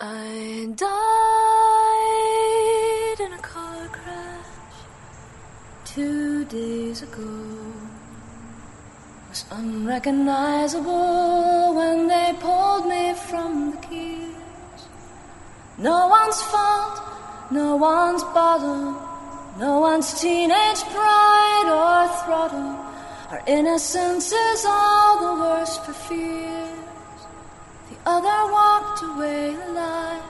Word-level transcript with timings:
I 0.00 0.70
died 0.76 0.86
in 3.18 3.32
a 3.32 3.38
car 3.38 3.88
crash 3.88 4.46
two 5.84 6.44
days 6.44 7.02
ago. 7.02 7.74
Was 9.28 9.44
unrecognizable 9.50 11.74
when 11.74 12.06
they 12.06 12.32
pulled 12.38 12.86
me 12.86 13.12
from 13.14 13.72
the 13.72 13.78
gears. 13.88 14.86
No 15.78 16.06
one's 16.06 16.40
fault, 16.42 17.02
no 17.50 17.74
one's 17.74 18.22
bottle, 18.22 18.94
no 19.58 19.80
one's 19.80 20.20
teenage 20.20 20.84
pride 20.94 21.66
or 21.66 22.06
throttle. 22.22 22.78
Our 23.30 23.42
innocence 23.48 24.30
is 24.30 24.64
all 24.64 25.18
the 25.26 25.34
worse 25.42 25.76
for 25.78 25.92
fears. 25.92 26.68
The 27.90 27.96
other 28.06 28.52
walked 29.00 29.16
away 29.16 29.54
alive, 29.54 30.22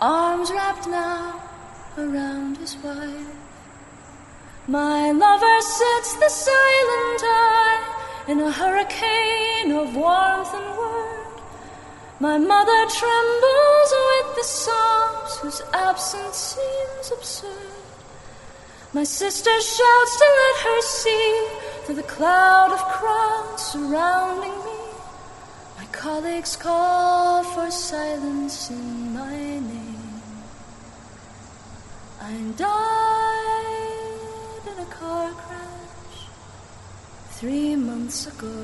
arms 0.00 0.50
wrapped 0.50 0.86
now 0.88 1.42
around 1.98 2.56
his 2.58 2.76
wife. 2.78 3.36
My 4.68 5.10
lover 5.12 5.60
sits 5.60 6.14
the 6.14 6.28
silent 6.28 7.22
eye 7.22 8.24
in 8.28 8.40
a 8.40 8.50
hurricane 8.50 9.72
of 9.72 9.94
warmth 9.94 10.54
and 10.54 10.78
word. 10.78 11.40
My 12.18 12.38
mother 12.38 12.86
trembles 12.88 13.90
with 14.08 14.36
the 14.36 14.44
sobs 14.44 15.38
whose 15.38 15.62
absence 15.72 16.56
seems 16.56 17.12
absurd. 17.12 17.72
My 18.92 19.04
sister 19.04 19.50
shouts 19.50 20.16
to 20.16 20.26
let 20.42 20.56
her 20.66 20.80
see 20.82 21.48
through 21.84 21.96
the 21.96 22.02
cloud 22.02 22.72
of 22.72 22.80
crowds 22.80 23.62
surrounding 23.62 24.64
me. 24.64 24.75
Colleagues 26.06 26.54
call 26.54 27.42
for 27.42 27.68
silence 27.68 28.70
in 28.70 29.12
my 29.12 29.38
name. 29.58 30.22
I 32.22 32.32
died 32.54 33.84
in 34.70 34.78
a 34.86 34.88
car 34.98 35.30
crash 35.32 36.18
three 37.30 37.74
months 37.74 38.28
ago. 38.28 38.54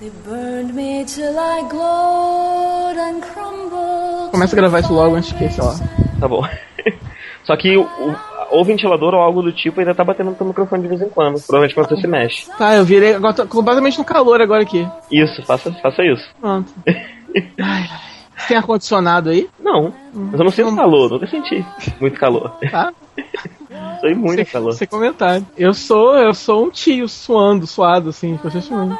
They 0.00 0.10
burned 0.26 0.74
me 0.74 1.04
till 1.04 1.38
I 1.38 1.62
glowed 1.70 2.96
and 2.98 3.22
crumbled. 3.22 4.32
Começa 4.32 4.56
a 4.56 4.58
gravar 4.58 4.80
isso 4.80 4.92
logo 4.92 5.14
antes 5.14 5.30
que, 5.30 5.48
sei 5.48 5.62
lá. 5.62 5.78
Tá 6.18 6.26
bom. 6.26 6.42
Só 7.46 7.56
que 7.56 7.76
o, 7.76 7.86
o, 8.54 8.60
o 8.60 8.64
ventilador 8.64 9.14
ou 9.14 9.20
algo 9.20 9.42
do 9.42 9.52
tipo 9.52 9.80
ainda 9.80 9.94
tá 9.94 10.04
batendo 10.04 10.30
no 10.30 10.36
teu 10.36 10.46
microfone 10.46 10.82
de 10.82 10.88
vez 10.88 11.02
em 11.02 11.08
quando. 11.08 11.40
Provavelmente 11.40 11.74
quando 11.74 11.88
você 11.88 11.96
se 11.96 12.06
mexe. 12.06 12.50
Tá, 12.56 12.74
eu 12.74 12.84
virei. 12.84 13.14
Agora 13.14 13.34
tô 13.34 13.46
completamente 13.46 13.98
no 13.98 14.04
calor 14.04 14.40
agora 14.40 14.62
aqui. 14.62 14.86
Isso, 15.10 15.42
faça, 15.44 15.72
faça 15.72 16.02
isso. 16.04 16.28
Pronto. 16.40 16.72
Ai, 16.86 17.42
ai. 17.58 18.00
Você 18.36 18.48
tem 18.48 18.56
ar-condicionado 18.56 19.30
aí? 19.30 19.48
Não, 19.58 19.92
mas 20.12 20.38
eu 20.38 20.44
não 20.44 20.50
sinto 20.50 20.76
calor, 20.76 21.10
nunca 21.10 21.26
senti 21.26 21.64
muito 22.00 22.18
calor. 22.18 22.56
Tá. 22.70 22.92
Sei 24.00 24.14
muito 24.14 24.36
Sem, 24.36 24.44
calor. 24.44 24.72
sem 24.72 24.86
comentário. 24.88 25.46
Eu 25.56 25.72
sou, 25.72 26.14
eu 26.16 26.34
sou 26.34 26.66
um 26.66 26.70
tio 26.70 27.08
suando, 27.08 27.66
suado, 27.66 28.10
assim, 28.10 28.36
constantemente. 28.36 28.98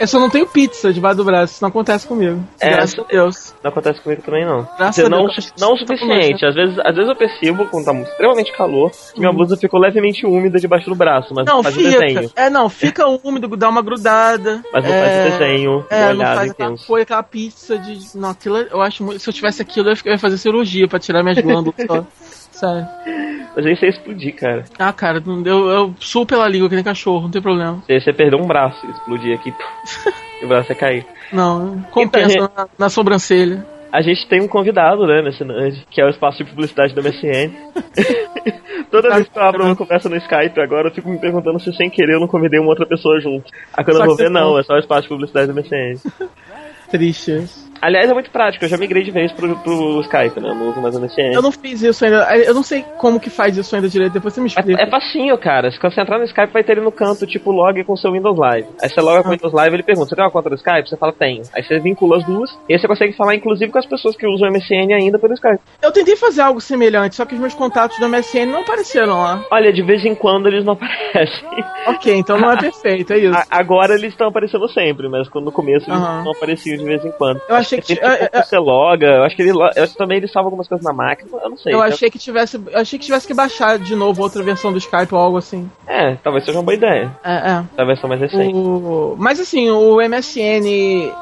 Eu 0.00 0.06
só 0.08 0.18
não 0.18 0.28
tenho 0.28 0.46
pizza 0.46 0.92
debaixo 0.92 1.18
do 1.18 1.24
braço, 1.24 1.52
isso 1.54 1.62
não 1.62 1.68
acontece 1.68 2.06
comigo. 2.06 2.42
É, 2.60 2.70
Graças 2.70 2.98
a 2.98 3.02
Deus. 3.04 3.54
Não 3.62 3.70
acontece 3.70 4.00
comigo 4.00 4.22
também, 4.22 4.44
não. 4.44 4.68
Graças 4.76 5.08
não, 5.08 5.26
Deus. 5.26 5.52
não 5.58 5.68
o 5.72 5.78
Tá 5.78 5.86
suficiente. 5.86 6.44
Às 6.44 6.54
vezes, 6.54 6.78
às 6.80 6.94
vezes 6.94 7.08
eu 7.08 7.16
percebo, 7.16 7.66
quando 7.66 7.84
tá 7.84 7.94
extremamente 7.94 8.52
calor, 8.56 8.90
que 8.90 9.20
minha 9.20 9.32
blusa 9.32 9.56
ficou 9.56 9.78
levemente 9.80 10.26
úmida 10.26 10.58
debaixo 10.58 10.88
do 10.90 10.96
braço, 10.96 11.32
mas 11.34 11.46
Não, 11.46 11.62
faz 11.62 11.76
o 11.76 11.80
fica. 11.80 12.00
desenho. 12.00 12.30
É, 12.34 12.50
não, 12.50 12.68
fica 12.68 13.06
úmido, 13.06 13.48
dá 13.56 13.68
uma 13.68 13.82
grudada. 13.82 14.62
Mas 14.72 14.84
não 14.84 14.92
é, 14.92 15.00
faz 15.04 15.34
o 15.34 15.38
desenho, 15.38 15.86
É, 15.90 16.04
uma 16.06 16.14
não 16.14 16.24
faz 16.34 16.50
aquela 16.50 16.70
intensa. 16.70 16.86
coisa, 16.86 17.02
aquela 17.04 17.22
pizza 17.22 17.78
de. 17.78 18.16
Não, 18.18 18.30
aquilo 18.30 18.58
eu 18.58 18.82
acho 18.82 19.04
muito. 19.04 19.20
Se 19.20 19.28
eu 19.28 19.32
tivesse 19.34 19.62
aquilo, 19.62 19.90
eu 19.90 20.12
ia 20.12 20.18
fazer 20.18 20.38
cirurgia 20.38 20.88
pra 20.88 20.98
tirar 20.98 21.22
minhas 21.22 21.38
glândulas 21.38 21.74
só. 21.86 22.04
Sério. 22.54 22.86
Mas 23.56 23.66
aí 23.66 23.76
você 23.76 23.86
ia 23.86 23.90
explodir, 23.90 24.34
cara. 24.34 24.64
Ah, 24.78 24.92
cara, 24.92 25.22
eu, 25.44 25.68
eu 25.68 25.94
suo 25.98 26.24
pela 26.24 26.48
língua 26.48 26.68
que 26.68 26.74
nem 26.74 26.84
cachorro, 26.84 27.22
não 27.22 27.30
tem 27.30 27.42
problema. 27.42 27.82
Você 27.86 28.10
ia 28.10 28.14
perder 28.14 28.36
um 28.36 28.46
braço, 28.46 28.84
explodir 28.86 29.38
aqui, 29.38 29.52
e 30.40 30.44
o 30.44 30.48
braço 30.48 30.72
ia 30.72 30.76
cair. 30.76 31.06
Não, 31.32 31.82
compensa 31.90 32.34
Então, 32.34 32.50
na, 32.56 32.68
na 32.78 32.88
sobrancelha. 32.88 33.64
A 33.92 34.02
gente 34.02 34.26
tem 34.28 34.42
um 34.42 34.48
convidado, 34.48 35.06
né, 35.06 35.22
nesse 35.22 35.44
Nerd, 35.44 35.86
que 35.88 36.00
é 36.00 36.04
o 36.04 36.08
espaço 36.08 36.38
de 36.38 36.50
publicidade 36.50 36.94
da 36.94 37.02
MSN. 37.02 37.52
Toda 38.90 39.14
vez 39.14 39.28
que 39.28 39.38
eu 39.38 39.42
abro 39.42 39.64
uma 39.64 39.76
conversa 39.76 40.08
no 40.08 40.16
Skype 40.16 40.60
agora, 40.60 40.88
eu 40.88 40.92
fico 40.92 41.08
me 41.08 41.18
perguntando 41.18 41.60
se 41.60 41.72
sem 41.74 41.88
querer 41.88 42.14
eu 42.14 42.20
não 42.20 42.26
convidei 42.26 42.58
uma 42.58 42.70
outra 42.70 42.86
pessoa 42.86 43.20
junto. 43.20 43.44
Aí 43.72 43.84
quando 43.84 43.96
Só 43.98 44.02
eu 44.02 44.08
vou 44.08 44.16
ver, 44.16 44.30
não. 44.30 44.52
não, 44.52 44.58
é 44.58 44.64
só 44.64 44.74
o 44.74 44.78
espaço 44.78 45.02
de 45.02 45.08
publicidade 45.08 45.46
da 45.46 45.54
MSN. 45.54 46.00
Triste. 46.90 47.63
Aliás, 47.84 48.08
é 48.10 48.14
muito 48.14 48.30
prático, 48.30 48.64
eu 48.64 48.68
já 48.68 48.76
migrei 48.78 49.02
de 49.02 49.10
vez 49.10 49.30
pro, 49.32 49.54
pro 49.58 50.00
Skype, 50.00 50.40
né, 50.40 50.48
eu 50.48 50.54
não 50.54 50.70
uso 50.70 50.80
mais 50.80 50.96
a 50.96 51.00
MSN. 51.00 51.32
Eu 51.34 51.42
não 51.42 51.52
fiz 51.52 51.82
isso 51.82 52.04
ainda. 52.04 52.26
Eu 52.36 52.54
não 52.54 52.62
sei 52.62 52.82
como 52.96 53.20
que 53.20 53.28
faz 53.28 53.56
isso 53.58 53.74
ainda 53.76 53.88
direito, 53.88 54.12
depois 54.14 54.32
você 54.32 54.40
me 54.40 54.46
explica. 54.46 54.80
É, 54.82 54.86
é 54.86 54.90
facinho, 54.90 55.36
cara. 55.36 55.70
Se 55.70 55.78
você 55.78 56.00
entrar 56.00 56.18
no 56.18 56.24
Skype, 56.24 56.52
vai 56.52 56.64
ter 56.64 56.72
ele 56.72 56.80
no 56.80 56.90
canto, 56.90 57.26
tipo, 57.26 57.50
log 57.52 57.82
com 57.84 57.92
o 57.92 57.96
seu 57.96 58.10
Windows 58.12 58.38
Live. 58.38 58.68
Aí 58.82 58.88
você 58.88 59.00
loga 59.02 59.22
com 59.22 59.28
o 59.28 59.32
Windows 59.32 59.52
Live, 59.52 59.76
ele 59.76 59.82
pergunta, 59.82 60.08
você 60.08 60.16
tem 60.16 60.24
uma 60.24 60.30
conta 60.30 60.48
do 60.48 60.56
Skype? 60.56 60.88
Você 60.88 60.96
fala, 60.96 61.12
tenho. 61.12 61.42
Aí 61.54 61.62
você 61.62 61.78
vincula 61.78 62.16
as 62.16 62.24
duas, 62.24 62.50
e 62.68 62.72
aí 62.72 62.78
você 62.80 62.88
consegue 62.88 63.12
falar, 63.12 63.34
inclusive, 63.34 63.70
com 63.70 63.78
as 63.78 63.86
pessoas 63.86 64.16
que 64.16 64.26
usam 64.26 64.48
o 64.48 64.52
MSN 64.52 64.92
ainda 64.94 65.18
pelo 65.18 65.34
Skype. 65.34 65.60
Eu 65.82 65.92
tentei 65.92 66.16
fazer 66.16 66.40
algo 66.40 66.60
semelhante, 66.60 67.14
só 67.16 67.24
que 67.26 67.34
os 67.34 67.40
meus 67.40 67.54
contatos 67.54 67.98
do 67.98 68.08
MSN 68.08 68.46
não 68.46 68.60
apareceram 68.60 69.20
lá. 69.22 69.44
Olha, 69.50 69.72
de 69.72 69.82
vez 69.82 70.04
em 70.06 70.14
quando 70.14 70.46
eles 70.46 70.64
não 70.64 70.72
aparecem. 70.74 71.44
Ok, 71.86 72.14
então 72.16 72.38
não 72.38 72.50
é 72.50 72.56
perfeito, 72.56 73.12
é 73.12 73.18
isso. 73.18 73.36
A- 73.36 73.44
agora 73.50 73.94
eles 73.94 74.12
estão 74.12 74.28
aparecendo 74.28 74.66
sempre, 74.68 75.08
mas 75.08 75.28
quando 75.28 75.44
no 75.46 75.52
começo 75.52 75.90
eles 75.90 76.00
não 76.00 76.30
apareciam 76.32 76.78
de 76.78 76.84
vez 76.84 77.04
em 77.04 77.10
quando. 77.12 77.40
Eu 77.48 77.54
achei 77.56 77.73
que. 77.80 77.92
É- 77.94 78.28
que 78.28 78.48
você 78.48 78.58
loga, 78.58 79.06
eu 79.06 79.22
acho 79.24 79.36
que 79.36 79.42
ele, 79.42 79.50
eu 79.50 79.62
acho 79.64 79.92
que 79.92 79.98
também 79.98 80.18
ele 80.18 80.28
salva 80.28 80.48
algumas 80.48 80.68
coisas 80.68 80.84
na 80.84 80.92
máquina, 80.92 81.28
eu 81.32 81.50
não 81.50 81.56
sei. 81.56 81.74
Eu 81.74 81.82
achei 81.82 82.10
que 82.10 82.18
tivesse. 82.18 82.60
Achei 82.74 82.98
que 82.98 83.04
tivesse 83.04 83.26
que 83.26 83.34
baixar 83.34 83.78
de 83.78 83.94
novo 83.94 84.22
outra 84.22 84.42
versão 84.42 84.72
do 84.72 84.78
Skype 84.78 85.14
ou 85.14 85.20
algo 85.20 85.38
assim. 85.38 85.70
É, 85.86 86.16
talvez 86.16 86.44
seja 86.44 86.58
uma 86.58 86.64
boa 86.64 86.74
ideia. 86.74 87.10
É, 87.24 87.34
é. 87.34 87.64
A 87.76 87.84
versão 87.84 88.08
mais 88.08 88.20
recente. 88.20 88.54
O... 88.54 89.16
Mas 89.18 89.40
assim, 89.40 89.70
o 89.70 89.96
MSN, 89.96 90.66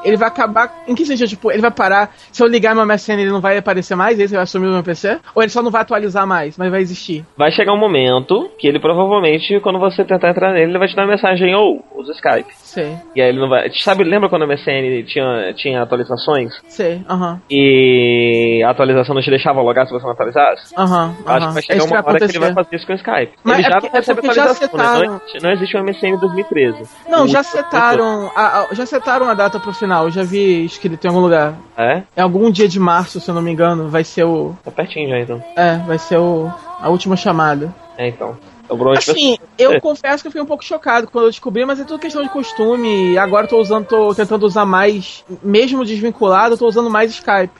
ele 0.03 0.17
vai 0.17 0.27
acabar. 0.27 0.83
Em 0.87 0.95
que 0.95 1.05
sentido? 1.05 1.27
Tipo, 1.27 1.51
ele 1.51 1.61
vai 1.61 1.71
parar. 1.71 2.13
Se 2.31 2.41
eu 2.41 2.47
ligar 2.47 2.75
meu 2.75 2.85
MSN, 2.85 3.19
ele 3.19 3.31
não 3.31 3.41
vai 3.41 3.57
aparecer 3.57 3.95
mais? 3.95 4.19
Esse 4.19 4.35
vai 4.35 4.45
sumir 4.45 4.67
do 4.67 4.73
meu 4.73 4.83
PC? 4.83 5.19
Ou 5.35 5.41
ele 5.41 5.49
só 5.51 5.61
não 5.61 5.71
vai 5.71 5.81
atualizar 5.81 6.25
mais, 6.27 6.57
mas 6.57 6.69
vai 6.71 6.81
existir? 6.81 7.25
Vai 7.37 7.51
chegar 7.51 7.73
um 7.73 7.79
momento 7.79 8.49
que 8.57 8.67
ele 8.67 8.79
provavelmente, 8.79 9.59
quando 9.61 9.79
você 9.79 10.03
tentar 10.03 10.29
entrar 10.29 10.53
nele, 10.53 10.71
ele 10.71 10.79
vai 10.79 10.87
te 10.87 10.95
dar 10.95 11.03
uma 11.03 11.11
mensagem, 11.11 11.53
ou 11.55 11.83
usa 11.95 12.11
o 12.11 12.15
Skype. 12.15 12.53
Sei, 12.55 12.95
E 13.15 13.21
aí 13.21 13.29
ele 13.29 13.39
não 13.39 13.49
vai. 13.49 13.69
Sabe, 13.71 14.03
lembra 14.03 14.29
quando 14.29 14.43
o 14.43 14.47
MSN 14.47 15.03
tinha, 15.05 15.53
tinha 15.55 15.81
atualizações? 15.83 16.42
Sei, 16.67 17.03
aham, 17.09 17.39
E 17.49 18.63
a 18.65 18.69
atualização 18.71 19.15
não 19.15 19.21
te 19.21 19.29
deixava 19.29 19.61
logar 19.61 19.85
se 19.87 19.93
você 19.93 20.03
não 20.05 20.11
atualizasse? 20.13 20.73
aham, 20.77 21.15
Acho 21.25 21.47
que 21.47 21.53
vai 21.53 21.59
É 21.59 21.61
chegar 21.61 21.79
que 21.79 21.87
uma 21.93 21.97
hora 22.05 22.17
que 22.19 22.23
ele 22.25 22.39
vai 22.39 22.53
fazer 22.53 22.75
isso 22.75 22.85
com 22.87 22.93
o 22.93 22.95
Skype. 22.95 23.33
Mas 23.43 23.57
ele 23.59 23.67
é 23.67 23.69
já 23.69 23.75
porque- 23.75 23.87
não 23.87 23.93
recebe 23.95 24.19
é 24.19 24.21
porque 24.21 24.35
já 24.35 24.43
atualização, 24.43 24.99
né? 24.99 25.07
Não, 25.35 25.41
não 25.41 25.51
existe 25.51 25.77
um 25.77 25.79
MSN 25.83 26.17
2013. 26.17 26.83
Não, 27.07 27.23
O 27.25 27.27
já 27.27 27.43
setaram. 27.43 28.31
A, 28.35 28.59
a- 28.61 28.67
já 28.73 28.85
setaram 28.85 29.29
a 29.29 29.33
data 29.33 29.59
pro 29.59 29.73
final, 29.73 30.05
eu 30.05 30.11
já 30.11 30.23
vi 30.23 30.65
escrito 30.65 31.03
em 31.03 31.07
algum 31.07 31.19
lugar. 31.21 31.53
É? 31.77 32.03
É 32.15 32.21
algum 32.21 32.49
dia 32.51 32.67
de 32.67 32.79
março, 32.79 33.19
se 33.19 33.29
eu 33.29 33.35
não 33.35 33.41
me 33.41 33.51
engano, 33.51 33.89
vai 33.89 34.03
ser 34.03 34.23
o. 34.23 34.55
Tá 34.63 34.71
pertinho 34.71 35.09
já 35.09 35.19
então. 35.19 35.43
É, 35.55 35.77
vai 35.77 35.97
ser 35.97 36.17
o. 36.17 36.51
A 36.79 36.89
última 36.89 37.15
chamada. 37.15 37.73
É 37.97 38.07
então. 38.07 38.35
Bruno 38.69 38.97
Assim, 38.97 39.37
eu 39.57 39.79
confesso 39.81 40.23
que 40.23 40.27
eu 40.27 40.31
fiquei 40.31 40.41
um 40.41 40.47
pouco 40.47 40.63
chocado 40.63 41.07
quando 41.07 41.25
eu 41.25 41.31
descobri, 41.31 41.65
mas 41.65 41.79
é 41.79 41.83
tudo 41.83 41.99
questão 41.99 42.23
de 42.23 42.29
costume. 42.29 43.13
E 43.13 43.17
agora 43.17 43.45
eu 43.45 43.49
tô 43.49 43.59
usando, 43.59 43.85
tô 43.85 44.13
tentando 44.13 44.45
usar 44.45 44.65
mais, 44.65 45.23
mesmo 45.43 45.85
desvinculado, 45.85 46.53
eu 46.53 46.57
tô 46.57 46.67
usando 46.67 46.89
mais 46.89 47.11
Skype. 47.11 47.53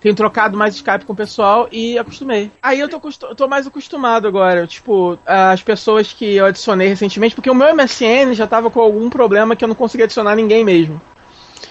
Tenho 0.00 0.14
trocado 0.14 0.56
mais 0.56 0.74
Skype 0.74 1.04
com 1.04 1.12
o 1.12 1.16
pessoal 1.16 1.68
e 1.72 1.98
acostumei. 1.98 2.50
Aí 2.62 2.80
eu 2.80 2.88
tô, 2.88 3.00
tô 3.34 3.48
mais 3.48 3.66
acostumado 3.66 4.28
agora. 4.28 4.66
Tipo, 4.66 5.18
as 5.26 5.62
pessoas 5.62 6.12
que 6.12 6.36
eu 6.36 6.46
adicionei 6.46 6.88
recentemente, 6.88 7.34
porque 7.34 7.50
o 7.50 7.54
meu 7.54 7.74
MSN 7.74 8.34
já 8.34 8.46
tava 8.46 8.70
com 8.70 8.80
algum 8.80 9.08
problema 9.08 9.56
que 9.56 9.64
eu 9.64 9.68
não 9.68 9.74
conseguia 9.74 10.04
adicionar 10.04 10.36
ninguém 10.36 10.64
mesmo. 10.64 11.00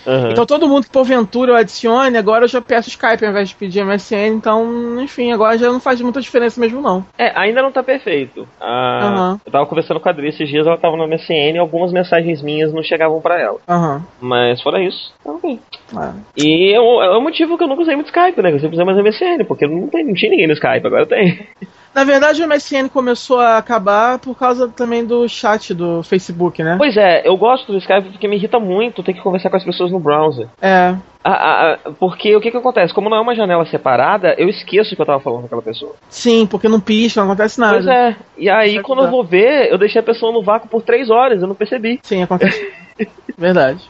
Aham. 0.06 0.32
Então 0.32 0.46
todo 0.46 0.68
mundo 0.68 0.84
que 0.86 0.90
porventura 0.92 1.52
eu 1.52 1.56
adicione, 1.56 2.18
agora 2.18 2.44
eu 2.46 2.48
já 2.48 2.62
peço 2.62 2.90
Skype 2.90 3.24
ao 3.24 3.32
invés 3.32 3.50
de 3.50 3.56
pedir 3.56 3.84
MSN. 3.84 4.36
Então, 4.36 5.02
enfim, 5.02 5.32
agora 5.32 5.58
já 5.58 5.72
não 5.72 5.80
faz 5.80 6.02
muita 6.02 6.22
diferença 6.22 6.60
mesmo 6.60 6.82
não. 6.82 7.06
É, 7.18 7.32
ainda 7.36 7.62
não 7.62 7.72
tá 7.72 7.82
perfeito. 7.84 8.48
Ah, 8.60 9.00
Aham. 9.04 9.42
Eu 9.46 9.52
tava 9.52 9.66
conversando 9.66 10.00
com 10.00 10.10
a 10.10 10.12
Adri 10.12 10.30
esses 10.30 10.48
dias, 10.50 10.66
ela 10.68 10.78
tava 10.78 10.98
no 10.98 11.08
MSN 11.08 11.56
e 11.56 11.58
algumas 11.58 11.92
mensagens 11.92 12.42
minhas 12.42 12.74
não 12.74 12.84
chegavam 12.84 13.20
pra 13.22 13.40
ela. 13.40 13.58
Aham. 13.68 14.04
Mas 14.20 14.62
fora 14.62 14.82
isso, 14.84 15.14
tá 15.24 15.32
ok. 15.32 15.60
É. 15.96 16.12
E 16.38 16.74
é 16.74 16.80
o, 16.80 17.02
é 17.02 17.18
o 17.18 17.22
motivo 17.22 17.58
que 17.58 17.64
eu 17.64 17.68
nunca 17.68 17.82
usei 17.82 17.96
muito 17.96 18.08
Skype, 18.08 18.42
né? 18.42 18.52
Eu 18.52 18.60
sempre 18.60 18.76
usei 18.76 18.86
mais 18.86 18.98
MSN, 18.98 19.46
porque 19.46 19.68
não, 19.68 19.88
tem, 19.88 20.04
não 20.06 20.14
tinha 20.14 20.32
ninguém 20.32 20.48
no 20.48 20.54
Skype, 20.54 20.86
agora 20.86 21.06
tem. 21.06 21.48
Na 21.94 22.04
verdade, 22.04 22.42
o 22.42 22.48
MSN 22.48 22.90
começou 22.90 23.40
a 23.40 23.58
acabar 23.58 24.18
por 24.20 24.38
causa 24.38 24.68
também 24.68 25.06
do 25.06 25.28
chat 25.28 25.74
do 25.74 26.02
Facebook, 26.02 26.64
né? 26.64 26.76
Pois 26.78 26.98
é, 26.98 27.28
eu 27.28 27.38
gosto 27.38 27.72
do 27.72 27.78
Skype 27.78 28.10
porque 28.10 28.28
me 28.28 28.36
irrita 28.36 28.60
muito 28.60 29.04
ter 29.04 29.14
que 29.14 29.22
conversar 29.22 29.50
com 29.50 29.58
as 29.58 29.64
pessoas 29.64 29.92
no 29.92 30.00
browser. 30.00 30.48
É. 30.62 30.96
Ah, 31.24 31.32
ah, 31.32 31.78
ah, 31.86 31.92
porque 32.00 32.36
o 32.36 32.42
que 32.42 32.52
que 32.52 32.58
acontece? 32.58 32.94
Como 32.94 33.10
não 33.10 33.18
é 33.18 33.22
uma 33.22 33.36
janela 33.36 33.66
separada, 33.66 34.36
eu 34.38 34.50
esqueço 34.50 34.96
que 34.96 35.02
eu 35.02 35.06
tava 35.06 35.22
falando 35.22 35.42
com 35.42 35.46
aquela 35.46 35.62
pessoa. 35.62 35.94
Sim, 36.10 36.46
porque 36.46 36.68
não 36.68 36.82
pisca, 36.82 37.22
não 37.22 37.32
acontece 37.32 37.60
nada. 37.60 37.76
Pois 37.76 37.88
é. 37.88 38.16
E 38.38 38.50
aí, 38.50 38.82
quando 38.82 39.04
eu 39.04 39.10
vou 39.10 39.24
ver, 39.24 39.72
eu 39.72 39.78
deixei 39.78 40.02
a 40.02 40.04
pessoa 40.04 40.34
no 40.34 40.44
vácuo 40.44 40.68
por 40.68 40.82
três 40.82 41.10
horas, 41.10 41.42
eu 41.42 41.48
não 41.48 41.56
percebi. 41.56 42.00
Sim, 42.04 42.24
acontece. 42.24 42.60
verdade. 43.38 43.90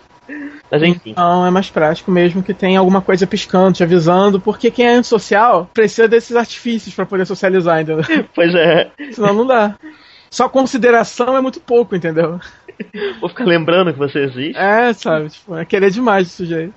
Mas 0.72 0.82
enfim. 0.82 1.12
Então 1.12 1.46
é 1.46 1.52
mais 1.52 1.70
prático 1.70 2.12
mesmo 2.12 2.42
que 2.42 2.54
tenha 2.54 2.80
alguma 2.80 3.02
coisa 3.02 3.28
piscando, 3.28 3.74
te 3.74 3.84
avisando, 3.84 4.40
porque 4.40 4.72
quem 4.72 4.86
é 4.86 4.94
antissocial 4.94 5.70
precisa 5.74 6.08
desses 6.08 6.36
artifícios 6.36 6.96
pra 6.96 7.06
poder 7.06 7.26
socializar, 7.26 7.82
entendeu? 7.82 8.04
Pois 8.34 8.54
é. 8.56 8.92
Senão 9.12 9.34
não 9.34 9.48
dá. 9.48 9.76
Só 10.30 10.50
consideração 10.50 11.38
é 11.38 11.42
muito 11.42 11.60
pouco, 11.60 11.96
entendeu? 11.96 12.40
Vou 13.20 13.30
ficar 13.30 13.46
lembrando 13.46 13.94
que 13.94 14.00
você 14.00 14.20
existe. 14.20 14.58
É, 14.58 14.92
sabe? 14.94 15.30
Tipo, 15.30 15.56
é 15.56 15.66
querer 15.66 15.92
demais 15.92 16.28
esse 16.28 16.38
sujeito. 16.38 16.74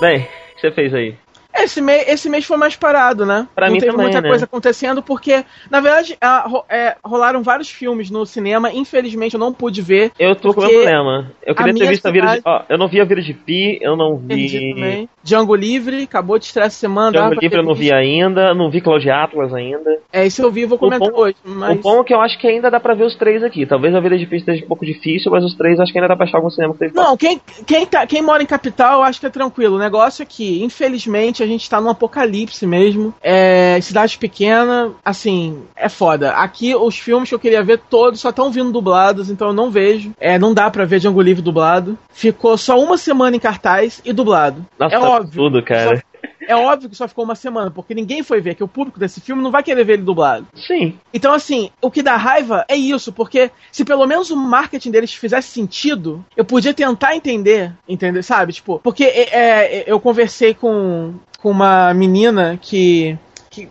Bem, 0.00 0.20
o 0.20 0.54
que 0.54 0.60
você 0.60 0.70
fez 0.72 0.94
aí? 0.94 1.14
Esse, 1.54 1.80
mês, 1.80 2.04
esse 2.08 2.28
mês 2.28 2.44
foi 2.44 2.56
mais 2.56 2.76
parado, 2.76 3.26
né? 3.26 3.46
Pra 3.54 3.66
não 3.66 3.74
mim 3.74 3.80
teve 3.80 3.92
também, 3.92 4.06
muita 4.06 4.20
né? 4.20 4.28
coisa 4.28 4.44
acontecendo, 4.44 5.02
porque, 5.02 5.44
na 5.70 5.80
verdade, 5.80 6.16
a- 6.20 6.46
ro- 6.46 6.64
é, 6.68 6.96
rolaram 7.04 7.42
vários 7.42 7.68
filmes 7.70 8.10
no 8.10 8.24
cinema. 8.24 8.72
Infelizmente, 8.72 9.34
eu 9.34 9.40
não 9.40 9.52
pude 9.52 9.82
ver. 9.82 10.12
Eu 10.18 10.34
tô 10.36 10.54
com 10.54 10.60
o 10.60 10.64
problema. 10.68 11.30
Eu 11.44 11.54
queria 11.54 11.74
ter 11.74 11.88
visto 11.88 12.06
a 12.06 12.10
vida 12.10 12.26
de. 12.26 12.36
cidade- 12.36 12.62
Ó, 12.68 12.72
eu 12.72 12.78
não 12.78 12.88
vi 12.88 13.00
a 13.00 13.04
vida 13.04 13.20
de 13.20 13.34
Pi, 13.34 13.78
eu 13.82 13.96
não 13.96 14.16
vi. 14.16 15.08
Django 15.22 15.54
Livre, 15.54 16.02
acabou 16.04 16.38
de 16.38 16.46
estrear 16.46 16.66
essa 16.68 16.78
semana. 16.78 17.12
Django 17.12 17.34
Livre 17.40 17.58
eu 17.58 17.64
não 17.64 17.74
vi 17.74 17.92
ainda, 17.92 18.54
não 18.54 18.70
vi 18.70 18.80
Cloud 18.80 19.10
Atlas 19.10 19.52
ainda. 19.52 19.98
É, 20.12 20.26
esse 20.26 20.40
eu 20.42 20.50
vi, 20.50 20.64
vou 20.64 20.78
comentar 20.78 21.10
bom- 21.10 21.18
hoje. 21.20 21.36
Mas... 21.44 21.78
O 21.78 21.82
bom 21.82 22.00
é 22.00 22.04
que 22.04 22.14
eu 22.14 22.20
acho 22.20 22.38
que 22.38 22.46
ainda 22.46 22.70
dá 22.70 22.80
pra 22.80 22.94
ver 22.94 23.04
os 23.04 23.14
três 23.16 23.42
aqui. 23.42 23.66
Talvez 23.66 23.94
a 23.94 24.00
vida 24.00 24.16
de 24.16 24.26
Pi 24.26 24.36
esteja 24.36 24.64
um 24.64 24.68
pouco 24.68 24.86
difícil, 24.86 25.30
mas 25.30 25.44
os 25.44 25.54
três 25.54 25.78
acho 25.78 25.92
que 25.92 25.98
ainda 25.98 26.08
dá 26.08 26.16
pra 26.16 26.24
achar 26.26 26.38
algum 26.38 26.48
cinema 26.50 26.72
que 26.72 26.78
teve. 26.80 26.94
Não, 26.94 27.16
quem, 27.16 27.40
quem, 27.66 27.84
tá, 27.86 28.06
quem 28.06 28.22
mora 28.22 28.42
em 28.42 28.46
capital, 28.46 29.00
eu 29.00 29.04
acho 29.04 29.20
que 29.20 29.26
é 29.26 29.30
tranquilo. 29.30 29.76
O 29.76 29.78
negócio 29.80 30.22
é 30.22 30.26
que, 30.26 30.62
infelizmente, 30.64 31.39
a 31.42 31.46
gente 31.46 31.68
tá 31.68 31.80
num 31.80 31.88
apocalipse 31.90 32.66
mesmo. 32.66 33.14
É, 33.22 33.78
cidade 33.80 34.18
pequena, 34.18 34.92
assim, 35.04 35.62
é 35.76 35.88
foda. 35.88 36.32
Aqui, 36.32 36.74
os 36.74 36.98
filmes 36.98 37.28
que 37.28 37.34
eu 37.34 37.38
queria 37.38 37.62
ver 37.62 37.78
todos 37.90 38.20
só 38.20 38.30
estão 38.30 38.50
vindo 38.50 38.72
dublados, 38.72 39.30
então 39.30 39.48
eu 39.48 39.54
não 39.54 39.70
vejo. 39.70 40.12
É, 40.20 40.38
não 40.38 40.54
dá 40.54 40.70
pra 40.70 40.84
ver 40.84 41.00
Django 41.00 41.20
Livre 41.20 41.42
dublado. 41.42 41.98
Ficou 42.12 42.56
só 42.58 42.78
uma 42.80 42.96
semana 42.98 43.36
em 43.36 43.40
cartaz 43.40 44.00
e 44.04 44.12
dublado. 44.12 44.64
Nossa, 44.78 44.94
é 44.96 44.98
tá 44.98 45.08
óbvio. 45.08 45.32
tudo, 45.32 45.62
cara. 45.62 45.96
Só- 45.96 46.02
é 46.46 46.56
óbvio 46.56 46.90
que 46.90 46.96
só 46.96 47.06
ficou 47.06 47.24
uma 47.24 47.34
semana, 47.36 47.70
porque 47.70 47.94
ninguém 47.94 48.22
foi 48.24 48.40
ver, 48.40 48.54
que 48.56 48.64
o 48.64 48.68
público 48.68 48.98
desse 48.98 49.20
filme 49.20 49.40
não 49.42 49.50
vai 49.52 49.62
querer 49.62 49.84
ver 49.84 49.92
ele 49.94 50.02
dublado. 50.02 50.46
Sim. 50.54 50.98
Então, 51.14 51.32
assim, 51.32 51.70
o 51.80 51.90
que 51.90 52.02
dá 52.02 52.16
raiva 52.16 52.64
é 52.68 52.74
isso, 52.76 53.12
porque 53.12 53.50
se 53.70 53.84
pelo 53.84 54.04
menos 54.06 54.30
o 54.30 54.36
marketing 54.36 54.90
deles 54.90 55.14
fizesse 55.14 55.48
sentido, 55.48 56.24
eu 56.36 56.44
podia 56.44 56.74
tentar 56.74 57.14
entender, 57.14 57.72
entender, 57.88 58.22
sabe? 58.24 58.52
Tipo, 58.52 58.80
porque 58.82 59.04
é, 59.04 59.28
é, 59.32 59.84
eu 59.86 60.00
conversei 60.00 60.52
com, 60.52 61.14
com 61.42 61.50
uma 61.50 61.92
menina 61.94 62.58
que. 62.60 63.18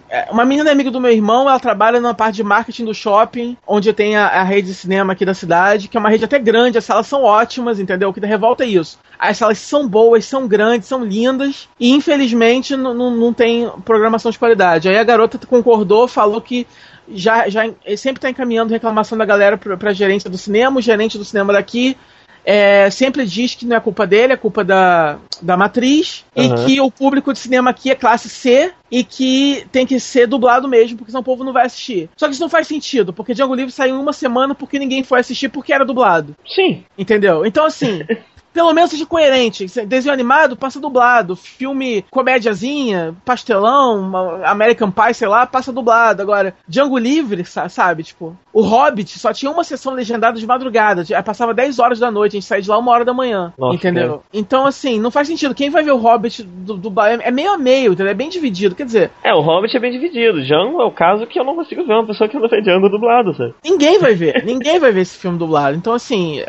é, 0.09 0.27
uma 0.31 0.43
menina 0.43 0.71
amiga 0.71 0.91
do 0.91 0.99
meu 0.99 1.11
irmão, 1.11 1.47
ela 1.47 1.59
trabalha 1.59 2.01
na 2.01 2.13
parte 2.13 2.35
de 2.35 2.43
marketing 2.43 2.85
do 2.85 2.93
shopping, 2.93 3.55
onde 3.65 3.93
tem 3.93 4.17
a, 4.17 4.27
a 4.27 4.43
rede 4.43 4.67
de 4.67 4.73
cinema 4.73 5.13
aqui 5.13 5.23
da 5.23 5.33
cidade, 5.33 5.87
que 5.87 5.95
é 5.95 5.99
uma 5.99 6.09
rede 6.09 6.25
até 6.25 6.37
grande, 6.37 6.77
as 6.77 6.85
salas 6.85 7.07
são 7.07 7.23
ótimas, 7.23 7.79
entendeu? 7.79 8.09
O 8.09 8.13
que 8.13 8.19
dá 8.19 8.27
revolta 8.27 8.63
é 8.63 8.67
isso. 8.67 8.99
As 9.17 9.37
salas 9.37 9.59
são 9.59 9.87
boas, 9.87 10.25
são 10.25 10.47
grandes, 10.47 10.87
são 10.87 11.03
lindas, 11.03 11.69
e 11.79 11.91
infelizmente 11.91 12.75
não, 12.75 13.33
tem 13.33 13.69
programação 13.85 14.31
de 14.31 14.39
qualidade. 14.39 14.89
Aí 14.89 14.97
a 14.97 15.03
garota 15.03 15.39
concordou, 15.47 16.07
falou 16.07 16.41
que 16.41 16.67
já, 17.11 17.49
já 17.49 17.63
sempre 17.97 18.19
está 18.19 18.29
encaminhando 18.29 18.71
reclamação 18.71 19.17
da 19.17 19.25
galera 19.25 19.57
para 19.57 19.89
a 19.89 19.93
gerência 19.93 20.29
do 20.29 20.37
cinema, 20.37 20.77
o 20.77 20.81
gerente 20.81 21.17
do 21.17 21.25
cinema 21.25 21.53
daqui 21.53 21.97
é, 22.45 22.89
sempre 22.89 23.25
diz 23.25 23.55
que 23.55 23.65
não 23.65 23.77
é 23.77 23.79
culpa 23.79 24.05
dele, 24.07 24.33
é 24.33 24.37
culpa 24.37 24.63
da, 24.63 25.17
da 25.41 25.55
matriz, 25.57 26.25
Uhum. 26.35 26.43
e 26.43 26.65
que 26.65 26.81
o 26.81 26.89
público 26.91 27.33
de 27.33 27.39
cinema 27.39 27.69
aqui 27.71 27.91
é 27.91 27.95
classe 27.95 28.29
C 28.29 28.71
e 28.91 29.03
que 29.03 29.65
tem 29.71 29.85
que 29.85 29.99
ser 29.99 30.25
dublado 30.25 30.67
mesmo, 30.67 30.97
porque 30.97 31.11
senão 31.11 31.21
o 31.21 31.23
povo 31.25 31.43
não 31.43 31.51
vai 31.53 31.65
assistir. 31.65 32.09
Só 32.17 32.27
que 32.27 32.33
isso 32.33 32.41
não 32.41 32.49
faz 32.49 32.67
sentido, 32.67 33.11
porque 33.13 33.33
Django 33.33 33.53
Livre 33.53 33.71
saiu 33.71 33.95
em 33.95 33.99
uma 33.99 34.13
semana 34.13 34.55
porque 34.55 34.79
ninguém 34.79 35.03
foi 35.03 35.19
assistir 35.19 35.49
porque 35.49 35.73
era 35.73 35.85
dublado. 35.85 36.35
Sim. 36.47 36.83
Entendeu? 36.97 37.45
Então, 37.45 37.65
assim, 37.65 38.01
pelo 38.53 38.73
menos 38.73 38.91
seja 38.91 39.05
coerente. 39.05 39.65
Desenho 39.85 40.13
animado, 40.13 40.55
passa 40.55 40.79
dublado. 40.79 41.35
Filme 41.35 42.03
comédiazinha, 42.11 43.15
pastelão, 43.25 44.11
American 44.45 44.91
Pie, 44.91 45.13
sei 45.13 45.27
lá, 45.27 45.45
passa 45.45 45.71
dublado. 45.71 46.21
Agora, 46.21 46.53
Django 46.67 46.97
Livre, 46.97 47.43
sa- 47.45 47.69
sabe? 47.69 48.03
Tipo, 48.03 48.35
o 48.53 48.61
Hobbit 48.61 49.17
só 49.19 49.31
tinha 49.33 49.51
uma 49.51 49.63
sessão 49.63 49.93
legendada 49.93 50.39
de 50.39 50.45
madrugada. 50.47 51.03
Passava 51.23 51.53
10 51.53 51.79
horas 51.79 51.99
da 51.99 52.09
noite, 52.11 52.33
a 52.33 52.39
gente 52.39 52.47
saía 52.47 52.61
de 52.61 52.69
lá 52.69 52.77
uma 52.77 52.91
hora 52.91 53.05
da 53.05 53.13
manhã. 53.13 53.53
Nossa, 53.57 53.75
entendeu? 53.75 54.23
Então, 54.33 54.65
assim, 54.65 54.99
não 54.99 55.11
faz 55.11 55.27
sentido. 55.27 55.53
Quem 55.55 55.69
vai 55.69 55.83
ver 55.83 55.91
o 55.91 55.97
Hobbit 55.97 56.43
do, 56.43 56.75
do 56.77 56.93
é 57.01 57.31
meio 57.31 57.51
a 57.53 57.57
meio, 57.57 57.93
entendeu? 57.93 58.11
É 58.11 58.15
bem 58.15 58.29
dividido. 58.29 58.75
Quer 58.75 58.85
dizer, 58.85 59.11
É, 59.23 59.33
o 59.33 59.41
Hobbit 59.41 59.75
é 59.75 59.79
bem 59.79 59.91
dividido. 59.91 60.41
Django 60.43 60.81
é 60.81 60.85
o 60.85 60.91
caso 60.91 61.27
que 61.27 61.39
eu 61.39 61.43
não 61.43 61.55
consigo 61.55 61.85
ver 61.85 61.93
uma 61.93 62.05
pessoa 62.05 62.27
que 62.29 62.37
não 62.37 62.47
vê 62.47 62.61
Django 62.61 62.89
dublado, 62.89 63.33
sabe? 63.35 63.53
Ninguém 63.63 63.99
vai 63.99 64.13
ver. 64.15 64.43
ninguém 64.43 64.79
vai 64.79 64.91
ver 64.91 65.01
esse 65.01 65.17
filme 65.17 65.37
dublado. 65.37 65.75
Então, 65.77 65.93
assim. 65.93 66.41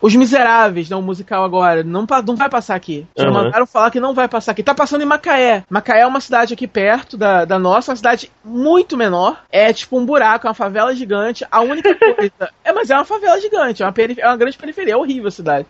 Os 0.00 0.14
Miseráveis, 0.14 0.88
não, 0.88 1.00
o 1.00 1.02
musical 1.02 1.44
agora, 1.44 1.82
não, 1.82 2.06
não 2.26 2.36
vai 2.36 2.48
passar 2.48 2.74
aqui. 2.74 3.06
Já 3.16 3.26
Uhum. 3.26 3.32
mandaram 3.32 3.66
falar 3.66 3.90
que 3.90 4.00
não 4.00 4.14
vai 4.14 4.28
passar 4.28 4.52
aqui. 4.52 4.62
Tá 4.62 4.74
passando 4.74 5.02
em 5.02 5.06
Macaé. 5.06 5.64
Macaé 5.68 6.00
é 6.00 6.06
uma 6.06 6.20
cidade 6.20 6.54
aqui 6.54 6.66
perto 6.66 7.16
da, 7.16 7.44
da 7.44 7.58
nossa, 7.58 7.90
uma 7.92 7.96
cidade 7.96 8.30
muito 8.44 8.96
menor. 8.96 9.38
É 9.50 9.72
tipo 9.72 9.98
um 9.98 10.04
buraco, 10.06 10.46
é 10.46 10.50
uma 10.50 10.54
favela 10.54 10.94
gigante. 10.94 11.44
A 11.50 11.60
única 11.60 11.94
coisa. 11.94 12.50
é, 12.64 12.72
mas 12.72 12.90
é 12.90 12.94
uma 12.94 13.04
favela 13.04 13.40
gigante, 13.40 13.82
é 13.82 13.86
uma, 13.86 13.94
é 14.18 14.26
uma 14.26 14.36
grande 14.36 14.56
periferia, 14.58 14.94
é 14.94 14.96
horrível 14.96 15.28
a 15.28 15.32
cidade. 15.32 15.66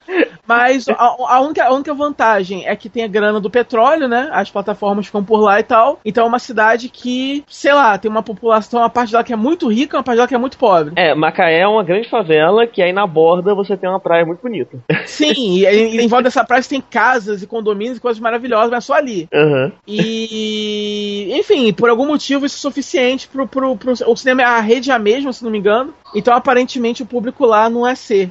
Mas 0.47 0.89
a, 0.89 0.95
a 0.99 1.41
única, 1.41 1.65
a 1.65 1.73
única 1.73 1.93
vantagem 1.95 2.67
é 2.67 2.75
que 2.75 2.89
tem 2.89 3.05
a 3.05 3.09
grana 3.09 3.41
do 3.41 3.51
petróleo, 3.51 4.09
né? 4.09 4.29
As 4.33 4.51
plataformas 4.51 5.07
ficam 5.07 5.23
por 5.25 5.41
lá 5.41 5.61
e 5.61 5.63
tal. 5.63 6.01
Então 6.05 6.25
é 6.25 6.29
uma 6.29 6.39
cidade 6.39 6.89
que, 6.89 7.45
sei 7.49 7.73
lá, 7.73 7.99
tem 7.99 8.11
uma 8.11 8.23
população, 8.23 8.81
uma 8.81 8.91
parte 8.91 9.13
dela 9.13 9.25
que 9.25 9.33
é 9.33 9.37
muito 9.37 9.69
rica, 9.69 9.97
uma 9.97 10.03
parte 10.03 10.17
dela 10.17 10.29
que 10.29 10.35
é 10.35 10.39
muito 10.39 10.59
pobre. 10.59 10.93
É, 10.97 11.15
Macaé 11.15 11.61
é 11.61 11.67
uma 11.69 11.83
grande 11.85 12.09
favela 12.09 12.67
que 12.67 12.83
aí 12.83 12.93
na 12.93 13.07
borda 13.07 13.55
você 13.55 13.77
tem 13.77 13.89
uma 13.89 14.01
praia 14.01 14.18
muito 14.25 14.41
bonita. 14.41 14.79
Sim, 15.07 15.59
e, 15.59 15.65
e 15.65 16.01
em 16.01 16.09
volta 16.09 16.25
dessa 16.25 16.45
praia 16.45 16.63
tem 16.63 16.81
casas 16.81 17.43
e 17.43 17.47
condomínios 17.47 17.99
e 17.99 18.01
coisas 18.01 18.21
maravilhosas, 18.21 18.71
mas 18.71 18.85
só 18.85 18.95
ali. 18.95 19.29
Aham. 19.33 19.73
E, 19.87 21.31
enfim, 21.33 21.73
por 21.73 21.89
algum 21.89 22.07
motivo 22.07 22.47
isso 22.47 22.57
é 22.57 22.71
suficiente 22.71 23.29
pro, 23.29 23.47
pro, 23.47 23.77
pro. 23.77 23.93
O 24.07 24.17
cinema, 24.17 24.43
a 24.43 24.61
rede 24.61 24.91
é 24.91 24.95
a 24.95 24.99
mesma, 24.99 25.33
se 25.33 25.45
não 25.45 25.51
me 25.51 25.59
engano. 25.59 25.95
Então 26.15 26.35
aparentemente 26.35 27.03
o 27.03 27.07
público 27.07 27.45
lá 27.45 27.69
não 27.69 27.87
é 27.87 27.95
C. 27.95 28.31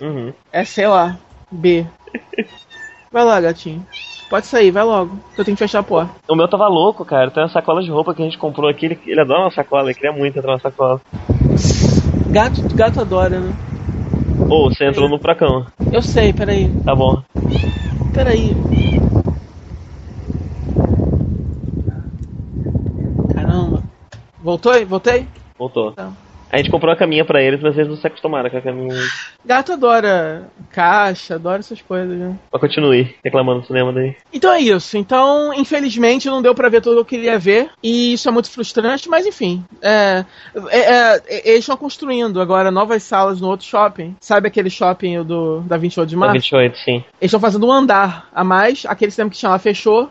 Uhum. 0.00 0.32
É, 0.52 0.64
sei 0.64 0.86
lá, 0.86 1.18
B. 1.50 1.86
Vai 3.10 3.24
lá, 3.24 3.40
gatinho. 3.40 3.86
Pode 4.28 4.46
sair, 4.46 4.70
vai 4.70 4.82
logo. 4.82 5.16
que 5.34 5.40
Eu 5.40 5.44
tenho 5.44 5.56
que 5.56 5.62
fechar 5.62 5.78
a 5.78 5.82
porta. 5.84 6.12
O 6.26 6.34
meu 6.34 6.48
tava 6.48 6.66
louco, 6.66 7.04
cara. 7.04 7.30
Tem 7.30 7.42
uma 7.42 7.48
sacola 7.48 7.82
de 7.82 7.90
roupa 7.90 8.14
que 8.14 8.22
a 8.22 8.24
gente 8.24 8.38
comprou 8.38 8.68
aqui. 8.68 8.86
Ele, 8.86 8.98
ele 9.06 9.20
adora 9.20 9.42
uma 9.42 9.50
sacola, 9.50 9.84
ele 9.84 9.94
queria 9.94 10.12
muito 10.12 10.36
entrar 10.36 10.52
na 10.52 10.58
sacola. 10.58 11.00
Gato, 12.30 12.60
gato 12.74 13.00
adora, 13.00 13.38
né? 13.38 13.54
Ô, 14.48 14.70
você 14.70 14.84
entrou 14.84 15.08
no 15.08 15.18
furacão. 15.18 15.66
Eu 15.92 16.02
sei, 16.02 16.32
peraí. 16.32 16.68
Tá 16.84 16.94
bom. 16.94 17.22
Peraí. 18.12 18.54
Caramba. 23.34 23.82
Voltou? 24.42 24.86
Voltei? 24.86 25.26
Voltou. 25.58 25.92
Tá. 25.92 26.23
A 26.54 26.58
gente 26.58 26.70
comprou 26.70 26.88
uma 26.92 26.96
caminha 26.96 27.24
pra 27.24 27.42
eles, 27.42 27.60
mas 27.60 27.76
eles 27.76 27.88
não 27.88 27.96
se 27.96 28.06
acostumaram 28.06 28.48
com 28.48 28.56
a 28.56 28.60
caminha. 28.60 28.94
Gato 29.44 29.72
adora 29.72 30.44
caixa, 30.70 31.34
adora 31.34 31.58
essas 31.58 31.82
coisas, 31.82 32.16
né? 32.16 32.38
Mas 32.52 32.60
continue 32.60 33.12
reclamando 33.24 33.62
do 33.62 33.66
cinema 33.66 33.92
daí. 33.92 34.14
Então 34.32 34.52
é 34.52 34.60
isso. 34.60 34.96
Então, 34.96 35.52
infelizmente, 35.52 36.28
não 36.28 36.40
deu 36.40 36.54
pra 36.54 36.68
ver 36.68 36.80
tudo 36.80 37.00
o 37.00 37.04
que 37.04 37.16
eu 37.16 37.18
queria 37.18 37.40
ver. 37.40 37.70
E 37.82 38.12
isso 38.12 38.28
é 38.28 38.30
muito 38.30 38.48
frustrante, 38.52 39.08
mas 39.08 39.26
enfim. 39.26 39.64
É, 39.82 40.24
é, 40.68 40.78
é, 40.78 41.22
eles 41.44 41.60
estão 41.60 41.76
construindo 41.76 42.40
agora 42.40 42.70
novas 42.70 43.02
salas 43.02 43.40
no 43.40 43.48
outro 43.48 43.66
shopping. 43.66 44.14
Sabe 44.20 44.46
aquele 44.46 44.70
shopping 44.70 45.24
do, 45.24 45.58
da 45.62 45.76
28 45.76 46.08
de 46.08 46.14
Da 46.14 46.20
março? 46.20 46.34
28, 46.34 46.78
sim. 46.78 46.92
Eles 46.92 47.04
estão 47.22 47.40
fazendo 47.40 47.66
um 47.66 47.72
andar 47.72 48.28
a 48.32 48.44
mais. 48.44 48.86
Aquele 48.86 49.10
cinema 49.10 49.30
que 49.30 49.36
tinha 49.36 49.50
lá 49.50 49.58
fechou. 49.58 50.08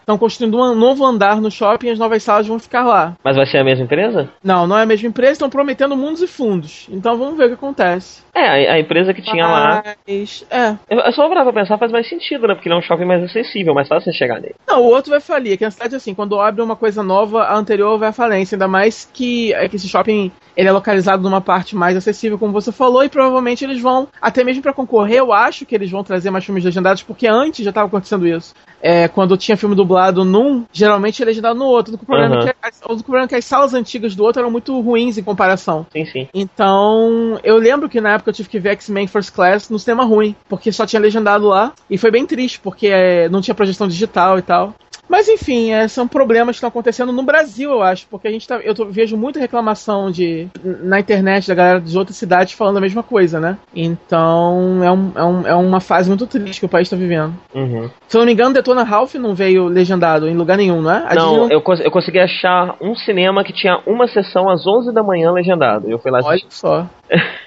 Estão 0.00 0.18
construindo 0.18 0.60
um 0.60 0.74
novo 0.74 1.06
andar 1.06 1.40
no 1.40 1.52
shopping 1.52 1.86
e 1.86 1.90
as 1.90 2.00
novas 2.00 2.20
salas 2.20 2.48
vão 2.48 2.58
ficar 2.58 2.82
lá. 2.82 3.16
Mas 3.22 3.36
vai 3.36 3.46
ser 3.46 3.58
a 3.58 3.64
mesma 3.64 3.84
empresa? 3.84 4.28
Não, 4.42 4.66
não 4.66 4.76
é 4.76 4.82
a 4.82 4.86
mesma 4.86 5.08
empresa, 5.08 5.32
estão 5.32 5.48
prometendo 5.48 5.83
mundos 5.90 6.22
e 6.22 6.26
fundos. 6.26 6.88
Então 6.90 7.16
vamos 7.16 7.36
ver 7.36 7.44
o 7.44 7.48
que 7.48 7.54
acontece. 7.54 8.23
É, 8.34 8.72
a, 8.72 8.80
empresa 8.80 9.14
que 9.14 9.22
tinha 9.22 9.46
lá. 9.46 9.84
Mas, 10.06 10.44
é. 10.50 10.76
Eu, 10.90 11.12
só 11.12 11.28
pra 11.28 11.52
pensar 11.52 11.78
faz 11.78 11.92
mais 11.92 12.08
sentido, 12.08 12.48
né? 12.48 12.54
Porque 12.54 12.68
ele 12.68 12.74
é 12.74 12.78
um 12.78 12.82
shopping 12.82 13.04
mais 13.04 13.22
acessível, 13.22 13.74
mais 13.74 13.86
fácil 13.86 14.10
você 14.10 14.18
chegar 14.18 14.40
nele. 14.40 14.54
Não, 14.66 14.82
o 14.82 14.86
outro 14.86 15.10
vai 15.10 15.20
falir. 15.20 15.54
Aqui 15.54 15.64
na 15.64 15.70
cidade, 15.70 15.94
assim, 15.94 16.14
quando 16.14 16.40
abre 16.40 16.60
uma 16.60 16.74
coisa 16.74 17.02
nova, 17.02 17.44
a 17.44 17.56
anterior 17.56 17.96
vai 17.98 18.08
à 18.08 18.12
falência. 18.12 18.56
Ainda 18.56 18.66
mais 18.66 19.08
que, 19.12 19.54
é 19.54 19.68
que 19.68 19.76
esse 19.76 19.88
shopping 19.88 20.32
ele 20.56 20.68
é 20.68 20.72
localizado 20.72 21.22
numa 21.22 21.40
parte 21.40 21.74
mais 21.74 21.96
acessível, 21.96 22.38
como 22.38 22.52
você 22.52 22.70
falou, 22.70 23.02
e 23.04 23.08
provavelmente 23.08 23.64
eles 23.64 23.80
vão, 23.80 24.06
até 24.22 24.44
mesmo 24.44 24.62
pra 24.62 24.72
concorrer, 24.72 25.18
eu 25.18 25.32
acho 25.32 25.66
que 25.66 25.74
eles 25.74 25.90
vão 25.90 26.04
trazer 26.04 26.30
mais 26.30 26.44
filmes 26.44 26.64
legendados, 26.64 27.02
porque 27.02 27.26
antes 27.26 27.64
já 27.64 27.70
estava 27.70 27.88
acontecendo 27.88 28.26
isso. 28.26 28.54
É, 28.80 29.08
quando 29.08 29.36
tinha 29.36 29.56
filme 29.56 29.74
dublado 29.74 30.24
num, 30.24 30.64
geralmente 30.72 31.22
é 31.22 31.26
legendado 31.26 31.58
no 31.58 31.64
outro. 31.64 31.94
O 31.94 31.98
problema, 31.98 32.36
Uhum. 32.36 32.42
é 32.42 32.52
que, 32.52 32.86
o 32.86 32.92
único 32.92 33.04
problema 33.04 33.24
é 33.24 33.28
que 33.28 33.34
as 33.34 33.44
salas 33.44 33.74
antigas 33.74 34.14
do 34.14 34.22
outro 34.22 34.40
eram 34.40 34.50
muito 34.50 34.78
ruins 34.80 35.16
em 35.18 35.22
comparação. 35.22 35.86
Sim, 35.90 36.04
sim. 36.04 36.28
Então, 36.34 37.40
eu 37.42 37.56
lembro 37.56 37.88
que 37.88 38.00
na 38.00 38.12
época 38.14 38.23
eu 38.30 38.34
tive 38.34 38.48
que 38.48 38.58
ver 38.58 38.70
X-Men 38.70 39.06
First 39.06 39.32
Class 39.34 39.68
no 39.70 39.78
cinema 39.78 40.04
ruim, 40.04 40.34
porque 40.48 40.72
só 40.72 40.86
tinha 40.86 41.00
legendado 41.00 41.46
lá. 41.48 41.72
E 41.88 41.98
foi 41.98 42.10
bem 42.10 42.26
triste, 42.26 42.60
porque 42.60 42.88
é, 42.88 43.28
não 43.28 43.40
tinha 43.40 43.54
projeção 43.54 43.86
digital 43.88 44.38
e 44.38 44.42
tal. 44.42 44.74
Mas 45.06 45.28
enfim, 45.28 45.70
é, 45.70 45.86
são 45.86 46.08
problemas 46.08 46.54
que 46.54 46.56
estão 46.56 46.68
acontecendo 46.68 47.12
no 47.12 47.22
Brasil, 47.22 47.70
eu 47.70 47.82
acho, 47.82 48.06
porque 48.10 48.26
a 48.26 48.30
gente 48.30 48.48
tá, 48.48 48.56
eu 48.56 48.74
tô, 48.74 48.86
vejo 48.86 49.18
muita 49.18 49.38
reclamação 49.38 50.10
de 50.10 50.48
na 50.64 50.98
internet 50.98 51.46
da 51.46 51.54
galera 51.54 51.78
de 51.80 51.96
outras 51.96 52.16
cidades 52.16 52.54
falando 52.54 52.78
a 52.78 52.80
mesma 52.80 53.02
coisa, 53.02 53.38
né? 53.38 53.58
Então 53.74 54.82
é, 54.82 54.90
um, 54.90 55.12
é, 55.14 55.24
um, 55.24 55.46
é 55.48 55.54
uma 55.54 55.78
fase 55.80 56.08
muito 56.08 56.26
triste 56.26 56.58
que 56.60 56.64
o 56.66 56.70
país 56.70 56.86
está 56.86 56.96
vivendo. 56.96 57.34
Uhum. 57.54 57.90
Se 58.08 58.16
eu 58.16 58.20
não 58.20 58.26
me 58.26 58.32
engano, 58.32 58.54
Detona 58.54 58.82
Ralph 58.82 59.14
não 59.16 59.34
veio 59.34 59.66
legendado 59.66 60.26
em 60.26 60.34
lugar 60.34 60.56
nenhum, 60.56 60.80
não 60.80 60.90
é? 60.90 61.04
A 61.06 61.14
Não, 61.14 61.40
Disney 61.40 61.54
eu, 61.54 61.60
cons- 61.60 61.80
eu 61.80 61.90
consegui 61.90 62.20
achar 62.20 62.74
um 62.80 62.94
cinema 62.94 63.44
que 63.44 63.52
tinha 63.52 63.78
uma 63.86 64.08
sessão 64.08 64.48
às 64.48 64.66
11 64.66 64.90
da 64.92 65.02
manhã 65.02 65.30
legendado. 65.32 65.88
Eu 65.88 65.98
fui 65.98 66.10
lá 66.10 66.20
Olha 66.24 66.40
só. 66.48 66.86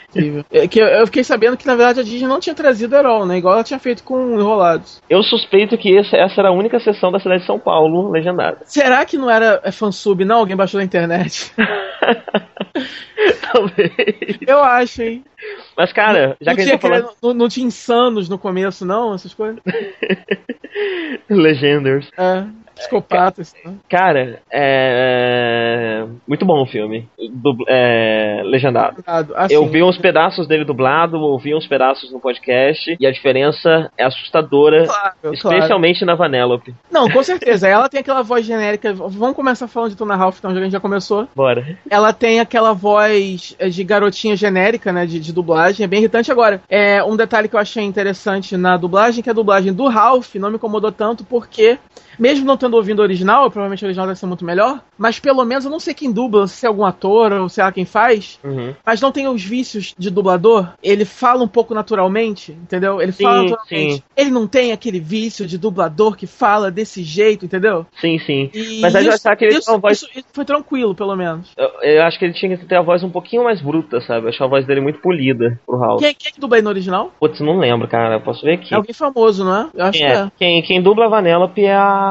É 0.51 0.67
que 0.67 0.79
eu, 0.79 0.87
eu 0.87 1.05
fiquei 1.05 1.23
sabendo 1.23 1.57
que, 1.57 1.67
na 1.67 1.75
verdade, 1.75 1.99
a 1.99 2.03
Disney 2.03 2.27
não 2.27 2.39
tinha 2.39 2.55
trazido 2.55 2.95
Herol, 2.95 3.25
né? 3.25 3.37
Igual 3.37 3.55
ela 3.55 3.63
tinha 3.63 3.79
feito 3.79 4.03
com 4.03 4.39
Enrolados. 4.39 5.01
Eu 5.09 5.21
suspeito 5.21 5.77
que 5.77 5.97
essa, 5.97 6.15
essa 6.15 6.41
era 6.41 6.49
a 6.49 6.53
única 6.53 6.79
sessão 6.79 7.11
da 7.11 7.19
cidade 7.19 7.41
de 7.41 7.47
São 7.47 7.59
Paulo 7.59 8.09
legendada. 8.09 8.59
Será 8.63 9.05
que 9.05 9.17
não 9.17 9.29
era 9.29 9.61
fansub, 9.71 10.23
não? 10.23 10.39
Alguém 10.39 10.55
baixou 10.55 10.79
na 10.79 10.85
internet? 10.85 11.51
Talvez. 13.51 13.91
Eu 14.45 14.63
acho, 14.63 15.01
hein? 15.01 15.23
Mas, 15.75 15.91
cara, 15.91 16.37
já 16.39 16.51
não, 16.51 16.57
que 16.57 16.63
tinha, 16.63 16.77
tá 16.77 16.87
falando. 16.87 17.09
não, 17.21 17.33
não 17.33 17.49
tinha 17.49 17.65
insanos 17.65 18.29
no 18.29 18.37
começo, 18.37 18.85
não? 18.85 19.13
Essas 19.13 19.33
coisas? 19.33 19.59
Legenders. 21.29 22.09
É, 22.17 22.45
psicopatas. 22.77 23.53
né? 23.65 23.73
Cara, 23.89 24.39
é. 24.51 26.05
Muito 26.27 26.45
bom 26.45 26.61
o 26.61 26.65
filme. 26.65 27.07
Dubl- 27.31 27.65
é, 27.67 28.41
Legendado. 28.45 29.03
Assim, 29.35 29.53
Eu 29.53 29.65
vi 29.67 29.83
uns 29.83 29.97
pedaços 29.97 30.47
dele 30.47 30.63
dublado, 30.63 31.17
ouvi 31.19 31.53
uns 31.55 31.67
pedaços 31.67 32.11
no 32.11 32.19
podcast, 32.19 32.95
e 32.99 33.05
a 33.07 33.11
diferença 33.11 33.89
é 33.97 34.03
assustadora, 34.05 34.85
Claro, 34.85 35.13
claro. 35.21 35.35
especialmente 35.35 36.05
na 36.05 36.15
Vanellope. 36.15 36.73
Não, 36.91 37.09
com 37.09 37.23
certeza. 37.23 37.67
Ela 37.67 37.89
tem 37.89 37.99
aquela 37.99 38.21
voz 38.23 38.45
genérica. 38.45 38.93
Vamos 38.93 39.35
começar 39.35 39.67
falando 39.67 39.91
de 39.91 39.97
Tona 39.97 40.15
Ralph, 40.15 40.37
então, 40.39 40.51
já 40.51 40.55
que 40.55 40.61
a 40.61 40.63
gente 40.63 40.73
já 40.73 40.79
começou. 40.79 41.27
Bora. 41.35 41.77
Ela 41.89 42.13
tem 42.13 42.39
aquela 42.39 42.73
voz 42.73 43.55
é, 43.59 43.69
de 43.69 43.83
garotinha 43.83 44.35
genérica, 44.35 44.91
né? 44.91 45.05
De, 45.05 45.19
de 45.19 45.33
dublagem. 45.33 45.83
É 45.83 45.87
bem 45.87 45.99
irritante. 45.99 46.31
Agora, 46.31 46.61
é 46.69 47.03
um 47.03 47.15
detalhe 47.15 47.47
que 47.47 47.55
eu 47.55 47.59
achei 47.59 47.83
interessante 47.83 48.55
na 48.57 48.77
dublagem, 48.77 49.23
que 49.23 49.29
a 49.29 49.33
dublagem 49.33 49.73
do 49.73 49.87
Ralph 49.87 50.35
não 50.35 50.49
me 50.49 50.55
incomodou 50.55 50.91
tanto, 50.91 51.23
porque, 51.23 51.77
mesmo 52.19 52.45
não 52.45 52.57
tendo 52.57 52.75
ouvido 52.75 52.99
o 52.99 53.03
original, 53.03 53.49
provavelmente 53.49 53.83
o 53.83 53.87
original 53.87 54.07
deve 54.07 54.19
ser 54.19 54.25
muito 54.25 54.45
melhor, 54.45 54.81
mas 54.97 55.19
pelo 55.19 55.43
menos 55.45 55.65
eu 55.65 55.71
não 55.71 55.79
sei 55.79 55.93
quem 55.93 56.11
dubla, 56.11 56.47
se 56.47 56.65
é 56.65 56.69
algum 56.69 56.85
ator 56.85 57.31
ou 57.33 57.49
sei 57.49 57.63
lá 57.63 57.71
quem 57.71 57.85
faz, 57.85 58.39
Uhum. 58.43 58.73
mas 58.85 59.01
não 59.01 59.11
tem 59.11 59.27
os 59.27 59.43
vícios 59.43 59.93
de 59.97 60.09
dublador. 60.09 60.69
Ele 60.81 61.05
fala 61.05 61.43
um 61.43 61.47
pouco 61.47 61.73
naturalmente, 61.73 62.51
entendeu? 62.51 63.01
Ele 63.01 63.11
Sim, 63.11 63.23
fala 63.23 63.41
naturalmente. 63.43 63.93
sim. 63.95 64.03
Ele 64.15 64.29
não 64.31 64.47
tem 64.47 64.71
aquele 64.71 64.99
vício 64.99 65.45
de 65.45 65.57
dublador 65.57 66.15
que 66.15 66.25
fala 66.27 66.69
desse 66.71 67.03
jeito, 67.03 67.45
entendeu? 67.45 67.85
Sim, 67.99 68.17
sim. 68.19 68.49
E 68.53 68.79
Mas 68.81 68.95
aí 68.95 69.05
eu 69.05 69.13
achava 69.13 69.35
que 69.35 69.45
ele 69.45 69.53
isso, 69.53 69.61
tinha 69.63 69.73
uma 69.75 69.79
voz. 69.81 69.97
isso- 70.01 70.09
isso 70.15 70.27
foi 70.33 70.45
tranquilo, 70.45 70.95
pelo 70.95 71.15
menos. 71.15 71.51
Eu, 71.57 71.69
eu 71.81 72.03
acho 72.03 72.17
que 72.19 72.25
ele 72.25 72.33
tinha 72.33 72.57
que 72.57 72.65
ter 72.65 72.75
a 72.75 72.81
voz 72.81 73.03
um 73.03 73.09
pouquinho 73.09 73.43
mais 73.43 73.61
bruta, 73.61 73.99
sabe? 74.01 74.25
Eu 74.25 74.29
achava 74.29 74.45
a 74.45 74.49
voz 74.49 74.65
dele 74.65 74.81
muito 74.81 74.99
polida 74.99 75.59
pro 75.65 75.77
House. 75.79 76.01
Quem, 76.01 76.13
quem 76.13 76.29
é 76.29 76.31
que 76.33 76.39
dubla 76.39 76.57
aí 76.57 76.61
no 76.61 76.69
original? 76.69 77.11
Putz, 77.19 77.39
não 77.39 77.57
lembro, 77.57 77.87
cara. 77.87 78.15
Eu 78.15 78.21
posso 78.21 78.43
ver 78.45 78.53
aqui. 78.55 78.73
É 78.73 78.77
alguém 78.77 78.93
famoso, 78.93 79.43
não 79.43 79.55
é? 79.55 79.69
Eu 79.73 79.85
acho 79.85 79.97
Quem, 79.99 80.07
que 80.07 80.13
é? 80.13 80.15
é. 80.17 80.31
Quem, 80.37 80.61
quem 80.63 80.81
dubla 80.81 81.05
a 81.05 81.09
Vanellope 81.09 81.63
é 81.63 81.73
a, 81.75 82.06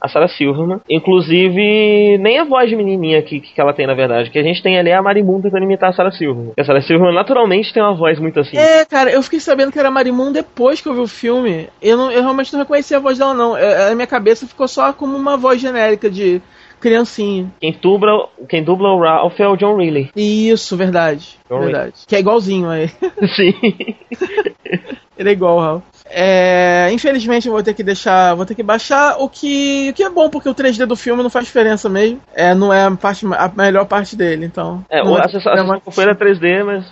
a 0.00 0.08
Sarah 0.08 0.28
Silverman. 0.28 0.80
Inclusive, 0.88 2.18
nem 2.18 2.38
a 2.38 2.44
voz 2.44 2.68
de 2.68 2.76
menininha 2.76 3.22
que, 3.22 3.40
que 3.40 3.60
ela 3.60 3.72
tem, 3.72 3.86
na 3.86 3.94
verdade. 3.94 4.30
Que 4.30 4.38
a 4.38 4.42
gente 4.42 4.62
tem 4.62 4.78
ali 4.78 4.90
é 4.90 4.94
a 4.94 5.02
Marimun 5.02 5.40
tentando 5.40 5.64
imitar 5.64 5.90
a 5.90 5.92
Sarah 5.92 6.12
Silverman. 6.12 6.46
Porque 6.48 6.60
a 6.60 6.64
Sarah 6.64 6.82
Silverman 6.82 7.14
naturalmente 7.14 7.72
tem 7.72 7.82
uma 7.82 7.94
voz 7.94 8.18
muito 8.18 8.40
assim. 8.40 8.56
É, 8.56 8.84
cara, 8.84 9.10
eu 9.10 9.22
fiquei 9.22 9.40
sabendo 9.40 9.72
que 9.72 9.78
era 9.78 9.90
Marimun 9.90 10.32
depois 10.32 10.80
que 10.80 10.88
eu 10.88 10.94
vi 10.94 11.00
o 11.00 11.06
filme. 11.06 11.68
Eu, 11.80 11.96
não, 11.96 12.10
eu 12.10 12.22
realmente 12.22 12.52
não 12.52 12.60
reconheci 12.60 12.94
a 12.94 12.98
voz 12.98 13.18
dela, 13.18 13.34
não. 13.34 13.56
É, 13.56 13.90
A 13.90 13.94
minha 13.94 14.06
cabeça 14.06 14.46
ficou 14.46 14.68
só 14.68 14.92
como 14.92 15.16
uma 15.16 15.36
voz 15.36 15.60
genérica 15.60 16.10
de 16.10 16.40
criancinha. 16.80 17.50
Quem, 17.60 17.72
dubla, 17.72 18.28
quem 18.46 18.62
dubla 18.62 18.90
o 18.90 19.00
Ralph 19.00 19.40
é 19.40 19.48
o 19.48 19.56
John 19.56 19.76
Reilly. 19.76 20.10
Isso, 20.14 20.76
verdade. 20.76 21.38
John 21.48 21.60
verdade. 21.60 21.94
Que 22.06 22.16
é 22.16 22.18
igualzinho 22.18 22.68
a 22.68 22.78
ele. 22.78 22.92
Sim. 23.34 23.54
Ele 25.16 25.28
é 25.28 25.32
igual, 25.32 25.58
Raul. 25.60 25.82
É, 26.16 26.88
infelizmente 26.92 27.48
eu 27.48 27.52
vou 27.52 27.62
ter 27.62 27.74
que 27.74 27.82
deixar, 27.82 28.34
vou 28.34 28.46
ter 28.46 28.54
que 28.54 28.62
baixar 28.62 29.16
o 29.18 29.28
que, 29.28 29.90
o 29.90 29.94
que 29.94 30.02
é 30.04 30.08
bom 30.08 30.30
porque 30.30 30.48
o 30.48 30.54
3D 30.54 30.86
do 30.86 30.94
filme 30.94 31.22
não 31.24 31.28
faz 31.30 31.44
diferença 31.46 31.88
mesmo. 31.88 32.20
É, 32.32 32.54
não 32.54 32.72
é 32.72 32.84
a, 32.84 32.90
parte, 32.92 33.26
a 33.26 33.48
melhor 33.56 33.84
parte 33.86 34.14
dele, 34.14 34.46
então. 34.46 34.84
É, 34.88 35.02
o- 35.02 35.10
vai 35.14 35.20
a 35.20 35.22
ter 35.24 35.32
sessão 35.32 35.52
a 35.52 35.54
problema. 35.56 35.78
sessão 35.78 35.92
foi 35.92 36.04
era 36.04 36.14
3D, 36.14 36.62
mas. 36.64 36.86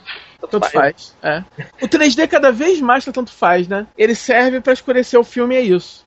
Tanto 0.51 0.69
faz. 0.71 1.15
É. 1.23 1.45
O 1.81 1.87
3D 1.87 2.27
cada 2.27 2.51
vez 2.51 2.81
mais 2.81 3.05
tá 3.05 3.13
tanto 3.13 3.31
faz, 3.33 3.69
né? 3.69 3.87
Ele 3.97 4.13
serve 4.15 4.61
pra 4.61 4.73
escurecer 4.73 5.19
o 5.21 5.23
filme 5.23 5.55
e 5.55 5.59
é 5.59 5.61
isso. 5.63 6.05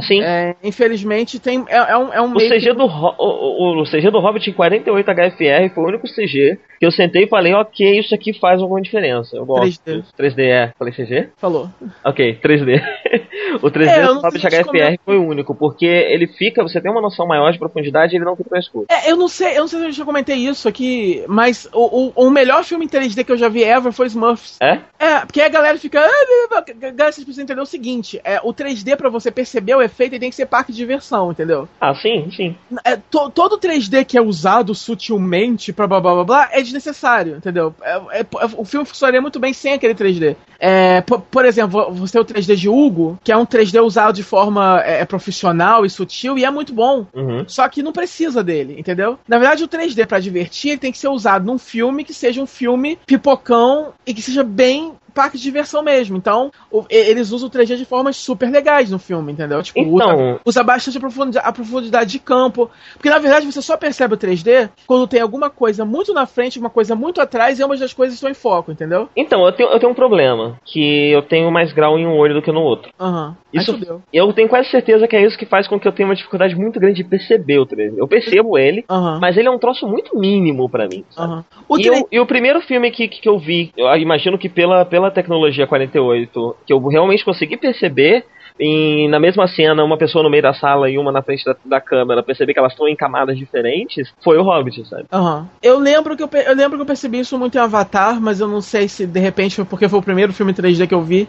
Sim. 0.00 0.22
É, 0.22 0.54
infelizmente 0.62 1.38
tem 1.38 1.64
é, 1.68 1.76
é 1.76 1.96
um 1.98 2.12
é 2.12 2.20
um 2.22 2.32
O 2.34 2.38
CG, 2.38 2.60
que- 2.60 2.72
do, 2.74 2.84
o, 2.86 3.14
o- 3.18 3.82
o 3.82 3.84
CG 3.84 4.10
do 4.10 4.20
Hobbit 4.20 4.48
em 4.50 4.52
48 4.52 5.06
HFR 5.10 5.74
foi 5.74 5.84
o 5.84 5.88
único 5.88 6.06
CG 6.06 6.58
que 6.80 6.86
eu 6.86 6.90
sentei 6.90 7.24
e 7.24 7.28
falei, 7.28 7.54
ok, 7.54 8.00
isso 8.00 8.12
aqui 8.14 8.32
faz 8.32 8.60
alguma 8.60 8.80
diferença. 8.82 9.36
Eu 9.36 9.46
gosto. 9.46 9.80
3D. 9.84 10.04
3D 10.18 10.42
é. 10.44 10.72
Falei 10.78 10.92
CG? 10.92 11.28
falou. 11.36 11.68
Ok, 12.04 12.38
3D. 12.42 12.82
o 13.62 13.70
3D 13.70 13.86
É, 13.88 14.06
do 14.06 14.20
Hobbit 14.20 14.46
HFR 14.48 14.64
como 14.64 14.78
é- 14.78 14.96
foi 15.04 15.16
o 15.16 15.24
único, 15.26 15.54
porque 15.54 15.86
ele 15.86 16.26
fica, 16.26 16.62
você 16.62 16.80
tem 16.80 16.90
uma 16.90 17.00
noção 17.00 17.26
maior 17.26 17.52
de 17.52 17.58
profundidade 17.58 18.12
e 18.12 18.16
ele 18.16 18.24
não 18.24 18.34
fica 18.34 18.58
escuro. 18.58 18.86
É, 18.90 19.10
eu 19.10 19.16
não 19.16 19.28
sei, 19.28 19.56
eu 19.56 19.60
não 19.60 19.68
sei 19.68 19.78
se 19.80 19.84
eu 19.86 19.92
já 19.92 20.04
comentei 20.04 20.36
isso 20.36 20.68
aqui, 20.68 21.24
mas 21.28 21.68
o, 21.72 22.08
o, 22.16 22.26
o 22.26 22.30
melhor 22.30 22.64
filme 22.64 22.84
em 22.86 22.88
3D 22.88 23.24
que 23.24 23.30
eu 23.32 23.36
já 23.36 23.48
vi 23.48 23.62
ever 23.62 23.92
foi 23.92 24.06
Smurfs. 24.06 24.56
É? 24.60 24.78
É, 24.98 25.20
porque 25.20 25.40
a 25.40 25.48
galera 25.48 25.78
fica. 25.78 26.00
"Ah, 26.00 26.64
Galera, 26.76 27.12
vocês 27.12 27.24
precisam 27.24 27.44
entender 27.44 27.60
o 27.60 27.66
seguinte: 27.66 28.20
é, 28.24 28.40
o 28.42 28.52
3D, 28.52 28.96
pra 28.96 29.08
você 29.08 29.30
perceber 29.30 29.74
o 29.76 29.81
efeito, 29.82 30.12
ele 30.12 30.20
tem 30.20 30.30
que 30.30 30.36
ser 30.36 30.46
parque 30.46 30.72
de 30.72 30.78
diversão, 30.78 31.30
entendeu? 31.30 31.68
Ah, 31.80 31.94
sim, 31.94 32.30
sim. 32.34 32.56
É, 32.84 32.96
to- 32.96 33.30
todo 33.30 33.58
3D 33.58 34.04
que 34.04 34.16
é 34.18 34.22
usado 34.22 34.74
sutilmente 34.74 35.72
pra 35.72 35.86
blá 35.86 36.00
blá 36.00 36.14
blá 36.14 36.24
blá 36.24 36.48
é 36.52 36.62
desnecessário, 36.62 37.36
entendeu? 37.36 37.74
É- 37.82 38.20
é- 38.20 38.26
o 38.56 38.64
filme 38.64 38.86
funcionaria 38.86 39.20
muito 39.20 39.38
bem 39.40 39.52
sem 39.52 39.72
aquele 39.74 39.94
3D. 39.94 40.36
É, 40.58 41.00
por, 41.00 41.20
por 41.22 41.44
exemplo, 41.44 41.92
você 41.92 42.12
tem 42.12 42.22
o 42.22 42.24
3D 42.24 42.54
de 42.56 42.68
Hugo, 42.68 43.18
que 43.24 43.32
é 43.32 43.36
um 43.36 43.44
3D 43.44 43.80
usado 43.80 44.14
de 44.14 44.22
forma 44.22 44.80
é, 44.84 45.04
profissional 45.04 45.84
e 45.84 45.90
sutil, 45.90 46.38
e 46.38 46.44
é 46.44 46.50
muito 46.50 46.72
bom. 46.72 47.06
Uhum. 47.12 47.44
Só 47.48 47.68
que 47.68 47.82
não 47.82 47.92
precisa 47.92 48.44
dele, 48.44 48.76
entendeu? 48.78 49.18
Na 49.26 49.38
verdade, 49.38 49.64
o 49.64 49.68
3D 49.68 50.06
pra 50.06 50.20
divertir 50.20 50.70
ele 50.72 50.78
tem 50.80 50.92
que 50.92 50.98
ser 50.98 51.08
usado 51.08 51.44
num 51.44 51.58
filme 51.58 52.04
que 52.04 52.14
seja 52.14 52.40
um 52.40 52.46
filme 52.46 52.98
pipocão 53.06 53.92
e 54.06 54.14
que 54.14 54.22
seja 54.22 54.42
bem 54.44 54.92
parque 55.12 55.36
de 55.36 55.42
diversão 55.42 55.82
mesmo. 55.82 56.16
Então, 56.16 56.50
o- 56.70 56.84
eles 56.90 57.30
usam 57.32 57.48
o 57.48 57.50
3D 57.50 57.76
de 57.76 57.84
formas 57.84 58.16
super 58.16 58.50
legais 58.50 58.90
no 58.90 58.98
filme, 58.98 59.32
entendeu? 59.32 59.62
Tipo, 59.62 59.80
Então- 59.80 60.30
usa, 60.32 60.40
usa 60.44 60.62
bastante 60.62 60.96
a 60.96 61.00
profundidade, 61.00 61.46
a 61.48 61.52
profundidade 61.52 62.10
de 62.12 62.18
campo. 62.18 62.70
Porque 62.94 63.08
na 63.10 63.18
verdade 63.18 63.46
você 63.46 63.62
só 63.62 63.76
percebe 63.76 64.14
o 64.14 64.16
3D 64.16 64.68
quando 64.86 65.06
tem 65.06 65.20
alguma 65.20 65.50
coisa 65.50 65.84
muito 65.84 66.12
na 66.12 66.26
frente, 66.26 66.58
uma 66.58 66.70
coisa 66.70 66.94
muito 66.94 67.20
atrás 67.20 67.58
e 67.58 67.62
ambas 67.62 67.80
das 67.80 67.92
coisas 67.92 68.14
estão 68.14 68.30
em 68.30 68.34
foco, 68.34 68.70
entendeu? 68.72 69.08
Então, 69.16 69.44
eu 69.44 69.52
tenho, 69.52 69.68
eu 69.70 69.78
tenho 69.78 69.92
um 69.92 69.94
problema, 69.94 70.58
que 70.64 71.10
eu 71.10 71.22
tenho 71.22 71.50
mais 71.50 71.72
grau 71.72 71.98
em 71.98 72.06
um 72.06 72.16
olho 72.16 72.34
do 72.34 72.42
que 72.42 72.52
no 72.52 72.60
outro. 72.60 72.90
Aham. 73.00 73.36
Aí 73.54 73.60
Isso, 73.60 73.72
fudeu. 73.72 74.02
eu 74.12 74.32
tenho 74.32 74.48
quase 74.48 74.70
certeza 74.70 75.06
que 75.06 75.14
é 75.14 75.26
isso 75.26 75.36
que 75.36 75.44
faz 75.44 75.68
com 75.68 75.78
que 75.78 75.86
eu 75.86 75.92
tenha 75.92 76.08
uma 76.08 76.14
dificuldade 76.14 76.54
muito 76.56 76.80
grande 76.80 77.02
de 77.02 77.04
perceber 77.08 77.58
o 77.58 77.66
3D. 77.66 77.98
Eu 77.98 78.08
percebo 78.08 78.56
ele, 78.58 78.84
Aham. 78.88 79.18
mas 79.20 79.36
ele 79.36 79.46
é 79.48 79.50
um 79.50 79.58
troço 79.58 79.86
muito 79.86 80.18
mínimo 80.18 80.68
pra 80.70 80.88
mim. 80.88 81.04
Aham. 81.18 81.44
O 81.68 81.76
e, 81.78 81.82
3 81.82 82.00
o, 82.00 82.08
e 82.10 82.20
o 82.20 82.26
primeiro 82.26 82.60
filme 82.62 82.90
que, 82.90 83.08
que 83.08 83.28
eu 83.28 83.38
vi, 83.38 83.70
eu 83.76 83.86
imagino 83.96 84.38
que 84.38 84.48
pela, 84.48 84.84
pela 84.84 85.01
tecnologia 85.10 85.66
48, 85.66 86.56
que 86.66 86.72
eu 86.72 86.86
realmente 86.86 87.24
consegui 87.24 87.56
perceber, 87.56 88.24
em, 88.58 89.08
na 89.08 89.18
mesma 89.18 89.48
cena, 89.48 89.82
uma 89.82 89.96
pessoa 89.96 90.22
no 90.22 90.30
meio 90.30 90.42
da 90.42 90.54
sala 90.54 90.90
e 90.90 90.98
uma 90.98 91.10
na 91.10 91.22
frente 91.22 91.44
da, 91.44 91.56
da 91.64 91.80
câmera, 91.80 92.22
perceber 92.22 92.52
que 92.52 92.58
elas 92.58 92.72
estão 92.72 92.86
em 92.86 92.96
camadas 92.96 93.36
diferentes, 93.36 94.12
foi 94.22 94.36
o 94.38 94.42
Hobbit, 94.42 94.86
sabe? 94.88 95.04
Aham. 95.12 95.48
Eu 95.62 95.78
lembro 95.78 96.16
que 96.16 96.22
eu, 96.22 96.28
eu 96.46 96.54
lembro 96.54 96.76
que 96.76 96.82
eu 96.82 96.86
percebi 96.86 97.20
isso 97.20 97.38
muito 97.38 97.56
em 97.56 97.60
Avatar, 97.60 98.20
mas 98.20 98.40
eu 98.40 98.48
não 98.48 98.60
sei 98.60 98.88
se 98.88 99.06
de 99.06 99.20
repente 99.20 99.56
foi 99.56 99.64
porque 99.64 99.88
foi 99.88 99.98
o 99.98 100.02
primeiro 100.02 100.32
filme 100.32 100.52
3D 100.52 100.86
que 100.86 100.94
eu 100.94 101.02
vi. 101.02 101.28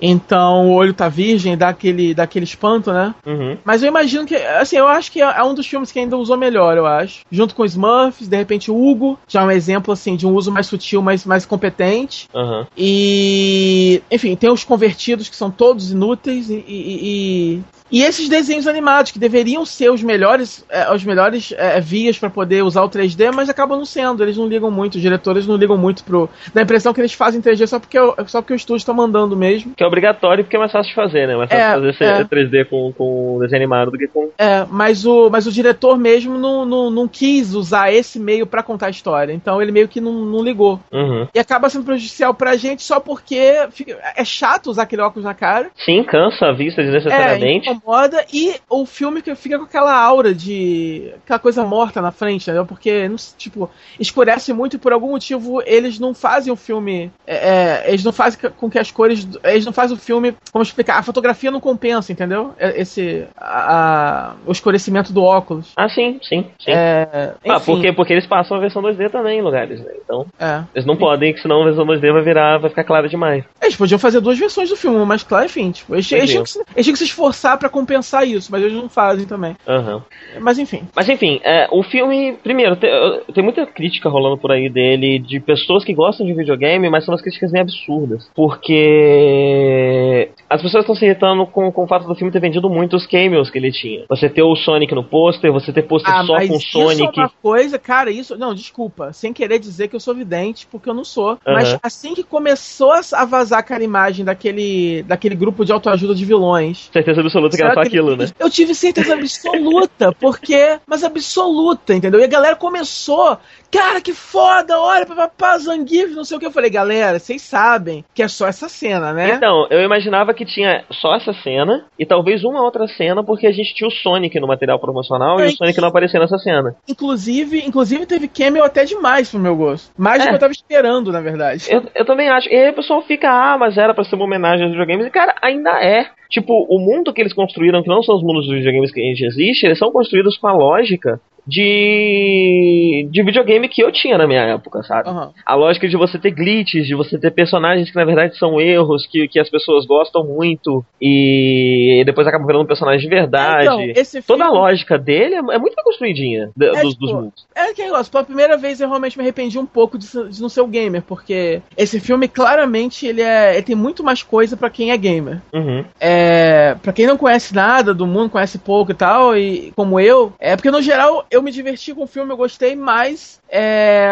Então 0.00 0.68
o 0.68 0.72
olho 0.72 0.94
tá 0.94 1.08
virgem, 1.08 1.56
dá 1.56 1.68
aquele, 1.68 2.14
dá 2.14 2.22
aquele 2.24 2.44
espanto, 2.44 2.92
né? 2.92 3.14
Uhum. 3.26 3.56
Mas 3.64 3.82
eu 3.82 3.88
imagino 3.88 4.26
que, 4.26 4.34
assim, 4.34 4.76
eu 4.76 4.88
acho 4.88 5.10
que 5.10 5.20
é 5.20 5.30
é 5.40 5.44
um 5.44 5.54
dos 5.54 5.66
filmes 5.66 5.90
que 5.92 5.98
ainda 5.98 6.16
usou 6.16 6.36
melhor, 6.36 6.76
eu 6.76 6.86
acho. 6.86 7.20
Junto 7.30 7.54
com 7.54 7.64
Smurfs, 7.64 8.28
de 8.28 8.36
repente 8.36 8.70
o 8.70 8.76
Hugo, 8.76 9.18
já 9.28 9.42
é 9.42 9.44
um 9.44 9.50
exemplo, 9.50 9.92
assim, 9.92 10.16
de 10.16 10.26
um 10.26 10.34
uso 10.34 10.50
mais 10.50 10.66
sutil, 10.66 11.00
mais, 11.00 11.24
mais 11.24 11.46
competente. 11.46 12.28
Aham. 12.34 12.66
E, 12.76 14.02
enfim, 14.10 14.34
tem 14.36 14.50
os 14.50 14.64
convertidos 14.64 15.28
que 15.28 15.36
são 15.36 15.50
todos 15.50 15.92
inúteis 15.92 16.50
e, 16.50 16.64
e, 16.66 17.54
e- 17.56 17.60
e 17.90 18.02
esses 18.02 18.28
desenhos 18.28 18.66
animados 18.66 19.10
que 19.12 19.18
deveriam 19.18 19.64
ser 19.66 19.90
os 19.90 20.02
melhores, 20.02 20.64
é, 20.68 20.92
os 20.92 21.04
melhores 21.04 21.52
é, 21.56 21.80
vias 21.80 22.18
para 22.18 22.30
poder 22.30 22.62
usar 22.62 22.82
o 22.82 22.88
3D, 22.90 23.32
mas 23.34 23.48
acabam 23.48 23.76
não 23.78 23.84
sendo. 23.84 24.22
Eles 24.22 24.36
não 24.36 24.46
ligam 24.46 24.70
muito, 24.70 24.94
os 24.96 25.00
diretores 25.00 25.46
não 25.46 25.56
ligam 25.56 25.76
muito 25.76 26.04
pro. 26.04 26.28
Dá 26.54 26.60
a 26.60 26.64
impressão 26.64 26.92
que 26.92 27.00
eles 27.00 27.12
fazem 27.12 27.40
3D 27.40 27.66
só 27.66 27.78
porque, 27.78 27.98
o- 27.98 28.14
só 28.26 28.40
porque 28.40 28.52
o 28.52 28.56
estúdio 28.56 28.78
está 28.82 28.92
mandando 28.92 29.36
mesmo. 29.36 29.72
Que 29.76 29.82
é 29.82 29.86
obrigatório 29.86 30.44
porque 30.44 30.56
é 30.56 30.58
mais 30.58 30.72
fácil 30.72 30.90
de 30.90 30.94
fazer, 30.94 31.26
né? 31.26 31.36
Mais 31.36 31.50
fácil 31.50 31.88
É, 31.88 31.92
fazer 31.92 32.04
é. 32.22 32.24
3D 32.24 32.64
com, 32.68 32.92
com 32.96 33.38
desenho 33.40 33.60
animado 33.62 33.90
do 33.90 33.98
que 33.98 34.06
com. 34.08 34.30
É, 34.38 34.64
mas 34.70 35.04
o, 35.06 35.28
mas 35.30 35.46
o 35.46 35.52
diretor 35.52 35.98
mesmo 35.98 36.38
não, 36.38 36.64
não, 36.64 36.90
não 36.90 37.08
quis 37.08 37.54
usar 37.54 37.92
esse 37.92 38.18
meio 38.18 38.46
para 38.46 38.62
contar 38.62 38.86
a 38.86 38.90
história. 38.90 39.32
Então 39.32 39.60
ele 39.60 39.72
meio 39.72 39.88
que 39.88 40.00
não, 40.00 40.12
não 40.12 40.42
ligou. 40.42 40.78
Uhum. 40.92 41.26
E 41.34 41.38
acaba 41.38 41.68
sendo 41.68 41.84
prejudicial 41.84 42.32
pra 42.34 42.56
gente 42.56 42.82
só 42.82 43.00
porque 43.00 43.40
fica- 43.70 43.98
é 44.16 44.24
chato 44.24 44.68
usar 44.70 44.82
aquele 44.82 45.02
óculos 45.02 45.24
na 45.24 45.34
cara. 45.34 45.70
Sim, 45.84 46.04
cansa 46.04 46.46
a 46.46 46.52
vista 46.52 46.80
É, 46.80 46.84
desnecessariamente. 46.84 47.68
incomoda 47.68 47.79
incomoda 47.80 48.24
e 48.32 48.54
o 48.68 48.84
filme 48.84 49.22
que 49.22 49.34
fica 49.34 49.58
com 49.58 49.64
aquela 49.64 49.94
aura 49.94 50.34
de. 50.34 51.12
aquela 51.24 51.38
coisa 51.38 51.64
morta 51.64 52.00
na 52.00 52.12
frente, 52.12 52.42
entendeu? 52.42 52.66
Porque, 52.66 53.10
tipo, 53.36 53.70
escurece 53.98 54.52
muito 54.52 54.76
e 54.76 54.78
por 54.78 54.92
algum 54.92 55.10
motivo 55.10 55.62
eles 55.64 55.98
não 55.98 56.14
fazem 56.14 56.52
o 56.52 56.56
filme. 56.56 57.10
É, 57.26 57.34
é, 57.34 57.84
eles 57.88 58.04
não 58.04 58.12
fazem 58.12 58.50
com 58.56 58.70
que 58.70 58.78
as 58.78 58.90
cores. 58.90 59.26
Eles 59.42 59.64
não 59.64 59.72
fazem 59.72 59.96
o 59.96 60.00
filme. 60.00 60.34
Como 60.52 60.62
explicar? 60.62 60.98
A 60.98 61.02
fotografia 61.02 61.50
não 61.50 61.60
compensa, 61.60 62.12
entendeu? 62.12 62.54
É, 62.58 62.80
esse. 62.80 63.26
A, 63.36 64.30
a, 64.30 64.34
o 64.46 64.52
escurecimento 64.52 65.12
do 65.12 65.22
óculos. 65.22 65.72
Ah, 65.76 65.88
sim, 65.88 66.20
sim, 66.22 66.46
sim. 66.58 66.70
É, 66.70 67.34
ah, 67.48 67.60
porque, 67.60 67.92
porque 67.92 68.12
eles 68.12 68.26
passam 68.26 68.56
a 68.56 68.60
versão 68.60 68.82
2D 68.82 69.10
também 69.10 69.38
em 69.38 69.42
lugares, 69.42 69.80
né? 69.80 69.92
Então. 70.04 70.26
É. 70.38 70.62
Eles 70.74 70.86
não 70.86 70.96
podem, 70.96 71.32
que 71.32 71.40
senão 71.40 71.62
a 71.62 71.64
versão 71.64 71.86
2D 71.86 72.12
vai 72.12 72.22
virar, 72.22 72.58
vai 72.58 72.70
ficar 72.70 72.84
clara 72.84 73.08
demais. 73.08 73.44
Eles 73.60 73.76
podiam 73.76 73.98
fazer 73.98 74.20
duas 74.20 74.38
versões 74.38 74.68
do 74.68 74.76
filme, 74.76 74.96
uma 74.96 75.06
mais 75.06 75.22
clara, 75.22 75.46
enfim. 75.46 75.70
Tipo, 75.70 75.94
eles, 75.94 76.10
eles, 76.12 76.30
tinham 76.30 76.44
que, 76.44 76.58
eles 76.74 76.84
tinham 76.84 76.92
que 76.92 76.98
se 76.98 77.04
esforçar 77.04 77.58
pra 77.58 77.68
compensar 77.70 78.26
isso, 78.26 78.50
mas 78.52 78.62
eles 78.62 78.74
não 78.76 78.88
fazem 78.88 79.26
também. 79.26 79.56
Aham. 79.66 80.02
Mas 80.40 80.58
enfim. 80.58 80.82
Mas 80.94 81.08
enfim, 81.08 81.40
é, 81.42 81.68
o 81.70 81.82
filme, 81.82 82.34
primeiro, 82.42 82.76
te- 82.76 82.86
eh, 82.86 83.22
tem, 83.34 83.42
muita 83.42 83.66
crítica 83.66 84.08
rolando 84.08 84.36
por 84.38 84.50
aí 84.52 84.68
dele, 84.68 85.18
de 85.18 85.40
pessoas 85.40 85.84
que 85.84 85.94
gostam 85.94 86.26
de 86.26 86.34
videogame, 86.34 86.88
mas 86.90 87.04
são 87.04 87.12
umas 87.12 87.22
críticas 87.22 87.50
meio 87.52 87.62
absurdas. 87.62 88.30
Porque 88.34 90.30
as 90.48 90.60
pessoas 90.62 90.82
estão 90.82 90.94
se 90.94 91.04
irritando 91.04 91.46
com, 91.46 91.70
com 91.72 91.84
o 91.84 91.86
fato 91.86 92.06
do 92.06 92.14
filme 92.14 92.32
ter 92.32 92.40
vendido 92.40 92.68
muito 92.68 92.96
os 92.96 93.06
cameos 93.06 93.50
que 93.50 93.58
ele 93.58 93.70
tinha. 93.72 94.04
Você 94.08 94.28
ter 94.28 94.42
o 94.42 94.54
Sonic 94.56 94.94
no 94.94 95.04
pôster, 95.04 95.52
você 95.52 95.72
ter 95.72 95.82
pôster 95.82 96.12
Ah, 96.14 96.24
só 96.24 96.34
mas 96.34 96.48
com 96.48 96.54
o 96.54 96.58
isso 96.58 96.70
Sonic. 96.70 97.18
é 97.18 97.22
uma 97.22 97.30
coisa, 97.42 97.78
cara, 97.78 98.10
isso. 98.10 98.36
Não, 98.36 98.54
desculpa, 98.54 99.12
sem 99.12 99.32
querer 99.32 99.58
dizer 99.58 99.88
que 99.88 99.96
eu 99.96 100.00
sou 100.00 100.14
vidente, 100.14 100.66
porque 100.70 100.88
eu 100.88 100.94
não 100.94 101.04
sou. 101.04 101.38
Mas 101.46 101.70
Aham. 101.70 101.80
assim 101.82 102.14
que 102.14 102.22
começou 102.22 102.92
a 103.12 103.24
vazar 103.24 103.60
aquela 103.60 103.84
imagem 103.84 104.24
daquele, 104.24 105.02
daquele 105.04 105.34
grupo 105.34 105.64
de 105.64 105.72
autoajuda 105.72 106.14
de 106.14 106.24
vilões. 106.24 106.90
Certeza 106.92 107.20
absoluta 107.20 107.56
que 107.60 107.78
aquilo, 107.80 108.16
né? 108.16 108.26
Eu 108.38 108.50
tive 108.50 108.74
certeza 108.74 109.14
absoluta, 109.14 110.12
porque. 110.12 110.78
Mas 110.86 111.04
absoluta, 111.04 111.94
entendeu? 111.94 112.20
E 112.20 112.24
a 112.24 112.28
galera 112.28 112.56
começou. 112.56 113.38
Cara, 113.70 114.00
que 114.00 114.12
foda, 114.12 114.80
olha, 114.80 115.06
papapá, 115.06 115.56
Zangief, 115.58 116.12
não 116.12 116.24
sei 116.24 116.36
o 116.36 116.40
que. 116.40 116.46
Eu 116.46 116.50
falei, 116.50 116.70
galera, 116.70 117.18
vocês 117.20 117.40
sabem 117.40 118.04
que 118.12 118.20
é 118.22 118.26
só 118.26 118.48
essa 118.48 118.68
cena, 118.68 119.12
né? 119.12 119.34
Então, 119.34 119.66
eu 119.70 119.80
imaginava 119.82 120.34
que 120.34 120.44
tinha 120.44 120.84
só 120.90 121.14
essa 121.14 121.32
cena 121.32 121.86
e 121.96 122.04
talvez 122.04 122.42
uma 122.42 122.62
outra 122.62 122.88
cena, 122.88 123.22
porque 123.22 123.46
a 123.46 123.52
gente 123.52 123.72
tinha 123.74 123.86
o 123.86 123.92
Sonic 123.92 124.40
no 124.40 124.48
material 124.48 124.78
promocional 124.80 125.38
e 125.38 125.44
É, 125.44 125.46
o 125.46 125.50
Sonic 125.56 125.80
não 125.80 125.88
aparecia 125.88 126.18
nessa 126.18 126.38
cena. 126.38 126.74
Inclusive, 126.88 127.64
inclusive 127.64 128.06
teve 128.06 128.26
cameo 128.26 128.64
até 128.64 128.84
demais 128.84 129.30
pro 129.30 129.38
meu 129.38 129.54
gosto. 129.54 129.92
Mais 129.96 130.18
do 130.20 130.26
É. 130.26 130.28
que 130.30 130.34
eu 130.34 130.40
tava 130.40 130.52
esperando, 130.52 131.12
na 131.12 131.20
verdade. 131.20 131.66
Eu, 131.70 131.84
eu 131.94 132.04
também 132.04 132.28
acho. 132.28 132.48
E 132.48 132.56
aí 132.56 132.70
o 132.70 132.74
pessoal 132.74 133.02
fica, 133.02 133.30
ah, 133.30 133.56
mas 133.56 133.78
era 133.78 133.94
pra 133.94 134.02
ser 134.04 134.16
uma 134.16 134.24
homenagem 134.24 134.62
aos 134.64 134.72
videogames. 134.72 135.06
E, 135.06 135.10
cara, 135.10 135.34
ainda 135.40 135.70
é. 135.80 136.06
Tipo, 136.30 136.64
o 136.68 136.78
mundo 136.78 137.12
que 137.12 137.20
eles 137.20 137.32
construíram, 137.32 137.82
que 137.82 137.88
não 137.88 138.02
são 138.02 138.14
os 138.14 138.22
mundos 138.22 138.46
dos 138.46 138.54
videogames 138.54 138.92
que 138.92 139.00
a 139.00 139.04
gente 139.04 139.24
existe, 139.24 139.66
eles 139.66 139.78
são 139.78 139.90
construídos 139.90 140.38
com 140.38 140.46
a 140.46 140.52
lógica 140.52 141.20
de, 141.50 143.08
de 143.10 143.22
videogame 143.22 143.68
que 143.68 143.82
eu 143.82 143.92
tinha 143.92 144.16
na 144.18 144.26
minha 144.26 144.42
época, 144.42 144.82
sabe? 144.82 145.08
Aham. 145.08 145.30
A 145.44 145.54
lógica 145.54 145.88
de 145.88 145.96
você 145.96 146.18
ter 146.18 146.30
glitches, 146.30 146.86
de 146.86 146.94
você 146.94 147.18
ter 147.18 147.30
personagens 147.30 147.90
que 147.90 147.96
na 147.96 148.04
verdade 148.04 148.36
são 148.38 148.60
erros, 148.60 149.06
que, 149.06 149.28
que 149.28 149.38
as 149.40 149.48
pessoas 149.50 149.86
gostam 149.86 150.24
muito 150.24 150.84
e 151.00 152.02
depois 152.04 152.26
acabam 152.26 152.46
virando 152.46 152.66
personagens 152.66 153.02
de 153.02 153.08
verdade. 153.08 153.64
Então, 153.64 153.80
esse 153.96 154.22
Toda 154.22 154.44
a 154.44 154.46
filme- 154.48 154.60
lógica 154.60 154.98
dele 154.98 155.34
é, 155.34 155.38
é 155.38 155.58
muito 155.58 155.74
bem 155.74 155.84
construidinha 155.84 156.50
de- 156.56 156.66
É, 156.66 156.82
dos, 156.82 156.92
tipo, 156.94 157.00
dos 157.06 157.12
mundos. 157.12 157.46
É 157.54 157.72
que 157.74 157.82
negócio, 157.82 158.10
pela 158.10 158.24
primeira 158.24 158.56
vez 158.56 158.80
eu 158.80 158.88
realmente 158.88 159.16
me 159.18 159.24
arrependi 159.24 159.58
um 159.58 159.66
pouco 159.66 159.98
de, 159.98 160.06
de 160.06 160.40
não 160.40 160.48
ser 160.48 160.60
o 160.60 160.66
gamer, 160.66 161.02
porque 161.02 161.60
esse 161.76 162.00
filme 162.00 162.28
claramente 162.28 163.06
ele 163.06 163.22
é. 163.22 163.54
Ele 163.54 163.62
tem 163.62 163.76
muito 163.76 164.02
mais 164.02 164.22
coisa 164.22 164.56
pra 164.56 164.70
quem 164.70 164.90
é 164.92 164.96
gamer. 164.96 165.40
Uhum. 165.52 165.84
É, 166.00 166.74
para 166.82 166.92
quem 166.92 167.06
não 167.06 167.16
conhece 167.16 167.54
nada 167.54 167.92
do 167.92 168.06
mundo, 168.06 168.30
conhece 168.30 168.58
pouco 168.58 168.92
e 168.92 168.94
tal, 168.94 169.36
e 169.36 169.72
como 169.76 169.98
eu, 170.00 170.32
é 170.38 170.56
porque 170.56 170.70
no 170.70 170.80
geral 170.82 171.24
eu 171.30 171.39
me 171.42 171.50
diverti 171.50 171.94
com 171.94 172.04
o 172.04 172.06
filme, 172.06 172.32
eu 172.32 172.36
gostei, 172.36 172.74
mas 172.74 173.40
é, 173.48 174.08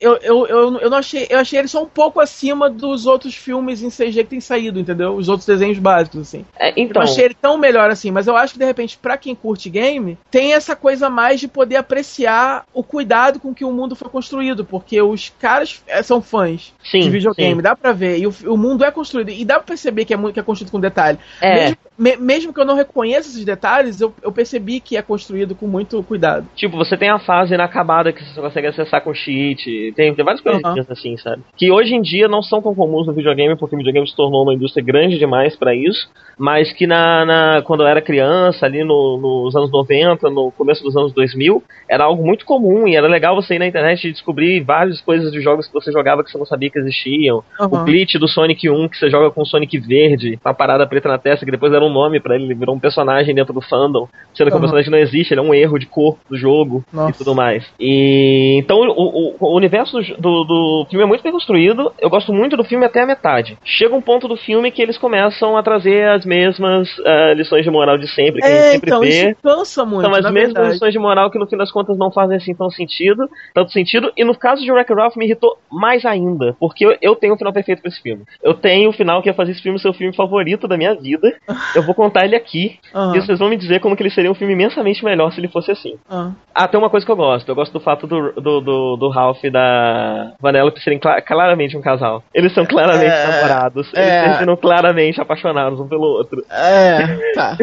eu, 0.00 0.16
eu, 0.22 0.46
eu, 0.46 0.78
eu 0.78 0.90
não 0.90 0.98
achei, 0.98 1.26
eu 1.28 1.38
achei 1.38 1.58
ele 1.58 1.68
só 1.68 1.82
um 1.82 1.88
pouco 1.88 2.20
acima 2.20 2.68
dos 2.70 3.06
outros 3.06 3.34
filmes 3.34 3.82
em 3.82 3.90
CG 3.90 4.24
que 4.24 4.30
tem 4.30 4.40
saído, 4.40 4.78
entendeu? 4.78 5.14
Os 5.14 5.28
outros 5.28 5.46
desenhos 5.46 5.78
básicos 5.78 6.20
assim. 6.20 6.44
É, 6.58 6.70
Eu 6.70 6.84
então, 6.84 7.02
não 7.02 7.10
achei 7.10 7.24
ele 7.24 7.34
tão 7.34 7.58
melhor 7.58 7.90
assim, 7.90 8.10
mas 8.10 8.26
eu 8.26 8.36
acho 8.36 8.52
que 8.54 8.58
de 8.58 8.64
repente, 8.64 8.96
pra 8.98 9.16
quem 9.16 9.34
curte 9.34 9.68
game, 9.68 10.16
tem 10.30 10.54
essa 10.54 10.74
coisa 10.76 11.08
mais 11.10 11.40
de 11.40 11.48
poder 11.48 11.76
apreciar 11.76 12.64
o 12.72 12.82
cuidado 12.82 13.40
com 13.40 13.54
que 13.54 13.64
o 13.64 13.72
mundo 13.72 13.96
foi 13.96 14.08
construído, 14.08 14.64
porque 14.64 15.00
os 15.00 15.32
caras 15.40 15.82
é, 15.86 16.02
são 16.02 16.20
fãs 16.22 16.72
sim, 16.84 17.00
de 17.00 17.10
videogame, 17.10 17.56
sim. 17.56 17.62
dá 17.62 17.74
pra 17.74 17.92
ver, 17.92 18.18
e 18.18 18.26
o, 18.26 18.34
o 18.46 18.56
mundo 18.56 18.84
é 18.84 18.90
construído, 18.90 19.30
e 19.30 19.44
dá 19.44 19.54
pra 19.54 19.64
perceber 19.64 20.04
que 20.04 20.14
é, 20.14 20.16
muito, 20.16 20.34
que 20.34 20.40
é 20.40 20.42
construído 20.42 20.70
com 20.70 20.80
detalhe. 20.80 21.18
É. 21.40 21.54
Mesmo, 21.54 21.76
me- 21.98 22.16
mesmo 22.16 22.52
que 22.52 22.60
eu 22.60 22.64
não 22.64 22.74
reconheça 22.76 23.28
esses 23.28 23.44
detalhes, 23.44 24.00
eu, 24.00 24.12
eu 24.22 24.30
percebi 24.32 24.80
que 24.80 24.96
é 24.96 25.02
construído 25.02 25.54
com 25.54 25.66
muito 25.66 26.02
cuidado. 26.02 26.46
Tipo, 26.56 26.76
você 26.76 26.96
tem 26.96 27.10
a 27.10 27.18
fase 27.18 27.54
inacabada 27.54 28.12
que 28.12 28.24
você 28.24 28.40
consegue 28.40 28.66
acessar 28.68 29.02
com 29.02 29.12
cheat, 29.14 29.92
tem, 29.94 30.14
tem 30.14 30.24
várias 30.24 30.44
Aham. 30.46 30.62
coisinhas 30.62 30.90
assim, 30.90 31.16
sabe? 31.18 31.42
Que 31.56 31.70
hoje 31.70 31.94
em 31.94 32.00
dia 32.00 32.26
não 32.28 32.40
são 32.42 32.62
tão 32.62 32.74
comuns 32.74 33.06
no 33.06 33.12
videogame, 33.12 33.56
porque 33.56 33.74
o 33.74 33.78
videogame 33.78 34.08
se 34.08 34.16
tornou 34.16 34.42
uma 34.42 34.54
indústria 34.54 34.82
grande 34.84 35.18
demais 35.18 35.54
pra 35.54 35.74
isso, 35.74 36.08
mas 36.38 36.72
que 36.72 36.86
na, 36.86 37.24
na- 37.26 37.62
quando 37.62 37.82
eu 37.82 37.86
era 37.86 38.00
criança, 38.00 38.64
ali 38.64 38.82
no- 38.82 39.18
nos 39.18 39.54
anos 39.54 39.70
90, 39.70 40.30
no 40.30 40.50
começo 40.52 40.82
dos 40.82 40.96
anos 40.96 41.12
2000, 41.12 41.62
era 41.88 42.04
algo 42.04 42.24
muito 42.24 42.44
comum 42.46 42.88
e 42.88 42.96
era 42.96 43.06
legal 43.06 43.36
você 43.36 43.56
ir 43.56 43.58
na 43.58 43.66
internet 43.66 44.08
e 44.08 44.12
descobrir 44.12 44.60
várias 44.62 45.00
coisas 45.02 45.30
de 45.30 45.40
jogos 45.42 45.66
que 45.66 45.74
você 45.74 45.92
jogava 45.92 46.24
que 46.24 46.30
você 46.30 46.38
não 46.38 46.46
sabia 46.46 46.70
que 46.70 46.78
existiam. 46.78 47.42
O 47.60 47.76
Aham. 47.76 47.84
glitch 47.84 48.14
do 48.14 48.26
Sonic 48.28 48.68
1 48.70 48.88
que 48.88 48.96
você 48.96 49.10
joga 49.10 49.30
com 49.30 49.42
o 49.42 49.46
Sonic 49.46 49.78
verde, 49.78 50.38
com 50.42 50.48
a 50.48 50.54
parada 50.54 50.86
preta 50.86 51.08
na 51.08 51.18
testa, 51.18 51.44
que 51.44 51.50
depois 51.52 51.70
era 51.72 51.84
um 51.84 51.92
nome 51.92 52.18
pra 52.18 52.34
ele, 52.34 52.44
ele 52.44 52.54
virou 52.54 52.74
um 52.74 52.80
personagem 52.80 53.34
dentro 53.34 53.52
do 53.52 53.60
fandom, 53.60 54.08
sendo 54.34 54.46
que 54.48 54.52
o 54.52 54.56
Aham. 54.56 54.60
personagem 54.62 54.90
não 54.90 54.98
existe, 54.98 55.34
ele 55.34 55.40
é 55.40 55.44
um 55.44 55.52
erro 55.54 55.78
de 55.78 55.84
cor 55.86 56.16
do 56.30 56.36
jogo 56.36 56.45
Nossa. 56.92 57.10
e 57.10 57.14
tudo 57.18 57.34
mais. 57.34 57.64
E 57.78 58.56
então 58.58 58.78
o, 58.78 58.90
o- 58.90 59.36
o 59.40 59.56
universo 59.56 59.98
do, 60.18 60.44
do 60.44 60.86
filme 60.90 61.04
é 61.04 61.06
muito 61.06 61.22
bem 61.22 61.32
construído. 61.32 61.92
Eu 62.00 62.10
gosto 62.10 62.32
muito 62.32 62.56
do 62.56 62.64
filme 62.64 62.84
até 62.84 63.02
a 63.02 63.06
metade. 63.06 63.58
Chega 63.64 63.94
um 63.94 64.00
ponto 64.00 64.28
do 64.28 64.36
filme 64.36 64.70
que 64.70 64.82
eles 64.82 64.98
começam 64.98 65.56
a 65.56 65.62
trazer 65.62 66.08
as 66.08 66.24
mesmas 66.24 66.88
ah, 67.04 67.32
lições 67.34 67.64
de 67.64 67.70
moral 67.70 67.98
de 67.98 68.08
sempre, 68.08 68.40
que 68.40 68.46
a 68.46 68.50
gente 68.50 68.58
É, 68.58 68.70
sempre 68.72 68.90
então, 68.90 69.00
vê. 69.00 69.08
isso 69.30 69.36
cansa 69.42 69.84
muito, 69.84 70.02
São 70.02 70.14
as 70.14 70.22
na 70.24 70.30
mesmas 70.30 70.52
verdade. 70.54 70.72
lições 70.74 70.92
de 70.92 70.98
moral 70.98 71.30
que 71.30 71.38
no 71.38 71.46
fim 71.46 71.56
das 71.56 71.70
contas 71.72 71.96
não 71.98 72.10
fazem 72.10 72.36
assim 72.36 72.54
tão 72.54 72.70
sentido, 72.70 73.28
tanto 73.54 73.72
sentido. 73.72 74.12
E 74.16 74.24
no 74.24 74.36
caso 74.36 74.62
de 74.62 74.70
Wreck-It 74.72 75.00
Ralph 75.00 75.16
me 75.16 75.24
irritou 75.26 75.56
mais 75.70 76.04
ainda, 76.04 76.56
porque 76.58 76.84
eu, 76.86 76.96
eu 77.00 77.14
tenho 77.16 77.34
um 77.34 77.38
final 77.38 77.52
perfeito 77.52 77.80
pra 77.82 77.88
esse 77.88 78.00
filme. 78.02 78.24
Eu 78.42 78.54
tenho 78.54 78.90
o 78.90 78.92
final 78.92 79.22
que 79.22 79.28
ia 79.28 79.34
fazer 79.34 79.52
esse 79.52 79.62
filme 79.62 79.78
ser 79.78 79.88
o 79.88 79.92
filme 79.94 80.14
favorito 80.14 80.66
da 80.68 80.76
minha 80.76 80.94
vida. 80.94 81.34
Eu 81.74 81.82
vou 81.82 81.94
contar 81.94 82.24
ele 82.24 82.36
aqui. 82.36 82.78
Aham. 82.94 83.16
E 83.16 83.20
vocês 83.20 83.38
vão 83.38 83.48
me 83.48 83.56
dizer 83.56 83.80
como 83.80 83.96
que 83.96 84.02
ele 84.02 84.10
seria 84.10 84.30
um 84.30 84.34
filme 84.34 84.52
imensamente 84.52 85.04
melhor 85.04 85.30
se 85.32 85.40
ele 85.40 85.48
fosse 85.48 85.70
assim. 85.70 85.96
Ah. 86.08 86.30
Ah, 86.54 86.66
tem 86.66 86.80
uma 86.80 86.88
coisa 86.88 87.04
que 87.04 87.12
eu 87.12 87.16
gosto. 87.16 87.48
Eu 87.48 87.54
gosto 87.54 87.72
do 87.72 87.80
fato 87.80 88.06
do, 88.06 88.32
do, 88.32 88.60
do, 88.60 88.96
do 88.96 89.08
Ralph 89.10 89.42
e 89.44 89.50
da 89.50 90.32
Vanellope 90.40 90.80
serem 90.82 90.98
cla- 90.98 91.20
claramente 91.20 91.76
um 91.76 91.82
casal. 91.82 92.22
Eles 92.32 92.54
são 92.54 92.64
claramente 92.64 93.12
É, 93.12 93.26
namorados. 93.26 93.92
Eles 93.94 94.08
é. 94.08 94.28
terminam 94.30 94.56
claramente 94.56 95.20
apaixonados 95.20 95.78
um 95.78 95.86
pelo 95.88 96.06
outro. 96.06 96.42
É, 96.50 97.06
tá. 97.34 97.56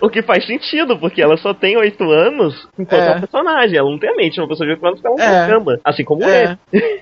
O 0.00 0.08
que 0.08 0.22
faz 0.22 0.46
sentido, 0.46 0.96
porque 0.98 1.20
ela 1.22 1.36
só 1.36 1.52
tem 1.54 1.76
oito 1.76 2.04
anos 2.10 2.68
enquanto 2.78 3.02
É. 3.02 3.12
é 3.12 3.16
um 3.16 3.20
personagem. 3.20 3.76
Ela 3.78 3.90
não 3.90 3.98
tem 3.98 4.10
a 4.10 4.16
mente 4.16 4.34
de 4.34 4.40
uma 4.40 4.48
pessoa 4.48 4.66
de 4.66 4.72
oito 4.74 4.86
anos 4.86 5.00
ela 5.04 5.44
É. 5.44 5.46
cama. 5.48 5.78
Assim 5.84 6.04
como 6.04 6.22
É. 6.24 6.56
ele. 6.72 7.00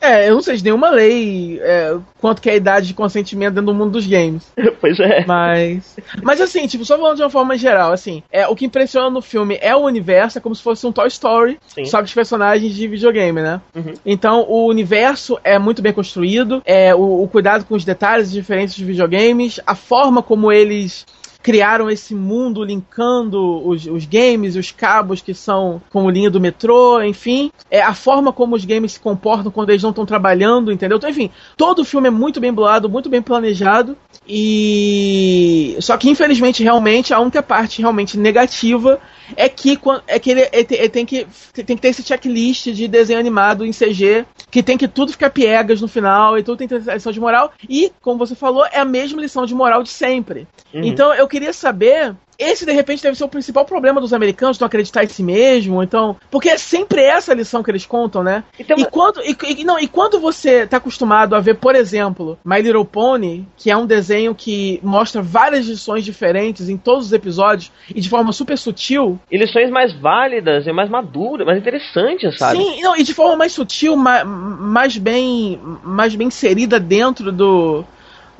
É, 0.00 0.28
eu 0.28 0.34
não 0.34 0.42
sei 0.42 0.56
de 0.56 0.64
nenhuma 0.64 0.90
lei 0.90 1.60
é, 1.62 1.96
quanto 2.20 2.42
que 2.42 2.50
é 2.50 2.54
a 2.54 2.56
idade 2.56 2.88
de 2.88 2.94
consentimento 2.94 3.54
dentro 3.54 3.66
do 3.72 3.74
mundo 3.74 3.92
dos 3.92 4.06
games. 4.06 4.52
pois 4.80 4.98
é. 5.00 5.24
Mas. 5.26 5.96
Mas 6.22 6.40
assim, 6.40 6.66
tipo, 6.66 6.84
só 6.84 6.98
falando 6.98 7.16
de 7.16 7.22
uma 7.22 7.30
forma 7.30 7.56
geral, 7.56 7.92
assim, 7.92 8.22
é, 8.32 8.46
o 8.48 8.54
que 8.56 8.66
impressiona 8.66 9.08
no 9.10 9.22
filme 9.22 9.53
é 9.60 9.74
o 9.74 9.80
universo, 9.80 10.38
é 10.38 10.40
como 10.40 10.54
se 10.54 10.62
fosse 10.62 10.86
um 10.86 10.92
Toy 10.92 11.08
Story, 11.08 11.58
Sim. 11.66 11.84
só 11.84 11.98
que 11.98 12.04
os 12.04 12.14
personagens 12.14 12.74
de 12.74 12.88
videogame, 12.88 13.42
né? 13.42 13.60
Uhum. 13.74 13.94
Então, 14.04 14.46
o 14.48 14.66
universo 14.68 15.38
é 15.44 15.58
muito 15.58 15.82
bem 15.82 15.92
construído, 15.92 16.62
é 16.64 16.94
o, 16.94 17.22
o 17.22 17.28
cuidado 17.28 17.64
com 17.64 17.74
os 17.74 17.84
detalhes 17.84 18.30
diferentes 18.30 18.76
dos 18.76 18.86
videogames, 18.86 19.60
a 19.66 19.74
forma 19.74 20.22
como 20.22 20.52
eles 20.52 21.06
criaram 21.44 21.90
esse 21.90 22.14
mundo 22.14 22.64
linkando 22.64 23.38
os, 23.68 23.86
os 23.86 24.06
games, 24.06 24.56
os 24.56 24.72
cabos 24.72 25.20
que 25.20 25.34
são 25.34 25.80
como 25.90 26.08
linha 26.08 26.30
do 26.30 26.40
metrô, 26.40 27.02
enfim, 27.02 27.52
é 27.70 27.82
a 27.82 27.92
forma 27.92 28.32
como 28.32 28.56
os 28.56 28.64
games 28.64 28.92
se 28.92 29.00
comportam 29.00 29.52
quando 29.52 29.68
eles 29.68 29.82
não 29.82 29.90
estão 29.90 30.06
trabalhando, 30.06 30.72
entendeu? 30.72 30.96
Então, 30.96 31.10
enfim, 31.10 31.30
todo 31.54 31.80
o 31.80 31.84
filme 31.84 32.08
é 32.08 32.10
muito 32.10 32.40
bem 32.40 32.50
bolado, 32.50 32.88
muito 32.88 33.10
bem 33.10 33.20
planejado 33.20 33.94
e 34.26 35.76
só 35.80 35.98
que 35.98 36.08
infelizmente 36.08 36.62
realmente 36.62 37.12
a 37.12 37.20
única 37.20 37.42
parte 37.42 37.82
realmente 37.82 38.16
negativa 38.18 38.98
é 39.36 39.46
que 39.46 39.78
é 40.06 40.18
que 40.18 40.30
ele, 40.30 40.48
ele 40.50 40.64
tem- 40.64 40.78
ele 40.78 40.88
tem 40.88 41.06
que 41.06 41.26
tem 41.54 41.76
que 41.76 41.82
ter 41.82 41.88
esse 41.88 42.02
checklist 42.02 42.68
de 42.72 42.88
desenho 42.88 43.20
animado 43.20 43.66
em 43.66 43.72
CG 43.72 44.24
que 44.50 44.62
tem 44.62 44.78
que 44.78 44.88
tudo 44.88 45.12
ficar 45.12 45.28
piegas 45.28 45.80
no 45.82 45.88
final 45.88 46.38
e 46.38 46.42
tudo 46.42 46.56
tem 46.56 46.68
que 46.68 46.78
ter 46.78 46.94
lição 46.94 47.12
de 47.12 47.20
moral 47.20 47.52
e 47.68 47.92
como 48.00 48.18
você 48.18 48.34
falou 48.34 48.64
é 48.72 48.78
a 48.78 48.84
mesma 48.84 49.20
lição 49.20 49.44
de 49.44 49.54
moral 49.54 49.82
de 49.82 49.90
sempre. 49.90 50.46
Uhum. 50.72 50.84
Então 50.84 51.12
eu 51.14 51.28
queria 51.34 51.52
saber 51.52 52.14
esse 52.38 52.66
de 52.66 52.72
repente 52.72 53.02
deve 53.02 53.16
ser 53.16 53.22
o 53.24 53.28
principal 53.28 53.64
problema 53.64 54.00
dos 54.00 54.12
americanos, 54.12 54.58
não 54.58 54.66
acreditar 54.66 55.04
em 55.04 55.08
si 55.08 55.22
mesmo, 55.22 55.82
então. 55.82 56.16
Porque 56.30 56.48
é 56.48 56.58
sempre 56.58 57.00
essa 57.00 57.30
a 57.32 57.34
lição 57.34 57.62
que 57.62 57.70
eles 57.70 57.86
contam, 57.86 58.22
né? 58.24 58.42
Então, 58.58 58.76
E 58.76 58.84
quando, 58.86 59.20
e, 59.22 59.36
e- 59.60 59.64
não, 59.64 59.78
e 59.78 59.86
quando 59.86 60.18
você 60.18 60.66
tá 60.66 60.78
acostumado 60.78 61.34
a 61.36 61.40
ver, 61.40 61.54
por 61.58 61.76
exemplo, 61.76 62.36
My 62.44 62.60
Little 62.60 62.84
Pony, 62.84 63.46
que 63.56 63.70
é 63.70 63.76
um 63.76 63.86
desenho 63.86 64.34
que 64.34 64.80
mostra 64.82 65.22
várias 65.22 65.66
lições 65.66 66.04
diferentes 66.04 66.68
em 66.68 66.76
todos 66.76 67.06
os 67.06 67.12
episódios 67.12 67.70
e 67.94 68.00
de 68.00 68.08
forma 68.08 68.32
super 68.32 68.58
sutil, 68.58 69.18
e 69.30 69.38
lições 69.38 69.70
mais 69.70 69.92
válidas 70.00 70.66
e 70.66 70.72
mais 70.72 70.90
maduras, 70.90 71.46
mais 71.46 71.58
interessantes, 71.58 72.36
sabe? 72.36 72.58
Sim, 72.58 72.82
não, 72.82 72.96
e 72.96 73.02
de 73.04 73.14
forma 73.14 73.36
mais 73.36 73.52
sutil, 73.52 73.96
ma- 73.96 74.24
mais 74.24 74.96
bem, 74.98 75.60
mais 75.84 76.14
bem 76.16 76.26
inserida 76.28 76.80
dentro 76.80 77.30
do 77.30 77.84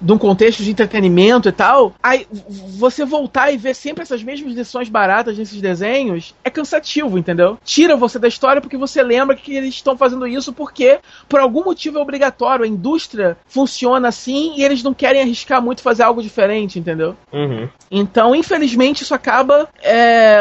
de 0.05 0.13
um 0.13 0.19
contexto 0.19 0.63
de 0.63 0.71
entretenimento 0.71 1.49
e 1.49 1.53
tal, 1.53 1.95
aí 2.03 2.27
você 2.77 3.07
voltar 3.07 3.51
e 3.51 3.57
ver 3.57 3.75
sempre 3.75 4.03
essas 4.03 4.23
mesmas 4.23 4.53
lições 4.53 4.91
baratas 4.91 5.39
nesses 5.39 5.63
desenhos 5.63 6.35
é 6.45 6.51
cansativo, 6.51 7.19
entendeu? 7.19 7.59
Tira 7.65 7.97
você 7.97 8.19
da 8.19 8.29
história 8.29 8.61
porque 8.61 8.77
você 8.77 9.03
lembra 9.03 9.35
que 9.35 9.55
eles 9.57 9.75
estão 9.75 9.97
fazendo 9.97 10.27
isso 10.27 10.53
porque 10.53 10.99
por 11.27 11.41
algum 11.41 11.65
motivo 11.65 11.99
é 11.99 12.03
obrigatório, 12.03 12.67
a 12.67 12.69
indústria 12.69 13.39
funciona 13.47 14.09
assim 14.09 14.53
e 14.59 14.63
eles 14.63 14.83
não 14.83 14.93
querem 14.93 15.23
arriscar 15.23 15.63
muito 15.63 15.81
fazer 15.81 16.03
algo 16.03 16.23
diferente, 16.23 16.79
entendeu? 16.79 17.17
Uhum. 17.33 17.67
Então, 17.91 18.35
infelizmente, 18.35 19.03
isso 19.03 19.15
acaba 19.15 19.69
é, 19.83 20.39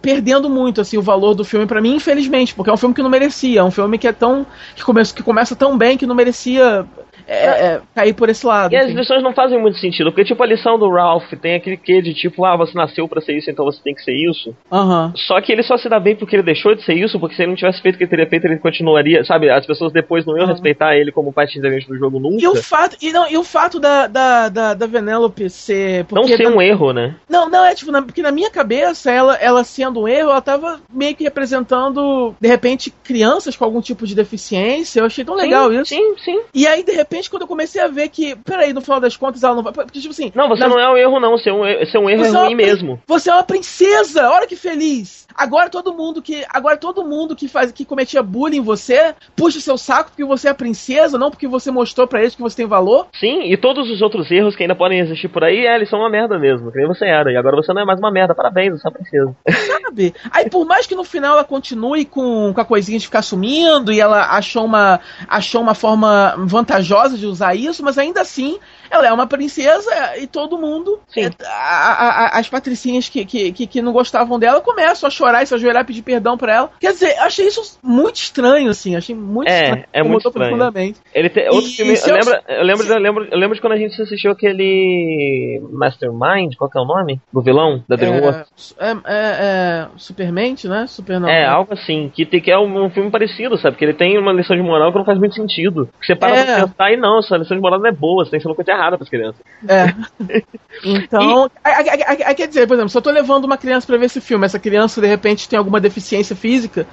perdendo 0.00 0.48
muito 0.48 0.80
assim 0.80 0.96
o 0.96 1.02
valor 1.02 1.34
do 1.34 1.44
filme 1.44 1.66
pra 1.66 1.82
mim, 1.82 1.96
infelizmente, 1.96 2.54
porque 2.54 2.70
é 2.70 2.72
um 2.72 2.78
filme 2.78 2.94
que 2.94 3.02
não 3.02 3.10
merecia, 3.10 3.60
é 3.60 3.64
um 3.64 3.70
filme 3.70 3.98
que 3.98 4.08
é 4.08 4.12
tão 4.12 4.46
que 4.74 4.82
começa, 4.82 5.14
que 5.14 5.22
começa 5.22 5.54
tão 5.54 5.76
bem 5.76 5.98
que 5.98 6.06
não 6.06 6.14
merecia 6.14 6.86
é, 7.32 7.46
é, 7.74 7.80
cair 7.94 8.14
por 8.14 8.28
esse 8.28 8.46
lado. 8.46 8.72
E 8.72 8.76
as 8.76 8.86
enfim. 8.86 8.98
lições 8.98 9.22
não 9.22 9.32
fazem 9.32 9.60
muito 9.60 9.78
sentido, 9.78 10.10
porque 10.10 10.24
tipo 10.24 10.42
a 10.42 10.46
lição 10.46 10.78
do 10.78 10.90
Ralph 10.90 11.30
tem 11.40 11.54
aquele 11.54 11.76
quê 11.76 12.00
de 12.02 12.14
tipo, 12.14 12.44
ah, 12.44 12.56
você 12.56 12.76
nasceu 12.76 13.08
pra 13.08 13.20
ser 13.20 13.36
isso, 13.36 13.50
então 13.50 13.64
você 13.64 13.80
tem 13.82 13.94
que 13.94 14.02
ser 14.02 14.12
isso. 14.14 14.54
Aham. 14.70 15.12
Só 15.16 15.40
que 15.40 15.52
ele 15.52 15.62
só 15.62 15.76
se 15.76 15.88
dá 15.88 15.98
bem 16.00 16.14
porque 16.16 16.36
ele 16.36 16.42
deixou 16.42 16.74
de 16.74 16.82
ser 16.84 16.94
isso, 16.94 17.18
porque 17.18 17.34
se 17.34 17.42
ele 17.42 17.50
não 17.50 17.56
tivesse 17.56 17.80
feito 17.80 17.94
o 17.94 17.98
que 17.98 18.04
ele 18.04 18.10
teria 18.10 18.26
feito, 18.28 18.44
ele 18.46 18.58
continuaria, 18.58 19.24
sabe? 19.24 19.50
As 19.50 19.66
pessoas 19.66 19.92
depois 19.92 20.24
não 20.26 20.34
iam 20.36 20.44
Aham. 20.44 20.52
respeitar 20.52 20.96
ele 20.96 21.12
como 21.12 21.32
parte 21.32 21.58
integrante 21.58 21.86
do 21.88 21.96
jogo 21.96 22.18
nunca. 22.18 22.42
E 22.42 22.46
o 22.46 22.56
fato, 22.56 22.96
e 23.00 23.12
não, 23.12 23.28
e 23.30 23.36
o 23.36 23.44
fato 23.44 23.78
da, 23.80 24.06
da, 24.06 24.48
da, 24.48 24.74
da 24.74 24.86
Vanellope 24.86 25.48
ser. 25.50 26.06
Não 26.10 26.24
ser 26.24 26.42
na- 26.48 26.50
um 26.56 26.60
erro, 26.62 26.92
né? 26.92 27.14
Não, 27.28 27.48
não, 27.48 27.64
é 27.64 27.74
tipo, 27.74 27.90
na- 27.92 28.02
porque 28.02 28.22
na 28.22 28.30
minha 28.32 28.50
cabeça, 28.50 29.10
ela, 29.10 29.36
ela 29.36 29.64
sendo 29.64 30.02
um 30.02 30.08
erro, 30.08 30.30
ela 30.30 30.40
tava 30.40 30.80
meio 30.92 31.14
que 31.14 31.24
representando, 31.24 32.34
de 32.40 32.48
repente, 32.48 32.92
crianças 33.02 33.56
com 33.56 33.64
algum 33.64 33.80
tipo 33.80 34.06
de 34.06 34.14
deficiência. 34.14 35.00
Eu 35.00 35.06
achei 35.06 35.24
tão 35.24 35.34
legal 35.34 35.70
sim, 35.70 35.76
isso. 35.80 35.86
Sim, 35.94 36.14
sim. 36.24 36.40
E 36.54 36.66
aí, 36.66 36.82
de 36.82 36.92
repente, 36.92 37.21
quando 37.30 37.42
eu 37.42 37.48
comecei 37.48 37.80
a 37.80 37.88
ver 37.88 38.08
que, 38.08 38.36
peraí, 38.36 38.72
no 38.72 38.80
final 38.80 39.00
das 39.00 39.16
contas, 39.16 39.42
ela 39.42 39.54
não 39.54 39.62
vai. 39.62 39.72
Porque, 39.72 40.00
tipo 40.00 40.12
assim. 40.12 40.30
Não, 40.34 40.48
você 40.48 40.60
na- 40.62 40.68
não 40.68 40.78
é 40.80 40.90
um 40.90 40.96
erro, 40.96 41.20
não. 41.20 41.34
Um, 41.34 41.64
er- 41.66 41.86
ser 41.90 41.98
um 41.98 42.08
erro 42.10 42.24
Você 42.24 42.30
é 42.30 42.34
é 42.34 42.38
uma 42.38 42.46
ruim 42.46 42.56
pri- 42.56 42.66
mesmo. 42.66 43.02
Você 43.06 43.30
é 43.30 43.34
uma 43.34 43.42
princesa! 43.44 44.28
Olha 44.30 44.46
que 44.46 44.56
feliz! 44.56 45.26
Agora 45.34 45.68
todo 45.70 45.92
mundo 45.94 46.20
que. 46.22 46.44
Agora 46.50 46.76
todo 46.76 47.04
mundo 47.04 47.34
que 47.36 47.48
faz 47.48 47.70
que 47.72 47.84
cometia 47.84 48.22
bullying 48.22 48.58
em 48.58 48.60
você, 48.62 49.14
puxa 49.36 49.60
seu 49.60 49.76
saco 49.78 50.10
porque 50.10 50.24
você 50.24 50.48
é 50.48 50.54
princesa, 50.54 51.18
não 51.18 51.30
porque 51.30 51.46
você 51.48 51.70
mostrou 51.70 52.06
pra 52.06 52.20
eles 52.20 52.34
que 52.34 52.42
você 52.42 52.56
tem 52.56 52.66
valor. 52.66 53.06
Sim, 53.18 53.42
e 53.50 53.56
todos 53.56 53.90
os 53.90 54.02
outros 54.02 54.30
erros 54.30 54.54
que 54.56 54.62
ainda 54.62 54.74
podem 54.74 55.00
existir 55.00 55.28
por 55.28 55.44
aí, 55.44 55.66
é, 55.66 55.74
eles 55.74 55.88
são 55.88 55.98
uma 56.00 56.10
merda 56.10 56.38
mesmo, 56.38 56.70
que 56.70 56.78
nem 56.78 56.86
você 56.86 57.06
era. 57.06 57.32
E 57.32 57.36
agora 57.36 57.56
você 57.56 57.72
não 57.72 57.82
é 57.82 57.84
mais 57.84 57.98
uma 57.98 58.10
merda. 58.10 58.34
Parabéns, 58.34 58.80
você 58.80 58.88
é 58.88 58.90
princesa. 58.90 59.36
Sabe? 59.66 60.14
Aí 60.30 60.48
por 60.50 60.64
mais 60.66 60.86
que 60.86 60.94
no 60.94 61.04
final 61.04 61.34
ela 61.34 61.44
continue 61.44 62.04
com, 62.04 62.52
com 62.54 62.60
a 62.60 62.64
coisinha 62.64 62.98
de 62.98 63.04
ficar 63.06 63.22
sumindo 63.22 63.92
e 63.92 64.00
ela 64.00 64.26
achou 64.36 64.64
uma, 64.64 65.00
achou 65.28 65.60
uma 65.62 65.74
forma 65.74 66.34
vantajosa 66.38 67.16
de 67.16 67.26
usar 67.26 67.54
isso, 67.54 67.82
mas 67.82 67.98
ainda 67.98 68.20
assim 68.20 68.58
ela 68.90 69.06
é 69.06 69.12
uma 69.12 69.26
princesa 69.26 69.90
e 70.18 70.26
todo 70.26 70.58
mundo, 70.58 71.00
é, 71.16 71.30
a- 71.46 72.26
a- 72.36 72.38
as 72.38 72.48
patricinhas 72.48 73.08
que, 73.08 73.24
que, 73.24 73.50
que, 73.52 73.66
que 73.66 73.80
não 73.82 73.92
gostavam 73.92 74.38
dela 74.38 74.60
começam 74.60 75.06
a 75.06 75.10
chorar 75.22 75.42
e 75.42 75.46
se 75.46 75.54
ajoelhar 75.54 75.82
e 75.82 75.86
pedir 75.86 76.02
perdão 76.02 76.36
pra 76.36 76.52
ela. 76.54 76.70
Quer 76.80 76.92
dizer, 76.92 77.14
eu 77.16 77.22
achei 77.22 77.46
isso 77.46 77.78
muito 77.82 78.16
estranho, 78.16 78.70
assim, 78.70 78.96
achei 78.96 79.14
muito 79.14 79.48
É, 79.48 79.62
estranho. 79.64 79.84
é 79.92 80.02
muito 80.02 80.26
estranho. 80.28 80.48
profundamente. 80.50 80.98
Ele 81.14 81.28
tem 81.30 81.46
outro 81.48 81.70
E 81.70 81.72
filme. 81.74 81.96
se 81.96 82.10
Eu 82.10 82.16
lembro, 82.16 82.34
eu, 82.48 82.64
lembro, 82.64 82.86
eu, 82.86 82.98
lembro, 82.98 83.28
eu 83.30 83.38
lembro 83.38 83.54
de 83.54 83.60
quando 83.60 83.74
a 83.74 83.76
gente 83.76 84.00
assistiu 84.02 84.32
aquele 84.32 85.62
Mastermind, 85.70 86.54
qual 86.56 86.70
que 86.70 86.78
é 86.78 86.80
o 86.80 86.84
nome? 86.84 87.20
Do 87.32 87.40
vilão 87.40 87.82
da 87.88 87.94
DreamWorks. 87.96 88.74
É, 88.78 88.90
é, 88.90 88.94
é, 88.94 88.96
é 89.14 89.86
Superman, 89.96 90.54
né? 90.64 90.86
Super 90.88 91.20
não, 91.20 91.28
É, 91.28 91.42
né? 91.42 91.46
algo 91.46 91.72
assim, 91.74 92.10
que, 92.14 92.26
tem, 92.26 92.40
que 92.40 92.50
é 92.50 92.58
um, 92.58 92.84
um 92.86 92.90
filme 92.90 93.10
parecido, 93.10 93.56
sabe? 93.58 93.76
Que 93.76 93.84
ele 93.84 93.94
tem 93.94 94.18
uma 94.18 94.32
lição 94.32 94.56
de 94.56 94.62
moral 94.62 94.90
que 94.92 94.98
não 94.98 95.04
faz 95.04 95.18
muito 95.18 95.34
sentido. 95.34 95.88
Que 96.00 96.06
você 96.06 96.16
para 96.16 96.36
É. 96.36 96.44
pra 96.56 96.66
pensar 96.68 96.92
e 96.92 96.96
não, 96.96 97.18
essa 97.20 97.36
lição 97.36 97.56
de 97.56 97.62
moral 97.62 97.78
não 97.78 97.86
é 97.86 97.92
boa, 97.92 98.24
você 98.24 98.30
tem 98.32 98.38
que 98.40 98.42
ser 98.42 98.48
uma 98.48 98.54
coisa 98.56 98.72
errada 98.72 98.96
pras 98.96 99.08
crianças. 99.08 99.40
É. 99.68 99.86
Então, 100.84 101.50
aí- 101.62 101.88
aí- 101.90 102.02
aí- 102.06 102.22
aí 102.24 102.34
quer 102.34 102.48
dizer, 102.48 102.66
por 102.66 102.74
exemplo, 102.74 102.88
se 102.88 102.96
eu 102.96 103.02
tô 103.02 103.10
levando 103.10 103.44
uma 103.44 103.58
criança 103.58 103.86
pra 103.86 103.96
ver 103.98 104.06
esse 104.06 104.20
filme, 104.20 104.44
essa 104.46 104.58
criança 104.58 105.00
de 105.00 105.06
repente 105.12 105.48
tem 105.48 105.58
alguma 105.58 105.80
deficiência 105.80 106.34
física, 106.34 106.86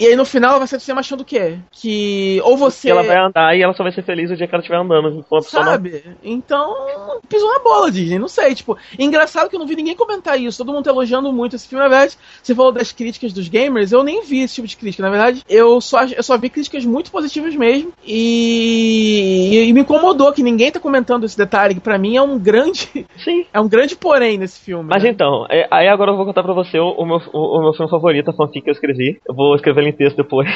e 0.00 0.06
aí 0.06 0.16
no 0.16 0.24
final 0.24 0.50
ela 0.50 0.58
vai 0.60 0.68
do 0.68 0.80
cinema 0.80 1.00
achando 1.00 1.20
o 1.20 1.24
quê? 1.24 1.58
Que 1.70 2.40
ou 2.44 2.56
você. 2.56 2.88
Que 2.88 2.92
ela 2.92 3.02
vai 3.02 3.18
andar 3.18 3.56
e 3.56 3.62
ela 3.62 3.74
só 3.74 3.82
vai 3.82 3.92
ser 3.92 4.02
feliz 4.02 4.30
o 4.30 4.36
dia 4.36 4.46
que 4.46 4.54
ela 4.54 4.62
estiver 4.62 4.78
andando 4.78 5.22
com 5.28 5.36
não- 5.36 5.42
Sabe? 5.42 6.02
Então, 6.24 7.20
pisou 7.28 7.52
na 7.52 7.58
bola, 7.58 7.90
Disney. 7.90 8.18
Não 8.18 8.28
sei, 8.28 8.54
tipo, 8.54 8.76
engraçado 8.98 9.48
que 9.50 9.56
eu 9.56 9.60
não 9.60 9.66
vi 9.66 9.76
ninguém 9.76 9.94
comentar 9.94 10.40
isso. 10.40 10.58
Todo 10.58 10.72
mundo 10.72 10.84
tá 10.84 10.90
elogiando 10.90 11.32
muito 11.32 11.56
esse 11.56 11.68
filme. 11.68 11.82
Na 11.82 11.88
verdade, 11.88 12.16
você 12.42 12.54
falou 12.54 12.72
das 12.72 12.92
críticas 12.92 13.32
dos 13.32 13.48
gamers, 13.48 13.92
eu 13.92 14.02
nem 14.02 14.24
vi 14.24 14.42
esse 14.42 14.54
tipo 14.54 14.66
de 14.66 14.76
crítica. 14.76 15.02
Na 15.02 15.10
verdade, 15.10 15.42
eu 15.48 15.80
só, 15.80 16.04
eu 16.04 16.22
só 16.22 16.38
vi 16.38 16.48
críticas 16.48 16.84
muito 16.84 17.10
positivas 17.10 17.54
mesmo. 17.54 17.92
E, 18.04 19.66
e 19.68 19.72
me 19.72 19.80
incomodou 19.80 20.32
que 20.32 20.42
ninguém 20.42 20.70
tá 20.70 20.80
comentando 20.80 21.24
esse 21.24 21.36
detalhe, 21.36 21.74
que 21.74 21.80
pra 21.80 21.98
mim 21.98 22.16
é 22.16 22.22
um 22.22 22.38
grande. 22.38 23.06
Sim. 23.22 23.44
É 23.52 23.60
um 23.60 23.68
grande 23.68 23.96
porém 23.96 24.38
nesse 24.38 24.60
filme. 24.60 24.88
Mas 24.88 25.02
né? 25.02 25.08
então, 25.10 25.44
é, 25.50 25.66
aí 25.70 25.88
agora 25.88 26.12
eu 26.12 26.16
vou 26.16 26.24
contar 26.24 26.42
pra 26.42 26.52
você 26.52 26.78
o, 26.78 26.90
o 26.90 27.04
meu, 27.04 27.20
o, 27.32 27.58
o 27.58 27.62
meu 27.62 27.72
filme 27.72 27.90
favorito, 27.90 28.30
a 28.30 28.32
fanfic 28.32 28.62
que 28.62 28.70
eu 28.70 28.72
escrevi. 28.72 29.20
Eu 29.28 29.34
vou 29.34 29.56
escrever 29.56 29.80
ele 29.82 29.89
em 29.90 29.96
texto 29.96 30.16
depois. 30.16 30.48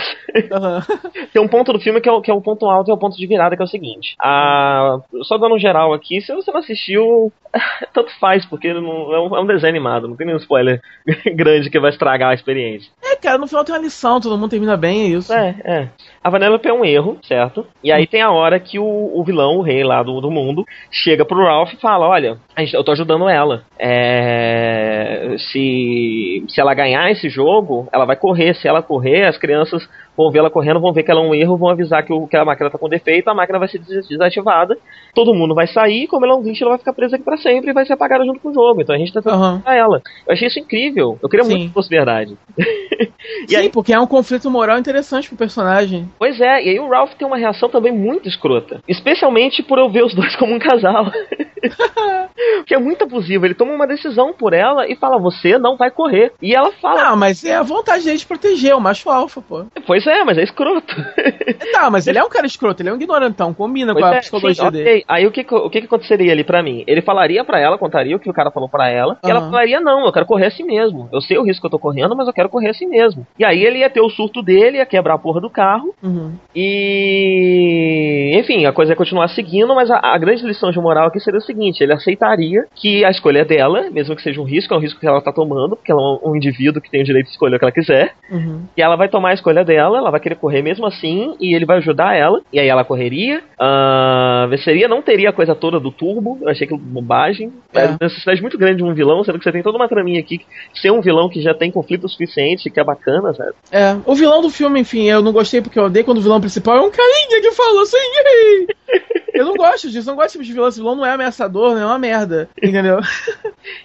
Aham. 0.52 0.82
Tem 1.32 1.42
um 1.42 1.48
ponto 1.48 1.72
do 1.72 1.80
filme 1.80 2.00
que 2.00 2.08
é, 2.08 2.12
o- 2.12 2.20
que 2.20 2.30
é 2.30 2.34
um 2.34 2.40
ponto 2.40 2.66
alto 2.66 2.88
e 2.88 2.92
é 2.92 2.94
um 2.94 2.98
ponto 2.98 3.16
de 3.16 3.26
virada, 3.26 3.56
que 3.56 3.62
é 3.62 3.64
o 3.64 3.68
seguinte. 3.68 4.14
A, 4.20 4.98
só 5.22 5.36
dando 5.38 5.54
um 5.54 5.58
geral 5.58 5.92
aqui, 5.92 6.20
se 6.20 6.32
você 6.34 6.50
não 6.52 6.60
assistiu, 6.60 7.32
tanto 7.92 8.10
faz, 8.18 8.44
porque 8.46 8.72
não, 8.72 9.12
é, 9.14 9.20
um, 9.20 9.36
é 9.36 9.40
um 9.40 9.46
desenho 9.46 9.70
animado, 9.72 10.08
não 10.08 10.16
tem 10.16 10.26
nenhum 10.26 10.38
spoiler 10.38 10.80
grande 11.34 11.70
que 11.70 11.78
vai 11.80 11.90
estragar 11.90 12.30
a 12.30 12.34
experiência. 12.34 12.90
É, 13.04 13.16
cara, 13.16 13.38
no 13.38 13.46
final 13.46 13.64
tem 13.64 13.74
uma 13.74 13.80
lição, 13.82 14.20
todo 14.20 14.36
mundo 14.38 14.50
termina 14.50 14.76
bem, 14.76 15.02
é 15.02 15.06
isso. 15.16 15.32
É, 15.32 15.54
é. 15.64 15.88
A 16.22 16.30
Vanellope 16.30 16.66
é 16.68 16.72
um 16.72 16.84
erro, 16.84 17.18
certo? 17.22 17.66
E 17.82 17.92
aí 17.92 18.06
tem 18.06 18.22
a 18.22 18.30
hora 18.30 18.58
que 18.58 18.78
o, 18.78 18.84
o 19.14 19.22
vilão, 19.24 19.58
o 19.58 19.62
rei 19.62 19.84
lá 19.84 20.02
do, 20.02 20.20
do 20.20 20.30
mundo, 20.30 20.64
chega 20.90 21.24
pro 21.24 21.44
Ralph 21.44 21.72
e 21.74 21.80
fala: 21.80 22.08
Olha, 22.08 22.38
gente- 22.58 22.74
eu 22.74 22.82
tô 22.84 22.92
ajudando 22.92 23.28
ela. 23.28 23.62
É, 23.78 25.36
se, 25.38 26.44
se 26.48 26.60
ela 26.60 26.74
ganhar 26.74 27.10
esse 27.10 27.28
jogo, 27.28 27.88
ela 27.92 28.04
vai 28.04 28.16
correr. 28.16 28.54
Se 28.54 28.66
ela 28.68 28.82
correr, 28.82 29.23
as 29.28 29.38
crianças 29.38 29.88
vão 30.16 30.30
ver 30.30 30.38
ela 30.40 30.50
correndo, 30.50 30.80
vão 30.80 30.92
ver 30.92 31.02
que 31.02 31.10
ela 31.10 31.20
é 31.20 31.24
um 31.24 31.34
erro, 31.34 31.56
vão 31.56 31.70
avisar 31.70 32.04
que, 32.04 32.12
o, 32.12 32.26
que 32.26 32.36
a 32.36 32.44
máquina 32.44 32.70
tá 32.70 32.78
com 32.78 32.88
defeito, 32.88 33.28
a 33.28 33.34
máquina 33.34 33.58
vai 33.58 33.68
ser 33.68 33.78
des- 33.78 34.06
desativada, 34.08 34.76
todo 35.14 35.34
mundo 35.34 35.54
vai 35.54 35.66
sair, 35.66 36.06
como 36.06 36.24
ela 36.24 36.34
é 36.34 36.36
um 36.36 36.42
glitch, 36.42 36.60
ela 36.60 36.70
vai 36.70 36.78
ficar 36.78 36.92
presa 36.92 37.16
aqui 37.16 37.24
pra 37.24 37.36
sempre 37.36 37.70
e 37.70 37.74
vai 37.74 37.84
ser 37.86 37.94
apagada 37.94 38.24
junto 38.24 38.40
com 38.40 38.50
o 38.50 38.54
jogo. 38.54 38.80
Então 38.82 38.94
a 38.94 38.98
gente 38.98 39.12
tá 39.12 39.20
tentando 39.22 39.44
ajudar 39.44 39.74
ela. 39.76 40.02
Eu 40.26 40.32
achei 40.32 40.48
isso 40.48 40.58
incrível. 40.60 41.18
Eu 41.22 41.28
queria 41.28 41.44
Sim. 41.44 41.50
muito 41.50 41.68
que 41.68 41.74
fosse 41.74 41.88
verdade. 41.88 42.36
Sim, 43.48 43.56
aí- 43.56 43.68
porque 43.70 43.92
é 43.92 43.98
um 44.00 44.06
conflito 44.06 44.50
moral 44.50 44.78
interessante 44.78 45.28
pro 45.28 45.36
personagem. 45.38 46.08
Pois 46.18 46.40
é, 46.40 46.62
e 46.64 46.68
aí 46.70 46.78
o 46.80 46.88
Ralph 46.88 47.14
tem 47.14 47.26
uma 47.26 47.36
reação 47.38 47.68
também 47.68 47.92
muito 47.92 48.28
escrota. 48.28 48.80
Especialmente 48.88 49.62
por 49.62 49.78
eu 49.78 49.88
ver 49.88 50.04
os 50.04 50.14
dois 50.14 50.34
como 50.36 50.54
um 50.54 50.58
casal. 50.58 51.06
que 52.66 52.74
é 52.74 52.78
muito 52.78 53.04
abusivo. 53.04 53.44
Ele 53.46 53.54
toma 53.54 53.72
uma 53.72 53.86
decisão 53.86 54.32
por 54.32 54.52
ela 54.52 54.86
e 54.88 54.96
fala: 54.96 55.18
Você 55.18 55.58
não 55.58 55.76
vai 55.76 55.90
correr. 55.90 56.32
E 56.40 56.54
ela 56.54 56.72
fala: 56.72 57.08
Ah, 57.08 57.16
mas 57.16 57.44
é 57.44 57.54
a 57.54 57.62
vontade 57.62 58.04
dele 58.04 58.18
de 58.18 58.26
proteger, 58.26 58.74
o 58.76 58.80
macho 58.80 59.10
alfa, 59.10 59.40
pô. 59.40 59.64
Pois 59.86 60.03
é, 60.08 60.24
mas 60.24 60.38
é 60.38 60.42
escroto. 60.42 60.94
Tá, 61.72 61.90
mas 61.90 62.06
ele 62.06 62.18
é 62.18 62.22
um 62.24 62.28
cara 62.28 62.46
escroto, 62.46 62.82
ele 62.82 62.88
é 62.88 62.92
um 62.92 62.96
ignorantão, 62.96 63.52
combina 63.52 63.92
Pois 63.92 64.04
com 64.04 64.10
a 64.10 64.14
é, 64.14 64.20
psicologia 64.20 64.64
sim, 64.66 64.70
dele. 64.70 64.90
ok. 64.90 65.04
Aí 65.08 65.26
o 65.26 65.32
que, 65.32 65.40
o 65.50 65.70
que, 65.70 65.80
que 65.80 65.86
aconteceria 65.86 66.30
ali 66.30 66.44
pra 66.44 66.62
mim? 66.62 66.84
Ele 66.86 67.02
falaria 67.02 67.42
pra 67.44 67.58
ela, 67.58 67.76
contaria 67.78 68.14
o 68.14 68.18
que 68.20 68.30
o 68.30 68.32
cara 68.32 68.50
falou 68.50 68.68
pra 68.68 68.88
ela, 68.88 69.18
e 69.24 69.30
ela 69.30 69.40
falaria: 69.40 69.80
Não, 69.80 70.04
eu 70.06 70.12
quero 70.12 70.26
correr 70.26 70.46
assim 70.46 70.62
mesmo. 70.62 71.08
Eu 71.12 71.20
sei 71.20 71.36
o 71.36 71.42
risco 71.42 71.62
que 71.62 71.66
eu 71.66 71.70
tô 71.70 71.78
correndo, 71.78 72.14
mas 72.14 72.28
eu 72.28 72.32
quero 72.32 72.48
correr 72.48 72.68
assim 72.68 72.86
mesmo. 72.86 73.26
E 73.38 73.44
aí 73.44 73.64
ele 73.64 73.78
ia 73.78 73.90
ter 73.90 74.00
o 74.00 74.08
surto 74.10 74.40
dele, 74.42 74.76
ia 74.78 74.86
quebrar 74.86 75.14
a 75.14 75.18
porra 75.18 75.40
do 75.40 75.50
carro, 75.50 75.94
Uhum. 76.02 76.34
E, 76.54 78.36
enfim, 78.38 78.66
a 78.66 78.72
coisa 78.72 78.92
ia 78.92 78.96
continuar 78.96 79.28
seguindo, 79.28 79.74
mas 79.74 79.90
a, 79.90 79.98
a 80.02 80.18
grande 80.18 80.44
lição 80.46 80.70
de 80.70 80.78
moral 80.78 81.08
aqui 81.08 81.20
seria 81.20 81.38
o 81.38 81.42
seguinte: 81.42 81.82
ele 81.82 81.92
aceitaria 81.92 82.66
que 82.74 83.04
a 83.04 83.10
escolha 83.10 83.40
é 83.40 83.44
dela, 83.44 83.90
mesmo 83.90 84.14
que 84.14 84.22
seja 84.22 84.40
um 84.40 84.44
risco, 84.44 84.72
é 84.74 84.76
um 84.76 84.80
risco 84.80 85.00
que 85.00 85.06
ela 85.06 85.20
tá 85.20 85.32
tomando, 85.32 85.76
porque 85.76 85.90
ela 85.90 86.00
é 86.00 86.04
um, 86.04 86.30
um 86.30 86.36
indivíduo 86.36 86.80
que 86.80 86.90
tem 86.90 87.00
o 87.02 87.04
direito 87.04 87.26
de 87.26 87.32
escolher 87.32 87.56
o 87.56 87.58
que 87.58 87.64
ela 87.64 87.72
quiser. 87.72 88.14
Uhum. 88.30 88.62
E 88.76 88.82
ela 88.82 88.96
vai 88.96 89.08
tomar 89.08 89.30
a 89.30 89.34
escolha 89.34 89.64
dela, 89.64 89.93
ela 89.96 90.10
vai 90.10 90.20
querer 90.20 90.36
correr 90.36 90.62
mesmo 90.62 90.86
assim, 90.86 91.36
e 91.40 91.54
ele 91.54 91.66
vai 91.66 91.78
ajudar 91.78 92.16
ela. 92.16 92.40
E 92.52 92.58
aí 92.58 92.68
ela 92.68 92.84
correria, 92.84 93.42
ah, 93.58 94.46
venceria, 94.48 94.88
não 94.88 95.02
teria 95.02 95.30
a 95.30 95.32
coisa 95.32 95.54
toda 95.54 95.80
do 95.80 95.90
turbo. 95.90 96.38
Eu 96.40 96.48
achei 96.48 96.66
que 96.66 96.76
bobagem. 96.76 97.52
É. 97.74 97.84
É. 97.84 97.96
necessidade 98.00 98.40
muito 98.40 98.58
grande 98.58 98.76
de 98.76 98.84
um 98.84 98.94
vilão, 98.94 99.22
sendo 99.24 99.38
que 99.38 99.44
você 99.44 99.52
tem 99.52 99.62
toda 99.62 99.76
uma 99.76 99.88
traminha 99.88 100.20
aqui, 100.20 100.40
ser 100.74 100.90
um 100.90 101.00
vilão 101.00 101.28
que 101.28 101.40
já 101.40 101.54
tem 101.54 101.70
conflito 101.70 102.08
suficiente, 102.08 102.70
que 102.70 102.80
é 102.80 102.84
bacana, 102.84 103.32
sabe? 103.34 103.52
É, 103.70 103.96
o 104.06 104.14
vilão 104.14 104.40
do 104.40 104.50
filme, 104.50 104.80
enfim, 104.80 105.04
eu 105.08 105.22
não 105.22 105.32
gostei 105.32 105.60
porque 105.60 105.78
eu 105.78 105.84
odeio 105.84 106.04
quando 106.04 106.18
o 106.18 106.22
vilão 106.22 106.40
principal 106.40 106.76
é 106.76 106.80
um 106.80 106.90
carinha 106.90 107.40
que 107.40 107.52
fala 107.52 107.82
assim. 107.82 108.74
Eu 109.34 109.44
não 109.44 109.54
gosto 109.54 109.90
disso, 109.90 110.06
não 110.06 110.14
gosto 110.14 110.32
tipo 110.32 110.44
de 110.44 110.52
vilão. 110.52 110.68
Esse 110.68 110.78
vilão 110.78 110.94
não 110.94 111.04
é 111.04 111.10
ameaçador, 111.10 111.74
não 111.74 111.82
é 111.82 111.86
uma 111.86 111.98
merda, 111.98 112.48
entendeu? 112.62 113.00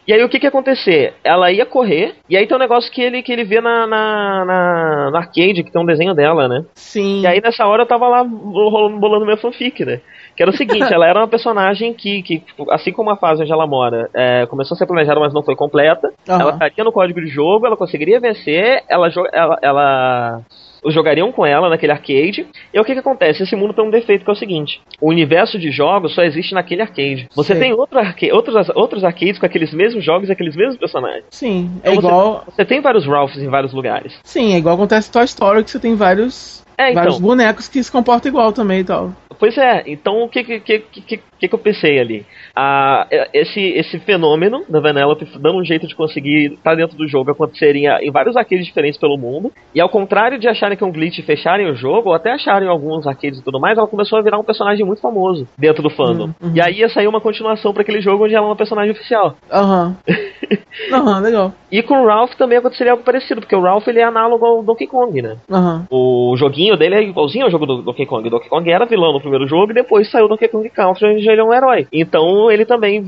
E 0.06 0.12
aí 0.12 0.22
o 0.24 0.28
que 0.28 0.40
que 0.40 0.46
ia 0.46 0.50
acontecer? 0.50 1.14
Ela 1.24 1.52
ia 1.52 1.66
correr, 1.66 2.16
e 2.30 2.36
aí 2.36 2.46
tem 2.46 2.58
um 2.58 2.60
negócio 2.60 2.92
que 2.92 3.02
ele, 3.02 3.24
que 3.24 3.32
ele 3.32 3.46
vê 3.46 3.62
na, 3.62 3.88
na, 3.88 4.46
na, 4.46 5.12
na 5.12 5.18
arcade, 5.20 5.64
que 5.64 5.72
tem 5.72 5.82
um 5.82 5.86
desenho 5.86 5.99
dela, 6.14 6.48
né? 6.48 6.64
Sim. 6.76 7.22
E 7.22 7.28
aí 7.28 7.42
nessa 7.42 7.66
hora 7.66 7.84
eu 7.84 7.88
tava 7.88 8.08
lá 8.08 8.22
rolando, 8.22 9.00
bolando 9.00 9.26
meu 9.26 9.38
fanfic, 9.38 9.84
né? 9.86 10.02
Que 10.36 10.44
era 10.44 10.52
o 10.52 10.56
seguinte, 10.56 10.88
ela 10.94 11.08
era 11.08 11.20
uma 11.20 11.28
personagem 11.28 11.94
que, 11.94 12.22
que 12.24 12.44
assim 12.72 12.92
como 12.92 13.10
a 13.10 13.18
fase 13.18 13.42
onde 13.42 13.52
ela 13.52 13.68
mora, 13.68 14.10
é, 14.14 14.46
começou 14.46 14.76
a 14.76 14.78
ser 14.78 14.86
planejada, 14.86 15.20
mas 15.20 15.34
não 15.34 15.44
foi 15.44 15.56
completa. 15.56 16.12
Aham. 16.28 16.42
Ela 16.42 16.52
estaria 16.52 16.84
no 16.84 16.92
código 16.92 17.20
de 17.20 17.28
jogo, 17.28 17.66
ela 17.66 17.78
conseguiria 17.78 18.20
vencer, 18.20 18.84
ela, 18.88 19.10
ela, 19.34 19.60
ela 19.62 20.42
jogariam 20.88 21.32
com 21.32 21.46
ela 21.46 21.70
naquele 21.70 21.92
arcade. 21.92 22.48
E 22.74 22.80
o 22.80 22.84
que, 22.86 22.94
que 22.94 23.00
acontece? 23.00 23.44
Esse 23.44 23.56
mundo 23.56 23.74
tem 23.74 23.84
um 23.86 23.90
defeito 23.90 24.24
que 24.24 24.30
é 24.30 24.34
o 24.34 24.38
seguinte: 24.38 24.82
o 25.02 25.10
universo 25.10 25.58
de 25.60 25.72
jogos 25.72 26.14
só 26.16 26.24
existe 26.24 26.54
naquele 26.54 26.82
arcade. 26.82 27.28
Você 27.36 27.54
Sei. 27.54 27.62
tem 27.62 27.74
outro 27.74 28.00
arca 28.00 28.20
outros, 28.34 28.70
outros 28.76 29.04
arcades 29.04 29.40
com 29.40 29.46
aqueles 29.46 29.74
mesmos 29.74 30.04
jogos 30.04 30.30
e 30.30 30.32
aqueles 30.32 30.56
mesmos 30.56 30.78
personagens. 30.78 31.26
Sim, 31.30 31.70
é 31.84 31.90
Então 31.92 31.96
você- 32.02 32.08
igual. 32.08 32.44
Você 32.50 32.66
tem 32.66 32.82
vários 32.82 33.06
Ralphs 33.06 33.38
em 33.42 33.48
vários 33.50 33.74
lugares. 33.74 34.20
Sim, 34.24 34.54
é 34.54 34.58
igual 34.58 34.76
acontece 34.76 35.10
em 35.10 35.12
Toy 35.14 35.24
Story, 35.26 35.64
que 35.64 35.72
você 35.72 35.80
tem 35.80 35.96
vários, 35.96 36.64
É, 36.78 36.92
então. 36.92 36.96
vários 37.04 37.20
bonecos 37.20 37.68
que 37.68 37.82
se 37.84 37.92
comportam 37.92 38.30
igual 38.30 38.52
também 38.52 38.80
e 38.80 38.84
tal. 38.84 39.12
Pois 39.40 39.58
é, 39.58 39.84
então 39.88 40.22
o 40.22 40.28
que 40.28 40.44
que, 40.44 40.60
que, 40.60 40.80
que, 40.80 41.48
que, 41.48 41.56
eu 41.56 41.60
pensei 41.60 41.98
ali? 41.98 42.26
Ah, 42.54 43.08
esse, 43.34 43.62
esse 43.62 43.98
fenômeno 44.00 44.66
da 44.68 44.82
Vanellope 44.82 45.26
dando 45.40 45.60
um 45.60 45.64
jeito 45.64 45.88
de 45.88 45.96
conseguir 45.96 46.54
estar 46.54 46.76
dentro 46.76 46.98
do 46.98 47.08
jogo 47.08 47.32
aconteceria 47.32 48.00
em 48.02 48.12
vários 48.12 48.36
arcades 48.36 48.66
diferentes 48.66 49.00
pelo 49.00 49.18
mundo. 49.18 49.52
E 49.74 49.80
ao 49.80 49.88
contrário 49.88 50.38
de 50.38 50.50
acharem 50.50 50.78
que 50.78 50.84
é 50.84 50.88
um 50.88 50.92
glitch 50.92 51.20
e 51.20 51.24
fecharem 51.24 51.70
o 51.72 51.76
jogo, 51.76 52.10
ou 52.10 52.16
até 52.16 52.34
acharem 52.34 52.68
alguns 52.68 53.08
arcades 53.08 53.40
e 53.40 53.44
tudo 53.44 53.62
mais, 53.62 53.78
ela 53.78 53.88
começou 53.88 54.20
a 54.20 54.22
virar 54.22 54.38
um 54.38 54.44
personagem 54.44 54.86
muito 54.86 55.02
famoso 55.02 55.48
dentro 55.58 55.82
do 55.82 55.90
fandom. 55.90 56.26
Uhum, 56.26 56.34
uhum. 56.42 56.52
E 56.56 56.62
aí 56.62 56.80
ia 56.80 56.90
sair 56.90 57.08
uma 57.08 57.22
continuação 57.22 57.72
para 57.72 57.84
aquele 57.84 58.02
jogo 58.02 58.26
onde 58.26 58.36
ela 58.36 58.46
é 58.46 58.50
uma 58.50 58.56
personagem 58.58 58.92
oficial. 58.92 59.36
Aham. 59.50 59.96
Aham, 60.92 61.20
legal. 61.20 61.54
E 61.72 61.82
com 61.84 62.02
o 62.02 62.08
Ralph 62.08 62.34
também 62.36 62.58
aconteceria 62.58 62.94
algo 62.94 63.04
parecido, 63.04 63.42
porque 63.42 63.56
o 63.56 63.62
Ralph 63.62 63.88
ele 63.88 64.00
é 64.00 64.04
análogo 64.04 64.46
ao 64.46 64.64
Donkey 64.64 64.88
Kong, 64.88 65.22
né? 65.22 65.38
Aham. 65.52 65.86
O 65.90 66.36
joguinho 66.38 66.76
dele 66.78 66.96
é 66.96 67.04
igualzinho 67.04 67.46
ao 67.46 67.52
jogo 67.52 67.66
do 67.66 67.82
Donkey 67.82 68.06
Kong. 68.06 68.28
O 68.28 68.32
Donkey 68.32 68.50
Kong 68.50 68.70
era 68.70 68.86
vilão 68.86 69.14
no 69.14 69.20
primeiro 69.30 69.48
jogo 69.48 69.72
e 69.72 69.76
depois 69.76 70.10
saiu 70.12 70.26
o 70.26 70.28
Donkey 70.28 70.48
Kong 70.48 70.70
Country, 70.70 71.06
onde 71.08 71.30
ele 71.30 71.42
é 71.42 71.44
um 71.44 71.54
herói. 71.54 71.88
Então 71.92 72.52
ele 72.52 72.66
também 72.66 73.04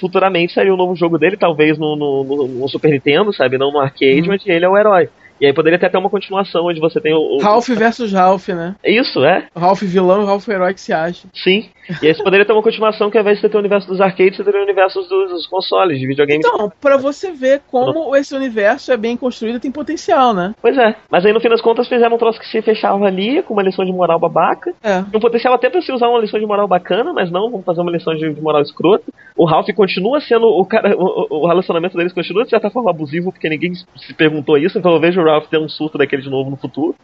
futuramente 0.00 0.52
sairia 0.52 0.72
um 0.74 0.76
novo 0.76 0.94
jogo 0.96 1.18
dele, 1.18 1.36
talvez 1.36 1.78
no, 1.78 1.96
no, 1.96 2.24
no- 2.24 2.48
no 2.48 2.68
Super 2.68 2.90
Nintendo, 2.90 3.32
sabe? 3.32 3.58
Não 3.58 3.72
no 3.72 3.78
arcade, 3.80 4.22
Uhum. 4.28 4.34
onde 4.34 4.50
ele 4.50 4.64
é 4.64 4.68
o 4.68 4.76
herói. 4.76 5.08
E 5.40 5.46
aí 5.46 5.52
poderia 5.52 5.78
ter 5.78 5.86
até 5.86 5.98
uma 5.98 6.08
continuação 6.08 6.66
onde 6.66 6.78
você 6.80 7.00
tem 7.00 7.12
o. 7.12 7.18
o- 7.18 7.38
Ralph 7.42 7.66
versus 7.68 8.12
Ralph, 8.12 8.48
né? 8.48 8.76
Isso, 8.84 9.22
é? 9.24 9.46
Ralph 9.54 9.82
vilão 9.82 10.22
e 10.22 10.26
Ralph 10.26 10.46
herói 10.48 10.72
que 10.74 10.80
se 10.80 10.92
acha. 10.92 11.26
Sim. 11.34 11.68
E 12.02 12.06
aí 12.06 12.14
você 12.14 12.22
poderia 12.22 12.46
ter 12.46 12.52
uma 12.52 12.62
continuação 12.62 13.10
que 13.10 13.18
ao 13.18 13.22
invés 13.22 13.36
de 13.36 13.42
você 13.42 13.48
ter 13.48 13.56
o 13.56 13.60
universo 13.60 13.88
dos 13.88 14.00
arcades, 14.00 14.36
você 14.36 14.44
teria 14.44 14.60
o 14.60 14.64
universo 14.64 15.00
dos, 15.02 15.30
dos 15.30 15.46
consoles, 15.46 15.98
de 15.98 16.06
videogame. 16.06 16.42
Então, 16.44 16.70
pra 16.80 16.96
você 16.96 17.30
ver 17.30 17.62
como 17.70 18.14
esse 18.16 18.34
universo 18.34 18.92
é 18.92 18.96
bem 18.96 19.16
construído 19.16 19.56
e 19.56 19.60
tem 19.60 19.70
potencial, 19.70 20.32
né? 20.32 20.54
Pois 20.60 20.76
é. 20.76 20.96
Mas 21.10 21.24
aí 21.24 21.32
no 21.32 21.40
fim 21.40 21.48
das 21.48 21.60
contas 21.60 21.88
fizeram 21.88 22.16
um 22.16 22.18
troço 22.18 22.38
que 22.38 22.48
se 22.48 22.62
fechava 22.62 23.04
ali, 23.04 23.42
com 23.42 23.54
uma 23.54 23.62
lição 23.62 23.84
de 23.84 23.92
moral 23.92 24.18
babaca. 24.18 24.72
É. 24.82 24.98
Um 25.00 25.20
potencial 25.20 25.54
até 25.54 25.68
pra 25.68 25.82
se 25.82 25.92
usar 25.92 26.08
uma 26.08 26.20
lição 26.20 26.40
de 26.40 26.46
moral 26.46 26.66
bacana, 26.66 27.12
mas 27.12 27.30
não, 27.30 27.50
vamos 27.50 27.66
fazer 27.66 27.80
uma 27.80 27.90
lição 27.90 28.14
de, 28.14 28.32
de 28.32 28.40
moral 28.40 28.62
escrota. 28.62 29.04
O 29.36 29.44
Ralph 29.44 29.68
continua 29.74 30.20
sendo 30.20 30.46
o 30.46 30.64
cara, 30.64 30.94
o, 30.96 31.42
o 31.44 31.46
relacionamento 31.46 31.96
deles 31.96 32.12
continua 32.12 32.44
de 32.44 32.50
certa 32.50 32.70
forma 32.70 32.90
abusivo, 32.90 33.32
porque 33.32 33.48
ninguém 33.48 33.74
se 33.74 34.14
perguntou 34.14 34.56
isso, 34.56 34.78
então 34.78 34.92
eu 34.92 35.00
vejo 35.00 35.20
o 35.20 35.24
Ralph 35.24 35.48
ter 35.48 35.58
um 35.58 35.68
surto 35.68 35.98
daquele 35.98 36.22
de 36.22 36.30
novo 36.30 36.50
no 36.50 36.56
futuro. 36.56 36.94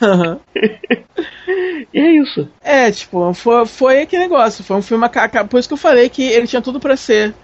E 1.92 1.98
é 1.98 2.10
isso. 2.16 2.48
É, 2.62 2.90
tipo, 2.90 3.32
foi, 3.34 3.66
foi 3.66 4.02
aquele 4.02 4.28
negócio. 4.30 4.64
Foi 4.64 4.76
um 4.76 4.82
filme. 4.82 5.06
Por 5.48 5.58
isso 5.58 5.68
que 5.68 5.74
eu 5.74 5.78
falei 5.78 6.08
que 6.08 6.22
ele 6.22 6.46
tinha 6.46 6.62
tudo 6.62 6.78
pra 6.80 6.96
ser 6.96 7.34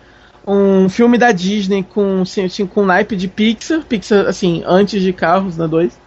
um 0.46 0.88
filme 0.88 1.18
da 1.18 1.32
Disney 1.32 1.82
com, 1.82 2.22
assim, 2.22 2.44
assim, 2.44 2.66
com 2.66 2.84
naipe 2.86 3.16
de 3.16 3.28
Pixar. 3.28 3.82
Pixar, 3.84 4.26
assim, 4.26 4.62
antes 4.66 5.02
de 5.02 5.12
Carros, 5.12 5.56
né? 5.56 5.66
Dois. 5.66 5.98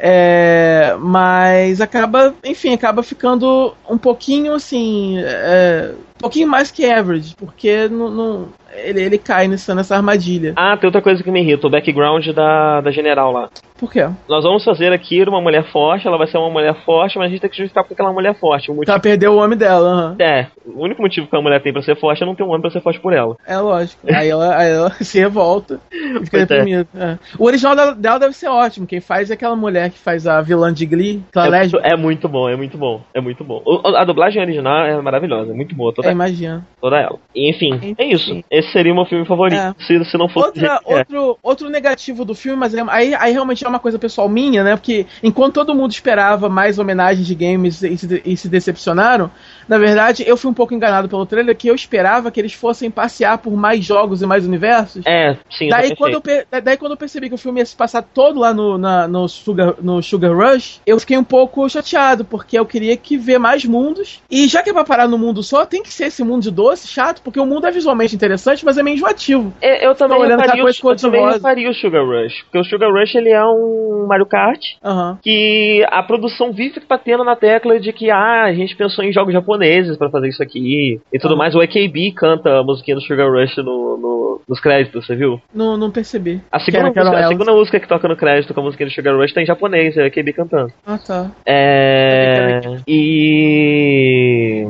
É, 0.00 0.94
mas 1.00 1.80
acaba, 1.80 2.32
enfim, 2.44 2.72
acaba 2.72 3.02
ficando 3.02 3.74
um 3.90 3.98
pouquinho 3.98 4.54
assim. 4.54 5.16
é, 5.18 5.92
um 6.16 6.20
pouquinho 6.20 6.46
mais 6.46 6.70
que 6.70 6.88
average, 6.88 7.34
porque 7.36 7.88
não, 7.88 8.08
não- 8.08 8.48
ele, 8.84 9.02
ele 9.02 9.18
cai 9.18 9.48
nessa, 9.48 9.74
nessa 9.74 9.96
armadilha. 9.96 10.52
Ah, 10.56 10.76
tem 10.76 10.86
outra 10.88 11.02
coisa 11.02 11.22
que 11.22 11.30
me 11.30 11.40
irrita, 11.40 11.66
o 11.66 11.70
background 11.70 12.26
da, 12.28 12.80
da 12.80 12.90
general 12.90 13.32
lá. 13.32 13.48
Por 13.78 13.92
quê? 13.92 14.08
Nós 14.28 14.42
vamos 14.42 14.64
fazer 14.64 14.92
aqui 14.92 15.22
uma 15.22 15.40
mulher 15.40 15.62
forte, 15.70 16.06
ela 16.06 16.18
vai 16.18 16.26
ser 16.26 16.36
uma 16.36 16.50
mulher 16.50 16.74
forte, 16.84 17.16
mas 17.16 17.28
a 17.28 17.30
gente 17.30 17.40
tem 17.40 17.48
que 17.50 17.56
justificar 17.56 17.84
porque 17.84 18.00
ela 18.02 18.08
é 18.08 18.12
uma 18.12 18.16
mulher 18.20 18.34
forte. 18.34 18.70
O 18.70 18.74
motivo 18.74 18.90
Ela 18.90 19.00
perdeu 19.00 19.32
o 19.34 19.36
homem 19.36 19.56
dela, 19.56 20.16
é, 20.18 20.46
o 20.66 20.82
único 20.82 21.00
motivo 21.00 21.28
que 21.28 21.36
a 21.36 21.40
mulher 21.40 21.62
tem 21.62 21.72
pra 21.72 21.80
ser 21.82 21.96
forte 21.96 22.22
é 22.22 22.26
não 22.26 22.34
ter 22.34 22.42
um 22.42 22.48
homem 22.48 22.60
pra 22.60 22.70
ser 22.72 22.80
forte 22.82 22.98
por 22.98 23.12
ela. 23.12 23.36
É 23.46 23.56
lógico. 23.58 24.02
Aí 24.12 24.28
ela, 24.28 24.56
aí 24.56 24.70
ela 24.72 24.90
se 25.00 25.20
revolta 25.20 25.78
e 25.92 25.96
fica 26.24 26.30
Pois 26.30 26.42
é. 26.42 26.46
deprimida. 26.46 26.88
É. 26.96 27.18
O 27.38 27.44
original 27.46 27.76
dela, 27.94 28.18
deve 28.18 28.32
ser 28.34 28.48
ótimo. 28.48 28.84
Quem 28.86 29.00
faz 29.00 29.30
é 29.30 29.34
aquela 29.34 29.54
mulher 29.54 29.90
que 29.90 29.98
faz 29.98 30.26
a 30.26 30.40
vilã 30.40 30.72
de 30.72 30.84
Glee, 30.84 31.22
É, 31.36 31.92
é 31.92 31.96
muito 31.96 32.28
bom, 32.28 32.48
é 32.48 32.56
muito 32.56 32.76
bom, 32.76 33.00
é 33.14 33.20
muito 33.20 33.44
bom. 33.44 33.62
O- 33.64 33.80
a 33.96 34.04
dublagem 34.04 34.42
original 34.42 34.86
é 34.86 35.00
maravilhosa, 35.00 35.52
é 35.52 35.54
muito 35.54 35.74
boa, 35.76 35.92
toda, 35.92 36.08
É, 36.08 36.12
imagina. 36.12 36.66
toda 36.80 36.96
ela. 36.98 37.16
E, 37.32 37.48
enfim, 37.48 37.74
Enfim. 37.74 37.94
é 37.96 38.04
isso. 38.06 38.42
Esse 38.50 38.67
seria 38.72 38.92
o 38.92 38.94
meu 38.94 39.04
filme 39.04 39.24
favorito. 39.26 39.58
É. 39.58 39.74
Se, 39.86 40.04
se 40.10 40.18
não 40.18 40.28
fosse. 40.28 40.46
Outra, 40.46 40.80
outro, 40.84 41.38
outro 41.42 41.70
negativo 41.70 42.24
do 42.24 42.34
filme, 42.34 42.58
mas 42.58 42.74
é- 42.74 42.84
aí, 42.88 43.14
aí 43.14 43.32
realmente 43.32 43.64
é 43.64 43.68
uma 43.68 43.78
coisa 43.78 43.98
pessoal 43.98 44.28
minha, 44.28 44.62
né? 44.64 44.76
Porque 44.76 45.06
enquanto 45.22 45.54
todo 45.54 45.74
mundo 45.74 45.90
esperava 45.90 46.48
mais 46.48 46.78
homenagens 46.78 47.26
de 47.26 47.34
games 47.34 47.82
e 47.82 47.96
se, 47.96 48.22
e 48.24 48.36
se 48.36 48.48
decepcionaram, 48.48 49.30
na 49.68 49.78
verdade 49.78 50.24
eu 50.26 50.36
fui 50.36 50.50
um 50.50 50.54
pouco 50.54 50.74
enganado 50.74 51.08
pelo 51.08 51.26
trailer, 51.26 51.56
que 51.56 51.68
eu 51.68 51.74
esperava 51.74 52.30
que 52.30 52.40
eles 52.40 52.52
fossem 52.52 52.90
passear 52.90 53.38
por 53.38 53.52
mais 53.56 53.84
jogos 53.84 54.22
e 54.22 54.26
mais 54.26 54.46
universos. 54.46 55.04
É, 55.06 55.36
sim, 55.50 55.68
Daí 55.68 55.90
eu 55.90 55.96
quando, 55.96 56.14
eu, 56.14 56.20
per- 56.20 56.46
daí 56.62 56.76
quando 56.76 56.92
eu 56.92 56.96
percebi 56.96 57.28
que 57.28 57.34
o 57.34 57.38
filme 57.38 57.60
ia 57.60 57.66
se 57.66 57.76
passar 57.76 58.02
todo 58.02 58.40
lá 58.40 58.52
no, 58.54 58.78
na- 58.78 59.06
no, 59.06 59.28
Sugar, 59.28 59.74
no 59.80 60.02
Sugar 60.02 60.34
Rush, 60.34 60.80
eu 60.86 60.98
fiquei 60.98 61.16
um 61.18 61.24
pouco 61.24 61.68
chateado, 61.68 62.24
porque 62.24 62.58
eu 62.58 62.64
queria 62.66 62.96
que 62.96 63.16
ver 63.16 63.38
mais 63.38 63.64
mundos. 63.64 64.20
E 64.30 64.46
já 64.48 64.62
que 64.62 64.70
é 64.70 64.72
pra 64.72 64.84
parar 64.84 65.06
no 65.08 65.18
mundo 65.18 65.42
só, 65.42 65.66
tem 65.66 65.82
que 65.82 65.92
ser 65.92 66.06
esse 66.06 66.24
mundo 66.24 66.42
de 66.42 66.50
doce, 66.50 66.88
chato, 66.88 67.20
porque 67.22 67.38
o 67.40 67.46
mundo 67.46 67.66
é 67.66 67.70
visualmente 67.70 68.14
interessante, 68.14 68.64
mas 68.64 68.78
é 68.78 68.82
meio 68.82 68.94
enjoativo. 68.94 69.52
É, 69.60 69.86
eu 69.86 69.94
também, 69.94 70.18
olhando 70.18 70.40
aquela 70.40 70.62
coisa 70.62 70.78
o, 70.82 70.90
eu 70.90 70.96
também 70.96 71.20
rosa. 71.20 71.34
refaria 71.34 71.70
o 71.70 71.74
Sugar 71.74 72.04
Rush. 72.04 72.42
Porque 72.44 72.58
o 72.58 72.64
Sugar 72.64 72.90
Rush 72.90 73.14
ele 73.14 73.30
é 73.30 73.44
um 73.44 74.06
Mario 74.08 74.26
Kart 74.26 74.60
Aham. 74.84 75.18
que 75.22 75.84
a 75.90 76.02
produção 76.02 76.52
vive 76.52 76.80
batendo 76.88 77.24
na 77.24 77.36
tecla 77.36 77.78
de 77.78 77.92
que 77.92 78.10
ah, 78.10 78.44
a 78.44 78.52
gente 78.54 78.74
pensou 78.76 79.04
em 79.04 79.12
jogos 79.12 79.32
japoneses 79.32 79.57
pra 79.98 80.10
fazer 80.10 80.28
isso 80.28 80.42
aqui 80.42 81.00
e 81.12 81.18
tudo 81.18 81.34
Ah. 81.34 81.36
mais. 81.36 81.54
O 81.54 81.60
AKB 81.60 82.12
canta 82.12 82.58
a 82.60 82.62
musiquinha 82.62 82.94
do 82.96 83.02
Sugar 83.02 83.30
Rush 83.30 83.56
no, 83.58 83.96
no- 83.96 84.40
nos 84.48 84.60
créditos, 84.60 85.06
você 85.06 85.14
viu? 85.14 85.40
Não, 85.54 85.76
não 85.76 85.90
percebi. 85.90 86.40
A 86.50 86.58
segunda, 86.60 86.84
música, 86.88 87.18
a 87.18 87.28
segunda 87.28 87.52
música 87.52 87.80
que 87.80 87.88
toca 87.88 88.08
no 88.08 88.16
crédito 88.16 88.54
com 88.54 88.60
a 88.60 88.64
musiquinha 88.64 88.88
do 88.88 88.92
Sugar 88.94 89.14
Rush 89.16 89.32
tá 89.34 89.42
em 89.42 89.46
japonês, 89.46 89.96
é 89.96 90.02
o 90.04 90.06
AKB 90.06 90.32
cantando. 90.32 90.72
Ah, 90.86 90.98
tá. 90.98 91.30
É. 91.44 92.60
E. 92.86 94.66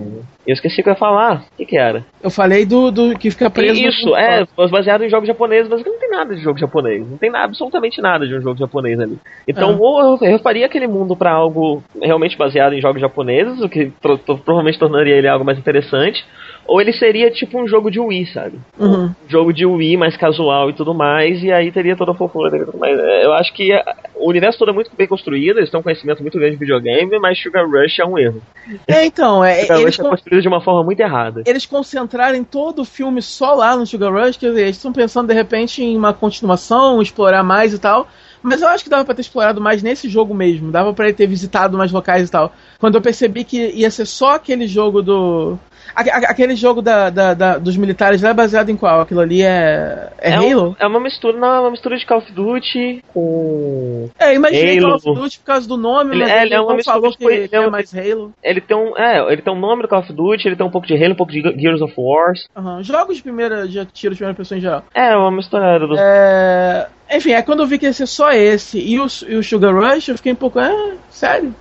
Eu 0.48 0.54
esqueci 0.54 0.80
o 0.80 0.82
que 0.82 0.88
eu 0.88 0.94
ia 0.94 0.98
falar. 0.98 1.42
O 1.52 1.56
que, 1.58 1.66
que 1.66 1.76
era? 1.76 2.06
Eu 2.22 2.30
falei 2.30 2.64
do, 2.64 2.90
do 2.90 3.18
que 3.18 3.30
fica 3.30 3.50
preso. 3.50 3.78
Isso, 3.78 4.16
é, 4.16 4.46
baseado 4.70 5.04
em 5.04 5.10
jogos 5.10 5.28
japoneses, 5.28 5.68
mas 5.68 5.84
não 5.84 5.98
tem 6.00 6.08
nada 6.10 6.34
de 6.34 6.40
jogo 6.42 6.58
japonês. 6.58 7.06
Não 7.06 7.18
tem 7.18 7.30
nada, 7.30 7.44
absolutamente 7.44 8.00
nada 8.00 8.26
de 8.26 8.34
um 8.34 8.40
jogo 8.40 8.58
japonês 8.58 8.98
ali. 8.98 9.18
Então, 9.46 9.72
É. 9.72 9.76
ou 9.78 10.00
eu, 10.22 10.28
eu 10.30 10.38
faria 10.38 10.64
aquele 10.64 10.86
mundo 10.86 11.14
pra 11.14 11.30
algo 11.32 11.84
realmente 12.02 12.38
baseado 12.38 12.72
em 12.72 12.80
jogos 12.80 12.98
japoneses, 12.98 13.60
o 13.60 13.68
que 13.68 13.92
pro- 14.00 14.16
provavelmente 14.16 14.78
tornaria 14.78 15.14
ele 15.16 15.28
algo 15.28 15.44
mais 15.44 15.58
interessante. 15.58 16.24
Ou 16.68 16.80
ele 16.82 16.92
seria 16.92 17.30
tipo 17.30 17.58
um 17.58 17.66
jogo 17.66 17.90
de 17.90 17.98
Wii, 17.98 18.26
sabe? 18.26 18.60
Uhum. 18.78 19.06
Um 19.06 19.14
jogo 19.28 19.52
de 19.54 19.64
Wii 19.64 19.96
mais 19.96 20.16
casual 20.18 20.68
e 20.68 20.74
tudo 20.74 20.92
mais, 20.92 21.42
e 21.42 21.50
aí 21.50 21.72
teria 21.72 21.96
toda 21.96 22.12
a 22.12 22.14
fofura 22.14 22.50
dele 22.50 22.66
mais. 22.78 22.98
É, 22.98 23.24
Eu 23.24 23.32
acho 23.32 23.52
que 23.54 23.72
a- 23.72 23.96
o 24.14 24.28
universo 24.28 24.58
todo 24.58 24.70
é 24.70 24.74
muito 24.74 24.90
bem 24.96 25.06
construído, 25.06 25.56
eles 25.58 25.70
têm 25.70 25.80
um 25.80 25.82
conhecimento 25.82 26.20
muito 26.20 26.36
grande 26.38 26.52
de 26.54 26.60
videogame, 26.60 27.18
mas 27.18 27.40
Sugar 27.40 27.66
Rush 27.66 27.98
é 27.98 28.04
um 28.04 28.18
erro. 28.18 28.42
É, 28.86 29.04
então, 29.06 29.42
é, 29.42 29.62
Sugar 29.62 29.80
eles, 29.80 29.86
Rush 29.96 29.98
é 29.98 30.02
con- 30.02 30.10
construído 30.10 30.42
de 30.42 30.48
uma 30.48 30.60
forma 30.60 30.84
muito 30.84 31.00
errada. 31.00 31.42
eles 31.46 31.64
concentrarem 31.64 32.44
todo 32.44 32.82
o 32.82 32.84
filme 32.84 33.22
só 33.22 33.54
lá 33.54 33.74
no 33.74 33.86
Sugar 33.86 34.12
Rush, 34.12 34.36
quer 34.36 34.48
dizer, 34.50 34.62
eles 34.64 34.76
estão 34.76 34.92
pensando 34.92 35.28
de 35.28 35.34
repente 35.34 35.82
em 35.82 35.96
uma 35.96 36.12
continuação, 36.12 37.00
explorar 37.00 37.42
mais 37.42 37.72
e 37.72 37.78
tal. 37.78 38.06
Mas 38.40 38.62
eu 38.62 38.68
acho 38.68 38.84
que 38.84 38.90
dava 38.90 39.04
pra 39.04 39.14
ter 39.16 39.22
explorado 39.22 39.60
mais 39.60 39.82
nesse 39.82 40.08
jogo 40.08 40.32
mesmo. 40.32 40.70
Dava 40.70 40.94
pra 40.94 41.06
ele 41.06 41.14
ter 41.14 41.26
visitado 41.26 41.76
mais 41.76 41.90
locais 41.90 42.28
e 42.28 42.30
tal. 42.30 42.52
Quando 42.78 42.94
eu 42.94 43.00
percebi 43.02 43.42
que 43.42 43.70
ia 43.74 43.90
ser 43.90 44.06
só 44.06 44.36
aquele 44.36 44.68
jogo 44.68 45.02
do. 45.02 45.58
Aque- 46.00 46.10
aque- 46.10 46.26
Aquele 46.26 46.54
jogo 46.56 46.80
da, 46.80 47.10
da- 47.10 47.34
da- 47.34 47.58
dos 47.58 47.76
militares 47.76 48.22
lá 48.22 48.30
é 48.30 48.34
baseado 48.34 48.70
em 48.70 48.76
qual? 48.76 49.00
Aquilo 49.00 49.20
ali 49.20 49.42
é. 49.42 50.08
É, 50.18 50.38
um- 50.40 50.52
Halo? 50.52 50.76
é 50.78 50.86
uma 50.86 51.00
mistura, 51.00 51.36
não, 51.36 51.48
é 51.54 51.60
uma 51.60 51.70
mistura 51.70 51.96
de 51.96 52.06
Call 52.06 52.18
of 52.18 52.32
Duty 52.32 53.02
com. 53.12 54.08
É, 54.18 54.34
imaginei 54.34 54.78
Call 54.80 54.90
Halo. 54.90 54.96
of 54.96 55.14
Duty 55.20 55.38
por 55.40 55.44
causa 55.46 55.68
do 55.68 55.76
nome, 55.76 56.12
Ele- 56.14 56.20
mas 56.24 56.30
é, 56.32 56.42
ele, 56.42 56.54
é 56.54 56.60
uma 56.60 56.68
não 56.70 56.76
mistura 56.76 56.96
falou 56.96 57.12
que 57.16 57.24
ele 57.24 57.48
é 57.52 57.56
é 57.56 57.60
um- 57.60 57.70
mais 57.70 57.94
Halo. 57.94 58.32
Ele 58.42 58.60
tem 58.60 58.76
um. 58.76 58.96
É, 58.96 59.32
ele 59.32 59.42
tem 59.42 59.52
um 59.52 59.58
nome 59.58 59.82
do 59.82 59.88
Call 59.88 60.00
of 60.00 60.12
Duty, 60.12 60.48
ele 60.48 60.56
tem 60.56 60.66
um 60.66 60.70
pouco 60.70 60.86
de 60.86 60.94
Halo, 60.94 61.12
um 61.12 61.16
pouco 61.16 61.32
de 61.32 61.40
Gears 61.42 61.80
of 61.82 61.94
War. 61.96 62.32
Aham. 62.56 62.82
Jogos 62.82 63.16
de 63.16 63.22
primeira, 63.22 63.66
de 63.66 63.84
tiro 63.86 64.14
de 64.14 64.18
primeira 64.18 64.36
pessoa 64.36 64.56
em 64.58 64.60
geral. 64.60 64.84
É, 64.94 65.16
uma 65.16 65.30
mistura 65.32 65.78
do. 65.80 65.94
É, 65.98 66.86
Enfim, 67.10 67.32
é 67.32 67.42
quando 67.42 67.60
eu 67.60 67.66
vi 67.66 67.78
que 67.78 67.86
ia 67.86 67.92
ser 67.92 68.06
só 68.06 68.30
esse 68.32 68.78
e 68.78 69.00
o, 69.00 69.06
e 69.26 69.36
o 69.36 69.42
Sugar 69.42 69.74
Rush, 69.74 70.08
eu 70.08 70.16
fiquei 70.16 70.32
um 70.32 70.36
pouco. 70.36 70.58
Ah, 70.58 70.92
sério? 71.10 71.54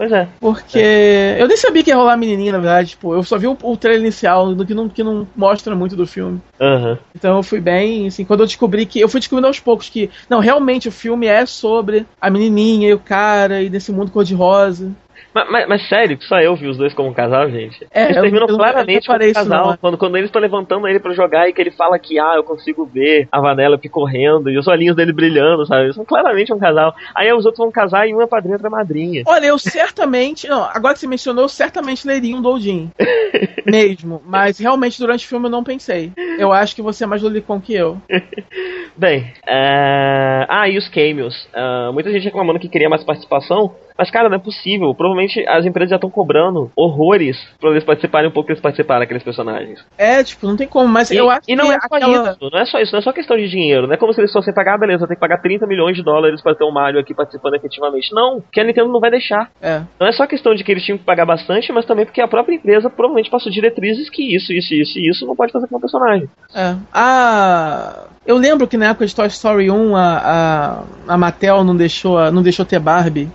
Pois 0.00 0.12
é. 0.12 0.26
Porque 0.40 0.78
eu 1.38 1.46
nem 1.46 1.58
sabia 1.58 1.82
que 1.82 1.90
ia 1.90 1.96
rolar 1.96 2.16
menininha, 2.16 2.52
na 2.52 2.58
verdade. 2.58 2.88
Tipo, 2.88 3.14
eu 3.14 3.22
só 3.22 3.36
vi 3.36 3.46
o, 3.46 3.58
o 3.62 3.76
trailer 3.76 4.00
inicial, 4.00 4.54
do 4.54 4.64
que 4.64 4.72
não, 4.72 4.88
que 4.88 5.02
não 5.02 5.28
mostra 5.36 5.74
muito 5.74 5.94
do 5.94 6.06
filme. 6.06 6.40
Aham. 6.58 6.98
Então 7.14 7.36
eu 7.36 7.42
fui 7.42 7.60
bem, 7.60 8.06
assim, 8.06 8.24
quando 8.24 8.40
eu 8.40 8.46
descobri 8.46 8.86
que. 8.86 8.98
Eu 8.98 9.10
fui 9.10 9.20
descobrindo 9.20 9.46
aos 9.46 9.60
poucos 9.60 9.90
que. 9.90 10.08
Não, 10.26 10.40
realmente 10.40 10.88
o 10.88 10.92
filme 10.92 11.26
é 11.26 11.44
sobre 11.44 12.06
a 12.18 12.30
menininha 12.30 12.88
e 12.88 12.94
o 12.94 12.98
cara 12.98 13.60
e 13.60 13.68
desse 13.68 13.92
mundo 13.92 14.10
cor-de-rosa. 14.10 14.90
Mas, 15.34 15.50
mas- 15.50 15.68
mas 15.68 15.88
sério, 15.88 16.16
que 16.18 16.24
só 16.24 16.40
eu 16.40 16.54
vi 16.56 16.66
os 16.66 16.76
dois 16.76 16.92
como 16.94 17.08
um 17.08 17.14
casal, 17.14 17.48
gente. 17.50 17.86
É, 17.90 18.04
eles 18.04 18.20
terminam 18.20 18.46
eu 18.48 18.56
claramente 18.56 19.08
eu 19.08 19.14
como 19.14 19.28
um 19.28 19.32
casal. 19.32 19.66
não. 19.68 19.76
Quando, 19.76 19.98
quando 19.98 20.16
eles 20.16 20.28
estão 20.28 20.40
levantando 20.42 20.86
ele 20.88 20.98
pra 21.00 21.12
jogar 21.12 21.48
e 21.48 21.52
que 21.52 21.60
ele 21.60 21.70
fala 21.70 21.98
que, 21.98 22.18
ah, 22.18 22.34
eu 22.36 22.42
consigo 22.44 22.84
ver 22.84 23.28
a 23.30 23.40
Vanellope 23.40 23.88
correndo 23.88 24.50
e 24.50 24.58
os 24.58 24.66
olhinhos 24.66 24.96
dele 24.96 25.12
brilhando, 25.12 25.64
sabe? 25.66 25.84
Eles 25.84 25.94
são 25.94 26.04
claramente 26.04 26.52
um 26.52 26.58
casal. 26.58 26.94
Aí 27.14 27.32
os 27.32 27.44
outros 27.44 27.58
vão 27.64 27.70
casar 27.70 28.08
e 28.08 28.14
um 28.14 28.20
é 28.20 28.26
padrinho 28.26 28.52
e 28.52 28.56
outro 28.56 28.66
é 28.66 28.70
madrinha. 28.70 29.22
Olha, 29.26 29.46
eu 29.46 29.58
certamente. 29.58 30.48
Não, 30.48 30.62
agora 30.64 30.94
que 30.94 31.00
você 31.00 31.06
mencionou, 31.06 31.44
eu 31.44 31.48
certamente 31.48 32.06
leria 32.06 32.36
um 32.36 32.42
Doujin. 32.42 32.90
Mesmo. 33.64 34.22
Mas 34.26 34.58
realmente 34.58 34.98
durante 34.98 35.24
o 35.24 35.28
filme 35.28 35.46
eu 35.46 35.50
não 35.50 35.62
pensei. 35.64 36.12
Eu 36.38 36.52
acho 36.52 36.74
que 36.74 36.82
você 36.82 37.04
é 37.04 37.06
mais 37.06 37.22
Lolicon 37.22 37.60
que 37.60 37.74
eu. 37.74 37.98
Bem, 38.96 39.32
é... 39.46 40.46
ah, 40.48 40.68
e 40.68 40.76
os 40.76 40.88
cameos. 40.88 41.48
Ah, 41.54 41.90
muita 41.92 42.10
gente 42.10 42.24
reclamando 42.24 42.58
que 42.58 42.68
queria 42.68 42.88
mais 42.88 43.04
participação, 43.04 43.74
mas 44.00 44.10
cara, 44.10 44.30
não 44.30 44.36
é 44.36 44.40
possível. 44.40 44.94
Provavelmente 44.94 45.46
as 45.46 45.66
empresas 45.66 45.90
já 45.90 45.96
estão 45.96 46.08
cobrando 46.08 46.72
horrores 46.74 47.36
pra 47.60 47.68
eles 47.68 47.84
participarem 47.84 48.30
um 48.30 48.32
pouco 48.32 48.46
que 48.46 48.52
eles 48.52 48.62
participaram 48.62 49.02
aqueles 49.02 49.22
personagens. 49.22 49.84
É, 49.98 50.24
tipo, 50.24 50.46
não 50.46 50.56
tem 50.56 50.66
como, 50.66 50.88
mas 50.88 51.10
E, 51.10 51.16
eu 51.16 51.28
acho 51.28 51.42
e 51.46 51.54
não 51.54 51.66
que 51.66 51.72
é 51.72 51.80
só 51.80 51.96
aquela. 51.96 52.30
isso, 52.30 52.50
não 52.50 52.58
é 52.58 52.64
só 52.64 52.80
isso, 52.80 52.92
não 52.92 52.98
é 52.98 53.02
só 53.02 53.12
questão 53.12 53.36
de 53.36 53.46
dinheiro, 53.46 53.86
não 53.86 53.92
é 53.92 53.98
como 53.98 54.14
se 54.14 54.20
eles 54.22 54.32
fossem 54.32 54.54
pagar, 54.54 54.78
beleza, 54.78 55.06
tem 55.06 55.14
que 55.16 55.20
pagar 55.20 55.42
30 55.42 55.66
milhões 55.66 55.96
de 55.96 56.02
dólares 56.02 56.40
pra 56.40 56.54
ter 56.54 56.64
o 56.64 56.70
Mario 56.70 56.98
aqui 56.98 57.14
participando 57.14 57.56
efetivamente. 57.56 58.10
Não, 58.14 58.42
que 58.50 58.58
a 58.58 58.64
Nintendo 58.64 58.90
não 58.90 59.00
vai 59.00 59.10
deixar. 59.10 59.50
É. 59.60 59.82
Não 60.00 60.06
é 60.06 60.12
só 60.12 60.26
questão 60.26 60.54
de 60.54 60.64
que 60.64 60.72
eles 60.72 60.82
tinham 60.82 60.96
que 60.96 61.04
pagar 61.04 61.26
bastante, 61.26 61.70
mas 61.70 61.84
também 61.84 62.06
porque 62.06 62.22
a 62.22 62.28
própria 62.28 62.54
empresa 62.54 62.88
provavelmente 62.88 63.28
passou 63.28 63.52
diretrizes 63.52 64.08
que 64.08 64.34
isso, 64.34 64.50
isso, 64.50 64.72
isso 64.72 64.98
e 64.98 65.10
isso 65.10 65.26
não 65.26 65.36
pode 65.36 65.52
fazer 65.52 65.66
com 65.66 65.76
o 65.76 65.80
personagem. 65.80 66.26
É. 66.54 66.74
Ah, 66.94 68.04
eu 68.26 68.38
lembro 68.38 68.66
que 68.66 68.78
na 68.78 68.86
época 68.86 69.06
de 69.06 69.14
Toy 69.14 69.26
Story 69.26 69.70
1 69.70 69.94
a, 69.94 70.18
a, 71.08 71.14
a 71.14 71.18
Mattel 71.18 71.64
não 71.64 71.76
deixou, 71.76 72.32
não 72.32 72.42
deixou 72.42 72.64
ter 72.64 72.78
Barbie. 72.78 73.28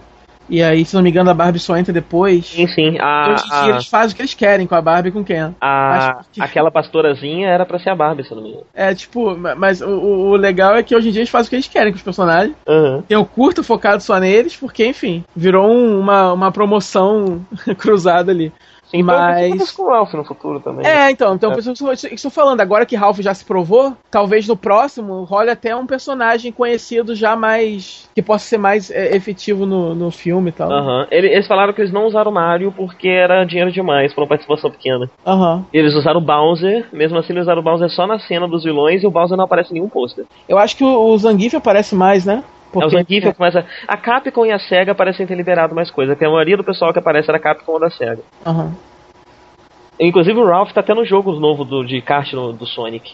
E 0.48 0.62
aí, 0.62 0.86
se 0.86 0.94
não 0.96 1.02
me 1.02 1.10
engano, 1.10 1.30
a 1.30 1.34
Barbie 1.34 1.60
só 1.60 1.76
entra 1.76 1.92
depois. 1.92 2.46
Sim, 2.46 2.68
sim, 2.68 2.98
a, 3.00 3.32
Hoje 3.34 3.44
em 3.46 3.50
dia 3.64 3.74
eles 3.74 3.88
fazem 3.88 4.14
o 4.14 4.16
que 4.16 4.22
eles 4.22 4.34
querem 4.34 4.68
com 4.68 4.76
a 4.76 4.82
Barbie 4.82 5.10
e 5.10 5.12
com 5.12 5.24
quem. 5.24 5.40
a- 5.60 6.20
que- 6.32 6.42
aquela 6.42 6.70
pastorazinha 6.72 7.48
era 7.50 7.66
pra 7.66 7.80
ser 7.80 7.90
a 7.90 7.96
Barbie, 7.96 8.24
se 8.24 8.34
não 8.36 8.44
me 8.44 8.50
engano. 8.50 8.66
É, 8.74 8.94
tipo, 8.94 9.36
ma- 9.36 9.56
mas 9.56 9.82
o, 9.82 9.90
o- 9.90 10.36
legal 10.36 10.76
é 10.76 10.84
que 10.84 10.96
hoje 10.96 11.10
em 11.10 11.12
dia 11.12 11.22
eles 11.22 11.30
fazem 11.30 11.48
o 11.48 11.50
que 11.50 11.56
eles 11.56 11.68
querem 11.68 11.92
com 11.92 11.98
os 11.98 12.04
personagens. 12.04 12.56
Aham. 12.68 13.04
Tem 13.08 13.18
o 13.18 13.26
curto 13.26 13.64
focado 13.64 14.04
só 14.04 14.20
neles, 14.20 14.56
porque, 14.56 14.86
enfim, 14.86 15.24
virou 15.36 15.68
um- 15.70 16.00
uma, 16.00 16.34
uma 16.34 16.52
promoção 16.52 17.42
cruzada 17.78 18.32
ali. 18.32 18.52
Então 19.00 19.16
Mas- 19.58 19.72
com 19.72 19.84
o 19.84 19.90
Ralph 19.90 20.14
no 20.14 20.24
futuro 20.24 20.60
também. 20.60 20.86
É, 20.86 21.12
então, 21.12 21.36
então 21.36 21.52
É. 21.52 21.58
estou- 21.60 22.32
falando, 22.32 22.62
agora 22.62 22.86
que 22.86 22.96
Ralph 22.96 23.20
já 23.20 23.34
se 23.34 23.46
provou, 23.46 23.94
talvez 24.12 24.48
no 24.48 24.56
próximo 24.58 25.24
role 25.24 25.50
até 25.50 25.76
um 25.76 25.86
personagem 25.86 26.52
conhecido 26.52 27.16
já 27.16 27.36
mais. 27.36 28.10
que 28.16 28.22
possa 28.22 28.46
ser 28.46 28.58
mais 28.58 28.90
é, 28.92 29.16
efetivo 29.16 29.66
no, 29.66 29.94
no 29.94 30.10
filme 30.12 30.50
e 30.50 30.52
tal. 30.54 30.72
Aham. 30.72 31.08
Ele- 31.12 31.28
Eles 31.28 31.48
falaram 31.48 31.74
que 31.74 31.82
eles 31.82 31.92
não 31.92 32.06
usaram 32.06 32.32
o 32.32 32.34
Mario 32.34 32.72
porque 32.72 33.08
era 33.10 33.44
dinheiro 33.44 33.72
demais 33.72 34.14
pra 34.14 34.24
uma 34.24 34.28
participação 34.30 34.72
pequena. 34.72 35.10
Aham. 35.26 35.66
Eles 35.74 35.94
usaram 35.94 36.20
o 36.20 36.24
Bowser, 36.24 36.88
mesmo 36.94 37.18
assim 37.18 37.34
eles 37.34 37.44
usaram 37.44 37.60
o 37.60 37.64
Bowser 37.64 37.90
só 37.90 38.08
na 38.08 38.18
cena 38.20 38.48
dos 38.48 38.64
vilões 38.64 39.04
e 39.04 39.08
o 39.08 39.12
Bowser 39.12 39.36
não 39.38 39.44
aparece 39.46 39.72
em 39.72 39.76
nenhum 39.76 39.90
pôster. 39.90 40.26
Eu 40.48 40.58
acho 40.58 40.78
que 40.78 40.84
o, 40.84 40.88
o 41.10 41.18
Zangief 41.18 41.56
aparece 41.56 41.94
mais, 41.96 42.26
né? 42.26 42.44
É 42.82 42.86
o 42.86 42.90
Zangief 42.90 43.34
começa. 43.34 43.66
A 43.88 43.98
Capcom 43.98 44.46
e 44.46 44.52
a 44.52 44.60
SEGA 44.60 44.94
parecem 44.96 45.26
ter 45.26 45.36
liberado 45.36 45.74
mais 45.76 45.90
coisa, 45.92 46.14
porque 46.14 46.26
a 46.26 46.30
maioria 46.30 46.58
do 46.58 46.64
pessoal 46.64 46.92
que 46.94 47.00
aparece 47.00 47.30
era 47.30 47.40
Capcom 47.40 47.74
ou 47.74 47.80
da 47.80 47.90
SEGA. 47.90 48.20
Aham. 48.46 48.74
Inclusive 50.00 50.38
o 50.40 50.46
Ralph 50.46 50.72
tá 50.74 50.84
tendo 50.84 51.06
jogo 51.06 51.32
novo 51.40 51.64
do, 51.64 51.84
de 51.86 52.02
kart 52.02 52.32
no- 52.34 52.52
do 52.52 52.66
Sonic. 52.66 53.14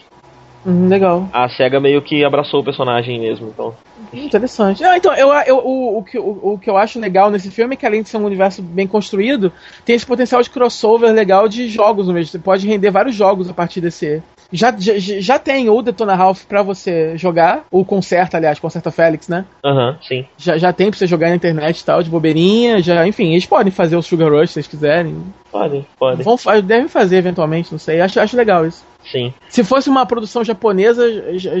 Uhum, 0.64 0.88
legal. 0.88 1.28
A 1.32 1.48
SEGA 1.48 1.80
meio 1.80 2.00
que 2.02 2.24
abraçou 2.24 2.60
o 2.60 2.64
personagem 2.64 3.18
mesmo, 3.20 3.48
então. 3.48 3.74
Interessante. 4.12 4.82
Ah, 4.84 4.96
então, 4.96 5.12
eu, 5.14 5.32
eu, 5.46 5.56
o, 5.58 5.98
o, 5.98 6.04
que, 6.04 6.18
o, 6.18 6.40
o 6.54 6.58
que 6.58 6.70
eu 6.70 6.76
acho 6.76 7.00
legal 7.00 7.30
nesse 7.30 7.50
filme 7.50 7.74
é 7.74 7.76
que, 7.76 7.86
além 7.86 8.02
de 8.02 8.08
ser 8.08 8.16
um 8.18 8.24
universo 8.24 8.62
bem 8.62 8.86
construído, 8.86 9.52
tem 9.84 9.96
esse 9.96 10.06
potencial 10.06 10.40
de 10.42 10.50
crossover 10.50 11.12
legal 11.12 11.48
de 11.48 11.68
jogos 11.68 12.06
mesmo. 12.08 12.26
Você 12.30 12.38
pode 12.38 12.66
render 12.66 12.90
vários 12.90 13.14
jogos 13.16 13.48
a 13.50 13.54
partir 13.54 13.80
desse. 13.80 14.22
Já, 14.52 14.74
já, 14.78 14.92
já 14.98 15.38
tem 15.38 15.70
o 15.70 15.80
Detona 15.80 16.14
Ralph 16.14 16.44
pra 16.44 16.62
você 16.62 17.16
jogar, 17.16 17.64
o 17.70 17.84
Concerta, 17.84 18.36
aliás, 18.36 18.58
Concerta 18.58 18.90
Félix, 18.90 19.26
né? 19.28 19.44
Aham, 19.64 19.96
sim. 20.06 20.26
Já, 20.36 20.58
já 20.58 20.72
tem 20.72 20.90
pra 20.90 20.98
você 20.98 21.06
jogar 21.06 21.30
na 21.30 21.36
internet 21.36 21.80
e 21.80 21.84
tal, 21.84 22.02
de 22.02 22.10
bobeirinha. 22.10 22.82
Já, 22.82 23.06
enfim, 23.06 23.32
eles 23.32 23.46
podem 23.46 23.72
fazer 23.72 23.96
o 23.96 24.02
Sugar 24.02 24.30
Rush 24.30 24.50
se 24.50 24.58
eles 24.58 24.66
quiserem. 24.66 25.16
Pode, 25.50 25.86
pode. 25.98 26.22
Vão, 26.22 26.36
fa- 26.36 26.60
devem 26.60 26.88
fazer 26.88 27.16
eventualmente, 27.16 27.72
não 27.72 27.78
sei. 27.78 28.00
Acho, 28.00 28.20
acho 28.20 28.36
legal 28.36 28.66
isso. 28.66 28.84
Sim. 29.10 29.32
Se 29.48 29.64
fosse 29.64 29.90
uma 29.90 30.06
produção 30.06 30.44
japonesa, 30.44 31.02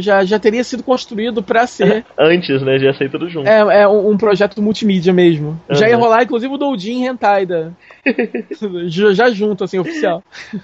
já, 0.00 0.24
já, 0.24 0.38
teria 0.38 0.62
sido 0.62 0.82
construído 0.82 1.42
pra 1.42 1.66
ser. 1.66 2.04
Antes, 2.16 2.62
né? 2.62 2.78
Já 2.78 2.94
sei 2.94 3.08
tudo 3.08 3.28
junto. 3.28 3.48
É, 3.48 3.82
é 3.82 3.88
um, 3.88 4.10
um 4.10 4.16
projeto 4.16 4.62
multimídia 4.62 5.12
mesmo. 5.12 5.60
Já 5.70 5.88
ia 5.88 5.96
Uhum. 5.96 6.02
rolar, 6.04 6.22
inclusive, 6.22 6.52
o 6.54 6.56
Doujin 6.58 7.04
Hentai 7.04 7.44
da... 7.46 7.70
já, 8.86 9.12
já 9.12 9.30
junto, 9.30 9.64
assim, 9.64 9.78
oficial. 9.78 10.22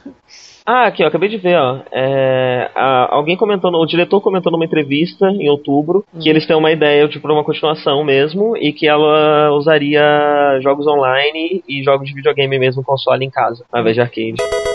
Ah, 0.70 0.84
aqui, 0.88 1.02
ó, 1.02 1.06
acabei 1.06 1.30
de 1.30 1.38
ver, 1.38 1.56
ó. 1.56 1.78
É, 1.90 2.70
a- 2.74 3.08
alguém 3.14 3.38
comentou, 3.38 3.72
o 3.72 3.86
diretor 3.86 4.20
comentou 4.20 4.52
numa 4.52 4.66
entrevista 4.66 5.26
em 5.30 5.48
outubro 5.48 6.04
que 6.20 6.28
eles 6.28 6.46
têm 6.46 6.54
uma 6.54 6.70
ideia 6.70 7.08
de 7.08 7.18
pra 7.18 7.32
uma 7.32 7.42
continuação 7.42 8.04
mesmo 8.04 8.54
e 8.54 8.70
que 8.70 8.86
ela 8.86 9.50
usaria 9.52 10.60
jogos 10.60 10.86
online 10.86 11.64
e 11.66 11.82
jogos 11.82 12.06
de 12.06 12.14
videogame 12.14 12.58
mesmo, 12.58 12.84
console 12.84 13.24
em 13.24 13.30
casa, 13.30 13.64
ao 13.72 13.80
invés 13.80 13.94
de 13.96 14.02
arcade. 14.02 14.67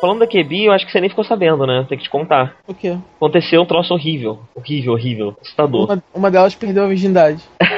Falando 0.00 0.20
da 0.20 0.26
QB, 0.26 0.64
eu 0.64 0.72
acho 0.72 0.86
que 0.86 0.92
você 0.92 1.00
nem 1.00 1.10
ficou 1.10 1.24
sabendo, 1.24 1.66
né? 1.66 1.84
Tem 1.88 1.98
que 1.98 2.04
te 2.04 2.10
contar. 2.10 2.56
O 2.66 2.72
quê? 2.74 2.96
Aconteceu 3.16 3.60
um 3.60 3.66
troço 3.66 3.92
horrível. 3.92 4.38
Horrível, 4.54 4.92
horrível. 4.94 5.36
Assustador. 5.42 5.84
Uma, 5.84 6.02
uma 6.14 6.30
delas 6.30 6.54
perdeu 6.54 6.84
a 6.84 6.88
virgindade. 6.88 7.42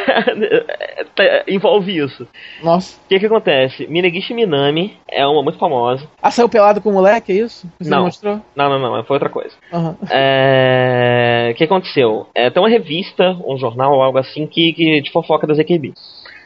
Tá- 1.14 1.44
Envolve 1.48 1.96
isso. 1.98 2.26
Nossa. 2.62 2.98
O 3.04 3.08
que 3.08 3.18
que 3.18 3.26
acontece? 3.26 3.86
Minegishi 3.86 4.32
Minami 4.34 4.96
é 5.10 5.26
uma 5.26 5.42
muito 5.42 5.58
famosa. 5.58 6.06
Ah, 6.22 6.30
saiu 6.30 6.48
pelado 6.48 6.80
com 6.80 6.90
o 6.90 6.92
moleque, 6.92 7.32
é 7.32 7.36
isso? 7.36 7.66
Você 7.78 7.90
Não. 7.90 8.04
mostrou? 8.04 8.40
Não, 8.56 8.68
não, 8.70 8.78
não, 8.78 9.04
foi 9.04 9.16
outra 9.16 9.28
coisa. 9.28 9.54
Aham. 9.72 9.96
É, 10.10 11.50
O 11.52 11.54
que 11.56 11.64
aconteceu? 11.64 12.26
É, 12.34 12.48
tem 12.50 12.62
uma 12.62 12.68
revista, 12.68 13.36
um 13.46 13.56
jornal 13.58 13.92
ou 13.94 14.02
algo 14.02 14.18
assim, 14.18 14.46
que, 14.46 14.72
que 14.72 15.00
de 15.02 15.10
fofoca 15.12 15.46
das 15.46 15.58
EQB. 15.58 15.92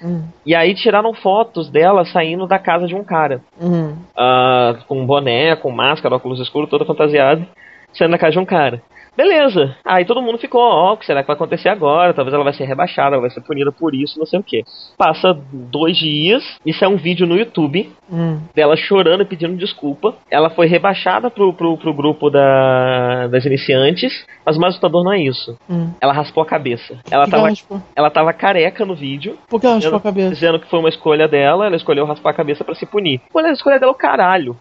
Hum. 0.03 0.25
E 0.45 0.55
aí 0.55 0.75
tiraram 0.75 1.15
fotos 1.15 1.71
dela 1.71 2.05
saindo 2.05 2.47
da 2.47 2.59
casa 2.59 2.87
de 2.87 2.95
um 2.95 3.05
cara. 3.05 3.41
Uhum. 3.61 3.97
ah, 4.17 4.77
com 4.87 5.07
boné, 5.07 5.57
com 5.57 5.71
máscara, 5.71 6.17
óculos 6.17 6.41
escuros, 6.41 6.69
toda 6.69 6.85
fantasiada, 6.85 7.47
saindo 7.93 8.13
da 8.13 8.19
casa 8.19 8.33
de 8.33 8.39
um 8.39 8.45
cara. 8.45 8.83
Beleza. 9.17 9.77
Aí 9.85 10.05
todo 10.05 10.21
mundo 10.23 10.39
ficou, 10.39 10.61
ó, 10.61 10.93
o 10.93 10.97
que 10.97 11.07
será 11.07 11.23
que 11.23 11.27
vai 11.27 11.35
acontecer 11.37 11.69
agora? 11.69 12.13
Talvez 12.13 12.35
ela 12.35 12.45
vai 12.45 12.53
ser 12.53 12.65
rebaixada, 12.65 13.15
ela 13.15 13.21
vai 13.23 13.31
ser 13.31 13.41
punida 13.41 13.73
por 13.73 13.95
isso, 13.95 14.19
não 14.19 14.27
sei 14.27 14.39
o 14.39 14.43
que. 14.43 14.63
Passa 14.99 15.37
dois 15.53 15.97
dias, 15.97 16.43
isso 16.65 16.85
é 16.85 16.89
um 16.89 16.97
vídeo 16.97 17.27
no 17.27 17.37
YouTube 17.37 17.91
Hum. 18.11 18.39
dela 18.55 18.77
chorando 18.77 19.23
e 19.23 19.27
pedindo 19.27 19.57
desculpa. 19.57 20.15
Ela 20.31 20.49
foi 20.51 20.67
rebaixada 20.69 21.29
pro, 21.29 21.53
pro, 21.53 21.77
pro 21.77 21.93
grupo 21.93 22.31
da, 22.31 23.27
das 23.27 23.45
iniciantes, 23.45 24.25
mas 24.45 24.57
o 24.57 24.61
mais 24.61 24.73
assustador 24.75 25.03
não 25.03 25.13
é 25.13 25.19
isso. 25.21 25.59
Hum. 25.69 25.91
Ela 26.01 26.13
raspou 26.13 26.43
a 26.43 26.47
cabeça. 26.47 26.99
Ela 27.11 27.25
que 27.25 27.31
tava, 27.33 27.49
ela 27.97 28.11
tava 28.11 28.33
careca 28.33 28.85
no 28.85 28.95
vídeo, 28.95 29.37
Por 29.49 29.61
que 29.61 29.67
ela 29.67 29.77
raspou 29.77 29.97
a 29.97 30.01
cabeça? 30.01 30.31
dizendo 30.31 30.61
que 30.61 30.71
foi 30.71 30.79
uma 30.79 30.89
escolha 30.89 31.27
dela, 31.27 31.67
ela 31.67 31.77
escolheu 31.77 32.07
raspar 32.07 32.31
a 32.31 32.35
cabeça 32.35 32.63
pra 32.65 32.75
se 32.75 32.87
punir. 32.87 33.21
Olha, 33.35 33.49
a 33.49 33.53
escolha 33.53 33.79
dela 33.81 33.91
é 33.91 33.95
o 33.95 33.99
caralho. 33.99 34.57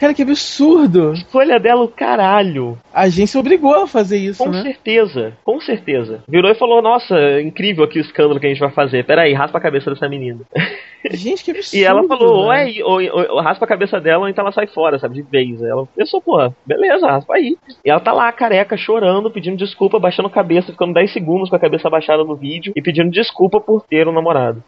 Cara, 0.00 0.12
que 0.12 0.22
absurdo. 0.22 1.12
escolha 1.12 1.58
dela 1.60 1.82
o 1.84 1.88
caralho. 1.88 2.76
A 2.92 3.02
agência 3.02 3.38
obrigou 3.38 3.74
a 3.74 3.86
fazer 3.86 4.18
isso, 4.18 4.42
Com 4.42 4.50
né? 4.50 4.62
certeza, 4.62 5.32
com 5.44 5.60
certeza. 5.60 6.22
Virou 6.28 6.50
e 6.50 6.54
falou: 6.56 6.82
Nossa, 6.82 7.40
incrível 7.40 7.84
aqui 7.84 7.98
o 7.98 8.02
escândalo 8.02 8.40
que 8.40 8.46
a 8.46 8.48
gente 8.48 8.58
vai 8.58 8.70
fazer. 8.72 9.04
Peraí, 9.06 9.32
raspa 9.32 9.58
a 9.58 9.60
cabeça 9.60 9.90
dessa 9.90 10.08
menina. 10.08 10.40
Gente, 11.12 11.44
que 11.44 11.50
absurdo. 11.50 11.76
E 11.78 11.84
ela 11.84 12.02
falou: 12.08 12.34
ou, 12.44 12.48
velho. 12.48 12.80
é, 12.80 12.84
ou, 12.84 12.92
ou- 13.20 13.36
ou 13.36 13.40
raspa 13.42 13.66
a 13.66 13.68
cabeça 13.68 14.00
dela, 14.00 14.22
ou 14.22 14.28
então 14.28 14.42
ela 14.42 14.52
sai 14.52 14.66
fora, 14.66 14.98
sabe, 14.98 15.16
de 15.16 15.22
vez. 15.22 15.62
Ela 15.62 15.86
pensou: 15.94 16.20
Pô, 16.20 16.50
beleza, 16.66 17.06
raspa 17.06 17.34
aí. 17.34 17.56
E 17.84 17.90
ela 17.90 18.00
tá 18.00 18.12
lá, 18.12 18.32
careca, 18.32 18.76
chorando, 18.76 19.30
pedindo 19.30 19.56
desculpa, 19.58 19.98
baixando 20.00 20.28
a 20.28 20.32
cabeça, 20.32 20.72
ficando 20.72 20.94
10 20.94 21.12
segundos 21.12 21.50
com 21.50 21.56
a 21.56 21.60
cabeça 21.60 21.88
abaixada 21.88 22.24
no 22.24 22.34
vídeo 22.34 22.72
e 22.74 22.80
pedindo 22.82 23.10
desculpa 23.10 23.60
por 23.60 23.82
ter 23.82 24.08
um 24.08 24.12
namorado. 24.12 24.64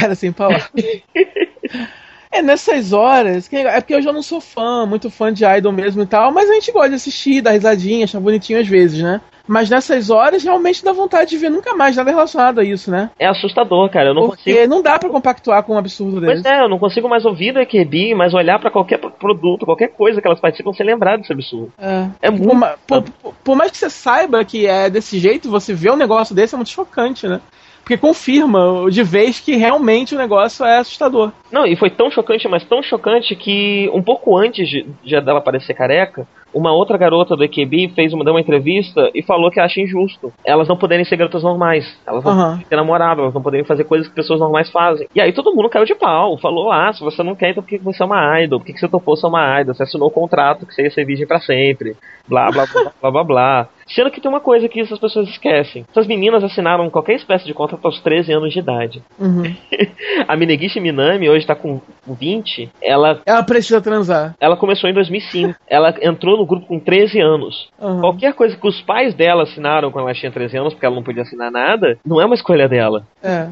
Cara, 0.00 0.14
sem 0.14 0.32
palavras. 0.32 0.70
É 2.30 2.42
nessas 2.42 2.92
horas, 2.92 3.48
é 3.52 3.80
porque 3.80 3.94
eu 3.94 4.02
já 4.02 4.12
não 4.12 4.22
sou 4.22 4.40
fã, 4.40 4.84
muito 4.86 5.10
fã 5.10 5.32
de 5.32 5.44
Idol 5.44 5.72
mesmo 5.72 6.02
e 6.02 6.06
tal, 6.06 6.30
mas 6.32 6.48
a 6.50 6.54
gente 6.54 6.70
gosta 6.70 6.90
de 6.90 6.94
assistir, 6.96 7.40
dar 7.40 7.52
risadinha, 7.52 8.04
achar 8.04 8.20
bonitinho 8.20 8.60
às 8.60 8.68
vezes, 8.68 9.00
né? 9.02 9.20
Mas 9.50 9.70
nessas 9.70 10.10
horas 10.10 10.44
realmente 10.44 10.84
dá 10.84 10.92
vontade 10.92 11.30
de 11.30 11.38
ver 11.38 11.48
nunca 11.50 11.74
mais 11.74 11.96
nada 11.96 12.10
relacionado 12.10 12.60
a 12.60 12.64
isso, 12.64 12.90
né? 12.90 13.08
É 13.18 13.26
assustador, 13.26 13.88
cara. 13.88 14.10
Eu 14.10 14.14
não 14.14 14.26
Porque 14.28 14.52
consigo. 14.52 14.68
não 14.74 14.82
dá 14.82 14.98
pra 14.98 15.08
compactuar 15.08 15.62
com 15.62 15.72
um 15.74 15.78
absurdo 15.78 16.20
Pois 16.22 16.42
desse. 16.42 16.54
é, 16.54 16.60
eu 16.62 16.68
não 16.68 16.78
consigo 16.78 17.08
mais 17.08 17.24
ouvir 17.24 17.54
da 17.54 17.62
EQB, 17.62 18.14
mas 18.14 18.34
olhar 18.34 18.58
pra 18.58 18.70
qualquer 18.70 18.98
pro- 18.98 19.10
produto, 19.10 19.64
qualquer 19.64 19.88
coisa 19.88 20.20
que 20.20 20.26
elas 20.26 20.38
participam 20.38 20.74
sem 20.74 20.84
lembrar 20.84 21.16
desse 21.16 21.32
absurdo. 21.32 21.72
É. 21.78 22.08
É 22.20 22.30
Por, 22.30 22.40
muito. 22.46 22.78
por- 22.86 23.02
por- 23.22 23.34
por 23.42 23.56
mais 23.56 23.70
que 23.70 23.78
você 23.78 23.88
saiba 23.88 24.44
que 24.44 24.66
é 24.66 24.90
desse 24.90 25.18
jeito, 25.18 25.48
você 25.50 25.72
vê 25.72 25.90
um 25.90 25.96
negócio 25.96 26.34
desse 26.34 26.54
é 26.54 26.58
muito 26.58 26.68
chocante, 26.70 27.26
né? 27.26 27.40
Porque 27.88 27.96
confirma 27.96 28.90
de 28.90 29.02
vez 29.02 29.40
que 29.40 29.56
realmente 29.56 30.14
o 30.14 30.18
negócio 30.18 30.62
é 30.62 30.76
assustador. 30.76 31.32
Não, 31.50 31.64
e 31.64 31.74
foi 31.74 31.88
tão 31.88 32.10
chocante, 32.10 32.46
mas 32.46 32.62
tão 32.62 32.82
chocante 32.82 33.34
que 33.34 33.90
um 33.94 34.02
pouco 34.02 34.36
antes 34.36 34.68
de, 34.68 34.86
de 35.02 35.18
dela 35.22 35.40
parecer 35.40 35.72
careca, 35.72 36.28
uma 36.52 36.70
outra 36.70 36.98
garota 36.98 37.34
do 37.34 37.42
EQB 37.44 37.92
fez 37.94 38.12
uma, 38.12 38.24
deu 38.24 38.34
uma 38.34 38.42
entrevista 38.42 39.10
e 39.14 39.22
falou 39.22 39.50
que 39.50 39.58
acha 39.58 39.80
injusto 39.80 40.30
elas 40.44 40.68
não 40.68 40.76
poderem 40.76 41.04
ser 41.06 41.16
garotas 41.16 41.42
normais. 41.42 41.98
Elas 42.06 42.22
não 42.22 42.32
Aham. 42.32 42.44
poderem 42.50 42.66
ter 42.68 42.76
namorado, 42.76 43.22
elas 43.22 43.34
não 43.34 43.42
poderem 43.42 43.64
fazer 43.64 43.84
coisas 43.84 44.06
que 44.06 44.14
pessoas 44.14 44.38
normais 44.38 44.70
fazem. 44.70 45.08
E 45.14 45.20
aí 45.20 45.32
todo 45.32 45.54
mundo 45.54 45.70
caiu 45.70 45.86
de 45.86 45.94
pau. 45.94 46.36
Falou, 46.36 46.70
ah, 46.70 46.92
se 46.92 47.00
você 47.00 47.22
não 47.22 47.34
quer, 47.34 47.52
então 47.52 47.62
por 47.62 47.70
que 47.70 47.78
você 47.78 48.02
é 48.02 48.06
uma 48.06 48.42
idol? 48.42 48.60
Por 48.60 48.66
que 48.66 48.78
você 48.78 48.88
topou 48.88 49.16
ser 49.16 49.28
uma 49.28 49.62
idol? 49.62 49.74
Você 49.74 49.84
assinou 49.84 50.08
o 50.08 50.12
contrato 50.12 50.66
que 50.66 50.74
você 50.74 50.82
ia 50.82 50.90
ser 50.90 51.06
virgem 51.06 51.26
pra 51.26 51.40
sempre. 51.40 51.96
Blá, 52.28 52.50
blá, 52.50 52.66
blá, 52.66 52.92
blá, 53.00 53.10
blá, 53.10 53.24
blá. 53.24 53.68
Sendo 53.88 54.10
que 54.10 54.20
tem 54.20 54.30
uma 54.30 54.40
coisa 54.40 54.68
que 54.68 54.80
essas 54.80 54.98
pessoas 54.98 55.28
esquecem. 55.28 55.84
Essas 55.90 56.06
meninas 56.06 56.44
assinaram 56.44 56.90
qualquer 56.90 57.14
espécie 57.14 57.44
de 57.46 57.54
contrato 57.54 57.84
aos 57.84 58.00
13 58.00 58.32
anos 58.32 58.52
de 58.52 58.58
idade. 58.58 59.02
Uhum. 59.18 59.42
A 60.28 60.36
Minegishi 60.36 60.80
Minami 60.80 61.28
hoje 61.28 61.46
tá 61.46 61.54
com 61.54 61.80
20. 62.06 62.70
Ela 62.82 63.20
Ela 63.24 63.42
precisa 63.42 63.80
transar. 63.80 64.34
ela 64.40 64.56
começou 64.56 64.88
em 64.90 64.94
2005. 64.94 65.54
Ela 65.66 65.94
entrou 66.02 66.36
no 66.36 66.46
grupo 66.46 66.66
com 66.66 66.78
13 66.78 67.20
anos. 67.20 67.68
Uhum. 67.78 68.00
Qualquer 68.00 68.34
coisa 68.34 68.56
que 68.56 68.66
os 68.68 68.80
pais 68.82 69.14
dela 69.14 69.44
assinaram 69.44 69.90
quando 69.90 70.04
ela 70.06 70.14
tinha 70.14 70.30
13 70.32 70.56
anos, 70.58 70.74
porque 70.74 70.86
ela 70.86 70.94
não 70.94 71.02
podia 71.02 71.22
assinar 71.22 71.50
nada, 71.50 71.98
não 72.04 72.20
é 72.20 72.24
uma 72.26 72.34
escolha 72.34 72.68
dela. 72.68 73.06
É. 73.22 73.48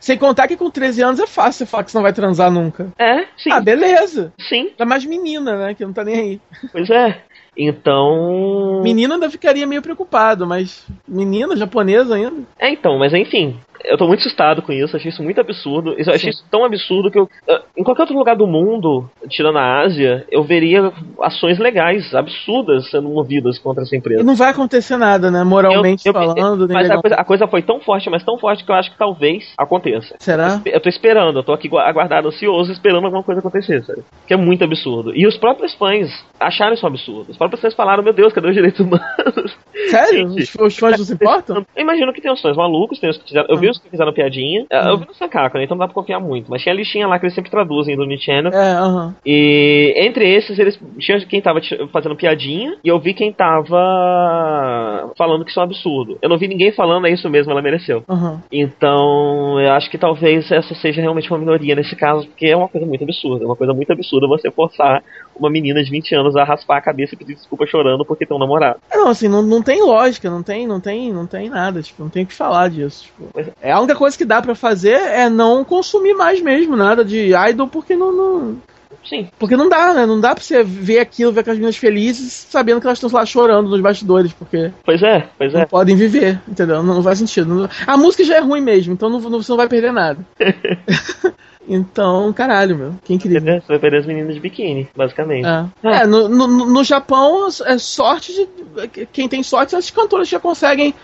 Sem 0.00 0.18
contar 0.18 0.46
que 0.48 0.56
com 0.56 0.70
13 0.70 1.02
anos 1.02 1.20
é 1.20 1.26
fácil 1.26 1.64
você 1.64 1.66
falar 1.70 1.84
que 1.84 1.90
você 1.90 1.96
não 1.96 2.02
vai 2.02 2.12
transar 2.12 2.50
nunca. 2.50 2.88
É, 2.98 3.24
sim. 3.38 3.50
Ah, 3.50 3.60
beleza. 3.60 4.32
sim, 4.38 4.68
Ainda 4.70 4.84
mais 4.84 5.04
menina, 5.04 5.56
né? 5.56 5.74
Que 5.74 5.84
não 5.84 5.94
tá 5.94 6.04
nem 6.04 6.14
aí. 6.14 6.40
pois 6.72 6.90
é. 6.90 7.22
Então. 7.56 8.80
Menina 8.82 9.14
ainda 9.14 9.30
ficaria 9.30 9.66
meio 9.66 9.82
preocupado, 9.82 10.46
mas 10.46 10.84
menina 11.06 11.56
japonesa 11.56 12.14
ainda. 12.14 12.42
É, 12.58 12.70
então, 12.70 12.98
mas 12.98 13.12
enfim. 13.12 13.56
Eu 13.84 13.98
tô 13.98 14.06
muito 14.06 14.20
assustado 14.20 14.62
com 14.62 14.72
isso, 14.72 14.96
achei 14.96 15.10
isso 15.10 15.22
muito 15.22 15.40
absurdo. 15.40 15.90
Eu 15.92 16.00
achei 16.14 16.18
Sim. 16.18 16.28
isso 16.30 16.44
tão 16.50 16.64
absurdo 16.64 17.10
que 17.10 17.18
eu. 17.18 17.28
eh, 17.48 17.60
Em 17.76 17.82
qualquer 17.84 18.02
outro 18.02 18.16
lugar 18.16 18.34
do 18.36 18.46
mundo, 18.46 19.08
tirando 19.28 19.58
a 19.58 19.80
Ásia, 19.82 20.24
eu 20.30 20.42
veria 20.42 20.90
ações 21.20 21.58
legais, 21.58 22.14
absurdas, 22.14 22.90
sendo 22.90 23.08
movidas 23.08 23.58
contra 23.58 23.82
essa 23.82 23.94
E 23.94 23.98
empresa. 23.98 24.22
não 24.24 24.34
vai 24.34 24.50
acontecer 24.50 24.96
nada, 24.96 25.30
né? 25.30 25.44
Moralmente 25.44 26.06
Eu- 26.06 26.12
eu- 26.14 26.20
falando. 26.34 26.66
nem 26.66 26.74
Mas 26.76 26.90
a 26.90 27.00
coisa, 27.00 27.16
a 27.16 27.24
coisa 27.24 27.46
foi 27.46 27.62
tão 27.62 27.78
forte, 27.80 28.08
mas 28.08 28.24
tão 28.24 28.38
forte 28.38 28.64
que 28.64 28.70
eu 28.70 28.74
acho 28.74 28.90
que 28.90 28.98
talvez 28.98 29.52
aconteça. 29.58 30.14
Será? 30.18 30.60
Eu 30.64 30.80
tô 30.80 30.88
esperando, 30.88 31.38
eu 31.38 31.42
tô 31.42 31.52
aqui 31.52 31.68
gua- 31.68 31.82
aguardado, 31.88 32.28
ansioso, 32.28 32.72
esperando 32.72 33.04
alguma 33.04 33.22
coisa 33.22 33.40
acontecer, 33.40 33.82
sabe? 33.84 34.02
Que 34.26 34.34
é 34.34 34.36
muito 34.36 34.64
absurdo. 34.64 35.14
E 35.14 35.26
os 35.26 35.36
próprios 35.36 35.74
fãs 35.74 36.10
acharam 36.40 36.72
isso 36.74 36.86
um 36.86 36.88
absurdo. 36.88 37.30
Os 37.30 37.36
próprios 37.36 37.60
fãs 37.60 37.74
falaram, 37.74 38.02
meu 38.02 38.12
Deus, 38.12 38.32
cadê 38.32 38.48
os 38.48 38.54
direitos 38.54 38.80
humanos? 38.80 39.56
Sério? 39.90 40.28
Gente. 40.32 40.62
Os, 40.62 40.78
fãs 40.78 40.98
não 40.98 41.04
se 41.04 41.12
importam? 41.14 41.66
Eu 41.76 41.82
imagino 41.82 42.12
que 42.12 42.20
tem 42.20 42.32
os 42.32 42.40
fãs 42.40 42.56
malucos, 42.56 42.98
tem 42.98 43.10
os 43.10 43.18
que 43.18 43.24
fizeram. 43.28 43.46
Eu 43.48 43.56
Ah. 43.56 43.60
vi 43.60 43.73
os 43.76 43.82
que 43.82 43.90
fizeram 43.90 44.12
piadinha. 44.12 44.64
eh, 44.70 44.88
Eu 44.90 44.98
vi 44.98 45.06
no 45.06 45.14
Sankaku, 45.14 45.58
né? 45.58 45.64
Então 45.64 45.76
não 45.76 45.80
dá 45.86 45.92
pra 45.92 45.94
confiar 45.94 46.20
muito. 46.20 46.50
Mas 46.50 46.62
tinha 46.62 46.72
a 46.72 46.76
listinha 46.76 47.06
lá 47.06 47.18
que 47.18 47.26
eles 47.26 47.34
sempre 47.34 47.50
traduzem 47.50 47.96
do 47.96 48.04
Nichannel. 48.06 48.52
É, 48.52 48.72
aham. 48.74 49.14
E 49.24 49.94
entre 49.96 50.28
esses, 50.34 50.58
eles 50.58 50.78
tinha 50.98 51.18
quem 51.26 51.40
tava 51.40 51.60
fazendo 51.92 52.16
piadinha 52.16 52.76
e 52.82 52.88
eu 52.88 52.98
vi 52.98 53.14
quem 53.14 53.32
tava 53.32 55.12
falando 55.16 55.44
que 55.44 55.50
isso 55.50 55.60
é 55.60 55.62
um 55.62 55.66
absurdo. 55.66 56.18
Eu 56.22 56.28
não 56.28 56.38
vi 56.38 56.48
ninguém 56.48 56.72
falando 56.72 57.06
é 57.06 57.10
isso 57.12 57.28
mesmo, 57.28 57.52
ela 57.52 57.62
mereceu. 57.62 58.02
Aham. 58.08 58.42
Então, 58.50 59.60
eu 59.60 59.72
acho 59.72 59.90
que 59.90 59.98
talvez 59.98 60.50
essa 60.50 60.74
seja 60.74 61.00
realmente 61.00 61.30
uma 61.30 61.38
minoria 61.38 61.74
nesse 61.74 61.96
caso, 61.96 62.26
porque 62.26 62.46
é 62.46 62.56
uma 62.56 62.68
coisa 62.68 62.86
muito 62.86 63.04
absurda. 63.04 63.44
É 63.44 63.46
uma 63.46 63.56
coisa 63.56 63.72
muito 63.72 63.92
absurda 63.92 64.26
você 64.28 64.50
forçar 64.50 65.02
uma 65.36 65.50
menina 65.50 65.82
de 65.82 65.90
20 65.90 66.14
anos 66.14 66.36
a 66.36 66.44
raspar 66.44 66.78
a 66.78 66.80
cabeça 66.82 67.14
e 67.14 67.18
pedir 67.18 67.34
desculpa 67.34 67.66
chorando 67.66 68.04
porque 68.04 68.26
tem 68.26 68.36
um 68.36 68.40
namorado. 68.40 68.78
É, 68.90 68.96
Não, 68.96 69.08
assim, 69.08 69.28
não, 69.28 69.42
não 69.42 69.62
tem 69.62 69.82
lógica, 69.82 70.30
não 70.30 70.42
tem, 70.42 70.66
não 70.66 70.80
tem, 70.80 71.12
não 71.12 71.26
tem 71.26 71.48
nada, 71.48 71.82
tipo, 71.82 72.02
não 72.02 72.10
tem 72.10 72.24
o 72.24 72.26
que 72.26 72.34
falar 72.34 72.68
disso. 72.70 73.04
Tipo. 73.04 73.30
É, 73.64 73.72
a 73.72 73.78
única 73.80 73.94
coisa 73.96 74.16
que 74.18 74.26
dá 74.26 74.42
pra 74.42 74.54
fazer 74.54 74.92
é 75.00 75.30
não 75.30 75.64
consumir 75.64 76.12
mais 76.12 76.38
mesmo 76.42 76.76
nada 76.76 77.02
de 77.02 77.32
idol, 77.48 77.66
porque 77.66 77.96
não, 77.96 78.12
não- 78.12 78.56
Sim. 79.02 79.26
porque 79.38 79.56
não 79.56 79.70
dá, 79.70 79.94
né? 79.94 80.04
Não 80.04 80.20
dá 80.20 80.34
pra 80.34 80.44
você 80.44 80.62
ver 80.62 80.98
aquilo, 80.98 81.32
ver 81.32 81.40
aquelas 81.40 81.58
meninas 81.58 81.76
felizes, 81.78 82.46
sabendo 82.50 82.78
que 82.78 82.86
elas 82.86 82.98
estão 82.98 83.10
lá 83.10 83.24
chorando 83.24 83.70
nos 83.70 83.80
bastidores, 83.80 84.34
porque 84.34 84.70
Pois 84.84 85.02
é, 85.02 85.28
pois 85.38 85.52
não 85.54 85.60
é. 85.62 85.64
podem 85.66 85.96
viver, 85.96 86.38
entendeu? 86.46 86.82
Não, 86.82 86.96
não 86.96 87.02
faz 87.02 87.18
sentido. 87.18 87.54
Não- 87.54 87.68
a 87.86 87.96
música 87.96 88.22
já 88.22 88.36
é 88.36 88.40
ruim 88.40 88.60
mesmo, 88.60 88.92
então 88.92 89.08
não, 89.08 89.18
não- 89.18 89.42
você 89.42 89.50
não 89.50 89.56
vai 89.56 89.66
perder 89.68 89.92
nada. 89.94 90.18
então, 91.66 92.30
caralho, 92.34 92.76
meu, 92.76 92.94
que 93.02 93.14
incrível. 93.14 93.38
Entendeu? 93.40 93.60
Você 93.62 93.68
vai 93.68 93.78
perder 93.78 93.98
as 94.00 94.06
meninas 94.06 94.34
de 94.34 94.40
biquíni, 94.40 94.88
basicamente. 94.94 95.46
É, 95.46 96.02
É, 96.02 96.06
no, 96.06 96.28
no, 96.28 96.46
no 96.46 96.84
Japão 96.84 97.48
é 97.64 97.78
sorte 97.78 98.32
de. 98.34 99.06
Quem 99.12 99.28
tem 99.28 99.42
sorte 99.42 99.70
são 99.70 99.78
esses 99.78 99.90
cantores 99.90 100.28
que 100.28 100.32
já 100.32 100.40
conseguem. 100.40 100.94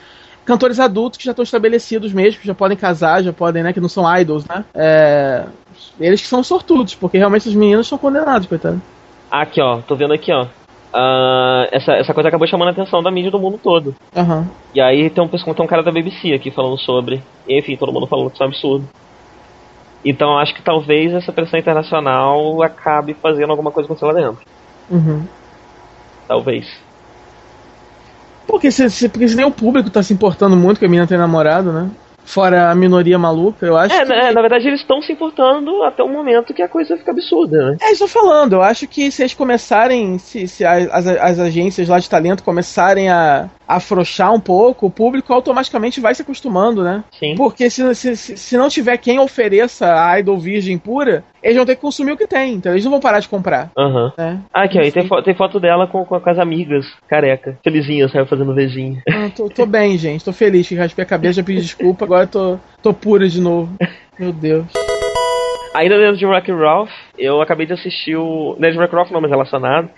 Cantores 0.51 0.81
adultos 0.81 1.17
que 1.17 1.25
já 1.25 1.31
estão 1.31 1.45
estabelecidos 1.45 2.13
mesmo, 2.13 2.41
que 2.41 2.47
já 2.49 2.55
podem 2.55 2.77
casar, 2.77 3.23
já 3.23 3.33
podem, 3.33 3.63
né? 3.63 3.73
Que 3.73 3.79
não 3.79 3.89
são 3.89 4.05
idols, 4.19 4.45
né? 4.49 4.65
É, 4.75 5.45
eles 6.01 6.21
que 6.21 6.27
são 6.27 6.43
sortudos, 6.43 6.93
porque 6.93 7.17
realmente 7.17 7.49
os 7.49 7.55
meninos 7.55 7.87
são 7.87 7.97
condenados, 7.97 8.49
coitado. 8.49 8.83
Aqui, 9.31 9.61
ó, 9.61 9.77
tô 9.77 9.95
vendo 9.95 10.13
aqui, 10.13 10.33
ó. 10.33 10.49
Ah, 10.93 11.69
essa, 11.71 11.93
essa 11.93 12.13
coisa 12.13 12.29
acabou 12.29 12.49
chamando 12.49 12.67
a 12.67 12.71
atenção 12.73 13.01
da 13.01 13.13
mídia 13.13 13.31
do 13.31 13.39
mundo 13.39 13.61
todo. 13.63 13.95
Aham. 14.17 14.49
E 14.75 14.81
aí 14.81 15.09
tem 15.09 15.23
um, 15.23 15.29
tem 15.29 15.65
um 15.65 15.69
cara 15.69 15.85
da 15.85 15.93
BBC 15.93 16.33
aqui 16.33 16.51
falando 16.51 16.81
sobre. 16.81 17.23
Enfim, 17.49 17.77
todo 17.77 17.93
mundo 17.93 18.09
falando 18.09 18.31
que 18.31 18.35
isso 18.35 18.43
é 18.43 18.47
um 18.47 18.49
absurdo. 18.49 18.89
Então 20.05 20.33
eu 20.33 20.39
acho 20.39 20.53
que 20.53 20.63
talvez 20.63 21.15
essa 21.15 21.33
pressão 21.33 21.61
internacional 21.61 22.61
acabe 22.61 23.15
fazendo 23.15 23.51
alguma 23.51 23.71
coisa 23.71 23.87
acontecer 23.87 24.07
lá 24.07 24.15
dentro. 24.15 24.45
Uhum. 24.91 25.25
Talvez. 26.27 26.67
Porque, 28.51 28.71
se, 28.71 28.91
se, 28.91 29.09
porque 29.09 29.29
se 29.29 29.37
nem 29.37 29.47
o 29.47 29.51
público 29.51 29.91
tá 29.91 30.03
se 30.03 30.13
importando 30.13 30.57
muito 30.57 30.79
que 30.79 30.85
a 30.87 30.89
menina 30.89 31.07
tem 31.07 31.17
namorado, 31.19 31.73
né? 31.73 31.89
Fora 32.23 32.71
a 32.71 32.75
minoria 32.75 33.19
maluca, 33.19 33.67
eu 33.67 33.77
acho 33.77 33.93
É, 33.95 34.03
que. 34.03 34.05
na, 34.05 34.31
na 34.33 34.41
verdade 34.41 34.69
eles 34.69 34.81
estão 34.81 35.03
se 35.03 35.11
importando 35.13 35.83
até 35.83 36.03
o 36.03 36.09
momento 36.09 36.55
que 36.55 36.63
a 36.63 36.69
coisa 36.69 36.97
fica 36.97 37.11
absurda, 37.11 37.71
né? 37.71 37.77
É, 37.81 37.91
estou 37.91 38.07
falando, 38.07 38.53
eu 38.53 38.63
acho 38.63 38.87
que 38.87 39.11
se 39.11 39.23
eles 39.23 39.35
começarem, 39.35 40.17
se, 40.19 40.47
se 40.47 40.65
as, 40.65 40.87
as, 40.93 41.07
as 41.07 41.39
agências 41.41 41.89
lá 41.89 41.99
de 41.99 42.09
talento 42.09 42.45
começarem 42.45 43.09
a, 43.09 43.49
afrouxar 43.67 44.33
um 44.33 44.39
pouco, 44.41 44.87
o 44.87 44.91
público 44.91 45.33
automaticamente 45.33 46.01
vai 46.01 46.15
se 46.15 46.23
acostumando, 46.23 46.85
né? 46.85 47.03
Sim. 47.19 47.35
Porque 47.37 47.71
se, 47.71 47.95
se, 47.95 48.17
se 48.17 48.37
se 48.37 48.57
não 48.57 48.69
tiver 48.69 48.97
quem 48.99 49.19
ofereça 49.19 49.87
a 49.95 50.19
idol 50.21 50.39
virgem 50.39 50.77
pura, 50.79 51.25
eles 51.43 51.57
vão 51.57 51.65
ter 51.67 51.75
que 51.77 51.81
consumir 51.81 52.13
o 52.13 52.17
que 52.17 52.27
tem, 52.27 52.55
então 52.55 52.73
eles 52.73 52.85
não 52.85 52.91
vão 52.93 53.01
parar 53.01 53.21
de 53.21 53.29
comprar, 53.29 53.71
Aham. 53.77 54.13
né? 54.17 54.41
Ah, 54.53 54.65
aqui, 54.65 54.79
ó, 54.79 54.83
e 54.83 54.93
tem, 54.93 55.07
fo- 55.07 55.23
tem 55.23 55.35
foto 55.35 55.59
dela 55.61 55.87
com, 55.87 56.05
com, 56.05 56.15
as 56.31 56.39
amigas, 56.39 56.87
careca. 57.09 57.59
Felizinha, 57.65 58.09
saiu 58.09 58.27
fazendo 58.27 58.55
vezinha. 58.55 59.03
Ah, 59.09 59.31
tô, 59.35 59.49
tô 59.49 59.67
bem, 59.67 59.97
gente, 59.99 60.25
tô 60.25 60.33
feliz 60.33 60.69
que 60.69 60.75
raspei 60.75 61.05
a 61.05 61.09
cabeça, 61.09 61.35
já 61.35 61.43
pedi 61.43 61.61
desculpa, 61.63 62.05
agora 62.05 62.27
tô, 62.27 62.59
tô 62.83 62.93
pura 62.93 63.29
de 63.29 63.41
novo. 63.41 63.75
Meu 64.19 64.33
Deus. 64.33 64.67
Ainda 65.75 65.99
dentro 65.99 66.17
de 66.17 66.27
Rock 66.27 66.51
Ralph, 66.51 66.91
eu 67.17 67.41
acabei 67.41 67.65
de 67.65 67.73
assistir 67.73 68.17
o. 68.17 68.57
Não 68.59 68.69
é 68.69 68.73
de 68.73 68.77
Rock 68.77 68.93
Ralph 68.95 69.11
não, 69.13 69.21
mas 69.21 69.31
relacionado. 69.31 69.89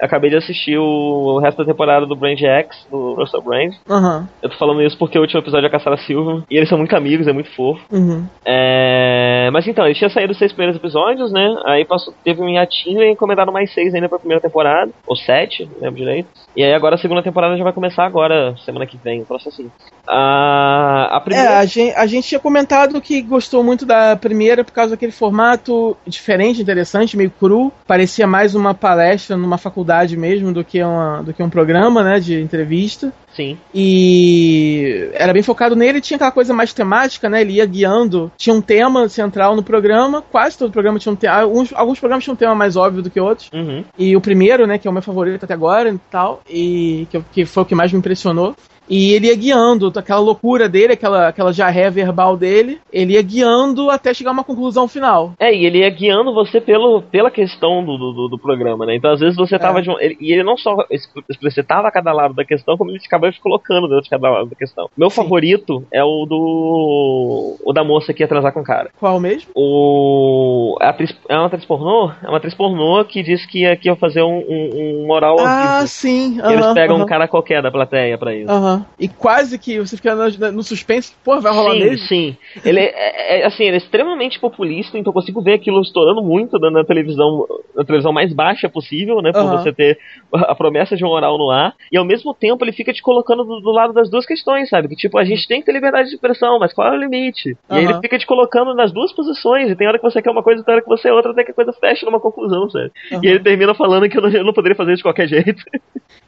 Acabei 0.00 0.30
de 0.30 0.36
assistir 0.36 0.78
o 0.78 1.38
resto 1.38 1.58
da 1.58 1.64
temporada 1.64 2.06
do 2.06 2.16
Brand 2.16 2.38
X, 2.40 2.86
do 2.90 3.14
Russell 3.14 3.42
Brand. 3.42 3.72
Aham, 3.88 4.28
Eu 4.42 4.48
tô 4.50 4.56
falando 4.56 4.82
isso 4.82 4.96
porque 4.98 5.18
o 5.18 5.22
último 5.22 5.40
episódio 5.40 5.66
é 5.66 5.68
a 5.68 5.70
Caçara 5.70 5.96
Silva. 5.98 6.44
E 6.50 6.56
eles 6.56 6.68
são 6.68 6.78
muito 6.78 6.94
amigos, 6.96 7.26
é 7.26 7.32
muito 7.32 7.50
fofo. 7.54 7.80
uhum. 7.92 8.24
É... 8.44 9.50
Mas 9.52 9.66
então, 9.66 9.84
eles 9.84 9.98
tinham 9.98 10.10
saído 10.10 10.32
os 10.32 10.38
seis 10.38 10.52
primeiros 10.52 10.76
episódios, 10.80 11.32
né? 11.32 11.54
Aí 11.66 11.84
passou, 11.84 12.14
teve 12.24 12.40
um 12.40 12.48
hiatinho 12.48 13.02
e 13.02 13.10
encomendaram 13.12 13.52
mais 13.52 13.72
seis 13.74 13.94
ainda 13.94 14.08
pra 14.08 14.18
primeira 14.18 14.40
temporada. 14.40 14.90
Ou 15.06 15.16
sete, 15.16 15.64
não 15.64 15.80
lembro 15.82 15.96
direito. 15.96 16.28
E 16.56 16.62
aí 16.64 16.72
agora 16.72 16.94
a 16.94 16.98
segunda 16.98 17.22
temporada 17.22 17.56
já 17.56 17.62
vai 17.64 17.72
começar 17.72 18.04
agora, 18.04 18.54
semana 18.64 18.86
que 18.86 18.96
vem, 18.96 19.20
um 19.22 19.24
troço 19.24 19.48
assim. 19.48 19.70
A, 20.06 21.08
a 21.12 21.16
É, 21.16 21.20
primeira. 21.20 21.58
a 21.58 21.64
gente, 21.66 21.94
a 21.96 22.06
gente 22.06 22.28
tinha 22.28 22.40
comentado 22.40 23.00
que 23.00 23.20
gostou 23.22 23.62
muito 23.62 23.84
da 23.86 24.16
primeira 24.16 24.64
por 24.64 24.72
causa 24.72 24.92
daquele 24.92 25.12
formato 25.12 25.96
diferente, 26.06 26.62
interessante, 26.62 27.16
meio 27.16 27.30
cru. 27.30 27.72
Parecia 27.86 28.26
mais 28.26 28.54
uma 28.54 28.74
palestra 28.74 29.36
numa 29.36 29.58
faculdade 29.58 29.89
mesmo 30.16 30.52
do 30.52 30.64
que, 30.64 30.82
uma, 30.82 31.22
do 31.22 31.32
que 31.32 31.42
um 31.42 31.50
programa, 31.50 32.02
né, 32.02 32.20
de 32.20 32.40
entrevista. 32.40 33.12
Sim. 33.34 33.56
E 33.74 35.10
era 35.14 35.32
bem 35.32 35.42
focado 35.42 35.76
nele, 35.76 36.00
tinha 36.00 36.16
aquela 36.16 36.32
coisa 36.32 36.52
mais 36.52 36.72
temática, 36.72 37.28
né? 37.28 37.40
Ele 37.40 37.54
ia 37.54 37.66
guiando, 37.66 38.30
tinha 38.36 38.54
um 38.54 38.60
tema 38.60 39.08
central 39.08 39.54
no 39.54 39.62
programa, 39.62 40.22
quase 40.22 40.58
todo 40.58 40.72
programa 40.72 40.98
tinha 40.98 41.12
um 41.12 41.16
tema. 41.16 41.36
Alguns, 41.36 41.72
alguns 41.72 42.00
programas 42.00 42.24
tinham 42.24 42.34
um 42.34 42.38
tema 42.38 42.54
mais 42.54 42.76
óbvio 42.76 43.02
do 43.02 43.10
que 43.10 43.20
outros. 43.20 43.48
Uhum. 43.52 43.84
E 43.98 44.16
o 44.16 44.20
primeiro, 44.20 44.66
né, 44.66 44.78
que 44.78 44.88
é 44.88 44.90
o 44.90 44.94
meu 44.94 45.02
favorito 45.02 45.44
até 45.44 45.54
agora 45.54 45.90
e 45.90 45.98
tal, 46.10 46.42
e 46.48 47.06
que, 47.10 47.22
que 47.32 47.44
foi 47.46 47.62
o 47.62 47.66
que 47.66 47.74
mais 47.74 47.92
me 47.92 47.98
impressionou. 47.98 48.54
E 48.90 49.12
ele 49.12 49.28
ia 49.28 49.36
guiando, 49.36 49.92
aquela 49.94 50.18
loucura 50.20 50.68
dele, 50.68 50.94
aquela, 50.94 51.28
aquela 51.28 51.52
jarré 51.52 51.88
verbal 51.90 52.36
dele, 52.36 52.80
ele 52.92 53.12
ia 53.14 53.22
guiando 53.22 53.88
até 53.90 54.12
chegar 54.12 54.30
a 54.30 54.32
uma 54.32 54.42
conclusão 54.44 54.88
final. 54.88 55.32
É, 55.38 55.54
e 55.54 55.64
ele 55.64 55.78
ia 55.78 55.90
guiando 55.90 56.34
você 56.34 56.60
pelo, 56.60 57.00
pela 57.02 57.30
questão 57.30 57.84
do, 57.84 57.96
do, 57.96 58.28
do 58.28 58.38
programa, 58.38 58.84
né? 58.84 58.96
Então 58.96 59.12
às 59.12 59.20
vezes 59.20 59.36
você 59.36 59.58
tava 59.58 59.78
É. 59.78 59.82
de 59.82 59.90
um. 59.90 59.98
ele- 60.00 60.16
e 60.20 60.32
ele 60.32 60.42
não 60.42 60.56
só 60.56 60.84
expl- 60.90 61.20
explicitava 61.30 61.90
cada 61.92 62.12
lado 62.12 62.34
da 62.34 62.44
questão, 62.44 62.76
como 62.76 62.90
ele 62.90 62.98
ficava 63.00 63.30
se 63.30 63.40
colocando 63.40 63.86
dentro 63.88 64.02
de 64.04 64.10
cada 64.10 64.28
lado 64.28 64.48
da 64.50 64.56
questão. 64.56 64.88
Meu 64.96 65.08
Sim. 65.08 65.16
favorito 65.22 65.84
é 65.92 66.02
o 66.02 66.26
do. 66.26 67.56
O 67.64 67.72
da 67.72 67.84
moça 67.84 68.12
que 68.12 68.22
ia 68.22 68.28
transar 68.28 68.52
com 68.52 68.60
o 68.60 68.64
cara. 68.64 68.90
Qual 68.98 69.20
mesmo? 69.20 69.50
O. 69.54 70.76
A 70.80 70.88
atriz, 70.90 71.14
é 71.28 71.36
uma 71.36 71.46
atriz 71.46 71.64
pornô? 71.64 72.10
É 72.22 72.28
uma 72.28 72.38
atriz 72.38 72.54
pornô 72.54 73.04
que 73.04 73.22
disse 73.22 73.46
que 73.46 73.60
ia, 73.60 73.76
que 73.76 73.88
ia 73.88 73.96
fazer 73.96 74.22
um, 74.22 74.38
um, 74.38 74.70
um 75.02 75.06
moral 75.06 75.36
Ah, 75.40 75.76
vivo. 75.78 75.88
sim. 75.88 76.38
E 76.42 76.52
eles 76.52 76.66
pegam 76.72 76.96
um 77.00 77.06
cara 77.06 77.28
qualquer 77.28 77.62
da 77.62 77.70
plateia 77.70 78.18
pra 78.18 78.34
isso. 78.34 78.50
aham. 78.50 78.79
E 78.98 79.08
quase 79.08 79.58
que 79.58 79.78
você 79.78 79.96
fica 79.96 80.14
no, 80.14 80.52
no 80.52 80.62
suspense, 80.62 81.12
pô, 81.24 81.40
vai 81.40 81.52
rolar 81.52 81.72
sim, 81.74 81.80
mesmo? 81.80 82.06
sim. 82.06 82.36
Ele 82.64 82.80
é, 82.80 83.40
é, 83.40 83.46
assim, 83.46 83.64
ele 83.64 83.74
é 83.76 83.78
extremamente 83.78 84.38
populista, 84.38 84.98
então 84.98 85.10
eu 85.10 85.14
consigo 85.14 85.42
ver 85.42 85.54
aquilo 85.54 85.80
estourando 85.80 86.22
muito 86.22 86.58
na, 86.58 86.70
na 86.70 86.84
televisão, 86.84 87.46
na 87.74 87.84
televisão 87.84 88.12
mais 88.12 88.32
baixa 88.32 88.68
possível, 88.68 89.20
né? 89.22 89.32
Por 89.32 89.42
Aham. 89.42 89.58
você 89.58 89.72
ter 89.72 89.98
a 90.32 90.54
promessa 90.54 90.96
de 90.96 91.04
um 91.04 91.08
oral 91.08 91.38
no 91.38 91.50
ar. 91.50 91.74
E 91.90 91.96
ao 91.96 92.04
mesmo 92.04 92.34
tempo 92.34 92.64
ele 92.64 92.72
fica 92.72 92.92
te 92.92 93.02
colocando 93.02 93.44
do, 93.44 93.60
do 93.60 93.70
lado 93.70 93.92
das 93.92 94.10
duas 94.10 94.26
questões, 94.26 94.68
sabe? 94.68 94.88
Que 94.88 94.96
tipo, 94.96 95.18
a 95.18 95.24
gente 95.24 95.46
tem 95.46 95.60
que 95.60 95.66
ter 95.66 95.72
liberdade 95.72 96.08
de 96.08 96.14
expressão, 96.14 96.58
mas 96.58 96.72
qual 96.72 96.88
é 96.92 96.96
o 96.96 97.00
limite? 97.00 97.56
E 97.70 97.74
aí 97.76 97.84
ele 97.84 98.00
fica 98.00 98.18
te 98.18 98.26
colocando 98.26 98.74
nas 98.74 98.92
duas 98.92 99.12
posições, 99.12 99.70
e 99.70 99.76
tem 99.76 99.86
hora 99.88 99.98
que 99.98 100.04
você 100.04 100.20
quer 100.22 100.30
uma 100.30 100.42
coisa 100.42 100.60
e 100.60 100.64
tem 100.64 100.74
hora 100.74 100.82
que 100.82 100.88
você 100.88 101.08
é 101.08 101.12
outra, 101.12 101.32
até 101.32 101.44
que 101.44 101.50
a 101.52 101.54
coisa 101.54 101.72
fecha 101.72 102.06
numa 102.06 102.20
conclusão, 102.20 102.68
sabe? 102.70 102.90
Aham. 103.12 103.20
E 103.24 103.28
ele 103.28 103.40
termina 103.40 103.74
falando 103.74 104.08
que 104.08 104.16
eu 104.16 104.22
não, 104.22 104.30
eu 104.30 104.44
não 104.44 104.52
poderia 104.52 104.76
fazer 104.76 104.94
de 104.96 105.02
qualquer 105.02 105.26
jeito. 105.28 105.62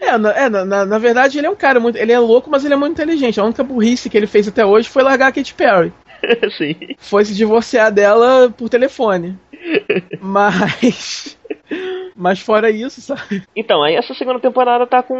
É, 0.00 0.18
na, 0.18 0.30
é 0.32 0.48
na- 0.48 0.84
na 0.84 0.98
verdade 0.98 1.38
ele 1.38 1.46
é 1.46 1.50
um 1.50 1.56
cara 1.56 1.78
muito. 1.78 1.96
Ele 1.96 2.12
é 2.12 2.18
louco, 2.18 2.41
mas 2.50 2.64
ele 2.64 2.74
é 2.74 2.76
muito 2.76 2.92
inteligente. 2.92 3.40
A 3.40 3.44
única 3.44 3.62
burrice 3.62 4.08
que 4.10 4.16
ele 4.16 4.26
fez 4.26 4.48
até 4.48 4.64
hoje 4.64 4.88
foi 4.88 5.02
largar 5.02 5.28
a 5.28 5.32
Katy 5.32 5.54
Perry. 5.54 5.92
Sim. 6.56 6.76
Foi 6.98 7.24
se 7.24 7.34
divorciar 7.34 7.90
dela 7.92 8.50
por 8.50 8.68
telefone. 8.68 9.38
Mas. 10.20 11.36
Mas 12.14 12.40
fora 12.40 12.70
isso, 12.70 13.00
sabe? 13.00 13.42
Então, 13.54 13.82
aí 13.82 13.94
essa 13.94 14.14
segunda 14.14 14.40
temporada 14.40 14.86
tá 14.86 15.02
com 15.02 15.16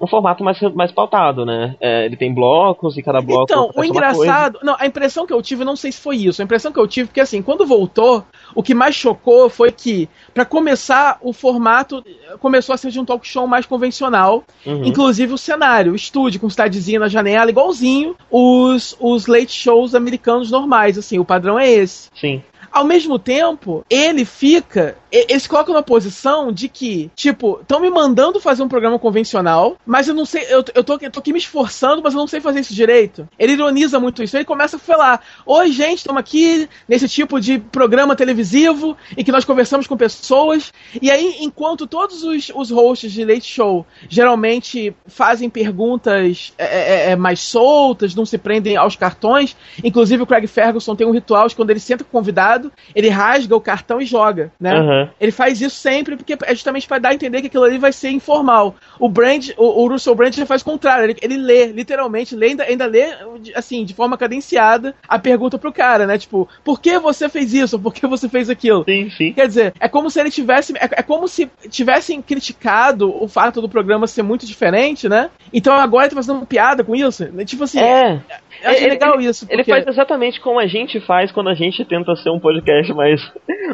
um 0.00 0.06
formato 0.06 0.42
mais, 0.42 0.60
mais 0.74 0.92
pautado, 0.92 1.44
né? 1.44 1.76
É, 1.80 2.04
ele 2.06 2.16
tem 2.16 2.32
blocos 2.32 2.96
e 2.96 3.02
cada 3.02 3.20
bloco. 3.20 3.44
Então, 3.44 3.70
o 3.74 3.84
engraçado. 3.84 4.58
Não, 4.62 4.76
a 4.78 4.86
impressão 4.86 5.26
que 5.26 5.32
eu 5.32 5.42
tive, 5.42 5.64
não 5.64 5.76
sei 5.76 5.92
se 5.92 6.00
foi 6.00 6.16
isso. 6.16 6.40
A 6.40 6.44
impressão 6.44 6.72
que 6.72 6.78
eu 6.78 6.86
tive, 6.86 7.08
porque 7.08 7.20
assim, 7.20 7.42
quando 7.42 7.66
voltou, 7.66 8.24
o 8.54 8.62
que 8.62 8.74
mais 8.74 8.94
chocou 8.94 9.48
foi 9.48 9.70
que, 9.70 10.08
pra 10.32 10.44
começar, 10.44 11.18
o 11.20 11.32
formato 11.32 12.04
começou 12.40 12.74
a 12.74 12.78
ser 12.78 12.90
de 12.90 13.00
um 13.00 13.04
talk 13.04 13.26
show 13.26 13.46
mais 13.46 13.66
convencional. 13.66 14.44
Uhum. 14.64 14.84
Inclusive 14.84 15.32
o 15.32 15.38
cenário, 15.38 15.92
o 15.92 15.96
estúdio 15.96 16.40
com 16.40 16.50
cidadezinha 16.50 17.00
na 17.00 17.08
janela, 17.08 17.50
igualzinho 17.50 18.16
os, 18.30 18.96
os 19.00 19.26
late 19.26 19.52
shows 19.52 19.94
americanos 19.94 20.50
normais. 20.50 20.98
Assim, 20.98 21.18
o 21.18 21.24
padrão 21.24 21.58
é 21.58 21.68
esse. 21.70 22.10
Sim. 22.14 22.42
Ao 22.76 22.84
mesmo 22.84 23.18
tempo, 23.18 23.84
ele 23.88 24.24
fica. 24.24 24.98
Eles 25.28 25.46
colocam 25.46 25.74
na 25.74 25.82
posição 25.82 26.52
de 26.52 26.68
que, 26.68 27.10
tipo, 27.14 27.58
estão 27.60 27.80
me 27.80 27.90
mandando 27.90 28.40
fazer 28.40 28.62
um 28.62 28.68
programa 28.68 28.98
convencional, 28.98 29.76
mas 29.86 30.08
eu 30.08 30.14
não 30.14 30.24
sei. 30.24 30.44
Eu, 30.48 30.64
eu, 30.74 30.84
tô, 30.84 30.98
eu 31.00 31.10
tô 31.10 31.20
aqui 31.20 31.32
me 31.32 31.38
esforçando, 31.38 32.02
mas 32.02 32.14
eu 32.14 32.20
não 32.20 32.26
sei 32.26 32.40
fazer 32.40 32.60
isso 32.60 32.74
direito. 32.74 33.28
Ele 33.38 33.52
ironiza 33.52 33.98
muito 33.98 34.22
isso. 34.22 34.36
Ele 34.36 34.44
começa 34.44 34.76
a 34.76 34.80
falar: 34.80 35.22
Oi, 35.44 35.72
gente, 35.72 35.98
estamos 35.98 36.20
aqui 36.20 36.68
nesse 36.88 37.08
tipo 37.08 37.40
de 37.40 37.58
programa 37.58 38.16
televisivo 38.16 38.96
em 39.16 39.24
que 39.24 39.32
nós 39.32 39.44
conversamos 39.44 39.86
com 39.86 39.96
pessoas. 39.96 40.72
E 41.00 41.10
aí, 41.10 41.36
enquanto 41.40 41.86
todos 41.86 42.22
os, 42.22 42.50
os 42.54 42.70
hosts 42.70 43.12
de 43.12 43.24
Late 43.24 43.46
Show 43.46 43.86
geralmente 44.08 44.94
fazem 45.06 45.48
perguntas 45.48 46.52
é, 46.58 46.64
é, 46.64 47.10
é, 47.10 47.16
mais 47.16 47.40
soltas, 47.40 48.14
não 48.14 48.26
se 48.26 48.38
prendem 48.38 48.76
aos 48.76 48.96
cartões, 48.96 49.56
inclusive 49.82 50.22
o 50.22 50.26
Craig 50.26 50.46
Ferguson 50.46 50.94
tem 50.94 51.06
um 51.06 51.12
ritual 51.12 51.48
de 51.48 51.56
quando 51.56 51.70
ele 51.70 51.80
senta 51.80 52.04
com 52.04 52.08
o 52.08 52.12
convidado, 52.12 52.72
ele 52.94 53.08
rasga 53.08 53.54
o 53.54 53.60
cartão 53.60 54.00
e 54.00 54.06
joga, 54.06 54.52
né? 54.60 55.05
Aham. 55.06 55.14
Ele 55.20 55.32
faz 55.32 55.60
isso 55.60 55.76
sempre 55.76 56.16
porque 56.16 56.36
é 56.44 56.54
justamente 56.54 56.86
para 56.86 56.98
dar 56.98 57.08
a 57.10 57.14
entender 57.14 57.40
que 57.40 57.46
aquilo 57.46 57.64
ali 57.64 57.78
vai 57.78 57.92
ser 57.92 58.10
informal. 58.10 58.74
O 58.98 59.08
Brand, 59.08 59.50
o, 59.56 59.82
o 59.84 59.88
Russell 59.88 60.14
Brand 60.14 60.34
já 60.34 60.46
faz 60.46 60.62
o 60.62 60.64
contrário. 60.64 61.04
Ele, 61.04 61.16
ele 61.22 61.36
lê, 61.36 61.66
literalmente, 61.66 62.34
lê, 62.34 62.48
ainda, 62.48 62.64
ainda 62.64 62.86
lê, 62.86 63.06
assim, 63.54 63.84
de 63.84 63.94
forma 63.94 64.16
cadenciada, 64.18 64.94
a 65.08 65.18
pergunta 65.18 65.58
pro 65.58 65.72
cara, 65.72 66.06
né? 66.06 66.18
Tipo, 66.18 66.48
por 66.64 66.80
que 66.80 66.98
você 66.98 67.28
fez 67.28 67.52
isso? 67.54 67.78
Por 67.78 67.92
que 67.94 68.06
você 68.06 68.28
fez 68.28 68.48
aquilo? 68.50 68.84
Sim, 68.84 69.10
sim. 69.10 69.32
Quer 69.32 69.46
dizer, 69.46 69.72
é 69.80 69.88
como 69.88 70.10
se 70.10 70.20
ele 70.20 70.30
tivesse. 70.30 70.72
É, 70.76 70.84
é 71.00 71.02
como 71.02 71.26
se 71.28 71.50
tivessem 71.70 72.20
criticado 72.22 73.12
o 73.22 73.28
fato 73.28 73.60
do 73.60 73.68
programa 73.68 74.06
ser 74.06 74.22
muito 74.22 74.46
diferente, 74.46 75.08
né? 75.08 75.30
Então 75.52 75.74
agora 75.74 76.04
ele 76.06 76.10
tá 76.10 76.16
fazendo 76.16 76.44
piada 76.46 76.82
com 76.84 76.94
isso. 76.94 77.26
Tipo 77.44 77.64
assim, 77.64 77.80
É. 77.80 78.20
eu 78.62 78.70
acho 78.70 78.80
ele- 78.80 78.90
legal 78.90 79.20
isso. 79.20 79.46
Ele 79.48 79.58
porque- 79.58 79.70
faz 79.70 79.86
exatamente 79.86 80.40
como 80.40 80.58
a 80.58 80.66
gente 80.66 81.00
faz 81.00 81.30
quando 81.32 81.48
a 81.50 81.54
gente 81.54 81.84
tenta 81.84 82.14
ser 82.16 82.30
um 82.30 82.40
podcast 82.40 82.92
mais 82.92 83.20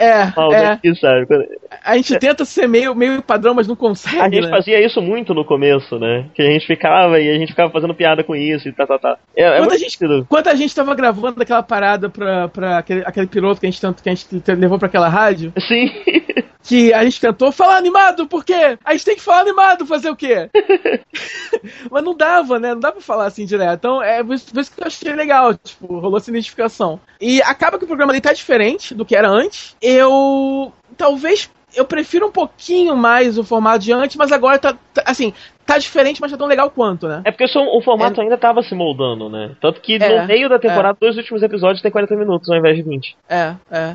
É, 0.00 0.26
mal 0.36 0.52
é. 0.52 0.62
daqui, 0.70 0.94
sabe? 1.14 1.26
Quando- 1.26 1.46
A 1.84 1.96
gente 1.96 2.18
tenta 2.18 2.44
ser 2.44 2.66
meio, 2.68 2.94
meio 2.94 3.22
padrão, 3.22 3.54
mas 3.54 3.66
não 3.68 3.76
consegue. 3.76 4.18
A 4.20 4.24
gente 4.28 4.42
né? 4.44 4.50
fazia 4.50 4.84
isso 4.84 5.00
muito 5.00 5.34
no 5.34 5.44
começo, 5.44 5.98
né? 5.98 6.26
Que 6.34 6.42
a 6.42 6.46
gente 6.46 6.66
ficava 6.66 7.18
e 7.20 7.28
a 7.30 7.34
gente 7.38 7.48
ficava 7.50 7.70
fazendo 7.70 7.94
piada 7.94 8.22
com 8.24 8.34
isso 8.36 8.68
e 8.68 8.72
tá, 8.72 8.86
tá, 8.86 8.98
tá. 8.98 9.18
É, 9.36 9.42
é 9.44 9.50
Quando 9.52 9.60
muito 9.60 9.74
a 9.74 9.78
gente- 9.78 9.98
divertido. 9.98 10.22
Enquanto 10.22 10.46
a 10.48 10.54
gente 10.54 10.74
tava 10.74 10.94
gravando 10.94 11.42
aquela 11.42 11.62
parada 11.62 12.08
pra, 12.08 12.48
pra 12.48 12.78
aquele, 12.78 13.02
aquele 13.04 13.26
piloto 13.26 13.60
que 13.60 13.66
a 13.66 13.70
gente 13.70 13.80
tanto 13.80 14.02
que 14.02 14.08
a 14.08 14.14
gente 14.14 14.26
levou 14.54 14.78
pra 14.78 14.88
aquela 14.88 15.08
rádio, 15.08 15.52
Sim. 15.68 15.90
que 16.64 16.92
a 16.94 17.02
gente 17.04 17.20
tentou 17.20 17.50
falar 17.50 17.76
animado, 17.76 18.26
por 18.28 18.44
quê? 18.44 18.78
A 18.84 18.92
gente 18.92 19.04
tem 19.04 19.16
que 19.16 19.22
falar 19.22 19.40
animado, 19.40 19.84
fazer 19.86 20.10
o 20.10 20.16
quê? 20.16 20.48
Mas 21.90 22.04
não 22.04 22.14
dava, 22.16 22.58
né? 22.58 22.72
Não 22.74 22.80
dá 22.80 22.92
pra 22.92 23.00
falar 23.00 23.26
assim 23.26 23.44
direto. 23.44 23.74
Então, 23.78 24.02
é 24.02 24.22
por 24.22 24.34
isso 24.34 24.52
que 24.52 24.80
eu 24.82 24.86
achei 24.86 25.12
legal, 25.12 25.54
tipo, 25.54 25.86
rolou 25.98 26.18
essa 26.18 26.30
identificação. 26.30 27.00
E 27.20 27.42
acaba 27.42 27.78
que 27.78 27.84
o 27.84 27.86
programa 27.86 28.12
ali 28.12 28.20
tá 28.20 28.32
diferente 28.32 28.94
do 28.94 29.04
que 29.04 29.16
era 29.16 29.28
antes. 29.28 29.76
Eu. 29.80 30.72
Talvez. 30.96 31.48
Eu 31.76 31.84
prefiro 31.84 32.26
um 32.26 32.30
pouquinho 32.32 32.96
mais 32.96 33.38
o 33.38 33.44
formato 33.44 33.78
de 33.80 33.92
antes, 33.92 34.16
mas 34.16 34.30
agora 34.32 34.58
tá, 34.58 34.74
tá- 34.94 35.02
assim, 35.06 35.32
tá 35.66 35.78
diferente, 35.78 36.20
mas 36.20 36.30
tá 36.30 36.36
tão 36.36 36.46
legal 36.46 36.70
quanto, 36.70 37.06
né? 37.08 37.22
É 37.24 37.30
porque 37.30 37.44
o 37.44 37.80
formato 37.82 38.20
ainda 38.20 38.36
tava 38.36 38.62
se 38.62 38.74
moldando, 38.74 39.28
né? 39.28 39.52
Tanto 39.60 39.80
que 39.80 39.94
É, 39.94 40.20
no 40.20 40.26
meio 40.26 40.48
da 40.48 40.58
temporada, 40.58 40.98
dois 41.00 41.16
últimos 41.16 41.42
episódios 41.42 41.80
tem 41.82 41.90
40 41.90 42.14
minutos 42.16 42.50
ao 42.50 42.56
invés 42.58 42.76
de 42.76 42.82
20. 42.82 43.16
É, 43.28 43.54
é. 43.70 43.94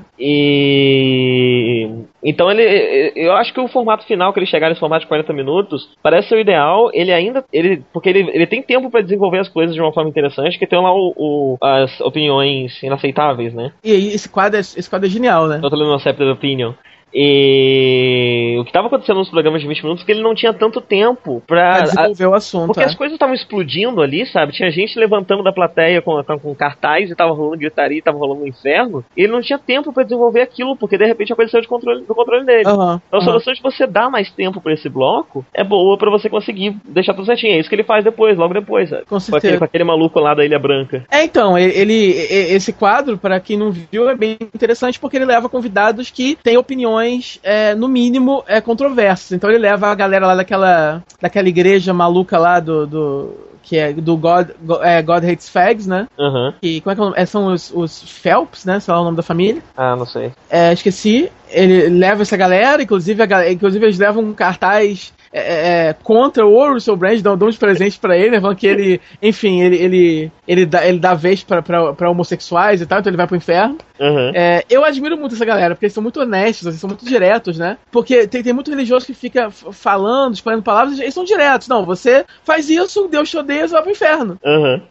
E. 1.07 1.89
Então 2.23 2.49
ele. 2.51 3.13
Eu 3.15 3.33
acho 3.33 3.53
que 3.53 3.59
o 3.59 3.67
formato 3.67 4.05
final, 4.05 4.33
que 4.33 4.39
ele 4.39 4.45
chegar 4.45 4.69
nesse 4.69 4.79
formato 4.79 5.01
de 5.01 5.07
40 5.07 5.33
minutos, 5.33 5.89
parece 6.01 6.29
ser 6.29 6.35
o 6.35 6.39
ideal. 6.39 6.89
Ele 6.93 7.11
ainda. 7.11 7.43
Ele, 7.53 7.83
porque 7.93 8.09
ele, 8.09 8.29
ele 8.33 8.47
tem 8.47 8.61
tempo 8.61 8.89
pra 8.89 9.01
desenvolver 9.01 9.39
as 9.39 9.49
coisas 9.49 9.75
de 9.75 9.81
uma 9.81 9.93
forma 9.93 10.09
interessante, 10.09 10.57
que 10.57 10.67
tem 10.67 10.81
lá 10.81 10.91
o, 10.93 11.13
o- 11.15 11.57
as 11.61 11.99
opiniões 12.01 12.81
inaceitáveis, 12.83 13.53
né? 13.53 13.71
E 13.83 13.91
aí, 13.91 14.07
esse 14.13 14.27
quadro 14.29 14.57
é, 14.57 14.61
esse 14.61 14.89
quadro 14.89 15.07
é 15.07 15.09
genial, 15.11 15.47
né? 15.47 15.59
Total 15.59 15.79
Unaccepted 15.79 16.29
Opinion. 16.29 16.73
E 17.13 18.57
o 18.59 18.63
que 18.63 18.69
estava 18.69 18.87
acontecendo 18.87 19.17
nos 19.17 19.29
programas 19.29 19.61
de 19.61 19.67
20 19.67 19.83
minutos 19.83 20.03
é 20.03 20.05
que 20.05 20.11
ele 20.11 20.21
não 20.21 20.35
tinha 20.35 20.53
tanto 20.53 20.81
tempo 20.81 21.41
pra. 21.47 21.57
Pra 21.57 21.81
desenvolver 21.81 22.25
o 22.27 22.33
assunto. 22.33 22.67
Porque 22.67 22.81
é. 22.81 22.85
as 22.85 22.95
coisas 22.95 23.13
estavam 23.13 23.33
explodindo 23.35 24.01
ali, 24.01 24.25
sabe? 24.25 24.53
Tinha 24.53 24.69
gente 24.71 24.97
levantando 24.99 25.43
da 25.43 25.51
plateia 25.51 26.01
com, 26.01 26.21
com, 26.23 26.55
cartaz 26.55 27.09
e 27.09 27.15
tava 27.15 27.33
rolando 27.33 27.57
gritaria, 27.57 28.01
tava 28.01 28.17
rolando 28.17 28.43
um 28.43 28.47
inferno. 28.47 29.03
E 29.15 29.23
ele 29.23 29.31
não 29.31 29.41
tinha 29.41 29.57
tempo 29.57 29.91
pra 29.93 30.03
desenvolver 30.03 30.41
aquilo, 30.41 30.75
porque 30.75 30.97
de 30.97 31.05
repente 31.05 31.33
a 31.33 31.35
coisa 31.35 31.51
saiu 31.51 31.61
de 31.61 31.67
controle, 31.67 32.05
do 32.05 32.15
controle 32.15 32.45
dele. 32.45 32.67
Aham, 32.67 33.01
Então 33.07 33.19
a 33.19 33.23
solução 33.23 33.53
de 33.53 33.61
você 33.61 33.87
dar 33.87 34.09
mais 34.09 34.29
tempo 34.31 34.61
pra 34.61 34.73
esse 34.73 34.89
bloco 34.89 35.45
é 35.53 35.63
boa 35.63 35.97
pra 35.97 36.11
você 36.11 36.29
conseguir 36.29 36.75
deixar 36.85 37.13
tudo 37.13 37.25
certinho. 37.25 37.53
É 37.53 37.59
isso 37.59 37.69
que 37.69 37.75
ele 37.75 37.83
faz 37.83 38.03
depois, 38.03 38.37
logo 38.37 38.53
depois, 38.53 38.89
sabe? 38.89 39.05
Com 39.05 39.19
certeza. 39.19 39.55
aquele, 39.55 39.65
aquele 39.65 39.83
maluco 39.83 40.19
lá 40.19 40.33
da 40.33 40.45
Ilha 40.45 40.59
Branca. 40.59 41.05
É, 41.11 41.23
então, 41.23 41.57
ele, 41.57 42.11
esse 42.27 42.73
quadro, 42.73 43.17
para 43.17 43.39
quem 43.39 43.57
não 43.57 43.71
viu, 43.71 44.09
é 44.09 44.15
bem 44.15 44.37
interessante 44.41 44.99
porque 44.99 45.17
ele 45.17 45.25
leva 45.25 45.49
convidados 45.49 46.09
que 46.09 46.37
têm 46.43 46.57
opiniões, 46.57 46.96
é, 47.43 47.75
no 47.75 47.87
mínimo, 47.87 48.43
é, 48.47 48.59
controversas. 48.61 49.31
Então 49.31 49.49
ele 49.49 49.59
leva 49.59 49.87
a 49.87 49.95
galera 49.95 50.27
lá 50.27 50.35
daquela, 50.35 51.03
daquela 51.21 51.47
igreja 51.49 51.93
maluca 51.93 52.37
lá 52.37 52.59
do. 52.59 52.85
do- 52.87 53.47
que 53.63 53.75
é 53.77 53.91
do 53.91 54.15
God, 54.15 54.51
Go- 54.61 54.81
é, 54.81 55.01
God 55.01 55.25
Hates 55.25 55.49
Fags, 55.49 55.85
né? 55.85 56.07
Aham. 56.17 56.53
Que, 56.61 56.79
como 56.79 56.91
é 56.93 56.95
que 56.95 57.01
é 57.01 57.03
o 57.03 57.05
nome? 57.07 57.19
É, 57.21 57.25
são 57.25 57.47
os, 57.47 57.69
os 57.75 58.01
Phelps, 58.01 58.63
né? 58.63 58.79
Sei 58.79 58.93
lá 58.93 59.01
o 59.01 59.03
nome 59.03 59.17
da 59.17 59.23
família. 59.23 59.61
Ah, 59.75 59.93
não 59.93 60.05
sei. 60.05 60.31
É, 60.49 60.71
esqueci. 60.71 61.29
Ele 61.49 61.89
leva 61.89 62.21
essa 62.21 62.37
galera, 62.37 62.81
inclusive, 62.81 63.21
a 63.21 63.51
inclusive 63.51 63.83
eles 63.85 63.99
levam 63.99 64.23
um 64.23 64.33
cartaz 64.33 65.11
é, 65.31 65.39
é, 65.39 65.87
é, 65.89 65.93
contra 66.03 66.45
o 66.45 66.73
Russell 66.73 66.95
Brand, 66.95 67.19
dão, 67.21 67.37
dão 67.37 67.47
uns 67.47 67.57
presentes 67.57 67.97
pra 67.97 68.17
ele, 68.17 68.31
né, 68.31 68.41
falando 68.41 68.57
que 68.57 68.67
ele, 68.67 69.01
enfim, 69.21 69.61
ele, 69.61 69.77
ele, 69.77 70.31
ele, 70.47 70.65
dá, 70.65 70.85
ele 70.85 70.99
dá 70.99 71.13
vez 71.13 71.43
pra 71.43 72.09
homossexuais 72.09 72.81
e 72.81 72.85
tal, 72.85 72.99
então 72.99 73.09
ele 73.09 73.17
vai 73.17 73.27
pro 73.27 73.35
inferno. 73.35 73.77
Aham. 73.99 74.31
É, 74.35 74.63
eu 74.69 74.83
admiro 74.83 75.17
muito 75.17 75.35
essa 75.35 75.45
galera, 75.45 75.73
porque 75.73 75.85
eles 75.85 75.93
são 75.93 76.03
muito 76.03 76.19
honestos, 76.19 76.67
eles 76.67 76.79
são 76.79 76.87
muito 76.87 77.05
diretos, 77.05 77.57
né? 77.57 77.77
Porque 77.91 78.27
tem, 78.27 78.43
tem 78.43 78.53
muito 78.53 78.69
religioso 78.69 79.05
que 79.05 79.13
fica 79.13 79.49
falando, 79.49 80.35
escolhendo 80.35 80.63
palavras, 80.63 80.99
eles 80.99 81.13
são 81.13 81.23
diretos. 81.23 81.67
Não, 81.67 81.83
você 81.83 82.25
faz 82.43 82.69
isso, 82.69 83.07
Deus 83.07 83.29
te 83.29 83.37
odeia, 83.37 83.67
você 83.67 83.73
vai 83.73 83.81
pro 83.81 83.91
inferno. 83.91 84.39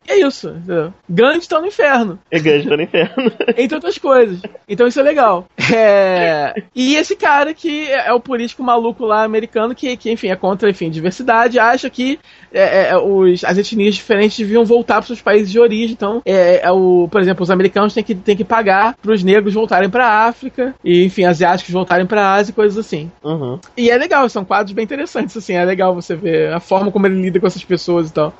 E 0.08 0.12
é 0.12 0.20
isso, 0.26 0.48
entendeu? 0.48 0.92
Gandhi 1.08 1.48
tá 1.48 1.60
no 1.60 1.66
inferno 1.66 2.18
É 2.30 2.38
grande 2.38 2.68
tá 2.68 2.76
no 2.76 2.82
inferno. 2.82 3.32
entre 3.56 3.74
outras 3.74 3.98
coisas. 3.98 4.40
Então 4.68 4.86
isso 4.86 5.00
é 5.00 5.02
legal. 5.02 5.46
É, 5.72 6.54
E 6.74 6.96
esse 6.96 7.16
cara 7.16 7.54
que 7.54 7.90
é 7.90 8.12
o 8.12 8.20
político 8.20 8.62
maluco 8.62 9.04
lá 9.04 9.24
americano 9.24 9.74
que, 9.74 9.96
que 9.96 10.10
enfim, 10.10 10.25
é 10.28 10.36
contra, 10.36 10.70
enfim, 10.70 10.90
diversidade, 10.90 11.58
acha 11.58 11.88
que 11.90 12.18
é, 12.52 12.90
é, 12.90 12.96
os, 12.96 13.44
as 13.44 13.58
etnias 13.58 13.94
diferentes 13.94 14.38
deviam 14.38 14.64
voltar 14.64 14.96
para 14.96 15.06
seus 15.06 15.20
países 15.20 15.50
de 15.50 15.58
origem. 15.58 15.92
Então, 15.92 16.22
é, 16.24 16.60
é 16.62 16.70
o, 16.70 17.08
por 17.10 17.20
exemplo, 17.20 17.42
os 17.42 17.50
americanos 17.50 17.94
têm 17.94 18.04
que, 18.04 18.14
têm 18.14 18.36
que 18.36 18.44
pagar 18.44 18.96
para 19.00 19.12
os 19.12 19.22
negros 19.22 19.54
voltarem 19.54 19.90
para 19.90 20.06
a 20.06 20.26
África 20.26 20.74
e, 20.84 21.04
enfim, 21.04 21.24
asiáticos 21.24 21.72
voltarem 21.72 22.06
para 22.06 22.22
a 22.22 22.34
Ásia 22.34 22.52
e 22.52 22.54
coisas 22.54 22.78
assim. 22.78 23.10
Uhum. 23.22 23.58
E 23.76 23.90
é 23.90 23.96
legal, 23.96 24.28
são 24.28 24.44
quadros 24.44 24.72
bem 24.72 24.84
interessantes, 24.84 25.36
assim, 25.36 25.54
é 25.54 25.64
legal 25.64 25.94
você 25.94 26.14
ver 26.14 26.52
a 26.52 26.60
forma 26.60 26.90
como 26.90 27.06
ele 27.06 27.20
lida 27.20 27.40
com 27.40 27.46
essas 27.46 27.64
pessoas 27.64 28.10
e 28.10 28.12
tal. 28.12 28.34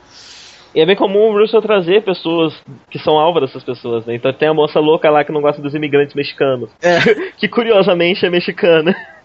E 0.76 0.80
é 0.82 0.84
bem 0.84 0.94
comum 0.94 1.30
o 1.30 1.40
Russell 1.40 1.62
trazer 1.62 2.04
pessoas 2.04 2.52
que 2.90 2.98
são 2.98 3.18
alvo 3.18 3.40
dessas 3.40 3.64
pessoas, 3.64 4.04
né? 4.04 4.14
Então 4.14 4.30
tem 4.30 4.46
a 4.46 4.52
moça 4.52 4.78
louca 4.78 5.08
lá 5.08 5.24
que 5.24 5.32
não 5.32 5.40
gosta 5.40 5.62
dos 5.62 5.74
imigrantes 5.74 6.14
mexicanos. 6.14 6.68
É. 6.82 6.98
que 7.40 7.48
curiosamente 7.48 8.26
é 8.26 8.28
mexicana. 8.28 8.94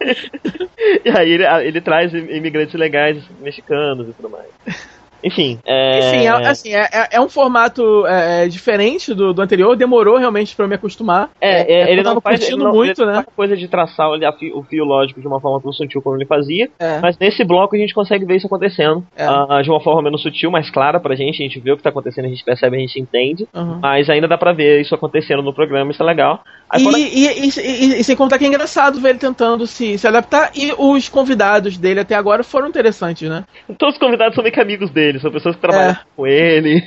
e 1.04 1.10
aí 1.10 1.30
ele, 1.30 1.44
ele 1.66 1.82
traz 1.82 2.14
imigrantes 2.14 2.72
legais 2.72 3.22
mexicanos 3.38 4.08
e 4.08 4.12
tudo 4.14 4.30
mais. 4.30 4.48
Enfim, 5.24 5.58
é... 5.64 5.98
Enfim, 5.98 6.26
é, 6.26 6.28
assim, 6.48 6.74
é, 6.74 6.88
é- 6.92 7.08
é 7.12 7.20
um 7.20 7.28
formato 7.28 8.06
é, 8.06 8.44
é, 8.44 8.48
diferente 8.48 9.14
do, 9.14 9.32
do 9.32 9.42
anterior, 9.42 9.76
demorou 9.76 10.16
realmente 10.16 10.54
pra 10.56 10.64
eu 10.64 10.68
me 10.68 10.74
acostumar. 10.74 11.30
É, 11.40 11.72
é, 11.72 11.92
ele 11.92 12.02
não 12.02 12.20
faz, 12.20 12.46
ele 12.46 12.56
não, 12.56 12.72
muito, 12.72 13.02
ele 13.02 13.12
né? 13.12 13.24
coisa 13.36 13.56
de 13.56 13.68
traçar 13.68 14.08
o, 14.10 14.14
a 14.26 14.32
fi- 14.32 14.52
o 14.52 14.62
fio 14.64 14.84
lógico 14.84 15.20
de 15.20 15.26
uma 15.26 15.40
forma 15.40 15.60
tão 15.60 15.72
sutil 15.72 16.02
como 16.02 16.16
ele 16.16 16.26
fazia, 16.26 16.68
mas 17.00 17.16
nesse 17.18 17.44
bloco 17.44 17.74
a 17.76 17.78
gente 17.78 17.94
consegue 17.94 18.24
ver 18.24 18.36
isso 18.36 18.46
acontecendo 18.46 19.04
ah, 19.16 19.60
de 19.62 19.70
uma 19.70 19.80
forma 19.80 20.02
menos 20.02 20.22
sutil, 20.22 20.50
mais 20.50 20.70
clara 20.70 20.98
pra 21.00 21.14
gente, 21.14 21.42
a 21.42 21.46
gente 21.46 21.60
vê 21.60 21.72
o 21.72 21.76
que 21.76 21.82
tá 21.82 21.90
acontecendo, 21.90 22.24
a 22.24 22.28
gente 22.28 22.44
percebe, 22.44 22.76
a 22.76 22.80
gente 22.80 22.98
entende, 23.00 23.46
Uhum. 23.54 23.78
mas 23.80 24.08
ainda 24.10 24.26
dá 24.26 24.36
pra 24.38 24.52
ver 24.52 24.80
isso 24.80 24.94
acontecendo 24.94 25.42
no 25.42 25.52
programa, 25.54 25.90
isso 25.90 26.02
é 26.02 26.06
legal. 26.06 26.40
Aí 26.68 26.80
E, 26.80 26.84
quando- 26.84 26.98
e- 26.98 27.28
e- 27.28 28.00
e 28.00 28.04
sem 28.04 28.16
contar 28.16 28.38
que 28.38 28.44
é 28.44 28.48
engraçado 28.48 28.98
ver 29.00 29.10
ele 29.10 29.18
tentando 29.18 29.66
se, 29.66 29.98
se 29.98 30.06
adaptar. 30.08 30.50
E 30.56 30.72
os 30.78 31.08
convidados 31.08 31.76
dele 31.76 32.00
até 32.00 32.14
agora 32.14 32.42
foram 32.42 32.66
interessantes, 32.68 33.28
né? 33.28 33.44
Todos 33.78 33.96
os 33.96 34.00
convidados 34.00 34.34
são 34.34 34.42
meio 34.42 34.54
que 34.54 34.60
amigos 34.60 34.90
dele, 34.90 35.11
são 35.20 35.30
pessoas 35.30 35.54
que 35.56 35.60
trabalham 35.62 35.92
É. 35.92 36.00
com 36.16 36.26
ele. 36.26 36.82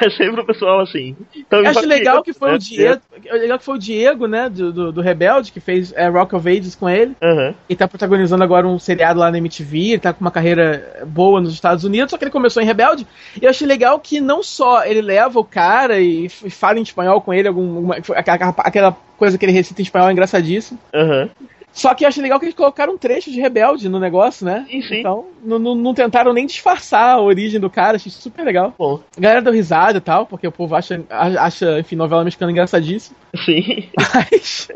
é 0.00 0.10
sempre 0.10 0.40
o 0.40 0.44
pessoal 0.46 0.80
assim. 0.80 1.16
Então, 1.36 1.60
Eu 1.60 1.68
acho 1.70 1.86
legal 1.86 2.22
que 2.22 2.32
foi 2.32 2.50
né, 2.50 2.54
o 2.54 2.58
Diego, 2.58 3.00
legal 3.32 3.58
que 3.58 3.64
foi 3.64 3.74
o 3.74 3.78
Diego, 3.78 4.26
né, 4.26 4.48
do, 4.48 4.72
do, 4.72 4.92
do 4.92 5.00
Rebelde, 5.00 5.52
que 5.52 5.60
fez 5.60 5.92
é, 5.94 6.08
Rock 6.08 6.34
of 6.34 6.48
Ages 6.48 6.74
com 6.74 6.88
ele. 6.88 7.14
Aham. 7.22 7.54
E 7.68 7.76
tá 7.76 7.86
protagonizando 7.86 8.42
agora 8.42 8.66
um 8.66 8.78
seriado 8.78 9.18
lá 9.20 9.30
na 9.30 9.38
MTV, 9.38 9.78
ele 9.90 9.98
tá 9.98 10.12
com 10.12 10.20
uma 10.20 10.30
carreira 10.30 11.02
boa 11.06 11.40
nos 11.40 11.52
Estados 11.52 11.84
Unidos, 11.84 12.10
só 12.10 12.18
que 12.18 12.24
ele 12.24 12.30
começou 12.30 12.62
em 12.62 12.66
Rebelde. 12.66 13.06
E 13.40 13.44
eu 13.44 13.50
achei 13.50 13.66
legal 13.66 13.98
que 13.98 14.20
não 14.20 14.42
só 14.42 14.84
ele 14.84 15.02
leva 15.02 15.38
o 15.38 15.44
cara 15.44 16.00
e, 16.00 16.28
fala 16.28 16.78
em 16.78 16.82
espanhol 16.82 17.20
com 17.20 17.32
ele, 17.34 17.48
alguma, 17.48 17.96
aquela, 17.96 18.54
aquela 18.58 18.96
coisa 19.16 19.36
que 19.36 19.44
ele 19.44 19.52
recita 19.52 19.80
em 19.80 19.84
espanhol 19.84 20.08
é 20.08 20.12
engraçadíssimo. 20.12 20.78
Aham. 20.94 21.28
Só 21.72 21.94
que 21.94 22.04
eu 22.04 22.08
achei 22.08 22.22
legal 22.22 22.38
que 22.38 22.46
eles 22.46 22.54
colocaram 22.54 22.94
um 22.94 22.98
trecho 22.98 23.30
de 23.30 23.40
Rebelde 23.40 23.88
no 23.88 24.00
negócio, 24.00 24.44
né? 24.44 24.66
Sim, 24.68 24.82
sim. 24.82 24.98
Então, 25.00 25.26
não, 25.42 25.58
não, 25.58 25.74
não 25.74 25.94
tentaram 25.94 26.32
nem 26.32 26.44
disfarçar 26.46 27.14
a 27.16 27.20
origem 27.20 27.60
do 27.60 27.70
cara, 27.70 27.96
achei 27.96 28.10
super 28.10 28.44
legal. 28.44 28.74
Bom, 28.78 29.00
A 29.16 29.20
galera 29.20 29.40
deu 29.42 29.52
risada 29.52 29.98
e 29.98 30.00
tal, 30.00 30.26
porque 30.26 30.46
o 30.46 30.52
povo 30.52 30.74
acha, 30.74 31.02
acha 31.08 31.78
enfim, 31.78 31.96
novela 31.96 32.24
mexicana 32.24 32.50
engraçadíssima. 32.52 33.16
sim. 33.44 33.88
Mas, 34.12 34.68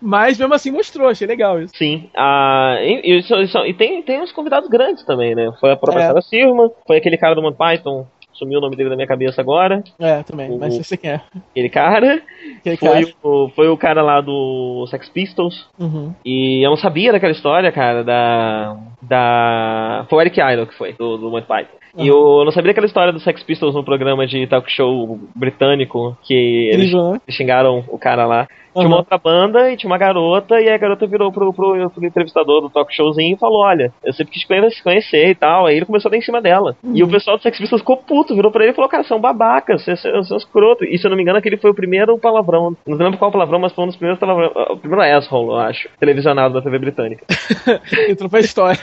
mas 0.00 0.38
mesmo 0.38 0.54
assim 0.54 0.70
mostrou, 0.70 1.08
achei 1.08 1.26
legal 1.26 1.60
isso. 1.62 1.74
Sim, 1.76 2.10
ah, 2.16 2.76
e, 2.80 3.18
e 3.18 3.22
são- 3.22 3.66
e 3.66 3.74
tem, 3.74 4.02
tem 4.02 4.20
uns 4.20 4.32
convidados 4.32 4.68
grandes 4.68 5.04
também, 5.04 5.34
né? 5.34 5.50
Foi 5.60 5.70
a 5.72 5.76
própria 5.76 6.02
É. 6.02 6.06
Sarah 6.08 6.22
Silverman, 6.22 6.70
foi 6.86 6.96
aquele 6.98 7.16
cara 7.16 7.34
do 7.34 7.42
Monty 7.42 7.56
Python, 7.56 8.06
sumiu 8.38 8.58
o 8.58 8.62
nome 8.62 8.76
dele 8.76 8.88
da 8.90 8.96
minha 8.96 9.06
cabeça 9.08 9.40
agora, 9.40 9.82
É, 9.98 10.22
também, 10.22 10.50
O- 10.50 10.58
mas 10.58 10.76
eu 10.76 10.84
sei 10.84 10.96
quem 10.96 11.10
é. 11.10 11.20
aquele 11.50 11.68
cara. 11.68 12.22
Aquele 12.58 12.76
Foi 12.76 12.88
cara. 13.04 13.14
o, 13.22 13.48
foi 13.54 13.68
o 13.68 13.76
cara 13.76 14.02
lá 14.02 14.20
do 14.20 14.86
Sex 14.90 15.08
Pistols. 15.08 15.68
Uhum. 15.78 16.14
E 16.24 16.64
eu 16.64 16.70
não 16.70 16.76
sabia 16.76 17.12
daquela 17.12 17.32
história, 17.32 17.70
cara, 17.72 18.02
da. 18.04 18.76
Da. 19.02 20.06
Foi 20.08 20.18
o 20.18 20.20
Eric 20.22 20.40
Idle 20.40 20.66
que 20.66 20.74
foi, 20.74 20.92
do, 20.92 21.16
do 21.16 21.30
Monty 21.30 21.46
Python. 21.46 21.76
E 21.96 22.06
eu 22.06 22.44
não 22.44 22.52
sabia 22.52 22.70
daquela 22.70 22.86
história 22.86 23.12
do 23.12 23.20
Sex 23.20 23.42
Pistols 23.42 23.74
no 23.74 23.84
programa 23.84 24.26
de 24.26 24.46
talk 24.46 24.70
show 24.70 25.18
britânico, 25.34 26.16
que 26.22 26.68
eles 26.72 26.92
né? 26.92 27.20
xingaram 27.30 27.84
o 27.88 27.98
cara 27.98 28.26
lá. 28.26 28.46
Tinha 28.74 28.84
Uhum. 28.86 28.92
uma 28.92 28.98
outra 28.98 29.18
banda 29.18 29.72
e 29.72 29.76
tinha 29.76 29.90
uma 29.90 29.98
garota, 29.98 30.60
e 30.60 30.68
a 30.68 30.76
garota 30.78 31.04
virou 31.06 31.32
pro, 31.32 31.52
pro, 31.52 31.90
pro 31.90 32.06
entrevistador 32.06 32.60
do 32.60 32.70
talk 32.70 32.94
showzinho 32.94 33.34
e 33.34 33.38
falou: 33.38 33.62
Olha, 33.62 33.92
eu 34.04 34.12
sempre 34.12 34.32
quis 34.32 34.44
conhe- 34.44 34.68
conhecer 34.84 35.30
e 35.30 35.34
tal. 35.34 35.66
Aí 35.66 35.76
ele 35.76 35.86
começou 35.86 36.08
a 36.08 36.12
dar 36.12 36.16
em 36.18 36.22
cima 36.22 36.40
dela. 36.40 36.76
E 36.94 37.02
o 37.02 37.08
pessoal 37.08 37.36
do 37.38 37.42
Sex 37.42 37.58
Pistols 37.58 37.80
ficou 37.80 37.96
puto, 37.96 38.36
virou 38.36 38.52
pra 38.52 38.62
ele 38.62 38.72
e 38.72 38.74
falou: 38.74 38.88
Cara, 38.88 39.02
você 39.02 39.12
é 39.12 39.16
um 39.16 39.20
babaca, 39.20 39.76
você, 39.78 39.96
você, 39.96 40.12
você 40.12 40.34
é 40.34 40.36
escroto. 40.36 40.84
E 40.84 40.96
se 40.96 41.04
eu 41.04 41.10
não 41.10 41.16
me 41.16 41.22
engano, 41.22 41.38
aquele 41.38 41.56
foi 41.56 41.70
o 41.70 41.74
primeiro 41.74 42.16
palavrão. 42.18 42.76
Não 42.86 42.96
lembro 42.96 43.18
qual 43.18 43.32
palavrão, 43.32 43.58
mas 43.58 43.72
foi 43.72 43.82
um 43.84 43.88
dos 43.88 43.96
primeiros 43.96 44.20
palavrões. 44.20 44.52
O 44.70 44.76
primeiro 44.76 45.02
asshole, 45.16 45.48
eu 45.48 45.56
acho. 45.56 45.88
Televisionado 45.98 46.54
da 46.54 46.62
TV 46.62 46.78
britânica. 46.78 47.24
Entrou 48.08 48.30
pra 48.30 48.38
história. 48.40 48.78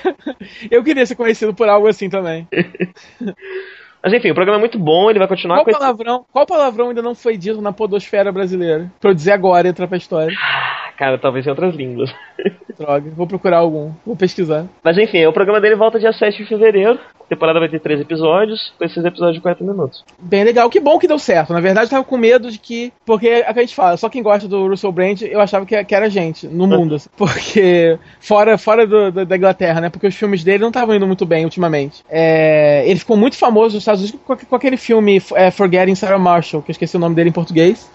Eu 0.69 0.83
queria 0.83 1.05
ser 1.05 1.15
conhecido 1.15 1.53
por 1.53 1.69
algo 1.69 1.87
assim 1.87 2.09
também. 2.09 2.45
Mas 4.03 4.13
enfim, 4.13 4.29
o 4.29 4.35
programa 4.35 4.59
é 4.59 4.59
muito 4.59 4.77
bom, 4.77 5.09
ele 5.09 5.17
vai 5.17 5.27
continuar 5.27 5.55
Qual 5.57 5.65
com 5.65 5.71
esse. 5.71 5.79
palavrão, 5.79 6.25
qual 6.31 6.45
palavrão 6.45 6.89
ainda 6.89 7.01
não 7.01 7.15
foi 7.15 7.35
dito 7.37 7.59
na 7.61 7.73
podosfera 7.73 8.31
brasileira? 8.31 8.91
Pra 8.99 9.09
eu 9.09 9.15
dizer 9.15 9.31
agora 9.31 9.67
e 9.67 9.71
entrar 9.71 9.87
pra 9.87 9.97
história. 9.97 10.35
Cara, 10.97 11.17
talvez 11.17 11.45
em 11.45 11.49
outras 11.49 11.75
línguas. 11.75 12.13
Droga, 12.79 13.09
vou 13.15 13.25
procurar 13.27 13.57
algum. 13.59 13.91
Vou 14.05 14.15
pesquisar. 14.15 14.65
Mas 14.83 14.97
enfim, 14.97 15.25
o 15.25 15.33
programa 15.33 15.61
dele 15.61 15.75
volta 15.75 15.99
dia 15.99 16.11
7 16.13 16.37
de 16.43 16.45
fevereiro. 16.49 16.99
A 17.21 17.27
temporada 17.27 17.59
vai 17.59 17.67
ter 17.67 17.79
três 17.79 17.99
episódios, 17.99 18.71
com 18.77 18.85
esses 18.85 19.03
episódios 19.03 19.35
de 19.37 19.41
40 19.41 19.63
minutos. 19.63 20.03
Bem 20.19 20.43
legal, 20.43 20.69
que 20.69 20.79
bom 20.79 20.99
que 20.99 21.07
deu 21.07 21.17
certo. 21.17 21.53
Na 21.53 21.59
verdade, 21.59 21.87
eu 21.87 21.89
tava 21.89 22.03
com 22.03 22.17
medo 22.17 22.51
de 22.51 22.59
que. 22.59 22.93
Porque 23.05 23.27
é 23.27 23.49
o 23.49 23.53
que 23.53 23.59
a 23.59 23.63
gente 23.63 23.73
fala, 23.75 23.97
só 23.97 24.09
quem 24.09 24.21
gosta 24.21 24.47
do 24.47 24.67
Russell 24.67 24.91
Brand, 24.91 25.21
eu 25.23 25.39
achava 25.41 25.65
que, 25.65 25.81
que 25.85 25.95
era 25.95 26.09
gente 26.09 26.47
no 26.47 26.67
mundo. 26.67 26.95
assim. 26.95 27.09
Porque. 27.17 27.97
Fora, 28.19 28.57
fora 28.57 28.85
do- 28.85 29.11
do- 29.11 29.25
da 29.25 29.37
Inglaterra, 29.37 29.81
né? 29.81 29.89
Porque 29.89 30.05
os 30.07 30.15
filmes 30.15 30.43
dele 30.43 30.59
não 30.59 30.67
estavam 30.67 30.93
indo 30.95 31.07
muito 31.07 31.25
bem 31.25 31.45
ultimamente. 31.45 32.03
É, 32.09 32.83
ele 32.87 32.99
ficou 32.99 33.17
muito 33.17 33.37
famoso 33.37 33.73
nos 33.75 33.81
Estados 33.81 34.01
Unidos 34.01 34.19
com, 34.25 34.35
com 34.35 34.55
aquele 34.55 34.77
filme 34.77 35.19
é, 35.33 35.49
Forgetting 35.49 35.95
Sarah 35.95 36.19
Marshall, 36.19 36.61
que 36.61 36.69
eu 36.69 36.73
esqueci 36.73 36.95
o 36.95 36.99
nome 36.99 37.15
dele 37.15 37.29
em 37.29 37.33
português. 37.33 37.89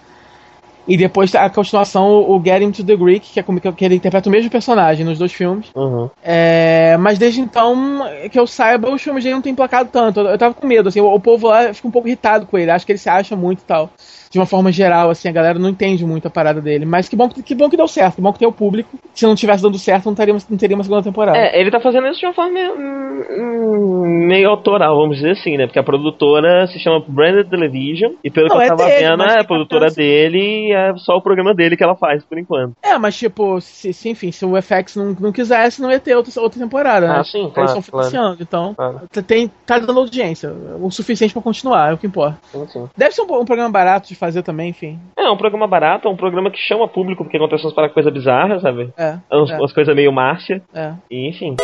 E 0.87 0.97
depois 0.97 1.33
a 1.35 1.49
continuação, 1.49 2.29
o 2.29 2.41
Getting 2.43 2.71
to 2.71 2.83
the 2.83 2.95
Greek, 2.95 3.31
que 3.31 3.39
é 3.39 3.43
como 3.43 3.59
que 3.59 3.85
ele 3.85 3.95
interpreta 3.95 4.27
o 4.27 4.31
mesmo 4.31 4.49
personagem 4.49 5.05
nos 5.05 5.17
dois 5.19 5.31
filmes. 5.31 5.67
Uhum. 5.75 6.09
É, 6.23 6.97
mas 6.97 7.17
desde 7.17 7.39
então, 7.39 8.01
que 8.31 8.39
eu 8.39 8.47
saiba, 8.47 8.89
os 8.89 9.01
filmes 9.01 9.23
dele 9.23 9.35
não 9.35 9.41
tem 9.41 9.53
placado 9.53 9.89
tanto. 9.91 10.19
Eu, 10.19 10.27
eu 10.27 10.37
tava 10.37 10.53
com 10.53 10.65
medo, 10.65 10.89
assim, 10.89 10.99
o, 10.99 11.13
o 11.13 11.19
povo 11.19 11.47
lá 11.47 11.73
fica 11.73 11.87
um 11.87 11.91
pouco 11.91 12.07
irritado 12.07 12.45
com 12.45 12.57
ele, 12.57 12.71
acho 12.71 12.85
que 12.85 12.91
ele 12.91 12.99
se 12.99 13.09
acha 13.09 13.35
muito 13.35 13.59
e 13.59 13.65
tal. 13.65 13.89
De 14.31 14.39
uma 14.39 14.45
forma 14.45 14.71
geral, 14.71 15.09
assim, 15.09 15.27
a 15.27 15.31
galera 15.31 15.59
não 15.59 15.69
entende 15.69 16.05
muito 16.05 16.27
a 16.27 16.31
parada 16.31 16.61
dele. 16.61 16.85
Mas 16.85 17.09
que 17.09 17.15
bom 17.15 17.27
que, 17.29 17.43
que 17.43 17.53
bom 17.53 17.69
que 17.69 17.77
deu 17.77 17.87
certo, 17.87 18.15
que 18.15 18.21
bom 18.21 18.31
que 18.33 18.39
tem 18.39 18.47
o 18.47 18.51
público. 18.51 18.97
Se 19.13 19.25
não 19.25 19.35
tivesse 19.35 19.61
dando 19.61 19.77
certo, 19.77 20.05
não 20.05 20.15
teria, 20.15 20.33
não 20.33 20.57
teria 20.57 20.75
uma 20.75 20.83
segunda 20.83 21.03
temporada. 21.03 21.37
É, 21.37 21.59
ele 21.59 21.69
tá 21.69 21.79
fazendo 21.81 22.07
isso 22.07 22.19
de 22.21 22.25
uma 22.25 22.33
forma 22.33 22.51
meio, 22.53 22.73
hum, 22.73 24.25
meio 24.27 24.49
autoral, 24.49 24.95
vamos 24.95 25.17
dizer 25.17 25.31
assim, 25.31 25.57
né? 25.57 25.65
Porque 25.65 25.79
a 25.79 25.83
produtora 25.83 26.65
se 26.67 26.79
chama 26.79 27.03
Branded 27.07 27.49
Television, 27.49 28.13
e 28.23 28.29
pelo 28.29 28.47
Não, 28.47 28.55
que 28.57 28.61
eu 28.61 28.65
é 28.65 28.67
tava 28.69 28.85
dele, 28.85 29.07
vendo, 29.09 29.23
é 29.23 29.39
a 29.39 29.43
produtora 29.43 29.81
capaz. 29.81 29.95
dele 29.95 30.67
e 30.69 30.71
é 30.73 30.93
só 30.97 31.15
o 31.17 31.21
programa 31.21 31.53
dele 31.53 31.75
que 31.77 31.83
ela 31.83 31.95
faz, 31.95 32.23
por 32.23 32.37
enquanto. 32.37 32.73
É, 32.81 32.97
mas 32.97 33.17
tipo, 33.17 33.59
se, 33.61 33.93
se, 33.93 34.09
enfim, 34.09 34.31
se 34.31 34.45
o 34.45 34.59
FX 34.61 34.95
não, 34.95 35.15
não 35.19 35.31
quisesse, 35.31 35.81
não 35.81 35.91
ia 35.91 35.99
ter 35.99 36.15
outra, 36.15 36.41
outra 36.41 36.59
temporada, 36.59 37.07
né? 37.07 37.15
Ah, 37.19 37.23
sim, 37.23 37.41
Eles 37.41 37.53
claro, 37.53 37.67
estão 37.69 37.81
claro. 37.83 38.07
financiando, 38.09 38.37
então 38.41 38.73
Claro. 38.75 39.01
tem, 39.27 39.51
tá 39.65 39.77
dando 39.79 39.99
audiência, 39.99 40.51
o 40.79 40.89
suficiente 40.89 41.33
pra 41.33 41.41
continuar, 41.41 41.91
é 41.91 41.93
o 41.93 41.97
que 41.97 42.07
importa. 42.07 42.37
Sim, 42.51 42.67
sim. 42.67 42.89
Deve 42.95 43.13
ser 43.13 43.21
um, 43.21 43.41
um 43.41 43.45
programa 43.45 43.69
barato 43.69 44.07
de 44.07 44.15
fazer 44.21 44.43
também, 44.43 44.69
enfim. 44.69 44.97
É, 45.17 45.23
é 45.25 45.29
um 45.31 45.35
programa 45.35 45.67
barato, 45.67 46.07
é 46.07 46.11
um 46.11 46.15
programa 46.15 46.49
que 46.49 46.59
chama 46.59 46.87
público 46.87 47.23
porque 47.25 47.35
acontece 47.37 47.65
umas 47.65 47.91
coisas 47.91 48.13
bizarras, 48.13 48.61
sabe? 48.61 48.89
É, 48.97 49.17
Umas, 49.31 49.49
é, 49.51 49.57
umas 49.57 49.73
coisas 49.73 49.93
meio 49.95 50.11
Márcia, 50.13 50.61
é. 50.73 50.93
e 51.09 51.27
enfim. 51.27 51.55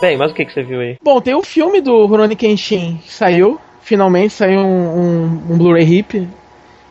Bem, 0.00 0.16
mas 0.16 0.30
o 0.30 0.34
que, 0.34 0.44
que 0.44 0.52
você 0.52 0.62
viu 0.62 0.80
aí? 0.80 0.96
Bom, 1.02 1.20
tem 1.20 1.34
o 1.34 1.42
filme 1.42 1.80
do 1.80 2.06
Rurouni 2.06 2.36
Kenshin 2.36 2.98
que 3.02 3.12
saiu. 3.12 3.58
Finalmente 3.82 4.32
saiu 4.34 4.60
um, 4.60 5.00
um, 5.00 5.24
um 5.50 5.58
Blu-ray 5.58 5.84
hip 5.84 6.28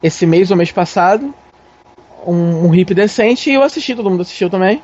esse 0.04 0.26
mês 0.26 0.52
ou 0.52 0.58
mês 0.58 0.72
passado. 0.72 1.34
Um, 2.26 2.68
um 2.68 2.76
hip 2.76 2.94
decente 2.94 3.50
e 3.50 3.54
eu 3.54 3.64
assisti, 3.64 3.96
todo 3.96 4.10
mundo 4.10 4.22
assistiu 4.22 4.50
também. 4.50 4.82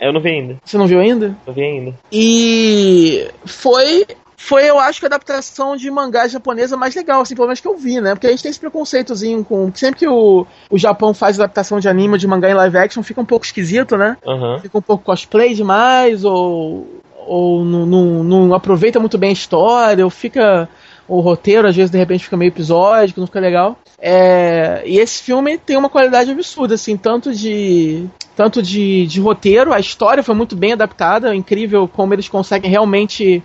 Eu 0.00 0.12
não 0.12 0.20
vi 0.20 0.28
ainda, 0.30 0.56
Você 0.64 0.78
não 0.78 0.86
viu 0.86 1.00
ainda? 1.00 1.36
não 1.46 1.52
vi 1.52 1.62
ainda. 1.62 1.94
E 2.12 3.28
foi, 3.44 4.06
foi 4.40 4.70
eu 4.70 4.78
acho 4.78 5.00
que 5.00 5.06
a 5.06 5.08
adaptação 5.08 5.76
de 5.76 5.90
mangá 5.90 6.28
japonesa 6.28 6.76
mais 6.76 6.94
legal, 6.94 7.20
assim, 7.20 7.34
pelo 7.34 7.48
menos 7.48 7.58
que 7.58 7.66
eu 7.66 7.76
vi, 7.76 8.00
né? 8.00 8.14
Porque 8.14 8.28
a 8.28 8.30
gente 8.30 8.42
tem 8.44 8.50
esse 8.50 8.60
preconceitozinho 8.60 9.44
com. 9.44 9.70
Sempre 9.74 9.98
que 9.98 10.08
o, 10.08 10.46
o 10.70 10.78
Japão 10.78 11.12
faz 11.12 11.40
adaptação 11.40 11.80
de 11.80 11.88
anime 11.88 12.16
de 12.16 12.28
mangá 12.28 12.48
em 12.48 12.54
live 12.54 12.78
action, 12.78 13.02
fica 13.02 13.20
um 13.20 13.24
pouco 13.24 13.44
esquisito, 13.44 13.96
né? 13.96 14.16
Aham. 14.24 14.60
fica 14.60 14.78
um 14.78 14.80
pouco 14.80 15.04
cosplay 15.04 15.54
demais, 15.54 16.24
ou, 16.24 16.86
ou 17.26 17.64
não, 17.64 17.84
não, 17.84 18.22
não 18.22 18.54
aproveita 18.54 19.00
muito 19.00 19.18
bem 19.18 19.30
a 19.30 19.32
história, 19.32 20.04
ou 20.04 20.10
fica. 20.10 20.68
O 21.08 21.20
roteiro, 21.20 21.66
às 21.66 21.74
vezes, 21.74 21.90
de 21.90 21.96
repente, 21.98 22.24
fica 22.24 22.36
meio 22.36 22.50
episódico, 22.50 23.18
não 23.18 23.26
fica 23.26 23.40
legal. 23.40 23.78
É, 23.98 24.82
e 24.86 24.98
esse 24.98 25.22
filme 25.22 25.56
tem 25.58 25.76
uma 25.76 25.88
qualidade 25.88 26.30
absurda, 26.30 26.76
assim, 26.76 26.96
tanto 26.96 27.34
de. 27.34 28.06
Tanto 28.36 28.62
de, 28.62 29.04
de 29.08 29.20
roteiro, 29.20 29.72
a 29.72 29.80
história 29.80 30.22
foi 30.22 30.34
muito 30.34 30.54
bem 30.54 30.74
adaptada, 30.74 31.32
é 31.32 31.34
incrível 31.34 31.88
como 31.88 32.14
eles 32.14 32.28
conseguem 32.28 32.70
realmente 32.70 33.42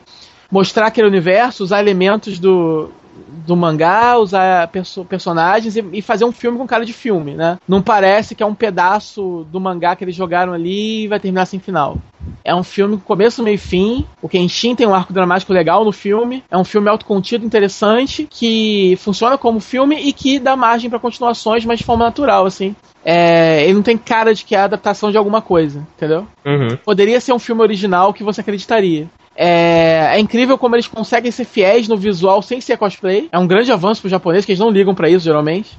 mostrar 0.53 0.85
aquele 0.85 1.07
universo, 1.07 1.63
usar 1.63 1.79
elementos 1.79 2.37
do, 2.37 2.91
do 3.45 3.55
mangá, 3.55 4.17
usar 4.19 4.67
perso- 4.67 5.03
personagens 5.03 5.75
e, 5.75 5.83
e 5.93 6.01
fazer 6.01 6.25
um 6.25 6.31
filme 6.31 6.59
com 6.59 6.67
cara 6.67 6.85
de 6.85 6.93
filme, 6.93 7.33
né? 7.33 7.57
Não 7.67 7.81
parece 7.81 8.35
que 8.35 8.43
é 8.43 8.45
um 8.45 8.53
pedaço 8.53 9.47
do 9.51 9.59
mangá 9.59 9.95
que 9.95 10.03
eles 10.03 10.15
jogaram 10.15 10.53
ali 10.53 11.03
e 11.03 11.07
vai 11.07 11.19
terminar 11.19 11.47
sem 11.47 11.59
final. 11.59 11.97
É 12.43 12.53
um 12.53 12.63
filme 12.63 12.97
com 12.97 13.03
começo, 13.03 13.41
meio 13.43 13.55
e 13.55 13.57
fim. 13.57 14.05
O 14.21 14.29
Kenshin 14.29 14.75
tem 14.75 14.85
um 14.87 14.93
arco 14.93 15.11
dramático 15.11 15.51
legal 15.51 15.83
no 15.83 15.91
filme. 15.91 16.43
É 16.51 16.57
um 16.57 16.63
filme 16.63 16.87
autocontido, 16.87 17.45
interessante, 17.45 18.27
que 18.29 18.95
funciona 19.01 19.37
como 19.37 19.59
filme 19.59 19.95
e 19.95 20.13
que 20.13 20.37
dá 20.39 20.55
margem 20.55 20.89
para 20.89 20.99
continuações, 20.99 21.65
mas 21.65 21.79
de 21.79 21.85
forma 21.85 22.05
natural, 22.05 22.45
assim. 22.45 22.75
É, 23.03 23.63
ele 23.65 23.73
não 23.73 23.81
tem 23.81 23.97
cara 23.97 24.33
de 24.33 24.45
que 24.45 24.55
é 24.55 24.59
a 24.59 24.63
adaptação 24.65 25.11
de 25.11 25.17
alguma 25.17 25.41
coisa, 25.41 25.85
entendeu? 25.97 26.25
Uhum. 26.45 26.77
poderia 26.85 27.19
ser 27.19 27.33
um 27.33 27.39
filme 27.39 27.61
original 27.61 28.13
que 28.13 28.23
você 28.23 28.39
acreditaria. 28.41 29.09
É, 29.35 30.15
é 30.15 30.19
incrível 30.19 30.57
como 30.57 30.75
eles 30.75 30.87
conseguem 30.87 31.31
ser 31.31 31.45
fiéis 31.45 31.87
no 31.87 31.97
visual 31.97 32.41
sem 32.41 32.61
ser 32.61 32.77
cosplay. 32.77 33.29
É 33.31 33.39
um 33.39 33.47
grande 33.47 33.71
avanço 33.71 34.01
pro 34.01 34.09
japonês, 34.09 34.45
que 34.45 34.51
eles 34.51 34.59
não 34.59 34.69
ligam 34.69 34.93
pra 34.93 35.09
isso, 35.09 35.25
geralmente. 35.25 35.77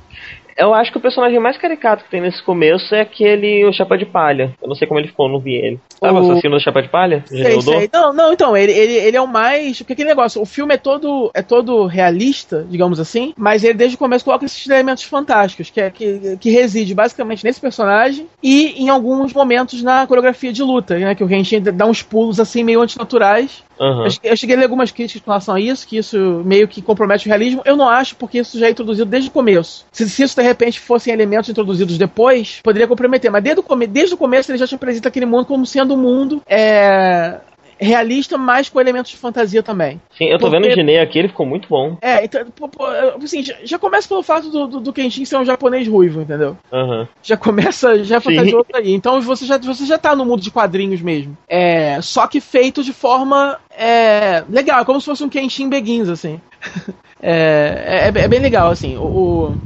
Eu 0.56 0.72
acho 0.72 0.90
que 0.90 0.98
o 0.98 1.00
personagem 1.00 1.38
mais 1.38 1.56
caricato 1.56 2.04
que 2.04 2.10
tem 2.10 2.20
nesse 2.20 2.42
começo 2.42 2.94
é 2.94 3.00
aquele, 3.00 3.64
o 3.64 3.72
Chapa 3.72 3.96
de 3.98 4.06
Palha. 4.06 4.54
Eu 4.60 4.68
não 4.68 4.74
sei 4.74 4.86
como 4.86 5.00
ele 5.00 5.08
ficou, 5.08 5.28
não 5.28 5.40
vi 5.40 5.54
ele. 5.54 5.80
Sabe 5.98 6.14
o 6.14 6.18
assassino 6.18 6.56
do 6.56 6.62
Chapa 6.62 6.82
de 6.82 6.88
Palha? 6.88 7.24
Sei, 7.26 7.60
sei. 7.60 7.90
Não, 7.92 8.12
não, 8.12 8.32
então, 8.32 8.56
ele, 8.56 8.72
ele, 8.72 8.92
ele 8.92 9.16
é 9.16 9.20
o 9.20 9.26
mais. 9.26 9.78
Porque 9.78 9.94
aquele 9.94 10.08
negócio, 10.08 10.40
o 10.40 10.46
filme 10.46 10.74
é 10.74 10.78
todo, 10.78 11.30
é 11.34 11.42
todo 11.42 11.86
realista, 11.86 12.64
digamos 12.68 13.00
assim, 13.00 13.34
mas 13.36 13.64
ele 13.64 13.74
desde 13.74 13.96
o 13.96 13.98
começo 13.98 14.24
coloca 14.24 14.44
esses 14.44 14.66
elementos 14.68 15.04
fantásticos, 15.04 15.70
que, 15.70 15.80
é, 15.80 15.90
que, 15.90 16.36
que 16.38 16.50
reside 16.50 16.94
basicamente 16.94 17.44
nesse 17.44 17.60
personagem 17.60 18.26
e 18.42 18.82
em 18.82 18.88
alguns 18.88 19.32
momentos 19.32 19.82
na 19.82 20.06
coreografia 20.06 20.52
de 20.52 20.62
luta, 20.62 20.98
né? 20.98 21.14
Que 21.14 21.24
o 21.24 21.28
Genshin 21.28 21.60
dá 21.60 21.86
uns 21.86 22.02
pulos 22.02 22.38
assim 22.38 22.62
meio 22.62 22.80
antinaturais. 22.80 23.62
Uhum. 23.78 24.06
Eu, 24.22 24.36
cheguei 24.36 24.56
a 24.56 24.58
ler 24.58 24.64
algumas 24.64 24.90
críticas 24.90 25.22
com 25.22 25.30
relação 25.30 25.54
a 25.54 25.60
isso, 25.60 25.86
que 25.86 25.96
isso 25.96 26.42
meio 26.44 26.68
que 26.68 26.80
compromete 26.80 27.26
o 27.26 27.28
realismo. 27.28 27.62
Eu 27.64 27.76
não 27.76 27.88
acho, 27.88 28.16
porque 28.16 28.38
isso 28.38 28.58
já 28.58 28.66
é 28.66 28.70
introduzido 28.70 29.10
desde 29.10 29.28
o 29.28 29.32
começo. 29.32 29.86
Se, 29.92 30.08
se 30.08 30.22
isso 30.22 30.36
de 30.36 30.42
repente 30.42 30.80
fossem 30.80 31.12
elementos 31.12 31.48
introduzidos 31.50 31.98
depois, 31.98 32.60
poderia 32.62 32.88
comprometer. 32.88 33.30
Mas 33.30 33.42
desde 33.42 33.60
o, 33.60 33.62
come 33.62 33.86
desde 33.86 34.14
o 34.14 34.18
começo 34.18 34.50
ele 34.50 34.58
já 34.58 34.66
te 34.66 34.74
apresenta 34.74 35.08
aquele 35.08 35.26
mundo 35.26 35.46
como 35.46 35.66
sendo 35.66 35.94
um 35.94 35.98
mundo 35.98 36.42
é, 36.46 37.38
realista, 37.78 38.36
mas 38.38 38.68
com 38.68 38.80
elementos 38.80 39.10
de 39.10 39.16
fantasia 39.16 39.62
também. 39.62 40.00
Sim, 40.16 40.26
eu 40.26 40.38
tô 40.38 40.46
Porque- 40.46 40.60
vendo 40.60 40.70
o 40.70 40.74
Ginei 40.74 40.98
aqui, 41.00 41.18
ele 41.18 41.28
ficou 41.28 41.44
muito 41.46 41.68
bom. 41.68 41.96
É, 42.00 42.24
então, 42.24 42.44
pô, 42.54 42.68
pô, 42.68 42.84
assim, 43.22 43.42
já, 43.42 43.54
já 43.64 43.78
começa 43.78 44.08
pelo 44.08 44.22
fato 44.22 44.48
do, 44.50 44.66
do, 44.66 44.80
do 44.80 44.92
Kenshin 44.92 45.24
ser 45.24 45.36
um 45.36 45.44
japonês 45.44 45.86
ruivo, 45.88 46.22
entendeu? 46.22 46.56
Aham. 46.72 47.08
Já 47.22 47.36
começa, 47.36 48.02
já 48.04 48.16
é 48.16 48.20
fantasioso 48.20 48.66
aí. 48.74 48.92
Então 48.92 49.20
você 49.20 49.44
já, 49.46 49.58
você 49.58 49.84
já 49.86 49.98
tá 49.98 50.14
no 50.14 50.24
mundo 50.24 50.40
de 50.42 50.50
quadrinhos 50.50 51.00
mesmo. 51.00 51.36
É, 51.48 52.00
só 52.02 52.26
que 52.26 52.40
feito 52.40 52.82
de 52.82 52.92
forma 52.92 53.58
é, 53.76 54.44
legal, 54.48 54.80
é 54.80 54.84
como 54.84 55.00
se 55.00 55.06
fosse 55.06 55.24
um 55.24 55.28
Kenshin 55.28 55.68
Begins, 55.68 56.08
assim. 56.08 56.40
É, 57.26 58.10
é, 58.14 58.20
é 58.20 58.28
bem 58.28 58.38
legal, 58.38 58.68
assim. 58.70 58.98
O, 58.98 59.02
o- 59.06 59.56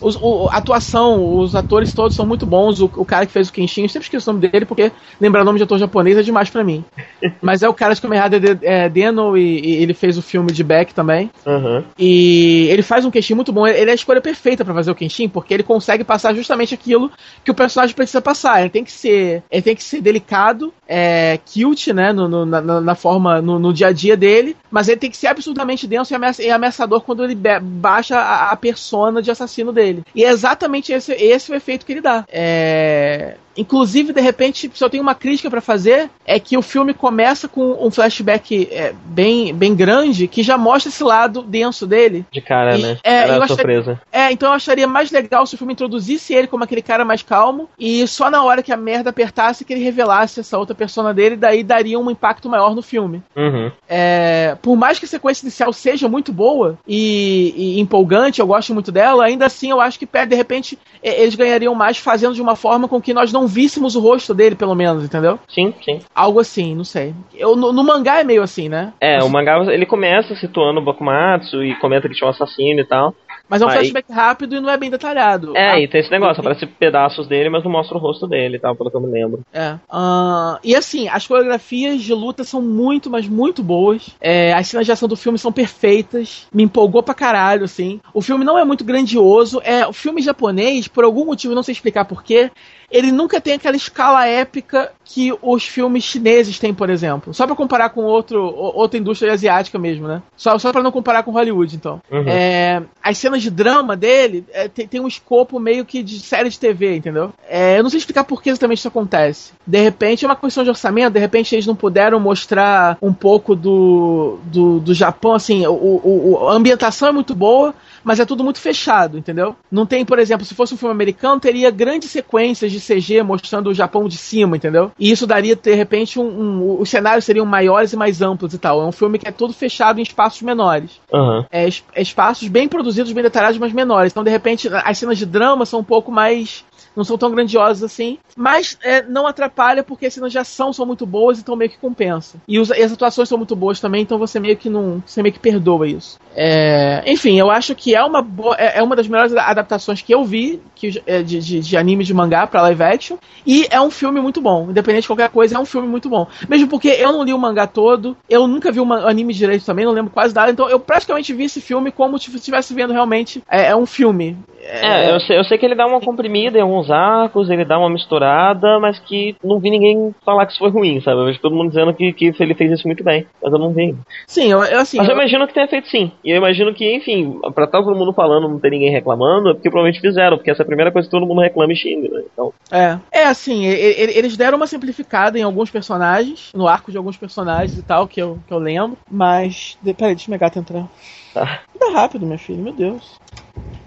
os- 0.00 0.16
o- 0.20 0.48
a 0.50 0.56
atuação, 0.56 1.38
os 1.38 1.54
atores 1.54 1.92
todos 1.92 2.14
são 2.16 2.26
muito 2.26 2.46
bons. 2.46 2.80
O, 2.80 2.84
o 2.96 3.04
cara 3.04 3.26
que 3.26 3.32
fez 3.32 3.48
o 3.48 3.52
Kenshin, 3.52 3.82
eu 3.82 3.88
sempre 3.88 4.06
esqueço 4.06 4.30
o 4.30 4.32
nome 4.34 4.48
dele, 4.48 4.64
porque 4.64 4.90
lembrar 5.20 5.42
o 5.42 5.44
nome 5.44 5.58
de 5.58 5.64
ator 5.64 5.78
japonês 5.78 6.16
é 6.16 6.22
demais 6.22 6.50
pra 6.50 6.62
mim. 6.64 6.84
Mas 7.42 7.62
é 7.62 7.68
o 7.68 7.74
cara 7.74 7.94
de 7.94 8.00
Kamen 8.00 8.20
Rider 8.20 8.58
é, 8.62 8.88
Deno 8.88 9.36
e, 9.36 9.60
e 9.60 9.82
ele 9.82 9.94
fez 9.94 10.16
o 10.18 10.22
filme 10.22 10.52
de 10.52 10.62
Beck 10.64 10.92
também. 10.94 11.30
Aham. 11.46 11.84
E 11.98 12.68
ele 12.70 12.82
faz 12.82 13.04
um 13.04 13.10
Kenshin 13.10 13.34
muito 13.34 13.52
bom. 13.52 13.66
Ele 13.66 13.88
é 13.90 13.92
a 13.92 13.94
escolha 13.94 14.20
perfeita 14.20 14.64
pra 14.64 14.74
fazer 14.74 14.90
o 14.90 14.94
Kenshin, 14.94 15.28
porque 15.28 15.52
ele 15.54 15.62
consegue 15.62 16.04
passar 16.04 16.34
justamente 16.34 16.74
aquilo 16.74 17.10
que 17.44 17.50
o 17.50 17.54
personagem 17.54 17.94
precisa 17.94 18.20
passar. 18.20 18.60
Ele 18.60 18.70
tem 18.70 18.84
que 18.84 18.92
ser, 18.92 19.42
ele 19.50 19.62
tem 19.62 19.74
que 19.76 19.82
ser 19.82 20.00
delicado, 20.00 20.72
é, 20.86 21.38
cute, 21.52 21.92
né, 21.92 22.12
no, 22.12 22.28
no- 22.28 22.46
na, 22.46 22.60
na- 22.80 22.94
forma, 22.94 23.40
no, 23.40 23.58
no 23.58 23.72
dia 23.72 23.88
a 23.88 23.92
dia 23.92 24.16
dele, 24.16 24.56
mas 24.70 24.88
ele 24.88 24.96
tem 24.98 25.10
que 25.10 25.16
ser 25.16 25.28
absurdamente 25.28 25.86
denso 25.86 26.12
e 26.12 26.16
ameaça- 26.16 26.42
ameaçador 26.54 27.00
quando 27.02 27.22
ele 27.22 27.36
baixa 27.62 28.18
a, 28.18 28.50
a 28.50 28.56
persona 28.56 29.22
de 29.22 29.30
assassino 29.30 29.72
dele. 29.72 29.87
E 30.14 30.24
é 30.24 30.28
exatamente 30.28 30.92
esse, 30.92 31.12
esse 31.12 31.50
o 31.50 31.54
efeito 31.54 31.84
que 31.84 31.92
ele 31.92 32.00
dá. 32.00 32.24
É, 32.28 33.36
Inclusive, 33.58 34.12
de 34.12 34.20
repente, 34.20 34.70
se 34.72 34.84
eu 34.84 34.88
tenho 34.88 35.02
uma 35.02 35.14
crítica 35.16 35.50
pra 35.50 35.60
fazer, 35.60 36.08
é 36.24 36.38
que 36.38 36.56
o 36.56 36.62
filme 36.62 36.94
começa 36.94 37.48
com 37.48 37.76
um 37.84 37.90
flashback 37.90 38.68
é, 38.70 38.94
bem, 39.06 39.52
bem 39.52 39.74
grande 39.74 40.28
que 40.28 40.44
já 40.44 40.56
mostra 40.56 40.88
esse 40.90 41.02
lado 41.02 41.42
denso 41.42 41.84
dele. 41.86 42.24
De 42.30 42.40
cara, 42.40 42.78
E- 42.78 42.82
né? 42.82 42.98
é, 43.02 43.14
Era 43.22 43.36
eu 43.36 43.48
surpresa. 43.48 44.00
É, 44.12 44.30
então 44.30 44.50
eu 44.50 44.54
acharia 44.54 44.86
mais 44.86 45.10
legal 45.10 45.44
se 45.44 45.56
o 45.56 45.58
filme 45.58 45.72
introduzisse 45.72 46.32
ele 46.32 46.46
como 46.46 46.62
aquele 46.62 46.82
cara 46.82 47.04
mais 47.04 47.22
calmo 47.22 47.68
e 47.76 48.06
só 48.06 48.30
na 48.30 48.44
hora 48.44 48.62
que 48.62 48.72
a 48.72 48.76
merda 48.76 49.10
apertasse 49.10 49.64
que 49.64 49.72
ele 49.72 49.82
revelasse 49.82 50.38
essa 50.38 50.56
outra 50.56 50.74
persona 50.74 51.12
dele, 51.12 51.34
daí 51.34 51.64
daria 51.64 51.98
um 51.98 52.10
impacto 52.10 52.48
maior 52.48 52.76
no 52.76 52.82
filme. 52.82 53.22
Uhum. 53.36 53.72
É, 53.88 54.56
por 54.62 54.76
mais 54.76 55.00
que 55.00 55.04
a 55.04 55.08
sequência 55.08 55.44
inicial 55.44 55.72
seja 55.72 56.08
muito 56.08 56.32
boa 56.32 56.78
e, 56.86 57.54
e 57.56 57.80
empolgante, 57.80 58.40
eu 58.40 58.46
gosto 58.46 58.72
muito 58.72 58.92
dela, 58.92 59.24
ainda 59.24 59.46
assim 59.46 59.70
eu 59.70 59.80
acho 59.80 59.98
que 59.98 60.06
de 60.06 60.36
repente 60.36 60.78
eles 61.02 61.34
ganhariam 61.34 61.74
mais 61.74 61.98
fazendo 61.98 62.34
de 62.34 62.42
uma 62.42 62.54
forma 62.54 62.86
com 62.86 63.00
que 63.00 63.12
nós 63.14 63.32
não 63.32 63.47
víssemos 63.48 63.96
o 63.96 64.00
rosto 64.00 64.32
dele, 64.34 64.54
pelo 64.54 64.74
menos, 64.74 65.04
entendeu? 65.04 65.38
Sim, 65.48 65.74
sim. 65.84 66.00
Algo 66.14 66.38
assim, 66.40 66.74
não 66.74 66.84
sei. 66.84 67.14
Eu, 67.34 67.56
no, 67.56 67.72
no 67.72 67.82
mangá 67.82 68.20
é 68.20 68.24
meio 68.24 68.42
assim, 68.42 68.68
né? 68.68 68.92
É, 69.00 69.22
o 69.22 69.28
mangá 69.28 69.58
ele 69.72 69.86
começa 69.86 70.34
situando 70.36 70.80
o 70.80 70.84
Bakumatsu 70.84 71.64
e 71.64 71.74
comenta 71.76 72.08
que 72.08 72.14
tinha 72.14 72.26
um 72.28 72.30
assassino 72.30 72.80
e 72.80 72.84
tal. 72.84 73.14
Mas 73.50 73.62
é 73.62 73.64
um 73.64 73.68
Aí- 73.70 73.76
flashback 73.76 74.12
rápido 74.12 74.56
e 74.56 74.60
não 74.60 74.68
é 74.68 74.76
bem 74.76 74.90
detalhado. 74.90 75.56
É, 75.56 75.70
Ah, 75.70 75.80
e 75.80 75.88
tem 75.88 76.02
esse 76.02 76.10
negócio, 76.10 76.38
aparece 76.40 76.66
pedaços 76.66 77.26
dele, 77.26 77.48
mas 77.48 77.64
não 77.64 77.70
mostra 77.70 77.96
o 77.96 78.00
rosto 78.00 78.26
dele 78.26 78.56
e 78.56 78.60
tal, 78.60 78.76
pelo 78.76 78.90
que 78.90 78.96
eu 78.96 79.00
me 79.00 79.06
lembro. 79.10 79.40
É. 79.54 79.76
Ah, 79.88 80.58
e 80.62 80.76
assim, 80.76 81.08
as 81.08 81.26
coreografias 81.26 82.02
de 82.02 82.12
luta 82.12 82.44
são 82.44 82.60
muito, 82.60 83.08
mas 83.08 83.26
muito 83.26 83.62
boas. 83.62 84.10
É, 84.20 84.52
as 84.52 84.68
cenas 84.68 84.84
de 84.84 84.92
ação 84.92 85.08
do 85.08 85.16
filme 85.16 85.38
são 85.38 85.50
perfeitas. 85.50 86.46
Me 86.52 86.62
empolgou 86.62 87.02
pra 87.02 87.14
caralho, 87.14 87.64
assim. 87.64 88.00
O 88.12 88.20
filme 88.20 88.44
não 88.44 88.58
é 88.58 88.64
muito 88.66 88.84
grandioso. 88.84 89.62
É, 89.64 89.86
o 89.86 89.94
filme 89.94 90.20
japonês, 90.20 90.86
por 90.86 91.02
algum 91.04 91.24
motivo, 91.24 91.54
não 91.54 91.62
sei 91.62 91.72
explicar 91.72 92.04
porquê, 92.04 92.50
ele 92.90 93.12
nunca 93.12 93.40
tem 93.40 93.54
aquela 93.54 93.76
escala 93.76 94.26
épica 94.26 94.90
que 95.04 95.32
os 95.42 95.64
filmes 95.64 96.04
chineses 96.04 96.58
têm, 96.58 96.72
por 96.74 96.90
exemplo. 96.90 97.32
Só 97.34 97.46
pra 97.46 97.56
comparar 97.56 97.90
com 97.90 98.02
outro, 98.02 98.42
outra 98.42 98.98
indústria 98.98 99.32
asiática 99.32 99.78
mesmo, 99.78 100.06
né? 100.06 100.22
Só, 100.36 100.58
só 100.58 100.70
pra 100.72 100.82
não 100.82 100.92
comparar 100.92 101.22
com 101.22 101.30
Hollywood, 101.30 101.74
então. 101.76 102.00
Uhum. 102.10 102.24
É, 102.26 102.82
as 103.02 103.16
cenas 103.18 103.42
de 103.42 103.50
drama 103.50 103.96
dele 103.96 104.44
é, 104.52 104.68
tem, 104.68 104.86
tem 104.86 105.00
um 105.00 105.08
escopo 105.08 105.58
meio 105.58 105.84
que 105.84 106.02
de 106.02 106.18
série 106.20 106.48
de 106.50 106.58
TV, 106.58 106.96
entendeu? 106.96 107.32
É, 107.48 107.78
eu 107.78 107.82
não 107.82 107.90
sei 107.90 107.98
explicar 107.98 108.24
por 108.24 108.42
que 108.42 108.50
exatamente 108.50 108.78
isso 108.78 108.88
acontece. 108.88 109.52
De 109.66 109.80
repente 109.80 110.24
é 110.24 110.28
uma 110.28 110.36
questão 110.36 110.62
de 110.64 110.70
orçamento, 110.70 111.12
de 111.14 111.20
repente 111.20 111.54
eles 111.54 111.66
não 111.66 111.74
puderam 111.76 112.20
mostrar 112.20 112.98
um 113.00 113.12
pouco 113.12 113.54
do, 113.56 114.38
do, 114.44 114.78
do 114.80 114.94
Japão, 114.94 115.34
assim, 115.34 115.66
o- 115.66 115.72
o- 115.72 116.48
a 116.48 116.52
ambientação 116.52 117.08
é 117.08 117.12
muito 117.12 117.34
boa, 117.34 117.74
mas 118.08 118.18
é 118.20 118.24
tudo 118.24 118.42
muito 118.42 118.58
fechado, 118.58 119.18
entendeu? 119.18 119.54
Não 119.70 119.84
tem, 119.84 120.02
por 120.02 120.18
exemplo, 120.18 120.46
se 120.46 120.54
fosse 120.54 120.72
um 120.72 120.78
filme 120.78 120.94
americano, 120.94 121.38
teria 121.38 121.70
grandes 121.70 122.10
sequências 122.10 122.72
de 122.72 122.80
CG 122.80 123.22
mostrando 123.22 123.68
o 123.68 123.74
Japão 123.74 124.08
de 124.08 124.16
cima, 124.16 124.56
entendeu? 124.56 124.90
E 124.98 125.10
isso 125.10 125.26
daria, 125.26 125.54
de 125.54 125.74
repente, 125.74 126.18
um, 126.18 126.24
um- 126.24 126.80
os 126.80 126.88
cenários 126.88 127.26
seriam 127.26 127.44
maiores 127.44 127.92
e 127.92 127.96
mais 127.96 128.22
amplos 128.22 128.54
e 128.54 128.58
tal. 128.58 128.80
É 128.80 128.86
um 128.86 128.92
filme 128.92 129.18
que 129.18 129.28
é 129.28 129.30
todo 129.30 129.52
fechado 129.52 129.98
em 129.98 130.02
espaços 130.02 130.40
menores 130.40 130.92
Aham. 131.12 131.44
é, 131.50 131.68
é 131.94 132.00
espaços 132.02 132.48
bem 132.48 132.66
produzidos, 132.66 133.12
bem 133.12 133.22
detalhados, 133.22 133.58
mas 133.58 133.72
menores. 133.74 134.10
Então, 134.12 134.24
de 134.24 134.30
repente, 134.30 134.68
as 134.72 134.96
cenas 134.96 135.18
de 135.18 135.26
drama 135.26 135.66
são 135.66 135.80
um 135.80 135.84
pouco 135.84 136.10
mais. 136.10 136.64
Não 136.96 137.04
são 137.04 137.16
tão 137.18 137.30
grandiosas 137.30 137.82
assim. 137.82 138.18
Mas 138.36 138.78
é, 138.82 139.02
não 139.02 139.26
atrapalha 139.26 139.82
porque 139.82 140.06
as 140.06 140.14
cenas 140.14 140.32
de 140.32 140.38
ação 140.38 140.72
são 140.72 140.86
muito 140.86 141.04
boas, 141.06 141.38
então 141.38 141.56
meio 141.56 141.70
que 141.70 141.78
compensa. 141.78 142.38
E, 142.46 142.58
os- 142.58 142.70
e 142.70 142.82
as 142.82 142.92
atuações 142.92 143.28
são 143.28 143.38
muito 143.38 143.54
boas 143.56 143.80
também, 143.80 144.02
então 144.02 144.18
você 144.18 144.38
meio 144.40 144.56
que 144.56 144.68
não. 144.68 145.02
Você 145.06 145.22
meio 145.22 145.32
que 145.32 145.38
perdoa 145.40 145.86
isso. 145.88 146.18
É, 146.34 147.02
enfim, 147.06 147.38
eu 147.38 147.50
acho 147.50 147.74
que 147.74 147.94
é 147.94 148.02
uma, 148.02 148.22
boa, 148.22 148.54
é, 148.58 148.78
é 148.78 148.82
uma 148.82 148.94
das 148.94 149.08
melhores 149.08 149.34
adaptações 149.34 150.00
que 150.02 150.14
eu 150.14 150.24
vi 150.24 150.60
que, 150.74 151.02
é, 151.06 151.22
de, 151.22 151.40
de, 151.40 151.60
de 151.60 151.76
anime 151.76 152.04
de 152.04 152.14
mangá 152.14 152.46
pra 152.46 152.62
live 152.62 152.82
action. 152.82 153.16
E 153.46 153.66
é 153.70 153.80
um 153.80 153.90
filme 153.90 154.20
muito 154.20 154.40
bom. 154.40 154.68
Independente 154.70 155.02
de 155.02 155.08
qualquer 155.08 155.28
coisa, 155.30 155.56
é 155.56 155.58
um 155.58 155.64
filme 155.64 155.88
muito 155.88 156.08
bom. 156.08 156.26
Mesmo 156.48 156.68
porque 156.68 156.88
eu 156.88 157.12
não 157.12 157.24
li 157.24 157.32
o 157.32 157.38
mangá 157.38 157.66
todo, 157.66 158.16
eu 158.28 158.46
nunca 158.46 158.70
vi 158.70 158.80
o 158.80 158.92
anime 158.92 159.34
direito 159.34 159.64
também, 159.64 159.84
não 159.84 159.92
lembro 159.92 160.10
quase 160.12 160.34
nada. 160.34 160.50
Então 160.50 160.68
eu 160.68 160.78
praticamente 160.78 161.32
vi 161.32 161.44
esse 161.44 161.60
filme 161.60 161.90
como 161.90 162.18
se 162.18 162.34
estivesse 162.34 162.72
vendo 162.74 162.92
realmente. 162.92 163.42
É, 163.50 163.66
é 163.68 163.76
um 163.76 163.86
filme. 163.86 164.36
É, 164.62 165.14
eu 165.14 165.20
sei, 165.20 165.38
eu 165.38 165.44
sei 165.44 165.56
que 165.58 165.64
ele 165.64 165.74
dá 165.74 165.86
uma 165.86 166.00
comprimida 166.00 166.58
em 166.58 166.62
alguns 166.78 166.90
arcos, 166.90 167.50
ele 167.50 167.64
dá 167.64 167.78
uma 167.78 167.90
misturada, 167.90 168.78
mas 168.80 168.98
que 168.98 169.34
não 169.42 169.58
vi 169.60 169.70
ninguém 169.70 170.14
falar 170.24 170.46
que 170.46 170.52
isso 170.52 170.58
foi 170.58 170.70
ruim, 170.70 171.00
sabe? 171.00 171.20
Eu 171.20 171.26
vejo 171.26 171.40
todo 171.40 171.54
mundo 171.54 171.68
dizendo 171.68 171.94
que, 171.94 172.12
que 172.12 172.32
ele 172.38 172.54
fez 172.54 172.72
isso 172.72 172.86
muito 172.86 173.02
bem, 173.04 173.26
mas 173.42 173.52
eu 173.52 173.58
não 173.58 173.72
vi. 173.72 173.96
Sim, 174.26 174.50
eu, 174.52 174.62
eu, 174.64 174.80
assim. 174.80 174.98
Mas 174.98 175.08
eu 175.08 175.14
eu- 175.14 175.20
imagino 175.20 175.46
que 175.46 175.54
tenha 175.54 175.68
feito 175.68 175.88
sim. 175.88 176.12
E 176.24 176.30
eu 176.30 176.36
imagino 176.36 176.72
que, 176.74 176.94
enfim, 176.94 177.38
pra 177.54 177.64
estar 177.64 177.82
todo 177.82 177.96
mundo 177.96 178.12
falando, 178.12 178.48
não 178.48 178.58
ter 178.60 178.70
ninguém 178.70 178.90
reclamando, 178.90 179.50
é 179.50 179.54
porque 179.54 179.70
provavelmente 179.70 180.00
fizeram, 180.00 180.36
porque 180.36 180.50
essa 180.50 180.62
é 180.62 180.64
a 180.64 180.66
primeira 180.66 180.92
coisa 180.92 181.06
que 181.08 181.12
todo 181.14 181.26
mundo 181.26 181.40
reclama 181.40 181.72
e 181.72 181.76
xinga, 181.76 182.08
né? 182.08 182.22
Então, 182.32 182.52
É, 182.70 182.98
é 183.20 183.24
assim, 183.26 183.64
eles 183.66 184.36
deram 184.36 184.56
uma 184.56 184.66
simplificada 184.66 185.38
em 185.38 185.42
alguns 185.42 185.70
personagens, 185.70 186.50
no 186.54 186.68
arco 186.68 186.90
de 186.90 186.98
alguns 186.98 187.16
personagens 187.16 187.76
e 187.78 187.82
tal, 187.82 188.06
que 188.06 188.20
eu, 188.20 188.38
que 188.46 188.52
eu 188.52 188.58
lembro, 188.58 188.96
mas. 189.10 189.76
Peraí, 189.96 190.14
deixa 190.14 190.30
minha 190.30 190.38
gata 190.38 190.58
entrar. 190.58 190.86
tá. 191.34 191.60
Anda 191.74 191.98
rápido, 191.98 192.26
minha 192.26 192.38
filha, 192.38 192.62
meu 192.62 192.72
Deus. 192.72 193.18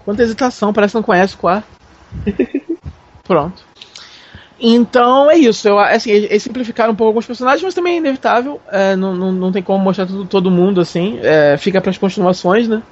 Quanta 0.04 0.22
hesitação, 0.22 0.72
parece 0.72 0.92
que 0.92 0.96
não 0.98 1.02
conhece 1.02 1.34
o 1.34 1.38
quarto. 1.38 1.66
Pronto. 3.24 3.62
Então 4.60 5.30
é 5.30 5.36
isso. 5.36 5.66
Eu, 5.68 5.78
assim, 5.78 6.10
eles 6.10 6.42
simplificaram 6.42 6.92
um 6.92 6.96
pouco 6.96 7.08
alguns 7.08 7.26
personagens, 7.26 7.62
mas 7.62 7.74
também 7.74 7.94
é 7.94 7.96
inevitável. 7.98 8.60
é, 8.70 8.94
não, 8.94 9.14
não, 9.14 9.32
não 9.32 9.50
tem 9.52 9.62
como 9.62 9.82
mostrar 9.82 10.06
tudo, 10.06 10.24
todo 10.24 10.50
mundo 10.50 10.80
assim. 10.80 11.18
é, 11.22 11.56
fica 11.56 11.80
para 11.80 11.90
as 11.90 11.98
continuações, 11.98 12.68
né? 12.68 12.82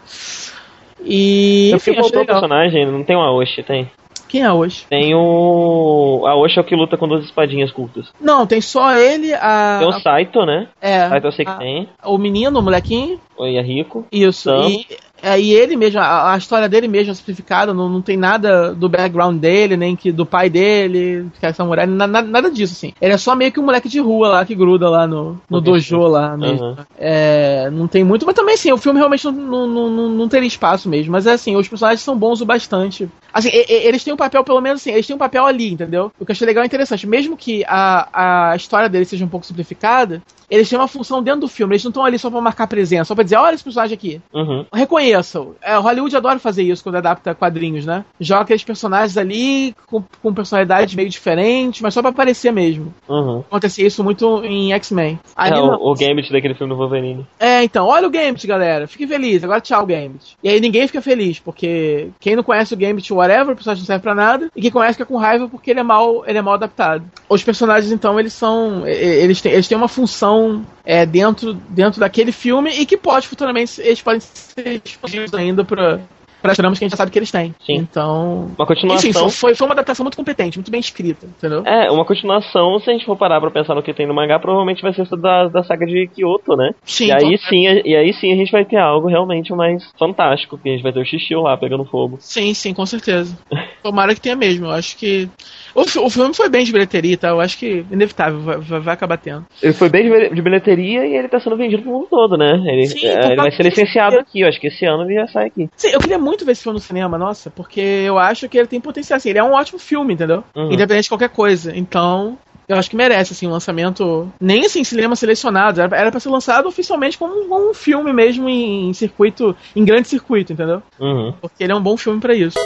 E. 1.02 1.70
Eu 1.70 1.76
Enfim, 1.76 1.94
fui 1.94 2.00
achei 2.00 2.24
personagem, 2.26 2.86
não 2.86 3.04
tem 3.04 3.16
o 3.16 3.20
Aoshi, 3.20 3.62
tem. 3.62 3.90
Quem 4.28 4.42
é 4.42 4.52
hoje? 4.52 4.86
Tem 4.88 5.12
o. 5.14 6.22
A 6.26 6.30
Aoshi 6.32 6.58
é 6.58 6.62
o 6.62 6.64
que 6.64 6.76
luta 6.76 6.96
com 6.96 7.08
duas 7.08 7.24
espadinhas 7.24 7.72
curtas. 7.72 8.12
Não, 8.20 8.46
tem 8.46 8.60
só 8.60 8.92
ele, 8.94 9.32
a. 9.34 9.78
Tem 9.80 9.88
o 9.88 9.92
Saito, 10.00 10.44
né? 10.46 10.68
é, 10.80 11.08
Saito 11.08 11.26
eu 11.26 11.32
sei 11.32 11.44
que 11.44 11.50
a- 11.50 11.56
tem. 11.56 11.88
o 12.04 12.16
menino, 12.18 12.58
o 12.58 12.62
molequinho. 12.62 13.18
O 13.40 13.46
Yahiko. 13.46 14.04
Isso. 14.12 14.42
Sam. 14.42 14.68
E, 14.68 14.86
É, 15.22 15.38
e 15.38 15.52
ele 15.52 15.76
mesmo, 15.76 16.00
a, 16.00 16.32
a, 16.32 16.38
história 16.38 16.68
dele 16.68 16.88
mesmo 16.88 17.12
é 17.12 17.14
simplificada, 17.14 17.74
não, 17.74 17.88
não 17.88 18.00
tem 18.00 18.16
nada 18.16 18.74
do 18.74 18.88
background 18.88 19.38
dele, 19.38 19.76
nem 19.76 19.94
que 19.94 20.10
do 20.10 20.24
pai 20.24 20.48
dele, 20.48 21.26
que 21.38 21.44
é 21.44 21.52
samurai, 21.52 21.86
nada, 21.86 22.22
nada 22.22 22.50
disso, 22.50 22.72
assim. 22.72 22.92
Ele 23.00 23.12
é 23.12 23.18
só 23.18 23.36
meio 23.36 23.52
que 23.52 23.60
um 23.60 23.64
moleque 23.64 23.88
de 23.88 24.00
rua 24.00 24.28
lá 24.28 24.44
que 24.44 24.54
gruda 24.54 24.88
lá 24.88 25.06
no, 25.06 25.38
no 25.48 25.60
dojo 25.60 25.98
lá 25.98 26.36
mesmo. 26.36 26.68
Uhum. 26.68 26.76
É, 26.98 27.68
não 27.70 27.86
tem 27.86 28.02
muito, 28.02 28.24
mas 28.24 28.34
também 28.34 28.54
assim, 28.54 28.72
o 28.72 28.78
filme 28.78 28.98
realmente 28.98 29.24
não, 29.24 29.66
não, 29.66 29.90
não, 29.90 30.08
não 30.08 30.28
teria 30.28 30.46
espaço 30.46 30.88
mesmo. 30.88 31.12
Mas 31.12 31.26
é 31.26 31.32
assim, 31.32 31.54
os 31.56 31.68
personagens 31.68 32.00
são 32.00 32.16
bons 32.16 32.40
o 32.40 32.46
bastante. 32.46 33.08
Assim, 33.32 33.50
e, 33.52 33.66
e, 33.68 33.86
eles 33.86 34.02
têm 34.02 34.14
um 34.14 34.16
papel, 34.16 34.42
pelo 34.42 34.60
menos 34.60 34.80
assim, 34.80 34.90
eles 34.90 35.06
têm 35.06 35.16
um 35.16 35.18
papel 35.18 35.44
ali, 35.44 35.72
entendeu? 35.72 36.10
O 36.18 36.24
que 36.24 36.30
eu 36.30 36.34
achei 36.34 36.46
legal 36.46 36.64
e 36.64 36.66
interessante. 36.66 37.06
Mesmo 37.06 37.36
que 37.36 37.62
a, 37.66 38.50
a 38.52 38.56
história 38.56 38.88
deles 38.88 39.08
seja 39.08 39.24
um 39.24 39.28
pouco 39.28 39.46
simplificada, 39.46 40.22
eles 40.50 40.68
têm 40.68 40.78
uma 40.78 40.88
função 40.88 41.22
dentro 41.22 41.42
do 41.42 41.48
filme. 41.48 41.74
Eles 41.74 41.84
não 41.84 41.90
estão 41.90 42.04
ali 42.04 42.18
só 42.18 42.28
pra 42.28 42.40
marcar 42.40 42.66
presença, 42.66 43.04
só 43.04 43.14
pra 43.14 43.22
dizer, 43.30 43.36
olha 43.36 43.54
esse 43.54 43.64
personagem 43.64 43.94
aqui. 43.94 44.20
Uhum. 44.32 44.66
Reconheçam. 44.72 45.54
É, 45.62 45.76
Hollywood 45.76 46.16
adora 46.16 46.38
fazer 46.38 46.62
isso 46.62 46.82
quando 46.82 46.96
adapta 46.96 47.34
quadrinhos, 47.34 47.86
né? 47.86 48.04
Joga 48.18 48.42
aqueles 48.42 48.64
personagens 48.64 49.16
ali 49.16 49.74
com, 49.86 50.02
com 50.22 50.34
personalidades 50.34 50.94
meio 50.94 51.08
diferentes, 51.08 51.80
mas 51.80 51.94
só 51.94 52.00
pra 52.00 52.10
aparecer 52.10 52.52
mesmo. 52.52 52.92
Uhum. 53.08 53.40
Acontecia 53.40 53.86
isso 53.86 54.02
muito 54.02 54.42
em 54.44 54.72
X-Men. 54.72 55.18
É, 55.36 55.54
o, 55.54 55.90
o 55.90 55.94
Gambit 55.94 56.32
daquele 56.32 56.54
filme 56.54 56.72
do 56.72 56.78
Wolverine. 56.78 57.26
É, 57.38 57.62
então, 57.62 57.86
olha 57.86 58.06
o 58.06 58.10
Gambit, 58.10 58.46
galera. 58.46 58.86
Fique 58.86 59.06
feliz. 59.06 59.42
Agora 59.44 59.60
tchau, 59.60 59.86
Gambit. 59.86 60.36
E 60.42 60.48
aí 60.48 60.60
ninguém 60.60 60.86
fica 60.86 61.00
feliz, 61.00 61.38
porque 61.38 62.08
quem 62.18 62.36
não 62.36 62.42
conhece 62.42 62.74
o 62.74 62.76
Gambit, 62.76 63.12
whatever, 63.12 63.52
o 63.52 63.56
personagem 63.56 63.82
não 63.82 63.86
serve 63.86 64.02
pra 64.02 64.14
nada. 64.14 64.50
E 64.54 64.60
quem 64.60 64.70
conhece 64.70 64.94
fica 64.94 65.06
com 65.06 65.16
raiva 65.16 65.48
porque 65.48 65.70
ele 65.70 65.80
é 65.80 65.84
mal, 65.84 66.24
ele 66.26 66.38
é 66.38 66.42
mal 66.42 66.54
adaptado. 66.54 67.04
Os 67.28 67.42
personagens, 67.42 67.92
então, 67.92 68.18
eles 68.18 68.32
são. 68.32 68.86
Eles 68.86 69.40
têm, 69.40 69.52
eles 69.52 69.68
têm 69.68 69.76
uma 69.76 69.88
função 69.88 70.64
é, 70.84 71.06
dentro, 71.06 71.54
dentro 71.68 72.00
daquele 72.00 72.32
filme 72.32 72.70
e 72.70 72.86
que 72.86 72.96
pode 72.96 73.19
futuramente 73.24 73.80
eles 73.80 74.02
podem 74.02 74.20
ser 74.20 74.82
expandidos 74.84 75.34
ainda 75.34 75.64
para 75.64 76.00
para 76.40 76.52
as 76.52 76.56
tramas 76.56 76.78
que 76.78 76.84
a 76.84 76.86
gente 76.86 76.92
já 76.92 76.96
sabe 76.96 77.10
que 77.10 77.18
eles 77.18 77.30
têm. 77.30 77.54
Sim. 77.64 77.74
Então. 77.74 78.50
Uma 78.56 78.66
continuação. 78.66 79.10
Enfim, 79.10 79.30
foi, 79.30 79.54
foi 79.54 79.66
uma 79.66 79.74
adaptação 79.74 80.04
muito 80.04 80.16
competente, 80.16 80.58
muito 80.58 80.70
bem 80.70 80.80
escrita, 80.80 81.26
entendeu? 81.26 81.62
É, 81.66 81.90
uma 81.90 82.04
continuação, 82.04 82.78
se 82.80 82.88
a 82.88 82.92
gente 82.92 83.04
for 83.04 83.16
parar 83.16 83.40
pra 83.40 83.50
pensar 83.50 83.74
no 83.74 83.82
que 83.82 83.92
tem 83.92 84.06
no 84.06 84.14
mangá, 84.14 84.38
provavelmente 84.38 84.82
vai 84.82 84.92
ser 84.94 85.04
da, 85.16 85.48
da 85.48 85.62
saga 85.62 85.86
de 85.86 86.08
Kyoto, 86.08 86.56
né? 86.56 86.70
Sim. 86.84 87.06
E 87.06 87.12
aí, 87.12 87.38
sim, 87.38 87.64
e 87.84 87.94
aí 87.94 88.12
sim 88.14 88.32
a 88.32 88.36
gente 88.36 88.52
vai 88.52 88.64
ter 88.64 88.78
algo 88.78 89.08
realmente 89.08 89.52
mais 89.52 89.90
fantástico, 89.98 90.58
que 90.58 90.68
a 90.68 90.72
gente 90.72 90.82
vai 90.82 90.92
ter 90.92 91.00
o 91.00 91.04
Xixi 91.04 91.34
lá 91.34 91.56
pegando 91.56 91.84
fogo. 91.84 92.16
Sim, 92.20 92.54
sim, 92.54 92.72
com 92.72 92.86
certeza. 92.86 93.36
Tomara 93.82 94.14
que 94.14 94.20
tenha 94.20 94.36
mesmo. 94.36 94.66
Eu 94.66 94.72
acho 94.72 94.96
que 94.96 95.28
o, 95.74 95.82
o 95.82 96.10
filme 96.10 96.34
foi 96.34 96.48
bem 96.48 96.64
de 96.64 96.72
bilheteria, 96.72 97.16
tá? 97.16 97.28
Eu 97.28 97.40
acho 97.40 97.58
que 97.58 97.84
inevitável, 97.90 98.40
vai, 98.40 98.80
vai 98.80 98.94
acabar 98.94 99.16
tendo. 99.18 99.46
Ele 99.62 99.72
foi 99.72 99.88
bem 99.88 100.08
de 100.32 100.42
bilheteria 100.42 101.06
e 101.06 101.16
ele 101.16 101.28
tá 101.28 101.40
sendo 101.40 101.56
vendido 101.56 101.82
pro 101.82 101.92
mundo 101.92 102.06
todo, 102.10 102.36
né? 102.36 102.52
Ele, 102.66 102.86
Sim, 102.86 103.06
é, 103.06 103.26
ele 103.26 103.36
vai 103.36 103.50
ser 103.50 103.62
licenciado 103.62 104.18
aqui, 104.18 104.40
eu 104.40 104.48
acho 104.48 104.60
que 104.60 104.68
esse 104.68 104.84
ano 104.84 105.04
ele 105.04 105.14
já 105.14 105.26
sai 105.28 105.46
aqui. 105.46 105.68
Sim, 105.76 105.90
eu 105.92 106.00
queria 106.00 106.18
muito 106.18 106.44
ver 106.44 106.52
esse 106.52 106.62
filme 106.62 106.78
no 106.78 106.82
cinema, 106.82 107.18
nossa, 107.18 107.50
porque 107.50 107.80
eu 107.80 108.18
acho 108.18 108.48
que 108.48 108.58
ele 108.58 108.66
tem 108.66 108.80
potencial, 108.80 109.16
assim, 109.16 109.30
ele 109.30 109.38
é 109.38 109.44
um 109.44 109.52
ótimo 109.52 109.78
filme, 109.78 110.14
entendeu? 110.14 110.44
Uhum. 110.54 110.72
Independente 110.72 111.04
de 111.04 111.08
qualquer 111.10 111.30
coisa. 111.30 111.76
Então, 111.76 112.38
eu 112.70 112.76
acho 112.76 112.88
que 112.88 112.96
merece, 112.96 113.32
assim, 113.32 113.48
um 113.48 113.50
lançamento. 113.50 114.32
Nem 114.40 114.64
assim, 114.64 114.84
cinema 114.84 115.16
selecionado. 115.16 115.80
Era, 115.80 115.96
era 115.96 116.10
pra 116.10 116.20
ser 116.20 116.28
lançado 116.28 116.68
oficialmente 116.68 117.18
como 117.18 117.34
um, 117.34 117.70
um 117.70 117.74
filme 117.74 118.12
mesmo 118.12 118.48
em, 118.48 118.88
em, 118.88 118.92
circuito, 118.92 119.56
em 119.74 119.84
grande 119.84 120.06
circuito, 120.06 120.52
entendeu? 120.52 120.80
Uhum. 121.00 121.34
Porque 121.40 121.64
ele 121.64 121.72
é 121.72 121.76
um 121.76 121.82
bom 121.82 121.96
filme 121.96 122.20
para 122.20 122.32
isso. 122.32 122.56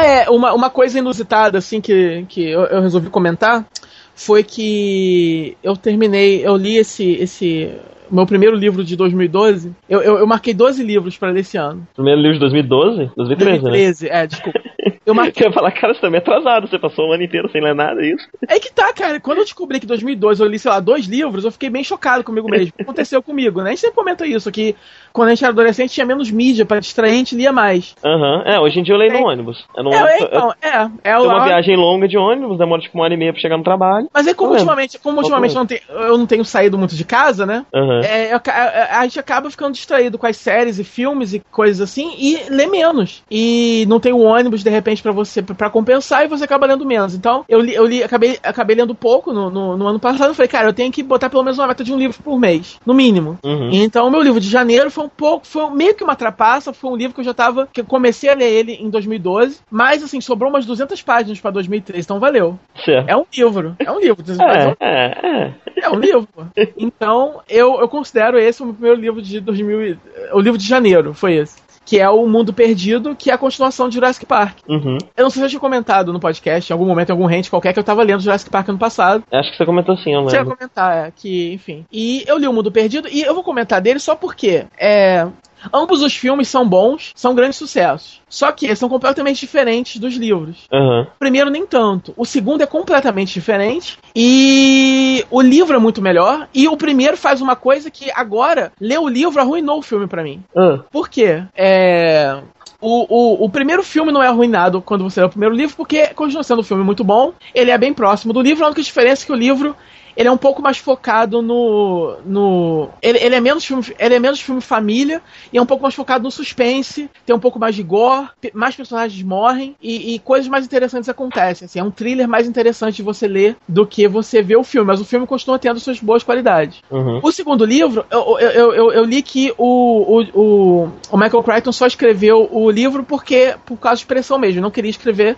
Ah, 0.00 0.06
é, 0.06 0.30
uma, 0.30 0.54
uma 0.54 0.70
coisa 0.70 0.96
inusitada, 1.00 1.58
assim, 1.58 1.80
que, 1.80 2.24
que 2.28 2.48
eu, 2.48 2.60
eu 2.66 2.80
resolvi 2.80 3.10
comentar 3.10 3.66
foi 4.14 4.44
que 4.44 5.58
eu 5.60 5.76
terminei, 5.76 6.46
eu 6.46 6.56
li 6.56 6.76
esse, 6.76 7.14
esse 7.14 7.76
meu 8.10 8.26
primeiro 8.26 8.56
livro 8.56 8.84
de 8.84 8.96
2012, 8.96 9.72
eu, 9.88 10.00
eu, 10.00 10.18
eu 10.18 10.26
marquei 10.26 10.54
12 10.54 10.82
livros 10.82 11.16
para 11.16 11.30
ler 11.30 11.40
esse 11.40 11.56
ano. 11.56 11.86
Primeiro 11.94 12.20
livro 12.20 12.34
de 12.34 12.40
2012? 12.40 13.10
2013, 13.16 13.60
2013 13.60 14.04
né? 14.04 14.10
é, 14.12 14.26
desculpa. 14.26 14.60
Eu 15.04 15.14
marquei... 15.14 15.32
Você 15.38 15.48
ia 15.48 15.52
falar, 15.52 15.70
cara, 15.72 15.94
você 15.94 16.00
tá 16.00 16.10
meio 16.10 16.22
atrasado, 16.22 16.68
você 16.68 16.78
passou 16.78 17.08
o 17.08 17.12
ano 17.12 17.22
inteiro 17.22 17.50
sem 17.50 17.62
ler 17.62 17.74
nada, 17.74 18.00
é 18.02 18.12
isso? 18.12 18.26
É 18.46 18.58
que 18.58 18.72
tá, 18.72 18.92
cara. 18.92 19.20
Quando 19.20 19.38
eu 19.38 19.44
descobri 19.44 19.78
que 19.78 19.86
em 19.86 19.88
2012 19.88 20.42
eu 20.42 20.48
li, 20.48 20.58
sei 20.58 20.70
lá, 20.70 20.80
dois 20.80 21.06
livros, 21.06 21.44
eu 21.44 21.52
fiquei 21.52 21.70
bem 21.70 21.84
chocado 21.84 22.24
comigo 22.24 22.48
mesmo. 22.50 22.68
O 22.68 22.72
que 22.76 22.82
aconteceu 22.82 23.22
comigo, 23.22 23.60
né? 23.62 23.68
A 23.68 23.70
gente 23.70 23.80
sempre 23.80 23.96
comenta 23.96 24.26
isso, 24.26 24.50
que 24.50 24.74
quando 25.12 25.28
a 25.28 25.34
gente 25.34 25.44
era 25.44 25.52
adolescente 25.52 25.92
tinha 25.92 26.06
menos 26.06 26.30
mídia 26.30 26.66
para 26.66 26.80
distrair, 26.80 27.12
a 27.12 27.14
gente 27.14 27.34
lia 27.34 27.52
mais. 27.52 27.94
Aham, 28.04 28.36
uhum. 28.36 28.42
é, 28.42 28.60
hoje 28.60 28.80
em 28.80 28.82
dia 28.82 28.94
eu 28.94 28.98
leio 28.98 29.12
é. 29.12 29.20
no 29.20 29.26
ônibus. 29.26 29.64
É, 29.76 29.82
no 29.82 29.92
é, 29.92 30.02
ônibus, 30.02 30.22
então, 30.22 30.54
é. 30.62 31.10
É, 31.10 31.18
uma 31.18 31.44
viagem 31.44 31.76
longa 31.76 32.08
de 32.08 32.18
ônibus, 32.18 32.58
demora 32.58 32.80
tipo 32.80 32.96
uma 32.98 33.04
hora 33.04 33.14
e 33.14 33.16
meia 33.16 33.32
pra 33.32 33.40
chegar 33.40 33.56
no 33.56 33.64
trabalho. 33.64 34.08
Mas 34.12 34.26
é 34.26 34.34
como 34.34 34.52
ultimamente, 34.52 34.98
como 34.98 35.18
ultimamente 35.18 35.54
não 35.54 35.66
tem, 35.66 35.80
eu 35.88 36.18
não 36.18 36.26
tenho 36.26 36.44
saído 36.44 36.76
muito 36.76 36.94
de 36.94 37.04
casa, 37.04 37.46
né? 37.46 37.64
Uhum. 37.72 37.97
É, 38.04 38.32
eu, 38.32 38.40
a, 38.46 39.00
a, 39.00 39.02
gente 39.04 39.20
acaba 39.20 39.50
ficando 39.50 39.74
distraído 39.74 40.18
com 40.18 40.26
as 40.26 40.36
séries 40.36 40.78
e 40.78 40.84
filmes 40.84 41.32
e 41.32 41.40
coisas 41.50 41.80
assim 41.80 42.14
e 42.18 42.50
lê 42.50 42.66
menos. 42.66 43.22
E 43.30 43.84
não 43.88 44.00
tem 44.00 44.12
o 44.12 44.20
ônibus, 44.20 44.62
de 44.62 44.70
repente, 44.70 45.02
para 45.02 45.12
você, 45.12 45.42
para 45.42 45.70
compensar 45.70 46.24
e 46.24 46.28
você 46.28 46.44
acaba 46.44 46.66
lendo 46.66 46.86
menos. 46.86 47.14
Então, 47.14 47.44
eu 47.48 47.60
li, 47.60 47.74
eu 47.74 47.86
li 47.86 48.02
acabei, 48.02 48.38
acabei 48.42 48.76
lendo 48.76 48.94
pouco 48.94 49.32
no, 49.32 49.50
no, 49.50 49.76
no 49.76 49.86
ano 49.86 50.00
passado. 50.00 50.30
Eu 50.30 50.34
falei, 50.36 50.48
cara, 50.48 50.68
eu 50.68 50.72
tenho 50.72 50.92
que 50.92 51.02
botar 51.02 51.28
pelo 51.30 51.42
menos 51.42 51.58
uma 51.58 51.68
meta 51.68 51.84
de 51.84 51.92
um 51.92 51.98
livro 51.98 52.22
por 52.22 52.38
mês, 52.38 52.78
no 52.84 52.94
mínimo. 52.94 53.38
Uhum. 53.44 53.70
Então, 53.72 54.06
o 54.06 54.10
meu 54.10 54.22
livro 54.22 54.40
de 54.40 54.48
janeiro 54.48 54.90
foi 54.90 55.04
um 55.04 55.08
pouco, 55.08 55.46
foi 55.46 55.70
meio 55.70 55.94
que 55.94 56.04
uma 56.04 56.16
trapaça. 56.16 56.72
Foi 56.72 56.90
um 56.90 56.96
livro 56.96 57.14
que 57.14 57.20
eu 57.20 57.24
já 57.24 57.34
tava, 57.34 57.68
que 57.72 57.80
eu 57.80 57.84
comecei 57.84 58.30
a 58.30 58.34
ler 58.34 58.50
ele 58.50 58.72
em 58.72 58.90
2012, 58.90 59.60
mas 59.70 60.02
assim, 60.02 60.20
sobrou 60.20 60.50
umas 60.50 60.66
200 60.66 61.00
páginas 61.02 61.40
para 61.40 61.50
2013, 61.50 62.04
então 62.04 62.20
valeu. 62.20 62.58
Certo. 62.84 63.08
É 63.08 63.16
um 63.16 63.24
livro, 63.34 63.76
é 63.78 63.90
um 63.90 63.98
livro. 63.98 64.24
É, 64.40 64.74
é, 64.80 65.54
é. 65.76 65.84
é 65.84 65.90
um 65.90 65.98
livro. 65.98 66.28
Então, 66.80 67.40
eu, 67.48 67.80
eu 67.80 67.87
considero 67.88 68.38
esse 68.38 68.62
o 68.62 68.66
meu 68.66 68.74
primeiro 68.74 69.00
livro 69.00 69.22
de 69.22 69.40
2000, 69.40 69.98
o 70.32 70.40
livro 70.40 70.58
de 70.58 70.66
janeiro, 70.66 71.14
foi 71.14 71.36
esse 71.36 71.68
que 71.88 71.98
é 71.98 72.10
o 72.10 72.26
Mundo 72.26 72.52
Perdido, 72.52 73.16
que 73.16 73.30
é 73.30 73.32
a 73.32 73.38
continuação 73.38 73.88
de 73.88 73.94
Jurassic 73.94 74.26
Park. 74.26 74.58
Uhum. 74.68 74.98
Eu 75.16 75.22
não 75.22 75.30
sei 75.30 75.40
se 75.40 75.46
eu 75.46 75.48
tinha 75.48 75.60
comentado 75.60 76.12
no 76.12 76.20
podcast, 76.20 76.70
em 76.70 76.74
algum 76.74 76.84
momento, 76.84 77.08
em 77.08 77.12
algum 77.12 77.24
rente 77.24 77.48
qualquer, 77.48 77.72
que 77.72 77.78
eu 77.78 77.84
tava 77.84 78.02
lendo 78.02 78.20
Jurassic 78.20 78.50
Park 78.50 78.68
ano 78.68 78.78
passado. 78.78 79.24
Acho 79.32 79.50
que 79.50 79.56
você 79.56 79.64
comentou 79.64 79.96
sim, 79.96 80.12
eu 80.12 80.20
lembro. 80.20 80.30
Você 80.30 80.44
comentar, 80.44 81.06
é, 81.06 81.10
que, 81.10 81.54
enfim. 81.54 81.86
E 81.90 82.24
eu 82.26 82.36
li 82.36 82.46
o 82.46 82.52
Mundo 82.52 82.70
Perdido, 82.70 83.08
e 83.10 83.22
eu 83.22 83.34
vou 83.34 83.42
comentar 83.42 83.80
dele 83.80 84.00
só 84.00 84.14
porque 84.14 84.66
é, 84.78 85.26
Ambos 85.72 86.02
os 86.02 86.14
filmes 86.14 86.48
são 86.48 86.68
bons, 86.68 87.12
são 87.14 87.34
grandes 87.34 87.58
sucessos. 87.58 88.20
Só 88.28 88.52
que 88.52 88.66
eles 88.66 88.78
são 88.78 88.88
completamente 88.88 89.40
diferentes 89.40 90.00
dos 90.00 90.14
livros. 90.14 90.66
Uhum. 90.72 91.02
O 91.02 91.18
primeiro, 91.18 91.50
nem 91.50 91.66
tanto. 91.66 92.12
O 92.16 92.24
segundo 92.24 92.62
é 92.62 92.66
completamente 92.66 93.32
diferente. 93.32 93.98
E 94.14 95.24
o 95.30 95.40
livro 95.40 95.76
é 95.76 95.78
muito 95.78 96.02
melhor. 96.02 96.48
E 96.54 96.68
o 96.68 96.76
primeiro 96.76 97.16
faz 97.16 97.40
uma 97.40 97.56
coisa 97.56 97.90
que 97.90 98.10
agora, 98.14 98.72
ler 98.80 98.98
o 98.98 99.08
livro 99.08 99.40
arruinou 99.40 99.78
o 99.78 99.82
filme 99.82 100.06
para 100.06 100.22
mim. 100.22 100.42
Uhum. 100.54 100.82
Por 100.90 101.08
quê? 101.08 101.42
É. 101.56 102.40
O, 102.80 103.06
o, 103.08 103.44
o, 103.44 103.50
primeiro 103.50 103.82
filme 103.82 104.12
não 104.12 104.22
é 104.22 104.28
arruinado 104.28 104.80
quando 104.80 105.02
você 105.02 105.20
lê 105.20 105.26
o 105.26 105.30
primeiro 105.30 105.52
livro, 105.52 105.74
porque 105.76 106.08
continua 106.14 106.44
sendo 106.44 106.60
um 106.60 106.64
filme 106.64 106.84
muito 106.84 107.02
bom. 107.02 107.32
Ele 107.52 107.72
é 107.72 107.78
bem 107.78 107.92
próximo 107.92 108.32
do 108.32 108.40
livro, 108.40 108.62
a 108.62 108.68
única 108.68 108.82
diferença 108.82 109.24
é 109.24 109.26
que 109.26 109.32
o 109.32 109.36
livro 109.36 109.74
ele 110.18 110.26
é 110.26 110.32
um 110.32 110.36
pouco 110.36 110.60
mais 110.60 110.78
focado 110.78 111.40
no. 111.40 112.16
no 112.26 112.88
ele, 113.00 113.18
ele, 113.18 113.36
é 113.36 113.40
menos 113.40 113.64
filme, 113.64 113.84
ele 113.96 114.16
é 114.16 114.18
menos 114.18 114.40
filme 114.40 114.60
família 114.60 115.22
e 115.52 115.58
é 115.58 115.62
um 115.62 115.66
pouco 115.66 115.80
mais 115.80 115.94
focado 115.94 116.24
no 116.24 116.30
suspense, 116.32 117.08
tem 117.24 117.36
um 117.36 117.38
pouco 117.38 117.56
mais 117.56 117.76
de 117.76 117.84
gore, 117.84 118.28
mais 118.52 118.74
personagens 118.74 119.22
morrem 119.22 119.76
e, 119.80 120.16
e, 120.16 120.18
coisas 120.18 120.48
mais 120.48 120.64
interessantes 120.64 121.08
acontecem. 121.08 121.66
Assim, 121.66 121.78
é 121.78 121.84
um 121.84 121.90
thriller 121.92 122.26
mais 122.26 122.48
interessante 122.48 122.96
de 122.96 123.02
você 123.04 123.28
ler 123.28 123.56
do 123.68 123.86
que 123.86 124.08
você 124.08 124.42
ver 124.42 124.56
o 124.56 124.64
filme, 124.64 124.88
mas 124.88 125.00
o 125.00 125.04
filme 125.04 125.24
continua 125.24 125.56
tendo 125.56 125.78
suas 125.78 126.00
boas 126.00 126.24
qualidades. 126.24 126.82
Uhum. 126.90 127.20
O 127.22 127.30
segundo 127.30 127.64
livro, 127.64 128.04
eu, 128.10 128.40
eu, 128.40 128.72
eu, 128.72 128.92
eu 128.92 129.04
li 129.04 129.22
que 129.22 129.54
o, 129.56 130.18
o, 130.34 130.90
o, 131.12 131.16
Michael 131.16 131.44
Crichton 131.44 131.70
só 131.70 131.86
escreveu 131.86 132.48
o 132.50 132.68
livro 132.72 133.04
porque 133.04 133.54
por 133.64 133.76
causa 133.76 134.00
de 134.00 134.06
pressão 134.06 134.36
mesmo, 134.36 134.60
não 134.60 134.70
queria 134.72 134.90
escrever 134.90 135.36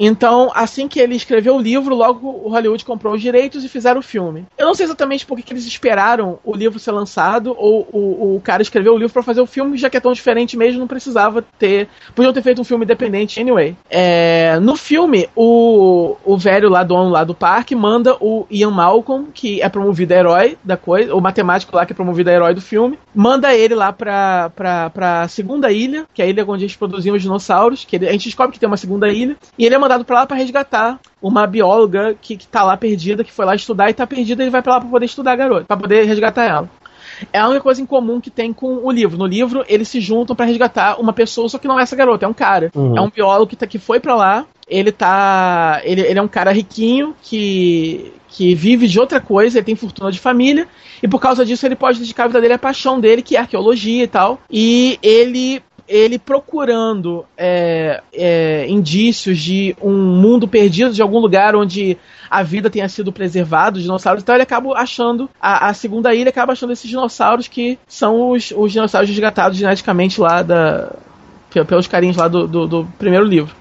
então, 0.00 0.50
assim 0.54 0.88
que 0.88 0.98
ele 0.98 1.14
escreveu 1.14 1.56
o 1.56 1.60
livro, 1.60 1.94
logo 1.94 2.26
o 2.26 2.48
Hollywood 2.48 2.84
comprou 2.86 3.12
os 3.12 3.20
direitos 3.20 3.62
e 3.62 3.68
fizeram 3.68 4.00
o 4.00 4.02
filme. 4.02 4.46
Eu 4.56 4.64
não 4.64 4.74
sei 4.74 4.86
exatamente 4.86 5.26
por 5.26 5.38
que 5.38 5.52
eles 5.52 5.66
esperaram 5.66 6.38
o 6.42 6.56
livro 6.56 6.78
ser 6.78 6.92
lançado 6.92 7.54
ou 7.58 7.86
o, 7.92 8.36
o 8.36 8.40
cara 8.40 8.62
escreveu 8.62 8.94
o 8.94 8.96
livro 8.96 9.12
para 9.12 9.22
fazer 9.22 9.42
o 9.42 9.46
filme, 9.46 9.76
já 9.76 9.90
que 9.90 9.98
é 9.98 10.00
tão 10.00 10.12
diferente 10.12 10.56
mesmo, 10.56 10.80
não 10.80 10.86
precisava 10.86 11.44
ter. 11.58 11.88
Podiam 12.14 12.32
ter 12.32 12.42
feito 12.42 12.62
um 12.62 12.64
filme 12.64 12.84
independente 12.84 13.38
anyway. 13.38 13.76
É, 13.90 14.58
no 14.60 14.74
filme, 14.74 15.28
o, 15.36 16.16
o 16.24 16.38
velho 16.38 16.70
lá, 16.70 16.82
dono 16.82 17.10
lá 17.10 17.22
do 17.22 17.34
parque, 17.34 17.74
manda 17.74 18.16
o 18.20 18.46
Ian 18.50 18.70
Malcolm, 18.70 19.28
que 19.34 19.60
é 19.60 19.68
promovido 19.68 20.14
a 20.14 20.16
herói 20.16 20.58
da 20.64 20.78
coisa, 20.78 21.14
o 21.14 21.20
matemático 21.20 21.76
lá 21.76 21.84
que 21.84 21.92
é 21.92 21.96
promovido 21.96 22.30
a 22.30 22.32
herói 22.32 22.54
do 22.54 22.62
filme, 22.62 22.98
manda 23.14 23.54
ele 23.54 23.74
lá 23.74 23.92
pra, 23.92 24.50
pra, 24.56 24.88
pra 24.88 25.28
segunda 25.28 25.70
ilha, 25.70 26.06
que 26.14 26.22
é 26.22 26.24
a 26.24 26.28
ilha 26.28 26.44
onde 26.48 26.64
eles 26.64 26.76
produziam 26.76 27.14
os 27.14 27.22
dinossauros, 27.22 27.84
que 27.84 27.96
ele, 27.96 28.08
a 28.08 28.12
gente 28.12 28.24
descobre 28.24 28.52
que 28.52 28.58
tem 28.58 28.66
uma 28.66 28.76
segunda 28.76 29.08
ilha, 29.08 29.36
e 29.58 29.66
ele 29.66 29.74
é 29.74 29.78
mandado 29.78 29.89
para 29.98 30.20
lá 30.20 30.26
para 30.26 30.36
resgatar 30.36 30.98
uma 31.20 31.46
bióloga 31.46 32.14
que, 32.20 32.36
que 32.36 32.46
tá 32.46 32.62
lá 32.62 32.76
perdida, 32.76 33.24
que 33.24 33.32
foi 33.32 33.44
lá 33.44 33.54
estudar 33.54 33.90
e 33.90 33.94
tá 33.94 34.06
perdida, 34.06 34.42
ele 34.42 34.50
vai 34.50 34.62
para 34.62 34.74
lá 34.74 34.80
para 34.80 34.88
poder 34.88 35.06
estudar 35.06 35.32
a 35.32 35.36
garota, 35.36 35.64
para 35.66 35.76
poder 35.76 36.04
resgatar 36.04 36.44
ela. 36.44 36.68
É 37.32 37.38
a 37.38 37.48
única 37.48 37.62
coisa 37.62 37.82
em 37.82 37.86
comum 37.86 38.20
que 38.20 38.30
tem 38.30 38.52
com 38.52 38.80
o 38.82 38.90
livro. 38.90 39.18
No 39.18 39.26
livro, 39.26 39.64
eles 39.68 39.88
se 39.88 40.00
juntam 40.00 40.34
para 40.34 40.46
resgatar 40.46 40.98
uma 41.00 41.12
pessoa, 41.12 41.48
só 41.48 41.58
que 41.58 41.68
não 41.68 41.78
é 41.78 41.82
essa 41.82 41.96
garota, 41.96 42.24
é 42.24 42.28
um 42.28 42.34
cara. 42.34 42.70
Uhum. 42.74 42.96
É 42.96 43.00
um 43.00 43.10
biólogo 43.10 43.48
que, 43.48 43.56
tá, 43.56 43.66
que 43.66 43.78
foi 43.78 44.00
para 44.00 44.14
lá. 44.14 44.46
Ele 44.68 44.92
tá. 44.92 45.80
Ele, 45.84 46.00
ele 46.00 46.18
é 46.18 46.22
um 46.22 46.28
cara 46.28 46.52
riquinho 46.52 47.14
que, 47.20 48.12
que 48.28 48.54
vive 48.54 48.86
de 48.86 48.98
outra 49.00 49.20
coisa, 49.20 49.58
ele 49.58 49.66
tem 49.66 49.74
fortuna 49.74 50.12
de 50.12 50.18
família, 50.18 50.68
e 51.02 51.08
por 51.08 51.20
causa 51.20 51.44
disso 51.44 51.66
ele 51.66 51.76
pode 51.76 51.98
dedicar 51.98 52.24
a 52.24 52.26
vida 52.28 52.40
dele 52.40 52.54
à 52.54 52.58
paixão 52.58 53.00
dele, 53.00 53.22
que 53.22 53.36
é 53.36 53.40
arqueologia 53.40 54.04
e 54.04 54.08
tal. 54.08 54.38
E 54.50 54.98
ele 55.02 55.60
ele 55.90 56.20
procurando 56.20 57.26
é, 57.36 58.00
é, 58.12 58.64
indícios 58.68 59.38
de 59.38 59.76
um 59.82 59.92
mundo 59.92 60.46
perdido, 60.46 60.94
de 60.94 61.02
algum 61.02 61.18
lugar 61.18 61.56
onde 61.56 61.98
a 62.30 62.44
vida 62.44 62.70
tenha 62.70 62.88
sido 62.88 63.10
preservada, 63.12 63.76
os 63.76 63.82
dinossauros, 63.82 64.22
então 64.22 64.36
ele 64.36 64.44
acaba 64.44 64.72
achando, 64.74 65.28
a, 65.42 65.68
a 65.68 65.74
segunda 65.74 66.14
ilha 66.14 66.28
acaba 66.28 66.52
achando 66.52 66.72
esses 66.72 66.88
dinossauros 66.88 67.48
que 67.48 67.76
são 67.88 68.30
os, 68.30 68.52
os 68.56 68.70
dinossauros 68.70 69.10
resgatados 69.10 69.58
geneticamente 69.58 70.20
lá 70.20 70.42
da, 70.42 70.92
pelos 71.66 71.88
carinhos 71.88 72.16
lá 72.16 72.28
do, 72.28 72.46
do, 72.46 72.68
do 72.68 72.88
primeiro 72.96 73.24
livro. 73.24 73.52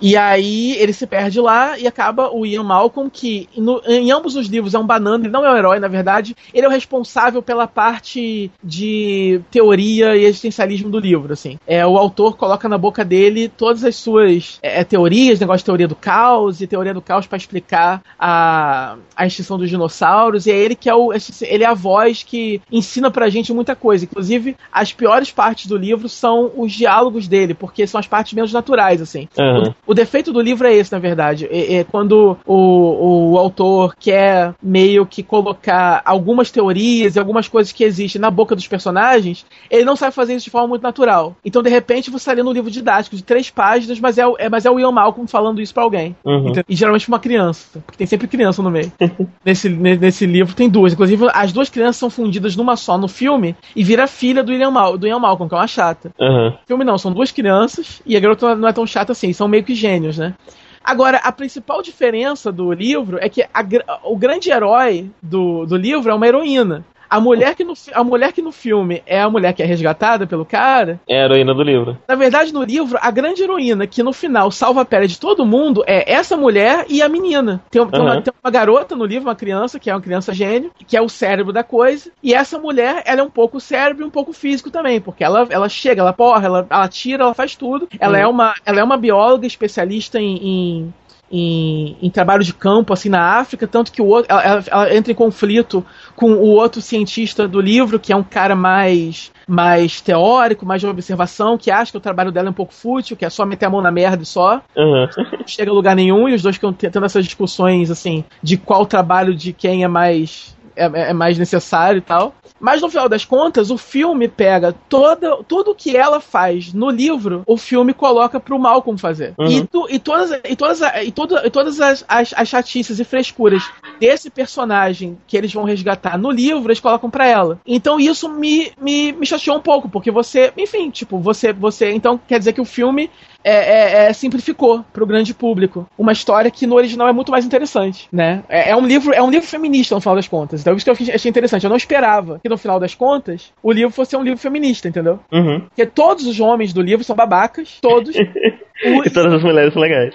E 0.00 0.16
aí 0.16 0.72
ele 0.76 0.92
se 0.92 1.06
perde 1.06 1.40
lá 1.40 1.78
e 1.78 1.86
acaba 1.86 2.30
o 2.30 2.44
Ian 2.44 2.62
Malcolm, 2.62 3.10
que 3.10 3.48
no, 3.56 3.80
em 3.86 4.10
ambos 4.10 4.36
os 4.36 4.46
livros 4.46 4.74
é 4.74 4.78
um 4.78 4.86
banana, 4.86 5.24
ele 5.24 5.32
não 5.32 5.44
é 5.44 5.52
o 5.52 5.56
herói, 5.56 5.78
na 5.78 5.88
verdade, 5.88 6.36
ele 6.52 6.66
é 6.66 6.68
o 6.68 6.72
responsável 6.72 7.42
pela 7.42 7.66
parte 7.66 8.50
de 8.62 9.40
teoria 9.50 10.16
e 10.16 10.24
existencialismo 10.24 10.90
do 10.90 10.98
livro, 10.98 11.32
assim. 11.32 11.58
É, 11.66 11.86
o 11.86 11.96
autor 11.96 12.36
coloca 12.36 12.68
na 12.68 12.76
boca 12.76 13.04
dele 13.04 13.48
todas 13.48 13.84
as 13.84 13.96
suas 13.96 14.58
é, 14.62 14.80
é 14.80 14.84
teorias, 14.84 15.40
negócio 15.40 15.60
de 15.60 15.66
teoria 15.66 15.88
do 15.88 15.94
caos 15.94 16.60
e 16.60 16.66
teoria 16.66 16.92
do 16.92 17.00
caos 17.00 17.26
para 17.26 17.38
explicar 17.38 18.02
a, 18.18 18.96
a 19.16 19.26
extinção 19.26 19.58
dos 19.58 19.70
dinossauros, 19.70 20.46
e 20.46 20.50
é 20.50 20.56
ele 20.56 20.74
que 20.74 20.88
é 20.88 20.94
o 20.94 21.12
ele 21.42 21.64
é 21.64 21.66
a 21.66 21.74
voz 21.74 22.22
que 22.22 22.60
ensina 22.70 23.10
pra 23.10 23.28
gente 23.28 23.52
muita 23.52 23.74
coisa. 23.76 24.04
Inclusive, 24.04 24.56
as 24.72 24.92
piores 24.92 25.30
partes 25.30 25.66
do 25.66 25.76
livro 25.76 26.08
são 26.08 26.50
os 26.56 26.72
diálogos 26.72 27.28
dele, 27.28 27.54
porque 27.54 27.86
são 27.86 27.98
as 27.98 28.06
partes 28.06 28.32
menos 28.32 28.52
naturais, 28.52 29.00
assim. 29.00 29.28
Uhum. 29.38 29.74
O, 29.86 29.94
defeito 29.94 30.32
do 30.32 30.40
livro 30.40 30.66
é 30.66 30.74
esse, 30.74 30.92
na 30.92 30.98
verdade. 30.98 31.46
É, 31.50 31.76
é 31.76 31.84
quando 31.84 32.36
o, 32.46 33.32
o 33.32 33.38
autor 33.38 33.94
quer 33.98 34.54
meio 34.62 35.06
que 35.06 35.22
colocar 35.22 36.02
algumas 36.04 36.50
teorias 36.50 37.16
e 37.16 37.18
algumas 37.18 37.48
coisas 37.48 37.72
que 37.72 37.84
existem 37.84 38.20
na 38.20 38.30
boca 38.30 38.54
dos 38.54 38.66
personagens, 38.66 39.44
ele 39.70 39.84
não 39.84 39.96
sabe 39.96 40.14
fazer 40.14 40.34
isso 40.34 40.44
de 40.44 40.50
forma 40.50 40.68
muito 40.68 40.82
natural. 40.82 41.36
Então, 41.44 41.62
de 41.62 41.70
repente, 41.70 42.10
você 42.10 42.16
está 42.16 42.32
lendo 42.32 42.50
um 42.50 42.52
livro 42.52 42.70
didático 42.70 43.16
de 43.16 43.22
três 43.22 43.50
páginas, 43.50 44.00
mas 44.00 44.18
é, 44.18 44.24
é, 44.38 44.48
mas 44.48 44.64
é 44.64 44.70
o 44.70 44.78
Ian 44.78 44.92
Malcolm 44.92 45.26
falando 45.26 45.60
isso 45.60 45.74
para 45.74 45.82
alguém. 45.82 46.16
Uhum. 46.24 46.48
Então, 46.48 46.64
e 46.68 46.74
geralmente 46.74 47.08
uma 47.08 47.18
criança, 47.18 47.80
porque 47.86 47.98
tem 47.98 48.06
sempre 48.06 48.26
criança 48.26 48.62
no 48.62 48.70
meio. 48.70 48.92
nesse, 49.44 49.68
nesse 49.68 50.26
livro 50.26 50.54
tem 50.54 50.68
duas. 50.68 50.92
Inclusive, 50.92 51.26
as 51.32 51.52
duas 51.52 51.68
crianças 51.68 51.96
são 51.96 52.10
fundidas 52.10 52.56
numa 52.56 52.76
só 52.76 52.96
no 52.98 53.08
filme 53.08 53.56
e 53.74 53.84
vira 53.84 54.06
filha 54.06 54.42
do 54.42 54.52
Ian, 54.52 54.70
Mal, 54.70 54.96
do 54.96 55.06
Ian 55.06 55.18
Malcolm, 55.18 55.48
que 55.48 55.54
é 55.54 55.58
uma 55.58 55.66
chata. 55.66 56.10
Uhum. 56.18 56.54
Filme 56.66 56.84
não, 56.84 56.98
são 56.98 57.12
duas 57.12 57.30
crianças 57.30 58.00
e 58.06 58.16
a 58.16 58.20
garota 58.20 58.54
não 58.54 58.68
é 58.68 58.72
tão 58.72 58.86
chata 58.86 59.12
assim, 59.12 59.32
são 59.32 59.48
meio 59.48 59.64
que 59.64 59.73
gênios, 59.74 60.18
né? 60.18 60.34
Agora, 60.82 61.16
a 61.18 61.32
principal 61.32 61.80
diferença 61.82 62.52
do 62.52 62.70
livro 62.70 63.18
é 63.18 63.28
que 63.28 63.42
a, 63.42 64.00
o 64.04 64.16
grande 64.16 64.50
herói 64.50 65.10
do, 65.22 65.64
do 65.64 65.76
livro 65.76 66.10
é 66.10 66.14
uma 66.14 66.26
heroína. 66.26 66.84
A 67.08 67.20
mulher, 67.20 67.54
que 67.54 67.64
no, 67.64 67.74
a 67.92 68.04
mulher 68.04 68.32
que 68.32 68.42
no 68.42 68.52
filme 68.52 69.02
é 69.06 69.20
a 69.20 69.30
mulher 69.30 69.52
que 69.52 69.62
é 69.62 69.66
resgatada 69.66 70.26
pelo 70.26 70.44
cara. 70.44 71.00
É 71.08 71.20
a 71.20 71.24
heroína 71.24 71.54
do 71.54 71.62
livro. 71.62 71.98
Na 72.08 72.14
verdade, 72.14 72.52
no 72.52 72.62
livro, 72.62 72.98
a 73.00 73.10
grande 73.10 73.42
heroína 73.42 73.86
que 73.86 74.02
no 74.02 74.12
final 74.12 74.50
salva 74.50 74.82
a 74.82 74.84
pele 74.84 75.06
de 75.06 75.18
todo 75.18 75.46
mundo 75.46 75.84
é 75.86 76.12
essa 76.12 76.36
mulher 76.36 76.86
e 76.88 77.02
a 77.02 77.08
menina. 77.08 77.62
Tem, 77.70 77.80
uhum. 77.80 77.90
tem, 77.90 78.00
uma, 78.00 78.22
tem, 78.22 78.32
uma, 78.42 78.50
garota 78.50 78.96
no 78.96 79.04
livro, 79.04 79.28
uma 79.28 79.34
criança, 79.34 79.78
que 79.78 79.90
é 79.90 79.94
uma 79.94 80.00
criança 80.00 80.32
gênio, 80.32 80.70
que 80.86 80.96
é 80.96 81.00
o 81.00 81.08
cérebro 81.08 81.52
da 81.52 81.62
coisa. 81.62 82.10
E 82.22 82.34
essa 82.34 82.58
mulher, 82.58 83.02
ela 83.06 83.20
é 83.20 83.24
um 83.24 83.30
pouco 83.30 83.60
cérebro 83.60 84.04
e 84.04 84.06
um 84.06 84.10
pouco 84.10 84.32
físico 84.32 84.70
também, 84.70 85.00
porque 85.00 85.24
ela, 85.24 85.46
ela 85.50 85.68
chega, 85.68 86.00
ela 86.00 86.12
porra, 86.12 86.46
ela, 86.46 86.66
ela 86.68 86.88
tira, 86.88 87.24
ela 87.24 87.34
faz 87.34 87.54
tudo. 87.54 87.88
Ela, 87.98 88.18
uhum. 88.18 88.24
é, 88.24 88.26
uma, 88.26 88.54
ela 88.64 88.80
é 88.80 88.84
uma 88.84 88.96
bióloga 88.96 89.46
especialista 89.46 90.20
em, 90.20 90.36
em 90.36 90.94
em, 91.30 91.96
em, 92.00 92.10
trabalho 92.10 92.44
de 92.44 92.54
campo 92.54 92.92
assim 92.92 93.08
na 93.08 93.38
África, 93.38 93.66
tanto 93.66 93.90
que 93.90 94.00
o 94.00 94.06
outro, 94.06 94.30
ela, 94.30 94.64
ela, 94.66 94.94
entra 94.94 95.12
em 95.12 95.14
conflito 95.14 95.84
com 96.14 96.32
o 96.32 96.48
outro 96.50 96.80
cientista 96.80 97.48
do 97.48 97.60
livro, 97.60 97.98
que 97.98 98.12
é 98.12 98.16
um 98.16 98.22
cara 98.22 98.54
mais 98.54 99.32
mais 99.46 100.00
teórico, 100.00 100.64
mais 100.64 100.80
de 100.80 100.86
observação, 100.86 101.58
que 101.58 101.70
acha 101.70 101.92
que 101.92 101.98
o 101.98 102.00
trabalho 102.00 102.32
dela 102.32 102.48
é 102.48 102.50
um 102.50 102.54
pouco 102.54 102.72
fútil, 102.72 103.16
que 103.16 103.24
é 103.26 103.30
só 103.30 103.44
meter 103.44 103.66
a 103.66 103.70
mão 103.70 103.82
na 103.82 103.90
merda 103.90 104.22
e 104.22 104.26
só. 104.26 104.62
Uhum. 104.74 105.06
Não 105.38 105.46
chega 105.46 105.70
a 105.70 105.74
lugar 105.74 105.94
nenhum, 105.94 106.28
e 106.28 106.34
os 106.34 106.42
dois 106.42 106.56
ficam 106.56 106.72
tendo 106.72 107.04
essas 107.04 107.24
discussões 107.24 107.90
assim 107.90 108.24
de 108.42 108.56
qual 108.56 108.86
trabalho 108.86 109.34
de 109.34 109.52
quem 109.52 109.84
é 109.84 109.88
mais 109.88 110.53
é, 110.76 110.84
é, 110.84 111.12
mais 111.12 111.38
necessário 111.38 111.98
e 111.98 112.02
tal. 112.02 112.34
Mas 112.60 112.80
no 112.80 112.88
final 112.88 113.08
das 113.08 113.24
contas, 113.24 113.70
o 113.70 113.76
filme 113.76 114.28
pega 114.28 114.74
toda, 114.88 115.42
tudo 115.44 115.74
que 115.74 115.96
ela 115.96 116.20
faz 116.20 116.72
no 116.72 116.88
livro, 116.90 117.42
o 117.46 117.56
filme 117.56 117.92
coloca 117.92 118.40
pro 118.40 118.58
Malcolm 118.58 118.98
fazer. 118.98 119.34
Uhum. 119.38 119.48
E, 119.48 119.66
tu, 119.66 119.86
e 119.90 119.98
todas, 119.98 120.30
e 120.44 120.56
todas, 120.56 120.80
e 120.80 121.12
todo, 121.12 121.36
e 121.44 121.50
todas 121.50 121.80
as, 121.80 122.04
as, 122.08 122.32
as 122.34 122.48
chatices 122.48 122.98
e 122.98 123.04
frescuras 123.04 123.62
desse 124.00 124.30
personagem 124.30 125.18
que 125.26 125.36
eles 125.36 125.52
vão 125.52 125.64
resgatar 125.64 126.18
no 126.18 126.30
livro, 126.30 126.68
eles 126.68 126.80
colocam 126.80 127.10
pra 127.10 127.26
ela. 127.26 127.58
Então 127.66 128.00
isso 128.00 128.28
me, 128.28 128.72
me, 128.80 129.12
me 129.12 129.26
chateou 129.26 129.56
um 129.56 129.62
pouco, 129.62 129.88
porque 129.88 130.10
você, 130.10 130.52
enfim, 130.56 130.90
tipo, 130.90 131.18
você, 131.18 131.52
você. 131.52 131.92
Então 131.92 132.18
quer 132.26 132.38
dizer 132.38 132.52
que 132.52 132.60
o 132.60 132.64
filme 132.64 133.10
é, 133.44 133.52
é, 133.52 134.06
é, 134.06 134.12
simplificou 134.12 134.84
para 134.92 135.04
o 135.04 135.06
grande 135.06 135.34
público 135.34 135.86
uma 135.98 136.12
história 136.12 136.50
que 136.50 136.66
no 136.66 136.74
original 136.74 137.08
é 137.08 137.12
muito 137.12 137.30
mais 137.30 137.44
interessante, 137.44 138.08
né? 138.10 138.42
É, 138.48 138.70
é, 138.70 138.76
um 138.76 138.86
livro 138.86 139.12
é 139.12 139.22
um 139.22 139.30
livro 139.30 139.46
feminista 139.46 139.94
no 139.94 140.00
final 140.00 140.16
das 140.16 140.26
contas. 140.26 140.62
Então 140.62 140.74
isso 140.74 140.84
que 140.84 140.90
eu 140.90 141.14
achei 141.14 141.28
interessante. 141.28 141.64
Eu 141.64 141.70
não 141.70 141.76
esperava 141.76 142.40
que 142.42 142.48
no 142.48 142.56
final 142.56 142.80
das 142.80 142.94
contas 142.94 143.52
o 143.62 143.70
livro 143.70 143.90
fosse 143.90 144.16
um 144.16 144.22
livro 144.22 144.38
feminista, 144.38 144.88
entendeu? 144.88 145.20
Uhum. 145.30 145.60
Porque 145.60 145.84
todos 145.86 146.26
os 146.26 146.40
homens 146.40 146.72
do 146.72 146.80
livro 146.80 147.04
são 147.04 147.14
babacas, 147.14 147.78
todos. 147.80 148.16
e 148.16 149.10
todas 149.10 149.34
as 149.34 149.42
mulheres 149.42 149.72
são 149.72 149.82
legais 149.82 150.14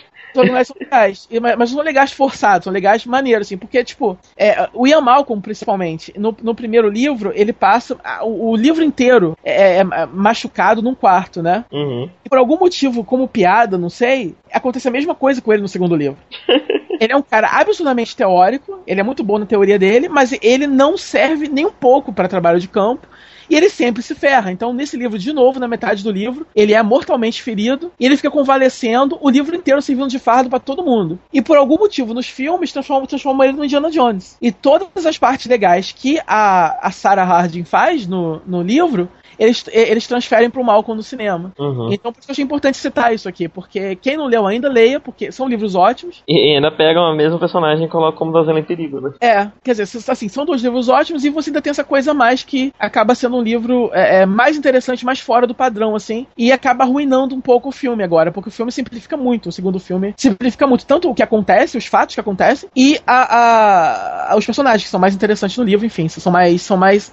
são 0.68 0.76
legais. 0.80 1.28
Mas 1.42 1.58
não 1.58 1.78
são 1.78 1.82
legais 1.82 2.12
forçados, 2.12 2.66
são 2.66 2.74
legais 2.74 3.06
maneiros, 3.06 3.48
assim. 3.48 3.58
Porque, 3.58 3.84
tipo, 3.84 4.18
é, 4.38 4.70
o 4.74 4.88
Ian 4.88 5.02
Malcolm, 5.02 5.42
principalmente, 5.42 6.14
no, 6.18 6.36
no 6.42 6.56
primeiro 6.56 6.90
livro, 6.90 7.32
ele 7.36 7.54
passa 7.54 7.98
o, 8.24 8.52
o 8.52 8.56
livro 8.56 8.84
inteiro 8.84 9.38
é, 9.44 9.78
é, 9.78 9.80
é, 9.80 10.06
machucado 10.06 10.82
num 10.82 10.96
quarto, 10.96 11.42
né? 11.42 11.66
Uhum. 11.72 12.10
E 12.26 12.30
por 12.30 12.38
algum 12.38 12.58
motivo, 12.58 13.04
como 13.04 13.28
piada, 13.28 13.78
não 13.78 13.90
sei, 13.90 14.36
acontece 14.52 14.88
a 14.88 14.92
mesma 14.92 15.16
coisa 15.16 15.42
com 15.42 15.52
ele 15.52 15.62
no 15.62 15.68
segundo 15.68 15.96
livro. 15.96 16.18
ele 17.00 17.14
é 17.14 17.16
um 17.16 17.22
cara 17.22 17.48
absolutamente 17.52 18.16
teórico, 18.16 18.80
ele 18.86 19.00
é 19.00 19.04
muito 19.04 19.24
bom 19.24 19.40
na 19.40 19.46
teoria 19.46 19.80
dele, 19.80 20.10
mas 20.10 20.38
ele 20.42 20.68
não 20.68 20.98
serve 20.98 21.48
nem 21.48 21.66
um 21.66 21.72
pouco 21.72 22.12
para 22.12 22.28
trabalho 22.28 22.60
de 22.60 22.68
campo 22.68 23.08
e 23.50 23.56
ele 23.56 23.70
sempre 23.70 24.02
se 24.02 24.16
ferra. 24.16 24.52
Então, 24.52 24.74
nesse 24.74 24.96
livro, 24.98 25.18
de 25.18 25.34
novo, 25.34 25.60
na 25.60 25.68
metade 25.68 26.04
do 26.04 26.12
livro, 26.12 26.46
ele 26.56 26.74
é 26.74 26.84
mortalmente 26.84 27.42
ferido 27.42 27.92
e 28.00 28.06
ele 28.06 28.16
fica 28.16 28.32
convalescendo 28.32 29.18
o 29.22 29.30
livro 29.30 29.56
inteiro 29.56 29.82
servindo 29.82 30.10
de 30.10 30.20
fardo 30.20 30.50
para 30.50 30.60
todo 30.60 30.84
mundo. 30.84 31.20
E 31.34 31.42
por 31.42 31.58
algum 31.58 31.78
motivo, 31.78 32.14
nos 32.14 32.28
filmes, 32.28 32.72
transformam, 32.72 33.06
transformam 33.06 33.44
ele 33.44 33.58
no 33.58 33.66
Indiana 33.66 33.90
Jones. 33.90 34.38
E 34.42 34.52
todas 34.52 35.06
as 35.06 35.18
partes 35.18 35.48
legais 35.48 35.92
que 35.92 36.20
a, 36.28 36.88
a 36.88 36.92
Sarah 36.92 37.24
Harding 37.24 37.64
faz 37.64 38.06
no, 38.06 38.42
no 38.46 38.62
livro 38.62 39.10
eles, 39.40 39.66
eles 39.72 40.06
transferem 40.06 40.50
pro 40.50 40.64
Malcolm 40.64 40.98
no 40.98 41.04
cinema. 41.04 41.54
Uhum. 41.58 41.92
Então, 41.92 42.12
por 42.12 42.20
isso 42.20 42.28
que 42.28 42.32
eu 42.32 42.34
achei 42.34 42.44
importante 42.44 42.78
citar 42.78 43.14
isso 43.14 43.30
aqui, 43.30 43.48
porque 43.48 43.96
quem 43.96 44.18
não 44.18 44.28
leu 44.28 44.46
ainda, 44.46 44.68
leia, 44.68 45.00
porque 45.00 45.32
são 45.32 45.48
livros 45.48 45.76
ótimos. 45.76 46.22
E 46.28 46.56
ainda 46.56 46.70
pegam 46.70 47.06
a 47.06 47.16
mesma 47.16 47.40
personagem 47.40 47.86
e 47.86 47.90
colocam 47.90 48.20
como 48.20 48.34
Dazela 48.34 48.60
em 48.60 48.64
Perigo, 48.64 49.00
né? 49.00 49.12
É, 49.22 49.50
quer 49.64 49.72
dizer, 49.72 50.12
assim, 50.12 50.28
são 50.28 50.46
dois 50.46 50.62
livros 50.62 50.90
ótimos 50.90 51.24
e 51.24 51.30
você 51.30 51.50
ainda 51.50 51.62
tem 51.62 51.72
essa 51.72 51.84
coisa 51.84 52.12
a 52.12 52.14
mais 52.14 52.44
que 52.44 52.74
acaba 52.78 53.16
sendo 53.16 53.38
um 53.38 53.42
livro 53.42 53.90
é, 53.94 54.22
é, 54.22 54.26
mais 54.26 54.58
interessante, 54.58 55.06
mais 55.06 55.20
fora 55.20 55.48
do 55.48 55.56
padrão, 55.56 55.96
assim, 55.96 56.28
e 56.38 56.52
acaba 56.52 56.84
arruinando 56.84 57.34
um 57.34 57.42
pouco 57.42 57.70
o 57.70 57.72
filme 57.72 58.04
agora, 58.04 58.32
porque 58.32 58.50
o 58.50 58.52
filme 58.52 58.72
simplifica 58.72 59.16
muito, 59.16 59.50
o 59.50 59.52
segundo 59.52 59.80
filme 59.80 60.14
simplifica 60.18 60.68
muito, 60.68 60.86
tanto 60.86 61.10
o 61.10 61.16
que 61.16 61.24
acontece, 61.24 61.78
os 61.78 61.86
fatos 61.86 62.16
que 62.16 62.22
acontecem, 62.22 62.70
e 62.76 63.00
a, 63.08 64.34
a, 64.34 64.36
os 64.36 64.46
personagens 64.46 64.84
que 64.84 64.90
são 64.90 65.00
mais 65.00 65.16
interessantes 65.16 65.58
no 65.58 65.64
livro, 65.64 65.86
enfim, 65.86 66.10
são 66.10 66.32
mais. 66.32 66.62
São 66.62 66.76
mais 66.76 67.12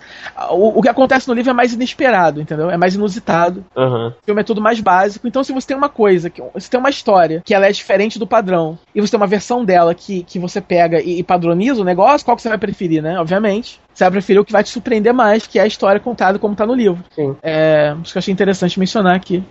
o, 0.50 0.78
o 0.78 0.82
que 0.82 0.88
acontece 0.88 1.28
no 1.28 1.34
livro 1.34 1.50
é 1.50 1.54
mais 1.54 1.72
inesperado 1.72 2.15
inesperado, 2.16 2.40
entendeu? 2.40 2.70
É 2.70 2.76
mais 2.76 2.94
inusitado. 2.94 3.64
Uhum. 3.76 4.08
O 4.08 4.24
filme 4.24 4.40
é 4.40 4.44
tudo 4.44 4.60
mais 4.60 4.80
básico. 4.80 5.28
Então, 5.28 5.44
se 5.44 5.52
você 5.52 5.68
tem 5.68 5.76
uma 5.76 5.88
coisa, 5.88 6.30
que 6.30 6.42
você 6.54 6.70
tem 6.70 6.80
uma 6.80 6.90
história 6.90 7.42
que 7.44 7.54
ela 7.54 7.66
é 7.66 7.72
diferente 7.72 8.18
do 8.18 8.26
padrão, 8.26 8.78
e 8.94 9.00
você 9.00 9.10
tem 9.10 9.20
uma 9.20 9.26
versão 9.26 9.64
dela 9.64 9.94
que, 9.94 10.22
que 10.24 10.38
você 10.38 10.60
pega 10.60 11.00
e, 11.00 11.20
e 11.20 11.22
padroniza 11.22 11.80
o 11.80 11.84
negócio, 11.84 12.24
qual 12.24 12.36
que 12.36 12.42
você 12.42 12.48
vai 12.48 12.58
preferir, 12.58 13.02
né? 13.02 13.18
Obviamente. 13.20 13.80
Você 13.92 14.04
vai 14.04 14.10
preferir 14.10 14.40
o 14.40 14.44
que 14.44 14.52
vai 14.52 14.62
te 14.62 14.68
surpreender 14.70 15.14
mais, 15.14 15.46
que 15.46 15.58
é 15.58 15.62
a 15.62 15.66
história 15.66 16.00
contada 16.00 16.38
como 16.38 16.54
tá 16.54 16.66
no 16.66 16.74
livro. 16.74 17.02
Sim. 17.14 17.34
É, 17.42 17.94
acho 18.00 18.12
que 18.12 18.18
eu 18.18 18.20
achei 18.20 18.32
interessante 18.32 18.78
mencionar 18.78 19.14
aqui. 19.14 19.42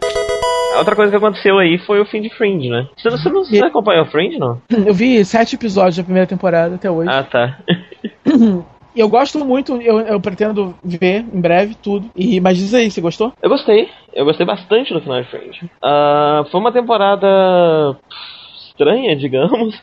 Outra 0.77 0.95
coisa 0.95 1.09
que 1.09 1.17
aconteceu 1.17 1.57
aí 1.57 1.77
foi 1.79 2.01
o 2.01 2.05
fim 2.05 2.21
de 2.21 2.29
Fringe, 2.35 2.69
né? 2.69 2.87
Você, 2.97 3.09
você 3.09 3.29
não 3.29 3.45
você 3.45 3.63
acompanhou 3.63 4.05
Fringe, 4.05 4.37
não? 4.37 4.61
Eu 4.69 4.93
vi 4.93 5.23
sete 5.23 5.55
episódios 5.55 5.95
da 5.97 6.03
primeira 6.03 6.27
temporada 6.27 6.75
até 6.75 6.91
hoje. 6.91 7.09
Ah, 7.09 7.23
tá. 7.23 7.59
eu 8.95 9.09
gosto 9.09 9.43
muito, 9.43 9.81
eu, 9.81 9.99
eu, 9.99 10.21
pretendo 10.21 10.75
ver 10.83 11.25
em 11.33 11.41
breve 11.41 11.75
tudo. 11.75 12.09
E, 12.15 12.39
mas 12.39 12.57
diz 12.57 12.73
aí, 12.73 12.89
você 12.89 13.01
gostou? 13.01 13.33
Eu 13.41 13.49
gostei. 13.49 13.89
Eu 14.13 14.25
gostei 14.25 14.45
bastante 14.45 14.93
do 14.93 15.01
final 15.01 15.21
de 15.21 15.29
Friends. 15.29 15.61
Uh, 15.61 16.49
foi 16.49 16.59
uma 16.59 16.71
temporada 16.71 17.97
estranha, 18.69 19.15
digamos. 19.17 19.75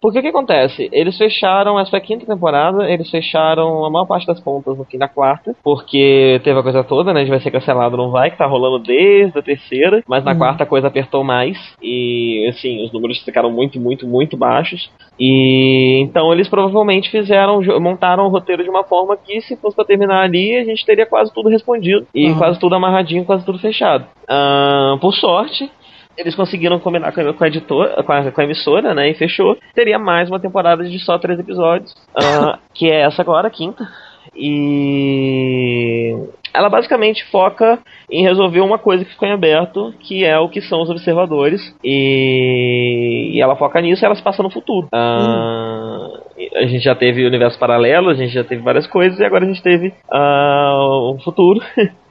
Porque 0.00 0.18
o 0.18 0.22
que 0.22 0.28
acontece? 0.28 0.88
Eles 0.92 1.16
fecharam, 1.16 1.78
essa 1.78 1.90
foi 1.90 1.98
a 1.98 2.02
quinta 2.02 2.24
temporada, 2.26 2.88
eles 2.90 3.10
fecharam 3.10 3.84
a 3.84 3.90
maior 3.90 4.06
parte 4.06 4.26
das 4.26 4.40
pontas 4.40 4.76
no 4.78 4.84
fim 4.84 4.98
da 4.98 5.08
quarta, 5.08 5.54
porque 5.62 6.40
teve 6.44 6.58
a 6.58 6.62
coisa 6.62 6.84
toda, 6.84 7.12
né? 7.12 7.20
A 7.20 7.24
gente 7.24 7.30
vai 7.32 7.40
ser 7.40 7.50
cancelado, 7.50 7.96
não 7.96 8.10
vai, 8.10 8.30
que 8.30 8.38
tá 8.38 8.46
rolando 8.46 8.78
desde 8.78 9.38
a 9.38 9.42
terceira, 9.42 10.02
mas 10.08 10.24
na 10.24 10.32
Uhum. 10.32 10.38
quarta 10.38 10.62
a 10.64 10.66
coisa 10.66 10.86
apertou 10.88 11.24
mais, 11.24 11.56
e 11.82 12.46
assim, 12.48 12.84
os 12.84 12.92
números 12.92 13.18
ficaram 13.24 13.50
muito, 13.50 13.80
muito, 13.80 14.06
muito 14.06 14.36
baixos. 14.36 14.88
E 15.18 16.00
então 16.02 16.32
eles 16.32 16.48
provavelmente 16.48 17.10
fizeram, 17.10 17.60
montaram 17.80 18.26
o 18.26 18.30
roteiro 18.30 18.62
de 18.62 18.70
uma 18.70 18.84
forma 18.84 19.16
que 19.16 19.40
se 19.40 19.56
fosse 19.60 19.74
pra 19.74 19.84
terminar 19.84 20.22
ali, 20.22 20.56
a 20.56 20.64
gente 20.64 20.84
teria 20.86 21.06
quase 21.06 21.32
tudo 21.34 21.48
respondido. 21.48 22.06
E 22.14 22.30
Uhum. 22.30 22.38
quase 22.38 22.60
tudo 22.60 22.74
amarradinho, 22.76 23.24
quase 23.24 23.44
tudo 23.44 23.58
fechado. 23.58 24.06
Ah, 24.28 24.96
por 25.00 25.12
sorte, 25.14 25.70
eles 26.18 26.34
conseguiram 26.34 26.80
combinar 26.80 27.12
com 27.12 27.44
a, 27.44 27.46
editora, 27.46 28.02
com 28.02 28.12
a, 28.12 28.30
com 28.32 28.40
a 28.40 28.44
emissora, 28.44 28.92
né? 28.92 29.08
E 29.08 29.14
fechou. 29.14 29.56
Teria 29.74 29.98
mais 29.98 30.28
uma 30.28 30.40
temporada 30.40 30.84
de 30.84 30.98
só 30.98 31.16
três 31.18 31.38
episódios, 31.38 31.94
ah, 32.14 32.58
que 32.74 32.90
é 32.90 33.02
essa 33.02 33.22
agora, 33.22 33.46
a 33.46 33.50
quinta. 33.50 33.88
E 34.34 36.14
ela 36.52 36.68
basicamente 36.68 37.24
foca 37.30 37.78
em 38.10 38.24
resolver 38.24 38.60
uma 38.60 38.78
coisa 38.78 39.04
que 39.04 39.12
ficou 39.12 39.28
em 39.28 39.32
aberto, 39.32 39.94
que 40.00 40.24
é 40.24 40.38
o 40.38 40.48
que 40.48 40.60
são 40.60 40.82
os 40.82 40.90
observadores. 40.90 41.60
E, 41.84 43.30
e 43.34 43.40
ela 43.40 43.56
foca 43.56 43.80
nisso 43.80 44.04
e 44.04 44.06
ela 44.06 44.14
se 44.14 44.22
passa 44.22 44.42
no 44.42 44.50
futuro. 44.50 44.88
Ah, 44.92 46.08
A 46.56 46.66
gente 46.66 46.82
já 46.82 46.94
teve 46.94 47.24
universo 47.24 47.58
paralelo, 47.58 48.10
a 48.10 48.14
gente 48.14 48.32
já 48.32 48.44
teve 48.44 48.62
várias 48.62 48.86
coisas, 48.86 49.18
e 49.18 49.24
agora 49.24 49.44
a 49.44 49.48
gente 49.48 49.62
teve 49.62 49.94
ah, 50.10 51.12
um 51.14 51.18
futuro. 51.20 51.60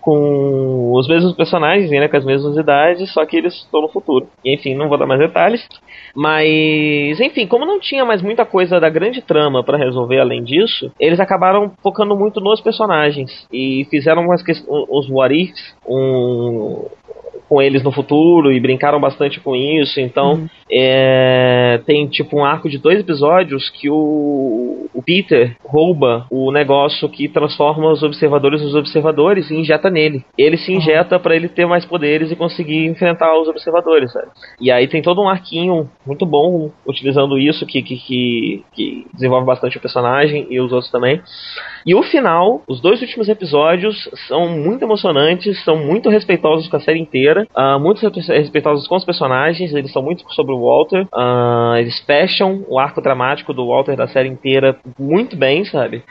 com 0.00 0.92
os 0.94 1.06
mesmos 1.08 1.34
personagens, 1.34 1.90
né, 1.90 2.08
com 2.08 2.16
as 2.16 2.24
mesmas 2.24 2.56
idades, 2.56 3.12
só 3.12 3.24
que 3.24 3.36
eles 3.36 3.54
estão 3.54 3.82
no 3.82 3.88
futuro. 3.88 4.26
Enfim, 4.44 4.74
não 4.74 4.88
vou 4.88 4.98
dar 4.98 5.06
mais 5.06 5.20
detalhes. 5.20 5.66
Mas, 6.14 7.20
enfim, 7.20 7.46
como 7.46 7.66
não 7.66 7.78
tinha 7.78 8.04
mais 8.04 8.22
muita 8.22 8.44
coisa 8.44 8.80
da 8.80 8.88
grande 8.88 9.20
trama 9.20 9.62
pra 9.62 9.78
resolver 9.78 10.18
além 10.18 10.42
disso, 10.42 10.90
eles 10.98 11.20
acabaram 11.20 11.72
focando 11.82 12.16
muito 12.16 12.40
nos 12.40 12.60
personagens 12.60 13.46
e 13.52 13.86
fizeram 13.90 14.22
umas 14.22 14.42
uns 14.68 15.08
what 15.10 15.34
ifs, 15.34 15.74
um, 15.86 16.86
com 17.50 17.60
eles 17.60 17.82
no 17.82 17.90
futuro 17.90 18.52
e 18.52 18.60
brincaram 18.60 19.00
bastante 19.00 19.40
com 19.40 19.56
isso. 19.56 20.00
Então, 20.00 20.34
Uhum. 20.34 20.48
é, 20.70 21.80
tem 21.84 22.06
tipo 22.06 22.38
um 22.38 22.44
arco 22.44 22.68
de 22.68 22.78
dois 22.78 23.00
episódios 23.00 23.68
que 23.70 23.90
o, 23.90 24.88
o 24.94 25.02
Peter 25.04 25.56
rouba 25.64 26.26
o 26.30 26.52
negócio 26.52 27.08
que 27.08 27.28
transforma 27.28 27.90
os 27.90 28.04
observadores 28.04 28.62
nos 28.62 28.76
observadores 28.76 29.50
e 29.50 29.56
injeta 29.56 29.90
nele. 29.90 30.24
Ele 30.38 30.56
se 30.56 30.72
injeta 30.72 31.18
pra 31.18 31.34
ele 31.34 31.48
ter 31.48 31.66
mais 31.66 31.84
poderes 31.84 32.30
e 32.30 32.36
conseguir 32.36 32.86
enfrentar 32.86 33.36
os 33.36 33.48
observadores, 33.48 34.12
sabe? 34.12 34.28
E 34.60 34.70
aí 34.70 34.86
tem 34.86 35.02
todo 35.02 35.20
um 35.20 35.28
arquinho 35.28 35.90
muito 36.06 36.24
bom 36.24 36.70
utilizando 36.86 37.36
isso 37.36 37.66
que, 37.66 37.82
que, 37.82 37.96
que, 37.96 38.64
que 38.72 39.06
desenvolve 39.12 39.44
bastante 39.46 39.76
o 39.76 39.80
personagem 39.80 40.46
e 40.48 40.60
os 40.60 40.70
outros 40.70 40.90
também. 40.92 41.20
E 41.84 41.94
o 41.96 42.02
final, 42.04 42.62
os 42.68 42.80
dois 42.80 43.00
últimos 43.00 43.28
episódios 43.28 44.08
são 44.28 44.48
muito 44.48 44.84
emocionantes, 44.84 45.64
são 45.64 45.76
muito 45.76 46.08
respeitosos 46.08 46.68
com 46.68 46.76
a 46.76 46.80
série 46.80 47.00
inteira, 47.00 47.39
ah, 47.54 47.78
muito 47.78 48.00
respe- 48.00 48.32
respeitosos 48.32 48.86
com 48.88 48.96
os 48.96 49.04
personagens, 49.04 49.72
eles 49.74 49.92
são 49.92 50.02
muito 50.02 50.24
sobre 50.32 50.52
o 50.54 50.60
Walter, 50.60 51.06
ah, 51.14 51.74
eles 51.78 51.98
fecham 52.00 52.64
o 52.68 52.78
arco 52.78 53.00
dramático 53.00 53.52
do 53.52 53.66
Walter 53.68 53.96
da 53.96 54.06
série 54.08 54.28
inteira 54.28 54.76
muito 54.98 55.36
bem, 55.36 55.64
sabe? 55.64 56.02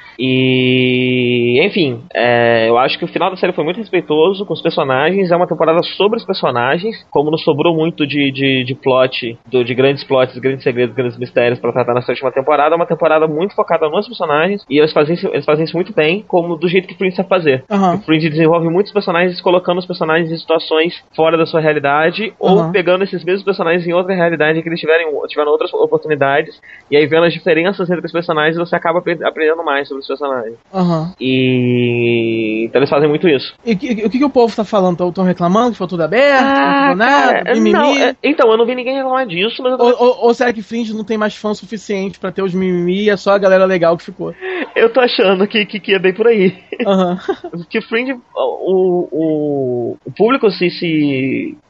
E, 0.64 1.60
enfim, 1.66 2.02
é, 2.14 2.68
eu 2.70 2.78
acho 2.78 2.98
que 2.98 3.06
o 3.06 3.08
final 3.08 3.30
da 3.30 3.38
série 3.38 3.54
foi 3.54 3.64
muito 3.64 3.78
respeitoso 3.78 4.46
com 4.46 4.54
os 4.54 4.62
personagens, 4.62 5.32
é 5.32 5.36
uma 5.36 5.48
temporada 5.48 5.82
sobre 5.84 6.18
os 6.18 6.26
personagens, 6.26 6.96
como 7.10 7.32
nos 7.32 7.44
sobrou 7.44 7.76
muito 7.76 8.06
de, 8.06 8.32
de, 8.32 8.64
de 8.64 8.76
plot, 8.76 9.38
do- 9.48 9.64
de 9.64 9.74
grandes 9.74 10.04
plots, 10.04 10.38
grandes 10.38 10.64
segredos, 10.64 10.96
grandes 10.96 11.18
mistérios 11.18 11.60
pra 11.60 11.72
tratar 11.72 11.94
nessa 11.94 12.12
última 12.12 12.32
temporada, 12.32 12.76
é 12.76 12.78
uma 12.78 12.86
temporada 12.86 13.28
muito 13.28 13.56
focada 13.56 13.90
nos 13.90 14.08
personagens, 14.08 14.64
e 14.70 14.78
eles 14.80 14.92
fazem, 14.94 15.16
isso- 15.16 15.28
eles 15.32 15.46
fazem 15.46 15.66
isso 15.66 15.76
muito 15.76 15.94
bem, 15.94 16.24
como 16.28 16.56
do 16.56 16.68
jeito 16.68 16.88
que 16.88 16.96
Fringe 16.96 17.16
sabe 17.16 17.30
fazer. 17.30 17.64
Aham. 17.70 17.96
O 17.96 18.02
Fringe 18.02 18.30
desenvolve 18.30 18.70
muitos 18.70 18.92
personagens, 18.92 19.40
colocando 19.42 19.78
os 19.80 19.86
personagens 19.86 20.32
em 20.32 20.38
situações 20.38 21.04
fora 21.20 21.38
da 21.38 21.46
sua 21.46 21.60
realidade, 21.60 22.34
ou 22.40 22.60
Aham. 22.60 22.72
pegando 22.72 23.04
esses 23.04 23.22
mesmos 23.26 23.44
personagens 23.44 23.86
em 23.86 23.92
outra 23.92 24.16
realidade 24.16 24.62
que 24.62 24.70
eles 24.70 24.80
tiverem, 24.80 25.08
tiveram 25.28 25.52
outras 25.52 25.74
oportunidades, 25.74 26.58
e 26.90 26.96
aí 26.96 27.06
vendo 27.08 27.26
as 27.26 27.34
diferenças 27.34 27.90
entre 27.90 28.06
os 28.06 28.12
personagens, 28.14 28.56
você 28.56 28.74
acaba 28.74 29.00
apre- 29.00 29.20
aprendendo 29.22 29.62
mais 29.62 29.86
sobre 29.86 30.00
os 30.00 30.08
personagens. 30.08 30.56
Aham. 30.74 31.14
E 31.20 32.64
então 32.70 32.80
eles 32.80 32.90
fazem 32.90 33.10
muito 33.10 33.28
isso. 33.28 33.54
E 33.66 33.74
o 33.74 33.78
que, 33.78 33.92
o 34.06 34.10
que 34.10 34.18
que 34.20 34.24
o 34.24 34.30
povo 34.30 34.56
tá 34.56 34.64
falando? 34.64 35.10
Estão 35.10 35.26
reclamando 35.26 35.72
que 35.72 35.78
foi 35.78 35.88
tudo 35.88 36.04
aberto? 36.04 36.56
não 36.56 36.74
falou 36.78 36.96
nada? 36.96 37.34
cara, 37.44 37.54
mimimi? 37.56 37.72
não, 37.74 37.98
é- 37.98 38.16
então, 38.24 38.50
eu 38.50 38.58
não 38.58 38.66
vi 38.66 38.76
ninguém 38.76 38.96
reclamar 38.96 39.28
disso, 39.28 39.62
mas 39.62 39.74
eu, 39.74 39.78
Ou, 39.86 39.92
ou- 40.02 40.18
ou 40.28 40.34
será 40.34 40.54
que 40.54 40.62
Fringe 40.62 40.94
não 40.94 41.04
tem 41.04 41.18
mais 41.18 41.36
fã 41.36 41.54
suficiente 41.54 42.18
pra 42.18 42.32
ter 42.32 42.44
os 42.44 42.54
mimimi 42.54 43.04
e 43.04 43.10
é 43.10 43.18
só 43.18 43.32
a 43.32 43.38
galera 43.38 43.66
legal 43.66 43.98
que 43.98 44.06
ficou? 44.06 44.34
eu 44.74 44.90
tô 44.94 45.02
achando 45.02 45.46
que, 45.48 45.66
que, 45.66 45.82
que 45.82 45.94
é 45.94 46.00
bem 46.00 46.14
por 46.14 46.28
aí. 46.28 46.56
Aham. 46.88 47.20
que 47.70 47.82
Fringe, 47.82 48.14
o, 48.34 49.08
o, 49.12 49.98
o 50.06 50.12
público 50.12 50.50
se, 50.52 50.70
se 50.70 51.09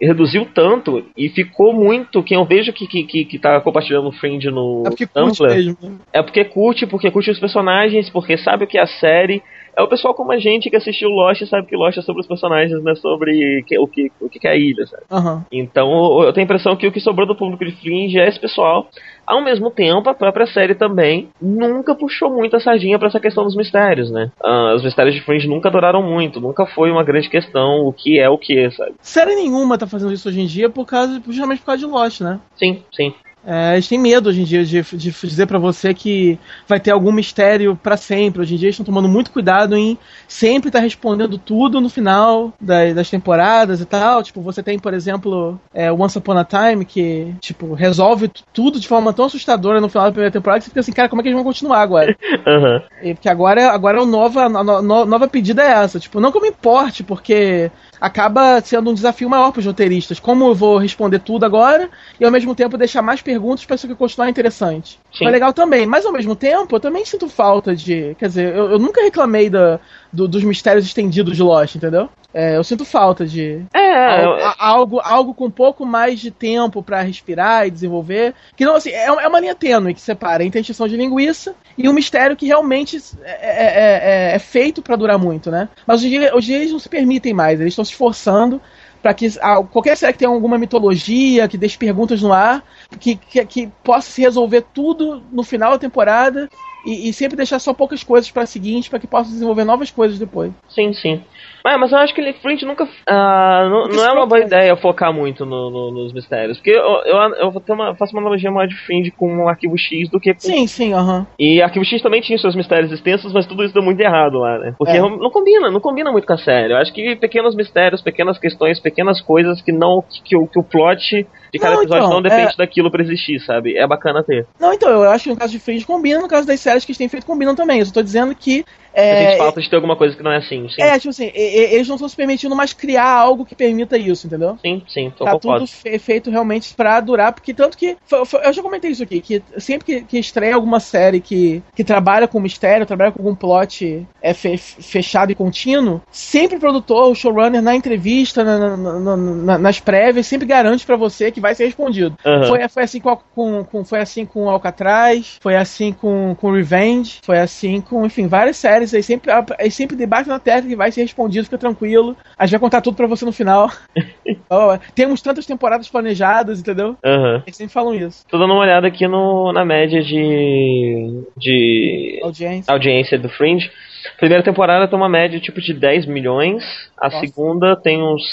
reduziu 0.02 0.46
tanto 0.54 1.06
e 1.18 1.30
ficou 1.30 1.74
muito. 1.74 2.24
Quem 2.24 2.38
eu 2.38 2.46
vejo 2.46 2.72
que, 2.74 2.88
que, 2.88 3.04
que, 3.04 3.26
que 3.26 3.40
tá 3.40 3.60
compartilhando 3.62 4.08
o 4.08 4.12
Fringe 4.12 4.50
no 4.50 4.84
É 4.86 5.06
Tumblr 5.06 5.56
mesmo. 5.56 5.78
né? 5.82 5.98
é 6.14 6.22
porque 6.22 6.46
curte, 6.46 6.86
porque 6.86 7.12
curte 7.12 7.32
os 7.32 7.40
personagens, 7.40 8.10
porque 8.10 8.38
sabe 8.38 8.64
o 8.64 8.68
que 8.68 8.78
é 8.78 8.82
a 8.82 8.88
série. 8.88 9.42
É 9.76 9.82
o 9.82 9.88
pessoal 9.88 10.14
como 10.14 10.32
a 10.32 10.38
gente 10.38 10.70
que 10.70 10.76
assistiu 10.76 11.10
Lost 11.10 11.42
e 11.42 11.48
sabe 11.48 11.68
que 11.68 11.76
Lost 11.76 11.98
é 11.98 12.02
sobre 12.02 12.22
os 12.22 12.28
personagens, 12.28 12.82
não 12.84 12.92
é 12.92 12.96
sobre 12.96 13.64
que- 13.68 13.78
o, 13.80 13.88
que, 13.88 14.12
o 14.20 14.30
que 14.30 14.48
é 14.48 14.52
a 14.52 14.56
ilha, 14.56 14.86
sabe? 14.88 15.04
Aham. 15.12 15.46
Então 15.52 16.24
eu 16.24 16.34
tenho 16.34 16.44
a 16.44 16.46
impressão 16.46 16.76
que 16.76 16.88
o 16.88 16.92
que 16.92 17.00
sobrou 17.00 17.28
do 17.28 17.36
público 17.36 17.64
de 17.66 17.72
Fringe 17.72 18.20
é 18.20 18.28
esse 18.28 18.40
pessoal. 18.40 18.88
Ao 19.26 19.44
mesmo 19.44 19.70
tempo, 19.70 20.10
a 20.10 20.14
própria 20.14 20.48
série 20.48 20.74
também 20.74 21.30
nunca 21.40 21.94
puxou 21.94 22.32
muito 22.32 22.56
a 22.56 22.60
sardinha 22.60 22.98
pra 22.98 23.10
essa 23.10 23.20
questão 23.20 23.44
dos 23.44 23.56
mistérios, 23.56 24.10
né? 24.12 24.32
Ah, 24.44 24.74
os 24.76 24.84
mistérios 24.84 25.14
de 25.14 25.22
Fringe 25.22 25.48
nunca 25.48 25.70
duraram 25.70 26.02
muito, 26.02 26.42
nunca 26.42 26.66
foi 26.66 26.90
uma 26.92 27.04
grande 27.04 27.30
questão 27.30 27.86
o 27.86 27.94
que 27.94 28.20
é 28.20 28.28
o 28.28 28.38
que, 28.40 28.72
sabe? 28.72 28.94
Série 29.02 29.36
nenhuma 29.36 29.78
tá 29.78 29.86
fazendo 29.86 30.12
isso 30.14 30.28
hoje 30.28 30.42
em 30.42 30.46
dia 30.48 30.70
por 30.70 30.86
causa, 30.86 31.22
justamente 31.28 31.60
por 31.60 31.68
causa 31.68 31.80
de 31.80 31.86
Lost, 31.86 32.22
né? 32.22 32.40
Sim, 32.56 32.84
sim. 32.92 33.14
É, 33.52 33.74
eles 33.74 33.88
têm 33.88 33.98
medo 33.98 34.30
hoje 34.30 34.42
em 34.42 34.44
dia 34.44 34.64
de, 34.64 34.80
de 34.80 35.12
dizer 35.12 35.48
pra 35.48 35.58
você 35.58 35.92
que 35.92 36.38
vai 36.68 36.80
ter 36.80 36.92
algum 36.92 37.12
mistério 37.12 37.76
pra 37.76 37.98
sempre. 37.98 38.42
Hoje 38.44 38.54
em 38.54 38.58
dia 38.60 38.68
eles 38.68 38.76
estão 38.76 38.86
tomando 38.86 39.10
muito 39.10 39.32
cuidado 39.32 39.76
em 39.76 39.98
sempre 40.28 40.70
estar 40.70 40.78
respondendo 40.82 41.36
tudo 41.40 41.82
no 41.82 41.90
final 41.90 42.54
das, 42.62 42.94
das 42.94 43.10
temporadas 43.10 43.82
e 43.82 43.86
tal. 43.86 44.22
Tipo, 44.22 44.40
você 44.42 44.62
tem, 44.62 44.78
por 44.78 44.94
exemplo, 44.94 45.60
é, 45.74 45.92
Once 45.92 46.16
Upon 46.16 46.38
a 46.38 46.46
Time, 46.46 46.86
que, 46.86 47.34
tipo, 47.40 47.74
resolve 47.74 48.30
tudo 48.54 48.80
de 48.80 48.88
forma 48.88 49.12
tão 49.14 49.26
assustadora 49.26 49.82
no 49.82 49.90
final 49.90 50.06
da 50.06 50.12
primeira 50.12 50.32
temporada 50.32 50.60
que 50.60 50.66
você 50.66 50.70
fica 50.70 50.82
assim, 50.82 50.92
cara, 50.92 51.10
como 51.10 51.22
é 51.22 51.24
que 51.24 51.30
eles 51.30 51.36
vão 51.38 51.44
continuar 51.44 51.82
agora? 51.82 52.16
Aham. 52.46 52.84
E 53.02 53.16
porque 53.16 53.30
agora, 53.30 53.72
agora 53.72 54.00
a 54.00 54.06
nova, 54.06 54.44
a 54.44 54.50
no- 54.82 55.06
nova 55.06 55.28
pedida 55.28 55.64
é 55.64 55.72
essa. 55.72 56.00
Tipo, 56.00 56.20
não 56.20 56.32
que 56.32 56.38
eu 56.38 56.42
me 56.44 56.50
importe, 56.50 57.04
porque 57.04 57.72
acaba 58.00 58.62
sendo 58.62 58.90
um 58.90 58.94
desafio 58.94 59.30
maior 59.30 59.52
para 59.52 59.60
os 59.60 59.66
roteiristas. 59.66 60.20
Como 60.20 60.46
eu 60.48 60.56
vou 60.56 60.78
responder 60.78 61.20
tudo 61.20 61.46
agora 61.46 61.90
e 62.20 62.26
ao 62.26 62.32
mesmo 62.32 62.56
tempo 62.56 62.78
deixar 62.78 63.02
mais 63.02 63.22
perguntas 63.22 63.66
para 63.66 63.76
isso 63.76 63.86
aqui 63.86 63.96
continuar 63.96 64.30
interessante. 64.30 65.00
Sim. 65.12 65.26
Foi 65.26 65.32
legal 65.32 65.54
também, 65.54 65.86
mas 65.86 66.06
ao 66.06 66.14
mesmo 66.14 66.36
tempo 66.36 66.76
eu 66.76 66.80
também 66.80 67.06
sinto 67.06 67.28
falta 67.28 67.76
de. 67.76 68.16
Quer 68.20 68.28
dizer, 68.28 68.56
eu, 68.56 68.72
eu 68.72 68.80
nunca 68.80 69.02
reclamei 69.02 69.50
da, 69.50 69.80
do- 70.12 70.28
dos 70.28 70.44
mistérios 70.44 70.86
estendidos 70.86 71.36
de 71.36 71.44
Lost, 71.44 71.76
entendeu? 71.76 72.10
É, 72.34 72.58
eu 72.58 72.64
sinto 72.64 72.86
falta 72.86 73.26
de. 73.26 73.64
É, 73.74 74.24
Al- 74.24 74.38
eu- 74.40 74.46
a- 74.46 74.56
algo, 74.60 75.00
algo 75.04 75.34
com 75.34 75.46
um 75.46 75.52
pouco 75.52 75.86
mais 75.86 76.20
de 76.20 76.30
tempo 76.30 76.84
pra 76.84 77.02
respirar 77.02 77.66
e 77.68 77.72
desenvolver. 77.72 78.36
Que 78.56 78.66
não, 78.66 78.76
assim, 78.76 78.92
é 78.92 79.12
uma, 79.12 79.22
é 79.22 79.28
uma 79.28 79.40
linha 79.40 79.56
tênue 79.56 79.94
que 79.96 80.02
separa 80.02 80.44
entre 80.44 80.60
a 80.60 80.62
extensão 80.62 80.88
de 80.88 80.96
linguiça 80.96 81.56
e 81.78 81.90
um 81.90 81.94
mistério 81.94 82.36
que 82.38 82.46
realmente 82.46 83.02
é, 83.24 83.32
é- 83.32 84.32
é- 84.32 84.36
é 84.36 84.40
feito 84.40 84.82
pra 84.82 84.96
durar 84.96 85.18
muito, 85.18 85.50
né? 85.50 85.70
Mas 85.88 86.00
hoje 86.02 86.08
em 86.16 86.20
dia, 86.20 86.36
hoje 86.36 86.54
eles 86.54 86.72
não 86.72 86.80
se 86.80 86.88
permitem 86.90 87.34
mais, 87.34 87.60
eles 87.60 87.72
estão 87.74 87.84
se 87.86 87.92
esforçando 87.92 88.62
pra 89.02 89.14
que 89.14 89.28
ah, 89.42 89.64
qualquer 89.64 89.96
série 89.98 90.14
que 90.14 90.20
tenha 90.20 90.30
alguma 90.30 90.58
mitologia, 90.58 91.48
que 91.48 91.58
deixe 91.58 91.78
perguntas 91.78 92.22
no 92.22 92.34
ar, 92.34 92.64
que, 93.00 93.16
que, 93.16 93.46
que 93.46 93.68
possa 93.84 94.12
se 94.12 94.22
resolver 94.22 94.66
tudo 94.74 95.24
no 95.32 95.42
final 95.42 95.72
da 95.72 95.80
temporada 95.80 96.50
e, 96.86 97.10
e 97.10 97.14
sempre 97.14 97.38
deixar 97.38 97.60
só 97.60 97.74
poucas 97.74 98.04
coisas 98.04 98.30
pra 98.30 98.46
seguinte, 98.46 98.90
pra 98.90 99.00
que 99.00 99.08
possa 99.08 99.30
desenvolver 99.32 99.64
novas 99.64 99.90
coisas 99.90 100.20
depois. 100.20 100.52
sim, 100.70 100.94
sim. 100.94 101.24
Mas, 101.64 101.80
mas 101.80 101.92
eu 101.92 101.98
acho 101.98 102.14
que 102.14 102.22
ele 102.22 102.34
Fringe 102.34 102.66
nunca. 102.66 102.88
ah, 103.08 103.68
não, 103.70 103.88
não 103.88 104.04
é 104.06 104.12
uma 104.12 104.26
boa 104.26 104.40
ideia 104.42 104.76
focar 104.78 105.14
muito 105.14 105.46
no- 105.46 105.70
no- 105.70 105.92
nos 105.92 106.14
mistérios. 106.14 106.58
Porque 106.58 106.72
eu, 106.72 107.02
eu, 107.06 107.18
eu 107.36 107.52
vou 107.52 107.62
ter 107.62 107.74
uma, 107.74 107.96
faço 107.96 108.14
uma 108.14 108.22
analogia 108.22 108.52
maior 108.52 108.68
de 108.68 108.76
Fringe 108.86 109.12
com 109.12 109.44
o 109.44 109.48
arquivo 109.50 109.78
X 109.78 110.10
do 110.10 110.20
que 110.20 110.34
com 110.34 110.40
Sim, 110.40 110.68
sim, 110.68 110.94
aham. 110.94 111.26
E 111.38 111.62
Arquivo 111.62 111.86
X 111.86 112.02
também 112.02 112.22
tinha 112.22 112.38
seus 112.38 112.56
mistérios 112.56 112.92
extensos, 112.92 113.32
mas 113.34 113.46
tudo 113.46 113.64
isso 113.64 113.74
deu 113.74 113.84
muito 113.84 114.00
errado 114.00 114.38
lá, 114.40 114.58
né? 114.60 114.74
Porque 114.78 114.98
É. 114.98 115.02
não 115.02 115.30
combina, 115.32 115.70
não 115.70 115.80
combina 115.80 116.12
muito 116.12 116.26
com 116.26 116.34
a 116.34 116.38
série. 116.38 116.74
Eu 116.74 116.78
acho 116.78 116.94
que 116.94 117.16
pequenos 117.16 117.56
mistérios, 117.56 118.02
pequenas 118.02 118.38
questões, 118.40 118.80
pequenas 118.82 119.22
coisas 119.22 119.62
que 119.62 119.72
não. 119.72 120.04
que, 120.26 120.36
o, 120.38 120.48
que 120.48 120.60
o 120.60 120.64
plot 120.64 121.28
de 121.52 121.60
cada 121.60 121.76
Não, 121.76 121.82
episódio 121.82 122.06
então, 122.06 122.14
não 122.16 122.22
depende 122.22 122.54
é- 122.54 122.58
daquilo 122.58 122.92
pra 122.92 123.02
existir, 123.04 123.40
sabe? 123.40 123.76
É 123.78 123.86
bacana 123.88 124.24
ter. 124.24 124.46
Não, 124.60 124.72
então, 124.74 124.90
eu 124.90 125.10
acho 125.10 125.26
que 125.26 125.30
no 125.32 125.38
caso 125.38 125.52
de 125.52 125.60
Fringe 125.60 125.86
combina, 125.86 126.20
no 126.22 126.28
caso 126.28 126.46
das 126.48 126.60
séries 126.60 126.86
que 126.86 126.92
eles 126.92 126.98
têm 126.98 127.10
feito 127.10 127.26
combinam 127.26 127.56
também. 127.56 127.80
Eu 127.80 127.86
só 127.86 127.94
tô 127.94 128.02
dizendo 128.04 128.34
que 128.36 128.64
É, 128.94 129.26
Sente 129.26 129.38
falta 129.38 129.62
de 129.62 129.70
ter 129.70 129.76
alguma 129.76 129.96
coisa 129.96 130.16
que 130.16 130.24
não 130.24 130.32
é 130.32 130.38
assim. 130.38 130.68
Sim. 130.70 130.82
É, 130.82 130.98
tipo 130.98 131.10
assim, 131.10 131.32
eles 131.34 131.88
não 131.88 131.96
estão 131.96 132.10
se 132.10 132.16
permitindo 132.16 132.56
mais 132.56 132.74
criar 132.74 133.10
algo 133.10 133.46
que 133.46 133.56
permita 133.56 133.98
isso, 133.98 134.28
entendeu? 134.28 134.58
Sim, 134.62 134.84
sim, 134.88 135.14
tô 135.16 135.26
Tá 135.26 135.38
tudo 135.38 135.68
fe 135.68 136.00
feito 136.00 136.30
realmente 136.30 136.74
pra 136.74 137.00
durar, 137.00 137.34
porque 137.34 137.54
tanto 137.54 137.78
que. 137.78 137.98
Foi, 138.06 138.26
foi, 138.26 138.46
eu 138.46 138.54
já 138.54 138.62
comentei 138.62 138.92
isso 138.92 139.04
aqui, 139.04 139.22
que 139.22 139.44
sempre 139.58 139.86
que, 139.86 140.02
que, 140.02 140.20
estreia 140.20 140.56
alguma 140.56 140.80
série 140.80 141.20
que, 141.20 141.62
que 141.76 141.84
trabalha 141.84 142.28
com 142.28 142.40
mistério, 142.40 142.86
trabalha 142.86 143.12
com 143.12 143.22
algum 143.22 143.36
plot 143.36 144.08
é, 144.22 144.34
fe, 144.34 144.58
fechado 144.58 145.32
e 145.32 145.36
contínuo, 145.36 146.02
sempre 146.12 146.58
o 146.58 146.60
produtor, 146.60 147.12
o 147.12 147.16
showrunner, 147.16 147.62
na 147.62 147.76
entrevista, 147.76 148.44
na, 148.44 148.76
na, 148.78 149.18
na, 149.18 149.58
nas 149.58 149.80
prévias, 149.80 150.28
sempre 150.28 150.48
garante 150.48 150.86
para 150.86 150.96
você 150.96 151.32
que 151.32 151.40
vai 151.40 151.54
ser 151.56 151.66
respondido. 151.66 152.18
Uhum. 152.26 152.48
Foi, 152.48 152.70
foi, 152.70 152.84
assim 152.84 153.00
com, 153.00 153.18
com, 153.36 153.64
com, 153.64 153.84
foi 153.84 154.00
assim 154.00 154.26
com 154.26 154.50
Alcatraz, 154.50 155.38
foi 155.42 155.56
assim 155.56 155.92
com, 155.94 156.36
com 156.36 156.52
Revenge, 156.52 157.20
foi 157.24 157.40
assim 157.40 157.82
com, 157.82 158.06
enfim, 158.06 158.28
várias 158.28 158.58
séries 158.58 158.79
aí 158.94 159.04
sempre, 159.04 159.32
aí 159.58 159.72
sempre 159.72 159.96
debate 159.96 160.30
na 160.30 160.40
tecla 160.40 160.70
que 160.70 160.76
vai 160.76 160.92
ser 160.92 161.02
respondido, 161.02 161.46
fica 161.46 161.58
tranquilo. 161.58 162.16
A 162.38 162.46
gente 162.46 162.52
vai 162.52 162.60
contar 162.60 162.82
tudo 162.82 162.96
para 162.96 163.08
você 163.08 163.26
no 163.26 163.32
final. 163.32 163.72
oh, 164.50 164.78
temos 164.96 165.22
tantas 165.22 165.46
temporadas 165.46 165.90
planejadas, 165.90 166.60
entendeu? 166.60 166.98
Uhum. 167.04 167.42
Eles 167.46 167.56
sempre 167.56 167.74
falam 167.74 167.94
isso. 167.94 168.26
Tô 168.28 168.38
dando 168.38 168.54
uma 168.54 168.62
olhada 168.62 168.88
aqui 168.88 169.08
no, 169.08 169.52
na 169.54 169.66
média 169.66 170.02
de, 170.02 171.24
de 171.38 172.20
audiência. 172.24 172.72
audiência 172.72 173.20
do 173.20 173.30
Fringe. 173.30 173.70
Primeira 174.18 174.44
temporada 174.44 174.88
tem 174.88 174.98
uma 174.98 175.10
média 175.10 175.40
tipo 175.40 175.60
de 175.60 175.74
10 175.74 176.06
milhões, 176.06 176.64
a 176.98 177.06
Nossa. 177.06 177.20
segunda 177.20 177.76
tem 177.76 178.02
uns 178.02 178.24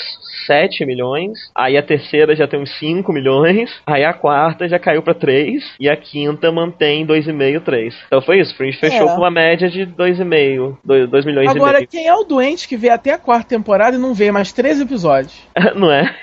7 0.46 0.84
milhões, 0.86 1.38
aí 1.54 1.76
a 1.76 1.82
terceira 1.82 2.34
já 2.34 2.46
tem 2.46 2.60
uns 2.60 2.78
5 2.78 3.12
milhões, 3.12 3.70
aí 3.86 4.04
a 4.04 4.12
quarta 4.12 4.68
já 4.68 4.78
caiu 4.78 5.02
para 5.02 5.14
3 5.14 5.62
e 5.80 5.88
a 5.88 5.96
quinta 5.96 6.50
mantém 6.50 7.06
2,5, 7.06 7.62
3. 7.62 7.94
Então 8.06 8.22
foi 8.22 8.40
isso, 8.40 8.56
Fringe 8.56 8.78
fechou 8.78 9.08
é. 9.08 9.14
com 9.14 9.20
uma 9.20 9.30
média 9.30 9.68
de 9.68 9.86
2,5, 9.86 10.78
2, 10.84 11.10
2 11.10 11.24
milhões 11.24 11.48
Agora, 11.48 11.78
e 11.78 11.80
meio. 11.80 11.88
quem 11.88 12.06
é 12.06 12.14
o 12.14 12.24
doente 12.24 12.68
que 12.68 12.76
vê 12.76 12.88
até 12.88 13.12
a 13.12 13.18
quarta 13.18 13.48
temporada 13.48 13.96
e 13.96 14.00
não 14.00 14.14
vê 14.14 14.30
mais 14.30 14.52
13 14.52 14.82
episódios? 14.82 15.36
não 15.74 15.90
é? 15.90 16.14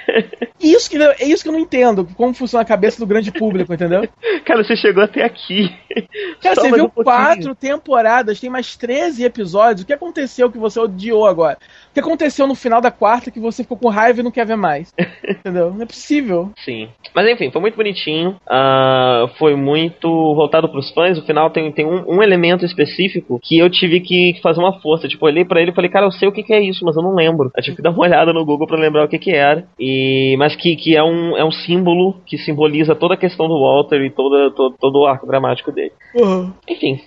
isso 0.59 0.89
que, 0.89 0.97
é 0.97 1.25
isso 1.25 1.43
que 1.43 1.49
eu 1.49 1.53
não 1.53 1.59
entendo, 1.59 2.07
como 2.15 2.33
funciona 2.33 2.61
a 2.61 2.65
cabeça 2.65 2.99
do 2.99 3.05
grande 3.05 3.31
público, 3.31 3.73
entendeu? 3.73 4.07
Cara, 4.45 4.63
você 4.63 4.75
chegou 4.75 5.03
até 5.03 5.23
aqui. 5.23 5.69
Cara, 6.41 6.55
Só 6.55 6.61
você 6.61 6.71
viu 6.71 6.85
um 6.85 6.89
quatro 6.89 7.53
temporadas, 7.55 8.39
tem 8.39 8.49
mais 8.49 8.75
13 8.75 9.23
episódios. 9.23 9.83
O 9.83 9.85
que 9.85 9.93
aconteceu 9.93 10.51
que 10.51 10.57
você 10.57 10.79
odiou 10.79 11.25
agora? 11.25 11.57
O 11.89 11.93
que 11.93 11.99
aconteceu 11.99 12.47
no 12.47 12.55
final 12.55 12.81
da 12.81 12.91
quarta 12.91 13.31
que 13.31 13.39
você 13.39 13.63
ficou 13.63 13.77
com 13.77 13.89
raiva 13.89 14.12
e 14.18 14.23
não 14.23 14.31
quer 14.31 14.45
ver 14.45 14.56
mais? 14.56 14.94
Entendeu? 15.27 15.72
Não 15.73 15.84
é 15.84 15.85
possível. 15.85 16.52
Sim. 16.64 16.90
Mas 17.14 17.30
enfim, 17.30 17.52
foi 17.52 17.61
muito 17.61 17.76
bonitinho. 17.76 18.38
Uh, 18.48 19.27
foi 19.38 19.56
muito 19.56 20.07
voltado 20.35 20.69
pros 20.69 20.91
fãs. 20.91 21.18
No 21.18 21.26
final 21.26 21.49
tem, 21.49 21.72
tem 21.72 21.85
um, 21.85 22.18
um, 22.18 22.23
elemento 22.23 22.65
específico 22.65 23.40
que 23.41 23.57
eu 23.57 23.69
tive 23.69 23.99
que 23.99 24.40
fazer 24.41 24.60
uma 24.60 24.80
força. 24.80 25.07
Tipo, 25.07 25.26
olhei 25.26 25.45
pra 25.45 25.61
ele 25.61 25.72
e 25.72 25.73
falei, 25.76 25.90
cara, 25.90 26.06
eu 26.06 26.11
sei 26.11 26.27
o 26.27 26.31
que, 26.31 26.44
que, 26.44 26.53
é 26.53 26.61
isso, 26.61 26.84
mas 26.85 26.95
eu 26.95 27.03
não 27.03 27.15
lembro. 27.15 27.52
Eu 27.56 27.64
tive 27.64 27.77
que 27.77 27.81
dar 27.84 27.91
uma 27.91 28.03
olhada 28.03 28.34
no 28.34 28.45
Google 28.45 28.68
para 28.68 28.80
lembrar 28.80 29.06
o 29.06 29.07
que, 29.07 29.19
que 29.19 29.31
era. 29.31 29.65
E, 29.80 30.35
mas 30.38 30.56
que, 30.56 30.76
que 30.76 30.95
é, 30.95 31.03
um, 31.03 31.38
é 31.38 31.44
um 31.44 31.52
símbolo 31.52 32.22
que 32.26 32.38
simboliza 32.38 32.95
toda 32.95 33.14
a 33.14 33.18
questão 33.18 33.48
do 33.48 33.60
Walter 33.60 34.02
e 34.02 34.10
toda, 34.10 34.52
todo, 34.52 34.76
todo 34.80 34.99
o 34.99 35.06
arco 35.06 35.27
dramático 35.27 35.72
dele. 35.72 35.91
Uhum. 36.15 36.52
Enfim. 36.68 36.99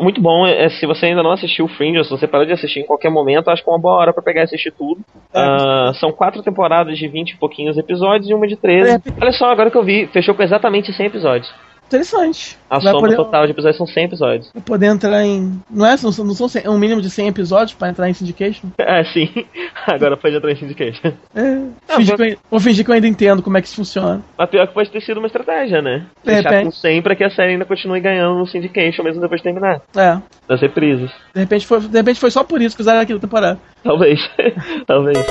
Muito 0.00 0.20
bom. 0.20 0.46
É, 0.46 0.68
se 0.68 0.86
você 0.86 1.06
ainda 1.06 1.22
não 1.22 1.32
assistiu 1.32 1.64
o 1.64 1.68
Fringe, 1.68 2.02
se 2.04 2.10
você 2.10 2.26
parou 2.26 2.46
de 2.46 2.52
assistir 2.52 2.80
em 2.80 2.86
qualquer 2.86 3.10
momento, 3.10 3.48
acho 3.48 3.62
que 3.62 3.70
é 3.70 3.72
uma 3.72 3.80
boa 3.80 3.94
hora 3.94 4.12
para 4.12 4.22
pegar 4.22 4.40
e 4.42 4.44
assistir 4.44 4.72
tudo. 4.72 5.00
Uh, 5.34 5.94
são 5.94 6.12
quatro 6.12 6.35
temporadas 6.42 6.98
de 6.98 7.08
20 7.08 7.30
e 7.30 7.36
pouquinhos 7.36 7.76
episódios 7.76 8.28
e 8.28 8.34
uma 8.34 8.46
de 8.46 8.56
13. 8.56 8.90
É. 8.90 9.00
Olha 9.20 9.32
só, 9.32 9.46
agora 9.46 9.70
que 9.70 9.76
eu 9.76 9.84
vi, 9.84 10.06
fechou 10.08 10.34
com 10.34 10.42
exatamente 10.42 10.92
100 10.92 11.06
episódios. 11.06 11.66
Interessante. 11.86 12.58
A 12.68 12.78
Vai 12.78 12.92
soma 12.92 13.00
poder... 13.00 13.16
total 13.16 13.46
de 13.46 13.52
episódios 13.52 13.76
são 13.76 13.86
100 13.86 14.04
episódios. 14.04 14.50
Vai 14.52 14.62
poder 14.62 14.86
entrar 14.86 15.24
em. 15.24 15.60
Não 15.70 15.86
é? 15.86 15.90
Não 15.90 16.10
são, 16.10 16.24
não 16.24 16.34
são 16.34 16.48
100, 16.48 16.62
é 16.64 16.70
um 16.70 16.78
mínimo 16.78 17.00
de 17.00 17.08
100 17.08 17.28
episódios 17.28 17.74
pra 17.74 17.88
entrar 17.88 18.10
em 18.10 18.12
Syndication? 18.12 18.68
É, 18.76 19.04
sim. 19.04 19.28
Agora 19.86 20.16
pode 20.16 20.34
entrar 20.34 20.50
em 20.50 20.56
Syndication. 20.56 21.12
É. 21.34 21.62
Ah, 21.88 21.96
fingir 21.96 22.16
vou... 22.16 22.26
Eu... 22.26 22.38
vou 22.50 22.60
fingir 22.60 22.84
que 22.84 22.90
eu 22.90 22.94
ainda 22.94 23.06
entendo 23.06 23.40
como 23.40 23.56
é 23.56 23.60
que 23.60 23.68
isso 23.68 23.76
funciona. 23.76 24.20
Mas 24.36 24.50
pior 24.50 24.66
que 24.66 24.74
pode 24.74 24.90
ter 24.90 25.00
sido 25.00 25.18
uma 25.18 25.28
estratégia, 25.28 25.80
né? 25.80 26.06
De 26.24 26.32
Deixar 26.32 26.50
repente. 26.50 26.64
com 26.64 26.70
100 26.72 27.02
pra 27.02 27.14
que 27.14 27.24
a 27.24 27.30
série 27.30 27.52
ainda 27.52 27.64
continue 27.64 28.00
ganhando 28.00 28.38
no 28.38 28.46
Syndication 28.48 29.04
mesmo 29.04 29.20
depois 29.20 29.40
de 29.40 29.44
terminar. 29.44 29.80
É. 29.96 30.18
Das 30.48 30.60
reprises. 30.60 31.10
De 31.32 31.40
repente 31.40 31.66
foi, 31.66 31.80
de 31.80 31.96
repente 31.96 32.18
foi 32.18 32.32
só 32.32 32.42
por 32.42 32.60
isso 32.60 32.74
que 32.74 32.82
usaram 32.82 33.00
aquilo 33.00 33.20
temporada. 33.20 33.60
Talvez. 33.84 34.18
Talvez. 34.86 35.24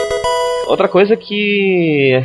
Outra 0.67 0.87
coisa 0.87 1.15
que 1.15 2.23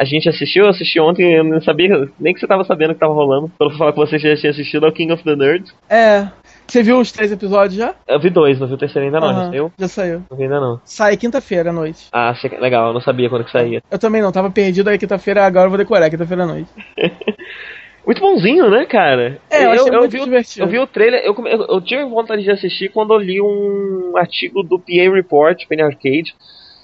a 0.00 0.04
gente 0.04 0.28
assistiu, 0.28 0.64
eu 0.64 0.70
assisti 0.70 0.98
ontem, 0.98 1.30
eu 1.36 1.44
não 1.44 1.60
sabia 1.60 2.08
nem 2.18 2.32
que 2.32 2.40
você 2.40 2.46
tava 2.46 2.64
sabendo 2.64 2.94
que 2.94 3.00
tava 3.00 3.12
rolando. 3.12 3.50
Eu 3.60 3.70
falar 3.72 3.92
que 3.92 3.98
você 3.98 4.18
já 4.18 4.34
tinha 4.34 4.50
assistido 4.50 4.86
ao 4.86 4.92
King 4.92 5.12
of 5.12 5.22
the 5.22 5.36
Nerds. 5.36 5.74
É. 5.90 6.28
Você 6.66 6.82
viu 6.82 6.98
os 6.98 7.10
três 7.12 7.32
episódios 7.32 7.74
já? 7.74 7.94
Eu 8.06 8.20
vi 8.20 8.30
dois, 8.30 8.58
não 8.58 8.66
vi 8.66 8.74
o 8.74 8.78
terceiro 8.78 9.06
ainda 9.06 9.20
não. 9.20 9.28
Uhum, 9.28 9.34
já 9.34 9.50
saiu? 9.50 9.72
Já 9.78 9.88
saiu. 9.88 10.22
Não 10.30 10.38
vi 10.38 10.44
ainda 10.44 10.60
não. 10.60 10.80
Sai 10.84 11.16
quinta-feira 11.16 11.70
à 11.70 11.72
noite. 11.72 12.06
Ah, 12.12 12.32
legal, 12.60 12.88
eu 12.88 12.94
não 12.94 13.00
sabia 13.00 13.28
quando 13.28 13.44
que 13.44 13.50
saía. 13.50 13.82
Eu 13.90 13.98
também 13.98 14.22
não, 14.22 14.32
tava 14.32 14.50
perdido 14.50 14.88
aí 14.88 14.96
quinta-feira, 14.96 15.44
agora 15.44 15.66
eu 15.66 15.70
vou 15.70 15.78
decorar 15.78 16.08
quinta-feira 16.08 16.44
à 16.44 16.46
noite. 16.46 16.70
muito 18.06 18.20
bonzinho, 18.20 18.70
né, 18.70 18.86
cara? 18.86 19.38
É, 19.50 19.64
eu, 19.64 19.74
eu, 19.74 19.86
eu 19.86 20.08
vi, 20.08 20.20
divertido. 20.20 20.64
eu 20.64 20.68
vi 20.70 20.78
o 20.78 20.86
trailer, 20.86 21.20
eu, 21.24 21.34
eu, 21.46 21.66
eu, 21.68 21.80
tive 21.80 22.04
vontade 22.04 22.42
de 22.42 22.50
assistir 22.50 22.88
quando 22.90 23.12
eu 23.12 23.18
li 23.18 23.40
um 23.42 24.14
artigo 24.16 24.62
do 24.62 24.78
PA 24.78 25.14
Report, 25.14 25.66
Penny 25.68 25.82
Arcade, 25.82 26.34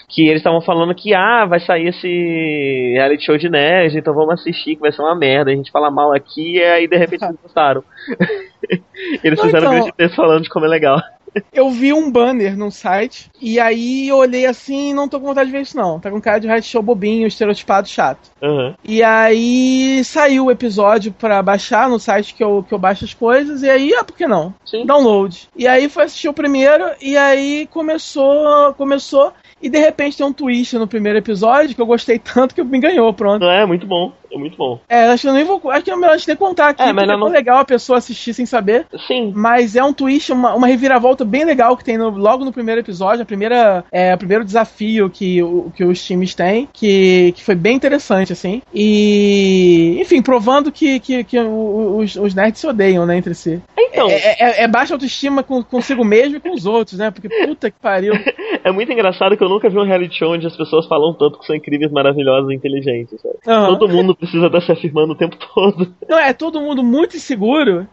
que 0.09 0.29
eles 0.29 0.41
estavam 0.41 0.61
falando 0.61 0.95
que 0.95 1.15
ah, 1.15 1.47
vai 1.47 1.61
sair 1.61 1.89
esse 1.89 2.93
reality 2.95 3.25
show 3.25 3.37
de 3.37 3.49
nerd, 3.49 3.99
então 3.99 4.15
vamos 4.15 4.41
assistir 4.41 4.77
que 4.77 4.81
vai 4.81 4.93
ser 4.93 5.03
uma 5.03 5.17
merda. 5.17 5.51
A 5.51 5.55
gente 5.55 5.71
fala 5.71 5.91
mal 5.91 6.13
aqui 6.13 6.57
e 6.57 6.63
aí 6.63 6.87
de 6.87 6.97
repente 6.97 7.25
eles 7.25 7.37
gostaram. 7.43 7.83
eles 9.23 9.41
fizeram 9.41 9.75
então, 9.75 9.89
um 9.89 9.93
texto 9.93 10.17
falando 10.17 10.43
de 10.43 10.49
como 10.49 10.67
é 10.67 10.69
legal. 10.69 11.01
Eu 11.53 11.71
vi 11.71 11.93
um 11.93 12.11
banner 12.11 12.57
num 12.57 12.71
site 12.71 13.31
e 13.41 13.61
aí 13.61 14.09
eu 14.09 14.17
olhei 14.17 14.47
assim 14.47 14.91
e 14.91 14.95
não 14.95 15.07
tô 15.07 15.21
com 15.21 15.27
vontade 15.27 15.51
de 15.51 15.57
ver 15.57 15.63
isso 15.63 15.77
não. 15.77 16.01
Tá 16.01 16.11
com 16.11 16.19
cara 16.19 16.39
de 16.39 16.47
reality 16.47 16.69
show 16.69 16.83
bobinho, 16.83 17.27
estereotipado, 17.27 17.89
chato. 17.89 18.31
Uhum. 18.43 18.75
E 18.83 19.03
aí 19.03 20.03
saiu 20.05 20.47
o 20.47 20.51
episódio 20.51 21.13
pra 21.13 21.43
baixar 21.43 21.91
no 21.91 21.99
site 21.99 22.35
que 22.35 22.43
eu, 22.43 22.65
que 22.67 22.73
eu 22.73 22.79
baixo 22.79 23.05
as 23.05 23.13
coisas 23.13 23.63
e 23.63 23.69
aí, 23.69 23.95
ah, 23.95 24.03
por 24.03 24.17
que 24.17 24.27
não? 24.27 24.55
Sim. 24.65 24.87
Download. 24.87 25.49
E 25.55 25.67
aí 25.69 25.89
foi 25.89 26.05
assistir 26.05 26.29
o 26.29 26.35
primeiro 26.35 26.85
e 27.03 27.17
aí 27.17 27.69
começou, 27.71 28.73
começou 28.75 29.33
e 29.61 29.69
de 29.69 29.79
repente 29.79 30.17
tem 30.17 30.27
um 30.27 30.33
twist 30.33 30.77
no 30.77 30.87
primeiro 30.87 31.19
episódio 31.19 31.75
que 31.75 31.81
eu 31.81 31.87
gostei 31.87 32.19
tanto 32.19 32.55
que 32.55 32.63
me 32.63 32.79
ganhou, 32.79 33.13
pronto. 33.13 33.45
É, 33.45 33.65
muito 33.65 33.87
bom. 33.87 34.13
É 34.33 34.39
muito 34.39 34.57
bom. 34.57 34.81
É, 34.89 35.07
acho 35.07 35.23
que 35.23 35.29
eu 35.29 35.33
nem 35.33 35.45
vou. 35.45 35.61
Acho 35.71 35.85
que 35.85 35.91
é 35.91 35.97
melhor 35.97 36.13
a 36.13 36.17
gente 36.17 36.29
nem 36.29 36.37
contar 36.37 36.69
aqui, 36.69 36.83
é, 36.83 36.93
mas 36.93 37.09
é 37.09 37.17
não... 37.17 37.29
legal 37.29 37.59
a 37.59 37.65
pessoa 37.65 37.99
assistir 37.99 38.35
sem 38.35 38.45
saber. 38.45 38.87
Sim. 39.07 39.33
Mas 39.35 39.77
é 39.77 39.83
um 39.83 39.93
twist, 39.93 40.33
uma, 40.33 40.55
uma 40.55 40.67
reviravolta 40.67 41.25
bem 41.25 41.45
legal 41.45 41.77
que 41.77 41.85
tem 41.85 41.97
no, 41.97 42.11
logo 42.11 42.45
no 42.45 42.53
primeiro 42.53 42.81
episódio, 42.81 43.23
a 43.23 43.27
primeira, 43.27 43.85
é, 43.91 44.15
o 44.15 44.19
primeiro 44.19 44.45
desafio 44.45 45.09
que, 45.09 45.43
o, 45.43 45.73
que 45.75 45.85
os 45.85 46.05
times 46.05 46.35
têm, 46.35 46.69
que, 46.73 47.33
que 47.37 47.43
foi 47.43 47.55
bem 47.55 47.77
interessante, 47.77 48.33
assim. 48.33 48.63
E, 48.75 49.97
enfim, 50.01 50.21
provando 50.21 50.73
que, 50.73 51.01
que, 51.01 51.25
que 51.25 51.39
os, 51.39 52.17
os 52.17 52.35
nerds 52.35 52.61
se 52.61 52.67
odeiam, 52.67 53.07
né, 53.07 53.17
entre 53.17 53.35
si. 53.35 53.63
Então. 53.79 54.11
É, 54.11 54.37
é, 54.39 54.63
é 54.65 54.69
baixa 54.69 54.95
autoestima 54.95 55.43
com, 55.43 55.63
consigo 55.63 56.05
mesmo 56.05 56.37
e 56.37 56.41
com 56.41 56.53
os 56.53 56.67
outros, 56.67 56.99
né? 56.99 57.11
Porque 57.11 57.29
puta 57.29 57.71
que 57.71 57.79
pariu. 57.81 58.13
é 58.63 58.71
muito 58.71 58.93
engraçado 58.93 59.37
que 59.37 59.45
eu 59.47 59.51
nunca 59.51 59.71
vi 59.71 59.79
um 59.79 59.85
reality 59.85 60.19
show 60.19 60.33
onde 60.33 60.47
as 60.47 60.57
pessoas 60.57 60.87
falam 60.87 61.15
tanto 61.15 61.39
que 61.39 61.47
são 61.47 61.55
incríveis, 61.55 61.91
maravilhosas 61.91 62.51
e 62.51 62.55
inteligentes. 62.55 63.23
Uhum. 63.25 63.67
Todo 63.67 63.89
mundo 63.89 64.15
precisa 64.15 64.47
estar 64.47 64.61
se 64.61 64.73
afirmando 64.73 65.13
o 65.13 65.17
tempo 65.17 65.37
todo. 65.55 65.95
Não, 66.09 66.19
é 66.19 66.33
todo 66.33 66.61
mundo 66.61 66.83
muito 66.83 67.17
inseguro. 67.17 67.87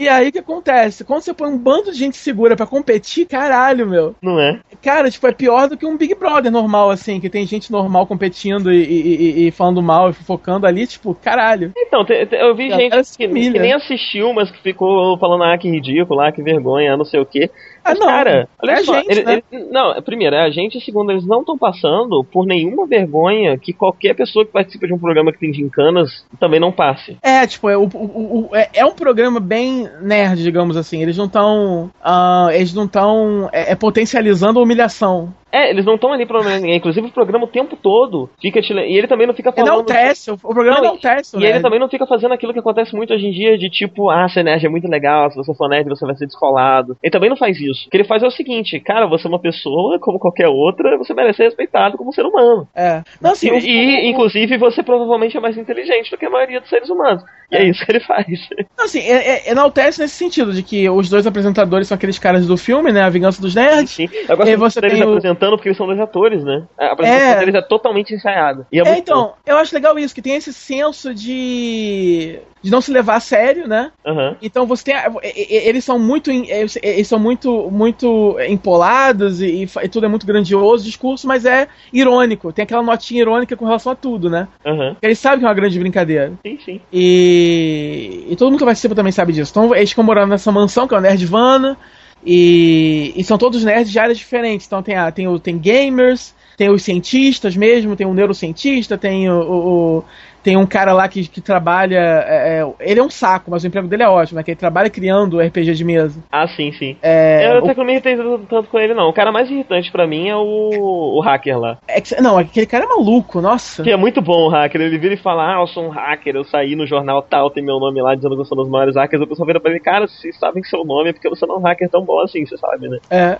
e 0.00 0.08
aí 0.08 0.28
o 0.28 0.32
que 0.32 0.38
acontece? 0.38 1.04
Quando 1.04 1.22
você 1.22 1.34
põe 1.34 1.50
um 1.50 1.58
bando 1.58 1.92
de 1.92 1.98
gente 1.98 2.16
segura 2.16 2.56
para 2.56 2.66
competir, 2.66 3.26
caralho, 3.26 3.86
meu. 3.86 4.14
Não 4.22 4.40
é? 4.40 4.60
Cara, 4.82 5.10
tipo, 5.10 5.26
é 5.26 5.32
pior 5.32 5.68
do 5.68 5.76
que 5.76 5.86
um 5.86 5.96
Big 5.96 6.14
Brother 6.14 6.50
normal, 6.50 6.90
assim, 6.90 7.20
que 7.20 7.30
tem 7.30 7.46
gente 7.46 7.70
normal 7.70 8.06
competindo 8.06 8.72
e, 8.72 8.82
e, 8.82 9.48
e 9.48 9.50
falando 9.50 9.82
mal 9.82 10.10
e 10.10 10.14
focando 10.14 10.66
ali, 10.66 10.86
tipo, 10.86 11.14
caralho. 11.14 11.72
Então, 11.76 12.04
te, 12.04 12.26
te, 12.26 12.34
eu 12.34 12.54
vi 12.54 12.70
gente 12.70 13.16
que, 13.16 13.28
que, 13.28 13.50
nem 13.50 13.74
assistiu, 13.74 14.32
mas 14.32 14.50
que 14.50 14.62
ficou 14.62 15.18
falando, 15.18 15.44
ah, 15.44 15.58
que 15.58 15.70
ridículo, 15.70 16.20
ah, 16.20 16.32
que 16.32 16.42
vergonha, 16.42 16.96
não 16.96 17.04
sei 17.04 17.20
o 17.20 17.26
quê. 17.26 17.50
Ah, 17.84 17.94
não. 17.94 18.06
Cara, 18.06 18.48
olha 18.62 18.72
é 18.72 18.84
só. 18.84 18.94
Gente, 18.94 19.10
ele, 19.10 19.22
né? 19.24 19.42
ele, 19.50 19.64
não, 19.70 20.00
primeiro, 20.02 20.36
é 20.36 20.44
a 20.44 20.50
gente, 20.50 20.80
segundo, 20.80 21.10
eles 21.10 21.26
não 21.26 21.40
estão 21.40 21.58
passando 21.58 22.24
por 22.24 22.46
nenhuma 22.46 22.86
vergonha 22.86 23.58
que 23.58 23.72
qualquer 23.72 24.14
pessoa 24.14 24.44
que 24.44 24.52
participa 24.52 24.86
de 24.86 24.94
um 24.94 24.98
programa 24.98 25.32
que 25.32 25.38
tem 25.38 25.52
gincanas 25.52 26.24
também 26.38 26.60
não 26.60 26.72
passe. 26.72 27.16
É, 27.22 27.46
tipo, 27.46 27.68
é, 27.68 27.76
o, 27.76 27.88
o, 27.92 28.48
o, 28.50 28.56
é, 28.56 28.68
é 28.74 28.86
um 28.86 28.94
programa 28.94 29.40
bem 29.40 29.88
nerd, 30.00 30.42
digamos 30.42 30.76
assim. 30.76 31.02
Eles 31.02 31.16
não 31.16 31.26
estão. 31.26 31.90
Uh, 32.04 32.50
eles 32.52 32.74
não 32.74 32.84
estão 32.84 33.48
é, 33.52 33.72
é, 33.72 33.74
potencializando 33.74 34.58
a 34.58 34.62
humilhação. 34.62 35.34
É, 35.52 35.70
eles 35.70 35.84
não 35.84 35.96
estão 35.96 36.12
ali 36.12 36.24
pra 36.24 36.42
ninguém. 36.42 36.76
Inclusive, 36.76 37.06
o 37.06 37.12
programa 37.12 37.44
o 37.44 37.48
tempo 37.48 37.76
todo 37.76 38.30
fica 38.40 38.60
te... 38.62 38.72
E 38.72 38.96
ele 38.96 39.06
também 39.06 39.26
não 39.26 39.34
fica 39.34 39.52
falando. 39.52 39.68
Enaltece, 39.68 40.30
o 40.30 40.38
programa 40.38 40.78
não, 40.78 40.84
enaltece, 40.84 41.38
E 41.38 41.44
ele 41.44 41.60
também 41.60 41.78
não 41.78 41.88
fica 41.88 42.06
fazendo 42.06 42.32
aquilo 42.32 42.52
que 42.52 42.58
acontece 42.58 42.94
muito 42.96 43.12
hoje 43.12 43.26
em 43.26 43.30
dia, 43.30 43.58
de 43.58 43.68
tipo, 43.68 44.10
ah, 44.10 44.28
ser 44.28 44.42
nerd 44.42 44.64
é 44.64 44.68
muito 44.68 44.88
legal, 44.88 45.30
se 45.30 45.36
você 45.36 45.54
for 45.54 45.68
nerd 45.68 45.88
você 45.88 46.06
vai 46.06 46.16
ser 46.16 46.26
descolado. 46.26 46.96
Ele 47.02 47.10
também 47.10 47.28
não 47.28 47.36
faz 47.36 47.60
isso. 47.60 47.86
O 47.86 47.90
que 47.90 47.96
ele 47.98 48.04
faz 48.04 48.22
é 48.22 48.26
o 48.26 48.30
seguinte, 48.30 48.80
cara, 48.80 49.06
você 49.06 49.26
é 49.26 49.30
uma 49.30 49.38
pessoa 49.38 49.98
como 49.98 50.18
qualquer 50.18 50.48
outra, 50.48 50.96
você 50.96 51.12
merece 51.12 51.38
ser 51.38 51.44
respeitado 51.44 51.98
como 51.98 52.12
ser 52.12 52.24
humano. 52.24 52.66
É. 52.74 53.02
Não, 53.20 53.32
assim, 53.32 53.50
e, 53.50 54.06
e, 54.06 54.10
inclusive, 54.10 54.56
você 54.56 54.82
provavelmente 54.82 55.36
é 55.36 55.40
mais 55.40 55.56
inteligente 55.58 56.10
do 56.10 56.16
que 56.16 56.26
a 56.26 56.30
maioria 56.30 56.60
dos 56.60 56.70
seres 56.70 56.88
humanos. 56.88 57.22
E 57.50 57.56
é, 57.56 57.62
é 57.62 57.68
isso 57.68 57.84
que 57.84 57.92
ele 57.92 58.00
faz. 58.00 58.26
Não, 58.76 58.86
assim, 58.86 59.00
é, 59.00 59.48
é, 59.48 59.50
enaltece 59.50 60.00
nesse 60.00 60.14
sentido, 60.14 60.52
de 60.52 60.62
que 60.62 60.88
os 60.88 61.08
dois 61.08 61.26
apresentadores 61.26 61.88
são 61.88 61.96
aqueles 61.96 62.18
caras 62.18 62.46
do 62.46 62.56
filme, 62.56 62.90
né? 62.90 63.02
A 63.02 63.10
Vingança 63.10 63.40
dos 63.40 63.54
Nerds. 63.54 63.90
Sim, 63.90 64.08
sim. 64.08 64.16
Eu 64.28 64.36
gosto 64.36 64.50
e 64.50 64.56
você 64.56 64.80
deles 64.80 65.00
o... 65.00 65.08
apresentando 65.08 65.41
porque 65.50 65.68
eles 65.68 65.76
são 65.76 65.86
dois 65.86 66.00
atores, 66.00 66.44
né? 66.44 66.66
A 66.78 66.92
apresentação 66.92 67.30
é... 67.30 67.38
deles 67.38 67.54
é 67.54 67.62
totalmente 67.62 68.14
ensaiada. 68.14 68.66
É, 68.72 68.78
é 68.78 68.98
então, 68.98 69.22
bom. 69.22 69.34
eu 69.46 69.56
acho 69.56 69.74
legal 69.74 69.98
isso, 69.98 70.14
que 70.14 70.22
tem 70.22 70.34
esse 70.34 70.52
senso 70.52 71.14
de 71.14 72.40
de 72.62 72.70
não 72.70 72.80
se 72.80 72.92
levar 72.92 73.16
a 73.16 73.20
sério, 73.20 73.66
né? 73.66 73.90
Uhum. 74.06 74.36
Então 74.40 74.66
você 74.66 74.84
tem. 74.84 74.94
Eles 75.34 75.84
são 75.84 75.98
muito. 75.98 76.30
Eles 76.30 77.08
são 77.08 77.18
muito, 77.18 77.68
muito 77.70 78.36
empolados 78.48 79.40
e, 79.42 79.64
e, 79.64 79.88
tudo 79.88 80.06
é 80.06 80.08
muito 80.08 80.26
grandioso 80.26 80.84
o 80.84 80.86
discurso, 80.86 81.26
mas 81.26 81.44
é 81.44 81.66
irônico. 81.92 82.52
Tem 82.52 82.62
aquela 82.62 82.82
notinha 82.82 83.20
irônica 83.20 83.56
com 83.56 83.64
relação 83.64 83.92
a 83.92 83.96
tudo, 83.96 84.30
né? 84.30 84.46
Uhum. 84.64 84.94
Eles 85.02 85.18
sabem 85.18 85.40
que 85.40 85.44
é 85.44 85.48
uma 85.48 85.54
grande 85.54 85.78
brincadeira. 85.78 86.32
Sim, 86.46 86.58
sim. 86.64 86.80
E, 86.92 88.26
e 88.30 88.36
todo 88.36 88.50
mundo 88.50 88.58
que 88.58 88.64
vai 88.64 88.72
assistir 88.72 88.94
também 88.94 89.12
sabe 89.12 89.32
disso. 89.32 89.50
Então 89.50 89.74
eles 89.74 89.90
ficam 89.90 90.04
morando 90.04 90.30
nessa 90.30 90.52
mansão, 90.52 90.86
que 90.86 90.94
é 90.94 90.98
o 90.98 91.00
Nerdvana. 91.00 91.76
E, 92.24 93.12
e 93.16 93.24
são 93.24 93.36
todos 93.36 93.64
nerds 93.64 93.90
de 93.90 93.98
áreas 93.98 94.18
diferentes. 94.18 94.66
Então 94.66 94.82
tem, 94.82 94.96
a, 94.96 95.10
tem, 95.10 95.26
o, 95.28 95.38
tem 95.38 95.58
gamers, 95.58 96.34
tem 96.56 96.70
os 96.70 96.82
cientistas 96.82 97.56
mesmo, 97.56 97.96
tem 97.96 98.06
um 98.06 98.14
neurocientista, 98.14 98.96
tem 98.96 99.28
o, 99.30 99.40
o, 99.40 100.04
tem 100.42 100.56
um 100.56 100.66
cara 100.66 100.92
lá 100.92 101.08
que, 101.08 101.26
que 101.28 101.40
trabalha. 101.40 101.96
É, 101.96 102.60
é, 102.60 102.72
ele 102.80 103.00
é 103.00 103.02
um 103.02 103.10
saco, 103.10 103.50
mas 103.50 103.62
o 103.62 103.66
emprego 103.66 103.88
dele 103.88 104.02
é 104.02 104.08
ótimo, 104.08 104.36
né? 104.36 104.42
Que 104.42 104.50
ele 104.50 104.58
trabalha 104.58 104.90
criando 104.90 105.40
RPG 105.40 105.74
de 105.74 105.84
mesa. 105.84 106.22
Ah, 106.30 106.46
sim, 106.48 106.72
sim. 106.72 106.96
É, 107.02 107.46
eu 107.46 107.58
até 107.58 107.72
o... 107.72 107.76
não 107.76 107.84
me 107.84 107.92
irritei 107.92 108.16
tanto 108.48 108.68
com 108.68 108.78
ele, 108.78 108.94
não. 108.94 109.08
O 109.08 109.12
cara 109.12 109.30
mais 109.30 109.50
irritante 109.50 109.90
para 109.90 110.06
mim 110.06 110.28
é 110.28 110.36
o, 110.36 111.16
o 111.16 111.20
hacker 111.20 111.58
lá. 111.58 111.78
É 111.86 112.00
que, 112.00 112.20
não, 112.20 112.38
aquele 112.38 112.66
cara 112.66 112.84
é 112.84 112.88
maluco, 112.88 113.40
nossa. 113.40 113.82
Que 113.82 113.90
é 113.90 113.96
muito 113.96 114.20
bom 114.20 114.46
o 114.46 114.48
hacker. 114.48 114.80
Ele 114.80 114.98
vira 114.98 115.14
e 115.14 115.18
fala: 115.18 115.56
Ah, 115.56 115.60
eu 115.60 115.66
sou 115.66 115.86
um 115.86 115.90
hacker, 115.90 116.34
eu 116.34 116.44
saí 116.44 116.74
no 116.74 116.86
jornal 116.86 117.22
tal, 117.22 117.50
tem 117.50 117.62
meu 117.62 117.78
nome 117.78 118.00
lá 118.00 118.14
dizendo 118.14 118.34
que 118.34 118.40
eu 118.40 118.46
sou 118.46 118.58
um 118.58 118.62
dos 118.62 118.70
maiores 118.70 118.96
hackers. 118.96 119.22
O 119.22 119.26
pessoal 119.26 119.46
vira 119.46 119.60
pra 119.60 119.70
ele: 119.70 119.80
Cara, 119.80 120.06
vocês 120.06 120.36
sabem 120.38 120.62
seu 120.64 120.84
nome 120.84 121.10
é 121.10 121.12
porque 121.12 121.28
você 121.28 121.46
não 121.46 121.56
é 121.56 121.58
um 121.58 121.62
hacker 121.62 121.88
tão 121.88 122.04
bom 122.04 122.20
assim, 122.20 122.46
você 122.46 122.56
sabe, 122.56 122.88
né? 122.88 122.98
É. 123.10 123.38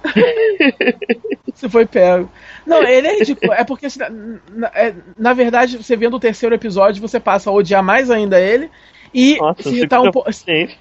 você 1.52 1.68
foi 1.68 1.86
pego. 1.86 2.28
Não, 2.66 2.82
ele 2.82 3.06
é 3.06 3.18
ridículo. 3.18 3.52
É 3.52 3.64
porque, 3.64 3.86
assim, 3.86 4.00
na, 4.50 4.68
é, 4.74 4.94
na 5.18 5.32
verdade, 5.32 5.76
você 5.76 5.96
vendo 5.96 6.16
o 6.16 6.20
terceiro 6.20 6.54
episódio 6.54 6.91
episódio 6.92 7.02
você 7.02 7.18
passa 7.18 7.50
a 7.50 7.52
odiar 7.52 7.82
mais 7.82 8.10
ainda 8.10 8.40
ele. 8.40 8.70
E 9.14 9.36
Nossa, 9.38 9.62
se 9.62 9.76
irritar 9.76 10.00
um 10.00 10.10
pouco. 10.10 10.30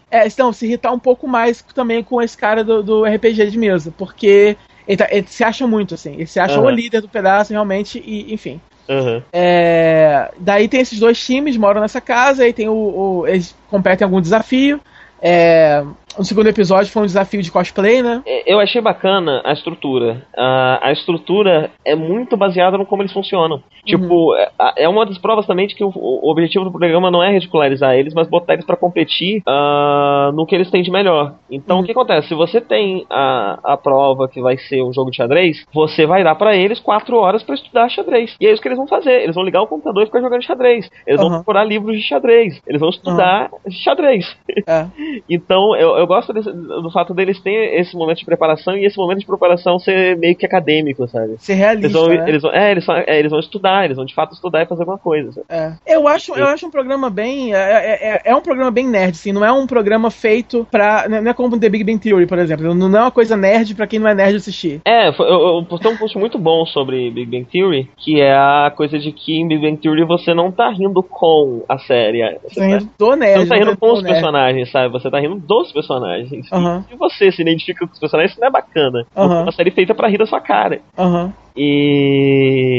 É, 0.10 0.28
então, 0.28 0.54
se 0.54 0.66
irritar 0.66 0.94
um 0.94 1.00
pouco 1.00 1.28
mais 1.28 1.62
também 1.62 2.04
com 2.04 2.22
esse 2.22 2.38
cara 2.38 2.64
do, 2.64 2.82
do 2.82 3.04
RPG 3.04 3.52
de 3.52 3.58
mesa. 3.58 3.94
Porque 3.98 4.56
ele, 4.88 4.98
tá, 4.98 5.08
ele, 5.12 5.28
se 5.28 5.44
acha 5.44 5.68
muito, 5.68 5.96
assim. 5.96 6.14
Ele 6.14 6.28
se 6.28 6.40
acha 6.40 6.60
uhum. 6.60 6.66
o 6.66 6.70
líder 6.70 7.02
do 7.02 7.10
pedaço, 7.10 7.52
realmente, 7.52 8.02
e 8.06 8.34
enfim. 8.34 8.62
Uhum. 8.88 9.22
É, 9.34 10.32
daí 10.38 10.68
tem 10.68 10.82
esses 10.82 11.00
dois 11.00 11.24
times, 11.24 11.58
moram 11.58 11.82
nessa 11.82 12.02
casa, 12.02 12.44
aí 12.44 12.54
tem 12.54 12.70
o, 12.70 12.74
o 12.74 13.28
eles 13.28 13.56
competem 13.70 14.06
em 14.06 14.08
algum 14.08 14.22
desafio. 14.22 14.80
É, 15.22 15.84
o 16.18 16.24
segundo 16.24 16.48
episódio 16.48 16.92
foi 16.92 17.04
um 17.04 17.06
desafio 17.06 17.42
de 17.42 17.52
cosplay, 17.52 18.02
né? 18.02 18.22
É, 18.26 18.54
eu 18.54 18.60
achei 18.60 18.82
bacana 18.82 19.42
a 19.46 19.54
estrutura. 19.54 20.26
A, 20.36 20.90
a 20.90 20.92
estrutura 20.92 21.72
é 21.86 21.96
muito 21.96 22.36
baseada 22.36 22.78
no 22.78 22.86
como 22.86 23.02
eles 23.02 23.14
funcionam. 23.14 23.58
Uhum. 23.58 23.62
Tipo, 23.86 24.36
é, 24.36 24.84
é 24.84 24.90
uma 24.90 25.06
das 25.06 25.18
provas 25.18 25.46
também 25.46 25.68
de 25.68 25.76
que 25.76 25.84
o, 25.84 25.92
o, 25.94 26.30
objetivo 26.30 26.66
do 26.66 26.72
programa 26.72 27.10
não 27.10 27.24
é 27.24 27.32
ridicularizar 27.32 27.96
eles, 27.96 28.14
mas 28.14 28.28
botar 28.28 28.54
eles 28.54 28.66
para 28.66 28.76
competir 28.76 29.42
uh, 29.48 30.32
no 30.34 30.46
que 30.46 30.56
eles 30.56 30.70
têm 30.70 30.84
de 30.84 30.92
melhor. 30.92 31.36
Então, 31.50 31.78
uhum. 31.78 31.84
o 31.84 31.86
que 31.86 31.92
acontece? 31.92 32.28
Se 32.28 32.36
você 32.36 32.60
tem 32.60 33.06
a, 33.10 33.60
a 33.64 33.78
prova 33.78 34.28
que 34.28 34.42
vai 34.42 34.58
ser 34.58 34.84
um 34.84 34.94
jogo 34.94 35.12
de 35.12 35.18
xadrez, 35.18 35.66
você 35.74 36.06
vai 36.06 36.24
dar 36.24 36.36
para 36.36 36.56
eles 36.56 36.80
quatro 36.80 37.18
horas 37.18 37.44
para 37.44 37.56
estudar 37.56 37.90
xadrez. 37.90 38.36
E 38.40 38.48
é 38.48 38.52
isso 38.52 38.62
que 38.62 38.68
eles 38.68 38.78
vão 38.78 38.88
fazer. 38.88 39.22
Eles 39.24 39.36
vão 39.36 39.44
ligar 39.44 39.62
o 39.62 39.68
computador 39.68 40.04
e 40.04 40.06
ficar 40.08 40.22
jogando 40.22 40.44
xadrez. 40.44 40.90
Eles 41.06 41.22
uhum. 41.22 41.30
vão 41.30 41.38
procurar 41.38 41.64
livros 41.64 41.96
de 41.96 42.04
xadrez. 42.04 42.62
Eles 42.68 42.82
vão 42.82 42.90
estudar 42.90 43.50
xadrez. 43.70 44.26
É. 44.68 44.88
então, 45.30 45.76
eu, 45.76 45.98
eu 45.98 46.08
gosto 46.08 46.34
desse, 46.34 46.52
do 46.52 46.92
fato 46.92 47.14
deles 47.14 47.40
terem 47.40 47.80
esse 47.80 47.96
momento 47.96 48.20
de 48.20 48.26
preparação 48.26 48.76
e 48.78 48.86
esse 48.86 48.98
momento 48.98 49.20
de 49.20 49.26
preparação 49.26 49.80
ser 49.80 50.18
meio 50.18 50.36
que 50.36 50.46
acadêmico, 50.46 51.08
sabe? 51.08 51.36
Ser 51.38 51.54
realista. 51.54 51.88
Eles 51.88 51.94
vão, 51.94 52.08
né? 52.08 52.30
eles 52.30 52.42
vão, 52.42 52.52
é, 52.52 52.72
eles, 52.72 52.86
vão, 52.86 52.96
é, 52.96 53.20
eles 53.20 53.32
vão 53.32 53.40
estudar, 53.40 53.86
eles 53.86 53.98
vão 53.98 54.06
de 54.06 54.14
fato 54.14 54.34
estudar 54.34 54.64
e 54.64 54.66
fazer 54.66 54.82
alguma 54.82 54.98
coisa. 54.98 55.44
É. 55.50 55.74
Eu 55.86 56.08
acho, 56.08 56.36
eu 56.36 56.46
acho 56.46 56.66
um 56.66 56.72
programa 56.72 57.10
bem. 57.10 57.54
É, 57.54 57.58
é, 57.58 58.14
é, 58.16 58.22
é, 58.26 58.36
um 58.36 58.42
programa 58.42 58.72
bem 58.72 58.88
nerd, 58.88 59.12
assim, 59.12 59.32
não 59.32 59.46
é 59.46 59.52
um 59.52 59.68
programa 59.68 60.10
feito 60.10 60.68
pra. 60.70 61.08
Não 61.10 61.32
é 61.32 61.34
como 61.34 61.60
The 61.60 61.70
Big 61.70 61.84
Bang 61.84 62.00
Theory, 62.00 62.28
por 62.28 62.40
exemplo. 62.40 62.74
Não 62.74 62.98
é 62.98 63.02
uma 63.02 63.12
coisa 63.12 63.36
nerd 63.36 63.76
pra 63.76 63.88
quem 63.88 64.00
não 64.00 64.08
é 64.08 64.16
nerd 64.16 64.36
assistir. 64.36 64.82
É, 64.86 65.10
eu, 65.10 65.14
eu 65.20 65.66
postei 65.68 65.92
um 65.92 65.98
post 65.98 66.18
muito 66.18 66.38
bom 66.38 66.66
sobre 66.66 67.10
Big 67.12 67.30
Bang 67.30 67.46
Theory, 67.46 67.90
que 67.98 68.22
é 68.22 68.34
a 68.34 68.72
coisa 68.76 68.98
de 68.98 69.12
que 69.12 69.40
em 69.40 69.48
Big 69.48 69.62
Bang 69.62 69.78
Theory 69.78 70.06
você 70.06 70.34
não 70.34 70.52
tá 70.52 70.70
rindo 70.70 71.02
com 71.04 71.64
a 71.68 71.78
série. 71.78 72.22
Você, 72.44 72.60
tá 72.60 72.66
rindo 72.66 72.90
do 72.98 73.16
nerd. 73.16 73.34
Você 73.34 73.40
não 73.40 73.48
tá 73.48 73.56
rindo 73.56 73.78
com 73.78 73.94
os 73.94 74.02
personagens, 74.02 74.72
sabe? 74.72 74.92
Você 75.02 75.10
tá 75.10 75.20
rindo 75.20 75.36
dos 75.40 75.72
personagens. 75.72 76.52
Uhum. 76.52 76.84
Se 76.84 76.96
você 76.96 77.32
se 77.32 77.42
identifica 77.42 77.86
com 77.86 77.94
os 77.94 78.00
personagens, 78.00 78.32
isso 78.32 78.42
não 78.42 78.48
é 78.48 78.52
bacana. 78.52 79.06
Uhum. 79.16 79.34
É 79.34 79.42
uma 79.44 79.52
série 79.52 79.72
feita 79.72 79.94
pra 79.96 80.08
rir 80.08 80.18
da 80.18 80.26
sua 80.26 80.40
cara. 80.40 80.82
Uhum. 80.98 81.32
E, 81.56 82.78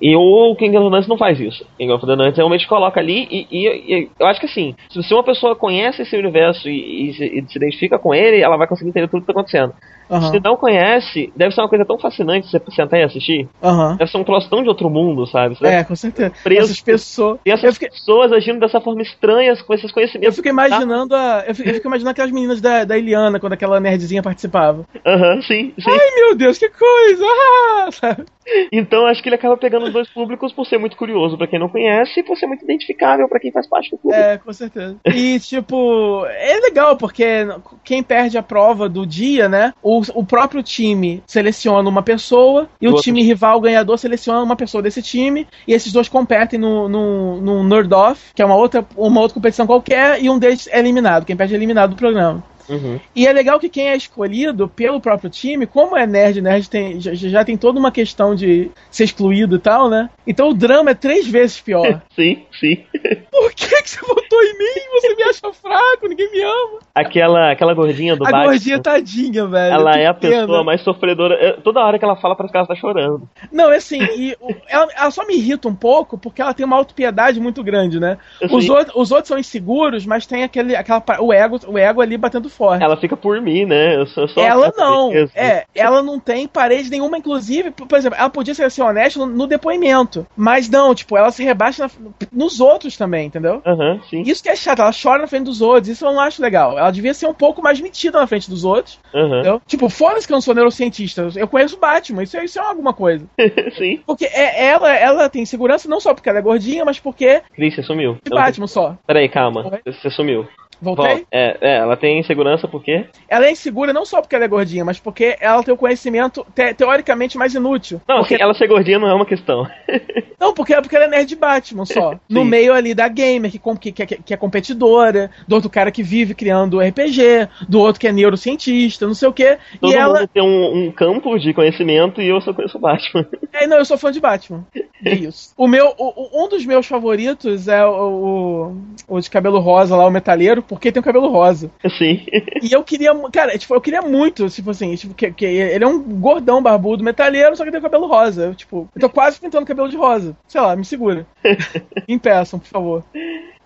e 0.00 0.14
o 0.14 0.54
King 0.56 0.76
of 0.76 0.90
the 0.90 0.96
Nuts 0.96 1.08
não 1.08 1.16
faz 1.16 1.40
isso. 1.40 1.64
King 1.78 1.92
of 1.92 2.04
the 2.04 2.16
Nuts 2.16 2.36
realmente 2.36 2.66
coloca 2.66 3.00
ali 3.00 3.26
e, 3.30 3.46
e, 3.50 3.66
e, 3.66 4.10
eu 4.18 4.26
acho 4.26 4.40
que 4.40 4.46
assim, 4.46 4.74
se 4.90 5.14
uma 5.14 5.24
pessoa 5.24 5.56
conhece 5.56 6.02
esse 6.02 6.16
universo 6.16 6.68
e, 6.68 7.08
e, 7.08 7.12
se, 7.14 7.44
se 7.48 7.58
identifica 7.58 7.98
com 7.98 8.14
ele, 8.14 8.42
ela 8.42 8.56
vai 8.56 8.66
conseguir 8.66 8.90
entender 8.90 9.08
tudo 9.08 9.24
que 9.24 9.30
está 9.30 9.32
acontecendo. 9.32 9.72
Uhum. 10.10 10.30
Se 10.30 10.40
não 10.40 10.56
conhece, 10.56 11.32
deve 11.36 11.54
ser 11.54 11.60
uma 11.60 11.68
coisa 11.68 11.84
tão 11.84 11.98
fascinante 11.98 12.50
você 12.50 12.60
sentar 12.74 12.98
e 12.98 13.04
assistir. 13.04 13.48
Uhum. 13.62 13.96
Deve 13.96 14.10
ser 14.10 14.18
um 14.18 14.24
troço 14.24 14.50
tão 14.50 14.62
de 14.62 14.68
outro 14.68 14.90
mundo, 14.90 15.26
sabe? 15.26 15.56
Você 15.56 15.66
é, 15.66 15.84
com 15.84 15.94
certeza. 15.94 16.32
Preso, 16.42 16.64
essas 16.64 16.80
pessoas. 16.80 17.38
E 17.46 17.50
essas 17.50 17.74
fiquei... 17.74 17.90
pessoas 17.90 18.32
agindo 18.32 18.58
dessa 18.58 18.80
forma 18.80 19.02
estranha, 19.02 19.54
com 19.64 19.74
esses 19.74 19.92
conhecimentos. 19.92 20.28
Eu 20.28 20.32
fico 20.32 20.48
imaginando 20.48 21.14
a. 21.14 21.44
Eu 21.46 21.54
fico, 21.54 21.68
eu 21.68 21.74
fico 21.74 21.86
imaginando 21.86 22.10
aquelas 22.10 22.32
meninas 22.32 22.60
da, 22.60 22.84
da 22.84 22.98
Eliana, 22.98 23.38
quando 23.38 23.52
aquela 23.52 23.78
nerdzinha 23.78 24.22
participava. 24.22 24.84
Aham, 25.06 25.34
uhum, 25.34 25.42
sim, 25.42 25.72
sim. 25.78 25.90
Ai 25.90 26.14
meu 26.16 26.34
Deus, 26.34 26.58
que 26.58 26.68
coisa! 26.68 27.24
Ah, 27.24 27.88
sabe? 27.92 28.24
Então 28.72 29.06
acho 29.06 29.22
que 29.22 29.28
ele 29.28 29.36
acaba 29.36 29.56
pegando 29.56 29.86
os 29.86 29.92
dois 29.92 30.08
públicos 30.08 30.52
por 30.52 30.66
ser 30.66 30.78
muito 30.78 30.96
curioso 30.96 31.36
para 31.38 31.46
quem 31.46 31.58
não 31.58 31.68
conhece 31.68 32.20
e 32.20 32.22
por 32.22 32.36
ser 32.36 32.46
muito 32.46 32.64
identificável 32.64 33.28
para 33.28 33.38
quem 33.38 33.52
faz 33.52 33.68
parte 33.68 33.90
do 33.90 33.98
público. 33.98 34.22
É, 34.22 34.38
com 34.38 34.52
certeza. 34.52 34.96
E 35.06 35.38
tipo, 35.38 36.24
é 36.26 36.58
legal 36.60 36.96
porque 36.96 37.46
quem 37.84 38.02
perde 38.02 38.36
a 38.36 38.42
prova 38.42 38.88
do 38.88 39.06
dia, 39.06 39.48
né? 39.48 39.72
O, 39.82 39.99
o 40.14 40.24
próprio 40.24 40.62
time 40.62 41.22
seleciona 41.26 41.88
uma 41.88 42.02
pessoa 42.02 42.68
e 42.80 42.88
o, 42.88 42.94
o 42.94 43.00
time 43.00 43.22
rival 43.22 43.60
ganhador 43.60 43.98
seleciona 43.98 44.42
uma 44.42 44.56
pessoa 44.56 44.82
desse 44.82 45.02
time 45.02 45.46
e 45.66 45.72
esses 45.72 45.92
dois 45.92 46.08
competem 46.08 46.58
no, 46.58 46.88
no, 46.88 47.40
no 47.40 47.64
Nerd 47.64 47.92
Off, 47.92 48.32
que 48.34 48.42
é 48.42 48.44
uma 48.44 48.56
outra, 48.56 48.86
uma 48.96 49.20
outra 49.20 49.34
competição 49.34 49.66
qualquer, 49.66 50.22
e 50.22 50.30
um 50.30 50.38
deles 50.38 50.68
é 50.70 50.78
eliminado. 50.78 51.24
Quem 51.24 51.36
perde 51.36 51.54
é 51.54 51.56
eliminado 51.56 51.90
do 51.90 51.96
programa. 51.96 52.42
Uhum. 52.70 53.00
E 53.14 53.26
é 53.26 53.32
legal 53.32 53.58
que 53.58 53.68
quem 53.68 53.88
é 53.88 53.96
escolhido 53.96 54.68
pelo 54.68 55.00
próprio 55.00 55.28
time, 55.28 55.66
como 55.66 55.96
é 55.96 56.06
nerd, 56.06 56.40
nerd 56.40 56.70
tem, 56.70 57.00
já, 57.00 57.12
já, 57.14 57.44
tem 57.44 57.56
toda 57.56 57.78
uma 57.78 57.90
questão 57.90 58.34
de 58.34 58.70
ser 58.90 59.04
excluído 59.04 59.56
e 59.56 59.58
tal, 59.58 59.90
né? 59.90 60.08
Então 60.26 60.48
o 60.48 60.54
drama 60.54 60.92
é 60.92 60.94
três 60.94 61.26
vezes 61.26 61.60
pior. 61.60 62.00
sim, 62.14 62.44
sim. 62.58 62.84
Por 63.30 63.52
que, 63.52 63.82
que 63.82 63.90
você 63.90 64.00
votou 64.00 64.42
em 64.42 64.58
mim? 64.58 64.80
Você 64.92 65.14
me 65.14 65.22
acha 65.24 65.52
fraco, 65.52 66.08
ninguém 66.08 66.30
me 66.30 66.42
ama. 66.42 66.78
Aquela, 66.94 67.52
aquela 67.52 67.74
gordinha 67.74 68.14
do 68.14 68.26
A 68.26 68.30
Batman, 68.30 68.50
gordinha 68.50 68.80
tadinha, 68.80 69.46
velho. 69.46 69.74
Ela 69.74 69.98
é 69.98 70.06
a 70.06 70.14
pena. 70.14 70.42
pessoa 70.42 70.64
mais 70.64 70.82
sofredora. 70.82 71.58
Toda 71.62 71.80
hora 71.80 71.98
que 71.98 72.04
ela 72.04 72.16
fala, 72.16 72.36
parece 72.36 72.52
que 72.52 72.58
ela 72.58 72.66
tá 72.66 72.74
chorando. 72.74 73.28
Não, 73.50 73.72
é 73.72 73.76
assim, 73.76 74.00
e 74.02 74.36
ela, 74.68 74.88
ela, 74.94 75.10
só 75.10 75.26
me 75.26 75.34
irrita 75.34 75.68
um 75.68 75.74
pouco 75.74 76.18
porque 76.18 76.40
ela 76.40 76.54
tem 76.54 76.64
uma 76.64 76.76
autopiedade 76.76 77.40
muito 77.40 77.62
grande, 77.64 77.98
né? 77.98 78.18
Os, 78.50 78.68
outro, 78.68 79.00
os 79.00 79.10
outros 79.10 79.28
são 79.28 79.38
inseguros, 79.38 80.06
mas 80.06 80.26
tem 80.26 80.44
aquele, 80.44 80.76
aquela, 80.76 81.02
o, 81.20 81.32
ego, 81.32 81.58
o 81.66 81.78
ego 81.78 82.00
ali 82.00 82.16
batendo 82.16 82.48
forte. 82.60 82.84
Ela 82.84 82.98
fica 82.98 83.16
por 83.16 83.40
mim, 83.40 83.64
né? 83.64 83.96
Eu 83.96 84.06
sou 84.06 84.28
só 84.28 84.42
ela 84.42 84.70
não. 84.76 85.10
É, 85.34 85.64
ela 85.74 86.02
não 86.02 86.20
tem 86.20 86.46
parede 86.46 86.90
nenhuma, 86.90 87.16
inclusive, 87.16 87.70
por 87.70 87.96
exemplo, 87.96 88.18
ela 88.18 88.28
podia 88.28 88.54
ser 88.54 88.64
assim, 88.64 88.82
honesta 88.82 89.18
no, 89.18 89.26
no, 89.26 89.46
depoimento. 89.46 90.26
Mas 90.36 90.68
não, 90.68 90.94
tipo, 90.94 91.16
ela 91.16 91.30
se 91.30 91.42
rebaixa 91.42 91.84
na, 91.84 91.90
nos 92.30 92.60
outros 92.60 92.98
também, 92.98 93.26
entendeu? 93.26 93.62
Uhum, 93.64 94.00
sim. 94.10 94.22
Isso 94.26 94.42
que 94.42 94.50
é 94.50 94.56
chato, 94.56 94.82
ela 94.82 94.92
chora 94.92 95.22
na 95.22 95.26
frente 95.26 95.44
dos 95.44 95.62
outros. 95.62 95.88
Isso 95.88 96.04
eu 96.04 96.12
não 96.12 96.20
acho 96.20 96.42
legal. 96.42 96.78
Ela 96.78 96.90
devia 96.90 97.14
ser 97.14 97.26
um 97.26 97.34
pouco 97.34 97.62
mais 97.62 97.80
metida 97.80 98.20
na 98.20 98.26
frente 98.26 98.50
dos 98.50 98.64
outros. 98.64 98.98
Uhum. 99.14 99.60
Tipo, 99.66 99.88
foda-se 99.88 100.26
que 100.26 100.32
eu 100.32 100.36
não 100.36 100.42
sou 100.42 100.54
neurocientista. 100.54 101.28
Eu 101.34 101.48
conheço 101.48 101.76
o 101.76 101.80
Batman. 101.80 102.22
Isso, 102.22 102.36
é, 102.36 102.44
isso 102.44 102.58
é 102.58 102.62
alguma 102.62 102.92
coisa. 102.92 103.24
sim. 103.78 104.02
Porque 104.06 104.26
é, 104.26 104.66
ela, 104.66 104.94
ela 104.94 105.28
tem 105.30 105.46
segurança 105.46 105.88
não 105.88 106.00
só 106.00 106.12
porque 106.12 106.28
ela 106.28 106.38
é 106.38 106.42
gordinha, 106.42 106.84
mas 106.84 107.00
porque. 107.00 107.42
Cris, 107.54 107.74
você 107.74 107.82
sumiu. 107.82 108.18
De 108.22 108.30
Batman 108.30 108.66
só. 108.66 108.96
Peraí, 109.06 109.28
calma. 109.28 109.80
Você 109.86 110.10
sumiu. 110.10 110.46
Voltei? 110.80 111.26
É, 111.30 111.56
é, 111.60 111.76
ela 111.78 111.96
tem 111.96 112.18
insegurança 112.18 112.66
por 112.66 112.82
quê? 112.82 113.06
Ela 113.28 113.46
é 113.46 113.50
insegura 113.52 113.92
não 113.92 114.04
só 114.06 114.20
porque 114.20 114.34
ela 114.34 114.44
é 114.44 114.48
gordinha, 114.48 114.84
mas 114.84 114.98
porque 114.98 115.36
ela 115.40 115.62
tem 115.62 115.74
o 115.74 115.76
conhecimento 115.76 116.46
te- 116.54 116.74
teoricamente 116.74 117.36
mais 117.36 117.54
inútil. 117.54 118.00
Não, 118.08 118.18
porque... 118.18 118.34
assim, 118.34 118.42
ela 118.42 118.54
ser 118.54 118.66
gordinha 118.68 118.98
não 118.98 119.08
é 119.08 119.14
uma 119.14 119.26
questão. 119.26 119.66
Não, 120.40 120.54
porque, 120.54 120.74
porque 120.76 120.96
ela 120.96 121.04
é 121.04 121.08
nerd 121.08 121.28
de 121.28 121.36
Batman 121.36 121.84
só. 121.84 122.14
no 122.26 122.46
meio 122.46 122.72
ali 122.72 122.94
da 122.94 123.06
gamer, 123.08 123.50
que, 123.50 123.58
que, 123.92 123.92
que, 123.92 124.16
que 124.22 124.32
é 124.32 124.36
competidora, 124.38 125.30
do 125.46 125.54
outro 125.54 125.68
cara 125.68 125.90
que 125.90 126.02
vive 126.02 126.34
criando 126.34 126.80
RPG, 126.80 127.46
do 127.68 127.78
outro 127.78 128.00
que 128.00 128.08
é 128.08 128.12
neurocientista, 128.12 129.06
não 129.06 129.12
sei 129.12 129.28
o 129.28 129.34
quê. 129.34 129.58
Todo 129.78 129.92
e 129.92 129.94
ela. 129.94 130.20
mundo 130.20 130.28
tem 130.32 130.42
um, 130.42 130.86
um 130.86 130.92
campo 130.92 131.38
de 131.38 131.52
conhecimento 131.52 132.22
e 132.22 132.28
eu 132.28 132.40
só 132.40 132.54
conheço 132.54 132.78
o 132.78 132.80
Batman. 132.80 133.26
É, 133.52 133.66
não, 133.66 133.78
eu 133.78 133.84
sou 133.84 133.98
fã 133.98 134.12
de 134.12 134.20
Batman. 134.20 134.64
É 135.04 135.12
isso. 135.12 135.52
O 135.56 135.66
meu, 135.66 135.92
o- 135.98 136.44
um 136.44 136.48
dos 136.48 136.64
meus 136.64 136.86
favoritos 136.86 137.66
é 137.66 137.84
o, 137.84 138.72
o, 139.08 139.16
o 139.16 139.20
de 139.20 139.28
cabelo 139.28 139.58
rosa 139.58 139.96
lá, 139.96 140.06
o 140.06 140.10
metaleiro, 140.10 140.62
porque 140.70 140.92
tem 140.92 141.00
o 141.00 141.04
cabelo 141.04 141.28
rosa. 141.28 141.68
Assim. 141.82 142.24
E 142.62 142.72
eu 142.72 142.84
queria, 142.84 143.12
cara, 143.32 143.58
tipo, 143.58 143.74
eu 143.74 143.80
queria 143.80 144.02
muito, 144.02 144.48
tipo 144.48 144.70
assim, 144.70 144.94
tipo, 144.94 145.12
que, 145.12 145.32
que 145.32 145.44
ele 145.44 145.82
é 145.82 145.86
um 145.86 146.00
gordão 146.20 146.62
barbudo 146.62 147.02
metaleiro, 147.02 147.56
só 147.56 147.64
que 147.64 147.72
tem 147.72 147.80
o 147.80 147.82
cabelo 147.82 148.06
rosa. 148.06 148.44
Eu, 148.44 148.54
tipo, 148.54 148.88
eu 148.94 149.00
tô 149.00 149.10
quase 149.10 149.40
pintando 149.40 149.64
o 149.64 149.66
cabelo 149.66 149.88
de 149.88 149.96
rosa. 149.96 150.36
Sei 150.46 150.60
lá, 150.60 150.76
me 150.76 150.84
segura. 150.84 151.26
Impeçam, 152.06 152.60
por 152.60 152.68
favor. 152.68 153.04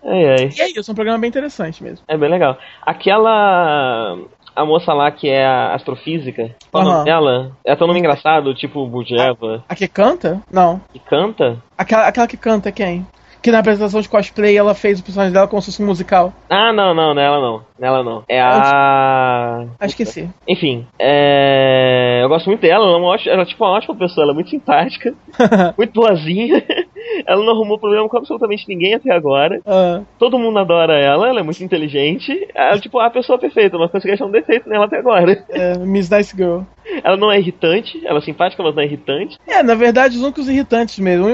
Ai, 0.03 0.25
ai. 0.25 0.49
E 0.57 0.61
é 0.61 0.69
isso, 0.71 0.89
é 0.89 0.91
um 0.91 0.95
programa 0.95 1.19
bem 1.19 1.27
interessante 1.27 1.83
mesmo. 1.83 2.03
É 2.07 2.17
bem 2.17 2.29
legal. 2.29 2.57
Aquela. 2.81 4.17
A 4.55 4.65
moça 4.65 4.91
lá 4.93 5.11
que 5.11 5.29
é 5.29 5.45
a 5.45 5.75
astrofísica, 5.75 6.55
qual 6.71 6.81
é 6.81 6.87
o 6.87 6.89
nome 6.89 7.05
dela? 7.05 7.51
É 7.63 7.75
tão 7.75 7.85
nome 7.85 7.99
engraçado, 7.99 8.55
tipo 8.55 8.87
Bujeva, 8.87 9.63
A 9.67 9.75
que 9.75 9.85
canta? 9.85 10.41
Não. 10.49 10.79
que 10.93 10.99
canta? 10.99 11.61
Aquela, 11.77 12.07
aquela 12.07 12.25
que 12.25 12.37
canta 12.37 12.69
é 12.69 12.71
quem? 12.71 13.05
Que 13.45 13.51
na 13.51 13.59
apresentação 13.59 14.01
de 14.01 14.09
cosplay 14.09 14.57
ela 14.57 14.73
fez 14.73 14.99
o 14.99 15.03
personagem 15.03 15.31
dela 15.31 15.47
como 15.47 15.61
se 15.61 15.67
fosse 15.67 15.83
um 15.83 15.85
musical. 15.85 16.33
Ah, 16.49 16.73
não, 16.73 16.95
não, 16.95 17.13
nela 17.13 17.39
não. 17.39 17.61
Nela 17.79 18.03
não. 18.03 18.23
É 18.27 18.41
a. 18.41 19.67
Ah, 19.79 19.85
esqueci. 19.85 20.27
Enfim, 20.47 20.87
é... 20.97 22.21
eu 22.23 22.27
gosto 22.27 22.47
muito 22.47 22.61
dela, 22.61 22.83
ela 22.83 22.95
é, 22.95 22.97
uma 22.97 23.09
ótima, 23.09 23.33
ela 23.33 23.43
é 23.43 23.45
tipo 23.45 23.63
uma 23.63 23.73
ótima 23.73 23.95
pessoa, 23.95 24.23
ela 24.23 24.31
é 24.31 24.33
muito 24.33 24.49
simpática, 24.49 25.13
muito 25.77 25.93
boazinha. 25.93 26.63
Ela 27.27 27.45
não 27.45 27.53
arrumou 27.53 27.77
problema 27.77 28.09
com 28.09 28.17
absolutamente 28.17 28.67
ninguém 28.67 28.95
até 28.95 29.11
agora. 29.11 29.61
Ah, 29.63 30.01
Todo 30.17 30.39
mundo 30.39 30.57
adora 30.57 30.99
ela, 30.99 31.29
ela 31.29 31.39
é 31.39 31.43
muito 31.43 31.63
inteligente. 31.63 32.47
Ela 32.53 32.77
é 32.77 32.79
tipo 32.79 32.99
a 32.99 33.11
pessoa 33.11 33.37
perfeita, 33.37 33.77
mas 33.77 33.91
consegui 33.91 34.15
achar 34.15 34.25
um 34.25 34.31
defeito 34.31 34.67
nela 34.67 34.85
até 34.85 34.97
agora. 34.97 35.45
é, 35.49 35.77
Miss 35.77 36.09
Nice 36.09 36.35
Girl. 36.35 36.61
Ela 37.03 37.17
não 37.17 37.31
é 37.31 37.39
irritante, 37.39 38.01
ela 38.05 38.19
é 38.19 38.21
simpática, 38.21 38.61
mas 38.61 38.75
não 38.75 38.81
é 38.83 38.85
irritante. 38.85 39.37
É, 39.47 39.63
na 39.63 39.75
verdade, 39.75 40.15
os 40.17 40.23
únicos 40.23 40.47
irritantes 40.47 40.99
mesmo. 40.99 41.25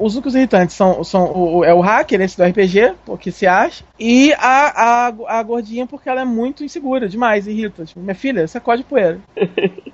Os 0.00 0.14
únicos 0.14 0.34
irritantes 0.34 0.74
são, 0.74 1.02
são 1.04 1.32
o, 1.34 1.64
é 1.64 1.72
o 1.72 1.80
hacker, 1.80 2.20
esse 2.20 2.36
do 2.36 2.44
RPG, 2.44 2.94
o 3.06 3.16
que 3.16 3.30
se 3.30 3.46
acha, 3.46 3.84
e 3.98 4.32
a, 4.34 5.08
a, 5.08 5.38
a 5.38 5.42
gordinha, 5.42 5.86
porque 5.86 6.08
ela 6.08 6.22
é 6.22 6.24
muito 6.24 6.64
insegura, 6.64 7.08
demais, 7.08 7.46
irrita. 7.46 7.84
Tipo, 7.84 8.00
minha 8.00 8.14
filha, 8.14 8.46
sacode 8.46 8.82
poeira. 8.84 9.18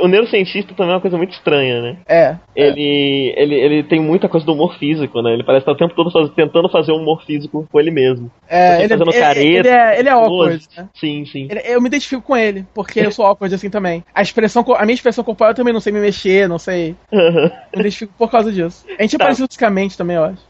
O 0.00 0.08
neurocientista 0.08 0.72
também 0.74 0.92
é 0.92 0.94
uma 0.96 1.00
coisa 1.00 1.16
muito 1.16 1.32
estranha, 1.32 1.80
né? 1.82 1.96
É. 2.08 2.36
Ele, 2.56 3.32
ele, 3.36 3.54
ele 3.54 3.82
tem 3.82 4.00
muita 4.00 4.28
coisa 4.28 4.44
do 4.44 4.52
humor 4.52 4.76
físico, 4.78 5.20
né? 5.20 5.32
Ele 5.34 5.44
parece 5.44 5.62
estar 5.62 5.72
o 5.72 5.76
tempo 5.76 5.94
todo 5.94 6.10
faz- 6.10 6.30
tentando 6.30 6.68
fazer 6.68 6.92
um 6.92 6.96
humor 6.96 7.22
físico 7.24 7.68
com 7.70 7.80
ele 7.80 7.90
mesmo. 7.90 8.30
É, 8.48 8.76
Você 8.76 8.80
ele, 8.84 8.88
fazendo 8.88 9.10
ele, 9.10 9.20
careta, 9.20 9.48
ele 9.58 9.68
é, 9.68 9.98
ele 10.00 10.08
é 10.08 10.12
awkward, 10.12 10.66
né? 10.76 10.88
Sim, 10.94 11.24
sim. 11.26 11.46
Ele- 11.50 11.62
Eu 11.66 11.80
me 11.80 11.88
identifico 11.88 12.22
com 12.22 12.36
ele, 12.36 12.66
porque 12.74 13.00
eu 13.00 13.10
sou 13.12 13.24
awkward 13.26 13.54
assim 13.54 13.68
também. 13.70 14.02
A 14.14 14.22
expressão, 14.22 14.64
a 14.76 14.82
minha 14.84 14.94
expressão 14.94 15.24
corporal 15.24 15.52
eu 15.52 15.56
também 15.56 15.72
não 15.72 15.80
sei 15.80 15.92
me 15.92 16.00
mexer, 16.00 16.48
não 16.48 16.58
sei. 16.58 16.94
Me 17.10 17.50
identifico 17.80 18.12
por 18.18 18.30
causa 18.30 18.52
disso. 18.52 18.84
A 18.98 19.02
gente 19.02 19.16
é 19.16 19.18
Tá. 19.18 19.24
parecido 19.24 19.48
fisicamente 19.48 19.96
também, 19.96 20.16
eu 20.16 20.24
acho. 20.24 20.42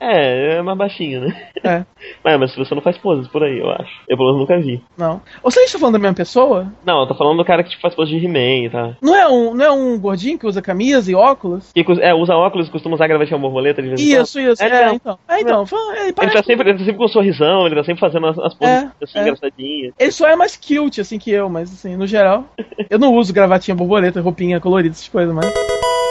é, 0.00 0.56
é 0.56 0.62
mais 0.62 0.76
baixinho, 0.78 1.20
né? 1.22 1.48
É, 1.62 1.84
Mas, 2.24 2.38
mas 2.40 2.56
você 2.56 2.74
não 2.74 2.80
faz 2.82 2.96
poses 2.98 3.28
por 3.28 3.42
aí, 3.44 3.58
eu 3.58 3.70
acho. 3.70 3.90
Eu 4.08 4.16
pelo 4.16 4.32
menos 4.32 4.40
nunca 4.40 4.58
vi. 4.58 4.82
não. 4.96 5.20
Ou 5.42 5.50
gente 5.50 5.72
tá 5.72 5.78
falando 5.78 5.92
da 5.94 5.98
mesma 5.98 6.14
pessoa? 6.14 6.72
Não, 6.84 7.00
eu 7.02 7.06
tô 7.06 7.14
falando 7.14 7.36
do 7.36 7.44
cara 7.44 7.62
que 7.62 7.68
tipo, 7.70 7.82
faz 7.82 7.94
pose 7.94 8.10
de 8.18 8.24
He-Man, 8.24 8.70
tá? 8.70 8.96
Não 9.02 9.14
é, 9.14 9.28
um, 9.28 9.54
não 9.54 9.64
é 9.64 9.70
um 9.70 9.98
gordinho 9.98 10.38
que 10.38 10.46
usa 10.46 10.62
camisa 10.62 11.10
e 11.10 11.14
óculos? 11.14 11.70
Que 11.72 11.84
é, 12.00 12.14
usa 12.14 12.34
óculos 12.34 12.68
e 12.68 12.70
costuma 12.70 12.94
usar 12.94 13.06
gravatinha 13.06 13.38
borboleta 13.38 13.82
de 13.82 13.88
vez 13.88 14.00
em 14.00 14.10
quando. 14.14 14.22
Isso, 14.24 14.40
isso. 14.40 14.62
É, 14.62 14.66
É, 14.66 14.86
não. 14.86 14.94
então. 14.94 15.18
É, 15.28 15.40
então. 15.40 15.66
fala- 15.66 15.96
Ele, 15.98 16.14
Ele 16.20 16.30
tá, 16.30 16.42
sempre, 16.42 16.68
ele 16.70 16.78
tá 16.78 16.84
sempre 16.84 16.98
com 16.98 17.04
um 17.04 17.08
sorrisão, 17.08 17.66
ele 17.66 17.74
tá 17.76 17.84
sempre 17.84 18.00
fazendo 18.00 18.26
as, 18.28 18.38
as 18.38 18.54
poses 18.54 18.74
É, 18.74 18.90
assim, 19.04 19.18
é. 19.18 19.22
engraçadinhas. 19.22 19.94
ele 19.98 20.10
só 20.12 20.26
é 20.28 20.36
mais 20.36 20.56
cute, 20.56 21.00
assim, 21.02 21.18
que 21.18 21.30
eu, 21.30 21.48
mas, 21.50 21.70
assim, 21.72 21.96
no 21.96 22.06
geral. 22.06 22.44
Eu 22.88 22.98
não 22.98 23.09
uso 23.14 23.32
gravatinha 23.32 23.74
borboleta, 23.74 24.20
roupinha 24.20 24.60
colorida, 24.60 24.94
essas 24.94 25.08
coisas, 25.08 25.34
mas. 25.34 25.46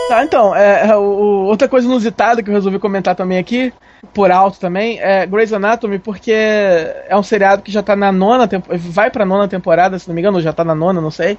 Tá, 0.08 0.24
então, 0.24 0.56
é, 0.56 0.88
é, 0.90 0.96
o- 0.96 1.46
outra 1.46 1.68
coisa 1.68 1.86
inusitada 1.88 2.42
que 2.42 2.50
eu 2.50 2.54
resolvi 2.54 2.80
comentar 2.80 3.16
também 3.16 3.38
aqui, 3.38 3.72
por 4.14 4.32
alto 4.32 4.60
também, 4.60 5.00
é 5.00 5.26
Grey's 5.26 5.54
Anatomy, 5.54 6.00
porque 6.00 6.32
é 6.32 7.16
um 7.16 7.22
seriado 7.22 7.62
que 7.62 7.72
já 7.72 7.84
tá 7.84 7.96
na 7.96 8.12
nona 8.12 8.48
temporada, 8.48 8.84
vai 8.90 9.12
pra 9.12 9.26
nona 9.26 9.48
temporada, 9.48 10.00
se 10.00 10.08
não 10.08 10.16
me 10.16 10.22
engano, 10.22 10.42
já 10.42 10.52
tá 10.52 10.64
na 10.64 10.74
nona, 10.74 11.00
não 11.00 11.12
sei. 11.12 11.38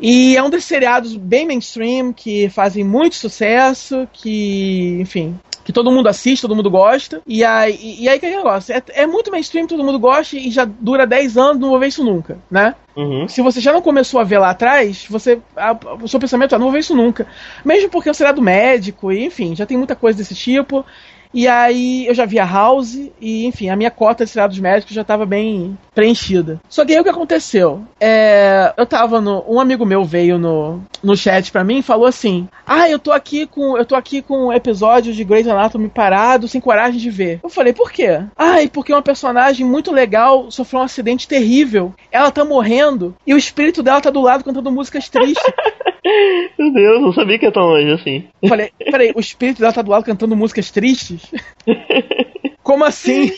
E 0.00 0.36
é 0.36 0.42
um 0.42 0.48
desses 0.48 0.64
seriados 0.66 1.14
bem 1.16 1.46
mainstream, 1.46 2.12
que 2.12 2.48
fazem 2.48 2.82
muito 2.82 3.14
sucesso, 3.14 4.08
que, 4.12 4.96
enfim, 5.00 5.38
que 5.64 5.72
todo 5.72 5.90
mundo 5.90 6.08
assiste, 6.08 6.42
todo 6.42 6.56
mundo 6.56 6.70
gosta. 6.70 7.20
E 7.26 7.44
aí, 7.44 7.78
e, 7.80 8.04
e 8.04 8.08
aí 8.08 8.18
que 8.18 8.26
é 8.26 8.34
o 8.34 8.36
negócio? 8.38 8.74
É, 8.74 8.82
é 8.94 9.06
muito 9.06 9.30
mainstream, 9.30 9.66
todo 9.66 9.84
mundo 9.84 9.98
gosta 9.98 10.36
e 10.36 10.50
já 10.50 10.64
dura 10.64 11.06
10 11.06 11.36
anos, 11.36 11.60
não 11.60 11.68
vou 11.70 11.78
ver 11.78 11.88
isso 11.88 12.04
nunca, 12.04 12.38
né? 12.50 12.74
Uhum. 12.96 13.26
Se 13.28 13.40
você 13.40 13.60
já 13.60 13.72
não 13.72 13.80
começou 13.80 14.20
a 14.20 14.24
ver 14.24 14.38
lá 14.38 14.50
atrás, 14.50 15.06
você. 15.08 15.40
a- 15.56 15.76
o 16.02 16.08
seu 16.08 16.20
pensamento 16.20 16.54
é, 16.54 16.58
não 16.58 16.64
vou 16.66 16.72
ver 16.72 16.80
isso 16.80 16.94
nunca. 16.94 17.26
Mesmo 17.64 17.88
porque 17.88 18.08
é 18.08 18.12
um 18.12 18.14
seriado 18.14 18.42
médico, 18.42 19.10
e, 19.12 19.24
enfim, 19.24 19.54
já 19.56 19.64
tem 19.64 19.76
muita 19.78 19.96
coisa 19.96 20.18
desse 20.18 20.34
tipo. 20.34 20.84
E 21.32 21.48
aí 21.48 22.06
eu 22.06 22.14
já 22.14 22.26
vi 22.26 22.38
a 22.38 22.44
House, 22.44 22.98
e 23.20 23.46
enfim, 23.46 23.68
a 23.68 23.76
minha 23.76 23.90
cota 23.90 24.24
de 24.24 24.30
seriados 24.30 24.58
médicos 24.58 24.94
já 24.94 25.02
estava 25.02 25.24
bem 25.24 25.76
preenchida. 25.94 26.60
Só 26.68 26.84
que 26.84 26.92
aí 26.92 27.00
o 27.00 27.04
que 27.04 27.10
aconteceu? 27.10 27.82
É, 28.00 28.72
eu 28.76 28.86
tava 28.86 29.20
no. 29.20 29.44
Um 29.48 29.60
amigo 29.60 29.84
meu 29.86 30.04
veio 30.04 30.38
no, 30.38 30.80
no 31.02 31.16
chat 31.16 31.50
pra 31.50 31.64
mim 31.64 31.78
e 31.78 31.82
falou 31.82 32.06
assim: 32.06 32.48
Ah, 32.66 32.88
eu 32.88 32.98
tô 32.98 33.12
aqui 33.12 33.46
com. 33.46 33.76
Eu 33.76 33.84
tô 33.84 33.94
aqui 33.94 34.20
com 34.22 34.46
um 34.46 34.52
episódio 34.52 35.12
de 35.12 35.24
Grey's 35.24 35.48
Anatomy 35.48 35.88
parado, 35.88 36.48
sem 36.48 36.60
coragem 36.60 37.00
de 37.00 37.10
ver. 37.10 37.40
Eu 37.42 37.48
falei, 37.48 37.72
por 37.72 37.90
quê? 37.90 38.20
Ai, 38.36 38.68
porque 38.68 38.92
uma 38.92 39.02
personagem 39.02 39.66
muito 39.66 39.92
legal 39.92 40.50
sofreu 40.50 40.80
um 40.80 40.84
acidente 40.84 41.28
terrível. 41.28 41.94
Ela 42.10 42.30
tá 42.30 42.44
morrendo 42.44 43.14
e 43.26 43.34
o 43.34 43.38
espírito 43.38 43.82
dela 43.82 44.00
tá 44.00 44.10
do 44.10 44.20
lado 44.20 44.44
cantando 44.44 44.70
músicas 44.70 45.08
tristes. 45.08 45.42
Meu 46.58 46.72
Deus, 46.72 47.00
não 47.00 47.12
sabia 47.12 47.38
que 47.38 47.46
é 47.46 47.50
tão 47.50 47.62
longe 47.62 47.92
assim. 47.92 48.24
Eu 48.42 48.48
falei, 48.48 48.72
peraí, 48.78 49.12
o 49.14 49.20
espírito 49.20 49.60
dela 49.60 49.72
tá 49.72 49.82
do 49.82 49.90
lado 49.90 50.04
cantando 50.04 50.36
músicas 50.36 50.70
tristes? 50.70 51.21
Como 52.62 52.84
assim? 52.84 53.32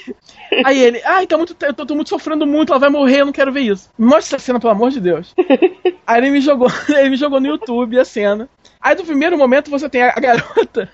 Aí 0.65 0.78
ele, 0.78 1.02
ai, 1.05 1.27
tá 1.27 1.36
muito, 1.36 1.56
eu 1.62 1.73
tô, 1.74 1.86
tô 1.86 1.94
muito 1.94 2.11
sofrendo 2.11 2.47
muito, 2.47 2.70
ela 2.73 2.78
vai 2.78 2.90
morrer, 2.90 3.20
eu 3.23 3.27
não 3.27 3.32
quero 3.32 3.52
ver 3.52 3.62
isso. 3.62 3.90
Me 3.98 4.06
mostra 4.06 4.36
essa 4.36 4.44
cena, 4.44 4.61
pelo 4.61 4.73
amor 4.73 4.90
de 4.90 5.01
Deus. 5.01 5.35
Aí 6.06 6.20
ele 6.20 6.31
me 6.31 6.40
jogou, 6.40 6.69
ele 6.89 7.11
me 7.11 7.16
jogou 7.16 7.40
no 7.40 7.47
YouTube 7.47 7.98
a 7.98 8.05
cena. 8.05 8.48
Aí 8.81 8.94
no 8.94 9.05
primeiro 9.05 9.39
momento 9.39 9.70
você 9.70 9.89
tem 9.89 10.02
a, 10.02 10.11
garota 10.12 10.90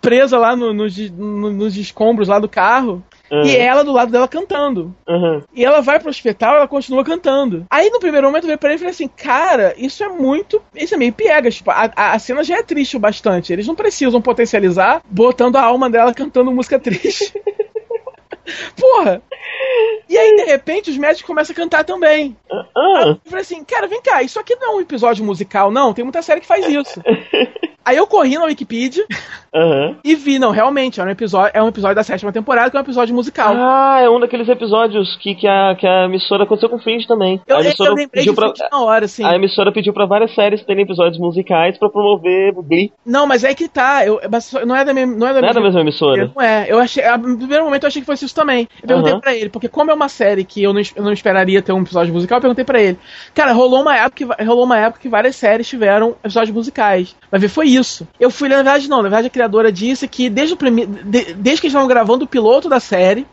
presa 0.00 0.38
lá 0.38 0.54
no- 0.54 0.74
nos 0.74 0.94
de- 0.94 1.10
no- 1.10 1.50
nos 1.50 1.76
escombros 1.76 2.28
lá 2.28 2.38
do 2.38 2.48
carro. 2.48 3.02
Uhum. 3.30 3.44
E 3.44 3.56
ela 3.56 3.82
do 3.82 3.92
lado 3.92 4.12
dela 4.12 4.28
cantando. 4.28 4.94
Uhum. 5.08 5.42
E 5.54 5.64
ela 5.64 5.80
vai 5.80 5.98
pro 5.98 6.10
hospital 6.10 6.54
e 6.54 6.56
ela 6.58 6.68
continua 6.68 7.04
cantando. 7.04 7.66
Aí 7.70 7.88
no 7.90 7.98
primeiro 7.98 8.26
momento 8.26 8.44
eu 8.44 8.48
veio 8.48 8.58
pra 8.58 8.70
ele 8.70 8.76
e 8.76 8.78
falei 8.78 8.92
assim: 8.92 9.08
Cara, 9.08 9.74
isso 9.76 10.02
é 10.04 10.08
muito. 10.08 10.60
Isso 10.74 10.94
é 10.94 10.98
meio 10.98 11.12
piegas. 11.12 11.56
Tipo, 11.56 11.70
a, 11.70 11.90
a, 11.96 12.12
a 12.12 12.18
cena 12.18 12.44
já 12.44 12.58
é 12.58 12.62
triste 12.62 12.96
o 12.96 13.00
bastante. 13.00 13.52
Eles 13.52 13.66
não 13.66 13.74
precisam 13.74 14.20
potencializar 14.20 15.02
botando 15.08 15.56
a 15.56 15.62
alma 15.62 15.88
dela 15.88 16.14
cantando 16.14 16.52
música 16.52 16.78
triste. 16.78 17.32
Porra! 18.78 19.22
E 20.08 20.16
aí, 20.16 20.36
de 20.36 20.44
repente, 20.44 20.90
os 20.90 20.96
médicos 20.98 21.26
começam 21.26 21.52
a 21.52 21.56
cantar 21.56 21.84
também. 21.84 22.36
Aí 22.50 22.58
Ah, 22.76 23.02
eu 23.08 23.18
falei 23.26 23.42
assim, 23.42 23.64
cara, 23.64 23.86
vem 23.86 24.02
cá, 24.02 24.22
isso 24.22 24.38
aqui 24.38 24.54
não 24.56 24.72
é 24.72 24.76
um 24.76 24.80
episódio 24.80 25.24
musical, 25.24 25.70
não. 25.70 25.92
Tem 25.92 26.04
muita 26.04 26.22
série 26.22 26.40
que 26.40 26.46
faz 26.46 26.66
isso. 26.68 27.00
Aí 27.84 27.96
eu 27.96 28.06
corri 28.06 28.36
na 28.38 28.44
Wikipedia 28.44 29.04
e 30.04 30.14
vi, 30.14 30.38
não, 30.38 30.52
realmente, 30.52 31.00
é 31.00 31.04
um 31.04 31.08
episódio, 31.10 31.50
é 31.52 31.60
um 31.60 31.66
episódio 31.66 31.96
da 31.96 32.04
sétima 32.04 32.30
temporada 32.32 32.70
que 32.70 32.76
é 32.76 32.78
um 32.80 32.82
episódio 32.84 33.12
musical. 33.12 33.54
Ah, 33.56 33.98
é 34.00 34.08
um 34.08 34.20
daqueles 34.20 34.48
episódios 34.48 35.16
que, 35.16 35.34
que, 35.34 35.48
a, 35.48 35.74
que 35.74 35.84
a 35.84 36.04
emissora 36.04 36.44
aconteceu 36.44 36.68
com 36.70 36.76
o 36.76 36.78
Fringe 36.78 37.08
também. 37.08 37.40
eu, 37.44 37.56
a 37.56 37.58
eu, 37.58 37.64
emissora 37.64 37.90
lembrei 37.90 38.08
pediu 38.24 38.34
de 38.34 38.36
pra, 38.40 38.68
na 38.70 38.80
hora, 38.84 39.06
assim. 39.06 39.24
A 39.24 39.34
emissora 39.34 39.72
pediu 39.72 39.92
pra 39.92 40.06
várias 40.06 40.32
séries 40.32 40.64
terem 40.64 40.84
episódios 40.84 41.18
musicais 41.18 41.76
pra 41.76 41.90
promover 41.90 42.52
Glee. 42.54 42.92
Não, 43.04 43.26
mas 43.26 43.42
é 43.42 43.52
que 43.52 43.68
tá. 43.68 44.06
Eu, 44.06 44.20
não 44.64 44.76
é 44.76 44.84
da 44.84 44.94
mesma. 44.94 45.16
Não 45.16 45.26
é 45.26 45.34
da 45.34 45.40
Não 45.40 45.48
é 45.48 45.52
da 45.52 45.60
mesma 45.60 45.80
emissora? 45.80 46.30
Não 46.36 46.40
é. 46.40 46.66
Eu 46.68 46.78
achei. 46.78 47.02
a- 47.02 47.18
No 47.18 47.36
primeiro 47.36 47.64
momento 47.64 47.82
eu 47.82 47.88
achei 47.88 48.00
que 48.00 48.06
fosse 48.06 48.21
isso 48.24 48.34
também. 48.34 48.68
Eu 48.82 48.86
perguntei 48.88 49.12
Aham. 49.12 49.20
pra 49.20 49.34
ele, 49.34 49.48
porque 49.50 49.68
como 49.68 49.90
é 49.90 49.94
uma 49.94 50.08
série 50.08 50.44
que 50.44 50.62
eu 50.62 50.72
não, 50.72 50.80
eu 50.96 51.02
não 51.04 51.12
esperaria 51.12 51.62
ter 51.62 51.72
um 51.72 51.82
episódio 51.82 52.12
musical, 52.12 52.38
eu 52.38 52.42
perguntei 52.42 52.64
pra 52.64 52.80
ele. 52.80 52.98
Cara, 53.34 53.52
rolou 53.52 53.82
uma 53.82 53.96
época 53.96 54.12
que, 54.36 54.44
rolou 54.44 54.64
uma 54.64 54.78
época 54.78 55.00
que 55.00 55.08
várias 55.08 55.36
séries 55.36 55.68
tiveram 55.68 56.16
episódios 56.24 56.54
musicais. 56.54 57.14
Vai 57.30 57.40
ver, 57.40 57.48
foi 57.48 57.68
isso. 57.68 58.06
Eu 58.20 58.30
fui, 58.30 58.48
na 58.48 58.56
verdade, 58.56 58.88
não. 58.88 58.98
Na 58.98 59.02
verdade, 59.04 59.26
a 59.26 59.30
criadora 59.30 59.70
disse 59.72 60.06
que 60.08 60.28
desde 60.30 60.54
o 60.54 60.56
primeiro. 60.56 60.90
de- 61.04 61.34
desde 61.34 61.60
que 61.60 61.66
eles 61.66 61.72
estavam 61.72 61.88
gravando 61.88 62.24
o 62.24 62.28
piloto 62.28 62.68
da 62.68 62.80
série. 62.80 63.26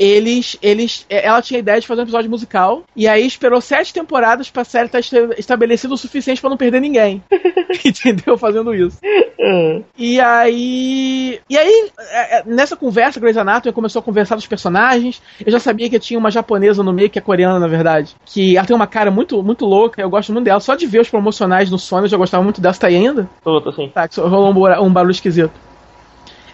Eles, 0.00 0.56
eles, 0.62 1.04
é, 1.10 1.26
ela 1.26 1.42
tinha 1.42 1.58
a 1.58 1.60
ideia 1.60 1.78
de 1.78 1.86
fazer 1.86 2.00
um 2.00 2.04
episódio 2.04 2.30
musical 2.30 2.84
e 2.96 3.06
aí 3.06 3.26
esperou 3.26 3.60
sete 3.60 3.92
temporadas 3.92 4.50
pra 4.50 4.64
série 4.64 4.86
estar 4.86 5.00
estabelecida 5.36 5.92
o 5.92 5.98
suficiente 5.98 6.40
para 6.40 6.48
não 6.48 6.56
perder 6.56 6.80
ninguém. 6.80 7.22
Entendeu? 7.84 8.38
Fazendo 8.38 8.74
isso. 8.74 8.98
Uhum. 9.38 9.84
E 9.98 10.18
aí, 10.18 11.38
e 11.50 11.58
aí 11.58 11.90
é, 11.98 12.38
é, 12.38 12.42
nessa 12.46 12.76
conversa, 12.76 13.20
Grey's 13.20 13.36
Anatomy 13.36 13.74
começou 13.74 14.00
a 14.00 14.02
conversar 14.02 14.36
dos 14.36 14.46
personagens. 14.46 15.20
Eu 15.44 15.52
já 15.52 15.60
sabia 15.60 15.90
que 15.90 16.00
tinha 16.00 16.18
uma 16.18 16.30
japonesa 16.30 16.82
no 16.82 16.94
meio 16.94 17.10
que 17.10 17.18
é 17.18 17.22
coreana, 17.22 17.58
na 17.58 17.68
verdade, 17.68 18.16
que 18.24 18.56
ela 18.56 18.66
tem 18.66 18.74
uma 18.74 18.86
cara 18.86 19.10
muito, 19.10 19.42
muito 19.42 19.66
louca. 19.66 20.00
Eu 20.00 20.08
gosto 20.08 20.32
muito 20.32 20.46
dela. 20.46 20.60
Só 20.60 20.74
de 20.74 20.86
ver 20.86 21.02
os 21.02 21.10
promocionais 21.10 21.70
no 21.70 21.78
Sony, 21.78 22.04
eu 22.04 22.08
já 22.08 22.16
gostava 22.16 22.42
muito 22.42 22.60
dela. 22.60 22.72
Você 22.72 22.80
tá 22.80 22.86
aí 22.86 22.96
ainda? 22.96 23.28
Tô, 23.44 23.60
tô 23.60 23.70
sim. 23.70 23.90
Tá, 23.92 24.08
rolou 24.16 24.50
um, 24.50 24.86
um 24.86 24.92
barulho 24.92 25.12
esquisito. 25.12 25.52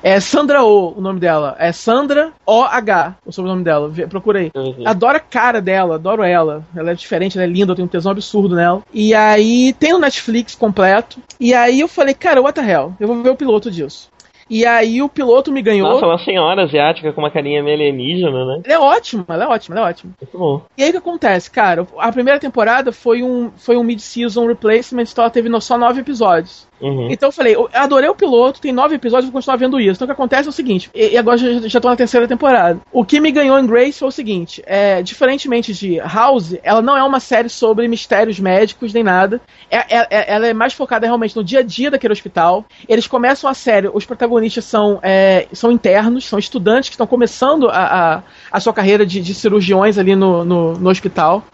É 0.02 0.20
Sandra 0.20 0.62
O, 0.62 0.98
o 0.98 1.00
nome 1.00 1.20
dela. 1.20 1.56
É 1.58 1.72
Sandra 1.72 2.32
O-H, 2.44 3.16
o 3.24 3.32
sobrenome 3.32 3.64
dela. 3.64 3.90
Procura 4.08 4.40
aí. 4.40 4.50
Uhum. 4.54 4.82
Adoro 4.84 5.16
a 5.16 5.20
cara 5.20 5.60
dela, 5.60 5.96
adoro 5.96 6.22
ela. 6.22 6.64
Ela 6.74 6.92
é 6.92 6.94
diferente, 6.94 7.38
ela 7.38 7.46
é 7.46 7.50
linda, 7.50 7.72
eu 7.72 7.76
tenho 7.76 7.86
um 7.86 7.90
tesão 7.90 8.12
absurdo 8.12 8.54
nela. 8.54 8.82
E 8.92 9.14
aí 9.14 9.72
tem 9.74 9.94
o 9.94 9.98
Netflix 9.98 10.54
completo. 10.54 11.20
E 11.40 11.54
aí 11.54 11.80
eu 11.80 11.88
falei, 11.88 12.14
cara, 12.14 12.40
what 12.40 12.58
the 12.58 12.66
hell? 12.68 12.94
Eu 12.98 13.08
vou 13.08 13.22
ver 13.22 13.30
o 13.30 13.36
piloto 13.36 13.70
disso. 13.70 14.10
E 14.48 14.64
aí 14.64 15.02
o 15.02 15.08
piloto 15.08 15.50
me 15.50 15.60
ganhou. 15.60 15.88
Nossa, 15.88 16.06
uma 16.06 16.18
senhora 16.18 16.62
asiática 16.62 17.12
com 17.12 17.20
uma 17.20 17.30
carinha 17.30 17.62
meio 17.62 17.76
alienígena, 17.76 18.44
né? 18.44 18.62
Ela 18.64 18.74
é 18.74 18.78
ótima, 18.78 19.24
ela 19.28 19.44
é 19.44 19.48
ótima, 19.48 19.76
ela 19.76 19.86
é 19.86 19.90
ótima. 19.90 20.12
Muito 20.20 20.38
bom. 20.38 20.62
E 20.78 20.84
aí 20.84 20.88
o 20.90 20.92
que 20.92 20.98
acontece, 20.98 21.50
cara? 21.50 21.86
A 21.98 22.12
primeira 22.12 22.38
temporada 22.38 22.92
foi 22.92 23.24
um, 23.24 23.50
foi 23.56 23.76
um 23.76 23.82
mid-season 23.82 24.46
replacement, 24.46 25.02
então 25.10 25.24
ela 25.24 25.30
teve 25.32 25.60
só 25.60 25.76
nove 25.76 26.00
episódios. 26.00 26.66
Uhum. 26.80 27.08
Então 27.10 27.28
eu 27.28 27.32
falei, 27.32 27.54
eu 27.54 27.68
adorei 27.72 28.08
o 28.08 28.14
piloto, 28.14 28.60
tem 28.60 28.72
nove 28.72 28.94
episódios, 28.94 29.26
vou 29.26 29.32
continuar 29.32 29.56
vendo 29.56 29.80
isso. 29.80 29.92
Então 29.92 30.04
o 30.04 30.08
que 30.08 30.12
acontece 30.12 30.46
é 30.46 30.50
o 30.50 30.52
seguinte, 30.52 30.90
e, 30.94 31.16
agora 31.16 31.38
já, 31.38 31.68
já 31.68 31.80
tô 31.80 31.88
na 31.88 31.96
terceira 31.96 32.28
temporada. 32.28 32.80
O 32.92 33.04
que 33.04 33.20
me 33.20 33.30
ganhou 33.30 33.58
em 33.58 33.66
Grace 33.66 33.98
foi 33.98 34.08
o 34.08 34.12
seguinte: 34.12 34.62
é, 34.66 35.02
diferentemente 35.02 35.72
de 35.72 35.98
House, 35.98 36.56
ela 36.62 36.82
não 36.82 36.96
é 36.96 37.02
uma 37.02 37.20
série 37.20 37.48
sobre 37.48 37.88
mistérios 37.88 38.38
médicos 38.38 38.92
nem 38.92 39.02
nada. 39.02 39.40
É, 39.70 39.98
é, 39.98 40.06
é, 40.10 40.34
ela 40.34 40.46
é 40.46 40.54
mais 40.54 40.74
focada 40.74 41.06
realmente 41.06 41.36
no 41.36 41.44
dia 41.44 41.60
a 41.60 41.62
dia 41.62 41.90
daquele 41.90 42.12
hospital. 42.12 42.64
Eles 42.88 43.06
começam 43.06 43.48
a 43.48 43.54
série, 43.54 43.90
os 43.92 44.04
protagonistas 44.04 44.64
são, 44.64 44.98
é, 45.02 45.46
são 45.52 45.72
internos, 45.72 46.26
são 46.26 46.38
estudantes 46.38 46.88
que 46.88 46.94
estão 46.94 47.06
começando 47.06 47.68
a, 47.68 48.16
a, 48.16 48.22
a 48.52 48.60
sua 48.60 48.72
carreira 48.72 49.06
de, 49.06 49.20
de 49.20 49.34
cirurgiões 49.34 49.98
ali 49.98 50.14
no, 50.14 50.44
no, 50.44 50.72
no 50.74 50.90
hospital. 50.90 51.44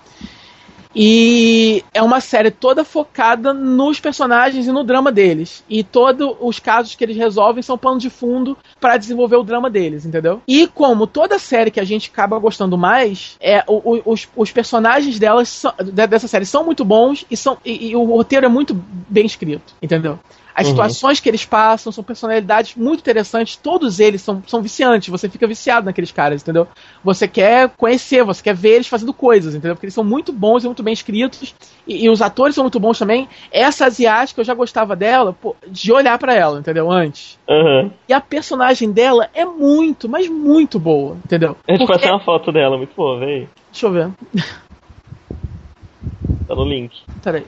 E 0.95 1.85
é 1.95 2.03
uma 2.03 2.21
série 2.21 2.51
toda 2.51 2.85
focada 2.85 3.53
nos 3.53 3.99
personagens 4.01 4.67
e 4.67 4.73
no 4.73 4.85
drama 4.85 5.11
deles. 5.11 5.65
E 5.69 5.83
todos 5.83 6.37
os 6.41 6.59
casos 6.59 6.95
que 6.95 7.05
eles 7.05 7.17
resolvem 7.17 7.63
são 7.63 7.79
pano 7.79 7.99
de 7.99 8.11
fundo 8.11 8.57
para 8.81 8.97
desenvolver 8.97 9.37
o 9.37 9.43
drama 9.43 9.71
deles, 9.71 10.05
entendeu? 10.05 10.43
E 10.47 10.67
como 10.67 11.07
toda 11.07 11.39
série 11.39 11.71
que 11.71 11.81
a 11.81 11.85
gente 11.85 12.11
acaba 12.11 12.39
gostando 12.39 12.77
mais, 12.77 13.37
é 13.41 13.65
o, 13.67 13.97
o, 13.97 14.13
os, 14.13 14.29
os 14.37 14.53
personagens 14.53 15.19
delas 15.19 15.63
dessa 15.93 16.29
série 16.29 16.45
são 16.45 16.65
muito 16.65 16.85
bons 16.85 17.25
e, 17.31 17.37
são, 17.37 17.57
e, 17.65 17.91
e 17.91 17.97
o 17.97 18.05
roteiro 18.05 18.47
é 18.47 18.49
muito 18.49 18.75
bem 19.09 19.27
escrito, 19.27 19.75
entendeu? 19.83 20.19
As 20.55 20.67
uhum. 20.67 20.73
situações 20.73 21.21
que 21.21 21.29
eles 21.29 21.45
passam 21.45 21.91
são 21.91 22.05
personalidades 22.05 22.77
muito 22.77 23.01
interessantes. 23.01 23.57
Todos 23.57 24.01
eles 24.01 24.21
são, 24.21 24.43
são 24.47 24.61
viciantes. 24.61 25.09
Você 25.09 25.29
fica 25.29 25.47
viciado 25.47 25.87
naqueles 25.87 26.13
caras, 26.13 26.43
entendeu? 26.43 26.69
Você 27.03 27.27
quer 27.27 27.71
conhecer, 27.71 28.23
você 28.25 28.43
quer 28.43 28.55
ver 28.55 28.75
eles 28.75 28.87
fazendo 28.87 29.13
coisas, 29.13 29.55
entendeu? 29.55 29.75
Porque 29.75 29.87
eles 29.87 29.95
são 29.95 30.05
muito 30.05 30.33
bons 30.33 30.65
e 30.65 30.67
muito 30.67 30.83
bem 30.83 30.93
escritos. 30.93 31.55
E, 31.87 32.05
e 32.05 32.11
os 32.11 32.21
atores 32.21 32.55
são 32.55 32.65
muito 32.65 32.79
bons 32.79 32.99
também. 32.99 33.29
Essa 33.51 33.87
asiática, 33.87 34.41
eu 34.41 34.45
já 34.45 34.55
gostava 34.55 34.95
dela, 34.95 35.33
pô, 35.33 35.57
de 35.67 35.93
olhar 35.93 36.19
para 36.19 36.35
ela, 36.35 36.59
entendeu? 36.59 36.91
Antes. 36.91 37.39
Uhum. 37.49 37.91
E 38.09 38.13
a 38.13 38.21
personagem 38.21 38.93
dela 38.93 39.31
é 39.35 39.45
muito, 39.45 40.09
mas 40.09 40.29
muito 40.29 40.79
boa, 40.79 41.17
entendeu? 41.25 41.57
A 41.67 41.73
gente 41.73 41.87
Porque... 41.87 42.09
uma 42.09 42.21
foto 42.21 42.53
dela, 42.53 42.77
muito 42.77 42.95
boa, 42.95 43.19
véi. 43.19 43.49
Deixa 43.71 43.87
eu 43.87 43.93
ver. 43.93 44.11
Tá 46.47 46.55
no 46.55 46.65
link. 46.65 46.93
Peraí 47.23 47.45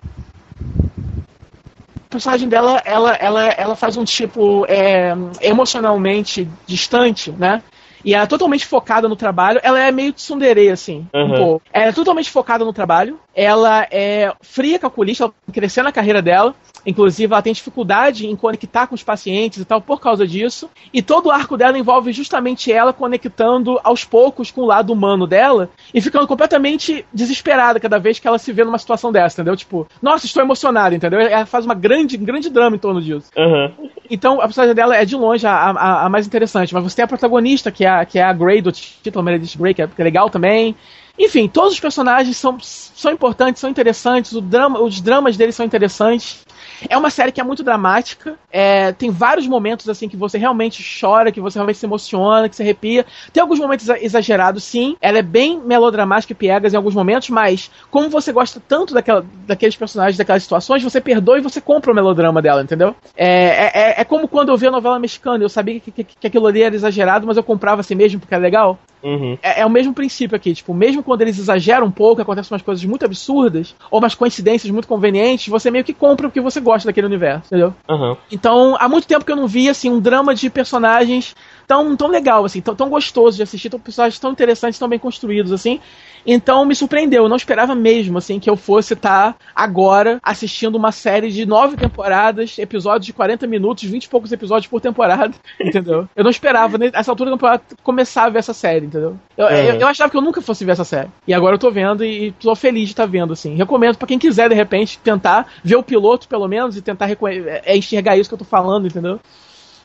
personagem 2.14 2.48
dela, 2.48 2.80
ela, 2.84 3.12
ela, 3.14 3.44
ela 3.48 3.76
faz 3.76 3.96
um 3.96 4.04
tipo 4.04 4.64
é, 4.68 5.14
emocionalmente 5.40 6.48
distante, 6.66 7.32
né? 7.32 7.62
E 8.04 8.14
ela 8.14 8.24
é 8.24 8.26
totalmente 8.26 8.66
focada 8.66 9.08
no 9.08 9.16
trabalho. 9.16 9.58
Ela 9.62 9.80
é 9.80 9.90
meio 9.90 10.12
tsundere, 10.12 10.68
assim, 10.68 11.06
uhum. 11.12 11.24
um 11.24 11.36
pouco. 11.36 11.66
Ela 11.72 11.86
é 11.86 11.92
totalmente 11.92 12.30
focada 12.30 12.64
no 12.64 12.72
trabalho. 12.72 13.18
Ela 13.34 13.86
é 13.90 14.32
fria 14.42 14.78
calculista, 14.78 15.24
ela 15.24 15.34
tá 15.46 15.52
crescendo 15.52 15.86
na 15.86 15.92
carreira 15.92 16.20
dela. 16.20 16.54
Inclusive, 16.86 17.32
ela 17.32 17.42
tem 17.42 17.52
dificuldade 17.52 18.26
em 18.26 18.36
conectar 18.36 18.86
com 18.86 18.94
os 18.94 19.02
pacientes 19.02 19.60
e 19.60 19.64
tal 19.64 19.80
por 19.80 20.00
causa 20.00 20.26
disso. 20.26 20.68
E 20.92 21.02
todo 21.02 21.26
o 21.26 21.30
arco 21.30 21.56
dela 21.56 21.78
envolve 21.78 22.12
justamente 22.12 22.72
ela 22.72 22.92
conectando 22.92 23.80
aos 23.82 24.04
poucos 24.04 24.50
com 24.50 24.62
o 24.62 24.66
lado 24.66 24.92
humano 24.92 25.26
dela 25.26 25.70
e 25.92 26.00
ficando 26.00 26.26
completamente 26.26 27.04
desesperada 27.12 27.80
cada 27.80 27.98
vez 27.98 28.18
que 28.18 28.28
ela 28.28 28.38
se 28.38 28.52
vê 28.52 28.64
numa 28.64 28.78
situação 28.78 29.10
dessa, 29.10 29.40
entendeu? 29.40 29.56
Tipo, 29.56 29.86
nossa, 30.02 30.26
estou 30.26 30.42
emocionada, 30.42 30.94
entendeu? 30.94 31.20
Ela 31.20 31.46
faz 31.46 31.64
uma 31.64 31.74
grande, 31.74 32.16
um 32.16 32.24
grande 32.24 32.50
drama 32.50 32.76
em 32.76 32.78
torno 32.78 33.00
disso. 33.00 33.30
Uhum. 33.36 33.88
Então, 34.10 34.40
a 34.40 34.44
personagem 34.44 34.74
dela 34.74 34.96
é 34.96 35.04
de 35.04 35.16
longe 35.16 35.46
a, 35.46 35.52
a, 35.52 36.06
a, 36.06 36.08
mais 36.08 36.26
interessante. 36.26 36.74
Mas 36.74 36.82
você 36.82 36.96
tem 36.96 37.04
a 37.04 37.08
protagonista, 37.08 37.70
que 37.70 37.84
é 37.84 37.88
a, 37.88 38.04
que 38.04 38.18
é 38.18 38.22
a 38.22 38.32
Grey 38.32 38.60
do 38.60 38.70
título 38.70 39.24
Meredith 39.24 39.56
Grey, 39.58 39.74
que 39.74 39.82
é, 39.82 39.86
que 39.86 40.00
é 40.00 40.04
legal 40.04 40.28
também. 40.28 40.76
Enfim, 41.18 41.48
todos 41.48 41.74
os 41.74 41.80
personagens 41.80 42.36
são, 42.36 42.58
são 42.60 43.12
importantes, 43.12 43.60
são 43.60 43.70
interessantes, 43.70 44.32
o 44.32 44.40
drama, 44.40 44.80
os 44.80 45.00
dramas 45.00 45.36
deles 45.36 45.54
são 45.54 45.64
interessantes. 45.64 46.44
É 46.88 46.96
uma 46.96 47.10
série 47.10 47.32
que 47.32 47.40
é 47.40 47.44
muito 47.44 47.62
dramática. 47.62 48.38
É, 48.50 48.92
tem 48.92 49.10
vários 49.10 49.46
momentos 49.46 49.88
assim 49.88 50.08
que 50.08 50.16
você 50.16 50.38
realmente 50.38 50.84
chora, 51.00 51.32
que 51.32 51.40
você 51.40 51.58
realmente 51.58 51.78
se 51.78 51.86
emociona, 51.86 52.48
que 52.48 52.56
se 52.56 52.62
arrepia. 52.62 53.04
Tem 53.32 53.40
alguns 53.40 53.58
momentos 53.58 53.88
exagerados, 53.88 54.64
sim. 54.64 54.96
Ela 55.00 55.18
é 55.18 55.22
bem 55.22 55.60
melodramática 55.60 56.32
e 56.32 56.36
piegas 56.36 56.72
em 56.72 56.76
alguns 56.76 56.94
momentos, 56.94 57.30
mas 57.30 57.70
como 57.90 58.08
você 58.08 58.32
gosta 58.32 58.60
tanto 58.66 58.94
daquela, 58.94 59.24
daqueles 59.46 59.76
personagens, 59.76 60.16
daquelas 60.16 60.42
situações, 60.42 60.82
você 60.82 61.00
perdoa 61.00 61.38
e 61.38 61.42
você 61.42 61.60
compra 61.60 61.92
o 61.92 61.94
melodrama 61.94 62.40
dela, 62.40 62.62
entendeu? 62.62 62.94
É, 63.16 63.28
é, 63.28 63.70
é, 63.74 64.00
é 64.00 64.04
como 64.04 64.28
quando 64.28 64.50
eu 64.50 64.56
vi 64.56 64.66
a 64.66 64.70
novela 64.70 64.98
mexicana, 64.98 65.44
eu 65.44 65.48
sabia 65.48 65.80
que, 65.80 65.90
que, 65.90 66.04
que 66.04 66.26
aquilo 66.26 66.46
ali 66.46 66.62
era 66.62 66.74
exagerado, 66.74 67.26
mas 67.26 67.36
eu 67.36 67.42
comprava 67.42 67.80
assim 67.80 67.94
mesmo 67.94 68.20
porque 68.20 68.34
era 68.34 68.42
legal. 68.42 68.78
Uhum. 69.04 69.36
É, 69.42 69.60
é, 69.60 69.66
o 69.66 69.70
mesmo 69.70 69.92
princípio 69.92 70.34
aqui, 70.34 70.54
tipo, 70.54 70.72
mesmo 70.72 71.02
quando 71.02 71.20
eles 71.20 71.38
exageram 71.38 71.86
um 71.86 71.90
pouco, 71.90 72.22
acontecem 72.22 72.54
umas 72.54 72.62
coisas 72.62 72.82
muito 72.86 73.04
absurdas, 73.04 73.76
ou 73.90 73.98
umas 73.98 74.14
coincidências 74.14 74.72
muito 74.72 74.88
convenientes, 74.88 75.46
você 75.48 75.70
meio 75.70 75.84
que 75.84 75.92
compra 75.92 76.26
porque 76.28 76.40
você 76.40 76.58
gosta 76.64 76.88
daquele 76.88 77.06
universo, 77.06 77.46
entendeu? 77.46 77.74
Uhum. 77.88 78.16
Então, 78.32 78.76
há 78.80 78.88
muito 78.88 79.06
tempo 79.06 79.24
que 79.24 79.30
eu 79.30 79.36
não 79.36 79.46
via, 79.46 79.70
assim, 79.70 79.90
um 79.90 80.00
drama 80.00 80.34
de 80.34 80.50
personagens 80.50 81.36
tão, 81.66 81.96
tão 81.96 82.08
legal, 82.08 82.44
assim, 82.44 82.60
tão, 82.60 82.74
tão 82.74 82.88
gostoso 82.88 83.36
de 83.36 83.42
assistir, 83.42 83.70
tão 83.70 83.80
personagens 83.80 84.18
tão 84.18 84.32
interessantes, 84.32 84.78
tão 84.78 84.88
bem 84.88 84.98
construídos, 84.98 85.52
assim. 85.52 85.80
Então 86.26 86.64
me 86.64 86.74
surpreendeu, 86.74 87.24
eu 87.24 87.28
não 87.28 87.36
esperava 87.36 87.74
mesmo, 87.74 88.16
assim, 88.16 88.40
que 88.40 88.48
eu 88.48 88.56
fosse 88.56 88.94
estar 88.94 89.32
tá 89.32 89.38
agora 89.54 90.18
assistindo 90.22 90.76
uma 90.76 90.90
série 90.90 91.30
de 91.30 91.44
nove 91.44 91.76
temporadas, 91.76 92.58
episódios 92.58 93.06
de 93.06 93.12
40 93.12 93.46
minutos, 93.46 93.84
20 93.84 94.04
e 94.04 94.08
poucos 94.08 94.32
episódios 94.32 94.66
por 94.66 94.80
temporada, 94.80 95.34
entendeu? 95.60 96.08
Eu 96.16 96.24
não 96.24 96.30
esperava, 96.30 96.78
nessa 96.78 97.10
altura 97.10 97.30
do 97.30 97.36
campeonato, 97.36 97.76
começar 97.82 98.24
a 98.24 98.30
ver 98.30 98.38
essa 98.38 98.54
série, 98.54 98.86
entendeu? 98.86 99.18
Eu, 99.36 99.46
é. 99.48 99.70
eu, 99.70 99.80
eu, 99.80 99.86
achava 99.86 100.10
que 100.10 100.16
eu 100.16 100.22
nunca 100.22 100.40
fosse 100.40 100.64
ver 100.64 100.72
essa 100.72 100.84
série. 100.84 101.10
E 101.26 101.34
agora 101.34 101.56
eu 101.56 101.58
tô 101.58 101.70
vendo 101.70 102.02
e, 102.04 102.28
e 102.28 102.32
tô 102.32 102.54
feliz 102.54 102.86
de 102.86 102.92
estar 102.92 103.04
tá 103.04 103.10
vendo, 103.10 103.32
assim. 103.32 103.54
Recomendo 103.54 103.98
para 103.98 104.08
quem 104.08 104.18
quiser, 104.18 104.48
de 104.48 104.54
repente, 104.54 104.98
tentar 104.98 105.46
ver 105.62 105.76
o 105.76 105.82
piloto, 105.82 106.26
pelo 106.26 106.48
menos, 106.48 106.76
e 106.76 106.82
tentar 106.82 107.10
é, 107.10 107.16
é 107.64 107.76
enxergar 107.76 108.16
isso 108.16 108.30
que 108.30 108.34
eu 108.34 108.38
tô 108.38 108.44
falando, 108.44 108.86
entendeu? 108.86 109.20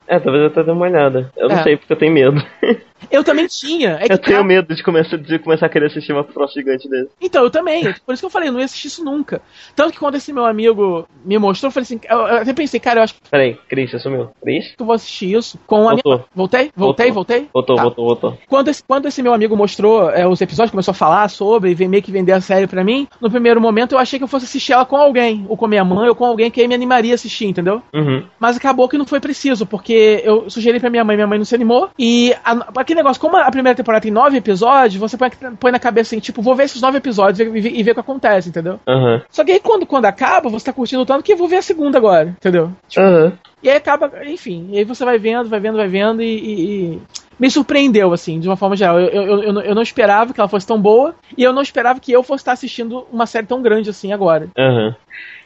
É, 0.09 0.19
talvez 0.19 0.43
eu 0.43 0.49
até 0.49 0.63
dê 0.63 0.71
uma 0.71 0.87
olhada. 0.87 1.31
Eu 1.37 1.47
não 1.47 1.57
é. 1.57 1.63
sei 1.63 1.77
porque 1.77 1.93
eu 1.93 1.97
tenho 1.97 2.11
medo. 2.11 2.43
Eu 3.11 3.23
também 3.23 3.47
tinha. 3.47 3.97
É 3.99 4.03
eu 4.03 4.17
tenho 4.17 4.37
cara... 4.37 4.43
medo 4.43 4.75
de 4.75 4.83
começar, 4.83 5.17
de 5.17 5.39
começar 5.39 5.65
a 5.65 5.69
querer 5.69 5.87
assistir 5.87 6.13
uma 6.13 6.23
Frost 6.23 6.53
gigante 6.53 6.89
desse. 6.89 7.09
Então, 7.21 7.43
eu 7.43 7.49
também. 7.49 7.83
Por 8.05 8.13
isso 8.13 8.21
que 8.21 8.25
eu 8.25 8.29
falei, 8.29 8.49
eu 8.49 8.53
não 8.53 8.59
ia 8.59 8.65
assistir 8.65 8.87
isso 8.87 9.03
nunca. 9.03 9.41
Tanto 9.75 9.93
que 9.93 9.99
quando 9.99 10.15
esse 10.15 10.31
meu 10.33 10.45
amigo 10.45 11.07
me 11.23 11.37
mostrou, 11.37 11.69
eu 11.69 11.73
falei 11.73 11.83
assim, 11.83 11.99
eu, 12.09 12.25
até 12.25 12.53
pensei, 12.53 12.79
cara, 12.79 12.99
eu 12.99 13.03
acho 13.03 13.15
que. 13.15 13.21
Peraí, 13.29 13.57
Cris, 13.67 13.91
você 13.91 13.99
sumiu. 13.99 14.29
Cris? 14.41 14.73
Eu 14.77 14.85
vou 14.85 14.95
assistir 14.95 15.35
isso 15.35 15.59
com 15.65 15.87
a 15.87 15.93
voltou. 15.93 16.13
minha. 16.15 16.25
Voltei? 16.35 16.71
Voltei, 16.75 17.11
voltou. 17.11 17.35
voltei? 17.35 17.49
Voltou, 17.53 17.75
tá. 17.75 17.83
voltou, 17.83 18.05
voltou. 18.05 18.37
Quando 18.47 18.67
esse, 18.69 18.83
quando 18.83 19.07
esse 19.07 19.21
meu 19.21 19.33
amigo 19.33 19.55
mostrou 19.55 20.09
é, 20.09 20.27
os 20.27 20.41
episódios, 20.41 20.71
começou 20.71 20.91
a 20.91 20.95
falar 20.95 21.27
sobre 21.29 21.71
e 21.71 21.87
meio 21.87 22.03
que 22.03 22.11
vender 22.11 22.33
a 22.33 22.41
série 22.41 22.67
pra 22.67 22.83
mim, 22.83 23.07
no 23.21 23.29
primeiro 23.29 23.61
momento 23.61 23.93
eu 23.93 23.99
achei 23.99 24.19
que 24.19 24.23
eu 24.23 24.27
fosse 24.27 24.45
assistir 24.45 24.73
ela 24.73 24.85
com 24.85 24.97
alguém, 24.97 25.45
ou 25.47 25.57
com 25.57 25.67
minha 25.67 25.83
mãe, 25.83 26.09
ou 26.09 26.15
com 26.15 26.25
alguém 26.25 26.51
que 26.51 26.61
aí 26.61 26.67
me 26.67 26.75
animaria 26.75 27.13
a 27.13 27.15
assistir, 27.15 27.45
entendeu? 27.45 27.81
Uhum. 27.93 28.25
Mas 28.39 28.57
acabou 28.57 28.87
que 28.87 28.97
não 28.97 29.05
foi 29.05 29.19
preciso, 29.19 29.65
porque 29.65 30.21
eu 30.23 30.49
sugeri 30.49 30.79
pra 30.79 30.89
minha 30.89 31.03
mãe, 31.03 31.15
minha 31.15 31.27
mãe 31.27 31.37
não 31.37 31.45
se 31.45 31.55
animou, 31.55 31.89
e 31.97 32.33
a, 32.43 32.55
aquele 32.89 32.99
negócio, 32.99 33.21
como 33.21 33.37
a 33.37 33.51
primeira 33.51 33.75
temporada 33.75 34.01
tem 34.01 34.11
nove 34.11 34.37
episódios, 34.37 34.99
você 34.99 35.17
põe, 35.17 35.29
põe 35.59 35.71
na 35.71 35.79
cabeça 35.79 36.09
assim, 36.09 36.19
tipo, 36.19 36.41
vou 36.41 36.55
ver 36.55 36.63
esses 36.63 36.81
nove 36.81 36.97
episódios 36.97 37.39
e, 37.39 37.43
e, 37.43 37.79
e 37.79 37.83
ver 37.83 37.91
o 37.91 37.93
que 37.93 37.99
acontece, 37.99 38.49
entendeu? 38.49 38.79
Uhum. 38.87 39.21
Só 39.29 39.43
que 39.43 39.51
aí 39.51 39.59
quando, 39.59 39.85
quando 39.85 40.05
acaba, 40.05 40.49
você 40.49 40.65
tá 40.65 40.73
curtindo 40.73 41.05
tanto 41.05 41.23
que 41.23 41.33
eu 41.33 41.37
vou 41.37 41.47
ver 41.47 41.57
a 41.57 41.61
segunda 41.61 41.97
agora, 41.97 42.29
entendeu? 42.29 42.71
Tipo, 42.87 43.05
uhum. 43.05 43.31
E 43.61 43.69
aí 43.69 43.77
acaba, 43.77 44.11
enfim, 44.25 44.69
e 44.71 44.79
aí 44.79 44.83
você 44.83 45.05
vai 45.05 45.17
vendo, 45.17 45.49
vai 45.49 45.59
vendo, 45.59 45.77
vai 45.77 45.87
vendo 45.87 46.21
e, 46.21 46.95
e 46.95 47.01
me 47.39 47.51
surpreendeu, 47.51 48.11
assim, 48.13 48.39
de 48.39 48.47
uma 48.47 48.57
forma 48.57 48.75
geral. 48.75 48.99
Eu, 48.99 49.09
eu, 49.09 49.43
eu, 49.43 49.61
eu, 49.61 49.75
não 49.75 49.81
esperava 49.81 50.33
que 50.33 50.39
ela 50.39 50.49
fosse 50.49 50.65
tão 50.65 50.81
boa 50.81 51.13
e 51.37 51.43
eu 51.43 51.53
não 51.53 51.61
esperava 51.61 51.99
que 51.99 52.11
eu 52.11 52.23
fosse 52.23 52.41
estar 52.41 52.53
assistindo 52.53 53.05
uma 53.11 53.25
série 53.25 53.47
tão 53.47 53.61
grande 53.61 53.89
assim 53.89 54.11
agora. 54.13 54.49
Uhum. 54.57 54.93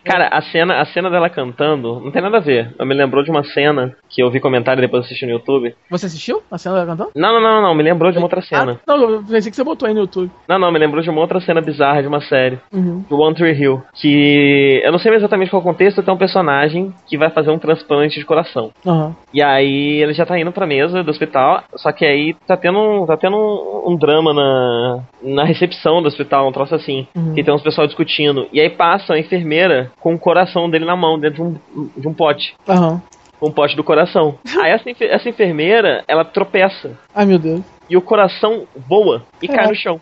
Cara, 0.03 0.27
a 0.31 0.41
cena, 0.41 0.81
a 0.81 0.85
cena 0.85 1.09
dela 1.09 1.29
cantando 1.29 1.99
não 1.99 2.11
tem 2.11 2.21
nada 2.21 2.37
a 2.37 2.41
ver. 2.41 2.73
Eu 2.77 2.85
me 2.85 2.93
lembrou 2.93 3.23
de 3.23 3.31
uma 3.31 3.43
cena 3.43 3.95
que 4.09 4.21
eu 4.21 4.29
vi 4.29 4.39
comentário 4.39 4.81
depois 4.81 5.05
assisti 5.05 5.25
no 5.25 5.31
YouTube. 5.31 5.73
Você 5.89 6.05
assistiu 6.05 6.41
a 6.51 6.57
cena 6.57 6.75
dela 6.75 6.87
cantando? 6.87 7.11
Não, 7.15 7.33
não, 7.33 7.41
não, 7.41 7.61
não, 7.61 7.75
me 7.75 7.83
lembrou 7.83 8.11
de 8.11 8.17
uma 8.17 8.25
outra 8.25 8.41
cena. 8.41 8.79
Ah, 8.87 8.95
não, 8.97 9.09
eu 9.09 9.23
pensei 9.23 9.49
que 9.49 9.55
você 9.55 9.63
botou 9.63 9.87
aí 9.87 9.93
no 9.93 10.01
YouTube. 10.01 10.29
Não, 10.47 10.59
não, 10.59 10.71
me 10.71 10.79
lembrou 10.79 11.01
de 11.01 11.09
uma 11.09 11.21
outra 11.21 11.39
cena 11.39 11.61
bizarra 11.61 12.01
de 12.01 12.07
uma 12.07 12.21
série. 12.21 12.59
Uhum. 12.73 13.03
Do 13.09 13.17
One 13.19 13.35
Tree 13.35 13.53
Hill. 13.53 13.81
Que 13.93 14.81
eu 14.83 14.91
não 14.91 14.99
sei 14.99 15.13
exatamente 15.13 15.49
qual 15.49 15.61
contexto, 15.61 16.03
tem 16.03 16.13
um 16.13 16.17
personagem 16.17 16.93
que 17.07 17.17
vai 17.17 17.29
fazer 17.29 17.51
um 17.51 17.57
transplante 17.59 18.19
de 18.19 18.25
coração. 18.25 18.71
Aham. 18.85 19.15
E 19.33 19.41
aí 19.41 20.01
ele 20.01 20.13
já 20.13 20.25
tá 20.25 20.37
indo 20.37 20.51
pra 20.51 20.67
mesa 20.67 21.03
do 21.03 21.09
hospital, 21.11 21.63
só 21.75 21.91
que 21.91 22.05
aí 22.05 22.35
tá 22.45 22.55
tendo, 22.57 22.77
um- 22.79 23.05
tá 23.05 23.15
tendo 23.17 23.35
um, 23.37 23.93
um 23.93 23.95
drama 23.95 24.33
na, 24.33 24.99
na 25.21 25.43
recepção 25.45 26.01
do 26.01 26.07
hospital, 26.07 26.47
um 26.47 26.51
troço 26.51 26.75
assim. 26.75 27.07
Uhum. 27.15 27.33
Que 27.33 27.43
tem 27.43 27.53
uns 27.53 27.61
pessoal 27.63 27.87
discutindo. 27.87 28.47
E 28.51 28.59
aí 28.59 28.69
passa 28.69 29.13
a 29.13 29.19
enfermeira 29.19 29.91
com 29.99 30.13
o 30.13 30.19
coração 30.19 30.69
dele 30.69 30.85
na 30.85 30.95
mão, 30.95 31.19
dentro 31.19 31.35
de 31.35 31.41
um, 31.41 31.89
de 31.97 32.07
um 32.07 32.13
pote. 32.13 32.55
Aham. 32.67 33.01
Um 33.41 33.51
pote 33.51 33.75
do 33.75 33.83
coração. 33.83 34.37
Aí 34.61 34.71
essa, 34.71 34.89
essa 35.03 35.29
enfermeira, 35.29 36.03
ela 36.07 36.23
tropeça. 36.23 36.97
Ai, 37.13 37.25
meu 37.25 37.37
Deus. 37.37 37.61
E 37.89 37.97
o 37.97 38.01
coração 38.01 38.65
voa 38.87 39.23
e 39.41 39.47
cai 39.47 39.67
no 39.67 39.75
chão. 39.75 39.99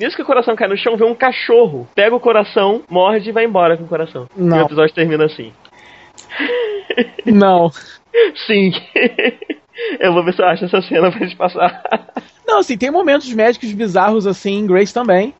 Nisso 0.00 0.16
que 0.16 0.22
o 0.22 0.26
coração 0.26 0.56
cai 0.56 0.68
no 0.68 0.76
chão, 0.76 0.96
vê 0.96 1.04
um 1.04 1.14
cachorro, 1.14 1.86
pega 1.94 2.14
o 2.14 2.20
coração, 2.20 2.82
morde 2.88 3.28
e 3.28 3.32
vai 3.32 3.44
embora 3.44 3.76
com 3.76 3.84
o 3.84 3.88
coração. 3.88 4.26
E 4.36 4.40
Não. 4.40 4.58
o 4.58 4.62
episódio 4.62 4.94
termina 4.94 5.24
assim. 5.24 5.52
Não. 7.26 7.70
Sim. 8.46 8.72
eu 10.00 10.12
vou 10.12 10.24
ver 10.24 10.34
se 10.34 10.42
eu 10.42 10.46
acho 10.46 10.64
essa 10.64 10.80
cena 10.82 11.10
pra 11.10 11.20
gente 11.20 11.36
passar. 11.36 11.82
Não, 12.46 12.58
assim, 12.60 12.76
tem 12.78 12.90
momentos 12.90 13.32
médicos 13.32 13.72
bizarros 13.72 14.26
assim 14.26 14.58
em 14.60 14.66
Grace 14.66 14.92
também. 14.92 15.34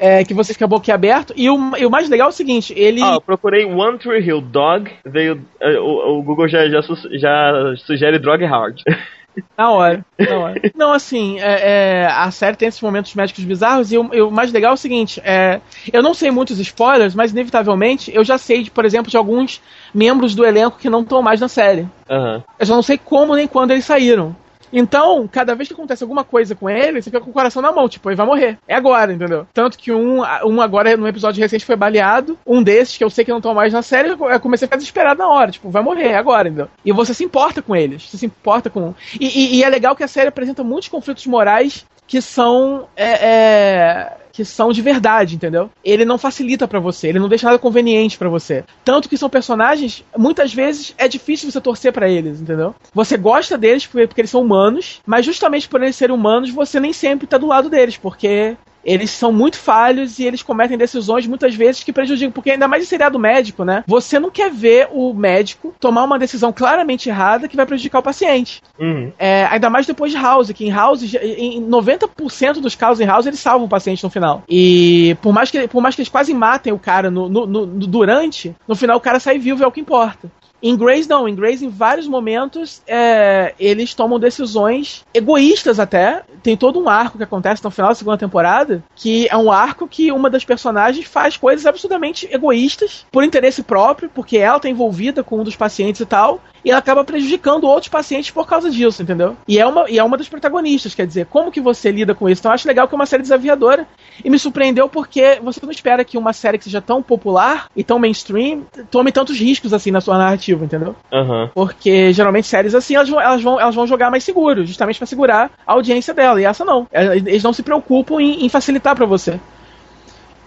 É, 0.00 0.24
que 0.24 0.32
você 0.32 0.52
fica 0.54 0.66
boquiaberto. 0.66 1.34
E 1.36 1.50
o, 1.50 1.76
e 1.76 1.84
o 1.84 1.90
mais 1.90 2.08
legal 2.08 2.28
é 2.28 2.30
o 2.30 2.34
seguinte, 2.34 2.72
ele. 2.76 3.02
Ó, 3.02 3.14
eu 3.16 3.20
procurei 3.20 3.66
One 3.66 3.98
Tree 3.98 4.22
Hill 4.26 4.40
Dog, 4.40 4.90
veio. 5.04 5.42
eh, 5.60 5.78
o, 5.78 6.18
o 6.18 6.22
Google 6.22 6.48
já, 6.48 6.66
já, 6.68 6.80
já 7.12 7.74
sugere 7.84 8.18
Drug 8.18 8.44
Hard. 8.44 8.80
Na 9.56 9.70
hora, 9.70 10.04
na 10.18 10.38
hora. 10.38 10.60
Não, 10.74 10.92
assim, 10.92 11.38
é, 11.40 12.02
é, 12.02 12.06
a 12.06 12.30
série 12.30 12.56
tem 12.56 12.68
esses 12.68 12.80
momentos 12.80 13.14
médicos 13.14 13.44
bizarros 13.44 13.92
e 13.92 13.98
o, 13.98 14.14
e 14.14 14.20
o 14.20 14.30
mais 14.30 14.52
legal 14.52 14.72
é 14.72 14.74
o 14.74 14.78
seguinte: 14.78 15.20
é, 15.24 15.60
eu 15.92 16.02
não 16.02 16.14
sei 16.14 16.30
muitos 16.30 16.58
spoilers, 16.58 17.14
mas 17.14 17.32
inevitavelmente 17.32 18.10
eu 18.14 18.24
já 18.24 18.38
sei, 18.38 18.62
de, 18.62 18.70
por 18.70 18.84
exemplo, 18.84 19.10
de 19.10 19.16
alguns 19.16 19.60
membros 19.94 20.34
do 20.34 20.44
elenco 20.44 20.78
que 20.78 20.90
não 20.90 21.00
estão 21.00 21.22
mais 21.22 21.40
na 21.40 21.48
série. 21.48 21.86
Aham. 22.08 22.42
Eu 22.58 22.66
só 22.66 22.74
não 22.74 22.82
sei 22.82 22.98
como 22.98 23.34
nem 23.34 23.46
quando 23.46 23.70
eles 23.72 23.84
saíram. 23.84 24.34
Então, 24.72 25.28
cada 25.28 25.54
vez 25.54 25.68
que 25.68 25.74
acontece 25.74 26.02
alguma 26.04 26.24
coisa 26.24 26.54
com 26.54 26.68
ele, 26.70 27.00
você 27.02 27.10
fica 27.10 27.20
com 27.20 27.30
o 27.30 27.32
coração 27.32 27.60
na 27.62 27.72
mão, 27.72 27.88
tipo, 27.88 28.08
ele 28.08 28.16
vai 28.16 28.26
morrer. 28.26 28.58
É 28.68 28.74
agora, 28.74 29.12
entendeu? 29.12 29.46
Tanto 29.52 29.78
que 29.78 29.92
um, 29.92 30.20
um 30.44 30.60
agora, 30.60 30.96
no 30.96 31.08
episódio 31.08 31.40
recente, 31.40 31.64
foi 31.64 31.76
baleado. 31.76 32.38
Um 32.46 32.62
desses, 32.62 32.96
que 32.96 33.04
eu 33.04 33.10
sei 33.10 33.24
que 33.24 33.30
não 33.30 33.38
estão 33.38 33.54
mais 33.54 33.72
na 33.72 33.82
série, 33.82 34.10
eu 34.10 34.40
comecei 34.40 34.66
a 34.66 34.68
ficar 34.68 34.76
desesperado 34.76 35.18
na 35.18 35.28
hora. 35.28 35.50
Tipo, 35.50 35.70
vai 35.70 35.82
morrer, 35.82 36.08
é 36.08 36.16
agora, 36.16 36.48
entendeu? 36.48 36.68
E 36.84 36.92
você 36.92 37.12
se 37.14 37.24
importa 37.24 37.60
com 37.62 37.74
eles. 37.74 38.08
Você 38.08 38.16
se 38.18 38.26
importa 38.26 38.70
com. 38.70 38.94
E, 39.18 39.26
e- 39.26 39.56
e 39.56 39.64
é 39.64 39.68
legal 39.68 39.96
que 39.96 40.04
a 40.04 40.08
série 40.08 40.28
apresenta 40.28 40.62
muitos 40.62 40.88
conflitos 40.88 41.26
morais 41.26 41.84
que 42.06 42.20
são. 42.20 42.86
é, 42.96 43.10
é, 43.26 44.12
que 44.40 44.44
são 44.44 44.72
de 44.72 44.80
verdade, 44.80 45.36
entendeu? 45.36 45.70
Ele 45.84 46.04
não 46.04 46.16
facilita 46.16 46.66
pra 46.66 46.80
você, 46.80 47.08
ele 47.08 47.18
não 47.18 47.28
deixa 47.28 47.46
nada 47.46 47.58
conveniente 47.58 48.16
pra 48.16 48.30
você. 48.30 48.64
Tanto 48.82 49.06
que 49.06 49.18
são 49.18 49.28
personagens, 49.28 50.02
muitas 50.16 50.54
vezes 50.54 50.94
é 50.96 51.06
difícil 51.06 51.50
você 51.50 51.60
torcer 51.60 51.92
pra 51.92 52.08
eles, 52.08 52.40
entendeu? 52.40 52.74
Você 52.94 53.18
gosta 53.18 53.58
deles 53.58 53.86
porque, 53.86 54.06
porque 54.06 54.20
eles 54.22 54.30
são 54.30 54.40
humanos, 54.40 55.02
mas 55.04 55.26
justamente 55.26 55.68
por 55.68 55.82
eles 55.82 55.96
serem 55.96 56.14
humanos, 56.14 56.50
você 56.50 56.80
nem 56.80 56.92
sempre 56.92 57.26
tá 57.26 57.36
do 57.36 57.46
lado 57.46 57.68
deles, 57.68 57.98
porque 57.98 58.56
eles 58.84 59.10
são 59.10 59.32
muito 59.32 59.56
falhos 59.58 60.18
e 60.18 60.24
eles 60.24 60.42
cometem 60.42 60.78
decisões 60.78 61.26
muitas 61.26 61.54
vezes 61.54 61.82
que 61.84 61.92
prejudicam, 61.92 62.32
porque 62.32 62.50
ainda 62.50 62.68
mais 62.68 62.82
em 62.82 62.86
seriado 62.86 63.18
médico, 63.18 63.64
né? 63.64 63.84
Você 63.86 64.18
não 64.18 64.30
quer 64.30 64.50
ver 64.50 64.88
o 64.92 65.12
médico 65.12 65.74
tomar 65.78 66.04
uma 66.04 66.18
decisão 66.18 66.52
claramente 66.52 67.08
errada 67.08 67.48
que 67.48 67.56
vai 67.56 67.66
prejudicar 67.66 67.98
o 67.98 68.02
paciente. 68.02 68.62
Uhum. 68.78 69.12
É, 69.18 69.46
ainda 69.50 69.68
mais 69.70 69.86
depois 69.86 70.12
de 70.12 70.18
House, 70.18 70.50
que 70.52 70.66
em 70.66 70.70
House, 70.72 71.02
em 71.14 71.60
90% 71.62 72.60
dos 72.60 72.74
casos 72.74 73.00
em 73.00 73.06
House, 73.06 73.26
eles 73.26 73.40
salvam 73.40 73.66
o 73.66 73.68
paciente 73.68 74.02
no 74.02 74.10
final. 74.10 74.42
E 74.48 75.16
por 75.22 75.32
mais 75.32 75.50
que, 75.50 75.68
por 75.68 75.82
mais 75.82 75.94
que 75.94 76.00
eles 76.02 76.08
quase 76.10 76.32
matem 76.32 76.72
o 76.72 76.78
cara 76.78 77.10
no- 77.10 77.28
no- 77.28 77.46
no- 77.46 77.66
durante, 77.66 78.54
no 78.66 78.74
final 78.74 78.96
o 78.96 79.00
cara 79.00 79.20
sai 79.20 79.38
vivo, 79.38 79.62
é 79.62 79.66
o 79.66 79.72
que 79.72 79.80
importa. 79.80 80.30
Em 80.62 80.76
Grace, 80.76 81.08
não. 81.08 81.28
Em 81.28 81.34
Grace, 81.34 81.64
em 81.64 81.68
vários 81.68 82.06
momentos, 82.06 82.82
é, 82.86 83.54
eles 83.58 83.94
tomam 83.94 84.18
decisões 84.18 85.04
egoístas 85.14 85.80
até. 85.80 86.22
Tem 86.42 86.56
todo 86.56 86.80
um 86.80 86.88
arco 86.88 87.18
que 87.18 87.24
acontece 87.24 87.62
no 87.64 87.70
final 87.70 87.90
da 87.90 87.94
segunda 87.94 88.18
temporada, 88.18 88.82
que 88.94 89.26
é 89.30 89.36
um 89.36 89.50
arco 89.50 89.88
que 89.88 90.12
uma 90.12 90.30
das 90.30 90.44
personagens 90.44 91.06
faz 91.06 91.36
coisas 91.36 91.66
absurdamente 91.66 92.28
egoístas, 92.30 93.06
por 93.10 93.24
interesse 93.24 93.62
próprio, 93.62 94.10
porque 94.14 94.38
ela 94.38 94.60
tá 94.60 94.68
envolvida 94.68 95.22
com 95.22 95.40
um 95.40 95.44
dos 95.44 95.56
pacientes 95.56 96.00
e 96.00 96.06
tal, 96.06 96.40
e 96.64 96.70
ela 96.70 96.78
acaba 96.78 97.04
prejudicando 97.04 97.64
outros 97.64 97.88
pacientes 97.88 98.30
por 98.30 98.46
causa 98.46 98.70
disso, 98.70 99.02
entendeu? 99.02 99.36
E 99.46 99.58
é 99.58 99.66
uma, 99.66 99.90
e 99.90 99.98
é 99.98 100.04
uma 100.04 100.16
das 100.16 100.28
protagonistas, 100.28 100.94
quer 100.94 101.06
dizer, 101.06 101.26
como 101.26 101.50
que 101.50 101.60
você 101.60 101.90
lida 101.90 102.14
com 102.14 102.28
isso? 102.28 102.40
Então 102.40 102.50
eu 102.50 102.54
acho 102.54 102.68
legal 102.68 102.86
que 102.86 102.94
é 102.94 102.96
uma 102.96 103.06
série 103.06 103.22
desafiadora, 103.22 103.86
e 104.24 104.30
me 104.30 104.38
surpreendeu 104.38 104.88
porque 104.88 105.38
você 105.42 105.60
não 105.62 105.70
espera 105.70 106.04
que 106.04 106.18
uma 106.18 106.32
série 106.32 106.58
que 106.58 106.64
seja 106.64 106.80
tão 106.80 107.02
popular 107.02 107.66
e 107.74 107.82
tão 107.82 107.98
mainstream 107.98 108.62
tome 108.90 109.12
tantos 109.12 109.38
riscos 109.38 109.72
assim 109.72 109.90
na 109.90 110.00
sua 110.00 110.18
narrativa, 110.18 110.64
entendeu? 110.64 110.94
Aham. 111.12 111.50
Porque 111.54 112.12
geralmente 112.12 112.46
séries 112.46 112.74
assim 112.74 112.94
elas 112.94 113.08
vão, 113.08 113.20
elas 113.20 113.42
vão, 113.42 113.60
elas 113.60 113.74
vão 113.74 113.86
jogar 113.86 114.10
mais 114.10 114.24
seguro, 114.24 114.64
justamente 114.64 114.98
pra 114.98 115.06
segurar 115.06 115.50
a 115.66 115.72
audiência 115.72 116.12
dela. 116.12 116.40
E 116.40 116.44
essa 116.44 116.64
não. 116.64 116.86
Eles 116.92 117.42
não 117.42 117.52
se 117.52 117.62
preocupam 117.62 118.20
em, 118.20 118.44
em 118.44 118.48
facilitar 118.48 118.94
pra 118.94 119.06
você. 119.06 119.38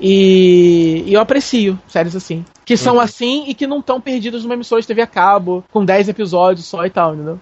E, 0.05 1.03
e 1.07 1.13
eu 1.13 1.21
aprecio 1.21 1.79
séries 1.87 2.13
assim. 2.13 2.43
Que 2.65 2.75
são 2.75 2.99
assim 2.99 3.45
e 3.47 3.53
que 3.53 3.65
não 3.65 3.79
estão 3.79 4.01
perdidas 4.01 4.43
numa 4.43 4.53
emissora 4.53 4.81
de 4.81 4.87
TV 4.87 5.01
a 5.01 5.07
cabo, 5.07 5.63
com 5.71 5.85
10 5.85 6.09
episódios 6.09 6.65
só 6.65 6.85
e 6.85 6.89
tal, 6.89 7.13
entendeu? 7.15 7.39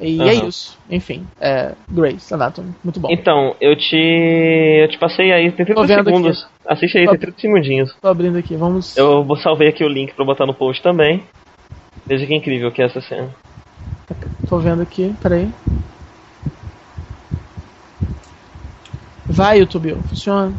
E 0.00 0.20
é 0.20 0.34
Aham. 0.34 0.48
isso. 0.48 0.76
Enfim, 0.90 1.24
é 1.40 1.72
Grace 1.88 2.34
Anatomy. 2.34 2.74
Muito 2.82 2.98
bom. 2.98 3.08
Então, 3.08 3.54
eu 3.60 3.76
te. 3.76 3.96
Eu 3.96 4.88
te 4.88 4.98
passei 4.98 5.30
aí, 5.32 5.52
tem 5.52 5.64
30 5.64 5.74
Tô 5.80 5.86
vendo 5.86 6.04
segundos. 6.04 6.46
Assiste 6.66 6.98
aí, 6.98 7.04
Tô- 7.04 7.12
tem 7.12 7.20
30 7.20 7.40
segundinhos. 7.40 7.96
Tô 8.02 8.08
abrindo 8.08 8.36
aqui, 8.36 8.56
vamos. 8.56 8.96
Eu 8.96 9.22
vou- 9.22 9.36
salvei 9.36 9.68
aqui 9.68 9.84
o 9.84 9.88
link 9.88 10.12
pra 10.12 10.24
botar 10.24 10.44
no 10.44 10.54
post 10.54 10.82
também. 10.82 11.22
Veja 12.04 12.26
que 12.26 12.34
incrível 12.34 12.72
que 12.72 12.82
é 12.82 12.86
essa 12.86 13.00
cena. 13.00 13.30
Tô 14.48 14.58
vendo 14.58 14.82
aqui, 14.82 15.14
peraí. 15.22 15.48
Vai, 19.28 19.60
YouTube, 19.60 19.94
funciona. 20.08 20.52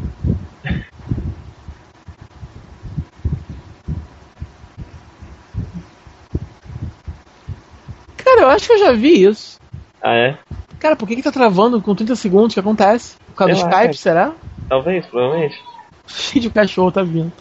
Cara, 8.16 8.40
eu 8.40 8.48
acho 8.48 8.66
que 8.66 8.72
eu 8.72 8.78
já 8.78 8.92
vi 8.92 9.24
isso. 9.24 9.60
Ah, 10.02 10.14
é? 10.14 10.38
Cara, 10.80 10.96
por 10.96 11.06
que, 11.06 11.16
que 11.16 11.22
tá 11.22 11.30
travando 11.30 11.80
com 11.80 11.94
30 11.94 12.16
segundos? 12.16 12.52
O 12.52 12.54
que 12.54 12.60
acontece? 12.60 13.16
Por 13.28 13.34
causa 13.36 13.54
do 13.54 13.60
lá, 13.60 13.68
Skype, 13.68 13.84
cara. 13.84 13.92
será? 13.94 14.32
Talvez, 14.68 15.06
provavelmente. 15.06 15.62
Cheio 16.06 16.42
de 16.42 16.50
cachorro 16.50 16.92
tá 16.92 17.02
vindo. 17.02 17.32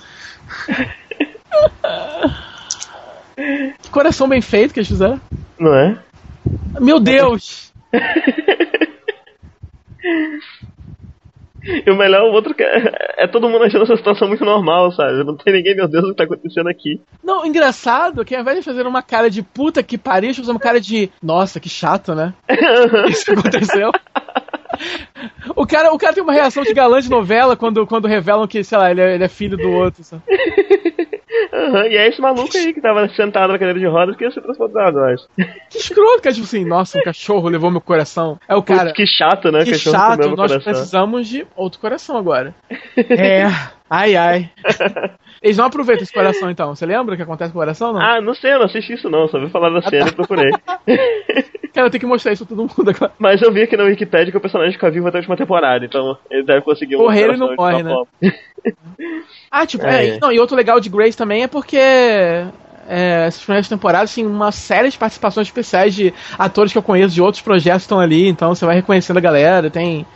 que 3.81 3.89
coração 3.89 4.27
bem 4.27 4.41
feito 4.41 4.73
que 4.73 4.79
eles 4.79 4.87
fizeram. 4.87 5.19
Não 5.59 5.73
é? 5.73 5.97
Meu 6.79 6.99
Deus! 6.99 7.73
E 11.63 11.89
o 11.89 11.95
melhor, 11.95 12.23
o 12.23 12.33
outro 12.33 12.53
que 12.53 12.63
é, 12.63 13.15
é 13.17 13.27
todo 13.27 13.47
mundo 13.47 13.63
achando 13.63 13.83
essa 13.83 13.95
situação 13.95 14.27
muito 14.27 14.43
normal, 14.43 14.91
sabe? 14.91 15.23
Não 15.23 15.35
tem 15.35 15.53
ninguém, 15.53 15.75
meu 15.75 15.87
Deus, 15.87 16.03
o 16.03 16.09
que 16.09 16.15
tá 16.15 16.25
acontecendo 16.25 16.67
aqui. 16.67 16.99
Não, 17.23 17.45
engraçado 17.45 18.25
que 18.25 18.35
ao 18.35 18.41
invés 18.41 18.57
de 18.57 18.63
fazer 18.63 18.85
uma 18.85 19.01
cara 19.01 19.29
de 19.29 19.41
puta 19.41 19.81
que 19.81 19.97
pariu, 19.97 20.29
eles 20.29 20.47
uma 20.47 20.59
cara 20.59 20.79
de 20.79 21.09
nossa, 21.21 21.59
que 21.59 21.69
chato, 21.69 22.13
né? 22.13 22.33
Isso 23.07 23.25
que 23.25 23.31
aconteceu. 23.31 23.91
O 25.55 25.65
cara, 25.65 25.93
o 25.93 25.97
cara 25.97 26.13
tem 26.13 26.23
uma 26.23 26.33
reação 26.33 26.63
de 26.63 26.73
galã 26.73 26.99
de 26.99 27.09
novela 27.09 27.55
quando, 27.55 27.85
quando 27.85 28.07
revelam 28.07 28.47
que, 28.47 28.63
sei 28.63 28.77
lá, 28.77 28.91
ele 28.91 29.01
é, 29.01 29.15
ele 29.15 29.23
é 29.23 29.29
filho 29.29 29.57
do 29.57 29.69
outro. 29.69 30.03
sabe? 30.03 30.23
Aham, 31.53 31.85
E 31.87 31.95
é 31.95 32.07
esse 32.09 32.19
maluco 32.19 32.49
aí 32.57 32.73
que 32.73 32.81
tava 32.81 33.07
sentado 33.09 33.51
na 33.53 33.59
cadeira 33.59 33.79
de 33.79 33.85
rodas 33.85 34.15
que 34.15 34.23
ia 34.23 34.31
ser 34.31 34.41
transportado, 34.41 34.97
eu 34.97 35.05
acho. 35.05 35.27
Que 35.69 35.77
escroto, 35.77 36.21
cara, 36.21 36.33
tipo 36.33 36.45
assim, 36.47 36.65
nossa, 36.65 36.97
um 36.97 37.03
cachorro 37.03 37.47
levou 37.47 37.69
meu 37.69 37.79
coração. 37.81 38.39
É 38.47 38.55
o 38.55 38.63
cara. 38.63 38.85
Putz, 38.85 38.93
que 38.93 39.05
chato, 39.05 39.51
né? 39.51 39.63
Que 39.63 39.71
Cachorro 39.71 39.95
chato, 39.95 40.19
nós 40.29 40.35
coração. 40.35 40.59
precisamos 40.73 41.27
de 41.27 41.45
outro 41.55 41.79
coração 41.79 42.17
agora. 42.17 42.55
É. 43.09 43.45
Ai, 43.89 44.15
ai. 44.15 44.49
Eles 45.41 45.57
não 45.57 45.65
aproveitam 45.65 46.03
esse 46.03 46.13
coração, 46.13 46.49
então. 46.49 46.73
Você 46.73 46.85
lembra 46.85 47.13
o 47.13 47.17
que 47.17 47.21
acontece 47.21 47.51
com 47.51 47.59
o 47.59 47.61
coração, 47.61 47.93
não? 47.93 48.01
Ah, 48.01 48.19
não 48.21 48.33
sei, 48.33 48.53
eu 48.53 48.59
não 48.59 48.65
assisti 48.65 48.93
isso 48.93 49.09
não, 49.09 49.27
só 49.27 49.37
vi 49.39 49.49
falar 49.49 49.69
da 49.69 49.81
cena 49.87 50.07
e 50.07 50.11
procurei. 50.11 50.49
Cara, 51.73 51.87
eu 51.87 51.91
tenho 51.91 51.99
que 52.01 52.05
mostrar 52.05 52.31
isso 52.31 52.45
pra 52.45 52.55
todo 52.55 52.69
mundo 52.77 52.89
agora. 52.89 53.11
Mas 53.19 53.41
eu 53.41 53.51
vi 53.51 53.63
aqui 53.63 53.75
na 53.75 53.83
Wikipedia 53.83 54.31
que 54.31 54.37
o 54.37 54.41
personagem 54.41 54.73
fica 54.73 54.89
vivo 54.89 55.07
até 55.07 55.17
a 55.17 55.21
última 55.21 55.35
temporada, 55.35 55.83
então 55.85 56.17
ele 56.31 56.43
deve 56.43 56.61
conseguir 56.61 56.95
um 56.95 56.99
Morrer, 56.99 57.23
ele 57.23 57.37
coração 57.37 57.47
não 57.47 57.55
morre, 57.55 57.83
né? 57.83 58.33
Ah, 59.55 59.67
tipo, 59.67 59.85
É, 59.85 60.15
é. 60.15 60.19
Não, 60.19 60.31
e 60.31 60.39
outro 60.39 60.57
legal 60.57 60.79
de 60.79 60.89
Grace 60.89 61.15
também 61.15 61.43
é 61.43 61.47
porque 61.47 61.77
é, 61.77 62.47
essas 63.27 63.43
primeiras 63.43 63.69
temporadas 63.69 64.13
tem 64.13 64.25
uma 64.25 64.51
série 64.51 64.89
de 64.89 64.97
participações 64.97 65.47
especiais 65.47 65.93
de 65.93 66.11
atores 66.39 66.71
que 66.71 66.77
eu 66.77 66.81
conheço 66.81 67.13
de 67.13 67.21
outros 67.21 67.43
projetos 67.43 67.83
que 67.83 67.85
estão 67.85 67.99
ali, 67.99 68.27
então 68.27 68.55
você 68.55 68.65
vai 68.65 68.75
reconhecendo 68.75 69.17
a 69.17 69.21
galera, 69.21 69.69
tem 69.69 70.07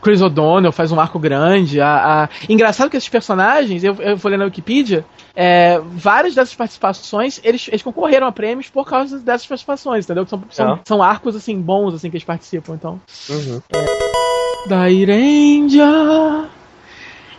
Chris 0.00 0.22
O'Donnell 0.22 0.70
faz 0.70 0.92
um 0.92 1.00
arco 1.00 1.18
grande. 1.18 1.80
A, 1.80 2.24
a... 2.24 2.28
Engraçado 2.48 2.88
que 2.88 2.96
esses 2.96 3.08
personagens, 3.08 3.82
eu, 3.82 3.96
eu 3.98 4.16
vou 4.16 4.30
ler 4.30 4.36
na 4.36 4.44
Wikipedia, 4.44 5.04
é, 5.34 5.80
várias 5.82 6.34
dessas 6.36 6.54
participações, 6.54 7.40
eles, 7.42 7.66
eles 7.68 7.82
concorreram 7.82 8.28
a 8.28 8.32
prêmios 8.32 8.68
por 8.68 8.86
causa 8.86 9.18
dessas 9.18 9.46
participações, 9.46 10.04
entendeu? 10.04 10.24
São, 10.26 10.42
são, 10.50 10.72
Ah. 10.74 10.78
são 10.84 11.02
arcos, 11.02 11.34
assim, 11.34 11.60
bons, 11.60 11.94
assim, 11.94 12.10
que 12.10 12.16
eles 12.16 12.24
participam, 12.24 12.74
então. 12.74 13.00
Uhum. 13.28 13.60
Da 14.68 14.82
Ranger. 14.82 16.48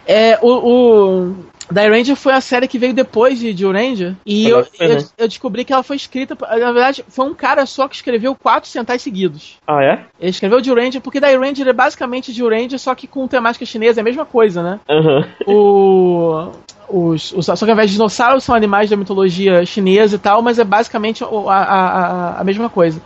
É, 0.08 0.38
o, 0.42 0.48
o 0.48 1.36
da 1.72 1.88
Ranger 1.88 2.16
foi 2.16 2.34
a 2.34 2.42
série 2.42 2.68
que 2.68 2.78
veio 2.78 2.94
depois 2.94 3.40
de, 3.40 3.54
de 3.54 3.66
Ranger. 3.66 4.16
E 4.26 4.48
eu, 4.48 4.66
foi, 4.66 4.88
eu, 4.88 4.96
né? 4.96 5.06
eu 5.18 5.28
descobri 5.28 5.66
que 5.66 5.74
ela 5.74 5.84
foi 5.84 5.96
escrita. 5.96 6.38
Na 6.40 6.72
verdade, 6.72 7.04
foi 7.08 7.26
um 7.26 7.34
cara 7.34 7.66
só 7.66 7.88
que 7.88 7.96
escreveu 7.96 8.36
quatro 8.36 8.70
centais 8.70 9.02
seguidos. 9.02 9.58
Ah, 9.66 9.84
é? 9.84 10.06
Ele 10.20 10.30
escreveu 10.30 10.62
de 10.62 10.72
Ranger, 10.72 11.02
porque 11.02 11.20
da 11.20 11.28
Ranger 11.30 11.68
é 11.68 11.74
basicamente 11.74 12.34
de 12.34 12.44
Ranger, 12.44 12.80
só 12.80 12.94
que 12.94 13.08
com 13.08 13.28
temática 13.28 13.66
chinesa, 13.66 14.00
é 14.00 14.02
a 14.02 14.06
mesma 14.06 14.26
coisa, 14.26 14.62
né? 14.62 14.80
Aham. 14.90 15.26
O. 15.48 16.52
Os, 16.88 17.32
os, 17.32 17.48
só 17.48 17.56
que 17.58 17.66
ao 17.66 17.72
invés 17.72 17.90
de 17.90 17.96
dinossauros 17.96 18.44
são 18.44 18.54
animais 18.54 18.92
da 18.92 18.96
mitologia 18.96 19.66
chinesa 19.66 20.18
e 20.18 20.20
tal, 20.20 20.44
mas 20.44 20.60
é 20.60 20.64
basicamente 20.64 21.24
a, 21.24 21.28
a, 21.28 21.64
a, 21.64 22.42
a 22.42 22.44
mesma 22.44 22.70
coisa. 22.70 23.02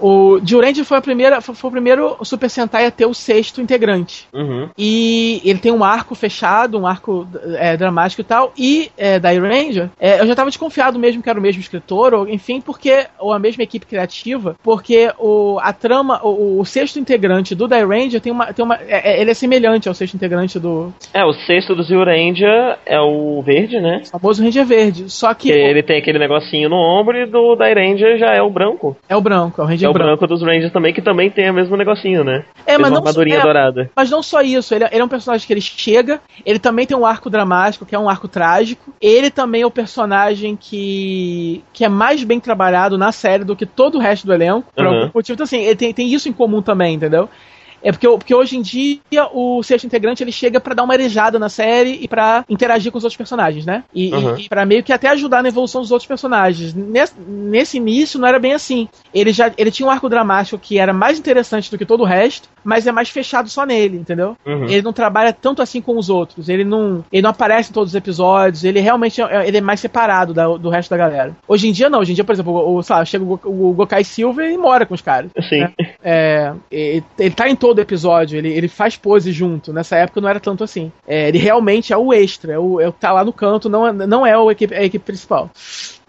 O 0.00 0.40
Ranger 0.60 0.84
foi, 0.84 0.98
a 0.98 1.02
primeira, 1.02 1.40
foi, 1.40 1.54
foi 1.54 1.68
o 1.68 1.72
primeiro 1.72 2.16
Super 2.22 2.48
Sentai 2.50 2.86
a 2.86 2.90
ter 2.90 3.06
o 3.06 3.14
sexto 3.14 3.60
integrante. 3.60 4.26
Uhum. 4.32 4.68
E 4.76 5.40
ele 5.44 5.58
tem 5.58 5.72
um 5.72 5.84
arco 5.84 6.14
fechado, 6.14 6.78
um 6.78 6.86
arco 6.86 7.26
é, 7.56 7.76
dramático 7.76 8.20
e 8.20 8.24
tal. 8.24 8.52
E 8.56 8.90
é, 8.96 9.18
da 9.18 9.30
Ranger, 9.30 9.90
é, 10.00 10.20
eu 10.20 10.26
já 10.26 10.34
tava 10.34 10.50
desconfiado 10.50 10.98
mesmo 10.98 11.22
que 11.22 11.30
era 11.30 11.38
o 11.38 11.42
mesmo 11.42 11.60
escritor, 11.60 12.14
ou 12.14 12.28
enfim, 12.28 12.60
porque. 12.60 13.06
Ou 13.18 13.32
a 13.32 13.38
mesma 13.38 13.62
equipe 13.62 13.86
criativa, 13.86 14.56
porque 14.62 15.10
o, 15.18 15.58
a 15.60 15.72
trama, 15.72 16.20
o, 16.24 16.60
o 16.60 16.64
sexto 16.64 16.98
integrante 16.98 17.54
do 17.54 17.68
Die 17.68 17.84
Ranger 17.84 18.20
tem 18.20 18.32
uma. 18.32 18.52
Tem 18.52 18.64
uma 18.64 18.76
é, 18.76 19.12
é, 19.12 19.20
ele 19.20 19.30
é 19.30 19.34
semelhante 19.34 19.88
ao 19.88 19.94
sexto 19.94 20.14
integrante 20.14 20.58
do 20.58 20.92
É, 21.12 21.24
o 21.24 21.32
sexto 21.32 21.74
do 21.74 21.82
Zio 21.82 22.04
Ranger 22.04 22.78
é 22.86 23.00
o 23.00 23.42
verde, 23.42 23.80
né? 23.80 24.02
famoso 24.10 24.42
Ranger 24.42 24.64
Verde. 24.64 25.10
Só 25.10 25.32
que 25.34 25.50
Que 25.52 25.58
ele 25.58 25.82
tem 25.82 25.98
aquele 25.98 26.18
negocinho 26.18 26.68
no 26.68 26.76
ombro 26.76 27.16
e 27.16 27.26
do 27.26 27.56
Dai 27.56 27.74
Ranger 27.74 28.18
já 28.18 28.34
é 28.34 28.42
o 28.42 28.50
branco. 28.50 28.96
é 29.08 29.16
o 29.16 29.20
branco, 29.20 29.60
é 29.60 29.64
o 29.64 29.66
Ranger 29.66 29.87
É 29.88 29.90
o 29.90 29.92
branco. 29.92 30.20
branco 30.20 30.26
dos 30.26 30.42
Rangers 30.42 30.72
também, 30.72 30.92
que 30.92 31.02
também 31.02 31.30
tem 31.30 31.50
o 31.50 31.54
mesmo 31.54 31.76
negocinho, 31.76 32.22
né? 32.22 32.44
É, 32.66 32.76
mas 32.78 32.90
não, 32.90 32.98
armadurinha 32.98 33.38
é, 33.38 33.42
dourada. 33.42 33.90
mas 33.96 34.10
não 34.10 34.22
só 34.22 34.40
isso, 34.42 34.74
ele, 34.74 34.84
ele 34.90 35.00
é 35.00 35.04
um 35.04 35.08
personagem 35.08 35.46
que 35.46 35.52
ele 35.52 35.60
chega, 35.60 36.20
ele 36.44 36.58
também 36.58 36.86
tem 36.86 36.96
um 36.96 37.06
arco 37.06 37.30
dramático, 37.30 37.84
que 37.86 37.94
é 37.94 37.98
um 37.98 38.08
arco 38.08 38.28
trágico. 38.28 38.92
Ele 39.00 39.30
também 39.30 39.62
é 39.62 39.66
o 39.66 39.70
personagem 39.70 40.56
que, 40.56 41.62
que 41.72 41.84
é 41.84 41.88
mais 41.88 42.22
bem 42.24 42.40
trabalhado 42.40 42.96
na 42.98 43.12
série 43.12 43.44
do 43.44 43.56
que 43.56 43.66
todo 43.66 43.96
o 43.98 44.00
resto 44.00 44.26
do 44.26 44.32
elenco. 44.34 44.68
Por 44.74 44.84
Uhum. 44.86 44.94
algum 44.94 45.10
motivo. 45.14 45.34
Então, 45.34 45.44
assim, 45.44 45.60
ele 45.60 45.76
tem, 45.76 45.92
tem 45.94 46.12
isso 46.12 46.28
em 46.28 46.32
comum 46.32 46.62
também, 46.62 46.94
entendeu? 46.94 47.28
É 47.82 47.92
porque, 47.92 48.08
porque 48.08 48.34
hoje 48.34 48.56
em 48.56 48.62
dia 48.62 49.00
o 49.32 49.62
sexto 49.62 49.84
integrante 49.86 50.22
ele 50.22 50.32
chega 50.32 50.58
pra 50.60 50.74
dar 50.74 50.84
uma 50.84 50.94
arejada 50.94 51.38
na 51.38 51.48
série 51.48 51.98
e 52.02 52.08
pra 52.08 52.44
interagir 52.48 52.90
com 52.90 52.98
os 52.98 53.04
outros 53.04 53.16
personagens, 53.16 53.64
né? 53.64 53.84
E, 53.94 54.12
Uhum. 54.12 54.36
e, 54.36 54.42
e 54.46 54.48
para 54.48 54.64
meio 54.66 54.82
que 54.82 54.92
até 54.92 55.08
ajudar 55.08 55.42
na 55.42 55.48
evolução 55.48 55.80
dos 55.80 55.90
outros 55.90 56.06
personagens. 56.08 56.74
Nesse, 56.74 57.14
nesse 57.26 57.76
início 57.76 58.18
não 58.18 58.26
era 58.28 58.38
bem 58.38 58.52
assim. 58.52 58.88
Ele 59.14 59.32
já 59.32 59.52
ele 59.56 59.70
tinha 59.70 59.86
um 59.86 59.90
arco 59.90 60.08
dramático 60.08 60.58
que 60.58 60.78
era 60.78 60.92
mais 60.92 61.18
interessante 61.18 61.70
do 61.70 61.78
que 61.78 61.84
todo 61.86 62.00
o 62.00 62.04
resto, 62.06 62.48
mas 62.64 62.86
é 62.86 62.92
mais 62.92 63.08
fechado 63.08 63.48
só 63.48 63.64
nele, 63.64 63.96
entendeu? 63.96 64.36
Uhum. 64.46 64.64
Ele 64.64 64.82
não 64.82 64.92
trabalha 64.92 65.32
tanto 65.32 65.62
assim 65.62 65.80
com 65.80 65.96
os 65.96 66.08
outros. 66.10 66.48
Ele 66.48 66.64
não, 66.64 67.04
ele 67.12 67.22
não 67.22 67.30
aparece 67.30 67.70
em 67.70 67.72
todos 67.72 67.90
os 67.92 67.94
episódios. 67.94 68.64
Ele 68.64 68.80
realmente 68.80 69.20
é, 69.22 69.46
ele 69.46 69.58
é 69.58 69.60
mais 69.60 69.80
separado 69.80 70.34
da- 70.34 70.46
do 70.56 70.68
resto 70.68 70.90
da 70.90 70.96
galera. 70.96 71.36
Hoje 71.46 71.68
em 71.68 71.72
dia 71.72 71.88
não. 71.88 72.00
Hoje 72.00 72.12
em 72.12 72.14
dia, 72.14 72.24
por 72.24 72.32
exemplo, 72.32 72.52
o, 72.52 72.78
o, 72.78 72.82
lá, 72.88 73.04
chega 73.04 73.24
o, 73.24 73.38
o 73.44 73.72
Gokai 73.72 74.02
Silver 74.04 74.50
e 74.50 74.58
mora 74.58 74.84
com 74.86 74.94
os 74.94 75.00
caras. 75.02 75.30
Sim. 75.48 75.66
É, 76.02 76.52
ele, 76.70 77.04
ele 77.18 77.30
tá 77.34 77.48
em 77.48 77.56
todo 77.56 77.67
episódio, 77.76 78.38
ele, 78.38 78.48
ele 78.52 78.68
faz 78.68 78.96
pose 78.96 79.32
junto. 79.32 79.72
Nessa 79.72 79.96
época 79.96 80.20
não 80.20 80.28
era 80.28 80.40
tanto 80.40 80.64
assim. 80.64 80.90
É, 81.06 81.28
ele 81.28 81.38
realmente 81.38 81.92
é 81.92 81.96
o 81.96 82.12
extra, 82.12 82.52
é 82.52 82.58
o, 82.58 82.80
é 82.80 82.88
o 82.88 82.92
que 82.92 83.00
tá 83.00 83.12
lá 83.12 83.24
no 83.24 83.32
canto, 83.32 83.68
não 83.68 83.86
é, 83.86 83.92
não 83.92 84.26
é 84.26 84.36
o 84.36 84.50
equipe, 84.50 84.74
a 84.74 84.82
equipe 84.82 85.04
principal. 85.04 85.50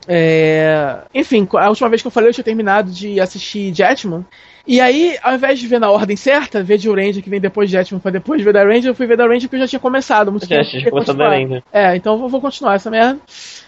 É, 0.08 1.00
enfim, 1.14 1.48
a 1.54 1.70
última 1.70 1.90
vez 1.90 2.02
que 2.02 2.08
eu 2.08 2.12
falei, 2.12 2.30
eu 2.30 2.34
tinha 2.34 2.44
terminado 2.44 2.92
de 2.92 3.20
assistir 3.20 3.74
Jetman. 3.74 4.26
E 4.70 4.80
aí, 4.80 5.18
ao 5.24 5.34
invés 5.34 5.58
de 5.58 5.66
ver 5.66 5.80
na 5.80 5.90
ordem 5.90 6.16
certa, 6.16 6.62
ver 6.62 6.78
de 6.78 6.88
Ranger 6.88 7.24
que 7.24 7.30
vem 7.30 7.42
depois 7.42 7.68
de 7.68 7.76
Jetman 7.76 8.00
pra 8.00 8.12
depois 8.12 8.40
ver 8.40 8.54
da 8.54 8.64
Ranger, 8.64 8.92
eu 8.92 8.94
fui 8.94 9.08
ver 9.08 9.18
da 9.18 9.26
Ranger 9.26 9.50
porque 9.50 9.56
eu 9.56 9.62
já 9.62 9.68
tinha 9.68 9.80
começado. 9.80 10.32
Muito 10.32 10.46
Já 10.46 10.64
tinha 10.64 10.92
começado 10.92 11.18
da 11.18 11.28
Ranger. 11.28 11.64
É, 11.74 11.96
então 11.96 12.14
eu 12.14 12.20
vou, 12.20 12.30
vou 12.30 12.40
continuar 12.40 12.76
essa 12.76 12.92
merda. 12.92 13.20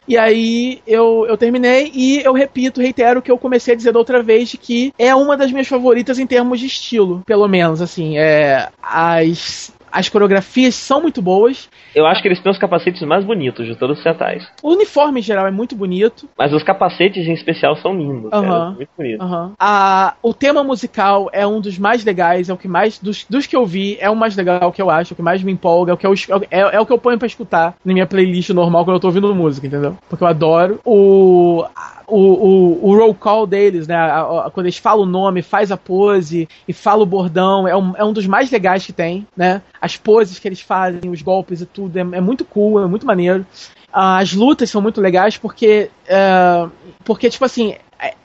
E 0.08 0.16
aí 0.16 0.80
eu, 0.86 1.26
eu 1.28 1.36
terminei 1.38 1.92
e 1.92 2.22
eu 2.24 2.34
repito, 2.34 2.82
reitero 2.82 3.20
o 3.20 3.24
que 3.24 3.32
eu 3.32 3.38
comecei 3.40 3.74
a 3.74 3.78
dizer 3.78 3.92
da 3.92 3.98
outra 3.98 4.22
vez, 4.22 4.56
que 4.62 4.94
é 4.96 5.16
uma 5.16 5.36
das 5.36 5.52
minhas 5.52 5.68
favoritas 5.68 6.20
em 6.20 6.28
termos 6.28 6.60
de 6.60 6.68
estilo, 6.68 7.24
pelo 7.26 7.48
menos, 7.48 7.82
assim. 7.82 8.20
É, 8.20 8.70
as, 8.80 9.74
as 9.92 10.08
coreografias 10.10 10.76
são 10.76 11.02
muito 11.02 11.22
boas, 11.22 11.70
Eu 11.94 12.06
acho 12.06 12.22
que 12.22 12.28
eles 12.28 12.40
têm 12.42 12.52
os 12.52 12.58
capacetes 12.58 13.02
mais 13.04 13.26
bonitos 13.26 13.66
de 13.66 13.76
todos 13.76 13.98
os 13.98 14.04
Sentais. 14.04 14.48
o 14.64 14.72
uniforme 14.72 15.20
em 15.20 15.24
geral 15.24 15.46
é 15.48 15.52
muito 15.52 15.76
bonito. 15.76 16.28
Mas 16.38 16.54
os 16.54 16.64
capacetes 16.64 17.28
em 17.28 17.34
especial 17.34 17.76
são 17.78 17.94
lindos, 17.94 18.32
Aham. 18.32 18.42
cara. 18.48 18.70
Muito 18.72 18.90
bonitos. 18.98 19.26
Aham. 19.26 19.52
A, 19.60 20.14
o 20.24 20.34
tema 20.34 20.64
musical 20.64 21.30
é 21.34 21.46
um 21.46 21.60
dos 21.60 21.78
mais 21.78 22.04
legais, 22.06 22.50
é 22.50 22.54
o 22.54 22.58
que 22.58 22.68
mais. 22.68 22.98
Dos, 23.00 23.26
dos 23.30 23.46
que 23.46 23.56
eu 23.56 23.66
vi, 23.66 23.98
é 24.00 24.10
o 24.10 24.16
mais 24.16 24.36
legal 24.36 24.72
que 24.72 24.82
eu 24.82 24.90
acho, 24.90 25.12
é 25.12 25.14
o 25.14 25.18
que 25.18 25.22
mais 25.22 25.44
me 25.44 25.52
empolga, 25.52 25.92
é 25.92 25.94
o 25.94 25.98
que 25.98 26.08
eu, 26.08 26.14
es- 26.14 26.28
é, 26.50 26.60
é 26.76 26.80
o 26.80 26.86
que 26.86 26.94
eu 26.94 26.98
ponho 26.98 27.18
pra 27.18 27.28
escutar 27.28 27.76
na 27.84 27.94
minha 27.94 28.08
playlist 28.08 28.50
normal 28.52 28.86
quando 28.86 28.96
eu 28.96 29.00
tô 29.02 29.08
ouvindo 29.08 29.34
música, 29.36 29.68
entendeu? 29.68 29.98
Porque 30.10 30.24
eu 30.24 30.28
adoro. 30.28 30.80
O. 30.86 31.66
O, 32.14 32.18
o, 32.18 32.90
o 32.90 32.98
roll 32.98 33.14
call 33.16 33.48
deles, 33.48 33.88
né? 33.88 33.96
a- 33.96 34.46
a- 34.48 34.52
quando 34.52 34.66
eles 34.66 34.76
falam 34.78 35.04
o 35.04 35.06
nome, 35.06 35.42
faz 35.42 35.72
a 35.72 35.78
pose 35.78 36.46
e 36.68 36.74
fala 36.74 37.04
o 37.04 37.06
bordão, 37.06 37.66
é 37.66 37.74
um, 37.78 37.94
é 37.96 38.04
um 38.04 38.12
dos 38.12 38.28
mais 38.28 38.52
legais 38.52 38.86
que 38.86 38.92
tem, 38.92 39.26
né? 39.38 39.62
As 39.82 39.98
poses 39.98 40.38
que 40.38 40.48
eles 40.48 40.62
fazem, 40.62 41.10
os 41.10 41.22
golpes 41.22 41.60
e 41.62 41.66
tudo, 41.66 41.98
é, 41.98 42.02
é 42.02 42.22
muito 42.22 42.46
cool, 42.46 42.82
é 42.84 42.86
muito 42.88 43.06
maneiro. 43.06 43.46
Ah, 43.92 44.20
As 44.20 44.32
lutas 44.34 44.70
são 44.70 44.82
muito 44.82 45.02
legais 45.02 45.38
porque. 45.38 45.90
é, 46.08 46.68
porque, 47.04 47.30
tipo 47.30 47.44
assim, 47.44 47.76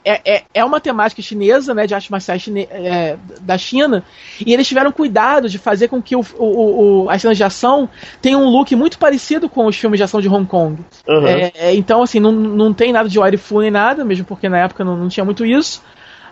é, 0.03 0.21
é, 0.35 0.43
é 0.53 0.65
uma 0.65 0.79
temática 0.79 1.21
chinesa, 1.21 1.73
né, 1.73 1.85
de 1.85 1.93
artes 1.93 2.09
marciais 2.09 2.41
chine- 2.41 2.67
é, 2.71 3.17
da 3.41 3.57
China, 3.57 4.03
e 4.43 4.53
eles 4.53 4.67
tiveram 4.67 4.91
cuidado 4.91 5.47
de 5.49 5.57
fazer 5.57 5.87
com 5.87 6.01
que 6.01 6.15
o, 6.15 6.25
o, 6.37 7.03
o, 7.05 7.09
as 7.09 7.21
cenas 7.21 7.37
de 7.37 7.43
ação 7.43 7.87
tenham 8.21 8.43
um 8.43 8.49
look 8.49 8.75
muito 8.75 8.97
parecido 8.97 9.47
com 9.49 9.65
os 9.67 9.75
filmes 9.75 9.97
de 9.99 10.03
ação 10.03 10.21
de 10.21 10.29
Hong 10.29 10.45
Kong. 10.47 10.81
Aham. 11.07 11.27
É, 11.27 11.51
é, 11.55 11.75
então, 11.75 12.01
assim, 12.01 12.19
não, 12.19 12.31
não 12.31 12.73
tem 12.73 12.91
nada 12.91 13.09
de 13.09 13.19
Waifu 13.19 13.61
nem 13.61 13.71
nada, 13.71 14.03
mesmo 14.05 14.25
porque 14.25 14.49
na 14.49 14.59
época 14.59 14.83
não, 14.83 14.95
não 14.95 15.09
tinha 15.09 15.25
muito 15.25 15.45
isso. 15.45 15.83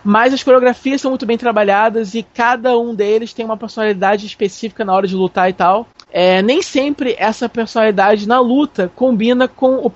Mas 0.06 0.32
as 0.32 0.44
coreografias 0.44 1.00
são 1.00 1.10
muito 1.10 1.26
bem 1.26 1.36
trabalhadas 1.36 2.14
e 2.14 2.22
cada 2.22 2.78
um 2.78 2.94
deles 2.94 3.32
tem 3.32 3.44
uma 3.44 3.56
personalidade 3.56 4.24
específica 4.24 4.84
na 4.84 4.94
hora 4.94 5.04
de 5.04 5.16
lutar 5.16 5.50
e 5.50 5.52
tal. 5.52 5.88
É, 6.12 6.40
nem 6.42 6.62
sempre 6.62 7.16
essa 7.18 7.48
personalidade 7.48 8.28
na 8.28 8.38
luta 8.38 8.88
combina 8.94 9.48
com 9.48 9.78
o, 9.78 9.92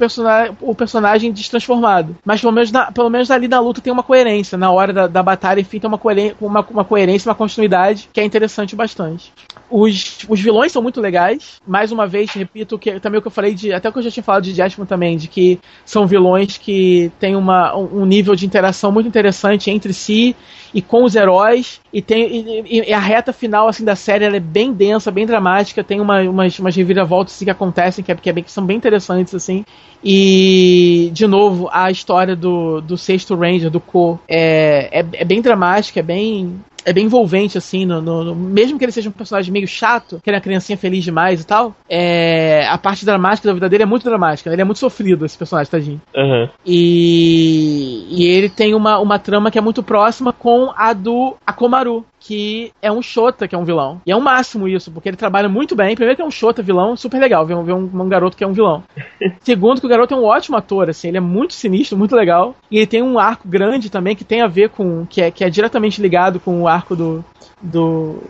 o 0.61 0.75
personagem 0.75 1.31
destransformado. 1.31 2.17
Mas 2.25 2.41
pelo 2.41 2.53
menos, 2.53 2.73
na, 2.73 2.91
pelo 2.91 3.09
menos 3.09 3.31
ali 3.31 3.47
na 3.47 3.61
luta 3.61 3.81
tem 3.81 3.93
uma 3.93 4.03
coerência. 4.03 4.59
Na 4.59 4.73
hora 4.73 4.93
da, 4.93 5.07
da 5.07 5.23
batalha, 5.23 5.61
enfim, 5.61 5.79
tem 5.79 5.87
uma, 5.87 5.97
coeren 5.97 6.35
uma, 6.41 6.67
uma 6.69 6.85
coerência, 6.85 7.31
uma 7.31 7.37
continuidade 7.37 8.11
que 8.13 8.21
é 8.21 8.25
interessante 8.25 8.75
bastante. 8.75 9.33
Os, 9.71 10.19
os 10.29 10.41
vilões 10.41 10.73
são 10.73 10.83
muito 10.83 11.01
legais. 11.01 11.61
Mais 11.67 11.93
uma 11.93 12.07
vez, 12.07 12.31
repito 12.33 12.79
que 12.79 12.99
também 12.99 13.19
o 13.19 13.23
que 13.23 13.29
eu 13.29 13.33
falei 13.33 13.55
de. 13.55 13.73
Até 13.73 13.89
o 13.89 13.93
que 13.93 13.99
eu 13.99 14.03
já 14.03 14.11
tinha 14.11 14.23
falado 14.25 14.43
de 14.43 14.53
Jasmine 14.53 14.87
também, 14.89 15.17
de 15.17 15.29
que 15.29 15.61
são 15.85 16.07
vilões 16.07 16.59
que 16.59 17.13
têm 17.21 17.37
uma, 17.37 17.77
um 17.77 18.05
nível 18.05 18.35
de 18.35 18.45
interação 18.45 18.91
muito 18.91 19.07
interessante 19.09 19.71
entre 19.71 19.93
si 19.93 20.35
e 20.75 20.83
com 20.83 21.05
os 21.05 21.15
heróis. 21.15 21.81
E 21.93 22.03
tem 22.03 22.65
e, 22.67 22.81
e- 22.89 22.93
a 22.93 22.99
reta 22.99 23.33
final 23.33 23.69
assim 23.69 23.85
da 23.85 23.95
série 23.97 24.25
é 24.25 24.41
bem 24.41 24.73
densa, 24.73 25.11
bem 25.11 25.25
dramática. 25.27 25.85
Tem 25.85 26.01
uma, 26.01 26.21
umas, 26.23 26.59
umas 26.59 26.75
reviravoltas 26.75 27.35
assim, 27.35 27.45
que 27.45 27.51
acontecem 27.51 28.05
que, 28.05 28.11
é, 28.11 28.15
que, 28.17 28.29
é 28.31 28.33
bem- 28.33 28.45
que 28.45 28.51
são 28.53 28.65
bem 28.67 28.77
interessantes 28.77 29.35
assim. 29.35 29.65
E 30.03 31.11
de 31.13 31.27
novo 31.27 31.69
a 31.73 31.91
história 31.91 32.35
do, 32.35 32.81
do 32.81 32.97
sexto 32.97 33.35
Ranger 33.37 33.71
do 33.71 33.81
Ko 33.81 34.19
é, 34.27 35.01
é, 35.01 35.07
é 35.13 35.25
bem 35.25 35.43
dramática, 35.43 36.01
é 36.01 36.03
bem 36.03 36.59
é 36.85 36.93
bem 36.93 37.05
envolvente, 37.07 37.59
assim, 37.59 37.85
no, 37.85 38.01
no- 38.01 38.25
no- 38.25 38.35
mesmo 38.35 38.79
que 38.79 38.85
ele 38.85 38.93
seja 38.93 39.09
um 39.09 39.13
personagem 39.13 39.53
meio 39.53 39.67
chato, 39.69 40.21
que 40.23 40.29
ele 40.31 40.37
é 40.37 40.39
uma 40.39 40.43
criancinha 40.43 40.77
feliz 40.79 41.05
demais 41.05 41.41
e 41.41 41.47
tal, 41.47 41.75
é, 41.89 42.67
a 42.69 42.79
parte 42.79 43.05
dramática 43.05 43.49
da 43.49 43.55
vida 43.55 43.69
dele 43.69 43.83
é 43.83 43.87
muito 43.87 44.05
dramática, 44.05 44.49
né? 44.51 44.55
ele 44.55 44.63
é 44.63 44.65
muito 44.65 44.79
sofrido, 44.79 45.25
esse 45.27 45.37
personagem, 45.37 45.71
tadinho. 45.71 46.01
Aham. 46.17 46.49
E, 46.67 48.07
e 48.11 48.27
ele 48.27 48.49
tem 48.49 48.75
uma, 48.75 48.99
uma 48.99 49.19
trama 49.19 49.51
que 49.51 49.59
é 49.59 49.61
muito 49.63 49.83
próxima 49.83 50.33
com 50.33 50.73
a 50.77 50.93
do 50.93 51.37
Akomaru, 51.47 52.05
que 52.21 52.73
é 52.83 52.93
um 52.93 53.01
Shota, 53.01 53.49
que 53.49 53.55
é 53.55 53.59
um 53.59 53.65
vilão. 53.65 54.01
E 54.07 54.13
é 54.13 54.17
um 54.17 54.21
máximo 54.21 54.69
isso, 54.69 54.93
porque 54.93 55.09
ele 55.09 55.17
trabalha 55.17 55.49
muito 55.49 55.75
bem. 55.75 55.95
Primeiro 55.95 56.17
que 56.17 56.23
é 56.23 56.25
um 56.25 56.31
Shota 56.31 56.63
vilão, 56.63 56.95
super 56.97 57.19
legal 57.19 57.47
ver, 57.47 57.55
um, 57.55 57.65
ver 57.65 57.73
um, 57.73 57.91
um 57.93 58.09
garoto 58.09 58.37
que 58.37 58.45
é 58.45 58.47
um 58.47 58.53
vilão. 58.53 58.85
Segundo 59.43 59.81
que 59.81 59.87
o 59.87 59.89
garoto 59.89 60.15
é 60.15 60.17
um 60.17 60.25
ótimo 60.25 60.57
ator, 60.57 60.91
assim, 60.91 61.09
ele 61.09 61.17
é 61.17 61.21
muito 61.21 61.55
sinistro, 61.55 61.97
muito 61.97 62.15
legal. 62.15 62.55
E 62.71 62.77
ele 62.77 62.87
tem 62.87 63.03
um 63.03 63.19
arco 63.19 63.49
grande 63.49 63.91
também 63.91 64.15
que 64.15 64.25
tem 64.25 64.43
a 64.43 64.47
ver 64.47 64.69
com. 64.69 65.07
que 65.07 65.23
é, 65.23 65.31
que 65.31 65.43
é 65.43 65.51
diretamente 65.51 66.01
ligado 66.01 66.39
com 66.39 66.61
o 66.63 66.69
arco 66.69 66.95
do. 66.95 67.25
do 67.61 68.23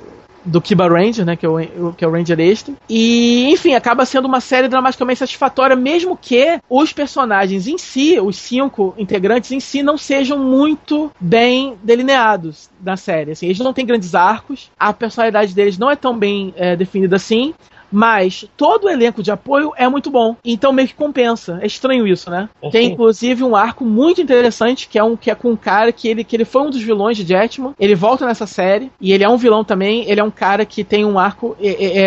do 0.45 0.61
Kiba 0.61 0.89
Ranger, 0.89 1.25
né? 1.25 1.37
Que 1.37 1.47
é 1.47 1.49
o, 1.49 1.93
que 1.93 2.05
é 2.05 2.09
o 2.09 2.11
Ranger 2.11 2.39
extra. 2.41 2.75
E, 2.89 3.51
enfim, 3.51 3.75
acaba 3.75 4.05
sendo 4.05 4.27
uma 4.27 4.41
série 4.41 4.69
dramaticamente 4.69 5.19
satisfatória, 5.19 5.77
mesmo 5.77 6.17
que 6.17 6.61
os 6.69 6.93
personagens 6.93 7.67
em 7.67 7.79
si, 7.79 8.19
os 8.21 8.37
cinco 8.37 8.95
integrantes 8.97 9.53
em 9.53 9.61
si, 9.61 9.83
não 9.83 9.97
sejam 9.97 10.39
muito 10.39 11.11
bem 11.21 11.75
delineados 11.83 12.71
na 12.83 12.97
série. 12.97 13.33
Assim, 13.33 13.47
eles 13.47 13.59
não 13.59 13.73
têm 13.73 13.87
grandes 13.87 14.15
arcos, 14.15 14.71
a 14.79 14.93
personalidade 14.93 15.55
deles 15.55 15.79
não 15.79 15.91
é 15.91 15.97
tão 15.97 16.19
bem 16.19 16.55
é, 16.57 16.77
definida 16.77 17.17
assim. 17.17 17.55
Mas 17.91 18.45
todo 18.57 18.85
o 18.85 18.91
elenco 18.91 19.23
de 19.23 19.31
apoio 19.31 19.73
é 19.77 19.89
muito 19.89 20.11
bom. 20.11 20.37
Então 20.45 20.73
meio 20.73 20.89
que 20.89 20.95
compensa. 20.95 21.59
É 21.63 21.67
estranho 21.67 22.07
isso, 22.07 22.31
né? 22.31 22.49
É 22.63 22.71
Tem 22.71 22.93
inclusive 22.93 23.43
um 23.43 23.57
arco 23.57 23.85
muito 23.85 24.21
interessante 24.21 24.89
que 24.89 24.99
é 24.99 25.05
um 25.05 25.17
que 25.17 25.31
é 25.31 25.35
com 25.35 25.51
um 25.51 25.57
cara 25.57 25.93
que 25.93 26.09
ele, 26.09 26.25
que 26.25 26.37
ele 26.37 26.45
foi 26.45 26.63
um 26.63 26.71
dos 26.71 26.83
vilões 26.83 27.17
de 27.17 27.27
Jetman. 27.27 27.75
Ele 27.79 27.95
volta 27.95 28.27
nessa 28.27 28.47
série 28.47 28.91
e 29.01 29.13
ele 29.13 29.25
é 29.25 29.29
um 29.29 29.37
vilão 29.37 29.65
também. 29.65 30.09
Ele 30.09 30.21
é 30.21 30.25
um 30.25 30.31
cara 30.31 30.65
que 30.65 30.85
tem 30.85 31.05
um 31.05 31.19
arco. 31.19 31.57
É, 31.61 31.69
é, 31.69 31.99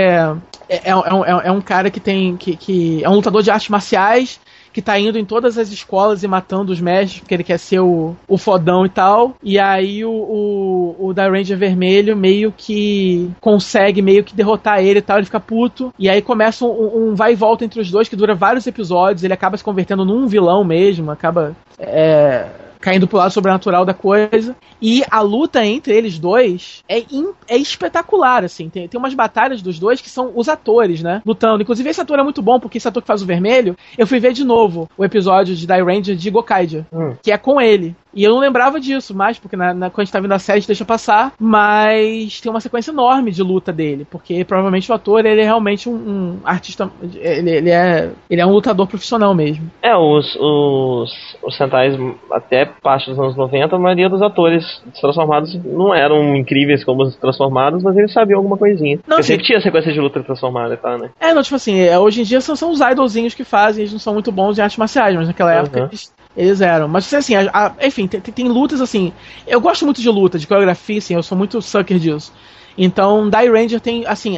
é, 0.70 0.76
é, 0.76 0.90
é 0.90 0.96
um, 0.96 1.26
é 1.26 1.52
um 1.52 1.62
cara 1.62 1.90
que 1.90 2.00
tem. 2.00 2.38
Que, 2.38 2.56
que 2.56 3.04
é 3.04 3.10
um 3.10 3.16
lutador 3.16 3.44
de 3.44 3.52
artes 3.52 3.70
marciais 3.70 4.40
que 4.74 4.82
tá 4.82 5.00
indo 5.00 5.20
em 5.20 5.24
todas 5.24 5.58
as 5.58 5.72
escolas 5.72 6.24
e 6.24 6.28
matando 6.28 6.72
os 6.72 6.82
mestres, 6.82 7.20
porque 7.20 7.34
ele 7.36 7.44
quer 7.44 7.60
ser 7.60 7.80
o, 7.80 8.16
o 8.28 8.38
fodão 8.38 8.86
e 8.86 8.90
tal. 8.90 9.36
E 9.42 9.60
aí 9.60 10.04
o, 10.04 10.12
o, 10.12 11.08
o 11.08 11.14
da 11.14 11.30
Ranger 11.30 11.58
Vermelho 11.58 12.18
meio 12.18 12.52
que 12.52 13.30
consegue 13.40 14.02
meio 14.02 14.24
que 14.24 14.36
derrotar 14.36 14.84
ele 14.84 15.00
e 15.00 15.02
tal, 15.02 15.18
ele 15.18 15.26
fica 15.26 15.40
puto. 15.40 15.94
E 15.98 16.10
aí 16.10 16.22
começa 16.22 16.66
um, 16.66 17.12
um 17.12 17.16
vai 17.16 17.34
e 17.34 17.36
volta 17.36 17.64
entre 17.64 17.80
os 17.80 17.92
dois 17.92 18.10
que 18.10 18.16
dura 18.16 18.34
vários 18.34 18.66
episódios. 18.66 19.24
Ele 19.24 19.34
acaba 19.34 19.56
se 19.56 19.64
convertendo 19.64 20.04
num 20.04 20.28
vilão 20.28 20.64
mesmo, 20.64 21.12
acaba. 21.12 21.56
É, 21.78 22.48
caindo 22.84 23.08
pro 23.08 23.18
lado 23.18 23.32
sobrenatural 23.32 23.86
da 23.86 23.94
coisa. 23.94 24.54
E 24.82 25.04
a 25.10 25.22
luta 25.22 25.66
entre 25.66 25.96
eles 25.96 26.20
dois 26.20 26.84
é, 26.90 27.00
in, 27.00 27.32
é 27.48 27.56
espetacular, 27.56 28.44
assim. 28.44 28.68
Tem, 28.68 28.90
tem 28.90 29.00
umas 29.00 29.14
batalhas 29.14 29.62
dos 29.62 29.80
dois 29.80 30.02
que 30.02 30.10
são 30.10 30.34
os 30.36 30.50
atores, 30.50 31.02
né? 31.02 31.22
Lutando. 31.26 31.64
Inclusive, 31.64 31.90
esse 31.90 32.02
ator 32.02 32.20
é 32.20 32.24
muito 32.24 32.42
bom, 32.42 32.60
porque 32.60 32.78
esse 32.78 32.88
ator 32.88 33.02
que 33.02 33.08
faz 33.08 33.22
o 33.22 33.26
vermelho, 33.26 33.78
eu 33.98 34.06
fui 34.06 34.20
ver 34.20 34.34
de 34.34 34.44
novo 34.44 34.90
o 34.98 35.06
episódio 35.06 35.56
de 35.56 35.66
Die 35.66 35.82
Ranger 35.82 36.16
de 36.16 36.30
Gokaiger, 36.30 36.86
hum. 36.92 37.16
que 37.24 37.32
é 37.32 37.38
com 37.38 37.62
ele. 37.62 37.96
E 38.14 38.24
eu 38.24 38.32
não 38.32 38.40
lembrava 38.40 38.80
disso 38.80 39.16
mais, 39.16 39.40
porque 39.40 39.56
na, 39.56 39.74
na, 39.74 39.90
quando 39.90 40.02
a 40.02 40.06
gente 40.06 40.14
tá 40.14 40.20
vendo 40.20 40.34
a 40.34 40.40
série, 40.40 40.58
a 40.58 40.60
gente 40.60 40.68
deixa 40.68 40.86
passar. 40.86 41.34
Mas 41.40 42.40
tem 42.40 42.50
uma 42.50 42.62
sequência 42.62 42.92
enorme 42.92 43.32
de 43.32 43.42
luta 43.42 43.72
dele. 43.72 44.06
Porque 44.10 44.44
provavelmente 44.46 44.92
o 44.92 44.96
ator, 44.96 45.26
ele 45.26 45.42
é 45.42 45.46
realmente 45.46 45.90
um, 45.90 45.94
um 45.94 46.40
artista. 46.44 46.90
Ele, 47.02 47.50
ele, 47.50 47.70
é, 47.70 48.12
ele 48.30 48.42
é 48.42 48.46
um 48.46 48.52
lutador 48.52 48.88
profissional 48.88 49.34
mesmo. 49.34 49.70
É, 49.82 49.96
os, 49.96 50.36
os, 50.36 51.12
os 51.44 51.58
Sentais, 51.58 51.96
até 52.32 52.66
parte 52.66 53.10
dos 53.10 53.20
anos 53.20 53.36
90, 53.36 53.76
a 53.76 53.80
maioria 53.80 54.10
dos 54.10 54.22
atores 54.22 54.64
transformados 55.00 55.54
não 55.64 55.94
eram 55.94 56.36
incríveis 56.36 56.84
como 56.84 57.04
os 57.04 57.16
transformados, 57.16 57.84
mas 57.84 57.98
eles 57.98 58.14
sabiam 58.14 58.38
alguma 58.38 58.58
coisinha. 58.58 59.00
Não, 59.08 59.18
assim, 59.18 59.34
sempre 59.34 59.46
tinha 59.46 59.62
sequência 59.62 59.92
de 59.92 60.00
luta 60.00 60.22
transformada 60.24 60.74
e 60.74 60.78
tal, 60.78 60.98
né? 60.98 61.10
É, 61.20 61.34
não, 61.34 61.42
tipo 61.42 61.56
assim, 61.56 61.80
é, 61.80 61.98
hoje 61.98 62.22
em 62.22 62.24
dia 62.24 62.42
são, 62.42 62.56
são 62.56 62.72
os 62.72 62.80
idolzinhos 62.80 63.34
que 63.34 63.44
fazem, 63.44 63.84
eles 63.84 63.94
não 63.94 64.00
são 64.00 64.14
muito 64.14 64.32
bons 64.32 64.58
em 64.58 64.62
artes 64.62 64.78
marciais, 64.78 65.16
mas 65.16 65.28
naquela 65.28 65.52
uhum. 65.52 65.60
época 65.60 65.80
eles 65.80 66.14
eles 66.36 66.62
eram. 66.62 66.88
Mas 66.88 67.14
assim, 67.14 67.36
a, 67.36 67.50
a, 67.54 67.88
enfim, 67.88 68.08
tem, 68.08 68.20
tem, 68.20 68.48
lutas 68.48 68.82
assim. 68.82 69.14
Eu 69.46 69.62
gosto 69.62 69.86
muito 69.86 70.02
de 70.02 70.10
luta, 70.10 70.40
de 70.40 70.48
coreografia, 70.48 70.98
assim, 70.98 71.14
eu 71.14 71.24
sou 71.24 71.38
muito 71.38 71.62
sucker 71.62 72.00
disso. 72.00 72.32
Então, 72.78 73.30
Die 73.30 73.50
Ranger 73.50 73.80
tem, 73.80 74.06
assim, 74.06 74.38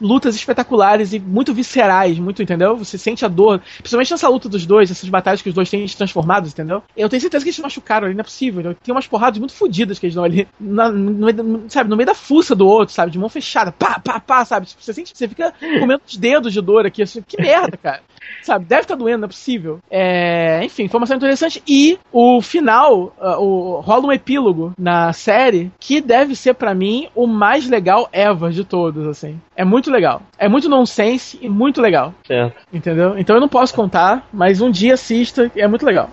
lutas 0.00 0.34
espetaculares 0.34 1.12
e 1.12 1.18
muito 1.18 1.54
viscerais, 1.54 2.18
muito, 2.18 2.42
entendeu? 2.42 2.76
Você 2.76 2.98
sente 2.98 3.24
a 3.24 3.28
dor, 3.28 3.60
principalmente 3.78 4.10
nessa 4.10 4.28
luta 4.28 4.48
dos 4.48 4.66
dois, 4.66 4.90
essas 4.90 5.08
batalhas 5.08 5.40
que 5.42 5.48
os 5.48 5.54
dois 5.54 5.70
têm 5.70 5.86
transformados, 5.86 6.52
entendeu? 6.52 6.82
Eu 6.96 7.08
tenho 7.08 7.20
certeza 7.20 7.44
que 7.44 7.50
eles 7.50 7.58
machucaram 7.58 8.06
ali, 8.06 8.14
não 8.14 8.20
é 8.20 8.24
possível. 8.24 8.74
Tem 8.74 8.94
umas 8.94 9.06
porradas 9.06 9.38
muito 9.38 9.54
fodidas 9.54 9.98
que 9.98 10.06
eles 10.06 10.14
dão 10.14 10.24
ali, 10.24 10.46
na, 10.58 10.90
no, 10.90 11.70
sabe, 11.70 11.88
no 11.88 11.96
meio 11.96 12.06
da 12.06 12.14
fuça 12.14 12.54
do 12.54 12.66
outro, 12.66 12.94
sabe? 12.94 13.10
De 13.10 13.18
mão 13.18 13.28
fechada, 13.28 13.72
pá, 13.72 13.98
pá, 13.98 14.20
pá, 14.20 14.44
sabe? 14.44 14.66
Tipo, 14.66 14.82
você 14.82 14.92
sente, 14.92 15.12
você 15.14 15.28
fica 15.28 15.52
comendo 15.80 16.02
os 16.06 16.16
dedos 16.16 16.52
de 16.52 16.60
dor 16.60 16.84
aqui, 16.84 17.02
assim, 17.02 17.22
que 17.22 17.40
merda, 17.40 17.76
cara. 17.76 18.02
Sabe, 18.42 18.64
deve 18.64 18.82
estar 18.82 18.94
tá 18.94 18.98
doendo, 18.98 19.18
não 19.18 19.24
é 19.26 19.28
possível. 19.28 19.78
É, 19.90 20.64
enfim, 20.64 20.84
informação 20.84 21.16
interessante. 21.16 21.62
E 21.66 21.98
o 22.12 22.40
final, 22.40 23.14
uh, 23.20 23.40
o, 23.40 23.80
rola 23.80 24.06
um 24.06 24.12
epílogo 24.12 24.72
na 24.78 25.12
série 25.12 25.70
que 25.78 26.00
deve 26.00 26.34
ser 26.34 26.54
para 26.54 26.74
mim 26.74 27.08
o 27.14 27.26
mais 27.26 27.68
legal 27.68 28.08
ever 28.12 28.50
de 28.50 28.64
todos, 28.64 29.06
assim. 29.06 29.40
É 29.56 29.64
muito 29.64 29.90
legal. 29.90 30.22
É 30.38 30.48
muito 30.48 30.68
nonsense 30.68 31.38
e 31.40 31.48
muito 31.48 31.80
legal. 31.80 32.14
Certo. 32.26 32.56
Entendeu? 32.72 33.18
Então 33.18 33.36
eu 33.36 33.40
não 33.40 33.48
posso 33.48 33.74
contar, 33.74 34.26
mas 34.32 34.60
um 34.60 34.70
dia 34.70 34.94
assista, 34.94 35.50
é 35.56 35.68
muito 35.68 35.84
legal. 35.84 36.08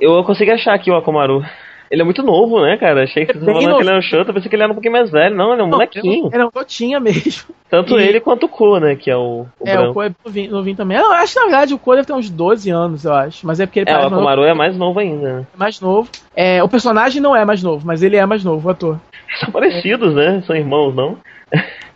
Eu 0.00 0.22
consegui 0.24 0.50
achar 0.50 0.74
aqui 0.74 0.90
o 0.90 0.96
Akomaru. 0.96 1.44
Ele 1.90 2.02
é 2.02 2.04
muito 2.04 2.22
novo, 2.22 2.60
né, 2.62 2.76
cara? 2.76 3.04
Achei 3.04 3.24
que 3.24 3.32
é 3.32 3.34
você 3.34 3.44
falando 3.44 3.76
que 3.76 3.82
ele 3.82 3.88
era 3.88 3.98
um 3.98 4.02
show, 4.02 4.24
pensei 4.24 4.48
que 4.48 4.56
ele 4.56 4.62
era 4.62 4.72
um 4.72 4.74
pouquinho 4.74 4.92
mais 4.92 5.10
velho. 5.10 5.34
Não, 5.34 5.52
ele 5.52 5.62
é 5.62 5.64
um 5.64 5.68
não, 5.68 5.78
molequinho. 5.78 6.30
Ele 6.32 6.42
é 6.42 6.46
um 6.46 6.50
gotinha 6.50 6.98
mesmo. 6.98 7.54
Tanto 7.68 7.98
e... 7.98 8.02
ele 8.02 8.20
quanto 8.20 8.46
o 8.46 8.48
Ko, 8.48 8.78
né? 8.78 8.96
Que 8.96 9.10
é 9.10 9.16
o. 9.16 9.46
o 9.60 9.68
é, 9.68 9.76
branco. 9.76 9.90
o 9.90 9.94
Ko 9.94 10.02
é 10.02 10.10
novinho, 10.24 10.50
novinho 10.50 10.76
também. 10.76 10.96
Eu 10.96 11.12
acho 11.12 11.34
que 11.34 11.40
na 11.40 11.46
verdade 11.46 11.74
o 11.74 11.78
Ko 11.78 11.94
deve 11.94 12.06
ter 12.06 12.12
uns 12.12 12.30
12 12.30 12.70
anos, 12.70 13.04
eu 13.04 13.12
acho. 13.12 13.46
Mas 13.46 13.60
é 13.60 13.66
porque 13.66 13.80
ele 13.80 13.90
É, 13.90 13.96
o 13.96 14.06
Akumaru 14.06 14.44
é 14.44 14.54
mais 14.54 14.76
novo 14.76 14.98
ainda. 14.98 15.40
Né? 15.40 15.46
É 15.54 15.58
mais 15.58 15.80
novo. 15.80 16.08
É, 16.34 16.62
o 16.62 16.68
personagem 16.68 17.20
não 17.20 17.36
é 17.36 17.44
mais 17.44 17.62
novo, 17.62 17.86
mas 17.86 18.02
ele 18.02 18.16
é 18.16 18.26
mais 18.26 18.44
novo, 18.44 18.68
o 18.68 18.70
ator. 18.70 18.98
São 19.40 19.50
parecidos, 19.50 20.14
né? 20.14 20.42
São 20.46 20.54
irmãos, 20.56 20.94
não? 20.94 21.18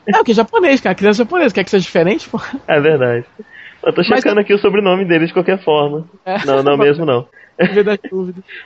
É, 0.06 0.18
o 0.20 0.24
que 0.24 0.32
é 0.32 0.34
japonês, 0.34 0.80
cara. 0.80 0.94
Criança 0.94 1.22
japonesa. 1.24 1.54
Quer 1.54 1.64
que 1.64 1.70
seja 1.70 1.84
diferente, 1.84 2.28
pô? 2.28 2.40
É 2.66 2.80
verdade. 2.80 3.24
Eu 3.84 3.92
tô 3.92 4.02
checando 4.02 4.36
mas... 4.36 4.44
aqui 4.44 4.54
o 4.54 4.58
sobrenome 4.58 5.04
dele 5.04 5.26
de 5.26 5.32
qualquer 5.32 5.62
forma. 5.62 6.04
É. 6.24 6.44
Não, 6.44 6.62
não 6.62 6.76
mesmo 6.76 7.04
não. 7.04 7.26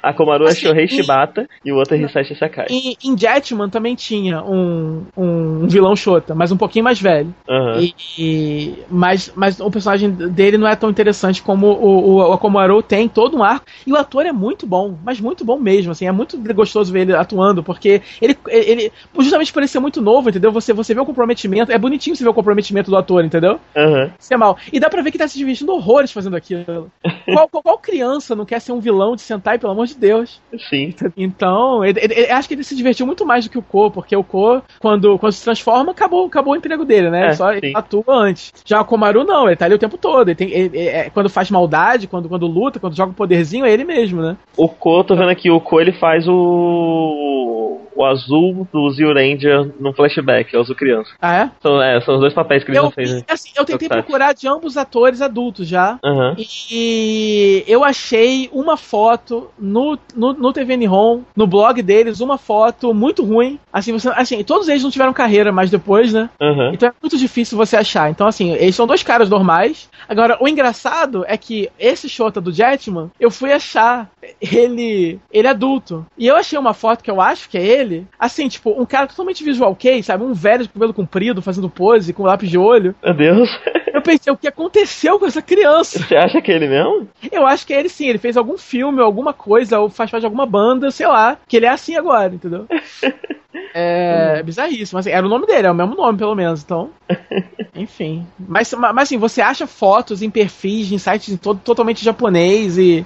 A 0.03 0.13
Komaru 0.15 0.45
assim, 0.45 0.67
é 0.67 0.69
Shohei 0.69 0.89
Shibata 0.89 1.49
e 1.65 1.73
o 1.73 1.77
outro 1.77 1.95
é 1.95 1.99
Hisashi 1.99 2.35
Sakai. 2.35 2.67
Em, 2.69 2.97
em 3.03 3.17
Jetman 3.17 3.71
também 3.71 3.95
tinha 3.95 4.43
um, 4.43 5.05
um, 5.17 5.67
vilão 5.67 5.97
Shota, 5.97 6.35
mas 6.35 6.53
um 6.53 6.57
pouquinho 6.57 6.85
mais 6.85 7.01
velho. 7.01 7.35
Uhum. 7.49 7.81
E, 7.81 7.95
e, 8.19 8.75
mas, 8.91 9.33
mas 9.35 9.61
o 9.61 9.71
personagem 9.71 10.11
dele 10.11 10.59
não 10.59 10.69
é 10.69 10.77
tão 10.77 10.91
interessante 10.91 11.43
como 11.43 11.69
o, 11.69 12.17
o, 12.17 12.33
o 12.33 12.39
Komaru 12.39 12.83
tem 12.83 13.09
todo 13.09 13.37
um 13.37 13.43
arco. 13.43 13.67
E 13.87 13.93
o 13.93 13.97
ator 13.97 14.27
é 14.27 14.33
muito 14.33 14.67
bom, 14.67 14.97
mas 15.03 15.21
muito 15.21 15.45
bom 15.45 15.59
mesmo. 15.59 15.93
Assim, 15.93 16.07
é 16.07 16.13
muito 16.13 16.37
gostoso 16.53 16.93
ver 16.93 17.01
ele 17.01 17.15
atuando, 17.15 17.63
porque 17.63 18.03
ele, 18.21 18.37
ele 18.49 18.93
justamente 19.19 19.53
por 19.53 19.61
ele 19.61 19.69
ser 19.69 19.81
muito 19.81 20.03
novo, 20.03 20.29
entendeu? 20.29 20.53
Você, 20.53 20.73
você 20.73 20.93
vê 20.93 21.01
o 21.01 21.07
comprometimento. 21.07 21.73
É 21.73 21.79
bonitinho 21.79 22.15
você 22.15 22.25
ver 22.25 22.31
o 22.31 22.35
comprometimento 22.35 22.91
do 22.91 22.97
ator, 22.97 23.25
entendeu? 23.25 23.59
Uhum. 23.75 24.11
Isso 24.19 24.35
é 24.35 24.37
mal. 24.37 24.59
E 24.71 24.79
dá 24.79 24.91
pra 24.91 25.01
ver 25.01 25.11
que 25.11 25.19
tá 25.19 25.27
se 25.27 25.39
divertindo 25.39 25.73
horrores 25.73 26.13
fazendo 26.13 26.37
aquilo. 26.37 26.91
qual, 27.25 27.49
qual, 27.49 27.63
qual 27.63 27.79
criança 27.79 28.35
não 28.35 28.45
quer 28.45 28.61
ser 28.61 28.73
um 28.73 28.82
vilão 28.83 29.15
de 29.15 29.23
Sentai, 29.23 29.59
pelo 29.59 29.73
amor 29.73 29.87
de 29.87 29.95
Deus. 29.95 30.41
Sim. 30.69 30.95
Então, 31.17 31.85
ele, 31.85 32.01
ele, 32.01 32.31
acho 32.31 32.49
que 32.49 32.55
ele 32.55 32.65
se 32.65 32.77
divertiu 32.77 33.07
muito 33.07 33.25
mais 33.25 33.45
do 33.45 33.51
que 33.51 33.59
o 33.59 33.63
Ko, 33.63 33.91
porque 33.91 34.15
o 34.15 34.25
Ko, 34.25 34.63
quando, 34.81 35.19
quando 35.19 35.33
se 35.33 35.45
transforma, 35.45 35.93
acabou, 35.93 36.27
acabou 36.27 36.55
o 36.55 36.57
emprego 36.57 36.85
dele, 36.85 37.11
né? 37.11 37.29
É, 37.29 37.33
Só 37.33 37.53
ele 37.53 37.73
atua 37.75 38.05
antes. 38.09 38.53
Já 38.65 38.81
o 38.81 38.85
Komaru 38.85 39.25
não, 39.25 39.47
ele 39.47 39.57
tá 39.57 39.65
ali 39.65 39.75
o 39.75 39.79
tempo 39.79 39.97
todo. 39.97 40.29
Ele 40.29 40.35
tem, 40.35 40.51
ele, 40.51 40.79
é, 40.79 41.11
quando 41.11 41.31
faz 41.31 41.51
maldade, 41.51 42.07
quando, 42.07 42.29
quando 42.29 42.47
luta, 42.47 42.81
quando 42.81 42.97
joga 42.97 43.13
o 43.13 43.15
poderzinho, 43.15 43.65
é 43.65 43.73
ele 43.73 43.85
mesmo, 43.85 44.21
né? 44.21 44.37
O 44.57 44.69
Ko, 44.69 45.05
tô 45.05 45.15
vendo 45.15 45.31
aqui, 45.31 45.51
o 45.51 45.61
Ko 45.61 45.81
ele 45.81 45.93
faz 45.93 46.27
o 46.29 47.81
o 47.95 48.05
azul 48.05 48.67
do 48.73 48.91
Zio 48.91 49.13
Ranger 49.13 49.71
no 49.79 49.93
flashback, 49.93 50.55
é 50.55 50.59
o 50.59 50.63
Azul 50.63 50.75
Criança. 50.75 51.11
Ah, 51.21 51.37
é? 51.37 51.51
São, 51.61 51.83
é, 51.83 52.01
são 52.01 52.15
os 52.15 52.21
dois 52.21 52.35
papéis 52.35 52.65
que 52.65 52.71
ele 52.71 52.79
eu, 52.79 52.85
já 52.85 52.91
fez. 52.91 53.13
Né? 53.13 53.23
Assim, 53.29 53.51
eu 53.57 53.65
tentei 53.65 53.89
procurar 53.89 54.33
de 54.35 54.49
ambos 54.49 54.77
atores 54.77 55.21
adultos 55.21 55.69
já. 55.69 55.99
Uhum. 56.05 56.35
E 56.39 57.65
eu 57.67 57.85
achei 57.85 58.49
uma 58.53 58.72
foto 58.77 59.51
no, 59.59 59.99
no, 60.15 60.33
no 60.33 60.53
TV 60.53 60.77
Nihon, 60.77 61.23
no 61.37 61.47
blog 61.47 61.83
deles, 61.83 62.21
uma 62.21 62.39
foto 62.39 62.93
muito 62.95 63.25
ruim. 63.25 63.59
Assim, 63.73 63.93
você, 63.93 64.09
assim, 64.11 64.43
todos 64.45 64.69
eles 64.69 64.83
não 64.83 64.91
tiveram 64.91 65.13
carreira 65.13 65.53
mais 65.53 65.71
depois, 65.71 66.13
né? 66.13 66.31
Uhum. 66.41 66.73
Então 66.73 66.89
é 66.89 66.93
muito 67.01 67.17
difícil 67.17 67.57
você 67.57 67.77
achar. 67.77 68.11
Então, 68.11 68.27
assim, 68.27 68.53
eles 68.53 68.75
são 68.75 68.87
dois 68.87 69.03
caras 69.03 69.29
normais. 69.29 69.89
Agora, 70.09 70.37
o 70.41 70.49
engraçado 70.49 71.25
é 71.27 71.37
que 71.37 71.71
esse 71.79 72.09
Shota 72.09 72.41
do 72.41 72.53
Jetman, 72.53 73.11
eu 73.19 73.31
fui 73.31 73.53
achar 73.53 74.11
ele, 74.41 75.21
ele 75.33 75.49
adulto. 75.49 76.07
E 76.17 76.27
eu 76.27 76.37
achei 76.37 76.59
uma 76.59 76.75
foto 76.75 77.03
que 77.03 77.11
eu 77.11 77.21
acho 77.21 77.49
que 77.49 77.59
é 77.59 77.65
ele 77.65 78.07
assim, 78.19 78.49
tipo, 78.49 78.71
um 78.81 78.87
cara 78.87 79.07
totalmente 79.07 79.45
visual 79.45 79.75
kei, 79.75 80.03
sabe? 80.03 80.25
Um 80.25 80.33
velho 80.33 80.63
de 80.63 80.69
cabelo 80.69 80.95
comprido, 80.95 81.43
fazendo 81.43 81.69
pose, 81.69 82.13
com 82.13 82.23
lápis 82.23 82.51
de 82.51 82.59
olho. 82.59 82.95
Meu 83.03 83.15
Deus. 83.15 83.49
Eu 83.93 84.01
pensei, 84.01 84.33
o 84.33 84.37
que 84.37 84.49
aconteceu 84.49 85.19
com 85.19 85.27
essa 85.27 85.43
criança? 85.43 85.99
Você 85.99 86.17
acha 86.17 86.41
que 86.41 86.51
é 86.51 86.57
ele 86.57 86.69
mesmo? 86.69 87.09
Eu 87.31 87.47
acho 87.47 87.67
que 87.67 87.75
é 87.75 87.79
ele 87.79 87.89
sim, 87.89 88.09
ele 88.09 88.19
fez 88.19 88.37
algum 88.37 88.57
filme, 88.63 89.03
alguma 89.03 89.33
coisa, 89.33 89.79
ou 89.79 89.91
faz 89.91 90.11
parte 90.11 90.23
de 90.23 90.27
alguma 90.27 90.47
banda, 90.47 90.91
sei 90.91 91.07
lá, 91.07 91.37
que 91.47 91.57
ele 91.57 91.67
é 91.67 91.71
assim 91.71 91.97
agora, 91.97 92.35
entendeu? 92.35 92.67
É 93.75 94.43
bizarríssimo, 94.43 94.99
assim, 94.99 95.11
era 95.11 95.27
o 95.27 95.29
nome 95.29 95.47
dele, 95.47 95.67
é 95.67 95.71
o 95.71 95.75
mesmo 95.75 95.95
nome, 95.95 96.19
pelo 96.19 96.35
menos, 96.35 96.63
então. 96.63 96.91
Enfim. 97.75 98.27
Mas, 98.39 98.73
mas 98.73 98.99
assim, 98.99 99.17
você 99.17 99.41
acha 99.41 99.67
fotos 99.67 100.23
em 100.23 100.31
perfis, 100.31 100.93
em 100.93 100.99
sites 100.99 101.39
todo, 101.41 101.59
totalmente 101.61 102.05
japonês 102.05 102.77
e. 102.77 103.05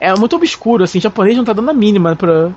É 0.00 0.14
muito 0.16 0.36
obscuro, 0.36 0.84
assim, 0.84 1.00
japonês 1.00 1.36
não 1.36 1.44
tá 1.44 1.52
dando 1.52 1.70
a 1.70 1.74
mínima 1.74 2.14
pra, 2.14 2.52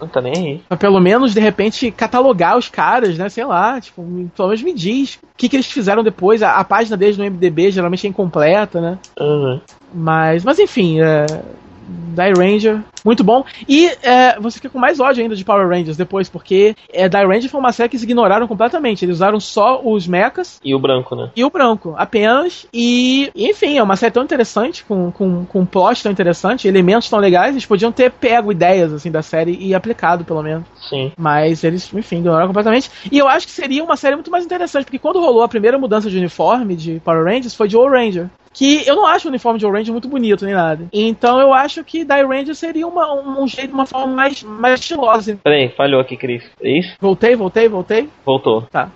não 0.00 0.08
tá 0.08 0.20
nem 0.20 0.34
aí. 0.34 0.62
Pra 0.68 0.76
pelo 0.76 1.00
menos, 1.00 1.34
de 1.34 1.40
repente, 1.40 1.90
catalogar 1.90 2.56
os 2.56 2.68
caras, 2.68 3.18
né? 3.18 3.28
Sei 3.28 3.44
lá, 3.44 3.80
tipo, 3.80 4.02
pelo 4.36 4.48
menos 4.48 4.62
me 4.62 4.72
diz 4.72 5.16
o 5.16 5.18
que, 5.36 5.48
que 5.48 5.56
eles 5.56 5.70
fizeram 5.70 6.02
depois. 6.02 6.42
A, 6.42 6.56
a 6.56 6.64
página 6.64 6.96
deles 6.96 7.18
no 7.18 7.24
MDB 7.24 7.70
geralmente 7.70 8.06
é 8.06 8.10
incompleta, 8.10 8.80
né? 8.80 8.98
Uhum. 9.18 9.60
Mas, 9.92 10.44
mas 10.44 10.58
enfim, 10.58 11.00
é, 11.00 11.26
Die 11.88 12.32
Ranger, 12.32 12.80
muito 13.04 13.24
bom. 13.24 13.44
E 13.68 13.86
é, 14.02 14.38
você 14.38 14.56
fica 14.56 14.68
com 14.68 14.78
mais 14.78 15.00
ódio 15.00 15.22
ainda 15.22 15.34
de 15.34 15.44
Power 15.44 15.66
Rangers 15.68 15.96
depois, 15.96 16.28
porque 16.28 16.76
é, 16.92 17.08
Die 17.08 17.24
Ranger 17.24 17.50
foi 17.50 17.60
uma 17.60 17.72
série 17.72 17.88
que 17.88 17.96
eles 17.96 18.02
ignoraram 18.02 18.46
completamente. 18.46 19.04
Eles 19.04 19.16
usaram 19.16 19.40
só 19.40 19.80
os 19.82 20.06
mechas. 20.06 20.60
E 20.62 20.74
o 20.74 20.78
branco, 20.78 21.16
né? 21.16 21.30
E 21.34 21.44
o 21.44 21.50
branco, 21.50 21.94
apenas. 21.96 22.66
E, 22.72 23.30
enfim, 23.34 23.78
é 23.78 23.82
uma 23.82 23.96
série 23.96 24.12
tão 24.12 24.22
interessante, 24.22 24.84
com, 24.84 25.10
com, 25.10 25.44
com 25.46 25.60
um 25.60 25.66
plot 25.66 26.02
tão 26.02 26.12
interessante, 26.12 26.68
elementos 26.68 27.08
tão 27.08 27.18
legais. 27.18 27.52
Eles 27.52 27.66
podiam 27.66 27.90
ter 27.90 28.10
pego 28.10 28.52
ideias 28.52 28.92
assim 28.92 29.10
da 29.10 29.22
série 29.22 29.56
e 29.58 29.74
aplicado, 29.74 30.24
pelo 30.24 30.42
menos. 30.42 30.64
Sim. 30.88 31.12
Mas 31.16 31.64
eles, 31.64 31.92
enfim, 31.94 32.18
ignoraram 32.18 32.48
completamente. 32.48 32.90
E 33.10 33.18
eu 33.18 33.28
acho 33.28 33.46
que 33.46 33.52
seria 33.52 33.82
uma 33.82 33.96
série 33.96 34.16
muito 34.16 34.30
mais 34.30 34.44
interessante, 34.44 34.84
porque 34.84 34.98
quando 34.98 35.20
rolou 35.20 35.42
a 35.42 35.48
primeira 35.48 35.78
mudança 35.78 36.10
de 36.10 36.18
uniforme 36.18 36.76
de 36.76 37.00
Power 37.00 37.24
Rangers 37.24 37.54
foi 37.54 37.68
de 37.68 37.76
All 37.76 37.88
Ranger. 37.88 38.28
Que 38.52 38.86
eu 38.86 38.96
não 38.96 39.06
acho 39.06 39.26
o 39.26 39.30
uniforme 39.30 39.58
de 39.58 39.64
All 39.66 39.72
Ranger 39.72 39.92
muito 39.92 40.08
bonito 40.08 40.44
nem 40.44 40.54
nada. 40.54 40.86
Então 40.92 41.40
eu 41.40 41.52
acho 41.52 41.84
que 41.84 42.04
Die 42.04 42.22
Ranger 42.22 42.54
seria 42.54 42.86
uma, 42.86 43.12
um 43.14 43.46
jeito, 43.46 43.72
uma 43.72 43.86
forma 43.86 44.14
mais, 44.14 44.42
mais 44.42 44.80
estilosa. 44.80 45.38
Peraí, 45.42 45.68
falhou 45.70 46.00
aqui, 46.00 46.16
Cris. 46.16 46.44
É 46.62 46.78
isso? 46.78 46.96
Voltei, 47.00 47.36
voltei, 47.36 47.68
voltei. 47.68 48.08
Voltou. 48.24 48.62
Tá. 48.62 48.90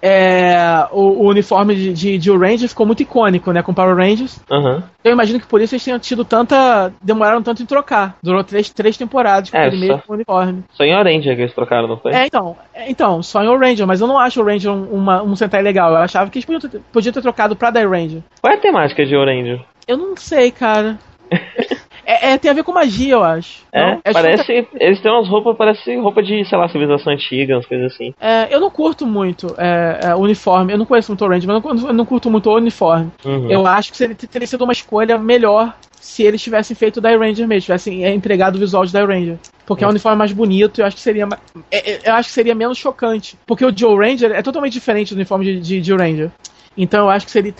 É, 0.00 0.86
o, 0.92 1.24
o, 1.24 1.28
uniforme 1.28 1.74
de, 1.74 1.92
de, 1.92 2.18
de 2.18 2.30
Ranger 2.30 2.68
ficou 2.68 2.86
muito 2.86 3.02
icônico, 3.02 3.50
né, 3.52 3.62
com 3.62 3.74
Power 3.74 3.96
Rangers. 3.96 4.38
Uhum. 4.50 4.82
Eu 5.02 5.12
imagino 5.12 5.40
que 5.40 5.46
por 5.46 5.60
isso 5.60 5.74
eles 5.74 5.84
tenham 5.84 5.98
tido 5.98 6.24
tanta. 6.24 6.92
demoraram 7.02 7.42
tanto 7.42 7.62
em 7.62 7.66
trocar. 7.66 8.16
Durou 8.22 8.44
três, 8.44 8.70
três 8.70 8.96
temporadas 8.96 9.50
com 9.50 9.56
É, 9.56 9.66
aquele 9.66 9.86
só- 9.86 9.92
mesmo 9.96 10.14
uniforme. 10.14 10.64
Só 10.72 10.84
em 10.84 10.94
Orange 10.96 11.34
que 11.34 11.42
eles 11.42 11.54
trocaram, 11.54 11.88
não 11.88 11.96
foi? 11.96 12.12
É, 12.12 12.26
então, 12.26 12.56
é, 12.72 12.90
então, 12.90 13.22
só 13.22 13.42
em 13.42 13.58
Ranger, 13.58 13.86
mas 13.86 14.00
eu 14.00 14.06
não 14.06 14.18
acho 14.18 14.40
o 14.40 14.44
Ranger 14.44 14.70
um, 14.72 14.84
uma- 14.84 15.22
um 15.22 15.34
Sentai 15.34 15.62
legal. 15.62 15.90
Eu 15.90 15.98
achava 15.98 16.30
que 16.30 16.38
eles 16.38 16.46
podiam 16.46 16.60
ter, 16.70 16.80
podiam 16.92 17.12
ter 17.12 17.22
trocado 17.22 17.56
pra 17.56 17.70
Die 17.70 17.84
Ranger. 17.86 18.22
Qual 18.40 18.52
é 18.52 18.56
a 18.56 18.60
temática 18.60 19.04
de 19.04 19.16
Orange? 19.16 19.60
Eu 19.86 19.96
não 19.96 20.16
sei, 20.16 20.50
cara. 20.50 20.98
é, 22.08 22.30
é, 22.32 22.38
tem 22.38 22.50
a 22.50 22.54
ver 22.54 22.64
com 22.64 22.72
magia, 22.72 23.12
eu 23.12 23.22
acho. 23.22 23.66
É, 23.70 23.82
Não? 23.82 23.96
tipo- 23.96 24.12
parece. 24.14 24.66
Eles 24.80 24.98
têm 25.02 25.12
umas 25.12 25.28
roupas, 25.28 25.54
parece 25.58 25.94
roupa 25.96 26.22
de, 26.22 26.42
sei 26.48 26.56
lá, 26.56 26.66
civilização 26.66 27.12
antiga, 27.12 27.54
umas 27.54 27.66
coisas 27.66 27.92
assim. 27.92 28.14
É, 28.18 28.48
eu 28.50 28.58
não 28.58 28.70
curto 28.70 29.06
muito 29.06 29.54
é, 29.58 30.00
é, 30.04 30.14
o 30.14 30.20
uniforme. 30.20 30.72
Eu 30.72 30.78
não 30.78 30.86
conheço 30.86 31.12
muito 31.12 31.22
o 31.22 31.28
Ranger, 31.28 31.46
mas 31.46 31.62
eu 31.62 31.74
não, 31.74 31.88
eu 31.88 31.92
não 31.92 32.06
curto 32.06 32.30
muito 32.30 32.48
o 32.48 32.56
uniforme. 32.56 33.10
Uhum. 33.22 33.50
Eu 33.50 33.66
acho 33.66 33.90
que 33.90 33.98
seria, 33.98 34.14
teria 34.16 34.46
sido 34.48 34.64
uma 34.64 34.72
escolha 34.72 35.18
melhor 35.18 35.74
se 36.00 36.22
eles 36.22 36.40
tivessem 36.40 36.74
feito 36.74 36.96
o 36.96 37.00
Die 37.02 37.16
Ranger 37.16 37.46
mesmo, 37.46 37.62
tivessem 37.66 38.04
é, 38.04 38.14
entregado 38.14 38.56
o 38.56 38.58
visual 38.58 38.86
de 38.86 38.92
Die 38.92 39.04
Ranger. 39.04 39.36
Porque 39.66 39.84
é 39.84 39.86
um 39.86 39.90
uniforme 39.90 40.16
mais 40.16 40.32
bonito, 40.32 40.80
eu 40.80 40.86
acho 40.86 40.96
que 40.96 41.02
seria 41.02 41.28
é, 41.70 41.92
é, 41.92 42.00
eu 42.08 42.14
acho 42.14 42.30
que 42.30 42.34
seria 42.34 42.54
menos 42.54 42.78
chocante. 42.78 43.36
Porque 43.46 43.66
o 43.66 43.76
Joe 43.76 43.96
Ranger 43.96 44.32
é 44.32 44.40
totalmente 44.40 44.72
diferente 44.72 45.12
do 45.12 45.16
uniforme 45.16 45.44
de, 45.44 45.60
de, 45.60 45.80
de 45.82 45.94
Ranger. 45.94 46.30
Então 46.74 47.04
eu 47.04 47.10
acho 47.10 47.26
que 47.26 47.32
seria. 47.32 47.52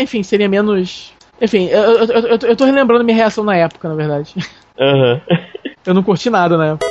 Enfim, 0.00 0.22
seria 0.22 0.48
menos. 0.48 1.12
Enfim, 1.40 1.66
eu, 1.68 1.82
eu, 1.82 2.06
eu, 2.06 2.38
eu- 2.48 2.56
tô 2.56 2.64
relembrando 2.64 3.04
minha 3.04 3.16
reação 3.16 3.44
na 3.44 3.56
época, 3.56 3.88
na 3.88 3.94
verdade. 3.94 4.34
Aham. 4.78 5.20
Eu 5.86 5.94
não 5.94 6.02
curti 6.02 6.30
nada 6.30 6.56
na 6.56 6.66
época. 6.68 6.86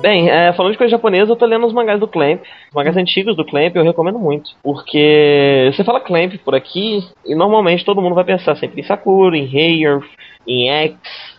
Bem, 0.00 0.28
é, 0.28 0.52
falando 0.52 0.72
de 0.72 0.78
coisa 0.78 0.90
japonesa, 0.90 1.32
eu 1.32 1.36
tô 1.36 1.46
lendo 1.46 1.66
os 1.66 1.72
mangás 1.72 1.98
do 1.98 2.06
Clamp. 2.06 2.40
Os 2.68 2.74
mangás 2.74 2.96
antigos 2.96 3.34
do 3.36 3.44
Clamp 3.46 3.74
eu 3.74 3.82
recomendo 3.84 4.18
muito. 4.18 4.50
Porque 4.62 5.70
você 5.74 5.82
fala 5.82 6.00
Clamp 6.00 6.34
por 6.44 6.54
aqui, 6.54 7.00
e 7.24 7.34
normalmente 7.34 7.84
todo 7.84 8.02
mundo 8.02 8.14
vai 8.14 8.24
pensar 8.24 8.56
sempre 8.56 8.80
em 8.80 8.84
Sakura, 8.84 9.36
em 9.36 9.44
Heyer, 9.50 10.00
em 10.46 10.68
X, 10.68 10.94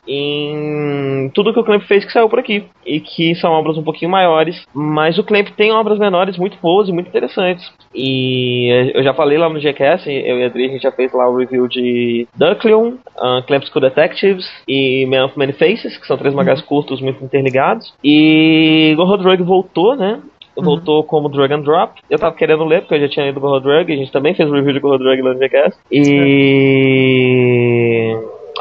em 0.07 1.29
tudo 1.33 1.53
que 1.53 1.59
o 1.59 1.63
Clamp 1.63 1.83
fez 1.83 2.05
que 2.05 2.11
saiu 2.11 2.29
por 2.29 2.39
aqui. 2.39 2.63
E 2.85 2.99
que 2.99 3.35
são 3.35 3.51
obras 3.51 3.77
um 3.77 3.83
pouquinho 3.83 4.11
maiores. 4.11 4.65
Mas 4.73 5.17
o 5.17 5.23
Clamp 5.23 5.49
tem 5.49 5.71
obras 5.71 5.99
menores 5.99 6.37
muito 6.37 6.57
boas 6.61 6.87
e 6.87 6.93
muito 6.93 7.09
interessantes. 7.09 7.69
E 7.93 8.91
eu 8.93 9.03
já 9.03 9.13
falei 9.13 9.37
lá 9.37 9.49
no 9.49 9.59
GCast, 9.59 10.09
eu 10.09 10.39
e 10.39 10.43
a 10.43 10.47
Adri, 10.47 10.65
a 10.65 10.69
gente 10.69 10.83
já 10.83 10.91
fez 10.91 11.11
lá 11.13 11.29
o 11.29 11.35
review 11.35 11.67
de 11.67 12.27
Duckleon, 12.35 12.93
uh, 13.17 13.41
Clamp 13.45 13.63
School 13.63 13.81
Detectives 13.81 14.45
e 14.67 15.05
Man 15.07 15.25
of 15.25 15.37
Many 15.37 15.53
Faces, 15.53 15.97
que 15.97 16.07
são 16.07 16.17
três 16.17 16.33
mangás 16.33 16.61
curtos 16.61 17.01
muito 17.01 17.23
interligados. 17.23 17.93
E 18.03 18.93
Gorro 18.95 19.17
Drug 19.17 19.43
voltou, 19.43 19.95
né? 19.95 20.21
Voltou 20.55 21.03
como 21.03 21.29
Drag 21.29 21.53
and 21.53 21.61
Drop. 21.61 22.01
Eu 22.09 22.17
tava 22.17 22.35
querendo 22.35 22.65
ler, 22.65 22.81
porque 22.81 22.95
eu 22.95 23.01
já 23.01 23.09
tinha 23.09 23.27
lido 23.27 23.39
Gorro 23.39 23.59
Drug, 23.59 23.93
a 23.93 23.95
gente 23.95 24.11
também 24.11 24.33
fez 24.33 24.49
o 24.49 24.53
review 24.53 24.73
de 24.73 24.79
Gorro 24.79 24.97
Drug 24.97 25.21
lá 25.21 25.33
no 25.33 25.39
GCast. 25.39 25.79
E. 25.91 26.97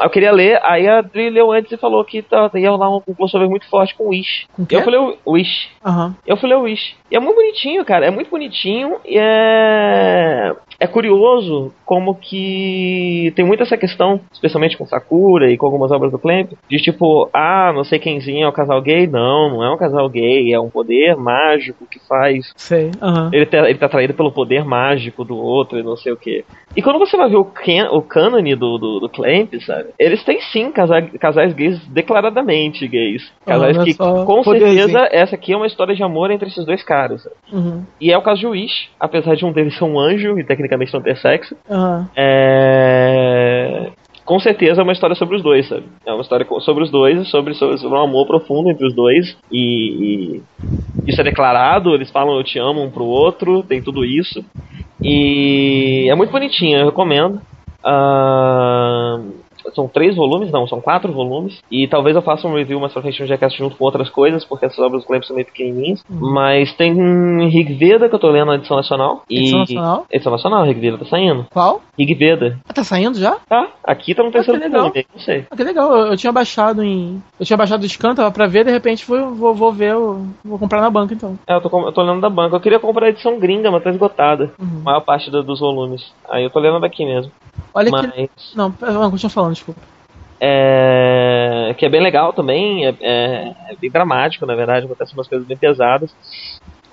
Eu 0.01 0.09
queria 0.09 0.31
ler, 0.31 0.59
aí 0.63 0.87
a 0.87 0.99
Adri 0.99 1.29
leu 1.29 1.51
antes 1.51 1.71
e 1.71 1.77
falou 1.77 2.03
que 2.03 2.21
tá, 2.21 2.49
ia 2.55 2.69
rolar 2.69 2.95
um 2.95 3.01
crossover 3.15 3.49
muito 3.49 3.67
forte 3.69 3.95
com 3.95 4.09
Wish. 4.09 4.47
Com 4.55 4.65
eu 4.69 4.83
falei, 4.83 5.17
Wish. 5.25 5.69
Aham. 5.85 6.15
Eu 6.25 6.37
fui 6.37 6.49
ler 6.49 6.55
o 6.55 6.61
Wish. 6.61 6.95
E 7.09 7.15
é 7.15 7.19
muito 7.19 7.35
bonitinho, 7.35 7.85
cara. 7.85 8.05
É 8.05 8.11
muito 8.11 8.29
bonitinho 8.29 8.97
e 9.05 9.17
é. 9.17 10.55
É 10.79 10.85
curioso 10.85 11.73
como 11.83 12.13
que 12.13 13.33
tem 13.35 13.43
muito 13.43 13.63
essa 13.63 13.77
questão, 13.77 14.19
especialmente 14.31 14.77
com 14.77 14.85
Sakura 14.85 15.49
e 15.49 15.57
com 15.57 15.65
algumas 15.65 15.91
obras 15.91 16.11
do 16.11 16.19
Clamp, 16.19 16.51
de 16.69 16.77
tipo, 16.77 17.29
ah, 17.33 17.71
não 17.73 17.83
sei 17.83 17.97
quemzinho 17.97 18.45
é 18.45 18.49
um 18.49 18.51
casal 18.51 18.79
gay. 18.81 19.07
Não, 19.07 19.49
não 19.49 19.63
é 19.63 19.73
um 19.73 19.77
casal 19.77 20.07
gay, 20.07 20.53
é 20.53 20.59
um 20.59 20.69
poder 20.69 21.15
mágico 21.15 21.87
que 21.89 21.99
faz. 22.07 22.53
Sei. 22.55 22.91
Ele 23.31 23.45
tá, 23.45 23.69
ele 23.69 23.79
tá 23.79 23.87
atraído 23.87 24.13
pelo 24.13 24.31
poder 24.31 24.63
mágico 24.63 25.23
do 25.23 25.35
outro 25.35 25.79
e 25.79 25.83
não 25.83 25.95
sei 25.95 26.11
o 26.11 26.17
que. 26.17 26.45
E 26.75 26.81
quando 26.81 26.99
você 26.99 27.17
vai 27.17 27.29
ver 27.29 27.37
o, 27.37 27.45
can, 27.45 27.89
o 27.91 28.01
cânone 28.01 28.55
do, 28.55 28.77
do, 28.77 28.99
do 28.99 29.09
Clamp, 29.09 29.53
sabe? 29.65 29.89
Eles 29.97 30.23
têm 30.23 30.39
sim 30.41 30.71
casa, 30.71 31.01
casais 31.19 31.53
gays 31.53 31.79
declaradamente 31.87 32.87
gays. 32.87 33.31
Casais 33.45 33.77
que, 33.83 33.95
com 33.95 34.43
certeza, 34.43 35.07
essa 35.11 35.35
aqui 35.35 35.53
é 35.53 35.57
uma 35.57 35.65
história 35.65 35.95
de 35.95 36.03
amor 36.03 36.29
entre 36.29 36.49
esses 36.49 36.65
dois 36.65 36.83
caras. 36.83 36.96
Uhum. 37.51 37.83
E 37.99 38.11
é 38.11 38.17
o 38.17 38.21
caso 38.21 38.39
de 38.39 38.47
Wish, 38.47 38.89
apesar 38.99 39.35
de 39.35 39.45
um 39.45 39.51
deles 39.51 39.77
ser 39.77 39.83
um 39.83 39.99
anjo 39.99 40.39
e 40.39 40.43
tecnicamente 40.43 40.93
não 40.93 41.01
ter 41.01 41.17
sexo. 41.17 41.55
Aham. 41.69 42.09
É... 42.15 43.91
Com 44.25 44.39
certeza 44.39 44.81
é 44.81 44.83
uma 44.83 44.91
história 44.91 45.15
sobre 45.15 45.37
os 45.37 45.41
dois, 45.41 45.69
sabe? 45.69 45.85
É 46.05 46.11
uma 46.11 46.21
história 46.21 46.45
sobre 46.59 46.83
os 46.83 46.91
dois, 46.91 47.29
sobre, 47.29 47.53
sobre, 47.53 47.77
sobre 47.77 47.97
um 47.97 48.01
amor 48.01 48.27
profundo 48.27 48.69
entre 48.69 48.85
os 48.85 48.93
dois. 48.93 49.37
E, 49.49 50.35
e 50.35 50.43
isso 51.07 51.21
é 51.21 51.23
declarado, 51.23 51.95
eles 51.95 52.11
falam 52.11 52.35
eu 52.35 52.43
te 52.43 52.59
amo 52.59 52.83
um 52.83 52.91
pro 52.91 53.05
outro, 53.05 53.63
tem 53.63 53.81
tudo 53.81 54.03
isso. 54.03 54.43
E 55.01 56.07
é 56.09 56.15
muito 56.15 56.31
bonitinho, 56.31 56.77
eu 56.79 56.85
recomendo. 56.87 57.41
Ah, 57.81 59.17
são 59.73 59.87
três 59.87 60.15
volumes, 60.15 60.51
não, 60.51 60.67
são 60.67 60.79
quatro 60.81 61.11
volumes. 61.11 61.59
E 61.71 61.87
talvez 61.87 62.15
eu 62.15 62.21
faça 62.21 62.47
um 62.47 62.55
review 62.55 62.79
mais 62.79 62.93
pra 62.93 63.01
frente 63.01 63.19
no 63.21 63.27
Jackass 63.27 63.53
junto 63.55 63.75
com 63.75 63.85
outras 63.85 64.09
coisas, 64.09 64.43
porque 64.45 64.65
essas 64.65 64.79
obras 64.79 65.01
do 65.01 65.07
Clamp 65.07 65.23
são 65.23 65.35
meio 65.35 65.45
pequenininhas. 65.45 66.03
Mas 66.09 66.73
tem 66.75 66.93
Rig 67.47 67.73
Veda 67.73 68.09
que 68.09 68.15
eu 68.15 68.19
tô 68.19 68.29
lendo 68.29 68.47
na 68.47 68.55
edição 68.55 68.77
nacional. 68.77 69.23
E... 69.29 69.39
Edição 69.39 69.59
nacional? 69.59 70.05
Edição 70.11 70.31
nacional, 70.31 70.63
Rig 70.65 70.79
Veda 70.79 70.97
tá 70.97 71.05
saindo. 71.05 71.45
Qual? 71.51 71.81
Rig 71.97 72.13
Veda. 72.13 72.59
Ah, 72.67 72.73
tá 72.73 72.83
saindo 72.83 73.17
já? 73.19 73.37
Tá, 73.47 73.67
aqui 73.83 74.13
tá 74.13 74.23
no 74.23 74.31
terceiro 74.31 74.59
que 74.59 74.65
legal. 74.67 74.83
volume, 74.83 75.05
não 75.13 75.21
sei. 75.21 75.45
Ah, 75.49 75.55
que 75.55 75.63
legal, 75.63 75.91
eu, 75.95 76.07
eu 76.07 76.17
tinha 76.17 76.31
baixado 76.31 76.83
em. 76.83 77.21
Eu 77.39 77.45
tinha 77.45 77.57
baixado 77.57 77.83
o 77.83 77.89
scan, 77.89 78.13
tava 78.15 78.31
pra 78.31 78.47
ver, 78.47 78.65
de 78.65 78.71
repente 78.71 79.05
vou, 79.07 79.33
vou, 79.33 79.53
vou 79.55 79.71
ver, 79.71 79.91
eu 79.93 80.25
vou 80.43 80.59
comprar 80.59 80.81
na 80.81 80.89
banca 80.89 81.13
então. 81.13 81.37
É, 81.47 81.55
eu 81.55 81.61
tô, 81.61 81.87
eu 81.87 81.91
tô 81.91 82.01
lendo 82.03 82.21
da 82.21 82.29
banca. 82.29 82.55
Eu 82.55 82.59
queria 82.61 82.79
comprar 82.79 83.07
a 83.07 83.09
edição 83.09 83.39
gringa, 83.39 83.71
mas 83.71 83.83
tá 83.83 83.89
esgotada. 83.89 84.51
Uhum. 84.59 84.79
A 84.81 84.83
maior 84.83 85.01
parte 85.01 85.29
do- 85.31 85.43
dos 85.43 85.59
volumes. 85.59 86.11
Aí 86.29 86.43
eu 86.43 86.49
tô 86.49 86.59
lendo 86.59 86.79
daqui 86.79 87.05
mesmo. 87.05 87.31
Olha 87.73 87.89
mas. 87.91 88.11
que. 88.11 88.29
Não, 88.55 88.71
continua 88.71 89.29
falando, 89.29 89.56
desculpa. 89.57 89.81
É, 90.39 91.75
que 91.77 91.85
é 91.85 91.89
bem 91.89 92.01
legal 92.01 92.31
também, 92.33 92.85
é, 92.85 92.95
é- 93.01 93.49
é 93.71 93.75
bem 93.79 93.89
dramático, 93.89 94.45
na 94.45 94.55
verdade, 94.55 94.85
acontecem 94.85 95.15
umas 95.15 95.27
coisas 95.27 95.47
bem 95.47 95.57
pesadas. 95.57 96.11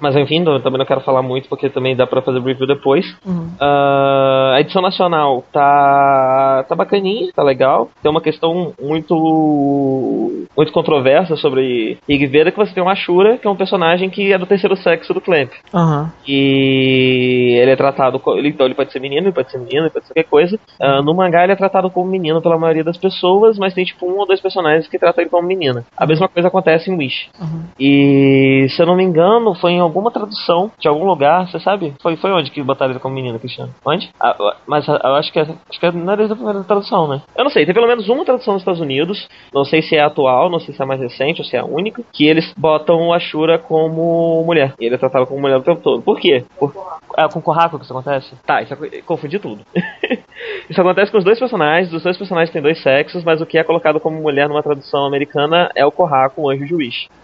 Mas 0.00 0.16
enfim, 0.16 0.44
eu 0.44 0.60
também 0.60 0.78
não 0.78 0.86
quero 0.86 1.00
falar 1.00 1.22
muito 1.22 1.48
porque 1.48 1.68
também 1.68 1.96
dá 1.96 2.06
pra 2.06 2.22
fazer 2.22 2.40
review 2.40 2.66
depois. 2.66 3.16
Uhum. 3.24 3.50
Ah, 3.60 4.52
a 4.56 4.60
edição 4.60 4.82
nacional 4.82 5.44
tá, 5.52 6.64
tá 6.68 6.74
bacaninha, 6.74 7.32
tá 7.34 7.42
legal. 7.42 7.90
Tem 8.02 8.10
uma 8.10 8.20
questão 8.20 8.72
muito 8.80 10.46
muito 10.56 10.72
controversa 10.72 11.36
sobre 11.36 11.98
Rig 12.08 12.26
Veda 12.26 12.50
que 12.50 12.58
você 12.58 12.72
tem 12.72 12.82
o 12.82 12.88
Ashura, 12.88 13.38
que 13.38 13.46
é 13.46 13.50
um 13.50 13.56
personagem 13.56 14.08
que 14.10 14.32
é 14.32 14.38
do 14.38 14.46
terceiro 14.46 14.76
sexo 14.76 15.12
do 15.12 15.20
Clamp. 15.20 15.50
Aham. 15.72 16.12
E 16.26 17.58
ele 17.60 17.70
é 17.70 17.76
tratado 17.76 18.20
ele, 18.36 18.48
então 18.48 18.66
ele 18.66 18.74
pode 18.74 18.92
ser 18.92 19.00
menino, 19.00 19.26
ele 19.26 19.34
pode 19.34 19.50
ser 19.50 19.58
menino, 19.58 19.82
ele 19.82 19.90
pode 19.90 20.06
ser 20.06 20.14
qualquer 20.14 20.28
coisa. 20.28 20.58
Ah, 20.80 21.02
no 21.02 21.14
mangá 21.14 21.42
ele 21.44 21.52
é 21.52 21.56
tratado 21.56 21.90
como 21.90 22.10
menino 22.10 22.40
pela 22.40 22.58
maioria 22.58 22.84
das 22.84 22.96
pessoas, 22.96 23.58
mas 23.58 23.74
tem 23.74 23.84
tipo 23.84 24.06
um 24.06 24.18
ou 24.18 24.26
dois 24.26 24.40
personagens 24.40 24.88
que 24.88 24.98
tratam 24.98 25.22
ele 25.22 25.30
como 25.30 25.46
menina. 25.46 25.84
A 25.96 26.06
mesma 26.06 26.28
coisa 26.28 26.48
acontece 26.48 26.90
em 26.90 26.96
Wish. 26.96 27.28
Uhum. 27.40 27.64
E 27.78 28.66
se 28.70 28.82
eu 28.82 28.86
não 28.86 28.96
me 28.96 29.04
engano, 29.04 29.54
foi 29.54 29.72
em 29.72 29.80
alguma 29.94 30.10
tradução 30.10 30.70
de 30.78 30.88
algum 30.88 31.04
lugar, 31.04 31.48
você 31.48 31.60
sabe? 31.60 31.94
Foi, 32.02 32.16
foi 32.16 32.32
onde 32.32 32.50
que 32.50 32.62
botaram 32.62 32.92
ele 32.92 33.00
como 33.00 33.14
menino, 33.14 33.38
Cristiano? 33.38 33.72
Onde? 33.86 34.10
Ah, 34.20 34.36
mas 34.66 34.88
ah, 34.88 35.00
eu 35.04 35.14
acho 35.14 35.32
que, 35.32 35.38
é- 35.38 35.42
acho 35.42 35.80
que 35.80 35.86
é 35.86 35.92
não 35.92 36.12
é 36.12 36.16
desde 36.16 36.32
a 36.32 36.36
primeira 36.36 36.64
tradução, 36.64 37.08
né? 37.08 37.22
Eu 37.36 37.44
não 37.44 37.50
sei, 37.50 37.64
tem 37.64 37.74
pelo 37.74 37.86
menos 37.86 38.08
uma 38.08 38.24
tradução 38.24 38.54
nos 38.54 38.62
Estados 38.62 38.80
Unidos, 38.80 39.28
não 39.52 39.64
sei 39.64 39.80
se 39.82 39.96
é 39.96 40.00
atual, 40.02 40.50
não 40.50 40.58
sei 40.58 40.74
se 40.74 40.82
é 40.82 40.84
mais 40.84 41.00
recente 41.00 41.40
ou 41.40 41.44
se 41.46 41.56
é 41.56 41.60
a 41.60 41.64
única, 41.64 42.02
que 42.12 42.26
eles 42.26 42.52
botam 42.56 43.08
o 43.08 43.12
Ashura 43.12 43.58
como 43.58 44.42
mulher. 44.44 44.74
E 44.80 44.86
ele 44.86 44.96
é 44.96 44.98
tratado 44.98 45.26
como 45.26 45.40
mulher 45.40 45.56
o 45.56 45.62
tempo 45.62 45.80
todo. 45.80 46.02
Por 46.02 46.18
quê? 46.18 46.44
Por, 46.58 46.72
é 47.16 47.28
com 47.28 47.38
o 47.38 47.42
Kohaku 47.42 47.78
que 47.78 47.84
isso 47.84 47.92
acontece? 47.96 48.34
Tá, 48.44 48.62
isso 48.62 48.74
é, 48.74 49.02
confundi 49.02 49.38
tudo. 49.38 49.64
isso 50.68 50.80
acontece 50.80 51.12
com 51.12 51.18
os 51.18 51.24
dois 51.24 51.38
personagens, 51.38 51.92
os 51.92 52.02
dois 52.02 52.18
personagens 52.18 52.50
têm 52.50 52.60
dois 52.60 52.82
sexos, 52.82 53.22
mas 53.22 53.40
o 53.40 53.46
que 53.46 53.56
é 53.58 53.64
colocado 53.64 54.00
como 54.00 54.20
mulher 54.20 54.48
numa 54.48 54.62
tradução 54.62 55.06
americana 55.06 55.70
é 55.74 55.86
o 55.86 55.92
Kohaku, 55.92 56.42
o 56.42 56.50
anjo. 56.50 56.74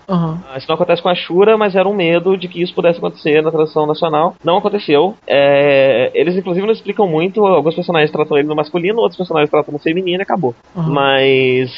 Aham. 0.08 0.42
Ah, 0.48 0.58
Isso 0.58 0.66
não 0.68 0.74
acontece 0.74 1.02
com 1.02 1.08
a 1.08 1.14
Shura, 1.14 1.56
mas 1.56 1.74
era 1.74 1.88
um 1.88 1.94
medo 1.94 2.36
de 2.36 2.48
que 2.50 2.62
isso 2.62 2.74
pudesse 2.74 2.98
acontecer 2.98 3.42
na 3.42 3.50
tradução 3.50 3.86
nacional. 3.86 4.34
Não 4.44 4.58
aconteceu. 4.58 5.14
É, 5.26 6.10
eles, 6.14 6.36
inclusive, 6.36 6.66
não 6.66 6.72
explicam 6.72 7.06
muito. 7.06 7.44
Alguns 7.46 7.74
personagens 7.74 8.10
tratam 8.10 8.36
ele 8.36 8.48
no 8.48 8.56
masculino, 8.56 9.00
outros 9.00 9.16
personagens 9.16 9.50
tratam 9.50 9.72
no 9.72 9.78
feminino 9.78 10.20
e 10.20 10.22
acabou. 10.22 10.54
Uhum. 10.74 10.92
Mas 10.92 11.70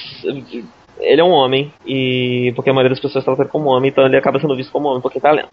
ele 1.00 1.20
é 1.20 1.24
um 1.24 1.30
homem, 1.30 1.72
e 1.86 2.52
porque 2.54 2.70
a 2.70 2.72
maioria 2.72 2.90
das 2.90 3.00
pessoas 3.00 3.24
tratam 3.24 3.44
ele 3.44 3.52
como 3.52 3.70
homem, 3.70 3.90
então 3.90 4.06
ele 4.06 4.16
acaba 4.16 4.40
sendo 4.40 4.56
visto 4.56 4.72
como 4.72 4.88
homem 4.88 5.00
porque 5.00 5.20
tá 5.20 5.30
lendo. 5.30 5.48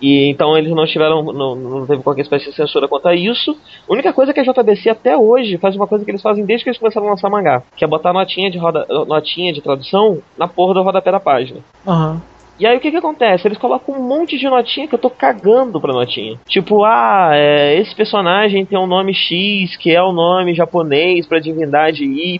E 0.00 0.30
então 0.30 0.56
eles 0.56 0.72
não 0.74 0.86
tiveram, 0.86 1.22
não, 1.22 1.54
não 1.54 1.86
teve 1.86 2.02
qualquer 2.02 2.22
espécie 2.22 2.46
de 2.46 2.56
censura 2.56 2.88
quanto 2.88 3.06
a 3.06 3.14
isso. 3.14 3.56
A 3.88 3.92
única 3.92 4.12
coisa 4.12 4.32
que 4.32 4.40
a 4.40 4.42
JBC 4.42 4.88
até 4.88 5.16
hoje 5.16 5.58
faz 5.58 5.76
uma 5.76 5.86
coisa 5.86 6.04
que 6.04 6.10
eles 6.10 6.22
fazem 6.22 6.44
desde 6.44 6.64
que 6.64 6.70
eles 6.70 6.78
começaram 6.78 7.06
a 7.06 7.10
lançar 7.10 7.28
mangá, 7.28 7.62
que 7.76 7.84
é 7.84 7.88
botar 7.88 8.12
notinha 8.12 8.50
de 8.50 8.58
roda, 8.58 8.86
notinha 9.06 9.52
de 9.52 9.60
tradução 9.60 10.18
na 10.38 10.48
porra 10.48 10.74
do 10.74 10.82
rodapé 10.82 11.12
da 11.12 11.20
página. 11.20 11.60
Aham. 11.86 12.22
E 12.60 12.66
aí 12.66 12.76
o 12.76 12.80
que 12.80 12.90
que 12.90 12.96
acontece? 12.98 13.48
Eles 13.48 13.56
colocam 13.56 13.94
um 13.94 14.02
monte 14.06 14.36
de 14.38 14.44
notinha 14.46 14.86
que 14.86 14.94
eu 14.94 14.98
tô 14.98 15.08
cagando 15.08 15.80
pra 15.80 15.94
notinha. 15.94 16.38
Tipo, 16.46 16.84
ah, 16.84 17.30
é, 17.32 17.80
esse 17.80 17.94
personagem 17.96 18.66
tem 18.66 18.78
um 18.78 18.86
nome 18.86 19.14
X, 19.14 19.78
que 19.78 19.90
é 19.90 20.02
o 20.02 20.12
nome 20.12 20.52
japonês 20.54 21.26
pra 21.26 21.40
divindade 21.40 22.04
Y 22.04 22.38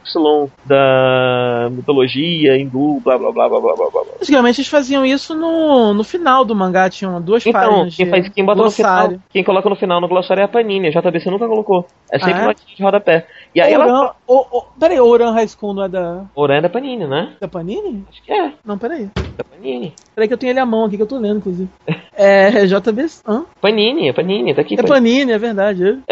da 0.66 1.68
mitologia 1.70 2.56
hindu, 2.58 3.00
blá 3.02 3.16
blá 3.16 3.32
blá 3.32 3.48
blá 3.48 3.60
blá 3.60 3.74
blá 3.76 3.90
blá. 3.90 4.02
Antigamente 4.20 4.60
eles 4.60 4.68
faziam 4.70 5.06
isso 5.06 5.34
no, 5.34 5.94
no 5.94 6.04
final 6.04 6.44
do 6.44 6.54
mangá, 6.54 6.90
tinham 6.90 7.20
duas 7.20 7.44
Então, 7.46 7.60
páginas. 7.60 7.96
quem, 7.96 8.06
faz, 8.06 8.28
quem 8.28 8.44
bota 8.44 8.62
no 8.62 8.70
final, 8.70 8.92
glossário. 8.98 9.22
quem 9.30 9.42
coloca 9.42 9.70
no 9.70 9.76
final 9.76 10.00
no 10.02 10.08
glossário 10.08 10.42
é 10.42 10.44
a 10.44 10.48
Panini, 10.48 10.88
a 10.88 10.90
JBC 11.00 11.30
nunca 11.30 11.48
colocou. 11.48 11.86
É 12.12 12.18
sempre 12.18 12.34
Ah, 12.34 12.42
é? 12.42 12.46
notinha 12.48 12.76
de 12.76 12.82
rodapé. 12.82 13.26
E 13.54 13.60
aí 13.60 13.72
ela. 13.72 13.86
Ouran, 13.86 14.10
o, 14.28 14.58
o, 14.58 14.62
peraí, 14.78 15.00
Oran 15.00 15.30
High 15.32 15.48
School 15.48 15.72
não 15.74 15.84
é 15.84 15.88
da, 15.88 16.24
Oran 16.34 16.56
é 16.56 16.60
da 16.60 16.68
Panini, 16.68 17.06
né? 17.06 17.32
da 17.40 17.48
Panini? 17.48 18.04
Acho 18.10 18.22
que 18.22 18.32
é, 18.32 18.52
Não, 18.64 18.76
peraí. 18.76 19.08
da 19.36 19.44
Panini. 19.44 19.94
Peraí 20.20 20.28
que 20.28 20.34
eu 20.34 20.38
tenho 20.38 20.50
ele 20.50 20.60
à 20.60 20.66
mão 20.66 20.84
aqui, 20.84 20.98
que 20.98 21.02
eu 21.02 21.06
tô 21.06 21.18
lendo, 21.18 21.38
inclusive. 21.38 21.70
É 22.14 22.66
JB... 22.66 23.06
Hã? 23.26 23.44
Panini, 23.58 24.10
é 24.10 24.12
Panini, 24.12 24.54
tá 24.54 24.60
aqui. 24.60 24.74
É 24.78 24.82
Panini, 24.82 25.32
é 25.32 25.38
verdade. 25.38 25.98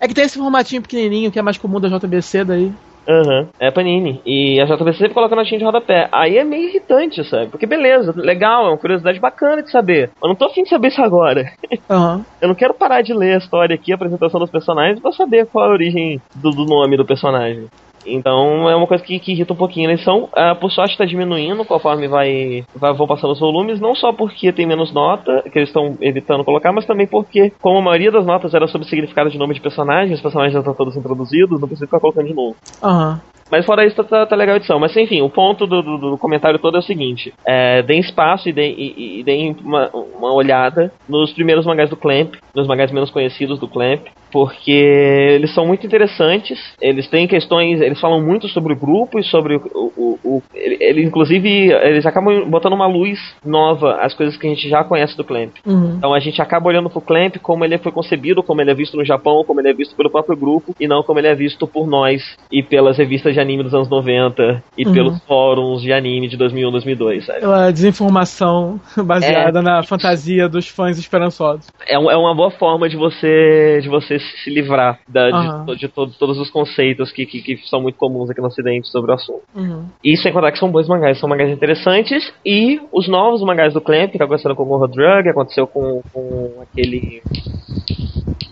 É 0.00 0.08
que 0.08 0.12
tem 0.12 0.24
esse 0.24 0.38
formatinho 0.38 0.82
pequenininho 0.82 1.30
que 1.30 1.38
é 1.38 1.42
mais 1.42 1.56
comum 1.56 1.80
da 1.80 1.88
JBC 1.88 2.44
daí. 2.44 2.72
Aham, 3.08 3.48
é 3.58 3.70
Panini. 3.70 4.20
E 4.26 4.60
a 4.60 4.66
JBC 4.66 4.98
sempre 4.98 5.14
coloca 5.14 5.36
notinha 5.36 5.58
de 5.58 5.64
rodapé. 5.64 6.08
Aí 6.12 6.36
é 6.36 6.44
meio 6.44 6.68
irritante, 6.68 7.24
sabe? 7.24 7.46
Porque 7.46 7.66
beleza, 7.66 8.12
legal, 8.16 8.66
é 8.66 8.70
uma 8.70 8.76
curiosidade 8.76 9.18
bacana 9.20 9.62
de 9.62 9.70
saber. 9.70 10.10
Eu 10.22 10.28
não 10.28 10.34
tô 10.34 10.46
afim 10.46 10.64
de 10.64 10.68
saber 10.68 10.88
isso 10.88 11.00
agora. 11.00 11.52
Aham. 11.88 12.24
Eu 12.40 12.48
não 12.48 12.54
quero 12.54 12.74
parar 12.74 13.02
de 13.02 13.14
ler 13.14 13.34
a 13.34 13.38
história 13.38 13.74
aqui, 13.74 13.92
a 13.92 13.94
apresentação 13.94 14.40
dos 14.40 14.50
personagens, 14.50 15.00
pra 15.00 15.12
saber 15.12 15.46
qual 15.46 15.66
é 15.66 15.68
a 15.68 15.72
origem 15.72 16.20
do, 16.34 16.50
do 16.50 16.66
nome 16.66 16.96
do 16.96 17.04
personagem. 17.04 17.68
Então 18.06 18.68
é 18.68 18.76
uma 18.76 18.86
coisa 18.86 19.02
que, 19.02 19.18
que 19.18 19.32
irrita 19.32 19.52
um 19.52 19.56
pouquinho 19.56 19.88
a 19.88 19.92
eleição. 19.92 20.28
Ah, 20.34 20.54
por 20.54 20.70
sorte 20.70 20.92
está 20.92 21.04
diminuindo 21.04 21.64
conforme 21.64 22.08
vai, 22.08 22.64
vai 22.74 22.92
vão 22.92 23.06
passando 23.06 23.32
os 23.32 23.40
volumes, 23.40 23.80
não 23.80 23.94
só 23.94 24.12
porque 24.12 24.52
tem 24.52 24.66
menos 24.66 24.92
nota, 24.92 25.42
que 25.50 25.58
eles 25.58 25.68
estão 25.68 25.96
evitando 26.00 26.44
colocar, 26.44 26.72
mas 26.72 26.86
também 26.86 27.06
porque, 27.06 27.52
como 27.60 27.78
a 27.78 27.82
maioria 27.82 28.10
das 28.10 28.26
notas 28.26 28.54
era 28.54 28.66
sobre 28.66 28.86
significado 28.88 29.30
de 29.30 29.38
nome 29.38 29.54
de 29.54 29.60
personagens, 29.60 30.16
os 30.16 30.22
personagens 30.22 30.52
já 30.52 30.60
estão 30.60 30.74
todos 30.74 30.96
introduzidos, 30.96 31.60
não 31.60 31.68
precisa 31.68 31.86
ficar 31.86 32.00
colocando 32.00 32.26
de 32.26 32.34
novo. 32.34 32.56
Aham. 32.82 33.20
Mas 33.50 33.64
fora 33.66 33.84
isso, 33.86 33.96
tá, 33.96 34.04
tá- 34.04 34.26
tá 34.26 34.36
legal 34.36 34.54
a 34.54 34.56
edição. 34.58 34.78
Mas 34.78 34.96
enfim, 34.96 35.20
o 35.22 35.28
ponto 35.28 35.66
do, 35.66 35.82
do- 35.82 35.98
do 35.98 36.18
comentário 36.18 36.58
todo 36.58 36.76
é 36.76 36.80
o 36.80 36.82
seguinte: 36.82 37.32
é, 37.46 37.82
deem 37.82 38.00
espaço 38.00 38.48
e 38.48 38.52
deem, 38.52 38.74
e- 38.78 39.20
e 39.20 39.22
deem 39.22 39.56
uma, 39.64 39.88
uma 39.90 40.32
olhada 40.34 40.92
nos 41.08 41.32
primeiros 41.32 41.66
mangás 41.66 41.90
do 41.90 41.96
Clamp, 41.96 42.34
nos 42.54 42.66
mangás 42.66 42.90
menos 42.90 43.10
conhecidos 43.10 43.58
do 43.58 43.68
Clamp, 43.68 44.06
porque 44.32 44.72
eles 44.72 45.52
são 45.54 45.66
muito 45.66 45.86
interessantes. 45.86 46.58
Eles 46.80 47.06
têm 47.08 47.26
questões, 47.28 47.80
eles 47.80 48.00
falam 48.00 48.20
muito 48.20 48.48
sobre 48.48 48.72
o 48.72 48.76
grupo 48.76 49.18
e 49.18 49.24
sobre 49.24 49.56
o. 49.56 49.92
o, 49.96 50.18
o- 50.24 50.42
ele- 50.54 50.78
eles, 50.80 51.06
inclusive, 51.06 51.70
eles 51.72 52.04
acabam 52.06 52.48
botando 52.50 52.72
uma 52.72 52.86
luz 52.86 53.18
nova 53.44 53.96
às 54.00 54.14
coisas 54.14 54.36
que 54.36 54.46
a 54.46 54.50
gente 54.50 54.68
já 54.68 54.82
conhece 54.82 55.16
do 55.16 55.24
Clamp. 55.24 55.52
Uhum. 55.66 55.94
Então 55.98 56.12
a 56.14 56.18
gente 56.20 56.40
acaba 56.42 56.68
olhando 56.68 56.90
pro 56.90 57.00
Clamp 57.00 57.36
como 57.42 57.64
ele 57.64 57.78
foi 57.78 57.92
concebido, 57.92 58.42
como 58.42 58.60
ele 58.60 58.70
é 58.70 58.74
visto 58.74 58.96
no 58.96 59.04
Japão, 59.04 59.44
como 59.46 59.60
ele 59.60 59.68
é 59.68 59.72
visto 59.74 59.94
pelo 59.94 60.10
próprio 60.10 60.36
grupo, 60.36 60.74
e 60.80 60.88
não 60.88 61.02
como 61.02 61.18
ele 61.18 61.28
é 61.28 61.34
visto 61.34 61.66
por 61.66 61.86
nós 61.86 62.36
e 62.50 62.62
pelas 62.62 62.98
revistas 62.98 63.33
de 63.34 63.40
anime 63.40 63.62
dos 63.62 63.74
anos 63.74 63.88
90 63.88 64.62
e 64.78 64.86
Uhum. 64.86 64.92
pelos 64.94 65.18
fóruns 65.24 65.82
de 65.82 65.92
anime 65.92 66.28
de 66.28 66.36
2001, 66.36 66.70
2002, 66.70 67.26
sabe? 67.26 67.40
Pela 67.40 67.70
desinformação 67.70 68.80
baseada 69.04 69.58
É. 69.58 69.62
na 69.62 69.82
fantasia 69.82 70.48
dos 70.48 70.68
fãs 70.68 70.98
esperançosos. 70.98 71.66
É, 71.86 71.98
um- 71.98 72.10
é 72.10 72.16
uma 72.16 72.34
boa 72.34 72.50
forma 72.50 72.88
de 72.88 72.96
você 72.96 73.80
de 73.82 73.88
você 73.88 74.18
se 74.18 74.50
livrar 74.50 74.98
da, 75.08 75.28
de, 75.30 75.34
Aham. 75.36 75.64
to- 75.66 75.76
de 75.76 75.88
todos, 75.88 76.38
os 76.38 76.50
conceitos 76.50 77.10
que, 77.12 77.26
que, 77.26 77.42
que 77.42 77.56
são 77.68 77.80
muito 77.80 77.96
comuns 77.96 78.30
aqui 78.30 78.40
no 78.40 78.46
Ocidente 78.46 78.88
sobre 78.88 79.10
o 79.10 79.14
assunto. 79.14 79.42
Uhum. 79.54 79.84
E 80.02 80.16
sem 80.16 80.32
contar 80.32 80.52
que 80.52 80.58
são 80.58 80.70
bons 80.70 80.88
mangás, 80.88 81.18
são 81.18 81.28
mangás 81.28 81.50
interessantes. 81.50 82.32
E 82.44 82.80
os 82.92 83.08
novos 83.08 83.42
mangás 83.42 83.72
do 83.74 83.80
Clamp, 83.80 84.10
que 84.12 84.18
tá 84.18 84.24
acontecendo 84.24 84.54
com 84.54 84.62
o 84.62 84.66
Morro 84.66 84.86
Drug, 84.86 85.28
aconteceu 85.28 85.66
com, 85.66 86.02
com 86.12 86.52
aquele 86.62 87.22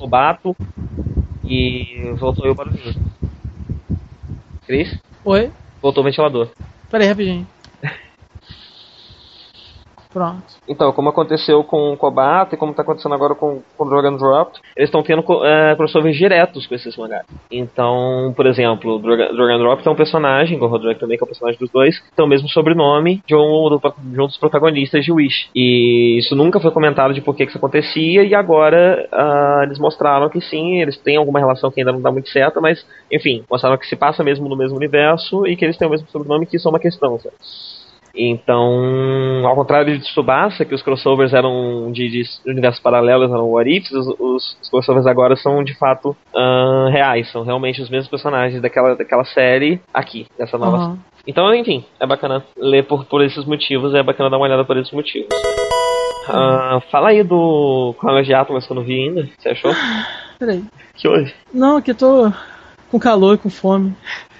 Obato. 0.00 0.56
E 1.44 2.12
voltou 2.18 2.46
eu 2.46 2.54
para 2.54 2.70
o 2.70 2.76
jogo. 2.76 2.98
Cris? 4.72 4.98
Oi? 5.26 5.50
Voltou 5.82 6.02
o 6.02 6.04
ventilador. 6.06 6.48
Peraí, 6.90 7.06
rapidinho. 7.06 7.46
Pronto. 10.12 10.42
Então, 10.68 10.92
como 10.92 11.08
aconteceu 11.08 11.64
com 11.64 11.92
o 11.92 11.96
Kobato 11.96 12.54
e 12.54 12.58
como 12.58 12.72
está 12.72 12.82
acontecendo 12.82 13.14
agora 13.14 13.34
com, 13.34 13.62
com 13.76 13.84
o 13.84 13.88
Dragon 13.88 14.16
Drop, 14.16 14.58
eles 14.76 14.88
estão 14.88 15.02
tendo 15.02 15.22
é, 15.44 15.74
crossovers 15.74 16.16
diretos 16.16 16.66
com 16.66 16.74
esses 16.74 16.96
mangás. 16.96 17.24
Então, 17.50 18.32
por 18.36 18.46
exemplo, 18.46 18.98
Dragon, 18.98 19.34
Dragon 19.34 19.58
Drop 19.58 19.82
tem 19.82 19.92
um 19.92 19.96
personagem, 19.96 20.60
o 20.60 20.66
Rodrigo 20.66 21.00
também, 21.00 21.16
que 21.16 21.24
é 21.24 21.26
o 21.26 21.28
personagem 21.28 21.58
dos 21.58 21.70
dois, 21.70 21.98
que 21.98 22.14
tem 22.14 22.24
o 22.24 22.28
mesmo 22.28 22.48
sobrenome 22.48 23.22
de 23.26 23.34
um, 23.34 23.68
do- 23.70 23.80
de 23.98 24.20
um 24.20 24.26
dos 24.26 24.36
protagonistas 24.36 25.04
de 25.04 25.12
Wish. 25.12 25.48
E 25.54 26.18
isso 26.18 26.36
nunca 26.36 26.60
foi 26.60 26.70
comentado 26.70 27.14
de 27.14 27.20
por 27.22 27.34
que 27.34 27.44
isso 27.44 27.56
acontecia, 27.56 28.22
e 28.24 28.34
agora 28.34 29.08
ah, 29.12 29.60
eles 29.64 29.78
mostraram 29.78 30.28
que 30.28 30.40
sim, 30.40 30.80
eles 30.82 30.96
têm 30.98 31.16
alguma 31.16 31.38
relação 31.38 31.70
que 31.70 31.80
ainda 31.80 31.92
não 31.92 32.02
dá 32.02 32.10
muito 32.10 32.28
certa, 32.28 32.60
mas, 32.60 32.84
enfim, 33.10 33.44
mostraram 33.50 33.78
que 33.78 33.86
se 33.86 33.96
passa 33.96 34.22
mesmo 34.22 34.48
no 34.48 34.56
mesmo 34.56 34.76
universo 34.76 35.46
e 35.46 35.56
que 35.56 35.64
eles 35.64 35.76
têm 35.78 35.88
o 35.88 35.90
mesmo 35.90 36.06
sobrenome, 36.08 36.46
que 36.46 36.56
isso 36.56 36.68
é 36.68 36.70
uma 36.70 36.78
questão, 36.80 37.18
sabe? 37.18 37.34
Então, 38.14 39.42
ao 39.46 39.54
contrário 39.54 39.96
de 39.98 40.04
Tsubasa, 40.04 40.64
que 40.64 40.74
os 40.74 40.82
crossovers 40.82 41.32
eram 41.32 41.90
de, 41.92 42.08
de 42.08 42.22
universos 42.46 42.80
paralelos, 42.80 43.30
eram 43.30 43.50
what 43.50 43.70
ifs, 43.70 43.90
os, 43.92 44.06
os- 44.18 44.56
os 44.62 44.70
crossovers 44.70 45.06
agora 45.06 45.34
são 45.36 45.62
de 45.64 45.74
fato 45.78 46.16
ahn, 46.34 46.90
reais, 46.90 47.30
são 47.30 47.42
realmente 47.42 47.80
os 47.80 47.88
mesmos 47.90 48.08
personagens 48.08 48.60
daquela, 48.60 48.94
daquela 48.94 49.24
série 49.24 49.80
aqui, 49.92 50.26
dessa 50.38 50.58
nova 50.58 50.76
Aham. 50.76 50.98
Então, 51.26 51.54
enfim, 51.54 51.84
é 52.00 52.06
bacana 52.06 52.44
ler 52.58 52.84
por, 52.84 53.04
por 53.04 53.22
esses 53.22 53.44
motivos, 53.44 53.94
é 53.94 54.02
bacana 54.02 54.28
dar 54.28 54.36
uma 54.38 54.46
olhada 54.46 54.64
por 54.64 54.76
esses 54.76 54.92
motivos. 54.92 55.28
Ah, 56.28 56.80
fala 56.90 57.08
aí 57.10 57.22
do 57.22 57.94
College 57.98 58.32
Atlas 58.34 58.66
que 58.66 58.72
eu 58.72 58.76
não 58.76 58.82
vi 58.84 59.04
ainda, 59.08 59.28
você 59.38 59.48
achou? 59.50 59.72
Peraí. 60.38 60.64
Que 60.96 61.08
hoje? 61.08 61.34
Não, 61.54 61.76
aqui 61.76 61.92
eu 61.92 61.96
tô 61.96 62.32
com 62.90 62.98
calor 62.98 63.34
e 63.34 63.38
com 63.38 63.48
fome. 63.50 63.94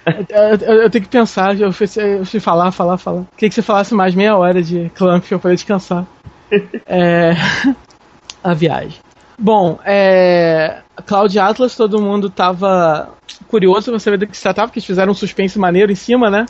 Eu, 0.07 0.57
eu- 0.75 0.83
eu 0.83 0.91
tenho 0.91 1.05
que 1.05 1.11
pensar, 1.11 1.59
eu 1.59 1.73
fui, 1.73 1.87
eu 1.97 2.25
fui 2.27 2.41
falar, 2.41 2.73
falar, 2.73 2.99
falar. 2.99 3.25
Queria 3.37 3.49
que 3.49 3.55
você 3.55 3.63
falasse 3.63 3.95
mais 3.95 4.15
meia 4.15 4.37
hora 4.37 4.63
de 4.63 4.91
Clamp 4.95 5.25
pra 5.25 5.35
eu 5.37 5.41
poder 5.41 5.55
descansar. 5.55 6.07
É. 6.87 7.33
A 8.45 8.53
viagem. 8.55 8.99
Bom, 9.39 9.79
é. 9.85 10.81
Cloud 11.07 11.39
Atlas, 11.39 11.75
todo 11.77 12.03
mundo 12.03 12.29
tava 12.29 13.11
curioso 13.49 13.91
pra 13.91 13.99
saber 13.99 14.19
do 14.19 14.27
que 14.27 14.37
se 14.37 14.43
tratava, 14.43 14.69
porque 14.69 14.79
eles 14.81 14.87
fizeram 14.87 15.13
um 15.13 15.15
suspense 15.15 15.59
maneiro 15.59 15.91
em 15.91 15.95
cima, 15.97 16.29
né? 16.31 16.45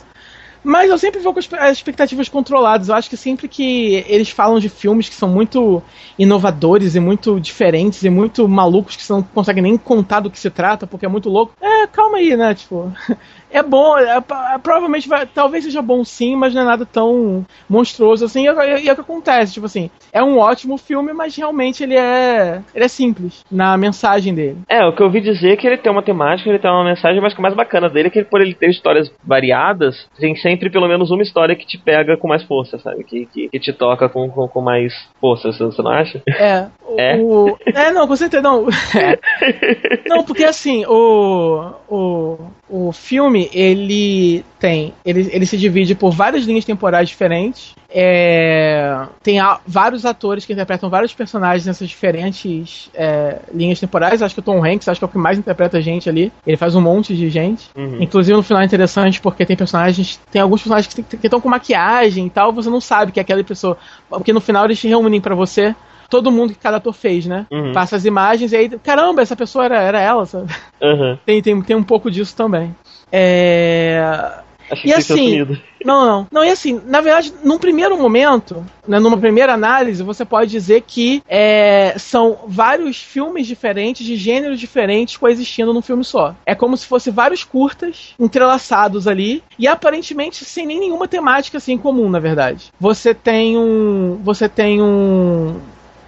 Mas 0.65 0.89
eu 0.89 0.97
sempre 0.97 1.19
vou 1.21 1.33
com 1.33 1.39
as 1.39 1.53
as 1.53 1.77
expectativas 1.77 2.29
controladas. 2.29 2.87
Eu 2.89 2.95
acho 2.95 3.09
que 3.09 3.17
sempre 3.17 3.47
que 3.47 4.03
eles 4.07 4.29
falam 4.29 4.59
de 4.59 4.69
filmes 4.69 5.09
que 5.09 5.15
são 5.15 5.27
muito 5.29 5.81
inovadores 6.17 6.95
e 6.95 6.99
muito 7.01 7.39
diferentes 7.39 8.01
e 8.03 8.09
muito 8.09 8.47
malucos, 8.47 8.95
que 8.95 9.03
você 9.03 9.11
não 9.13 9.21
consegue 9.23 9.61
nem 9.61 9.77
contar 9.77 10.21
do 10.21 10.31
que 10.31 10.39
se 10.39 10.49
trata, 10.49 10.87
porque 10.87 11.05
é 11.05 11.09
muito 11.09 11.29
louco. 11.29 11.53
É, 11.61 11.85
calma 11.87 12.17
aí, 12.17 12.35
né? 12.37 12.53
Tipo, 12.55 12.91
é 13.53 13.63
bom, 13.63 13.97
é, 13.97 14.17
é- 14.17 14.57
provavelmente 14.61 15.07
vai, 15.07 15.25
talvez 15.25 15.63
seja 15.63 15.81
bom 15.81 16.03
sim, 16.03 16.35
mas 16.35 16.53
não 16.53 16.61
é 16.63 16.65
nada 16.65 16.85
tão 16.85 17.45
monstruoso 17.69 18.25
assim. 18.25 18.43
E 18.43 18.47
é, 18.47 18.81
e 18.83 18.89
é 18.89 18.91
o 18.91 18.95
que 18.95 19.01
acontece, 19.01 19.53
tipo 19.53 19.65
assim, 19.65 19.89
é 20.11 20.21
um 20.23 20.37
ótimo 20.37 20.77
filme, 20.77 21.13
mas 21.13 21.35
realmente 21.35 21.83
ele 21.83 21.95
é, 21.95 22.61
ele 22.73 22.85
é 22.85 22.87
simples 22.87 23.43
na 23.51 23.77
mensagem 23.77 24.33
dele. 24.33 24.57
É, 24.67 24.85
o 24.85 24.93
que 24.93 25.01
eu 25.01 25.05
ouvi 25.07 25.21
dizer 25.21 25.51
é 25.53 25.55
que 25.55 25.65
ele 25.67 25.77
tem 25.77 25.91
uma 25.91 26.03
temática, 26.03 26.49
ele 26.49 26.59
tem 26.59 26.69
uma 26.71 26.83
mensagem, 26.83 27.21
mas 27.21 27.33
que 27.33 27.39
o 27.39 27.41
mais 27.43 27.55
bacana 27.55 27.89
dele 27.89 28.07
é 28.07 28.11
que 28.11 28.23
por 28.23 28.41
ele 28.41 28.53
ter 28.53 28.69
histórias 28.69 29.11
variadas, 29.23 30.07
tem 30.19 30.35
sempre 30.35 30.69
pelo 30.69 30.87
menos 30.87 31.11
uma 31.11 31.21
história 31.23 31.55
que 31.55 31.65
te 31.65 31.77
pega 31.77 32.17
com 32.17 32.27
mais 32.27 32.43
força, 32.43 32.77
sabe? 32.79 33.03
Que, 33.03 33.25
que, 33.27 33.49
que 33.49 33.59
te 33.59 33.71
toca 33.73 34.09
com, 34.09 34.29
com, 34.29 34.47
com 34.47 34.61
mais 34.61 34.93
força, 35.19 35.51
você 35.51 35.81
não 35.81 35.91
acha? 35.91 36.21
É. 36.27 36.67
O, 36.85 36.99
É? 36.99 37.15
o- 37.17 37.57
é, 37.65 37.91
não, 37.91 38.07
com 38.07 38.15
certeza. 38.15 38.43
Não, 38.43 38.67
É. 38.69 39.17
não 40.07 40.23
porque 40.23 40.43
assim, 40.43 40.85
o, 40.85 41.71
o, 41.89 42.37
o 42.75 42.91
filme, 42.91 43.51
ele 43.53 44.43
tem. 44.57 44.95
Ele, 45.05 45.29
ele 45.31 45.45
se 45.45 45.55
divide 45.55 45.93
por 45.93 46.11
várias 46.11 46.43
linhas 46.43 46.65
temporais 46.65 47.07
diferentes. 47.07 47.75
É, 47.87 49.05
tem 49.21 49.39
a, 49.39 49.59
vários 49.67 50.07
atores 50.07 50.43
que 50.43 50.53
interpretam 50.53 50.89
vários 50.89 51.13
personagens 51.13 51.67
nessas 51.67 51.87
diferentes 51.87 52.89
é, 52.95 53.37
linhas 53.53 53.79
temporais. 53.79 54.23
Acho 54.23 54.33
que 54.33 54.39
o 54.39 54.43
Tom 54.43 54.65
Hanks 54.65 54.87
acho 54.87 54.99
que 54.99 55.05
é 55.05 55.07
o 55.07 55.11
que 55.11 55.19
mais 55.19 55.37
interpreta 55.37 55.79
gente 55.83 56.09
ali. 56.09 56.33
Ele 56.47 56.57
faz 56.57 56.73
um 56.73 56.81
monte 56.81 57.15
de 57.15 57.29
gente. 57.29 57.69
Uhum. 57.75 58.01
Inclusive 58.01 58.35
no 58.35 58.41
final 58.41 58.63
é 58.63 58.65
interessante 58.65 59.21
porque 59.21 59.45
tem 59.45 59.55
personagens. 59.55 60.19
Tem 60.31 60.41
alguns 60.41 60.63
personagens 60.63 60.91
que 60.91 61.27
estão 61.27 61.39
com 61.39 61.49
maquiagem 61.49 62.25
e 62.25 62.29
tal. 62.31 62.51
Você 62.53 62.71
não 62.71 62.81
sabe 62.81 63.11
que 63.11 63.19
é 63.19 63.21
aquela 63.21 63.43
pessoa. 63.43 63.77
Porque 64.09 64.33
no 64.33 64.41
final 64.41 64.65
eles 64.65 64.79
se 64.79 64.87
reúnem 64.87 65.21
para 65.21 65.35
você 65.35 65.75
todo 66.13 66.31
mundo 66.31 66.53
que 66.53 66.59
cada 66.59 66.77
ator 66.77 66.93
fez, 66.93 67.25
né? 67.25 67.47
Uhum. 67.51 67.73
Passa 67.73 67.95
as 67.95 68.05
imagens 68.05 68.51
e 68.51 68.55
aí, 68.55 68.69
caramba, 68.69 69.23
essa 69.23 69.35
pessoa 69.35 69.65
era, 69.65 69.81
era 69.81 69.99
ela, 69.99 70.27
sabe? 70.27 70.53
Uhum. 70.79 71.17
Tem, 71.25 71.41
tem, 71.41 71.59
tem 71.63 71.75
um 71.75 71.81
pouco 71.81 72.11
disso 72.11 72.35
também. 72.35 72.75
É. 73.11 74.31
Achei 74.69 74.91
e 74.91 74.93
assim, 74.93 75.39
não, 75.83 76.05
não, 76.05 76.27
não, 76.31 76.43
e 76.43 76.49
assim, 76.49 76.79
na 76.85 77.01
verdade, 77.01 77.33
num 77.43 77.57
primeiro 77.57 77.97
momento, 77.97 78.63
né, 78.87 78.99
numa 78.99 79.17
primeira 79.17 79.53
análise, 79.53 80.03
você 80.03 80.23
pode 80.23 80.51
dizer 80.51 80.83
que 80.85 81.21
é, 81.27 81.95
são 81.97 82.39
vários 82.47 82.97
filmes 82.97 83.47
diferentes, 83.47 84.05
de 84.05 84.15
gêneros 84.15 84.59
diferentes, 84.59 85.17
coexistindo 85.17 85.73
num 85.73 85.81
filme 85.81 86.03
só. 86.03 86.35
É 86.45 86.53
como 86.53 86.77
se 86.77 86.85
fosse 86.85 87.09
vários 87.09 87.43
curtas 87.43 88.13
entrelaçados 88.19 89.07
ali, 89.07 89.43
e 89.57 89.67
aparentemente 89.67 90.45
sem 90.45 90.65
nem 90.65 90.79
nenhuma 90.79 91.07
temática 91.07 91.57
assim 91.57 91.77
comum, 91.77 92.07
na 92.09 92.19
verdade. 92.19 92.71
Você 92.79 93.15
tem 93.15 93.57
um. 93.57 94.19
Você 94.23 94.47
tem 94.47 94.81
um 94.81 95.59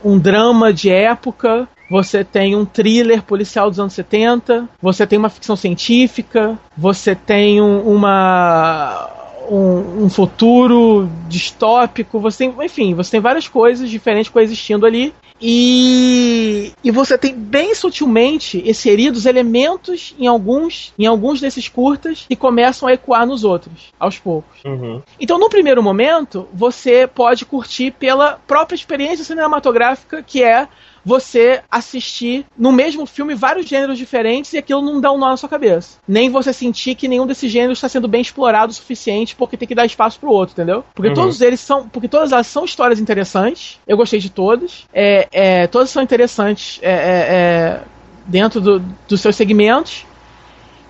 um 0.05 0.19
drama 0.19 0.71
de 0.71 0.91
época, 0.91 1.67
você 1.89 2.23
tem 2.23 2.55
um 2.55 2.63
thriller 2.63 3.23
policial 3.23 3.69
dos 3.71 3.79
anos 3.79 3.93
70, 3.93 4.69
você 4.79 5.07
tem 5.07 5.17
uma 5.17 5.29
ficção 5.29 5.55
científica, 5.55 6.57
você 6.77 7.15
tem 7.15 7.59
um, 7.59 7.79
uma. 7.81 9.11
Um, 9.49 10.05
um, 10.05 10.09
futuro 10.09 11.07
distópico, 11.27 12.19
você 12.19 12.47
tem, 12.49 12.65
enfim, 12.65 12.95
você 12.95 13.11
tem 13.11 13.19
várias 13.19 13.47
coisas 13.47 13.87
diferentes 13.87 14.31
coexistindo 14.31 14.87
ali. 14.87 15.13
E, 15.41 16.71
e 16.83 16.91
você 16.91 17.17
tem 17.17 17.35
bem 17.35 17.75
sutilmente 17.75 18.63
inseridos 18.67 19.25
elementos 19.25 20.15
em 20.17 20.27
alguns, 20.27 20.93
em 20.97 21.05
alguns 21.05 21.41
desses 21.41 21.67
curtas 21.67 22.25
que 22.27 22.35
começam 22.35 22.87
a 22.87 22.93
ecoar 22.93 23.25
nos 23.25 23.43
outros, 23.43 23.93
aos 23.99 24.17
poucos. 24.17 24.63
Uhum. 24.63 25.01
Então, 25.19 25.37
no 25.37 25.49
primeiro 25.49 25.83
momento, 25.83 26.47
você 26.53 27.05
pode 27.05 27.45
curtir 27.45 27.91
pela 27.91 28.39
própria 28.47 28.75
experiência 28.75 29.25
cinematográfica 29.25 30.23
que 30.23 30.41
é 30.41 30.67
você 31.05 31.61
assistir 31.69 32.45
no 32.57 32.71
mesmo 32.71 33.05
filme 33.05 33.35
vários 33.35 33.67
gêneros 33.67 33.97
diferentes 33.97 34.53
e 34.53 34.57
aquilo 34.57 34.81
não 34.81 34.99
dá 34.99 35.11
um 35.11 35.17
nó 35.17 35.29
na 35.29 35.37
sua 35.37 35.47
cabeça. 35.47 35.99
Nem 36.07 36.29
você 36.29 36.51
sentir 36.51 36.95
que 36.95 37.07
nenhum 37.07 37.27
desses 37.27 37.51
gêneros 37.51 37.77
está 37.77 37.87
sendo 37.87 38.07
bem 38.07 38.21
explorado 38.21 38.71
o 38.71 38.75
suficiente 38.75 39.35
porque 39.35 39.55
tem 39.55 39.67
que 39.67 39.75
dar 39.75 39.85
espaço 39.85 40.19
pro 40.19 40.31
outro, 40.31 40.53
entendeu? 40.53 40.83
Porque 40.95 41.09
uhum. 41.09 41.15
todos 41.15 41.41
eles 41.41 41.59
são. 41.59 41.87
Porque 41.87 42.07
todas 42.07 42.31
elas 42.31 42.47
são 42.47 42.65
histórias 42.65 42.99
interessantes. 42.99 43.79
Eu 43.87 43.97
gostei 43.97 44.19
de 44.19 44.29
todas. 44.29 44.85
É, 44.93 45.27
é, 45.31 45.67
todas 45.67 45.89
são 45.89 46.01
interessantes 46.01 46.79
é, 46.81 46.91
é, 46.91 46.95
é 46.95 47.81
dentro 48.25 48.59
do, 48.59 48.79
dos 49.07 49.21
seus 49.21 49.35
segmentos. 49.35 50.05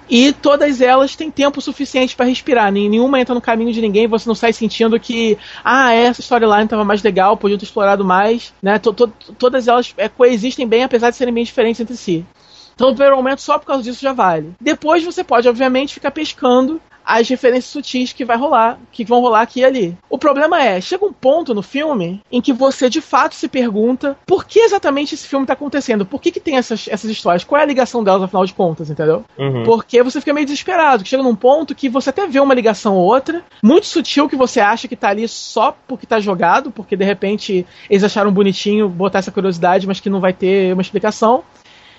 E 0.09 0.31
todas 0.31 0.81
elas 0.81 1.15
têm 1.15 1.31
tempo 1.31 1.61
suficiente 1.61 2.15
para 2.15 2.25
respirar. 2.25 2.71
Nenhuma 2.71 3.19
entra 3.19 3.33
no 3.33 3.41
caminho 3.41 3.73
de 3.73 3.81
ninguém. 3.81 4.07
Você 4.07 4.27
não 4.27 4.35
sai 4.35 4.53
sentindo 4.53 4.99
que, 4.99 5.37
ah, 5.63 5.93
essa 5.93 6.21
storyline 6.21 6.65
estava 6.65 6.83
mais 6.83 7.01
legal, 7.01 7.37
podia 7.37 7.57
ter 7.57 7.65
explorado 7.65 8.05
mais. 8.05 8.53
Né? 8.61 8.79
todas 9.37 9.67
elas 9.67 9.93
é, 9.97 10.07
coexistem 10.07 10.67
bem, 10.67 10.83
apesar 10.83 11.09
de 11.09 11.15
serem 11.15 11.33
bem 11.33 11.43
diferentes 11.43 11.81
entre 11.81 11.95
si. 11.97 12.25
Então, 12.75 12.89
no 12.89 12.93
primeiro 12.93 13.15
momento, 13.15 13.41
só 13.41 13.57
por 13.57 13.65
causa 13.65 13.83
disso 13.83 14.01
já 14.01 14.11
vale. 14.11 14.53
Depois 14.59 15.03
você 15.03 15.23
pode, 15.23 15.47
obviamente, 15.47 15.93
ficar 15.93 16.11
pescando 16.11 16.81
as 17.05 17.29
referências 17.29 17.71
sutis 17.71 18.11
que 18.11 18.25
vai 18.25 18.37
rolar, 18.37 18.79
que 18.91 19.05
vão 19.05 19.21
rolar 19.21 19.41
aqui 19.41 19.59
e 19.59 19.65
ali. 19.65 19.97
O 20.09 20.17
problema 20.17 20.61
é, 20.61 20.81
chega 20.81 21.05
um 21.05 21.13
ponto 21.13 21.53
no 21.53 21.61
filme 21.61 22.21
em 22.31 22.41
que 22.41 22.51
você 22.51 22.89
de 22.89 23.01
fato 23.01 23.35
se 23.35 23.47
pergunta 23.47 24.17
por 24.25 24.45
que 24.45 24.59
exatamente 24.59 25.13
esse 25.13 25.27
filme 25.27 25.45
tá 25.45 25.53
acontecendo, 25.53 26.05
por 26.05 26.21
que 26.21 26.31
que 26.31 26.39
tem 26.39 26.57
essas, 26.57 26.87
essas 26.87 27.09
histórias, 27.09 27.43
qual 27.43 27.59
é 27.59 27.63
a 27.63 27.67
ligação 27.67 28.03
delas 28.03 28.23
afinal 28.23 28.45
de 28.45 28.53
contas, 28.53 28.89
entendeu? 28.89 29.23
Uhum. 29.37 29.63
Porque 29.63 30.01
você 30.01 30.19
fica 30.19 30.33
meio 30.33 30.45
desesperado, 30.45 31.03
que 31.03 31.09
chega 31.09 31.23
num 31.23 31.35
ponto 31.35 31.75
que 31.75 31.89
você 31.89 32.09
até 32.09 32.27
vê 32.27 32.39
uma 32.39 32.53
ligação 32.53 32.95
ou 32.95 33.05
outra, 33.05 33.43
muito 33.61 33.87
sutil 33.87 34.27
que 34.27 34.35
você 34.35 34.59
acha 34.59 34.87
que 34.87 34.95
tá 34.95 35.09
ali 35.09 35.27
só 35.27 35.75
porque 35.87 36.07
tá 36.07 36.19
jogado, 36.19 36.71
porque 36.71 36.95
de 36.95 37.05
repente 37.05 37.65
eles 37.89 38.03
acharam 38.03 38.31
bonitinho 38.31 38.89
botar 38.89 39.19
essa 39.19 39.31
curiosidade, 39.31 39.87
mas 39.87 39.99
que 39.99 40.09
não 40.09 40.19
vai 40.19 40.33
ter 40.33 40.73
uma 40.73 40.81
explicação 40.81 41.43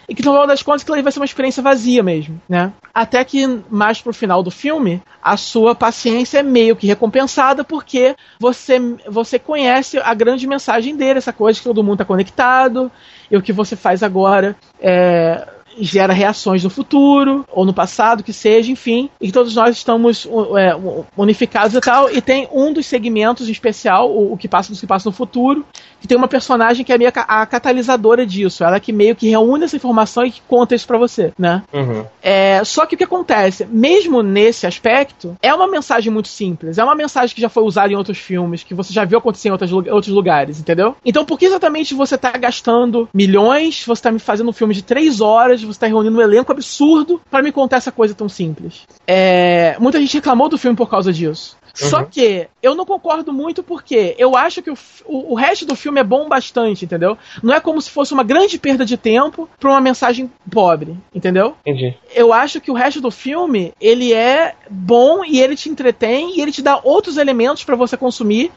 e 0.09 0.15
que 0.15 0.24
no 0.24 0.33
final 0.33 0.47
das 0.47 0.62
contas 0.62 0.83
aquilo 0.83 1.03
vai 1.03 1.12
ser 1.12 1.19
uma 1.19 1.24
experiência 1.24 1.62
vazia 1.62 2.03
mesmo, 2.03 2.41
né? 2.49 2.73
Até 2.95 3.24
que 3.24 3.47
mais 3.69 4.01
pro 4.01 4.12
final 4.12 4.43
do 4.43 4.51
filme, 4.51 5.03
a 5.23 5.37
sua 5.37 5.74
paciência 5.74 6.39
é 6.39 6.43
meio 6.43 6.77
que 6.77 6.87
recompensada 6.87 7.65
porque 7.65 8.15
você 8.39 8.78
você 9.09 9.39
conhece 9.39 9.99
a 9.99 10.15
grande 10.15 10.47
mensagem 10.47 10.97
dele, 10.97 11.19
essa 11.19 11.33
coisa 11.33 11.59
que 11.59 11.65
todo 11.65 11.83
mundo 11.83 11.99
tá 11.99 12.05
conectado, 12.05 12.91
e 13.31 13.37
o 13.37 13.43
que 13.43 13.53
você 13.53 13.74
faz 13.74 14.03
agora 14.03 14.57
é 14.81 15.56
gera 15.78 16.12
reações 16.12 16.65
no 16.65 16.70
futuro 16.70 17.44
ou 17.51 17.65
no 17.65 17.73
passado, 17.73 18.23
que 18.23 18.32
seja, 18.32 18.70
enfim, 18.70 19.11
e 19.20 19.27
que 19.27 19.32
todos 19.32 19.55
nós 19.55 19.77
estamos 19.77 20.27
é, 20.59 20.73
unificados 21.16 21.74
e 21.74 21.81
tal. 21.81 22.11
E 22.11 22.20
tem 22.20 22.48
um 22.53 22.73
dos 22.73 22.86
segmentos 22.86 23.48
em 23.48 23.53
especial, 23.53 24.11
o, 24.11 24.32
o 24.32 24.36
que 24.36 24.48
passa 24.48 24.73
do 24.73 24.78
que 24.78 24.86
passa 24.86 25.09
no 25.09 25.15
futuro, 25.15 25.65
que 26.01 26.09
tem 26.09 26.16
uma 26.16 26.28
personagem 26.28 26.85
que 26.85 26.93
é 26.93 26.98
meio 26.98 27.12
a 27.15 27.47
catalisadora 27.47 28.27
disso. 28.27 28.65
Ela 28.65 28.81
que 28.81 28.93
meio 28.93 29.16
que 29.16 29.28
reúne 29.28 29.65
essa 29.65 29.77
informação 29.77 30.24
e 30.24 30.31
que 30.31 30.43
conta 30.47 30.74
isso 30.74 30.86
para 30.86 30.98
você, 30.98 31.32
né? 31.39 31.62
Uhum. 31.73 32.05
É, 32.23 32.62
só 32.65 32.86
que 32.86 32.94
o 32.94 32.98
que 32.98 33.05
acontece, 33.05 33.66
mesmo 33.66 34.23
nesse 34.23 34.66
aspecto, 34.66 35.36
é 35.43 35.53
uma 35.55 35.66
mensagem 35.66 36.12
muito 36.12 36.28
simples. 36.28 36.78
É 36.78 36.85
uma 36.85 36.94
mensagem 36.94 37.35
que 37.35 37.40
já 37.40 37.48
foi 37.48 37.62
usada 37.62 37.93
em 37.93 37.97
outros 37.97 38.19
filmes, 38.19 38.62
que 38.62 38.74
você 38.74 38.93
já 38.93 39.05
viu 39.05 39.19
acontecer 39.19 39.48
em 39.48 39.53
outros, 39.53 39.73
outros 39.73 40.09
lugares, 40.09 40.61
entendeu? 40.61 40.97
Então 41.05 41.24
por 41.24 41.39
que 41.39 41.47
exatamente 41.47 41.94
você 41.94 42.16
tá 42.16 42.31
gastando 42.32 43.09
milhões, 43.12 43.85
você 43.86 44.03
tá 44.03 44.12
me 44.12 44.19
fazendo 44.19 44.51
um 44.51 44.53
filme 44.53 44.74
de 44.74 44.82
três 44.82 45.20
horas, 45.20 45.62
você 45.66 45.80
tá 45.80 45.86
reunindo 45.86 46.16
um 46.16 46.22
elenco 46.22 46.52
absurdo 46.52 47.20
para 47.30 47.43
me 47.43 47.52
contar 47.52 47.76
essa 47.76 47.93
coisa 47.93 48.14
tão 48.14 48.28
simples? 48.28 48.86
É, 49.06 49.76
muita 49.78 50.01
gente 50.01 50.14
reclamou 50.14 50.48
do 50.48 50.59
filme 50.59 50.76
por 50.76 50.88
causa 50.88 51.12
disso. 51.12 51.56
Uhum. 51.82 51.90
Só 51.90 52.05
que 52.05 52.48
eu 52.62 52.74
não 52.74 52.86
concordo 52.86 53.32
muito 53.32 53.62
porque 53.62 54.14
eu 54.18 54.34
acho 54.34 54.62
que 54.62 54.70
o, 54.70 54.74
o, 55.05 55.32
o, 55.32 55.34
resto 55.34 55.66
do 55.66 55.76
filme 55.76 56.01
é 56.01 56.05
bom 56.05 56.26
bastante, 56.28 56.84
entendeu? 56.84 57.18
Não 57.43 57.55
é 57.55 57.60
como 57.60 57.80
se 57.80 57.90
fosse 57.90 58.14
uma 58.14 58.24
grande 58.24 58.59
perda 58.59 58.84
de 58.84 58.97
tempo 58.97 59.48
pra 59.60 59.70
uma 59.70 59.80
mensagem 59.80 60.30
pobre, 60.51 60.97
entendeu? 61.14 61.55
Entendi. 61.66 61.94
Eu 62.14 62.32
acho 62.32 62.60
que 62.60 62.70
o 62.70 62.74
resto 62.74 63.01
do 63.01 63.10
filme, 63.10 63.72
ele 63.80 64.12
é 64.14 64.55
bom 64.70 65.22
e 65.24 65.40
ele 65.40 65.55
te 65.55 65.68
entretém 65.68 66.36
e 66.38 66.40
ele 66.40 66.52
te 66.52 66.62
dá 66.62 66.80
outros 66.82 67.18
elementos 67.18 67.62
para 67.62 67.76
você 67.76 67.97
consumir 67.97 68.51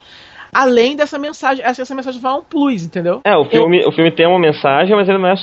além 0.53 0.95
dessa 0.95 1.17
mensagem. 1.19 1.63
Essa, 1.63 1.81
essa 1.81 1.95
mensagem 1.95 2.21
vai 2.21 2.33
um 2.33 2.43
plus, 2.43 2.83
entendeu? 2.83 3.21
É, 3.25 3.35
o 3.35 3.45
filme, 3.45 3.81
eu... 3.81 3.89
o 3.89 3.91
filme 3.91 4.11
tem 4.11 4.27
uma 4.27 4.39
mensagem, 4.39 4.95
mas 4.95 5.07
ele 5.07 5.17
não 5.17 5.29
é 5.29 5.35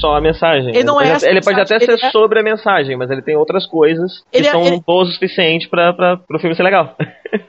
só 0.00 0.16
a 0.16 0.20
mensagem. 0.20 0.70
Ele, 0.70 0.84
não 0.84 1.00
ele, 1.00 1.10
é 1.10 1.12
pode, 1.12 1.26
ele 1.26 1.40
pode 1.40 1.60
até 1.60 1.78
ser 1.78 1.98
é... 2.02 2.10
sobre 2.10 2.40
a 2.40 2.42
mensagem, 2.42 2.96
mas 2.96 3.10
ele 3.10 3.22
tem 3.22 3.36
outras 3.36 3.66
coisas 3.66 4.22
que 4.30 4.38
ele 4.38 4.46
é- 4.46 4.50
são 4.50 4.64
ele... 4.64 4.82
boas 4.86 5.08
o 5.08 5.12
suficiente 5.12 5.68
para 5.68 6.20
o 6.30 6.38
filme 6.38 6.54
ser 6.54 6.62
legal. 6.62 6.96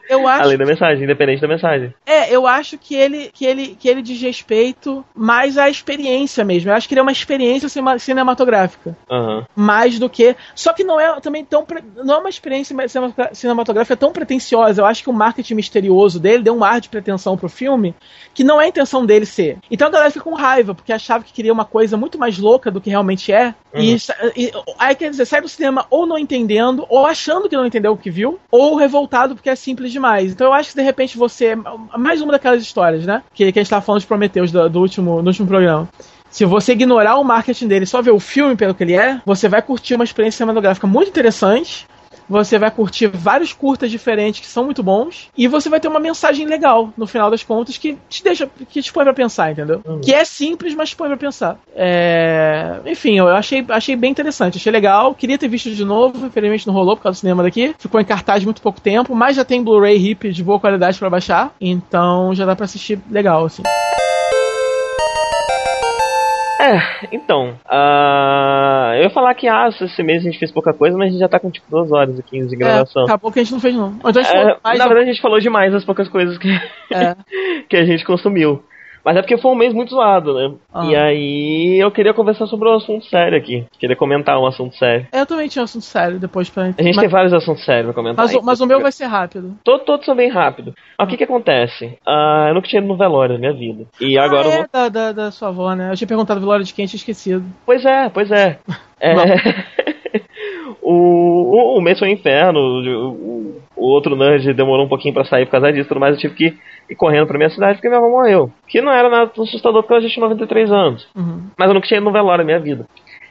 Eu 0.09 0.27
acho 0.27 0.43
Além 0.43 0.57
da 0.57 0.65
mensagem, 0.65 1.03
independente 1.03 1.41
da 1.41 1.47
mensagem. 1.47 1.93
É, 2.05 2.33
eu 2.33 2.47
acho 2.47 2.77
que 2.77 2.95
ele, 2.95 3.29
que 3.33 3.45
ele, 3.45 3.75
que 3.79 3.87
ele 3.87 4.01
diz 4.01 4.21
respeito 4.21 5.05
mais 5.15 5.57
à 5.57 5.69
experiência 5.69 6.43
mesmo. 6.43 6.69
Eu 6.69 6.75
acho 6.75 6.87
que 6.87 6.93
ele 6.93 6.99
é 6.99 7.03
uma 7.03 7.11
experiência 7.11 7.69
cinematográfica. 7.99 8.95
Uhum. 9.09 9.43
Mais 9.55 9.99
do 9.99 10.09
que. 10.09 10.35
Só 10.55 10.73
que 10.73 10.83
não 10.83 10.99
é 10.99 11.19
também 11.19 11.45
tão. 11.45 11.65
Não 12.03 12.15
é 12.15 12.17
uma 12.17 12.29
experiência 12.29 12.75
cinematográfica 13.33 13.95
tão 13.95 14.11
pretensiosa. 14.11 14.81
Eu 14.81 14.85
acho 14.85 15.03
que 15.03 15.09
o 15.09 15.13
marketing 15.13 15.55
misterioso 15.55 16.19
dele 16.19 16.43
deu 16.43 16.55
um 16.55 16.63
ar 16.63 16.81
de 16.81 16.89
pretensão 16.89 17.37
pro 17.37 17.49
filme 17.49 17.95
que 18.33 18.43
não 18.43 18.59
é 18.59 18.65
a 18.65 18.69
intenção 18.69 19.05
dele 19.05 19.25
ser. 19.25 19.57
Então 19.69 19.87
a 19.87 19.91
galera 19.91 20.11
fica 20.11 20.23
com 20.23 20.33
raiva, 20.33 20.73
porque 20.73 20.93
achava 20.93 21.23
que 21.23 21.33
queria 21.33 21.53
uma 21.53 21.65
coisa 21.65 21.97
muito 21.97 22.17
mais 22.17 22.38
louca 22.39 22.71
do 22.71 22.81
que 22.81 22.89
realmente 22.89 23.31
é. 23.31 23.53
Uhum. 23.73 23.81
E, 23.81 23.97
e, 24.35 24.51
aí 24.77 24.95
quer 24.95 25.09
dizer, 25.09 25.25
sai 25.25 25.41
do 25.41 25.49
cinema 25.49 25.85
ou 25.89 26.05
não 26.05 26.17
entendendo, 26.17 26.85
ou 26.89 27.05
achando 27.05 27.47
que 27.47 27.55
não 27.55 27.65
entendeu 27.65 27.91
o 27.91 27.97
que 27.97 28.09
viu, 28.09 28.39
ou 28.51 28.75
revoltado 28.75 29.35
porque 29.35 29.49
é 29.49 29.55
simples 29.55 29.91
demais. 29.91 30.31
Então 30.31 30.47
eu 30.47 30.53
acho 30.53 30.71
que 30.71 30.77
de 30.77 30.83
repente 30.83 31.17
você. 31.17 31.55
Mais 31.97 32.21
uma 32.21 32.31
daquelas 32.31 32.61
histórias, 32.61 33.05
né? 33.05 33.23
Que, 33.33 33.51
que 33.51 33.59
a 33.59 33.63
gente 33.63 33.69
tava 33.69 33.81
falando 33.81 34.01
de 34.01 34.07
Prometheus 34.07 34.51
do, 34.51 34.69
do 34.69 34.79
último, 34.79 35.21
do 35.21 35.27
último 35.27 35.47
programa. 35.47 35.87
Se 36.29 36.45
você 36.45 36.73
ignorar 36.73 37.17
o 37.17 37.23
marketing 37.23 37.67
dele 37.67 37.85
e 37.85 37.87
só 37.87 38.01
ver 38.01 38.11
o 38.11 38.19
filme 38.19 38.55
pelo 38.55 38.75
que 38.75 38.83
ele 38.83 38.93
é, 38.93 39.19
você 39.25 39.49
vai 39.49 39.61
curtir 39.61 39.95
uma 39.95 40.03
experiência 40.03 40.37
cinematográfica 40.37 40.85
muito 40.85 41.09
interessante 41.09 41.87
você 42.29 42.59
vai 42.59 42.69
curtir 42.69 43.07
vários 43.07 43.51
curtas 43.51 43.89
diferentes 43.89 44.39
que 44.39 44.45
são 44.45 44.63
muito 44.63 44.83
bons 44.83 45.29
e 45.37 45.47
você 45.47 45.69
vai 45.69 45.79
ter 45.79 45.87
uma 45.87 45.99
mensagem 45.99 46.45
legal 46.45 46.93
no 46.95 47.07
final 47.07 47.31
das 47.31 47.43
contas 47.43 47.77
que 47.77 47.97
te 48.07 48.23
deixa, 48.23 48.47
que 48.69 48.81
te 48.81 48.93
põe 48.93 49.03
pra 49.03 49.13
pensar, 49.13 49.51
entendeu? 49.51 49.81
Uhum. 49.85 49.99
Que 49.99 50.13
é 50.13 50.23
simples, 50.23 50.75
mas 50.75 50.89
te 50.89 50.95
põe 50.95 51.07
pra 51.07 51.17
pensar. 51.17 51.57
É... 51.75 52.79
Enfim, 52.85 53.17
eu 53.17 53.27
achei, 53.29 53.65
achei 53.69 53.95
bem 53.95 54.11
interessante, 54.11 54.57
achei 54.57 54.71
legal. 54.71 55.15
Queria 55.15 55.37
ter 55.37 55.47
visto 55.47 55.71
de 55.71 55.83
novo, 55.83 56.25
infelizmente 56.25 56.67
não 56.67 56.73
rolou 56.73 56.95
por 56.95 57.03
causa 57.03 57.17
do 57.17 57.21
cinema 57.21 57.43
daqui. 57.43 57.73
Ficou 57.79 57.99
em 57.99 58.05
cartaz 58.05 58.43
muito 58.43 58.61
pouco 58.61 58.79
tempo, 58.79 59.15
mas 59.15 59.35
já 59.35 59.43
tem 59.43 59.63
Blu-ray 59.63 59.97
hip 59.97 60.31
de 60.31 60.43
boa 60.43 60.59
qualidade 60.59 60.99
para 60.99 61.09
baixar, 61.09 61.53
então 61.59 62.33
já 62.35 62.45
dá 62.45 62.55
para 62.55 62.65
assistir 62.65 62.99
legal, 63.09 63.45
assim. 63.45 63.63
É, 66.59 67.07
então. 67.13 67.57
Uh, 67.65 68.93
eu 68.95 69.03
ia 69.03 69.09
falar 69.09 69.33
que 69.33 69.47
ah, 69.47 69.69
esse 69.69 70.03
mês 70.03 70.21
a 70.21 70.25
gente 70.25 70.37
fez 70.37 70.51
pouca 70.51 70.73
coisa, 70.73 70.97
mas 70.97 71.07
a 71.07 71.11
gente 71.11 71.19
já 71.19 71.29
tá 71.29 71.39
com 71.39 71.49
tipo 71.49 71.65
duas 71.69 71.89
horas 71.89 72.19
e 72.19 72.23
15 72.23 72.49
de 72.49 72.55
gravação. 72.57 73.03
É, 73.03 73.05
acabou 73.05 73.31
que 73.31 73.39
a 73.39 73.43
gente 73.43 73.53
não 73.53 73.61
fez, 73.61 73.73
não. 73.73 73.95
Então, 74.05 74.21
é, 74.21 74.77
na 74.77 74.85
verdade, 74.85 75.09
a 75.09 75.13
gente 75.13 75.21
falou 75.21 75.39
demais 75.39 75.73
as 75.73 75.85
poucas 75.85 76.09
coisas 76.09 76.37
que, 76.37 76.49
é. 76.91 77.15
que 77.69 77.77
a 77.77 77.85
gente 77.85 78.03
consumiu. 78.03 78.61
Mas 79.03 79.15
é 79.15 79.21
porque 79.21 79.37
foi 79.37 79.51
um 79.51 79.55
mês 79.55 79.73
muito 79.73 79.91
zoado, 79.91 80.33
né? 80.33 80.55
Ah. 80.73 80.85
E 80.85 80.95
aí 80.95 81.79
eu 81.79 81.91
queria 81.91 82.13
conversar 82.13 82.47
sobre 82.47 82.69
um 82.69 82.73
assunto 82.73 83.05
sério 83.05 83.37
aqui. 83.37 83.65
Queria 83.79 83.95
comentar 83.95 84.39
um 84.39 84.45
assunto 84.45 84.75
sério. 84.75 85.07
Eu 85.11 85.25
também 85.25 85.47
tinha 85.47 85.61
um 85.61 85.65
assunto 85.65 85.85
sério 85.85 86.19
depois 86.19 86.49
pra. 86.49 86.63
A 86.63 86.65
gente 86.67 86.95
mas... 86.95 86.97
tem 86.97 87.07
vários 87.07 87.33
assuntos 87.33 87.63
sérios 87.63 87.85
pra 87.85 87.93
comentar. 87.93 88.25
Mas, 88.25 88.41
mas 88.43 88.61
o 88.61 88.65
meu 88.65 88.81
vai 88.81 88.91
ser 88.91 89.05
rápido. 89.05 89.55
Todos, 89.63 89.85
todos 89.85 90.05
são 90.05 90.15
bem 90.15 90.29
rápidos. 90.29 90.73
Mas 90.97 91.07
o 91.07 91.11
que 91.11 91.17
que 91.17 91.23
acontece? 91.23 91.85
Uh, 92.07 92.47
eu 92.49 92.53
nunca 92.53 92.67
tinha 92.67 92.79
ido 92.81 92.87
no 92.87 92.97
velório 92.97 93.33
na 93.33 93.39
minha 93.39 93.53
vida. 93.53 93.85
E 93.99 94.17
ah, 94.17 94.23
agora. 94.25 94.47
É, 94.47 94.57
vou... 94.57 94.67
da, 94.71 94.89
da, 94.89 95.11
da, 95.11 95.31
sua 95.31 95.49
avó, 95.49 95.73
né? 95.73 95.91
Eu 95.91 95.95
tinha 95.95 96.07
perguntado 96.07 96.39
velório 96.39 96.65
de 96.65 96.73
quem 96.73 96.85
tinha 96.85 96.97
esquecido. 96.97 97.43
Pois 97.65 97.85
é, 97.85 98.09
pois 98.09 98.31
é. 98.31 98.59
é... 98.99 99.13
o, 100.81 100.93
o, 100.93 101.77
o 101.77 101.81
mês 101.81 101.99
foi 101.99 102.09
um 102.09 102.13
inferno. 102.13 102.59
O, 102.59 103.48
o, 103.79 103.85
outro 103.85 104.15
nerd 104.15 104.53
demorou 104.53 104.85
um 104.85 104.89
pouquinho 104.89 105.13
para 105.13 105.25
sair 105.25 105.45
por 105.45 105.51
causa 105.51 105.71
disso, 105.71 105.93
mas 105.99 106.15
eu 106.15 106.21
tive 106.21 106.35
que 106.35 106.57
ir 106.89 106.95
correndo 106.95 107.27
pra 107.27 107.37
minha 107.37 107.49
cidade 107.49 107.75
porque 107.75 107.87
minha 107.87 107.99
avó 107.99 108.09
morreu. 108.09 108.51
Que 108.67 108.81
não 108.81 108.91
era 108.91 109.09
nada 109.09 109.31
assustador 109.37 109.81
porque 109.81 109.93
ela 109.93 110.01
já 110.01 110.09
tinha 110.09 110.23
93 110.23 110.71
anos. 110.71 111.07
Uhum. 111.15 111.49
Mas 111.57 111.67
eu 111.67 111.73
nunca 111.73 111.87
tinha 111.87 111.97
ido 111.97 112.05
no 112.05 112.11
velório 112.11 112.39
na 112.39 112.45
minha 112.45 112.59
vida. 112.59 112.85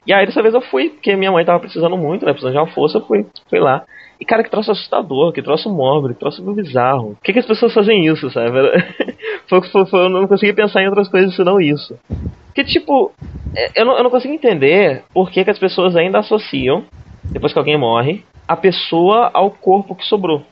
E 0.06 0.12
aí 0.12 0.24
dessa 0.24 0.42
vez 0.42 0.54
eu 0.54 0.60
fui, 0.62 0.90
porque 0.90 1.14
minha 1.16 1.30
mãe 1.30 1.44
tava 1.44 1.60
precisando 1.60 1.96
muito, 1.96 2.24
né? 2.24 2.32
Precisando 2.32 2.54
de 2.54 2.58
uma 2.58 2.66
força, 2.68 2.98
eu 2.98 3.02
fui, 3.02 3.26
fui 3.48 3.58
lá. 3.58 3.84
E 4.20 4.24
cara, 4.24 4.42
que 4.42 4.50
troço 4.50 4.72
assustador, 4.72 5.32
que 5.32 5.42
troço 5.42 5.70
mórbido, 5.70 6.14
que 6.14 6.20
troço 6.20 6.42
bizarro. 6.52 7.14
Por 7.14 7.22
que, 7.22 7.32
que 7.32 7.38
as 7.38 7.46
pessoas 7.46 7.72
fazem 7.72 8.04
isso, 8.06 8.28
sabe? 8.30 8.50
foi, 9.46 9.62
foi, 9.70 9.86
foi, 9.86 10.00
eu 10.00 10.08
não 10.08 10.26
consegui 10.26 10.52
pensar 10.52 10.82
em 10.82 10.88
outras 10.88 11.08
coisas 11.08 11.34
senão 11.36 11.60
isso. 11.60 11.96
Porque, 12.46 12.64
tipo, 12.64 13.12
é, 13.54 13.80
eu 13.80 13.84
não, 13.84 13.96
eu 13.96 14.02
não 14.02 14.10
consigo 14.10 14.34
entender 14.34 15.04
por 15.14 15.30
que, 15.30 15.44
que 15.44 15.50
as 15.50 15.58
pessoas 15.58 15.94
ainda 15.94 16.18
associam, 16.18 16.84
depois 17.30 17.52
que 17.52 17.58
alguém 17.58 17.76
morre, 17.76 18.24
a 18.46 18.56
pessoa 18.56 19.30
ao 19.32 19.50
corpo 19.50 19.94
que 19.94 20.04
sobrou. 20.04 20.42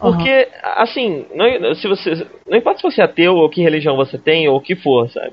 Porque, 0.00 0.30
uhum. 0.30 0.72
assim, 0.76 1.26
não, 1.34 1.74
se 1.74 1.86
você, 1.86 2.26
não 2.48 2.56
importa 2.56 2.80
se 2.80 2.90
você 2.90 3.02
é 3.02 3.04
ateu 3.04 3.34
ou 3.34 3.50
que 3.50 3.62
religião 3.62 3.96
você 3.96 4.16
tem 4.16 4.48
ou 4.48 4.56
o 4.56 4.60
que 4.60 4.74
for, 4.74 5.10
sabe? 5.10 5.32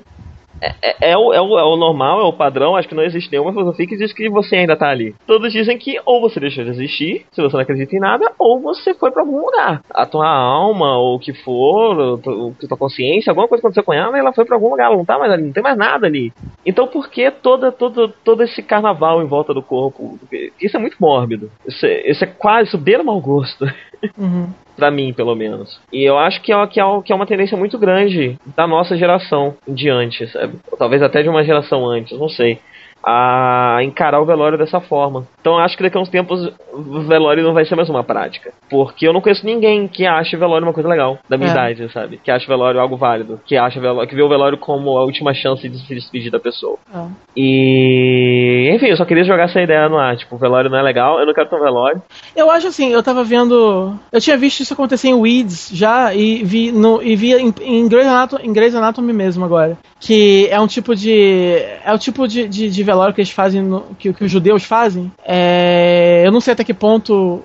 É, 0.60 0.74
é, 0.82 1.12
é, 1.12 1.16
o, 1.16 1.32
é, 1.32 1.40
o, 1.40 1.58
é 1.58 1.64
o 1.64 1.76
normal, 1.76 2.20
é 2.20 2.24
o 2.24 2.32
padrão, 2.32 2.76
acho 2.76 2.88
que 2.88 2.94
não 2.94 3.02
existe 3.02 3.30
nenhuma 3.30 3.52
filosofia 3.52 3.86
que 3.86 3.96
diz 3.96 4.12
que 4.12 4.28
você 4.28 4.56
ainda 4.56 4.76
tá 4.76 4.88
ali. 4.88 5.14
Todos 5.26 5.52
dizem 5.52 5.78
que 5.78 5.98
ou 6.04 6.20
você 6.20 6.38
deixou 6.38 6.64
de 6.64 6.70
existir, 6.70 7.24
se 7.32 7.40
você 7.40 7.56
não 7.56 7.62
acredita 7.62 7.96
em 7.96 8.00
nada, 8.00 8.32
ou 8.38 8.60
você 8.60 8.94
foi 8.94 9.10
para 9.10 9.22
algum 9.22 9.40
lugar. 9.40 9.82
A 9.90 10.06
tua 10.06 10.28
alma, 10.28 10.98
ou 10.98 11.16
o 11.16 11.18
que 11.18 11.32
for, 11.32 11.98
ou 11.98 12.18
tua 12.18 12.78
consciência, 12.78 13.30
alguma 13.30 13.48
coisa 13.48 13.60
aconteceu 13.60 13.82
com 13.82 13.92
ela 13.92 14.18
ela 14.18 14.32
foi 14.32 14.44
para 14.44 14.56
algum 14.56 14.70
lugar, 14.70 14.86
ela 14.86 14.96
não 14.96 15.04
tá 15.04 15.18
mais 15.18 15.32
ali, 15.32 15.44
não 15.44 15.52
tem 15.52 15.62
mais 15.62 15.76
nada 15.76 16.06
ali. 16.06 16.32
Então 16.64 16.86
por 16.86 17.08
que 17.08 17.30
toda, 17.30 17.72
todo, 17.72 18.08
todo 18.24 18.42
esse 18.42 18.62
carnaval 18.62 19.22
em 19.22 19.26
volta 19.26 19.54
do 19.54 19.62
corpo? 19.62 20.18
Isso 20.60 20.76
é 20.76 20.80
muito 20.80 20.96
mórbido. 21.00 21.50
Isso 21.66 21.86
é, 21.86 22.10
isso 22.10 22.24
é 22.24 22.26
quase, 22.26 22.68
isso 22.68 22.78
beira 22.78 23.02
mau 23.02 23.20
gosto. 23.20 23.64
Uhum 24.16 24.48
para 24.78 24.92
mim, 24.92 25.12
pelo 25.12 25.34
menos. 25.34 25.80
E 25.92 26.04
eu 26.04 26.16
acho 26.16 26.40
que 26.40 26.52
é, 26.52 26.66
que, 26.68 26.80
é, 26.80 26.84
que 27.04 27.12
é 27.12 27.14
uma 27.14 27.26
tendência 27.26 27.58
muito 27.58 27.76
grande 27.76 28.38
da 28.56 28.64
nossa 28.64 28.96
geração 28.96 29.56
em 29.66 29.74
diante, 29.74 30.28
sabe? 30.28 30.56
Talvez 30.78 31.02
até 31.02 31.20
de 31.20 31.28
uma 31.28 31.42
geração 31.42 31.84
antes, 31.84 32.16
não 32.16 32.28
sei 32.28 32.60
a 33.02 33.78
encarar 33.82 34.20
o 34.20 34.26
velório 34.26 34.58
dessa 34.58 34.80
forma. 34.80 35.26
Então 35.40 35.58
acho 35.58 35.76
que 35.76 35.82
daqui 35.82 35.96
a 35.96 36.00
uns 36.00 36.08
tempos 36.08 36.52
o 36.72 37.00
velório 37.02 37.42
não 37.42 37.54
vai 37.54 37.64
ser 37.64 37.74
mais 37.74 37.88
uma 37.88 38.04
prática. 38.04 38.52
Porque 38.68 39.06
eu 39.06 39.12
não 39.12 39.20
conheço 39.20 39.46
ninguém 39.46 39.88
que 39.88 40.06
ache 40.06 40.36
velório 40.36 40.66
uma 40.66 40.72
coisa 40.72 40.88
legal 40.88 41.18
da 41.28 41.36
minha 41.36 41.50
é. 41.50 41.52
idade, 41.52 41.92
sabe? 41.92 42.18
Que 42.22 42.30
ache 42.30 42.46
velório 42.46 42.80
algo 42.80 42.96
válido. 42.96 43.40
Que 43.46 43.56
acha 43.56 43.80
velório, 43.80 44.08
que 44.08 44.14
vê 44.14 44.22
o 44.22 44.28
velório 44.28 44.58
como 44.58 44.98
a 44.98 45.04
última 45.04 45.32
chance 45.34 45.68
de 45.68 45.78
se 45.78 45.94
despedir 45.94 46.30
da 46.30 46.40
pessoa. 46.40 46.76
É. 46.94 47.06
E. 47.36 48.70
Enfim, 48.74 48.86
eu 48.86 48.96
só 48.96 49.04
queria 49.04 49.24
jogar 49.24 49.44
essa 49.44 49.60
ideia 49.60 49.88
no 49.88 49.98
ar. 49.98 50.16
Tipo, 50.16 50.36
o 50.36 50.38
velório 50.38 50.70
não 50.70 50.78
é 50.78 50.82
legal, 50.82 51.18
eu 51.18 51.26
não 51.26 51.34
quero 51.34 51.48
ter 51.48 51.56
um 51.56 51.62
velório. 51.62 52.02
Eu 52.36 52.50
acho 52.50 52.68
assim, 52.68 52.92
eu 52.92 53.02
tava 53.02 53.24
vendo. 53.24 53.94
Eu 54.12 54.20
tinha 54.20 54.36
visto 54.36 54.60
isso 54.60 54.74
acontecer 54.74 55.08
em 55.08 55.14
Weeds 55.14 55.70
já 55.72 56.14
e 56.14 56.42
vi, 56.44 56.72
no, 56.72 57.02
e 57.02 57.16
vi 57.16 57.32
em, 57.34 57.54
em, 57.62 57.88
Grey's 57.88 58.06
Anatomy, 58.06 58.46
em 58.46 58.52
Grey's 58.52 58.74
Anatomy 58.74 59.12
mesmo 59.12 59.44
agora. 59.44 59.76
Que 60.00 60.46
é 60.50 60.60
um 60.60 60.66
tipo 60.66 60.94
de. 60.94 61.56
É 61.84 61.92
o 61.92 61.98
tipo 61.98 62.28
de, 62.28 62.46
de, 62.46 62.70
de 62.70 62.82
velório 62.84 63.12
que 63.12 63.20
eles 63.20 63.30
fazem, 63.30 63.62
no, 63.62 63.82
que, 63.98 64.12
que, 64.12 64.24
os 64.24 64.30
judeus 64.30 64.62
fazem. 64.62 65.10
É, 65.24 66.22
eu 66.24 66.30
não 66.30 66.40
sei 66.40 66.52
até 66.52 66.62
que 66.62 66.72
ponto 66.72 67.42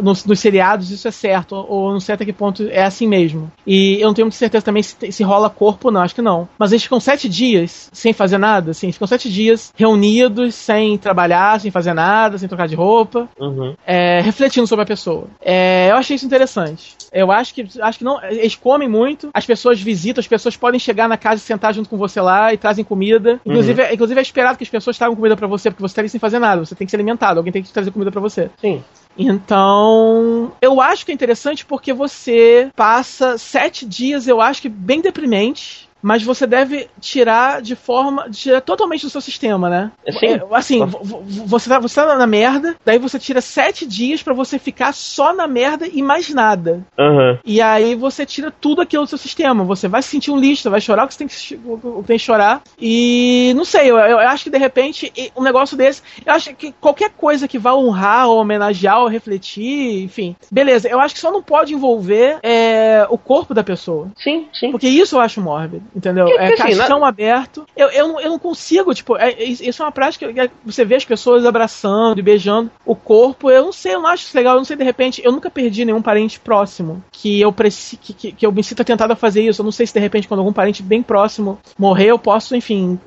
nos, 0.00 0.24
nos, 0.24 0.40
seriados 0.40 0.90
isso 0.90 1.08
é 1.08 1.10
certo, 1.10 1.54
ou 1.54 1.92
não 1.92 2.00
sei 2.00 2.14
até 2.14 2.24
que 2.24 2.32
ponto 2.32 2.66
é 2.68 2.84
assim 2.84 3.06
mesmo. 3.06 3.50
E 3.66 4.00
eu 4.00 4.08
não 4.08 4.14
tenho 4.14 4.26
muita 4.26 4.38
certeza 4.38 4.64
também 4.64 4.82
se, 4.82 5.12
se 5.12 5.22
rola 5.22 5.50
corpo, 5.50 5.90
não, 5.90 6.00
acho 6.00 6.14
que 6.14 6.22
não. 6.22 6.48
Mas 6.58 6.72
eles 6.72 6.82
ficam 6.82 7.00
sete 7.00 7.28
dias 7.28 7.88
sem 7.92 8.12
fazer 8.12 8.38
nada, 8.38 8.70
assim, 8.70 8.92
ficam 8.92 9.06
sete 9.06 9.30
dias 9.30 9.72
reunidos, 9.76 10.54
sem 10.54 10.96
trabalhar, 10.98 11.60
sem 11.60 11.70
fazer 11.70 11.94
nada, 11.94 12.38
sem 12.38 12.48
trocar 12.48 12.68
de 12.68 12.74
roupa, 12.74 13.28
uhum. 13.38 13.74
é, 13.86 14.20
refletindo 14.20 14.66
sobre 14.66 14.82
a 14.82 14.86
pessoa. 14.86 15.26
É, 15.40 15.90
eu 15.90 15.96
achei 15.96 16.16
isso 16.16 16.26
interessante. 16.26 16.96
Eu 17.12 17.30
acho 17.30 17.54
que 17.54 17.66
acho 17.80 17.98
que 17.98 18.04
não. 18.04 18.22
Eles 18.24 18.54
comem 18.54 18.88
muito, 18.88 19.30
as 19.32 19.46
pessoas 19.46 19.80
visitam, 19.80 20.20
as 20.20 20.28
pessoas 20.28 20.56
podem 20.56 20.78
chegar 20.78 21.08
na 21.08 21.16
casa 21.16 21.36
e 21.36 21.44
sentar 21.44 21.72
junto 21.72 21.88
com 21.88 21.96
você 21.96 22.20
lá 22.20 22.52
e 22.52 22.58
trazem 22.58 22.84
comida. 22.84 23.40
Inclusive, 23.44 23.82
uhum. 23.82 23.88
é, 23.88 23.94
inclusive 23.94 24.18
é 24.18 24.22
esperado 24.22 24.58
que 24.58 24.64
as 24.64 24.70
pessoas 24.70 24.98
tragam 24.98 25.16
comida 25.16 25.36
para 25.36 25.46
você, 25.46 25.70
porque 25.70 25.82
você 25.82 25.92
está 25.92 26.02
ali 26.02 26.08
sem 26.08 26.20
fazer 26.20 26.38
nada, 26.38 26.64
você 26.64 26.74
tem 26.74 26.86
que 26.86 26.90
ser 26.90 26.96
alimentado, 26.96 27.38
alguém 27.38 27.52
tem 27.52 27.62
que 27.62 27.72
trazer 27.72 27.90
comida 27.90 28.10
para 28.10 28.20
você. 28.20 28.50
Sim. 28.60 28.82
Então, 29.18 30.52
eu 30.60 30.80
acho 30.80 31.04
que 31.04 31.10
é 31.10 31.14
interessante 31.14 31.64
porque 31.64 31.92
você 31.92 32.70
passa 32.76 33.38
sete 33.38 33.86
dias, 33.86 34.28
eu 34.28 34.40
acho 34.40 34.62
que 34.62 34.68
bem 34.68 35.00
deprimente 35.00 35.85
mas 36.06 36.22
você 36.22 36.46
deve 36.46 36.88
tirar 37.00 37.60
de 37.60 37.74
forma. 37.74 38.30
tirar 38.30 38.60
totalmente 38.60 39.02
do 39.02 39.10
seu 39.10 39.20
sistema, 39.20 39.68
né? 39.68 39.90
Sim. 40.20 40.34
É, 40.34 40.46
assim, 40.52 40.86
você 40.86 41.68
tá, 41.68 41.80
você 41.80 41.96
tá 41.96 42.16
na 42.16 42.28
merda, 42.28 42.76
daí 42.84 42.96
você 42.96 43.18
tira 43.18 43.40
sete 43.40 43.84
dias 43.84 44.22
para 44.22 44.32
você 44.32 44.56
ficar 44.56 44.94
só 44.94 45.34
na 45.34 45.48
merda 45.48 45.88
e 45.92 46.00
mais 46.04 46.32
nada. 46.32 46.86
Uhum. 46.96 47.38
E 47.44 47.60
aí 47.60 47.96
você 47.96 48.24
tira 48.24 48.52
tudo 48.52 48.80
aquilo 48.80 49.02
do 49.02 49.08
seu 49.08 49.18
sistema. 49.18 49.64
Você 49.64 49.88
vai 49.88 50.00
sentir 50.00 50.30
um 50.30 50.38
lixo, 50.38 50.70
vai 50.70 50.80
chorar 50.80 51.06
o 51.06 51.08
que 51.08 51.14
você 51.14 51.18
tem 51.18 51.26
que, 51.26 52.04
tem 52.06 52.18
que 52.18 52.24
chorar. 52.24 52.62
E 52.80 53.52
não 53.56 53.64
sei, 53.64 53.90
eu, 53.90 53.98
eu, 53.98 54.20
acho 54.20 54.44
que 54.44 54.50
de 54.50 54.58
repente 54.58 55.12
um 55.36 55.42
negócio 55.42 55.76
desse. 55.76 56.02
Eu 56.24 56.32
acho 56.34 56.54
que 56.54 56.70
qualquer 56.80 57.10
coisa 57.16 57.48
que 57.48 57.58
vá 57.58 57.74
honrar, 57.74 58.28
ou 58.28 58.38
homenagear, 58.38 59.00
ou 59.00 59.08
refletir, 59.08 60.04
enfim. 60.04 60.36
Beleza, 60.52 60.88
eu 60.88 61.00
acho 61.00 61.16
que 61.16 61.20
só 61.20 61.32
não 61.32 61.42
pode 61.42 61.74
envolver 61.74 62.38
é, 62.44 63.04
o 63.10 63.18
corpo 63.18 63.52
da 63.52 63.64
pessoa. 63.64 64.12
Sim, 64.16 64.46
sim. 64.54 64.70
Porque 64.70 64.88
isso 64.88 65.16
eu 65.16 65.20
acho 65.20 65.40
mórbido 65.40 65.95
entendeu? 65.96 66.28
é 66.28 66.52
assim, 66.52 66.56
caixão 66.56 67.00
na... 67.00 67.08
aberto. 67.08 67.66
Eu, 67.74 67.88
eu, 67.88 68.08
não, 68.08 68.20
eu 68.20 68.30
não 68.30 68.38
consigo, 68.38 68.94
tipo, 68.94 69.16
é, 69.16 69.42
isso 69.42 69.82
é 69.82 69.84
uma 69.84 69.92
prática 69.92 70.30
que 70.32 70.50
você 70.64 70.84
vê 70.84 70.96
as 70.96 71.04
pessoas 71.04 71.46
abraçando 71.46 72.18
e 72.18 72.22
beijando 72.22 72.70
o 72.84 72.94
corpo. 72.94 73.50
Eu 73.50 73.64
não 73.64 73.72
sei, 73.72 73.94
eu 73.94 74.02
não 74.02 74.10
acho 74.10 74.24
isso 74.24 74.36
legal. 74.36 74.54
Eu 74.54 74.58
não 74.58 74.64
sei, 74.64 74.76
de 74.76 74.84
repente, 74.84 75.22
eu 75.24 75.32
nunca 75.32 75.50
perdi 75.50 75.84
nenhum 75.84 76.02
parente 76.02 76.38
próximo 76.38 77.02
que 77.10 77.40
eu 77.40 77.52
preci, 77.52 77.96
que, 77.96 78.12
que, 78.12 78.32
que 78.32 78.46
eu 78.46 78.52
me 78.52 78.62
sinta 78.62 78.84
tentado 78.84 79.12
a 79.12 79.16
fazer 79.16 79.42
isso. 79.42 79.62
Eu 79.62 79.64
não 79.64 79.72
sei 79.72 79.86
se 79.86 79.94
de 79.94 80.00
repente, 80.00 80.28
quando 80.28 80.40
algum 80.40 80.52
parente 80.52 80.82
bem 80.82 81.02
próximo 81.02 81.58
morrer, 81.78 82.08
eu 82.08 82.18
posso, 82.18 82.54
enfim, 82.54 82.98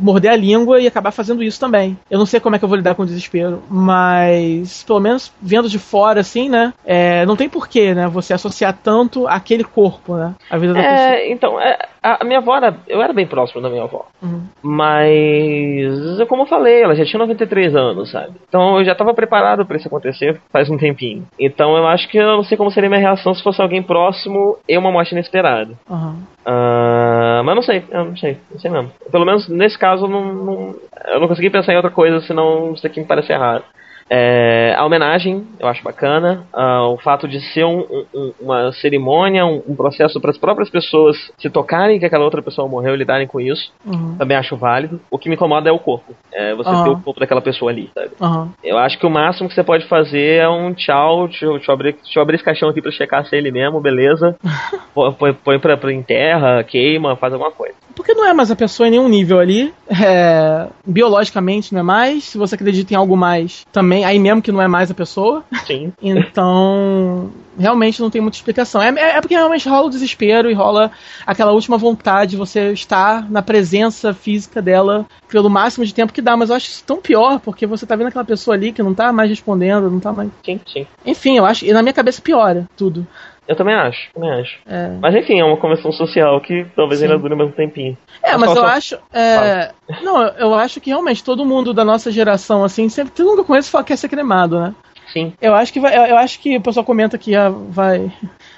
morder 0.00 0.30
a 0.30 0.36
língua 0.36 0.80
e 0.80 0.86
acabar 0.86 1.10
fazendo 1.10 1.42
isso 1.42 1.58
também. 1.58 1.98
Eu 2.10 2.18
não 2.18 2.26
sei 2.26 2.38
como 2.38 2.54
é 2.54 2.58
que 2.58 2.64
eu 2.64 2.68
vou 2.68 2.76
lidar 2.76 2.94
com 2.94 3.02
o 3.02 3.06
desespero, 3.06 3.62
mas 3.68 4.82
pelo 4.84 5.00
menos 5.00 5.32
vendo 5.40 5.68
de 5.68 5.78
fora, 5.78 6.20
assim, 6.20 6.48
né? 6.48 6.72
É, 6.84 7.26
não 7.26 7.36
tem 7.36 7.48
porquê, 7.48 7.94
né? 7.94 8.06
Você 8.08 8.32
associar 8.32 8.76
tanto 8.82 9.26
aquele 9.26 9.64
corpo, 9.64 10.16
né? 10.16 10.34
A 10.50 10.58
vida 10.58 10.74
da 10.74 10.80
é, 10.80 11.12
pessoa. 11.12 11.32
Então, 11.32 11.60
é, 11.60 11.78
a, 12.04 12.24
minha 12.24 12.38
avó 12.38 12.54
era. 12.54 12.76
Eu 12.86 13.00
era 13.00 13.12
bem 13.14 13.26
próximo 13.26 13.62
da 13.62 13.70
minha 13.70 13.84
avó. 13.84 14.04
Uhum. 14.22 14.42
Mas, 14.62 16.28
como 16.28 16.42
eu 16.42 16.46
falei, 16.46 16.82
ela 16.82 16.94
já 16.94 17.04
tinha 17.04 17.18
93 17.18 17.74
anos, 17.74 18.10
sabe? 18.10 18.34
Então 18.46 18.78
eu 18.78 18.84
já 18.84 18.92
estava 18.92 19.14
preparado 19.14 19.64
para 19.64 19.76
isso 19.78 19.88
acontecer 19.88 20.40
faz 20.52 20.68
um 20.68 20.76
tempinho. 20.76 21.26
Então 21.38 21.76
eu 21.76 21.86
acho 21.86 22.08
que 22.08 22.18
eu 22.18 22.26
não 22.26 22.44
sei 22.44 22.58
como 22.58 22.70
seria 22.70 22.90
minha 22.90 23.00
reação 23.00 23.34
se 23.34 23.42
fosse 23.42 23.62
alguém 23.62 23.82
próximo 23.82 24.58
e 24.68 24.76
uma 24.76 24.92
morte 24.92 25.12
inesperada. 25.12 25.72
Uhum. 25.88 26.22
Uh, 26.46 27.42
mas 27.42 27.54
não 27.54 27.62
sei, 27.62 27.82
eu 27.90 28.04
não 28.04 28.16
sei, 28.16 28.36
não 28.50 28.60
sei 28.60 28.70
mesmo. 28.70 28.92
Pelo 29.10 29.24
menos 29.24 29.48
nesse 29.48 29.78
caso, 29.78 30.06
não, 30.06 30.34
não, 30.34 30.74
eu 31.06 31.20
não 31.20 31.28
consegui 31.28 31.48
pensar 31.48 31.72
em 31.72 31.76
outra 31.76 31.90
coisa, 31.90 32.20
senão 32.20 32.74
isso 32.74 32.86
aqui 32.86 33.00
me 33.00 33.06
parece 33.06 33.32
errado. 33.32 33.64
É, 34.08 34.74
a 34.76 34.84
homenagem 34.84 35.46
eu 35.58 35.66
acho 35.66 35.82
bacana, 35.82 36.46
uh, 36.52 36.92
o 36.92 36.98
fato 36.98 37.26
de 37.26 37.40
ser 37.52 37.64
um, 37.64 38.04
um, 38.14 38.32
uma 38.40 38.72
cerimônia, 38.72 39.46
um, 39.46 39.62
um 39.66 39.74
processo 39.74 40.20
para 40.20 40.30
as 40.30 40.38
próprias 40.38 40.68
pessoas 40.68 41.16
se 41.38 41.48
tocarem 41.48 41.98
que 41.98 42.04
aquela 42.04 42.24
outra 42.24 42.42
pessoa 42.42 42.68
morreu 42.68 42.94
e 42.94 42.98
lidarem 42.98 43.26
com 43.26 43.40
isso, 43.40 43.72
uhum. 43.84 44.16
também 44.16 44.36
acho 44.36 44.56
válido. 44.56 45.00
O 45.10 45.18
que 45.18 45.28
me 45.28 45.34
incomoda 45.34 45.68
é 45.68 45.72
o 45.72 45.78
corpo, 45.78 46.14
é 46.32 46.54
você 46.54 46.70
uhum. 46.70 46.84
ter 46.84 46.90
o 46.90 47.00
corpo 47.00 47.20
daquela 47.20 47.40
pessoa 47.40 47.70
ali, 47.70 47.90
sabe? 47.94 48.10
Uhum. 48.20 48.50
Eu 48.62 48.78
acho 48.78 48.98
que 48.98 49.06
o 49.06 49.10
máximo 49.10 49.48
que 49.48 49.54
você 49.54 49.64
pode 49.64 49.86
fazer 49.86 50.40
é 50.40 50.48
um 50.48 50.74
tchau, 50.74 51.28
deixa 51.28 51.46
eu, 51.46 51.52
deixa 51.54 51.70
eu, 51.70 51.74
abrir, 51.74 51.92
deixa 51.94 52.18
eu 52.18 52.22
abrir 52.22 52.36
esse 52.36 52.44
caixão 52.44 52.68
aqui 52.68 52.82
para 52.82 52.92
checar 52.92 53.24
se 53.26 53.34
é 53.34 53.38
ele 53.38 53.50
mesmo, 53.50 53.80
beleza? 53.80 54.36
põe, 55.18 55.32
põe 55.32 55.58
pra, 55.58 55.76
pra 55.76 55.92
enterra, 55.92 56.62
queima, 56.64 57.16
faz 57.16 57.32
alguma 57.32 57.50
coisa. 57.50 57.74
Porque 57.94 58.14
não 58.14 58.26
é 58.26 58.32
mais 58.32 58.50
a 58.50 58.56
pessoa 58.56 58.86
em 58.86 58.92
nenhum 58.92 59.08
nível 59.08 59.38
ali. 59.38 59.72
É, 59.88 60.68
biologicamente 60.86 61.72
não 61.72 61.80
é 61.80 61.82
mais. 61.82 62.24
Se 62.24 62.38
você 62.38 62.54
acredita 62.54 62.92
em 62.92 62.96
algo 62.96 63.16
mais, 63.16 63.64
também, 63.72 64.04
aí 64.04 64.18
mesmo 64.18 64.42
que 64.42 64.52
não 64.52 64.60
é 64.62 64.68
mais 64.68 64.90
a 64.90 64.94
pessoa. 64.94 65.44
Sim. 65.66 65.92
Então, 66.34 67.30
realmente 67.58 68.00
não 68.00 68.10
tem 68.10 68.20
muita 68.20 68.36
explicação. 68.36 68.80
É, 68.82 68.88
é, 68.88 69.16
é 69.16 69.20
porque 69.20 69.34
realmente 69.34 69.68
rola 69.68 69.86
o 69.86 69.90
desespero 69.90 70.50
e 70.50 70.54
rola 70.54 70.90
aquela 71.26 71.52
última 71.52 71.76
vontade 71.76 72.32
de 72.32 72.36
você 72.36 72.72
estar 72.72 73.30
na 73.30 73.42
presença 73.42 74.12
física 74.12 74.60
dela 74.60 75.06
pelo 75.28 75.50
máximo 75.50 75.84
de 75.84 75.94
tempo 75.94 76.12
que 76.12 76.22
dá. 76.22 76.36
Mas 76.36 76.50
eu 76.50 76.56
acho 76.56 76.66
isso 76.66 76.84
tão 76.84 77.00
pior, 77.00 77.40
porque 77.40 77.66
você 77.66 77.86
tá 77.86 77.96
vendo 77.96 78.08
aquela 78.08 78.24
pessoa 78.24 78.54
ali 78.54 78.72
que 78.72 78.82
não 78.82 78.94
tá 78.94 79.12
mais 79.12 79.30
respondendo, 79.30 79.90
não 79.90 80.00
tá 80.00 80.12
mais. 80.12 80.30
Sim, 80.44 80.60
sim. 80.66 80.86
Enfim, 81.04 81.36
eu 81.36 81.44
acho. 81.44 81.64
E 81.64 81.72
na 81.72 81.82
minha 81.82 81.92
cabeça 81.92 82.22
piora 82.22 82.68
tudo. 82.76 83.06
Eu 83.46 83.54
também 83.56 83.74
acho, 83.74 84.10
também 84.14 84.30
acho. 84.30 84.58
É. 84.66 84.88
Mas 85.00 85.14
enfim, 85.14 85.38
é 85.40 85.44
uma 85.44 85.56
convenção 85.58 85.92
social 85.92 86.40
que 86.40 86.66
talvez 86.74 87.00
Sim. 87.00 87.06
ainda 87.06 87.18
dure 87.18 87.34
mais 87.34 87.50
um 87.50 87.52
tempinho. 87.52 87.96
É, 88.22 88.32
Mas 88.32 88.40
mas 88.40 88.50
eu 88.50 88.56
sua- 88.56 88.72
acho. 88.72 88.98
é, 89.12 89.70
não, 90.02 90.22
eu 90.28 90.54
acho 90.54 90.80
que 90.80 90.90
realmente 90.90 91.22
todo 91.22 91.44
mundo 91.44 91.74
da 91.74 91.84
nossa 91.84 92.10
geração, 92.10 92.64
assim, 92.64 92.88
sempre. 92.88 93.12
Todo 93.12 93.26
mundo 93.26 93.34
que 93.36 93.40
eu 93.42 93.44
conheço 93.46 93.70
fala 93.70 93.84
que 93.84 93.88
quer 93.88 93.96
ser 93.98 94.08
cremado, 94.08 94.58
né? 94.58 94.74
Sim. 95.12 95.32
Eu 95.40 95.54
acho 95.54 95.72
que 95.72 95.80
vai, 95.80 95.96
eu- 95.96 96.06
eu 96.06 96.16
acho 96.16 96.40
que 96.40 96.56
o 96.56 96.60
pessoal 96.60 96.84
comenta 96.84 97.16
que 97.18 97.34
ah, 97.34 97.48
vai, 97.50 98.10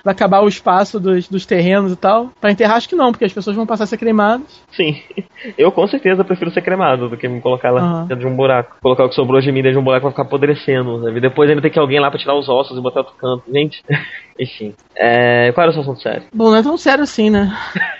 vai 0.04 0.12
acabar 0.14 0.40
o 0.42 0.48
espaço 0.48 0.98
dos, 0.98 1.28
dos 1.28 1.44
terrenos 1.44 1.92
e 1.92 1.96
tal. 1.96 2.30
Pra 2.40 2.50
enterrar, 2.50 2.76
acho 2.76 2.88
que 2.88 2.94
não, 2.96 3.10
porque 3.12 3.24
as 3.24 3.32
pessoas 3.32 3.54
vão 3.56 3.66
passar 3.66 3.84
a 3.84 3.86
ser 3.86 3.98
cremadas. 3.98 4.62
Sim. 4.70 5.00
Eu 5.58 5.70
com 5.70 5.86
certeza 5.86 6.24
prefiro 6.24 6.50
ser 6.50 6.62
cremado 6.62 7.08
do 7.10 7.16
que 7.16 7.28
me 7.28 7.40
colocar 7.40 7.70
lá 7.70 7.80
Aham. 7.80 8.00
dentro 8.06 8.26
de 8.26 8.26
um 8.32 8.34
buraco. 8.36 8.76
Colocar 8.80 9.04
o 9.04 9.08
que 9.08 9.14
sobrou 9.14 9.40
de 9.40 9.52
mim 9.52 9.60
dentro 9.62 9.72
de 9.72 9.78
um 9.78 9.84
buraco 9.84 10.04
vai 10.04 10.12
ficar 10.12 10.22
apodrecendo. 10.22 11.02
Sabe? 11.02 11.20
Depois 11.20 11.48
ainda 11.50 11.60
tem 11.62 11.70
que 11.70 11.78
alguém 11.78 12.00
lá 12.00 12.10
pra 12.10 12.18
tirar 12.18 12.34
os 12.34 12.48
ossos 12.48 12.76
e 12.78 12.80
botar 12.80 13.00
outro 13.00 13.14
canto. 13.16 13.42
Gente, 13.52 13.82
enfim. 14.40 14.74
É, 14.96 15.52
qual 15.52 15.62
era 15.64 15.70
o 15.70 15.72
seu 15.74 15.82
assunto 15.82 16.00
sério? 16.00 16.22
Bom, 16.34 16.50
não 16.50 16.56
é 16.56 16.62
tão 16.62 16.76
sério 16.78 17.04
assim, 17.04 17.28
né? 17.28 17.54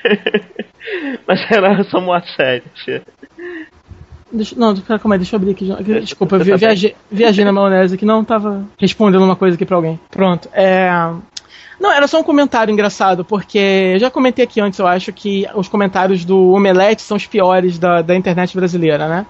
Mas 1.27 1.41
era 1.51 1.83
só 1.85 1.99
um 1.99 2.13
ato 2.13 2.29
sério. 2.31 2.63
Deixa, 4.37 4.55
não, 4.57 4.75
calma 4.77 5.15
aí, 5.15 5.19
deixa 5.19 5.35
eu 5.35 5.39
abrir 5.39 5.51
aqui. 5.53 6.01
Desculpa, 6.01 6.37
eu 6.37 6.57
viajei, 6.59 6.95
viajei 7.11 7.45
na 7.45 7.53
maionese 7.53 7.95
aqui, 7.95 8.05
não 8.05 8.23
tava 8.25 8.65
respondendo 8.79 9.25
uma 9.25 9.37
coisa 9.37 9.55
aqui 9.57 9.65
pra 9.67 9.77
alguém. 9.77 9.99
Pronto. 10.11 10.49
É. 10.53 10.91
Não, 11.81 11.93
era 11.93 12.07
só 12.07 12.19
um 12.21 12.23
comentário 12.23 12.73
engraçado, 12.73 13.25
porque 13.25 13.59
eu 13.95 13.99
já 13.99 14.11
comentei 14.11 14.45
aqui 14.45 14.61
antes, 14.61 14.79
eu 14.79 14.87
acho 14.87 15.13
que 15.13 15.47
os 15.55 15.69
comentários 15.69 16.25
do 16.25 16.53
Omelete 16.53 17.03
são 17.03 17.17
os 17.19 17.27
piores 17.27 17.79
da, 17.79 18.01
da 18.01 18.17
internet 18.17 18.57
brasileira, 18.57 19.09
né? 19.09 19.27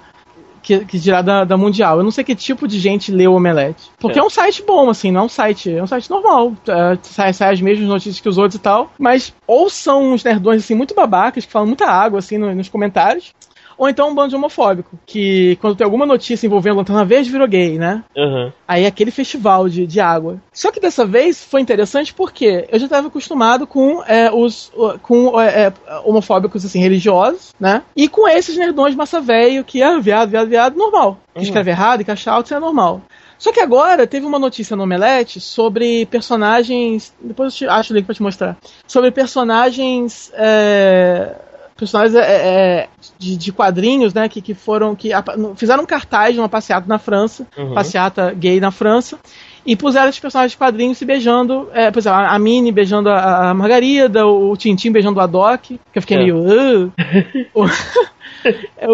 Que, 0.63 0.85
que 0.85 0.99
dirá 0.99 1.23
da, 1.23 1.45
da 1.45 1.57
Mundial. 1.57 1.99
Eu 1.99 2.05
não 2.05 2.11
sei 2.11 2.25
que 2.25 2.35
tipo 2.35 2.67
de 2.67 2.79
gente 2.81 3.13
lê 3.13 3.27
o 3.29 3.35
Omelete. 3.35 3.89
Porque 4.01 4.19
É. 4.19 4.23
é, 4.23 4.25
um 4.25 4.31
site 4.31 4.65
bom, 4.67 4.91
assim, 4.91 5.13
não 5.13 5.21
é 5.21 5.25
um 5.25 5.29
site. 5.29 5.73
É 5.73 5.81
um 5.83 5.87
site 5.87 6.11
normal. 6.11 6.55
É, 6.69 6.99
sai, 7.03 7.33
sai 7.33 7.53
as 7.55 7.61
mesmas 7.61 7.87
notícias 7.89 8.19
que 8.21 8.29
os 8.29 8.37
outros 8.39 8.57
e 8.57 8.59
tal. 8.61 8.93
Mas 8.99 9.33
ou 9.47 9.69
são 9.71 10.13
uns 10.13 10.25
nerdões 10.25 10.65
assim, 10.65 10.75
muito 10.75 10.93
babacas, 10.95 11.45
que 11.47 11.53
falam 11.53 11.69
muita 11.69 11.87
água 11.87 12.19
assim 12.19 12.37
no- 12.37 12.53
nos 12.55 12.69
comentários. 12.69 13.33
Ou 13.79 13.89
então 13.89 14.09
um 14.09 14.15
bando 14.15 14.31
de 14.31 14.37
homofóbico, 14.37 14.99
que 15.05 15.57
quando 15.61 15.77
tem 15.77 15.85
alguma 15.85 16.07
notícia 16.07 16.47
envolvendo 16.47 16.77
Lanterna 16.79 17.05
Verde 17.05 17.31
virou 17.31 17.47
gay, 17.47 17.79
né? 17.79 18.03
Aham. 18.17 18.53
Aí 18.67 18.85
é 18.85 18.87
aquele 18.87 19.11
festival 19.11 19.69
de, 19.69 19.87
de 19.87 20.01
água. 20.01 20.39
Só 20.53 20.73
que 20.73 20.81
dessa 20.81 21.05
vez 21.05 21.45
foi 21.45 21.61
interessante 21.61 22.15
porque 22.15 22.67
eu 22.71 22.79
já 22.79 22.87
estava 22.87 23.09
acostumado 23.09 23.67
com 23.67 24.03
é, 24.05 24.31
os 24.33 24.73
com 25.03 25.41
é, 25.41 25.67
é, 25.67 25.73
homofóbicos 26.05 26.65
assim 26.65 26.81
religiosos, 26.81 27.55
né? 27.61 27.83
E 27.95 28.09
com 28.09 28.27
esses 28.29 28.57
nerdões 28.57 28.95
massa 28.95 29.21
velho 29.21 29.63
que 29.65 29.83
é 29.83 29.99
viado, 30.01 30.31
viado, 30.31 30.49
viado, 30.49 30.77
normal. 30.77 31.19
Que 31.35 31.41
Uhum. 31.41 31.45
escreve 31.45 31.71
errado 31.71 32.01
e 32.01 32.05
caixa 32.05 32.31
alto, 32.33 32.47
isso 32.47 32.55
é 32.55 32.61
normal. 32.61 33.03
Só 33.39 33.53
que 33.53 33.61
agora 33.61 34.07
teve 34.07 34.25
uma 34.25 34.39
notícia 34.39 34.75
no 34.75 34.85
Omelete 34.85 35.39
sobre 35.41 36.07
personagens. 36.07 37.13
Depois 37.21 37.53
eu 37.53 37.59
te, 37.59 37.69
acho 37.69 37.93
o 37.93 37.97
link 37.97 38.07
pra 38.07 38.15
te 38.15 38.23
mostrar. 38.23 38.57
Sobre 38.87 39.11
personagens. 39.11 40.33
é, 40.35 41.35
personagens 41.77 42.15
é, 42.17 42.21
é, 42.23 42.89
de, 43.19 43.37
de 43.37 43.53
quadrinhos, 43.53 44.15
né? 44.15 44.29
Que, 44.29 44.41
que 44.41 44.55
foram. 44.55 44.95
que 44.95 45.11
fizeram 45.57 45.83
um 45.83 45.87
cartaz 45.87 46.35
de 46.35 46.41
uma 46.41 46.49
passeata 46.49 46.87
na 46.89 46.99
França 46.99 47.47
Uhum. 47.57 47.75
passeata 47.75 48.33
gay 48.33 48.59
na 48.61 48.71
França. 48.71 49.19
E 49.65 49.75
puseram 49.75 50.09
os 50.09 50.19
personagens 50.21 50.53
de 50.53 50.59
quadrinhos 50.59 50.97
se 50.97 51.05
beijando. 51.05 51.69
É, 51.73 51.91
por 51.91 51.99
exemplo, 51.99 52.19
a 52.21 52.39
Minnie 52.39 52.71
beijando 52.71 53.09
a, 53.11 53.51
a 53.51 53.55
Margarida, 53.55 54.25
o 54.25 54.57
Tintin 54.57 54.93
beijando 54.93 55.21
a 55.21 55.27
Doc, 55.27 55.61
que 55.65 55.79
eu 55.95 56.03
fiquei 56.03 56.17
É. 56.19 56.21
meio. 56.21 56.93
O, 57.53 57.67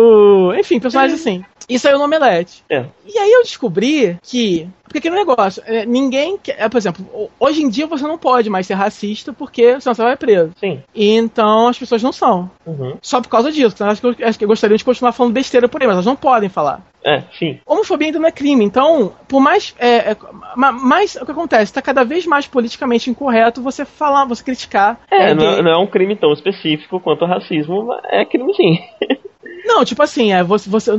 o- 0.51 0.55
enfim, 0.55 0.81
personagens 0.81 1.21
assim. 1.21 1.45
Isso 1.69 1.87
aí 1.89 1.95
é 1.95 1.97
o 1.97 2.03
Omelete. 2.03 2.63
É. 2.69 2.85
E 3.07 3.19
aí 3.19 3.31
eu 3.33 3.43
descobri 3.43 4.17
que. 4.23 4.69
Porque 4.85 4.99
aquele 4.99 5.15
negócio, 5.17 5.63
é, 5.67 5.87
ninguém. 5.87 6.37
quer- 6.37 6.57
é, 6.59 6.69
por 6.69 6.77
exemplo, 6.77 7.05
ho- 7.15 7.31
hoje 7.41 7.63
em 7.63 7.69
dia 7.71 7.87
você 7.87 8.05
não 8.07 8.19
pode 8.19 8.51
mais 8.51 8.67
ser 8.67 8.75
racista 8.75 9.33
porque 9.33 9.81
senão 9.81 9.95
você 9.95 10.03
vai 10.03 10.17
preso. 10.17 10.53
Sim. 10.61 10.83
E 10.95 11.11
então 11.17 11.69
as 11.69 11.79
pessoas 11.79 12.03
não 12.03 12.13
são. 12.13 12.51
Uhum. 12.67 12.97
Só 13.01 13.21
por 13.23 13.29
causa 13.29 13.51
disso. 13.51 13.75
Então, 13.75 13.89
acho, 13.89 14.01
que, 14.01 14.07
eu- 14.23 14.29
acho 14.29 14.39
que 14.39 14.45
gostariam 14.47 14.77
de 14.77 14.85
continuar 14.85 15.13
falando 15.13 15.33
besteira 15.33 15.67
por 15.69 15.81
aí, 15.81 15.87
mas 15.87 15.95
elas 15.95 16.07
não 16.07 16.15
podem 16.17 16.49
falar 16.51 16.83
É, 17.05 17.23
sim. 17.39 17.59
homofobia 17.67 18.09
ainda 18.09 18.19
não 18.19 18.29
é 18.29 18.33
crime. 18.33 18.65
Então, 18.65 19.13
por 19.27 19.41
mais. 19.41 19.75
É, 19.79 20.13
é, 20.13 20.17
ma- 20.57 20.73
mais 20.73 21.17
o 21.17 21.25
que 21.25 21.33
acontece? 21.33 21.65
Está 21.65 21.81
cada 21.81 22.05
vez 22.05 22.27
mais 22.27 22.47
politicamente 22.47 23.09
incorreto 23.09 23.63
você 23.63 23.85
falar, 23.87 24.27
você 24.27 24.45
criticar. 24.45 25.01
É, 25.11 25.31
é, 25.31 25.35
não, 25.35 25.55
gay. 25.55 25.63
não 25.63 25.71
é 25.73 25.79
um 25.79 25.87
crime 25.87 26.17
tão 26.17 26.33
específico 26.35 27.01
quanto 27.01 27.25
o 27.25 27.29
racismo, 27.29 27.85
mas 27.87 28.01
é 28.11 28.25
crime 28.27 28.53
sim. 28.55 28.79
Não, 29.65 29.85
tipo 29.85 30.03
assim, 30.03 30.33
é, 30.33 30.43
você, 30.43 30.69
você, 30.69 30.91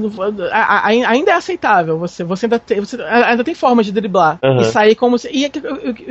a- 0.51 0.57
a- 0.79 0.87
ainda 0.87 1.31
é 1.31 1.33
aceitável. 1.33 1.97
Você, 1.99 2.23
você, 2.23 2.45
ainda 2.45 2.59
tem, 2.59 2.79
você 2.79 3.01
ainda 3.01 3.43
tem 3.43 3.53
forma 3.53 3.83
de 3.83 3.91
driblar. 3.91 4.39
Uhum. 4.43 4.61
E 4.61 4.65
sair 4.65 4.95
como. 4.95 5.17
se- 5.17 5.29
E 5.31 5.45
o, 5.45 5.49
que- 5.51 5.59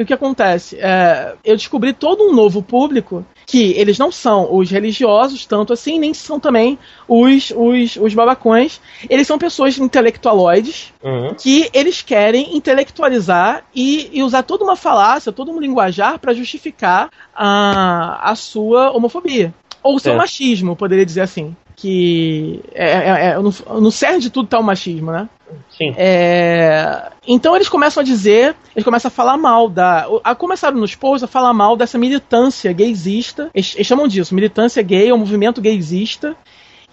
o- 0.03 0.07
que 0.07 0.13
acontece? 0.15 0.77
É, 0.79 1.35
eu 1.45 1.57
descobri 1.57 1.93
todo 1.93 2.23
um 2.25 2.35
novo 2.35 2.63
público 2.63 3.25
que 3.47 3.73
eles 3.73 3.99
não 3.99 4.13
são 4.13 4.55
os 4.55 4.71
religiosos, 4.71 5.45
tanto 5.47 5.73
assim, 5.73 5.99
nem 5.99 6.15
são 6.15 6.39
também 6.39 6.79
os, 7.09 7.51
os, 7.55 7.97
os 7.97 8.15
babacões. 8.15 8.81
Eles 9.11 9.27
são 9.27 9.39
pessoas 9.39 9.79
intelectualoides 9.79 10.93
Uhum. 11.03 11.35
que 11.35 11.69
eles 11.73 12.01
querem 12.03 12.57
intelectualizar 12.57 13.65
e, 13.75 14.09
e 14.13 14.23
usar 14.23 14.43
toda 14.43 14.63
uma 14.65 14.77
falácia, 14.77 15.33
todo 15.33 15.51
um 15.51 15.59
linguajar 15.61 16.19
para 16.19 16.33
justificar 16.35 17.11
a, 17.35 18.31
a 18.31 18.35
sua 18.35 18.91
homofobia. 18.93 19.53
Ou 19.83 19.97
o 19.97 19.99
seu 19.99 20.13
É. 20.13 20.17
machismo, 20.17 20.77
poderia 20.77 21.05
dizer 21.05 21.23
assim. 21.23 21.57
Que 21.83 22.61
é, 22.73 22.91
é- 22.91 23.27
é- 23.31 23.39
no, 23.39 23.53
no 23.81 23.91
cerne 23.91 24.21
de 24.21 24.31
tudo 24.31 24.47
tá 24.47 24.57
o 24.61 24.63
machismo, 24.63 25.11
né? 25.11 25.29
Sim. 25.77 25.93
É, 25.97 27.11
então 27.27 27.57
eles 27.57 27.69
começam 27.69 28.01
a 28.01 28.05
dizer, 28.05 28.55
eles 28.73 28.85
começam 28.85 29.09
a 29.09 29.11
falar 29.11 29.37
mal 29.37 29.69
da. 29.69 30.07
A, 30.23 30.33
começaram 30.33 30.79
nos 30.79 30.95
posts 30.95 31.25
a 31.25 31.27
falar 31.27 31.53
mal 31.53 31.77
dessa 31.77 31.99
militância 31.99 32.73
gaysista. 32.73 33.51
Eles, 33.53 33.75
eles 33.75 33.87
chamam 33.87 34.07
disso, 34.07 34.33
militância 34.33 34.81
gay, 34.81 35.09
é 35.09 35.15
um 35.15 35.19
movimento 35.19 35.61
gaysista. 35.61 36.37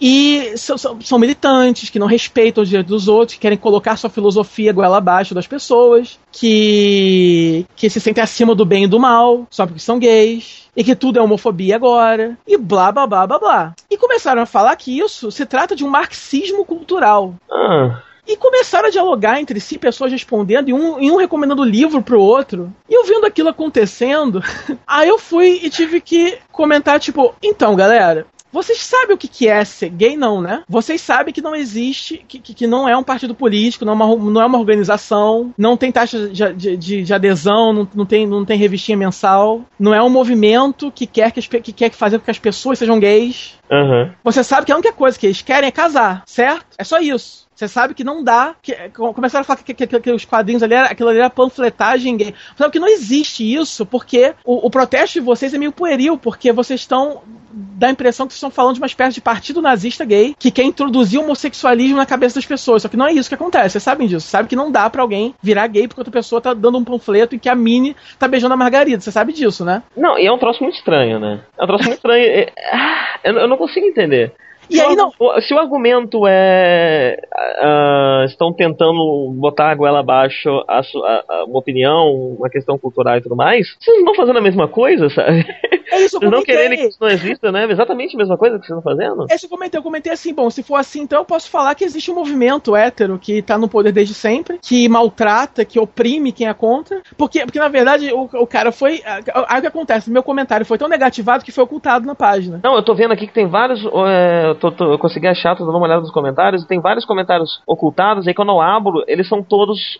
E 0.02 0.54
são, 0.58 0.78
são- 0.78 1.02
são 1.02 1.20
militantes 1.20 1.90
que 1.90 2.00
não 2.00 2.08
respeitam 2.08 2.64
os 2.64 2.70
direitos 2.70 2.90
dos 2.92 3.08
outros, 3.08 3.36
que 3.36 3.42
querem 3.42 3.58
colocar 3.58 3.98
sua 3.98 4.10
filosofia 4.10 4.72
goela 4.72 4.98
abaixo 4.98 5.34
das 5.36 5.46
pessoas, 5.48 6.18
que, 6.32 7.66
que 7.76 7.90
se 7.90 8.00
sentem 8.00 8.24
acima 8.24 8.56
do 8.56 8.66
bem 8.66 8.84
e 8.86 8.88
do 8.88 9.00
mal, 9.00 9.46
só 9.50 9.66
porque 9.66 9.80
são 9.82 10.00
gays, 10.00 10.70
e 10.76 10.84
que 10.84 10.96
tudo 10.96 11.20
é 11.20 11.22
homofobia 11.22 11.76
agora, 11.76 12.38
e 12.48 12.58
blá 12.58 12.92
blá 12.92 13.06
blá 13.08 13.28
blá 13.28 13.40
blá. 13.40 13.74
E 13.90 13.98
começaram 13.98 14.42
a 14.42 14.46
falar 14.46 14.76
que 14.76 14.98
isso 14.98 15.32
se 15.32 15.46
trata 15.46 15.76
de 15.76 15.84
um 15.84 15.90
marxismo 15.90 16.64
cultural. 16.66 17.34
Ah, 17.52 18.02
E 18.28 18.38
começaram 18.38 18.88
a 18.88 18.92
dialogar 18.92 19.42
entre 19.42 19.60
si, 19.60 19.78
pessoas 19.80 20.12
respondendo, 20.12 20.70
e 20.70 20.74
um, 20.74 21.00
e 21.02 21.10
um 21.12 21.16
recomendando 21.18 21.64
livro 21.64 22.02
pro 22.02 22.22
outro. 22.22 22.72
E 22.88 22.94
eu 22.94 23.04
vendo 23.04 23.26
aquilo 23.26 23.50
acontecendo, 23.50 24.42
aí 24.86 25.10
eu 25.10 25.18
fui 25.18 25.60
e 25.64 25.70
tive 25.70 26.00
que 26.00 26.38
comentar, 26.52 27.00
tipo, 27.00 27.34
então, 27.44 27.76
galera. 27.76 28.26
Vocês 28.52 28.80
sabem 28.82 29.16
o 29.16 29.18
que, 29.18 29.28
que 29.28 29.48
é 29.48 29.64
ser 29.64 29.90
gay, 29.90 30.18
não, 30.18 30.42
né? 30.42 30.64
Vocês 30.68 31.02
sabem 31.02 31.34
que 31.34 31.42
não 31.42 31.56
existe, 31.56 32.24
que, 32.28 32.40
que, 32.40 32.54
que 32.54 32.68
não 32.68 32.88
é 32.90 32.98
um 32.98 33.04
partido 33.04 33.36
político, 33.36 33.86
não 33.86 33.94
é 33.94 33.96
uma, 33.96 34.16
não 34.16 34.42
é 34.42 34.46
uma 34.46 34.58
organização, 34.58 35.54
não 35.58 35.78
tem 35.78 35.92
taxa 35.92 36.28
de, 36.30 36.54
de, 36.54 36.78
de- 36.78 37.04
de 37.04 37.14
adesão, 37.14 37.72
não, 37.74 37.88
não, 37.94 38.06
tem, 38.06 38.26
não 38.26 38.44
tem 38.46 38.58
revistinha 38.58 38.98
mensal, 38.98 39.62
não 39.80 39.94
é 39.94 40.02
um 40.02 40.10
movimento 40.10 40.92
que 40.92 41.06
quer, 41.06 41.32
que, 41.32 41.40
as 41.40 41.48
que 41.48 41.72
quer 41.74 41.92
fazer 41.92 42.18
com 42.20 42.26
que 42.26 42.32
as 42.32 42.40
pessoas 42.40 42.80
sejam 42.80 43.00
gays. 43.00 43.54
aham. 43.72 44.14
Você 44.24 44.44
sabe 44.44 44.66
que 44.66 44.72
a 44.72 44.76
única 44.76 44.94
coisa 44.94 45.18
que 45.18 45.26
eles 45.28 45.42
querem 45.42 45.68
é 45.68 45.72
casar, 45.72 46.24
certo? 46.26 46.66
É 46.78 46.84
só 46.84 47.00
isso. 47.00 47.48
Você 47.60 47.68
sabe 47.68 47.94
que 47.94 48.06
não 48.06 48.24
dá. 48.24 48.56
Que, 48.62 48.74
com- 48.96 49.14
começaram 49.14 49.42
a 49.42 49.44
falar 49.44 49.58
que, 49.60 49.74
que- 49.74 50.00
que- 50.00 50.12
os 50.12 50.24
quadrinhos 50.24 50.64
ali, 50.64 50.74
era, 50.76 50.88
aquilo 50.88 51.10
ali 51.10 51.20
era 51.20 51.30
panfletagem 51.30 52.16
gay. 52.16 52.34
Sabe 52.58 52.72
que 52.72 52.80
não 52.80 52.88
existe 52.88 53.44
isso, 53.44 53.86
porque 53.86 54.34
o, 54.46 54.66
o 54.66 54.70
protesto 54.70 55.20
de 55.20 55.26
vocês 55.26 55.54
é 55.54 55.58
meio 55.58 55.74
pueril, 55.74 56.18
porque 56.18 56.54
vocês 56.54 56.80
estão. 56.80 57.22
dá 57.52 57.88
a 57.88 57.92
impressão 57.92 58.26
que 58.28 58.32
vocês 58.34 58.38
estão 58.38 58.50
falando 58.50 58.76
de 58.76 58.80
uma 58.82 58.88
espécie 58.88 59.16
de 59.16 59.22
partido 59.22 59.62
nazista 59.62 60.06
gay 60.06 60.34
que 60.40 60.52
quer 60.52 60.64
introduzir 60.64 61.20
o 61.20 61.24
homossexualismo 61.24 61.98
na 61.98 62.06
cabeça 62.06 62.36
das 62.36 62.46
pessoas. 62.46 62.82
Só 62.84 62.88
que 62.88 62.96
não 62.96 63.08
é 63.08 63.12
isso 63.12 63.28
que 63.28 63.36
acontece. 63.36 63.72
Vocês 63.72 63.84
sabem 63.84 64.08
disso. 64.08 64.26
Sabe 64.28 64.48
que 64.48 64.56
não 64.56 64.72
dá 64.72 64.90
pra 64.90 65.02
alguém 65.02 65.36
virar 65.44 65.68
gay 65.68 65.86
porque 65.88 66.00
outra 66.00 66.14
pessoa 66.14 66.40
tá 66.40 66.54
dando 66.54 66.78
um 66.78 66.84
panfleto 66.86 67.36
e 67.36 67.40
que 67.40 67.50
a 67.50 67.56
Mini 67.56 67.94
tá 68.18 68.26
beijando 68.28 68.54
a 68.54 68.58
Margarida. 68.58 69.02
Você 69.02 69.12
sabe 69.12 69.34
disso, 69.34 69.66
né? 69.66 69.84
Não, 69.98 70.18
e 70.18 70.26
é 70.26 70.32
um 70.32 70.38
troço 70.38 70.64
muito 70.64 70.78
estranho, 70.78 71.20
né? 71.20 71.42
É 71.58 71.64
um 71.64 71.68
troço 71.68 71.84
muito 71.84 71.98
estranho. 71.98 72.24
É- 72.24 72.54
ah, 72.72 73.20
Eu, 73.24 73.34
eu 73.38 73.48
não 73.50 73.58
consigo 73.58 73.86
entender. 73.86 74.34
E 74.70 74.80
aí 74.80 74.96
não. 74.96 75.12
Se 75.42 75.54
o 75.54 75.60
argumento 75.60 76.28
é. 76.28 77.18
Uh, 77.62 78.26
estão 78.26 78.54
tentando 78.54 79.32
botar 79.36 79.72
a 79.72 79.76
goela 79.76 80.00
abaixo 80.00 80.50
a, 80.68 80.80
a, 80.80 81.24
a, 81.30 81.46
uma 81.46 81.60
opinião, 81.60 82.36
uma 82.38 82.50
questão 82.50 82.78
cultural 82.78 83.18
e 83.18 83.22
tudo 83.22 83.36
mais, 83.36 83.76
vocês 83.80 83.96
não 83.98 84.12
estão 84.12 84.16
fazendo 84.16 84.38
a 84.38 84.42
mesma 84.42 84.68
coisa, 84.68 85.10
sabe? 85.10 85.46
É 85.92 86.02
isso, 86.02 86.18
eu 86.18 86.20
Vocês 86.20 86.32
não 86.32 86.44
quererem 86.44 86.78
que 86.78 86.88
isso 86.88 86.98
não 87.02 87.08
exista, 87.08 87.52
né? 87.52 87.70
Exatamente 87.70 88.16
a 88.16 88.18
mesma 88.18 88.38
coisa 88.38 88.60
que 88.60 88.66
vocês 88.66 88.78
estão 88.78 88.94
fazendo? 88.94 89.26
É 89.30 89.36
isso 89.36 89.48
que 89.48 89.54
eu 89.54 89.58
comentei, 89.58 89.80
eu 89.80 89.84
comentei 89.84 90.14
assim, 90.14 90.34
bom, 90.34 90.50
se 90.50 90.62
for 90.62 90.76
assim, 90.76 91.02
então 91.02 91.20
eu 91.20 91.26
posso 91.26 91.50
falar 91.50 91.74
que 91.76 91.84
existe 91.84 92.12
um 92.12 92.16
movimento 92.16 92.76
hétero 92.76 93.18
que 93.20 93.42
tá 93.42 93.58
no 93.58 93.68
poder 93.68 93.92
desde 93.92 94.14
sempre, 94.14 94.60
que 94.62 94.88
maltrata, 94.88 95.66
que 95.66 95.80
oprime 95.80 96.32
quem 96.32 96.48
é 96.48 96.54
contra, 96.54 97.02
porque, 97.18 97.42
porque 97.42 97.60
na 97.60 97.70
verdade 97.70 98.12
o, 98.14 98.30
o 98.34 98.48
cara 98.48 98.72
foi. 98.72 99.02
Aí 99.48 99.60
o 99.60 99.62
que 99.62 99.68
acontece? 99.68 100.12
Meu 100.12 100.24
comentário 100.24 100.66
foi 100.66 100.78
tão 100.78 100.88
negativado 100.88 101.44
que 101.44 101.52
foi 101.52 101.64
ocultado 101.64 102.06
na 102.06 102.16
página. 102.16 102.60
Não, 102.64 102.76
eu 102.76 102.84
tô 102.84 102.94
vendo 102.94 103.14
aqui 103.14 103.28
que 103.28 103.34
tem 103.34 103.48
vários. 103.48 103.84
é, 104.08 104.54
tô- 104.60 104.72
tô- 104.72 104.92
eu 104.92 105.00
consegui 105.00 105.28
achar, 105.28 105.56
tô 105.56 105.66
dando 105.66 105.78
uma 105.78 105.86
olhada 105.86 106.02
nos 106.02 106.12
comentários, 106.12 106.66
tem 106.66 106.80
vários 106.80 107.06
comentários 107.06 107.62
ocultados, 107.66 108.28
aí 108.28 108.34
quando 108.34 108.52
eu 108.52 108.62
abro, 108.62 109.04
eles 109.08 109.28
são 109.28 109.42
todos. 109.42 110.00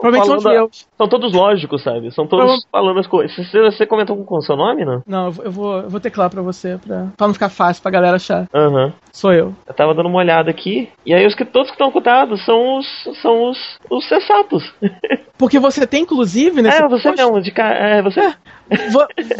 Provavelmente 0.00 0.42
são. 0.42 0.68
São 0.96 1.08
todos 1.08 1.32
lógicos, 1.32 1.82
sabe? 1.82 2.12
São 2.12 2.24
todos 2.24 2.44
Prova- 2.46 2.62
falando 2.70 3.00
as 3.00 3.06
coisas. 3.08 3.34
Você, 3.34 3.60
você 3.60 3.84
comentou 3.84 4.16
com 4.24 4.36
o 4.36 4.42
seu 4.42 4.54
nome, 4.56 4.84
não? 4.84 5.02
Não, 5.04 5.26
eu 5.42 5.50
vou- 5.50 5.78
eu 5.78 5.90
vou, 5.90 5.98
teclar 5.98 6.30
pra 6.30 6.40
você, 6.40 6.78
pra, 6.78 7.08
pra 7.16 7.26
não 7.26 7.34
ficar 7.34 7.48
fácil 7.48 7.82
pra 7.82 7.90
galera 7.90 8.14
achar. 8.14 8.46
Aham. 8.54 8.92
Sou 9.12 9.32
eu. 9.32 9.52
Eu 9.66 9.74
tava 9.74 9.94
dando 9.94 10.08
uma 10.08 10.18
olhada 10.18 10.50
aqui, 10.50 10.88
e 11.04 11.12
aí 11.12 11.26
os 11.26 11.34
que 11.34 11.44
todos 11.44 11.68
que 11.68 11.74
estão 11.74 11.88
ocultados 11.88 12.44
são 12.44 12.78
os. 12.78 12.86
são 13.20 13.50
os. 13.50 13.58
os 13.90 14.06
sensatos. 14.08 14.72
Porque 15.36 15.58
você 15.58 15.84
tem, 15.86 16.02
inclusive, 16.02 16.62
nesse 16.62 16.80
é, 16.82 16.88
você 16.88 17.08
post. 17.10 17.22
mesmo, 17.24 17.40
de 17.40 17.50
ca... 17.52 17.68
É, 17.68 18.02
você. 18.02 18.20
vo- 18.20 18.34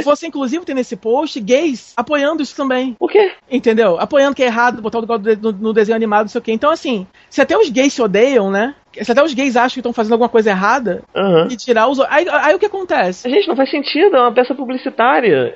Você, 0.05 0.27
inclusive, 0.27 0.65
tem 0.65 0.75
nesse 0.75 0.97
post 0.97 1.39
gays 1.41 1.93
apoiando 1.97 2.43
isso 2.43 2.57
também. 2.57 2.97
O 2.99 3.09
quê? 3.09 3.33
Entendeu? 3.51 3.99
Apoiando 4.01 4.35
que 4.35 4.43
é 4.43 4.47
errado 4.47 4.81
botar 4.83 4.99
o 4.99 5.03
negócio 5.03 5.39
no, 5.41 5.53
no 5.53 5.73
desenho 5.73 5.97
animado, 5.97 6.23
não 6.23 6.29
sei 6.29 6.39
o 6.39 6.43
quê. 6.43 6.53
Então, 6.53 6.71
assim, 6.71 7.07
se 7.31 7.41
até 7.41 7.57
os 7.57 7.69
gays 7.69 7.93
se 7.93 8.03
odeiam, 8.03 8.51
né? 8.51 8.75
Se 9.03 9.13
até 9.13 9.23
os 9.23 9.33
gays 9.35 9.55
acham 9.55 9.75
que 9.75 9.81
estão 9.81 9.93
fazendo 9.93 10.15
alguma 10.15 10.31
coisa 10.31 10.51
errada, 10.51 11.03
Aham. 11.15 11.47
e 11.51 11.57
tirar 11.57 11.87
os. 11.89 12.01
Aí, 12.01 12.27
aí 12.29 12.55
o 12.55 12.59
que 12.59 12.67
acontece? 12.67 13.29
Gente, 13.31 13.47
não 13.47 13.55
faz 13.55 13.71
sentido, 13.71 14.17
é 14.17 14.21
uma 14.21 14.33
peça 14.33 14.55
publicitária. 14.57 15.55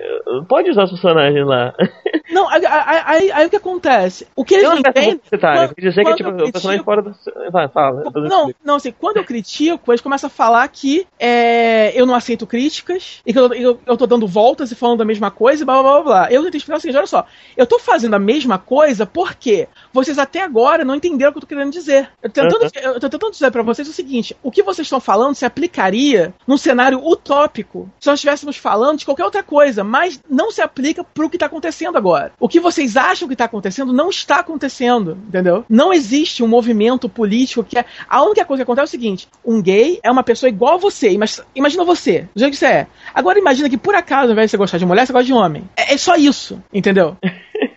Pode 0.49 0.71
usar 0.71 0.85
os 0.85 0.91
personagens 0.91 1.45
lá. 1.47 1.73
Não, 2.31 2.49
aí, 2.49 2.63
aí- 2.65 3.33
aí- 3.33 3.47
o 3.47 3.51
que 3.51 3.57
acontece? 3.57 4.27
O 4.35 4.43
que 4.45 4.55
eles 4.55 4.67
não 4.67 4.81
peça 4.81 5.01
entendem. 5.07 5.21
quando- 5.39 5.75
dizer 5.77 6.05
que 6.05 6.15
tipo, 6.15 6.31
eu 6.31 6.35
o 6.47 6.53
personagem 6.53 6.83
critico- 6.83 6.85
fora 6.85 7.03
do. 7.03 7.51
Vai, 7.51 7.69
fala. 7.69 8.05
Não, 8.15 8.51
não, 8.65 8.77
assim, 8.77 8.91
quando 8.93 9.19
eu 9.19 9.25
critico, 9.25 9.93
eles 9.93 10.01
começam 10.01 10.29
a 10.29 10.31
falar 10.31 10.67
que 10.69 11.07
é, 11.21 11.93
eu 11.95 12.07
não 12.07 12.15
aceito 12.15 12.47
críticas 12.47 13.21
e 13.27 13.33
que 13.35 13.39
eu, 13.39 13.53
eu, 13.63 13.81
eu 13.87 13.97
tô 13.97 14.07
dando 14.07 14.27
voltas 14.27 14.71
e 14.71 14.75
falando 14.75 15.03
a 15.03 15.05
mesma 15.05 15.31
coisa 15.31 15.63
e 15.63 15.67
blá 15.67 15.83
blá 15.83 15.93
blá 15.93 16.03
blá. 16.03 16.33
Eu 16.33 16.43
tentei 16.45 16.59
explicar 16.59 16.79
o 16.79 16.81
seguinte: 16.81 16.97
olha 16.97 17.07
só, 17.07 17.27
eu 17.57 17.67
tô 17.67 17.79
fazendo 17.79 18.15
a 18.15 18.19
mesma 18.19 18.59
coisa 18.59 19.07
porque 19.07 19.69
vocês 19.93 20.19
até 20.19 20.43
agora 20.43 20.85
não 20.85 20.95
entenderam 20.95 21.31
o 21.31 21.33
que 21.33 21.39
eu 21.39 21.43
tô 21.43 21.47
querendo 21.47 21.73
dizer. 21.73 22.11
Eu 22.23 22.31
tô 22.31 22.43
tentando, 22.59 22.71
eu 22.95 23.01
tô 23.01 23.09
tentando 23.09 23.33
dizer 23.33 23.51
pra 23.51 23.63
vocês 23.63 23.89
o 23.89 23.93
seguinte: 23.93 24.37
o 24.43 24.51
que 24.51 24.63
vocês 24.63 24.87
estão 24.87 25.01
falando 25.01 25.35
se 25.35 25.45
aplicaria 25.45 26.35
num 26.47 26.57
cenário 26.57 27.01
utópico 27.05 27.91
se 28.01 28.09
nós 28.09 28.19
estivéssemos 28.19 28.57
falando 28.57 28.99
de 28.99 29.05
qualquer 29.05 29.25
outra 29.25 29.43
coisa, 29.43 29.85
mas 29.85 30.21
não 30.29 30.51
se 30.51 30.61
aplica 30.61 31.05
pro 31.05 31.31
que 31.31 31.39
tá 31.39 31.47
acontecendo 31.47 31.97
agora. 31.97 32.33
O 32.39 32.49
que 32.49 32.61
vocês 32.61 32.97
acham 32.97 33.29
que 33.29 33.37
tá 33.37 33.45
acontecendo 33.45 33.93
não 33.93 34.11
está 34.11 34.41
acontecendo, 34.41 35.19
entendeu? 35.29 35.65
Não 35.69 35.93
existe 35.93 36.43
um 36.43 36.49
movimento 36.49 37.09
político 37.09 37.65
que 37.65 37.79
é. 37.79 37.85
A 38.09 38.23
única 38.23 38.45
coisa 38.45 38.65
que 38.65 38.71
acontece 38.71 38.95
é 38.95 38.99
o 38.99 39.01
seguinte: 39.01 39.29
um 39.45 39.61
gay 39.63 40.01
é 40.03 40.11
uma 40.11 40.23
pessoa 40.23 40.49
igual 40.49 40.75
a 40.75 40.79
você. 40.79 41.17
Mas 41.17 41.41
imagina 41.55 41.85
você, 41.85 42.29
do 42.35 42.41
jeito 42.41 42.53
que 42.53 42.59
você 42.59 42.67
é. 42.67 42.87
Agora 43.15 43.39
imagina 43.39 43.52
que 43.57 43.79
por 43.79 43.95
acaso, 43.95 44.27
ao 44.27 44.33
invés 44.33 44.49
de 44.49 44.53
você 44.53 44.57
gostar 44.57 44.79
de 44.79 44.87
mulher, 44.87 45.07
você 45.07 45.13
gosta 45.13 45.27
de 45.27 45.33
homem. 45.33 45.69
É, 45.77 45.95
é 45.95 45.97
só 45.97 46.17
isso, 46.17 46.63
entendeu? 46.73 47.17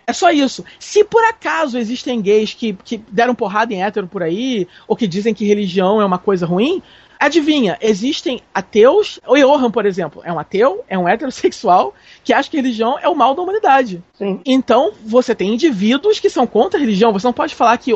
É 0.08 0.12
só 0.12 0.30
isso. 0.30 0.64
Se 0.78 1.02
por 1.02 1.24
acaso 1.24 1.76
existem 1.76 2.22
gays 2.22 2.54
que, 2.54 2.74
que 2.84 3.02
deram 3.10 3.34
porrada 3.34 3.74
em 3.74 3.82
hétero 3.82 4.06
por 4.06 4.22
aí, 4.22 4.68
ou 4.86 4.94
que 4.94 5.04
dizem 5.04 5.34
que 5.34 5.44
religião 5.44 6.00
é 6.00 6.04
uma 6.04 6.16
coisa 6.16 6.46
ruim, 6.46 6.80
adivinha, 7.18 7.76
existem 7.80 8.40
ateus. 8.54 9.18
O 9.26 9.36
Johan, 9.36 9.68
por 9.68 9.84
exemplo, 9.84 10.22
é 10.24 10.32
um 10.32 10.38
ateu, 10.38 10.84
é 10.88 10.96
um 10.96 11.08
heterossexual, 11.08 11.92
que 12.26 12.32
acha 12.32 12.50
que 12.50 12.56
religião 12.56 12.98
é 13.00 13.08
o 13.08 13.14
mal 13.14 13.36
da 13.36 13.42
humanidade. 13.42 14.02
Sim. 14.18 14.40
Então, 14.44 14.90
você 15.04 15.32
tem 15.32 15.54
indivíduos 15.54 16.18
que 16.18 16.28
são 16.28 16.44
contra 16.44 16.76
a 16.76 16.80
religião. 16.80 17.12
Você 17.12 17.24
não 17.24 17.32
pode 17.32 17.54
falar 17.54 17.78
que. 17.78 17.92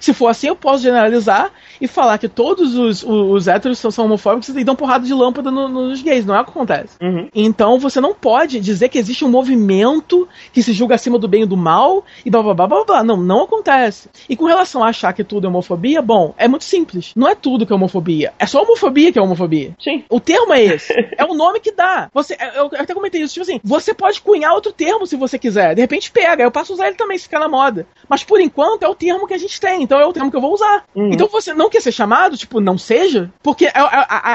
Se 0.00 0.14
for 0.14 0.28
assim, 0.28 0.46
eu 0.48 0.56
posso 0.56 0.82
generalizar 0.82 1.52
e 1.78 1.86
falar 1.86 2.16
que 2.16 2.28
todos 2.28 2.74
os, 2.74 3.02
os, 3.02 3.04
os 3.04 3.46
héteros 3.46 3.78
são, 3.78 3.90
são 3.90 4.06
homofóbicos 4.06 4.48
e 4.48 4.64
dão 4.64 4.74
porrada 4.74 5.04
de 5.04 5.12
lâmpada 5.12 5.50
no- 5.50 5.68
nos 5.68 6.00
gays. 6.00 6.24
Não 6.24 6.34
é 6.34 6.40
o 6.40 6.44
que 6.44 6.50
acontece. 6.50 6.96
Uhum. 7.02 7.28
Então 7.34 7.78
você 7.78 8.00
não 8.00 8.14
pode 8.14 8.58
dizer 8.58 8.88
que 8.88 8.96
existe 8.98 9.22
um 9.22 9.28
movimento 9.28 10.26
que 10.50 10.62
se 10.62 10.72
julga 10.72 10.94
acima 10.94 11.18
do 11.18 11.28
bem 11.28 11.42
e 11.42 11.46
do 11.46 11.56
mal 11.56 12.04
e 12.24 12.30
blá 12.30 12.42
blá 12.42 12.54
blá 12.54 12.66
blá 12.66 12.84
blá. 12.84 13.04
Não, 13.04 13.18
não 13.18 13.42
acontece. 13.42 14.08
E 14.30 14.34
com 14.34 14.46
relação 14.46 14.82
a 14.82 14.88
achar 14.88 15.12
que 15.12 15.22
tudo 15.22 15.46
é 15.46 15.50
homofobia, 15.50 16.00
bom, 16.00 16.34
é 16.38 16.48
muito 16.48 16.64
simples. 16.64 17.12
Não 17.14 17.28
é 17.28 17.34
tudo 17.34 17.66
que 17.66 17.72
é 17.72 17.76
homofobia. 17.76 18.32
É 18.38 18.46
só 18.46 18.62
homofobia 18.62 19.12
que 19.12 19.18
é 19.18 19.22
homofobia. 19.22 19.74
Sim. 19.78 20.04
O 20.08 20.20
termo 20.20 20.54
é 20.54 20.62
esse. 20.64 20.94
é 21.18 21.24
o 21.26 21.34
nome 21.34 21.60
que 21.60 21.72
dá. 21.72 22.08
Você, 22.14 22.34
eu, 22.56 22.70
eu 22.72 22.80
até 22.80 22.94
comentei 22.94 23.20
isso, 23.22 23.34
tipo 23.34 23.42
assim, 23.42 23.57
você 23.64 23.92
pode 23.94 24.20
cunhar 24.20 24.52
outro 24.54 24.72
termo 24.72 25.06
se 25.06 25.16
você 25.16 25.38
quiser. 25.38 25.74
De 25.74 25.80
repente 25.80 26.10
pega, 26.10 26.42
eu 26.42 26.50
passo 26.50 26.72
a 26.72 26.74
usar 26.74 26.86
ele 26.88 26.96
também 26.96 27.18
se 27.18 27.24
ficar 27.24 27.40
na 27.40 27.48
moda. 27.48 27.86
Mas 28.08 28.24
por 28.24 28.40
enquanto 28.40 28.82
é 28.82 28.88
o 28.88 28.94
termo 28.94 29.26
que 29.26 29.34
a 29.34 29.38
gente 29.38 29.60
tem, 29.60 29.82
então 29.82 29.98
é 30.00 30.06
o 30.06 30.12
termo 30.12 30.30
que 30.30 30.36
eu 30.36 30.40
vou 30.40 30.52
usar. 30.54 30.84
Uhum. 30.94 31.10
Então 31.12 31.28
você 31.28 31.52
não 31.54 31.68
quer 31.70 31.80
ser 31.80 31.92
chamado, 31.92 32.36
tipo, 32.36 32.60
não 32.60 32.76
seja? 32.78 33.30
Porque 33.42 33.66
aí- 33.66 33.72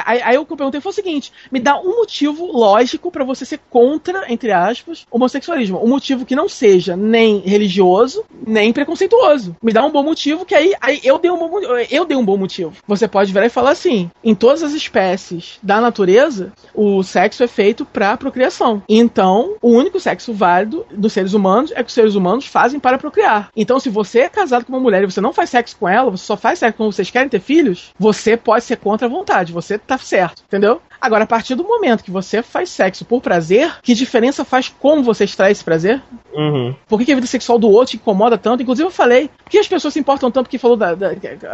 aí- 0.06 0.22
aí 0.24 0.38
o 0.38 0.46
que 0.46 0.54
eu 0.54 0.58
perguntei 0.58 0.82
foi 0.82 0.92
o 0.92 0.96
seguinte: 0.96 1.32
me 1.52 1.60
dá 1.60 1.80
um 1.80 1.96
motivo 1.98 2.46
lógico 2.52 3.12
pra 3.12 3.24
você 3.24 3.46
ser 3.46 3.60
contra, 3.70 4.32
entre 4.32 4.52
aspas, 4.52 5.06
homossexualismo. 5.12 5.84
Um 5.84 5.90
motivo 5.90 6.26
que 6.26 6.36
não 6.36 6.48
seja 6.50 6.96
nem 6.96 7.40
religioso, 7.40 8.24
nem 8.46 8.72
preconceituoso. 8.74 9.56
Me 9.62 9.72
dá 9.74 9.84
um 9.86 9.92
bom 9.92 10.04
motivo 10.04 10.46
que 10.46 10.56
aí, 10.56 10.74
aí 10.82 11.00
eu 11.04 11.18
dei 11.18 11.32
um 11.32 11.38
bom 11.38 11.60
eu 11.90 12.06
dei 12.06 12.18
um 12.18 12.26
bom 12.26 12.38
motivo. 12.38 12.74
Você 12.88 13.08
pode 13.08 13.32
virar 13.34 13.46
e 13.46 13.50
falar 13.50 13.72
assim: 13.72 14.10
em 14.24 14.36
todas 14.36 14.64
as 14.64 14.74
espécies 14.74 15.58
da 15.62 15.80
natureza, 15.82 16.52
o 16.74 17.04
sexo 17.04 17.44
é 17.44 17.48
feito 17.48 17.86
pra 17.86 18.18
procriação. 18.18 18.82
Então, 19.14 19.58
o 19.62 19.70
único 19.70 20.00
sexo 20.00 20.34
válido 20.34 20.88
dos 20.90 21.14
seres 21.14 21.36
humanos 21.36 21.72
é 21.72 21.84
que 21.84 21.88
os 21.88 21.94
seres 21.94 22.16
humanos 22.16 22.48
fazem 22.48 22.80
para 22.80 22.98
procriar. 22.98 23.50
Então, 23.56 23.80
se 23.80 23.88
você 23.88 24.22
é 24.22 24.30
casado 24.30 24.66
com 24.66 24.74
uma 24.74 24.80
mulher 24.80 25.04
e 25.04 25.06
você 25.06 25.22
não 25.22 25.32
faz 25.32 25.52
sexo 25.52 25.78
com 25.80 25.88
ela, 25.88 26.10
você 26.10 26.26
só 26.26 26.36
faz 26.36 26.58
sexo 26.58 26.78
quando 26.78 26.92
vocês 26.92 27.12
querem 27.12 27.30
ter 27.30 27.40
filhos, 27.40 27.94
você 28.00 28.36
pode 28.36 28.66
ser 28.66 28.78
contra 28.78 29.06
a 29.06 29.10
vontade, 29.10 29.54
você 29.54 29.78
tá 29.78 30.00
certo, 30.00 30.42
entendeu? 30.48 30.82
Agora, 31.04 31.26
a 31.26 31.28
partir 31.28 31.54
do 31.54 31.66
momento 31.66 32.02
que 32.02 32.10
você 32.10 32.42
faz 32.42 32.70
sexo 32.70 33.04
por 33.04 33.22
prazer, 33.22 33.76
que 33.82 33.94
diferença 33.94 34.46
faz 34.46 34.70
como 34.80 35.04
você 35.04 35.26
extrai 35.26 35.52
esse 35.52 35.62
prazer? 35.62 36.02
Uhum. 36.34 36.74
Por 36.88 36.98
que, 36.98 37.04
que 37.06 37.12
a 37.12 37.16
vida 37.16 37.28
sexual 37.28 37.60
do 37.60 37.70
outro 37.70 37.92
te 37.92 37.98
incomoda 37.98 38.38
tanto? 38.38 38.64
Inclusive, 38.64 38.88
eu 38.88 38.92
falei, 38.92 39.30
por 39.44 39.50
que 39.50 39.58
as 39.60 39.68
pessoas 39.68 39.94
se 39.94 40.00
importam 40.00 40.32
tanto 40.32 40.50
que 40.50 40.58
falou 40.58 40.78
da. 40.78 40.96
da- 40.96 41.12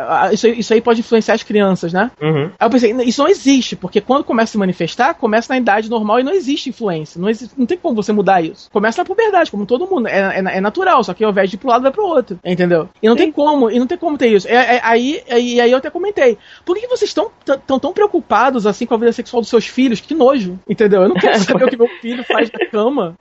ah, 0.08 0.30
isso, 0.32 0.46
aí- 0.46 0.60
isso 0.60 0.72
aí 0.72 0.80
pode 0.82 1.00
influenciar 1.00 1.34
as 1.34 1.42
crianças, 1.42 1.92
né? 1.92 2.12
Uhum. 2.22 2.52
Aí 2.60 2.68
eu 2.68 2.70
pensei, 2.70 2.92
isso 3.04 3.22
não 3.24 3.28
existe, 3.30 3.76
porque 3.76 4.00
quando 4.00 4.24
começa 4.24 4.52
a 4.52 4.54
se 4.54 4.58
manifestar, 4.60 5.16
começa 5.16 5.52
na 5.52 5.58
idade 5.58 5.90
normal 5.90 6.20
e 6.20 6.24
não 6.24 6.32
existe 6.32 6.70
influência. 6.70 7.20
Não, 7.20 7.28
existe, 7.28 7.54
não 7.58 7.66
tem 7.66 7.78
como 7.78 7.96
você 7.96 8.12
mudar 8.14 8.44
isso. 8.44 8.70
Começa 8.72 9.02
na 9.02 9.06
puberdade, 9.06 9.50
como 9.50 9.66
todo 9.66 9.88
mundo. 9.88 10.08
É, 10.08 10.20
é- 10.40 10.58
é 10.58 10.62
natural, 10.62 11.04
só 11.04 11.14
que 11.16 11.24
ao 11.24 11.32
invés 11.32 11.50
de 11.50 11.56
ir 11.56 11.60
pro 11.60 11.70
lado, 11.70 11.82
vai 11.82 11.92
pro 11.92 12.06
outro. 12.06 12.40
Entendeu? 12.46 12.88
E 13.02 13.10
não 13.10 13.16
tem 13.16 13.32
como, 13.32 13.72
e 13.72 13.80
não 13.80 13.88
tem 13.88 13.98
como 13.98 14.16
ter 14.16 14.28
isso. 14.28 14.48
É- 14.48 14.76
é- 14.76 14.82
aí, 14.84 15.22
aí, 15.30 15.60
aí 15.60 15.72
eu 15.72 15.78
até 15.80 15.90
comentei. 15.90 16.38
Por 16.64 16.76
que, 16.76 16.82
que 16.84 16.88
vocês 16.88 17.10
estão 17.10 17.32
tão, 17.66 17.80
tão 17.80 17.92
preocupados 17.94 18.68
assim 18.68 18.86
com 18.86 18.94
a 18.94 18.98
vida 18.98 19.12
sexual 19.12 19.39
dos 19.42 19.50
seus 19.50 19.68
filhos? 19.68 20.00
Que 20.02 20.14
nojo, 20.16 20.60
entendeu? 20.68 21.02
Eu 21.04 21.10
não 21.10 21.16
quero 21.16 21.38
saber 21.40 21.66
o 21.66 21.70
que 21.70 21.78
meu 21.78 21.88
filho 22.02 22.24
faz 22.24 22.50
na 22.52 22.66
cama. 22.68 23.16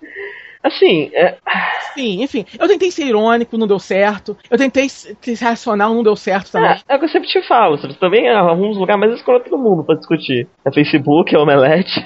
Assim, 0.62 1.08
é, 1.14 1.36
Enfim, 1.92 2.22
enfim. 2.22 2.44
Eu 2.58 2.66
tentei 2.66 2.90
ser 2.90 3.04
irônico, 3.06 3.56
não 3.56 3.66
deu 3.66 3.78
certo. 3.78 4.36
Eu 4.50 4.58
tentei 4.58 4.88
ser 4.88 5.16
racional, 5.40 5.94
não 5.94 6.02
deu 6.02 6.16
certo 6.16 6.50
também. 6.50 6.70
é, 6.70 6.80
é 6.88 6.96
o 6.96 6.98
que 6.98 7.04
eu 7.04 7.08
sempre 7.08 7.28
te 7.28 7.40
falo. 7.46 7.78
Você 7.78 7.88
também 7.94 8.28
arruma 8.28 8.66
uns 8.68 8.76
lugares 8.76 9.00
mais 9.00 9.14
escroto 9.14 9.48
do 9.48 9.56
mundo 9.56 9.84
pra 9.84 9.94
discutir. 9.94 10.48
É 10.64 10.72
Facebook, 10.72 11.32
é 11.34 11.38
Omelete. 11.38 12.04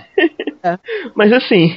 É. 0.63 0.79
Mas 1.17 1.33
assim, 1.33 1.75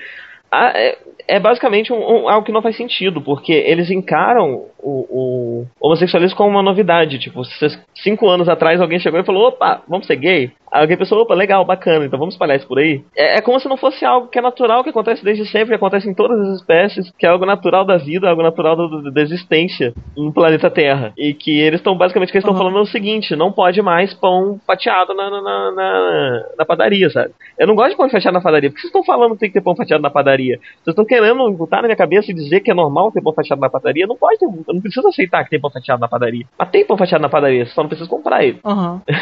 a- 0.52 0.72
é, 0.78 0.98
é 1.28 1.38
basicamente 1.38 1.92
um- 1.92 1.96
um- 2.24 2.28
algo 2.28 2.44
que 2.46 2.52
não 2.52 2.62
faz 2.62 2.76
sentido, 2.76 3.20
porque 3.20 3.52
eles 3.52 3.90
encaram 3.90 4.64
o, 4.80 4.90
o 5.10 5.66
homossexualismo 5.80 6.36
como 6.36 6.50
uma 6.50 6.62
novidade. 6.62 7.18
Tipo, 7.18 7.44
se 7.44 7.66
cinco 7.96 8.28
anos 8.28 8.48
atrás 8.48 8.80
alguém 8.80 8.98
chegou 8.98 9.20
e 9.20 9.24
falou, 9.24 9.48
opa, 9.48 9.82
vamos 9.88 10.06
ser 10.06 10.16
gay? 10.16 10.50
Aí 10.70 10.82
alguém 10.82 10.96
pensou, 10.98 11.18
opa, 11.20 11.34
legal, 11.34 11.64
bacana, 11.64 12.04
então 12.04 12.18
vamos 12.18 12.34
espalhar 12.34 12.56
isso 12.56 12.66
por 12.68 12.78
aí. 12.78 13.02
É, 13.16 13.38
é 13.38 13.40
como 13.40 13.58
se 13.58 13.68
não 13.68 13.76
fosse 13.76 14.04
algo 14.04 14.28
que 14.28 14.38
é 14.38 14.42
natural, 14.42 14.84
que 14.84 14.90
acontece 14.90 15.24
desde 15.24 15.46
sempre, 15.46 15.68
que 15.68 15.74
acontece 15.74 16.08
em 16.08 16.14
todas 16.14 16.38
as 16.40 16.56
espécies, 16.60 17.10
que 17.18 17.26
é 17.26 17.28
algo 17.30 17.46
natural 17.46 17.84
da 17.86 17.96
vida, 17.96 18.28
algo 18.28 18.42
natural 18.42 18.76
do- 18.76 19.10
da 19.10 19.20
existência 19.22 19.94
no 20.16 20.32
planeta 20.32 20.70
Terra. 20.70 21.12
E 21.16 21.32
que 21.34 21.58
eles 21.58 21.80
estão, 21.80 21.96
basicamente, 21.96 22.28
o 22.28 22.32
que 22.32 22.36
eles 22.38 22.44
estão 22.44 22.52
Uhum. 22.54 22.58
falando 22.70 22.78
é 22.78 22.82
o 22.82 22.86
seguinte, 22.92 23.34
não 23.34 23.50
pode 23.50 23.80
mais 23.82 24.12
pão 24.14 24.60
fatiado 24.66 25.14
na, 25.14 25.30
na, 25.30 25.40
na, 25.40 26.42
na- 26.58 26.64
padaria, 26.66 27.08
sabe? 27.10 27.30
Eu 27.58 27.66
não 27.66 27.74
gosto 27.74 27.90
de 27.92 27.96
pão 27.96 28.08
fatiado 28.10 28.34
na 28.34 28.42
padaria. 28.42 28.68
Por 28.70 28.74
que 28.76 28.82
vocês 28.82 28.90
estão 28.90 29.02
falando 29.04 29.32
que 29.32 29.38
tem 29.40 29.48
que 29.48 29.54
ter 29.54 29.62
pão 29.62 29.74
fatiado 29.74 30.02
na 30.02 30.10
padaria? 30.10 30.58
Vocês 30.84 30.88
estão 30.88 31.04
querendo 31.06 31.17
botar 31.56 31.76
na 31.76 31.88
minha 31.88 31.96
cabeça 31.96 32.30
e 32.30 32.34
dizer 32.34 32.60
que 32.60 32.70
é 32.70 32.74
normal 32.74 33.12
ter 33.12 33.22
pão 33.22 33.32
fatiado 33.32 33.60
na 33.60 33.70
padaria? 33.70 34.06
Não 34.06 34.16
pode 34.16 34.38
ter, 34.38 34.46
não 34.46 34.80
preciso 34.80 35.08
aceitar 35.08 35.44
que 35.44 35.50
tem 35.50 35.60
pão 35.60 35.70
fatiado 35.70 36.00
na 36.00 36.08
padaria. 36.08 36.46
Mas 36.58 36.70
tem 36.70 36.84
pão 36.84 36.96
fatiado 36.96 37.22
na 37.22 37.28
padaria, 37.28 37.66
você 37.66 37.72
só 37.72 37.82
não 37.82 37.88
precisa 37.88 38.08
comprar 38.08 38.44
ele. 38.44 38.60
Aham. 38.64 39.02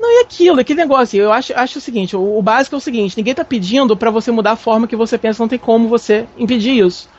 Não, 0.00 0.08
e 0.12 0.22
aquilo, 0.22 0.60
aquele 0.60 0.80
negócio, 0.80 1.20
eu 1.20 1.32
acho, 1.32 1.52
acho 1.56 1.78
o 1.78 1.80
seguinte, 1.80 2.14
o, 2.14 2.38
o 2.38 2.40
básico 2.40 2.76
é 2.76 2.78
o 2.78 2.80
seguinte, 2.80 3.16
ninguém 3.16 3.34
tá 3.34 3.44
pedindo 3.44 3.96
pra 3.96 4.12
você 4.12 4.30
mudar 4.30 4.52
a 4.52 4.56
forma 4.56 4.86
que 4.86 4.94
você 4.94 5.18
pensa, 5.18 5.42
não 5.42 5.48
tem 5.48 5.58
como 5.58 5.88
você 5.88 6.24
impedir 6.38 6.86
isso. 6.86 7.10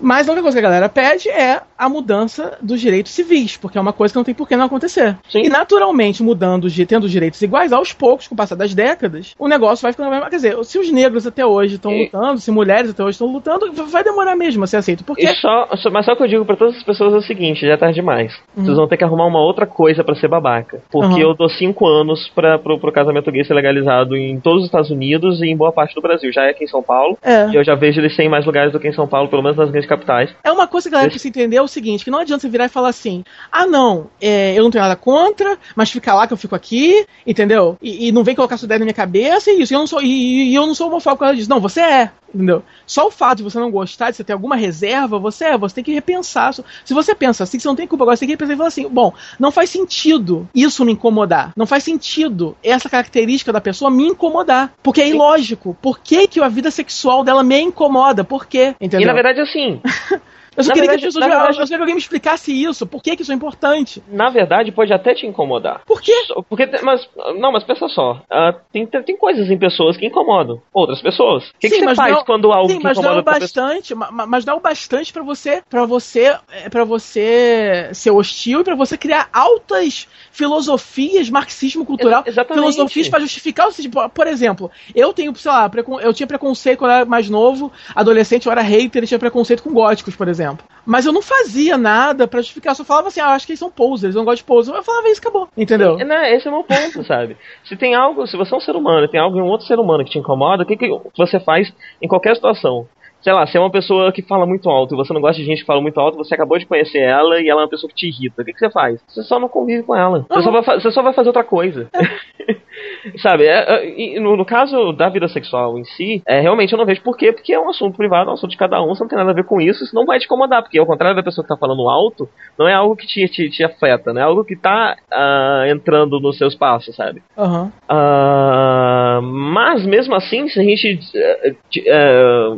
Mas 0.00 0.28
a 0.28 0.32
única 0.32 0.42
coisa 0.42 0.56
que 0.58 0.64
a 0.66 0.68
galera 0.68 0.88
pede 0.88 1.28
é 1.28 1.60
a 1.78 1.88
mudança 1.88 2.58
dos 2.60 2.80
direitos 2.80 3.12
civis, 3.12 3.56
porque 3.56 3.78
é 3.78 3.80
uma 3.80 3.92
coisa 3.92 4.12
que 4.12 4.18
não 4.18 4.24
tem 4.24 4.34
por 4.34 4.48
que 4.48 4.56
não 4.56 4.64
acontecer. 4.66 5.16
Sim. 5.30 5.42
E 5.44 5.48
naturalmente, 5.48 6.22
mudando, 6.22 6.68
tendo 6.86 7.04
os 7.04 7.10
direitos 7.12 7.40
iguais, 7.42 7.72
aos 7.72 7.92
poucos, 7.92 8.26
com 8.28 8.34
o 8.34 8.36
passar 8.36 8.54
das 8.56 8.74
décadas, 8.74 9.34
o 9.38 9.48
negócio 9.48 9.82
vai 9.82 9.92
ficando. 9.92 10.10
Quer 10.28 10.36
dizer, 10.36 10.64
se 10.64 10.78
os 10.78 10.90
negros 10.90 11.26
até 11.26 11.44
hoje 11.46 11.76
estão 11.76 11.92
E- 11.92 12.04
lutando, 12.04 12.38
se 12.40 12.50
mulheres 12.50 12.90
até 12.90 13.02
hoje 13.02 13.12
estão 13.12 13.26
lutando, 13.28 13.72
vai 13.86 14.02
demorar 14.04 14.34
mesmo 14.36 14.64
a 14.64 14.66
ser 14.66 14.76
aceito. 14.78 15.04
Porque. 15.04 15.24
E 15.24 15.34
só, 15.36 15.68
só- 15.76 15.90
mas 15.90 16.04
só 16.04 16.14
que 16.16 16.22
eu 16.22 16.28
digo 16.28 16.44
pra 16.44 16.56
todas 16.56 16.76
as 16.76 16.82
pessoas 16.82 17.14
é 17.14 17.16
o 17.18 17.22
seguinte, 17.22 17.66
já 17.66 17.72
é 17.74 17.76
tarde 17.76 17.94
demais. 17.94 18.32
Vocês 18.56 18.76
vão 18.76 18.88
ter 18.88 18.96
que 18.96 19.04
arrumar 19.04 19.26
uma 19.26 19.40
outra 19.40 19.66
coisa 19.66 20.02
pra 20.04 20.14
ser 20.14 20.28
babaca. 20.28 20.80
Porque 20.90 21.14
Uhum. 21.22 21.30
eu 21.30 21.34
dou 21.34 21.48
cinco 21.48 21.86
anos 21.86 22.28
pra, 22.34 22.58
pro, 22.58 22.78
pro 22.78 22.92
casamento 22.92 23.30
gay 23.30 23.44
ser 23.44 23.54
legalizado 23.54 24.16
em 24.16 24.38
todos 24.40 24.60
os 24.60 24.66
Estados 24.66 24.90
Unidos 24.90 25.40
e 25.42 25.46
em 25.46 25.56
boa 25.56 25.72
parte 25.72 25.94
do 25.94 26.00
Brasil. 26.02 26.32
Já 26.32 26.44
é 26.46 26.50
aqui 26.50 26.64
em 26.64 26.68
São 26.68 26.82
Paulo. 26.82 27.16
É. 27.22 27.48
E 27.50 27.56
eu 27.56 27.64
já 27.64 27.74
vejo 27.74 28.00
eles 28.00 28.18
em 28.18 28.28
mais 28.28 28.44
lugares 28.46 28.72
do 28.72 28.78
que 28.80 28.88
em 28.88 28.92
São 28.92 29.06
Paulo, 29.08 29.28
pelo 29.28 29.42
menos 29.42 29.56
nas 29.56 29.70
grandes 29.70 29.88
capitais. 29.92 30.30
É 30.42 30.50
uma 30.50 30.66
coisa 30.66 30.88
que 30.88 30.94
a 30.94 30.98
galera 30.98 31.10
precisa 31.10 31.28
entender 31.28 31.56
é 31.56 31.62
o 31.62 31.68
seguinte, 31.68 32.04
que 32.04 32.10
não 32.10 32.18
adianta 32.20 32.42
você 32.42 32.48
virar 32.48 32.66
e 32.66 32.68
falar 32.68 32.88
assim, 32.88 33.24
ah 33.50 33.66
não, 33.66 34.08
é, 34.20 34.58
eu 34.58 34.64
não 34.64 34.70
tenho 34.70 34.82
nada 34.82 34.96
contra, 34.96 35.58
mas 35.74 35.90
fica 35.90 36.14
lá 36.14 36.26
que 36.26 36.32
eu 36.32 36.36
fico 36.36 36.54
aqui, 36.54 37.06
entendeu? 37.26 37.76
E, 37.80 38.08
e 38.08 38.12
não 38.12 38.24
vem 38.24 38.34
colocar 38.34 38.56
sua 38.56 38.66
ideia 38.66 38.78
na 38.78 38.84
minha 38.84 38.94
cabeça 38.94 39.50
e 39.50 39.62
isso, 39.62 39.72
e 39.72 39.76
eu 39.76 39.80
não 39.80 39.86
sou, 39.86 40.02
e, 40.02 40.50
e 40.50 40.54
eu 40.54 40.66
não 40.66 40.74
sou 40.74 40.88
homofóbico 40.88 41.18
por 41.18 41.24
causa 41.24 41.36
disso. 41.36 41.50
Não, 41.50 41.60
você 41.60 41.80
é, 41.80 42.10
entendeu? 42.34 42.62
Só 42.86 43.06
o 43.06 43.10
fato 43.10 43.38
de 43.38 43.44
você 43.44 43.58
não 43.58 43.70
gostar, 43.70 44.10
de 44.10 44.16
você 44.16 44.24
ter 44.24 44.32
alguma 44.32 44.56
reserva, 44.56 45.18
você 45.18 45.46
é, 45.46 45.58
você 45.58 45.76
tem 45.76 45.84
que 45.84 45.92
repensar. 45.92 46.52
Se 46.52 46.94
você 46.94 47.14
pensa 47.14 47.44
assim, 47.44 47.56
que 47.56 47.62
você 47.62 47.68
não 47.68 47.76
tem 47.76 47.86
culpa, 47.86 48.04
agora 48.04 48.16
você 48.16 48.20
tem 48.20 48.28
que 48.28 48.34
repensar 48.34 48.54
e 48.54 48.56
falar 48.56 48.68
assim, 48.68 48.88
bom, 48.88 49.12
não 49.38 49.50
faz 49.50 49.70
sentido 49.70 50.48
isso 50.54 50.84
me 50.84 50.92
incomodar. 50.92 51.52
Não 51.56 51.66
faz 51.66 51.84
sentido 51.84 52.56
essa 52.62 52.88
característica 52.88 53.52
da 53.52 53.60
pessoa 53.60 53.90
me 53.90 54.06
incomodar. 54.06 54.72
Porque 54.82 55.00
é 55.00 55.08
ilógico. 55.08 55.76
Por 55.80 56.00
que, 56.00 56.26
que 56.26 56.40
a 56.40 56.48
vida 56.48 56.70
sexual 56.70 57.22
dela 57.24 57.42
me 57.42 57.60
incomoda? 57.60 58.24
Por 58.24 58.46
quê? 58.46 58.74
Entendeu? 58.80 59.02
E 59.02 59.06
na 59.06 59.14
verdade, 59.14 59.40
assim, 59.40 59.71
Sim. 59.72 59.82
Eu 60.56 60.62
só 60.64 60.68
Na 60.68 60.74
queria 60.74 60.90
verdade- 60.90 61.02
que 61.02 61.06
as 61.08 61.14
pessoas, 61.14 61.24
verdade- 61.30 61.48
eu 61.48 61.54
só 61.54 61.62
queria 61.62 61.76
que 61.76 61.82
alguém 61.82 61.94
me 61.94 62.00
explicasse 62.00 62.52
isso. 62.64 62.86
Por 62.86 63.02
que, 63.02 63.16
que 63.16 63.22
isso 63.22 63.32
é 63.32 63.34
importante? 63.34 64.02
na 64.08 64.28
verdade, 64.30 64.70
pode 64.72 64.92
até 64.92 65.14
te 65.14 65.26
incomodar. 65.26 65.82
Por 65.86 66.00
quê? 66.00 66.12
Porque, 66.48 66.66
mas, 66.82 67.08
não, 67.38 67.50
mas 67.52 67.64
pensa 67.64 67.88
só. 67.88 68.20
ah, 68.30 68.54
tem, 68.72 68.86
tem 68.86 69.16
coisas 69.16 69.50
em 69.50 69.58
pessoas 69.58 69.96
que 69.96 70.06
incomodam 70.06 70.60
outras 70.72 71.00
pessoas. 71.00 71.44
O 71.50 71.52
que, 71.58 71.68
que 71.68 71.74
Sim, 71.76 71.80
você 71.80 71.84
mas 71.86 71.96
faz 71.96 72.14
não- 72.14 72.24
quando 72.24 72.52
algo 72.52 72.68
Sim, 72.70 72.78
que 72.78 72.84
mas 72.84 72.96
não 72.98 73.02
é 73.04 73.06
incomoda 73.18 73.40
bastante, 73.40 73.94
ma- 73.94 74.10
ma- 74.10 74.26
mas 74.26 74.44
não 74.44 74.54
é 74.54 74.56
o 74.56 74.60
bastante 74.60 75.12
para 75.12 75.22
você, 75.22 75.62
para 75.70 75.84
você, 75.84 76.36
para 76.70 76.84
você 76.84 77.88
ser 77.92 78.10
hostil 78.10 78.60
e 78.60 78.64
para 78.64 78.74
você 78.74 78.96
criar 78.98 79.28
altas 79.32 80.06
filosofias 80.30 81.30
marxismo 81.30 81.84
cultural, 81.86 82.20
Exa- 82.22 82.30
exatamente. 82.42 82.60
filosofias 82.72 83.08
para 83.08 83.20
justificar 83.20 83.68
o 83.68 83.72
tipo, 83.72 84.08
por 84.10 84.26
exemplo, 84.26 84.70
eu 84.94 85.12
tenho, 85.12 85.34
sei 85.36 85.50
lá, 85.50 85.70
eu 86.02 86.12
tinha 86.12 86.26
preconceito 86.26 86.78
quando 86.78 86.90
eu 86.90 86.96
era 86.98 87.04
mais 87.06 87.28
novo, 87.30 87.72
adolescente, 87.94 88.46
eu 88.46 88.52
era 88.52 88.60
hater 88.62 89.02
e 89.02 89.06
tinha 89.06 89.18
preconceito 89.18 89.62
com 89.62 89.72
góticos, 89.72 90.14
por 90.14 90.28
exemplo. 90.28 90.41
Mas 90.84 91.06
eu 91.06 91.12
não 91.12 91.22
fazia 91.22 91.78
nada 91.78 92.26
pra 92.26 92.40
justificar, 92.40 92.72
eu 92.72 92.76
só 92.76 92.84
falava 92.84 93.08
assim, 93.08 93.20
ah, 93.20 93.26
eu 93.26 93.30
acho 93.30 93.46
que 93.46 93.52
eles 93.52 93.60
são 93.60 93.70
posers, 93.70 94.14
eu 94.14 94.18
não 94.18 94.24
gosto 94.24 94.38
de 94.38 94.44
poser. 94.44 94.74
Eu 94.74 94.82
falava 94.82 95.08
isso, 95.08 95.20
acabou. 95.20 95.48
Entendeu? 95.56 95.98
É, 95.98 96.04
né, 96.04 96.34
esse 96.34 96.46
é 96.46 96.50
o 96.50 96.54
meu 96.54 96.64
ponto, 96.64 97.04
sabe? 97.06 97.36
Se 97.64 97.76
tem 97.76 97.94
algo, 97.94 98.26
se 98.26 98.36
você 98.36 98.52
é 98.52 98.56
um 98.56 98.60
ser 98.60 98.74
humano 98.74 99.04
e 99.04 99.08
tem 99.08 99.20
algo 99.20 99.38
em 99.38 99.42
um 99.42 99.46
outro 99.46 99.66
ser 99.66 99.78
humano 99.78 100.04
que 100.04 100.10
te 100.10 100.18
incomoda, 100.18 100.64
o 100.64 100.66
que, 100.66 100.76
que 100.76 100.90
você 101.16 101.38
faz 101.38 101.72
em 102.00 102.08
qualquer 102.08 102.34
situação? 102.34 102.88
Sei 103.22 103.32
lá, 103.32 103.46
se 103.46 103.56
é 103.56 103.60
uma 103.60 103.70
pessoa 103.70 104.12
que 104.12 104.22
fala 104.22 104.46
muito 104.46 104.68
alto 104.68 104.94
e 104.94 104.96
você 104.96 105.12
não 105.12 105.20
gosta 105.20 105.40
de 105.40 105.46
gente 105.46 105.60
que 105.60 105.66
fala 105.66 105.80
muito 105.80 105.98
alto, 105.98 106.16
você 106.16 106.34
acabou 106.34 106.58
de 106.58 106.66
conhecer 106.66 106.98
ela 106.98 107.40
e 107.40 107.48
ela 107.48 107.60
é 107.60 107.64
uma 107.64 107.70
pessoa 107.70 107.88
que 107.88 107.94
te 107.94 108.08
irrita. 108.08 108.42
O 108.42 108.44
que, 108.44 108.52
que 108.52 108.58
você 108.58 108.70
faz? 108.70 109.00
Você 109.06 109.22
só 109.22 109.38
não 109.38 109.48
convive 109.48 109.82
com 109.84 109.94
ela. 109.94 110.26
Você, 110.28 110.42
só, 110.42 110.50
vai, 110.50 110.62
você 110.62 110.90
só 110.90 111.02
vai 111.02 111.12
fazer 111.12 111.28
outra 111.28 111.44
coisa. 111.44 111.88
Sabe? 113.18 113.44
É, 113.44 114.16
é, 114.16 114.20
no, 114.20 114.36
no 114.36 114.44
caso 114.44 114.92
da 114.92 115.08
vida 115.08 115.28
sexual 115.28 115.78
em 115.78 115.84
si, 115.84 116.22
é, 116.26 116.40
realmente 116.40 116.72
eu 116.72 116.78
não 116.78 116.86
vejo 116.86 117.02
por 117.02 117.16
quê, 117.16 117.32
porque 117.32 117.52
é 117.52 117.60
um 117.60 117.68
assunto 117.68 117.96
privado, 117.96 118.28
é 118.28 118.32
um 118.32 118.34
assunto 118.34 118.50
de 118.50 118.56
cada 118.56 118.82
um, 118.82 118.88
você 118.88 119.02
não 119.02 119.08
tem 119.08 119.18
nada 119.18 119.30
a 119.30 119.34
ver 119.34 119.44
com 119.44 119.60
isso, 119.60 119.84
isso 119.84 119.94
não 119.94 120.04
vai 120.04 120.18
te 120.18 120.24
incomodar, 120.24 120.62
porque 120.62 120.78
ao 120.78 120.86
contrário 120.86 121.16
da 121.16 121.22
pessoa 121.22 121.44
que 121.44 121.48
tá 121.48 121.56
falando 121.56 121.88
alto, 121.88 122.28
não 122.58 122.66
é 122.66 122.74
algo 122.74 122.96
que 122.96 123.06
te, 123.06 123.28
te, 123.28 123.50
te 123.50 123.64
afeta, 123.64 124.12
não 124.12 124.20
é 124.20 124.24
algo 124.24 124.44
que 124.44 124.56
tá 124.56 124.96
ah, 125.10 125.64
entrando 125.68 126.20
nos 126.20 126.38
seus 126.38 126.54
passos, 126.54 126.94
sabe? 126.94 127.22
Aham. 127.36 127.72
Ah, 127.88 129.20
mas 129.22 129.84
mesmo 129.86 130.14
assim, 130.14 130.48
se 130.48 130.60
a 130.60 130.62
gente 130.62 130.98
eh, 131.14 132.56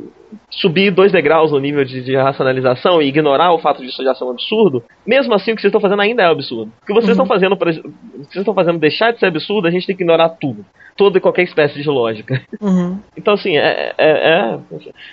subir 0.60 0.90
dois 0.90 1.12
degraus 1.12 1.50
no 1.52 1.58
nível 1.58 1.84
de, 1.84 2.02
de 2.02 2.16
racionalização 2.16 3.00
e 3.02 3.08
ignorar 3.08 3.52
o 3.52 3.58
fato 3.58 3.82
disso 3.82 4.02
já 4.04 4.14
ser 4.14 4.24
um 4.24 4.30
absurdo, 4.30 4.82
mesmo 5.06 5.34
assim 5.34 5.52
o 5.52 5.54
que 5.56 5.60
vocês 5.62 5.70
estão 5.70 5.80
fazendo 5.80 6.02
ainda 6.02 6.22
é 6.22 6.26
absurdo. 6.26 6.70
O 6.82 6.86
que 6.86 6.92
vocês 6.92 7.10
estão 7.10 7.26
fazendo, 7.26 7.56
vocês 7.56 8.36
estão 8.36 8.54
fazendo 8.54 8.78
deixar 8.78 9.12
de 9.12 9.18
ser 9.20 9.26
absurdo, 9.26 9.66
a 9.66 9.70
gente 9.70 9.86
tem 9.86 9.96
que 9.96 10.02
ignorar 10.02 10.30
tudo. 10.30 10.64
Toda 10.96 11.18
e 11.18 11.20
qualquer 11.20 11.42
espécie 11.42 11.82
de 11.82 11.88
lógica. 11.90 12.40
Uhum. 12.62 13.00
Então, 13.16 13.34
assim, 13.34 13.56
é, 13.56 13.92
é, 13.98 14.08
é- 14.08 14.58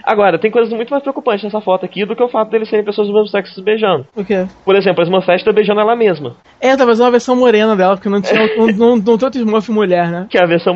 Agora, 0.03 0.37
tem 0.37 0.51
coisas 0.51 0.71
muito 0.71 0.91
mais 0.91 1.01
preocupantes 1.01 1.43
nessa 1.43 1.59
foto 1.59 1.83
aqui 1.83 2.05
do 2.05 2.15
que 2.15 2.21
o 2.21 2.29
fato 2.29 2.51
deles 2.51 2.69
serem 2.69 2.85
pessoas 2.85 3.07
do 3.07 3.13
mesmo 3.13 3.29
sexo 3.29 3.55
se 3.55 3.63
beijando. 3.63 4.05
O 4.15 4.23
quê? 4.23 4.45
Por 4.63 4.75
exemplo, 4.75 5.01
a 5.01 5.05
Smurfette 5.05 5.43
tá 5.43 5.51
beijando 5.51 5.81
ela 5.81 5.95
mesma. 5.95 6.35
É, 6.59 6.77
talvez 6.77 6.99
uma 6.99 7.09
versão 7.09 7.35
morena 7.35 7.75
dela, 7.75 7.95
porque 7.95 8.09
não 8.09 8.21
tinha 8.21 8.45
não, 8.55 8.67
não, 8.67 8.95
não 8.97 9.13
outro 9.13 9.39
Smurf 9.39 9.71
mulher, 9.71 10.07
né? 10.11 10.27
Que 10.29 10.37
a 10.37 10.45
versão 10.45 10.75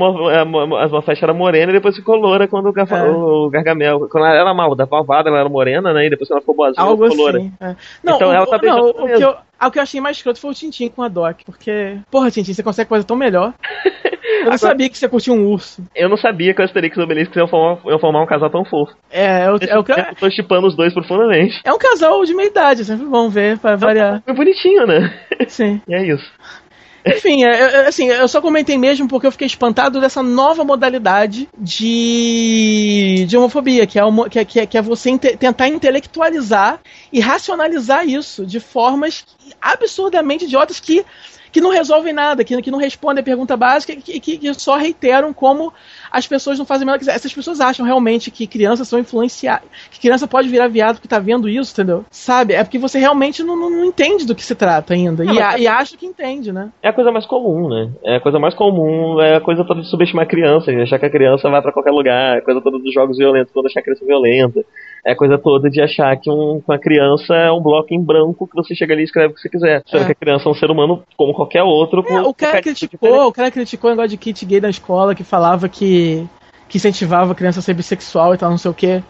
a 0.76 0.86
Smurfette 0.88 1.24
era 1.24 1.36
morena 1.36 1.72
e 1.72 1.76
depois 1.76 1.96
ficou 1.96 2.16
loura 2.16 2.48
quando 2.48 2.72
o, 2.72 2.80
É. 2.80 3.12
o 3.12 3.50
Gargamel. 3.52 4.08
Quando 4.10 4.26
ela 4.26 4.36
era 4.36 4.54
mal, 4.56 4.74
da 4.76 4.86
Valvada 4.86 5.30
ela 5.30 5.40
era 5.40 5.50
morena, 5.50 5.94
né? 5.94 6.06
E 6.08 6.10
depois 6.10 6.30
ela 6.32 6.40
ficou 6.40 6.56
boazinha, 6.56 6.84
Algo 6.84 7.04
assim. 7.06 7.52
é. 7.60 7.76
Não, 8.04 8.16
Então 8.16 8.30
o, 8.30 8.34
ela 8.34 8.48
tá 8.48 8.56
o- 8.56 8.60
beijando 8.60 8.82
não, 8.82 8.90
ela 8.90 9.04
o, 9.04 9.18
que 9.18 9.24
eu, 9.24 9.36
ah, 9.60 9.68
o 9.68 9.72
que 9.72 9.78
eu 9.80 9.84
achei 9.84 10.02
mais 10.02 10.18
escroto 10.18 10.40
foi 10.40 10.52
o 10.52 10.54
Tintin 10.54 10.90
com 10.90 11.04
a 11.04 11.08
Doc, 11.08 11.42
porque, 11.46 11.98
porra, 12.10 12.32
Tintin, 12.32 12.54
você 12.54 12.64
consegue 12.64 12.90
coisa 12.90 13.06
tão 13.06 13.16
melhor. 13.18 13.54
Eu 14.26 14.40
não 14.50 14.54
Agora- 14.54 14.58
sabia 14.58 14.90
que 14.90 14.98
você 14.98 15.08
curtia 15.08 15.32
um 15.34 15.48
urso. 15.48 15.84
Eu 15.96 16.10
não 16.10 16.18
sabia 16.18 16.54
que 16.54 16.62
o 16.62 16.66
Asterix 16.66 16.98
e 16.98 17.00
o 17.00 17.04
Obelix 17.04 17.36
iam 17.36 17.48
formar, 17.48 17.80
iam 17.86 18.00
formar 18.00 18.24
um 18.24 18.26
casal 18.26 18.50
tão 18.50 18.66
fofo. 18.66 18.92
É, 19.10 19.24
é, 19.24 19.44
é, 19.70 19.78
o 19.78 19.84
ca- 19.84 20.10
Eu 20.10 20.16
tô 20.16 20.30
chipando 20.32 20.68
os 20.68 20.76
dois 20.76 20.94
profundamente. 20.94 21.62
é 21.64 21.72
um 21.72 21.78
casal 21.78 22.24
de 22.26 22.34
meia 22.34 22.48
idade, 22.48 22.82
é 22.82 22.84
sempre 22.84 23.06
bom 23.06 23.30
ver, 23.30 23.58
pra 23.60 23.76
variar. 23.76 24.22
É 24.26 24.34
bonitinho, 24.34 24.86
né? 24.88 25.14
Sim. 25.48 25.80
E 25.88 25.94
é 25.96 26.08
isso. 26.08 26.28
Enfim, 27.08 27.44
é, 27.44 27.50
é, 27.50 27.88
assim, 27.88 28.08
eu 28.08 28.28
só 28.28 28.42
comentei 28.42 28.78
mesmo 28.80 29.08
porque 29.08 29.28
eu 29.28 29.32
fiquei 29.32 29.46
espantado 29.46 30.02
dessa 30.02 30.24
nova 30.24 30.64
modalidade 30.64 31.48
de, 31.56 33.26
de 33.28 33.38
homofobia, 33.38 33.86
que 33.86 34.00
é, 34.00 34.04
homo- 34.04 34.28
que 34.28 34.40
é, 34.40 34.46
que 34.46 34.60
é, 34.60 34.66
que 34.66 34.76
é 34.78 34.82
você 34.82 35.12
inte- 35.12 35.38
tentar 35.38 35.68
intelectualizar 35.68 36.80
e 37.14 37.20
racionalizar 37.20 38.08
isso 38.08 38.44
de 38.44 38.60
formas 38.60 39.24
absurdamente 39.62 40.46
idiotas 40.46 40.80
que, 40.80 41.06
que 41.52 41.62
não 41.62 41.70
resolvem 41.70 42.12
nada, 42.12 42.44
que, 42.44 42.60
que 42.60 42.72
não 42.72 42.80
respondem 42.80 43.22
a 43.22 43.26
pergunta 43.26 43.56
básica 43.56 43.94
e 43.94 43.98
que, 44.02 44.20
que, 44.20 44.38
que 44.40 44.54
só 44.56 44.76
reiteram 44.76 45.32
como 45.32 45.72
as 46.18 46.26
pessoas 46.28 46.58
não 46.58 46.66
fazem 46.66 46.84
a 46.84 46.86
menor 46.86 46.98
quiser. 47.00 47.14
Essas 47.16 47.34
pessoas 47.34 47.60
acham 47.60 47.86
realmente 47.86 48.32
que 48.32 48.48
crianças 48.48 48.88
são 48.88 48.98
influenciadas, 48.98 49.68
que 49.92 50.00
criança 50.00 50.28
pode 50.28 50.48
virar 50.48 50.68
viado 50.68 50.96
porque 50.96 51.08
tá 51.08 51.20
vendo 51.20 51.50
isso, 51.50 51.74
entendeu? 51.74 52.06
Sabe? 52.10 52.54
É 52.54 52.64
porque 52.64 52.78
você 52.80 52.98
realmente 53.00 53.44
não, 53.44 53.56
não, 53.60 53.70
não 53.70 53.86
entende 53.86 54.26
do 54.26 54.34
que 54.34 54.44
se 54.44 54.56
trata 54.56 54.94
ainda. 54.94 55.24
Não, 55.24 55.34
e, 55.34 55.40
a- 55.42 55.60
e 55.60 55.68
acha 55.68 55.98
que 55.98 56.06
entende, 56.06 56.52
né? 56.52 56.70
É 56.82 56.90
a 56.90 56.94
coisa 56.94 57.12
mais 57.12 57.26
comum, 57.26 57.68
né? 57.70 57.90
É 58.04 58.16
a 58.16 58.20
coisa 58.22 58.40
mais 58.40 58.54
comum, 58.54 59.20
é 59.22 59.36
a 59.36 59.42
coisa 59.42 59.64
toda 59.66 59.82
de 59.82 59.90
subestimar 59.90 60.26
a 60.26 60.30
criança, 60.30 60.72
de 60.72 60.82
achar 60.82 60.98
que 61.00 61.06
a 61.06 61.10
criança 61.10 61.50
vai 61.50 61.62
pra 61.62 61.72
qualquer 61.72 61.92
lugar, 61.92 62.36
é 62.36 62.40
a 62.40 62.42
coisa 62.42 62.62
toda 62.62 62.80
dos 62.80 62.94
jogos 62.94 63.18
violentos, 63.18 63.52
toda 63.54 63.68
achar 63.68 63.82
a 63.82 63.84
criança 63.84 64.06
violenta. 64.06 64.64
É 65.06 65.12
a 65.12 65.16
coisa 65.16 65.38
toda 65.38 65.70
de 65.70 65.80
achar 65.80 66.18
que 66.18 66.32
um, 66.32 66.64
uma 66.68 66.80
criança 66.80 67.36
é 67.36 67.52
um 67.52 67.62
bloco 67.62 67.94
em 67.94 68.02
branco 68.02 68.48
que 68.48 68.56
você 68.56 68.74
chega 68.74 68.94
ali 68.94 69.04
e 69.04 69.06
escreve 69.06 69.34
o 69.34 69.36
que 69.36 69.42
você 69.42 69.50
quiser. 69.50 69.84
Sendo 69.86 70.02
É. 70.02 70.06
que 70.08 70.12
a 70.14 70.16
criança 70.16 70.50
é 70.50 70.52
um 70.52 70.56
ser 70.56 70.72
humano 70.72 71.04
como 71.16 71.32
qualquer 71.32 71.62
outro. 71.62 72.00
É, 72.00 72.22
o 72.22 72.34
cara 72.34 72.54
qualquer 72.54 72.62
criticou, 72.64 73.28
o 73.28 73.32
cara 73.32 73.52
criticou 73.52 73.92
o 73.92 73.94
negócio 73.94 74.10
de 74.10 74.18
kit 74.18 74.44
gay 74.46 74.60
na 74.60 74.70
escola 74.70 75.14
que 75.14 75.24
falava 75.24 75.70
que, 75.70 76.28
que 76.68 76.78
incentivava 76.78 77.34
a 77.34 77.36
criança 77.36 77.60
a 77.60 77.62
ser 77.62 77.76
bissexual 77.76 78.34
e 78.34 78.38
tal, 78.40 78.50
não 78.50 78.58
sei 78.58 78.72
o 78.72 78.74
quê. 78.74 79.04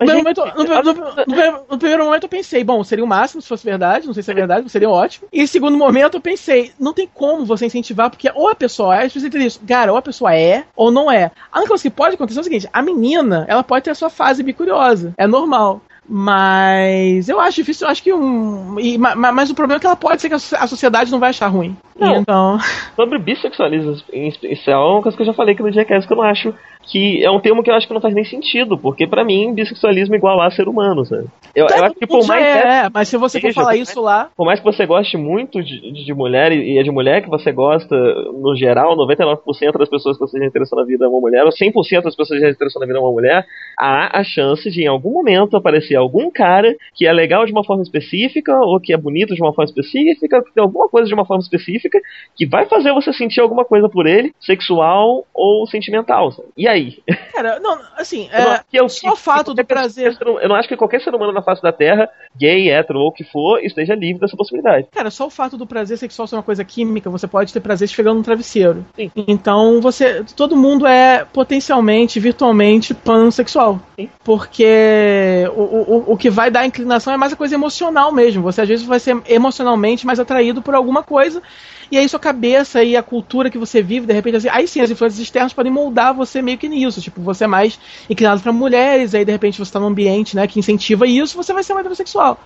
No 0.00 0.06
Mas, 0.06 0.14
primeiro, 0.14 0.42
gente, 0.44 0.56
momento, 0.56 0.56
no- 0.56 0.64
no- 0.64 0.94
no- 0.94 1.16
no 1.16 1.24
primeiro- 1.24 1.60
no 1.70 1.78
primeiro 1.78 2.04
momento 2.04 2.22
eu 2.24 2.28
pensei, 2.28 2.64
bom, 2.64 2.82
seria 2.82 3.04
o 3.04 3.08
máximo 3.08 3.42
se 3.42 3.48
fosse 3.48 3.64
verdade, 3.64 4.06
não 4.06 4.14
sei 4.14 4.22
se 4.22 4.30
é 4.30 4.34
verdade, 4.34 4.62
mas 4.62 4.72
seria 4.72 4.88
ótimo. 4.88 5.28
E 5.32 5.46
segundo 5.46 5.76
momento 5.76 6.14
eu 6.16 6.20
pensei, 6.20 6.72
não 6.80 6.94
tem 6.94 7.06
como 7.12 7.44
você 7.44 7.66
incentivar, 7.66 8.08
porque 8.08 8.30
ou 8.34 8.48
a 8.48 8.54
pessoa 8.54 8.96
é, 8.96 9.00
precisa 9.00 9.26
entender 9.26 9.46
isso, 9.46 9.60
cara, 9.68 9.92
ou 9.92 9.98
a 9.98 10.02
pessoa 10.02 10.34
é 10.34 10.64
ou 10.74 10.90
não 10.90 11.10
é. 11.12 11.30
A 11.52 11.58
única 11.58 11.68
coisa 11.68 11.82
que 11.82 11.90
pode 11.90 12.14
acontecer 12.14 12.38
é 12.38 12.40
o 12.40 12.44
seguinte, 12.44 12.68
a 12.72 12.80
menina, 12.82 13.44
ela 13.48 13.62
pode 13.62 13.84
ter 13.84 13.90
a 13.90 13.94
sua 13.94 14.08
fase 14.10 14.42
bicuriosa, 14.42 15.12
é 15.18 15.26
normal. 15.26 15.82
Mas 16.12 17.28
eu 17.28 17.38
acho 17.38 17.56
difícil, 17.56 17.86
eu 17.86 17.90
acho 17.90 18.02
que 18.02 18.12
um. 18.12 18.78
e- 18.80 18.98
ma- 18.98 19.14
ma- 19.14 19.30
mas 19.32 19.48
o 19.50 19.54
problema 19.54 19.78
é 19.78 19.80
que 19.80 19.86
ela 19.86 19.94
pode 19.96 20.20
ser 20.20 20.28
que 20.28 20.34
a 20.34 20.66
sociedade 20.66 21.10
não 21.10 21.20
vai 21.20 21.30
achar 21.30 21.46
ruim. 21.46 21.76
Não. 22.00 22.16
Então. 22.16 22.58
Sobre 22.96 23.18
bissexualismo 23.18 23.96
em 24.12 24.28
especial, 24.28 24.88
é 24.88 24.92
uma 24.94 25.02
coisa 25.02 25.16
que 25.16 25.22
eu 25.22 25.26
já 25.26 25.34
falei 25.34 25.54
aqui 25.54 25.62
no 25.62 25.72
Jackass 25.72 26.06
que 26.06 26.12
eu 26.12 26.16
não 26.16 26.24
acho 26.24 26.54
que 26.82 27.22
é 27.22 27.30
um 27.30 27.40
termo 27.40 27.62
que 27.62 27.70
eu 27.70 27.74
acho 27.74 27.86
que 27.86 27.94
não 27.94 28.00
faz 28.00 28.14
nem 28.14 28.24
sentido, 28.24 28.76
porque 28.76 29.06
pra 29.06 29.24
mim 29.24 29.52
bissexualismo 29.54 30.14
é 30.14 30.18
igual 30.18 30.40
a 30.40 30.50
ser 30.50 30.66
humano, 30.66 31.04
sabe? 31.04 31.26
Eu, 31.54 31.66
eu 31.66 31.84
acho 31.84 31.94
que 31.94 32.06
por 32.06 32.26
mais 32.26 32.44
é, 32.44 32.86
é, 32.86 32.90
mas 32.92 33.08
se 33.08 33.16
você 33.16 33.40
for 33.40 33.48
Veja, 33.48 33.60
falar 33.60 33.76
isso 33.76 34.00
lá. 34.00 34.30
por 34.36 34.46
mais 34.46 34.60
que 34.60 34.64
você 34.64 34.86
goste 34.86 35.16
muito 35.16 35.62
de, 35.62 36.04
de 36.04 36.14
mulher 36.14 36.52
e 36.52 36.78
é 36.78 36.82
de 36.82 36.90
mulher 36.90 37.22
que 37.22 37.28
você 37.28 37.52
gosta, 37.52 37.96
no 37.96 38.54
geral, 38.56 38.96
99% 38.96 39.78
das 39.78 39.88
pessoas 39.88 40.16
que 40.16 40.20
você 40.20 40.38
já 40.38 40.46
interessou 40.46 40.78
na 40.78 40.84
vida 40.84 41.04
é 41.04 41.08
uma 41.08 41.20
mulher, 41.20 41.44
ou 41.44 41.50
100% 41.50 42.02
das 42.02 42.16
pessoas 42.16 42.40
que 42.40 42.46
já 42.46 42.50
interessou 42.50 42.80
na 42.80 42.86
vida 42.86 42.98
é 42.98 43.02
uma 43.02 43.12
mulher, 43.12 43.44
há 43.78 44.18
a 44.18 44.24
chance 44.24 44.70
de 44.70 44.82
em 44.82 44.86
algum 44.86 45.12
momento 45.12 45.56
aparecer 45.56 45.96
algum 45.96 46.30
cara 46.30 46.74
que 46.94 47.06
é 47.06 47.12
legal 47.12 47.44
de 47.44 47.52
uma 47.52 47.64
forma 47.64 47.82
específica, 47.82 48.58
ou 48.60 48.80
que 48.80 48.92
é 48.92 48.96
bonito 48.96 49.34
de 49.34 49.42
uma 49.42 49.52
forma 49.52 49.68
específica, 49.68 50.42
que 50.42 50.52
tem 50.54 50.62
alguma 50.62 50.88
coisa 50.88 51.08
de 51.08 51.14
uma 51.14 51.26
forma 51.26 51.42
específica, 51.42 51.89
específica 51.90 51.98
que 52.36 52.46
vai 52.46 52.66
fazer 52.66 52.92
você 52.92 53.12
sentir 53.12 53.40
alguma 53.40 53.64
coisa 53.64 53.88
por 53.88 54.06
ele, 54.06 54.32
sexual 54.40 55.26
ou 55.34 55.66
sentimental. 55.66 56.32
Sabe? 56.32 56.48
E 56.56 56.68
aí? 56.68 56.98
Cara, 57.32 57.58
não, 57.60 57.78
assim, 57.96 58.28
é, 58.32 58.60
eu- 58.72 58.88
só 58.88 59.12
o 59.12 59.16
fato 59.16 59.52
do 59.52 59.64
prazer. 59.64 60.16
hum- 60.26 60.38
Eu 60.40 60.48
não 60.48 60.56
acho 60.56 60.68
que 60.68 60.76
qualquer 60.76 61.00
ser 61.02 61.14
humano 61.14 61.32
na 61.32 61.42
face 61.42 61.62
da 61.62 61.72
Terra, 61.72 62.08
gay, 62.36 62.70
hétero 62.70 63.00
ou 63.00 63.08
o 63.08 63.12
que 63.12 63.24
for, 63.24 63.62
esteja 63.62 63.94
livre 63.94 64.20
dessa 64.20 64.36
possibilidade. 64.36 64.86
Cara, 64.92 65.10
só 65.10 65.26
o 65.26 65.30
fato 65.30 65.56
do 65.56 65.66
prazer 65.66 65.98
sexual 65.98 66.26
ser 66.26 66.36
uma 66.36 66.42
coisa 66.42 66.64
química, 66.64 67.10
você 67.10 67.26
pode 67.26 67.52
ter 67.52 67.60
prazer 67.60 67.86
esfregando 67.86 68.16
no 68.18 68.24
travesseiro. 68.24 68.84
Sim. 68.94 69.10
Então, 69.16 69.80
você. 69.80 70.24
Todo 70.36 70.56
mundo 70.56 70.86
é 70.86 71.24
potencialmente, 71.24 72.18
virtualmente 72.20 72.94
pansexual. 72.94 73.80
Sim. 73.98 74.08
Porque 74.24 75.44
o, 75.54 75.60
o, 75.62 76.12
o 76.12 76.16
que 76.16 76.30
vai 76.30 76.50
dar 76.50 76.66
inclinação 76.66 77.12
é 77.12 77.16
mais 77.16 77.32
a 77.32 77.36
coisa 77.36 77.54
emocional 77.54 78.12
mesmo. 78.12 78.42
Você 78.42 78.60
às 78.62 78.68
vezes 78.68 78.86
vai 78.86 78.98
ser 79.00 79.16
emocionalmente 79.28 80.06
mais 80.06 80.20
atraído 80.20 80.62
por 80.62 80.74
alguma 80.74 81.02
coisa. 81.02 81.42
E 81.90 81.98
aí 81.98 82.08
sua 82.08 82.20
cabeça 82.20 82.82
e 82.82 82.96
a 82.96 83.02
cultura 83.02 83.50
que 83.50 83.58
você 83.58 83.82
vive, 83.82 84.06
de 84.06 84.12
repente, 84.12 84.36
assim, 84.36 84.48
aí 84.48 84.66
sim, 84.66 84.80
as 84.80 84.90
influências 84.90 85.20
externas 85.20 85.52
podem 85.52 85.72
moldar 85.72 86.14
você 86.14 86.42
meio 86.42 86.58
que 86.58 86.68
nisso. 86.68 87.00
Tipo, 87.00 87.20
você 87.20 87.44
é 87.44 87.46
mais 87.46 87.78
inclinado 88.08 88.40
para 88.40 88.52
mulheres, 88.52 89.14
aí 89.14 89.24
de 89.24 89.32
repente 89.32 89.58
você 89.58 89.72
tá 89.72 89.80
num 89.80 89.86
ambiente 89.86 90.34
né, 90.36 90.46
que 90.46 90.58
incentiva 90.58 91.06
isso, 91.06 91.36
você 91.36 91.52
vai 91.52 91.62
ser 91.62 91.74
mais 91.74 91.84
heterossexual. 91.86 92.38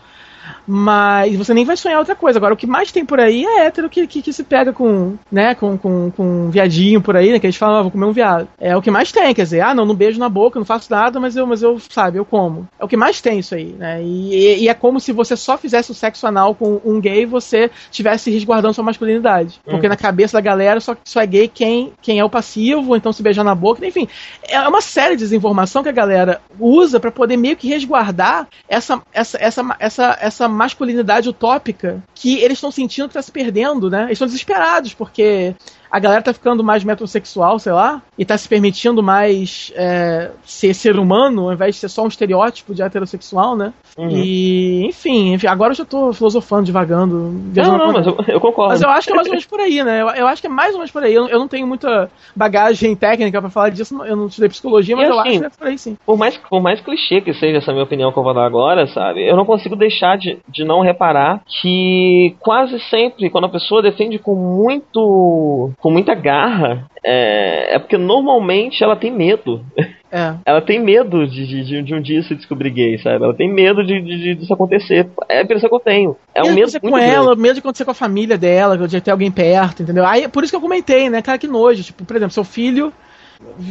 Mas 0.66 1.36
você 1.36 1.52
nem 1.54 1.64
vai 1.64 1.76
sonhar 1.76 1.98
outra 1.98 2.14
coisa. 2.14 2.38
Agora, 2.38 2.54
o 2.54 2.56
que 2.56 2.66
mais 2.66 2.90
tem 2.90 3.04
por 3.04 3.20
aí 3.20 3.44
é 3.44 3.66
hétero 3.66 3.88
que, 3.90 4.06
que, 4.06 4.22
que 4.22 4.32
se 4.32 4.44
pega 4.44 4.72
com, 4.72 5.14
né, 5.30 5.54
com, 5.54 5.76
com, 5.76 6.10
com 6.10 6.22
um 6.46 6.50
viadinho 6.50 7.00
por 7.00 7.16
aí, 7.16 7.32
né? 7.32 7.38
Que 7.38 7.46
a 7.46 7.50
gente 7.50 7.58
fala, 7.58 7.78
ah, 7.78 7.82
vou 7.82 7.90
comer 7.90 8.06
um 8.06 8.12
viado. 8.12 8.48
É 8.58 8.76
o 8.76 8.82
que 8.82 8.90
mais 8.90 9.12
tem, 9.12 9.34
quer 9.34 9.42
dizer, 9.42 9.60
ah, 9.60 9.74
não, 9.74 9.84
não 9.84 9.94
beijo 9.94 10.18
na 10.18 10.28
boca, 10.28 10.58
não 10.58 10.64
faço 10.66 10.90
nada, 10.90 11.20
mas 11.20 11.36
eu, 11.36 11.46
mas 11.46 11.62
eu, 11.62 11.78
sabe, 11.78 12.18
eu 12.18 12.24
como. 12.24 12.66
É 12.78 12.84
o 12.84 12.88
que 12.88 12.96
mais 12.96 13.20
tem 13.20 13.38
isso 13.38 13.54
aí, 13.54 13.74
né? 13.78 14.02
E, 14.02 14.34
e- 14.34 14.62
e 14.64 14.68
é 14.68 14.74
como 14.74 14.98
se 15.00 15.12
você 15.12 15.36
só 15.36 15.56
fizesse 15.58 15.90
o 15.90 15.94
sexo 15.94 16.26
anal 16.26 16.54
com 16.54 16.80
um 16.84 17.00
gay 17.00 17.22
e 17.22 17.26
você 17.26 17.70
estivesse 17.90 18.30
resguardando 18.30 18.74
sua 18.74 18.84
masculinidade. 18.84 19.60
Porque 19.64 19.86
Uhum. 19.86 19.90
na 19.90 19.96
cabeça 19.96 20.34
da 20.36 20.40
galera 20.40 20.80
só, 20.80 20.96
só 21.04 21.20
é 21.20 21.26
gay 21.26 21.48
quem, 21.48 21.92
quem 22.00 22.18
é 22.18 22.24
o 22.24 22.30
passivo, 22.30 22.96
então 22.96 23.12
se 23.12 23.22
beijar 23.22 23.44
na 23.44 23.54
boca, 23.54 23.84
enfim. 23.86 24.08
É 24.48 24.58
uma 24.68 24.80
série 24.80 25.14
de 25.16 25.22
desinformação 25.24 25.82
que 25.82 25.88
a 25.88 25.92
galera 25.92 26.40
usa 26.58 26.98
pra 26.98 27.10
poder 27.10 27.36
meio 27.36 27.56
que 27.56 27.68
resguardar 27.68 28.46
essa, 28.68 29.00
essa, 29.12 29.38
essa, 29.40 29.76
essa, 29.78 30.18
essa 30.20 30.33
masculinidade 30.48 31.28
utópica 31.28 32.02
que 32.14 32.38
eles 32.38 32.58
estão 32.58 32.70
sentindo 32.70 33.08
que 33.08 33.14
tá 33.14 33.22
se 33.22 33.32
perdendo, 33.32 33.88
né? 33.88 34.04
Eles 34.04 34.12
estão 34.12 34.26
desesperados, 34.26 34.94
porque 34.94 35.54
a 35.94 36.00
galera 36.00 36.22
tá 36.22 36.34
ficando 36.34 36.64
mais 36.64 36.82
metrosexual, 36.82 37.56
sei 37.60 37.70
lá, 37.70 38.02
e 38.18 38.24
tá 38.24 38.36
se 38.36 38.48
permitindo 38.48 39.00
mais 39.00 39.72
é, 39.76 40.32
ser 40.44 40.74
ser 40.74 40.98
humano, 40.98 41.42
ao 41.42 41.52
invés 41.52 41.76
de 41.76 41.82
ser 41.82 41.88
só 41.88 42.02
um 42.02 42.08
estereótipo 42.08 42.74
de 42.74 42.82
heterossexual, 42.82 43.56
né? 43.56 43.72
Uhum. 43.96 44.08
E, 44.10 44.86
enfim, 44.86 45.34
enfim, 45.34 45.46
agora 45.46 45.70
eu 45.70 45.76
já 45.76 45.84
tô 45.84 46.12
filosofando, 46.12 46.64
divagando. 46.64 47.32
Não, 47.54 47.78
não, 47.78 47.92
mas 47.92 48.08
eu, 48.08 48.16
eu 48.26 48.40
concordo. 48.40 48.72
mas 48.72 48.82
eu 48.82 48.90
acho 48.90 49.06
que 49.06 49.12
é 49.12 49.14
mais 49.14 49.28
ou 49.28 49.30
menos 49.30 49.46
por 49.46 49.60
aí, 49.60 49.84
né? 49.84 50.02
Eu, 50.02 50.08
eu 50.08 50.26
acho 50.26 50.42
que 50.42 50.48
é 50.48 50.50
mais 50.50 50.72
ou 50.72 50.78
menos 50.78 50.90
por 50.90 51.04
aí. 51.04 51.14
Eu, 51.14 51.28
eu 51.28 51.38
não 51.38 51.46
tenho 51.46 51.64
muita 51.64 52.10
bagagem 52.34 52.96
técnica 52.96 53.40
pra 53.40 53.48
falar 53.48 53.68
disso, 53.68 53.96
eu 54.04 54.16
não 54.16 54.26
estudei 54.26 54.48
psicologia, 54.48 54.96
mas 54.96 55.06
E 55.06 55.10
eu 55.12 55.20
assim, 55.20 55.28
acho 55.28 55.38
que 55.38 55.46
é 55.46 55.50
por 55.50 55.66
aí 55.68 55.78
sim. 55.78 55.96
Por 56.04 56.18
mais, 56.18 56.36
por 56.36 56.60
mais 56.60 56.80
clichê 56.80 57.20
que 57.20 57.32
seja 57.34 57.58
essa 57.58 57.70
minha 57.70 57.84
opinião 57.84 58.10
que 58.10 58.18
eu 58.18 58.24
vou 58.24 58.34
dar 58.34 58.44
agora, 58.44 58.88
sabe? 58.88 59.24
Eu 59.24 59.36
não 59.36 59.44
consigo 59.44 59.76
deixar 59.76 60.18
de, 60.18 60.40
de 60.48 60.64
não 60.64 60.80
reparar 60.80 61.40
que 61.46 62.34
quase 62.40 62.80
sempre, 62.90 63.30
quando 63.30 63.44
a 63.44 63.48
pessoa 63.48 63.80
defende 63.80 64.18
com 64.18 64.34
muito. 64.34 65.70
Com 65.84 65.90
muita 65.90 66.14
garra, 66.14 66.86
é, 67.04 67.74
é 67.74 67.78
porque 67.78 67.98
normalmente 67.98 68.82
ela 68.82 68.96
tem 68.96 69.10
medo. 69.12 69.62
É. 70.10 70.32
Ela 70.46 70.62
tem 70.62 70.78
medo 70.80 71.26
de, 71.26 71.44
de, 71.44 71.82
de- 71.82 71.94
um 71.94 72.00
dia 72.00 72.22
se 72.22 72.34
descobrir 72.36 72.70
gay, 72.70 72.96
sabe? 72.98 73.22
Ela 73.24 73.34
tem 73.34 73.52
medo 73.52 73.84
de, 73.84 74.00
de, 74.00 74.16
de- 74.16 74.34
disso 74.36 74.54
acontecer. 74.54 75.08
É 75.28 75.40
a 75.40 75.42
impressão 75.42 75.68
que 75.68 75.74
eu 75.74 75.80
tenho. 75.80 76.16
É 76.34 76.40
um 76.42 76.54
medo 76.54 76.68
de 76.68 76.74
medo 76.74 76.80
com 76.80 76.90
grande. 76.96 77.12
ela, 77.12 77.34
medo 77.36 77.54
de 77.54 77.58
acontecer 77.60 77.84
com 77.84 77.90
a 77.90 77.94
família 77.94 78.38
dela, 78.38 78.78
de 78.88 79.00
ter 79.00 79.10
alguém 79.10 79.30
perto, 79.30 79.82
entendeu? 79.82 80.06
Aí, 80.06 80.26
por 80.28 80.42
isso 80.44 80.52
que 80.52 80.56
eu 80.56 80.60
comentei, 80.60 81.10
né? 81.10 81.20
Cara, 81.20 81.36
que 81.36 81.48
nojo. 81.48 81.82
Tipo, 81.82 82.04
por 82.04 82.14
exemplo, 82.16 82.32
seu 82.32 82.44
filho 82.44 82.92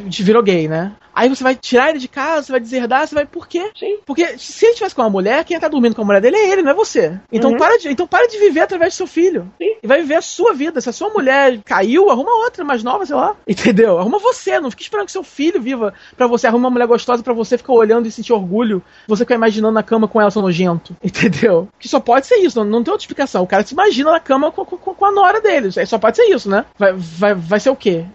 te 0.09 0.21
virou 0.21 0.43
gay, 0.43 0.67
né? 0.67 0.91
Aí 1.13 1.29
você 1.29 1.43
vai 1.43 1.55
tirar 1.55 1.89
ele 1.89 1.99
de 1.99 2.07
casa, 2.07 2.43
você 2.43 2.51
vai 2.51 2.61
deserdar, 2.61 3.07
você 3.07 3.15
vai. 3.15 3.25
Por 3.25 3.47
quê? 3.47 3.69
Sim. 3.77 3.97
Porque 4.05 4.37
se 4.37 4.65
ele 4.65 4.75
tivesse 4.75 4.95
com 4.95 5.01
uma 5.01 5.09
mulher, 5.09 5.43
quem 5.45 5.59
tá 5.59 5.67
dormindo 5.67 5.95
com 5.95 6.01
a 6.01 6.05
mulher 6.05 6.21
dele 6.21 6.37
é 6.37 6.49
ele, 6.51 6.61
não 6.63 6.71
é 6.71 6.73
você. 6.73 7.19
Então, 7.31 7.51
Uhum. 7.51 7.57
para, 7.57 7.77
de, 7.77 7.89
então 7.89 8.07
para 8.07 8.27
de 8.27 8.37
viver 8.39 8.61
através 8.61 8.93
do 8.93 8.97
seu 8.97 9.07
filho. 9.07 9.51
Sim. 9.61 9.75
E 9.83 9.87
vai 9.87 10.01
viver 10.01 10.15
a 10.15 10.21
sua 10.21 10.53
vida. 10.53 10.81
Se 10.81 10.89
a 10.89 10.93
sua 10.93 11.09
mulher 11.09 11.59
caiu, 11.65 12.09
arruma 12.09 12.31
outra 12.43 12.63
mais 12.63 12.83
nova, 12.83 13.05
sei 13.05 13.15
lá. 13.15 13.35
Entendeu? 13.47 13.97
Arruma 13.99 14.17
você. 14.19 14.59
Não 14.59 14.71
fique 14.71 14.83
esperando 14.83 15.05
que 15.05 15.11
seu 15.11 15.23
filho 15.23 15.61
viva 15.61 15.93
pra 16.17 16.27
você. 16.27 16.47
Arruma 16.47 16.67
uma 16.67 16.71
mulher 16.71 16.87
gostosa 16.87 17.21
pra 17.23 17.33
você 17.33 17.57
ficar 17.57 17.73
olhando 17.73 18.07
e 18.07 18.11
sentir 18.11 18.33
orgulho. 18.33 18.81
Você 19.07 19.23
ficar 19.23 19.35
imaginando 19.35 19.73
na 19.73 19.83
cama 19.83 20.07
com 20.07 20.19
ela, 20.19 20.31
seu 20.31 20.41
nojento. 20.41 20.95
Entendeu? 21.03 21.67
Que 21.79 21.87
só 21.87 21.99
pode 21.99 22.25
ser 22.25 22.35
isso. 22.37 22.57
Não, 22.57 22.65
não 22.65 22.83
tem 22.83 22.91
outra 22.91 23.03
explicação. 23.03 23.43
O 23.43 23.47
cara 23.47 23.63
se 23.63 23.73
imagina 23.73 24.11
na 24.11 24.19
cama 24.19 24.51
com, 24.51 24.65
com, 24.65 24.77
com 24.77 25.05
a 25.05 25.11
nora 25.11 25.39
dele. 25.41 25.69
Só 25.85 25.97
pode 25.97 26.17
ser 26.17 26.25
isso, 26.25 26.49
né? 26.49 26.65
Vai, 26.77 26.93
vai, 26.93 27.33
vai 27.35 27.59
ser 27.59 27.69
o 27.69 27.75
quê? 27.75 28.05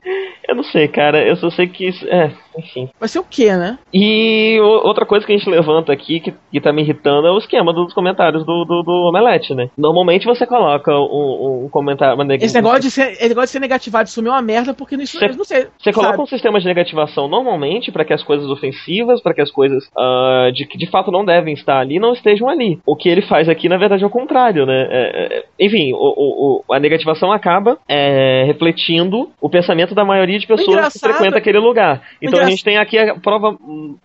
Eu 0.48 0.56
não 0.56 0.64
sei, 0.64 0.88
cara. 0.88 1.26
Eu 1.26 1.36
só 1.36 1.50
sei 1.50 1.68
que. 1.68 1.88
É, 2.08 2.32
enfim. 2.58 2.88
Vai 2.98 3.08
ser 3.08 3.18
o 3.20 3.24
quê, 3.24 3.52
né? 3.56 3.78
E 3.92 4.58
outra 4.60 5.06
coisa 5.06 5.24
que 5.26 5.32
a 5.32 5.36
gente 5.38 5.48
levanta 5.48 5.92
aqui, 5.92 6.20
que, 6.20 6.34
que 6.50 6.60
tá 6.60 6.72
me 6.72 6.82
irritando, 6.82 7.26
é 7.26 7.30
o 7.30 7.38
esquema 7.38 7.72
dos 7.72 7.92
comentários 7.94 8.44
do, 8.44 8.64
do, 8.64 8.82
do 8.82 8.92
Omelete, 9.08 9.54
né? 9.54 9.68
Normalmente 9.78 10.26
você 10.26 10.46
coloca 10.46 10.92
um, 10.92 11.64
um 11.64 11.68
comentário. 11.70 12.14
uma 12.14 12.24
neg- 12.24 12.42
Esse 12.42 12.54
negócio 12.54 12.80
de 12.80 12.90
ser, 12.90 13.12
esse 13.12 13.28
negócio 13.28 13.46
de 13.48 13.52
ser 13.52 13.60
negativado, 13.60 14.08
isso 14.08 14.20
é 14.20 14.30
uma 14.30 14.42
merda, 14.42 14.74
porque 14.74 14.96
isso, 14.96 15.18
Cê- 15.18 15.28
não 15.28 15.44
sei. 15.44 15.66
Você 15.78 15.92
coloca 15.92 16.12
sabe? 16.14 16.22
um 16.22 16.26
sistema 16.26 16.58
de 16.60 16.66
negativação 16.66 17.28
normalmente 17.28 17.90
para 17.92 18.04
que 18.04 18.12
as 18.12 18.22
coisas 18.22 18.48
ofensivas, 18.50 19.20
para 19.22 19.34
que 19.34 19.40
as 19.40 19.50
coisas 19.50 19.88
ah, 19.96 20.50
de 20.52 20.66
que 20.66 20.76
de 20.76 20.86
fato 20.90 21.10
não 21.10 21.24
devem 21.24 21.54
estar 21.54 21.78
ali, 21.78 21.98
não 21.98 22.12
estejam 22.12 22.48
ali. 22.48 22.78
O 22.86 22.96
que 22.96 23.08
ele 23.08 23.22
faz 23.22 23.48
aqui, 23.48 23.68
na 23.68 23.76
verdade, 23.76 24.02
é 24.02 24.06
o 24.06 24.10
contrário, 24.10 24.66
né? 24.66 24.86
É, 24.90 25.36
é, 25.38 25.44
enfim, 25.60 25.92
o, 25.92 26.62
o- 26.68 26.74
a 26.74 26.78
negativação 26.80 27.32
acaba 27.32 27.78
é, 27.88 28.44
refletindo 28.46 29.30
o 29.40 29.48
pensamento 29.48 29.94
da 29.94 30.04
maioria 30.04 30.38
de 30.38 30.46
pessoas 30.46 30.92
que 30.92 30.98
frequentam 30.98 31.38
aquele 31.38 31.58
lugar. 31.58 32.02
Então 32.20 32.38
a 32.48 32.50
gente 32.50 32.64
tem 32.64 32.78
aqui 32.78 32.98
a 32.98 33.14
prova 33.14 33.56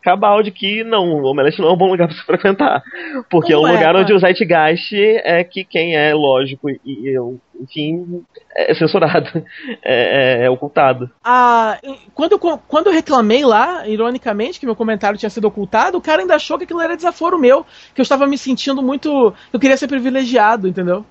cabal 0.02 0.44
de 0.44 0.52
que 0.52 0.84
não, 0.84 1.22
o 1.22 1.26
Omelete 1.26 1.60
não 1.60 1.70
é 1.70 1.74
um 1.74 1.78
bom 1.78 1.90
lugar 1.90 2.08
para 2.08 2.18
se 2.18 2.24
frequentar. 2.26 2.84
Porque 3.30 3.54
Não 3.54 3.68
é 3.68 3.72
um 3.72 3.74
é, 3.74 3.78
lugar 3.78 3.96
onde 3.96 4.14
cara. 4.14 4.16
o 4.16 4.20
Zeitgeist 4.20 4.94
é 5.24 5.44
que 5.44 5.64
quem 5.64 5.96
é 5.96 6.14
lógico 6.14 6.70
e, 6.70 6.80
e 6.86 7.18
enfim, 7.60 8.24
é 8.56 8.74
censurado, 8.74 9.30
é, 9.84 10.42
é- 10.42 10.46
é 10.46 10.50
ocultado. 10.50 11.10
Ah, 11.24 11.78
quando, 12.14 12.34
eu, 12.34 12.40
quando 12.40 12.88
eu 12.88 12.94
reclamei 12.94 13.46
lá, 13.46 13.88
ironicamente, 13.88 14.60
que 14.60 14.66
meu 14.66 14.76
comentário 14.76 15.18
tinha 15.18 15.30
sido 15.30 15.46
ocultado, 15.48 15.98
o 15.98 16.02
cara 16.02 16.22
ainda 16.22 16.36
achou 16.36 16.58
que 16.58 16.64
aquilo 16.66 16.82
era 16.82 16.96
desaforo 16.96 17.38
meu, 17.40 17.66
que 17.94 18.02
eu 18.02 18.04
estava 18.04 18.26
me 18.28 18.38
sentindo 18.38 18.82
muito. 18.82 19.34
Eu 19.52 19.60
queria 19.60 19.78
ser 19.78 19.88
privilegiado, 19.88 20.68
entendeu? 20.68 21.06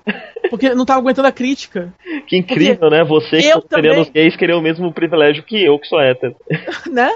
Porque 0.49 0.73
não 0.73 0.83
estava 0.83 0.99
aguentando 0.99 1.27
a 1.27 1.31
crítica, 1.31 1.93
Que 2.27 2.37
incrível, 2.37 2.89
né? 2.89 3.03
Você 3.03 3.37
que 3.41 3.61
também- 3.67 3.99
os 3.99 4.09
gays 4.09 4.35
querer 4.35 4.53
o 4.53 4.61
mesmo 4.61 4.91
privilégio 4.93 5.43
que 5.43 5.63
eu, 5.63 5.79
que 5.79 5.87
sou 5.87 5.99
hétero. 5.99 6.35
né? 6.91 7.09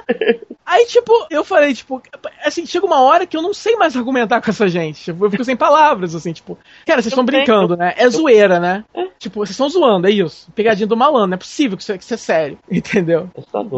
Aí, 0.66 0.86
tipo, 0.86 1.12
eu 1.30 1.44
falei, 1.44 1.74
tipo, 1.74 2.02
assim, 2.44 2.66
chega 2.66 2.86
uma 2.86 3.02
hora 3.02 3.26
que 3.26 3.38
eu 3.38 3.42
não 3.42 3.54
sei 3.54 3.76
mais 3.76 3.96
argumentar 3.96 4.42
com 4.42 4.50
essa 4.50 4.68
gente. 4.68 5.04
Tipo, 5.04 5.26
eu 5.26 5.32
fico 5.32 5.44
sem 5.44 5.56
palavras, 5.56 6.14
assim, 6.16 6.34
tipo, 6.34 6.58
cara, 6.86 7.02
vocês 7.02 7.12
estão 7.12 7.24
brincando, 7.24 7.78
né? 7.78 7.94
É 7.98 8.10
zoeira, 8.10 8.60
né? 8.60 8.84
Tipo, 9.20 9.40
vocês 9.40 9.52
estão 9.52 9.70
zoando, 9.70 10.08
é 10.08 10.12
isso. 10.12 10.48
Pegadinha 10.56 10.88
do 10.88 10.96
malandro, 10.98 11.28
não 11.28 11.36
é 11.36 11.38
possível 11.38 11.76
que 11.78 11.84
isso, 11.84 11.94
que 11.98 12.04
isso 12.04 12.14
é 12.14 12.18
sério, 12.18 12.58
entendeu? 12.72 13.30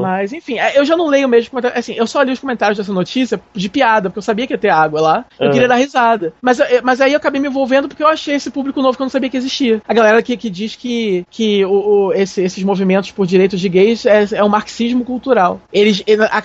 Mas, 0.02 0.34
enfim, 0.34 0.58
é, 0.60 0.78
eu 0.78 0.86
já 0.86 0.96
não 0.98 1.08
leio 1.08 1.28
mesmo 1.28 1.50
comentários. 1.52 1.80
Assim, 1.80 1.94
eu 1.94 2.06
só 2.08 2.22
li 2.22 2.32
os 2.32 2.40
comentários 2.40 2.78
dessa 2.78 2.94
notícia 2.94 3.40
de 3.54 3.70
piada, 3.70 4.10
porque 4.10 4.20
eu 4.20 4.24
sabia 4.24 4.46
que 4.48 4.54
ia 4.54 4.58
ter 4.58 4.70
água 4.70 5.02
lá. 5.02 5.26
Eu 5.40 5.48
Ah. 5.48 5.52
queria 5.52 5.68
dar 5.68 5.76
risada. 5.76 6.34
Mas, 6.42 6.60
eu- 6.60 6.82
mas 6.84 7.02
aí 7.02 7.14
eu 7.14 7.18
acabei 7.18 7.40
me 7.42 7.48
envolvendo 7.48 7.88
porque 7.88 8.04
eu 8.04 8.08
achei 8.08 8.36
esse 8.36 8.50
público 8.52 8.82
novo 8.82 8.96
que 8.98 9.02
eu 9.02 9.06
não 9.06 9.10
sabia 9.10 9.30
que 9.30 9.38
existia. 9.38 9.82
A 9.88 9.94
galera 9.94 10.22
que, 10.22 10.36
que 10.38 10.50
diz 10.50 10.76
que, 10.76 11.26
que 11.30 11.64
o, 11.66 11.72
o- 12.08 12.14
esse- 12.14 12.42
esses 12.42 12.64
movimentos 12.64 13.12
por 13.12 13.26
direitos 13.26 13.60
de 13.60 13.70
gays 13.70 14.06
é, 14.06 14.26
é 14.34 14.44
um 14.44 14.50
marxismo 14.50 15.04
cultural. 15.06 15.62
Eles, 15.72 16.04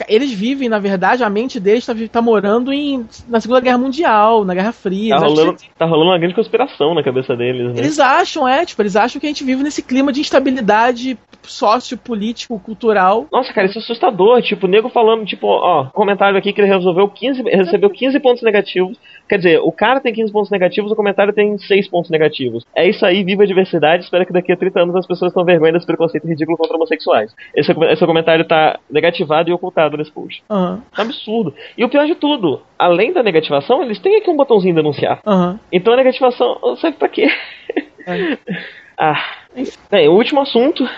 eles 0.08 0.32
vivem, 0.32 0.68
na 0.68 0.78
verdade, 0.78 1.24
a 1.24 1.30
mente 1.30 1.58
deles 1.58 1.84
tá, 1.86 1.94
tá 2.10 2.22
morando 2.22 2.72
em, 2.72 3.06
na 3.28 3.40
Segunda 3.40 3.60
Guerra 3.60 3.78
Mundial, 3.78 4.44
na 4.44 4.54
Guerra 4.54 4.72
Fria. 4.72 5.16
Tá 5.16 5.26
rolando, 5.26 5.56
tá 5.78 5.84
rolando 5.86 6.10
uma 6.10 6.18
grande 6.18 6.34
conspiração 6.34 6.94
na 6.94 7.02
cabeça 7.02 7.34
deles, 7.36 7.66
né? 7.66 7.72
eles 7.78 7.98
acham, 7.98 8.46
é, 8.46 8.64
tipo, 8.64 8.82
eles 8.84 8.96
acham 8.96 9.20
que 9.20 9.26
a 9.26 9.30
gente 9.30 9.44
vive 9.44 9.62
nesse 9.62 9.82
clima 9.82 10.12
de 10.12 10.20
instabilidade 10.20 11.18
sociopolítico, 11.42 12.58
cultural. 12.58 13.26
Nossa, 13.32 13.52
cara, 13.52 13.66
isso 13.66 13.78
é 13.78 13.82
assustador. 13.82 14.40
Tipo, 14.42 14.66
o 14.66 14.68
nego 14.68 14.88
falando, 14.88 15.24
tipo, 15.24 15.46
ó, 15.46 15.86
comentário 15.86 16.38
aqui 16.38 16.52
que 16.52 16.60
ele 16.60 16.68
resolveu 16.68 17.08
15, 17.08 17.42
recebeu 17.42 17.90
15 17.90 18.20
pontos 18.20 18.42
negativos. 18.42 18.98
Quer 19.28 19.36
dizer, 19.38 19.60
o 19.60 19.72
cara 19.72 20.00
tem 20.00 20.12
15 20.12 20.32
pontos 20.32 20.50
negativos, 20.50 20.92
o 20.92 20.96
comentário 20.96 21.32
tem 21.32 21.56
6 21.56 21.88
pontos 21.88 22.10
negativos. 22.10 22.64
É 22.74 22.88
isso 22.88 23.04
aí, 23.04 23.24
viva 23.24 23.42
a 23.42 23.46
diversidade. 23.46 24.04
Espero 24.04 24.26
que 24.26 24.32
daqui 24.32 24.52
a 24.52 24.56
30 24.56 24.80
anos 24.80 24.96
as 24.96 25.06
pessoas 25.06 25.32
tenham 25.32 25.46
vergonha 25.46 25.72
desse 25.72 25.86
preconceito 25.86 26.26
ridículo 26.26 26.56
contra 26.58 26.76
homossexuais. 26.76 27.34
Esse, 27.54 27.72
esse 27.72 28.06
comentário 28.06 28.44
tá 28.46 28.78
negativado 28.90 29.48
e 29.50 29.52
ocultado 29.52 29.96
nesse 29.96 30.12
post. 30.12 30.42
Aham, 30.50 30.82
É 30.96 31.00
um 31.00 31.04
absurdo. 31.04 31.54
E 31.76 31.84
o 31.84 31.88
pior 31.88 32.06
de 32.06 32.14
tudo, 32.14 32.60
além 32.78 33.12
da 33.12 33.22
negativação, 33.22 33.82
eles 33.82 33.98
têm 33.98 34.16
aqui 34.16 34.30
um 34.30 34.36
botãozinho 34.36 34.74
denunciar. 34.74 35.20
aham. 35.26 35.58
Então 35.72 35.92
a 35.92 35.96
negativação 35.96 36.76
serve 36.76 36.96
pra 36.98 37.08
quê? 37.08 37.26
Ah. 38.96 39.20
Bem, 39.90 40.08
o 40.08 40.12
último 40.12 40.40
assunto, 40.40 40.88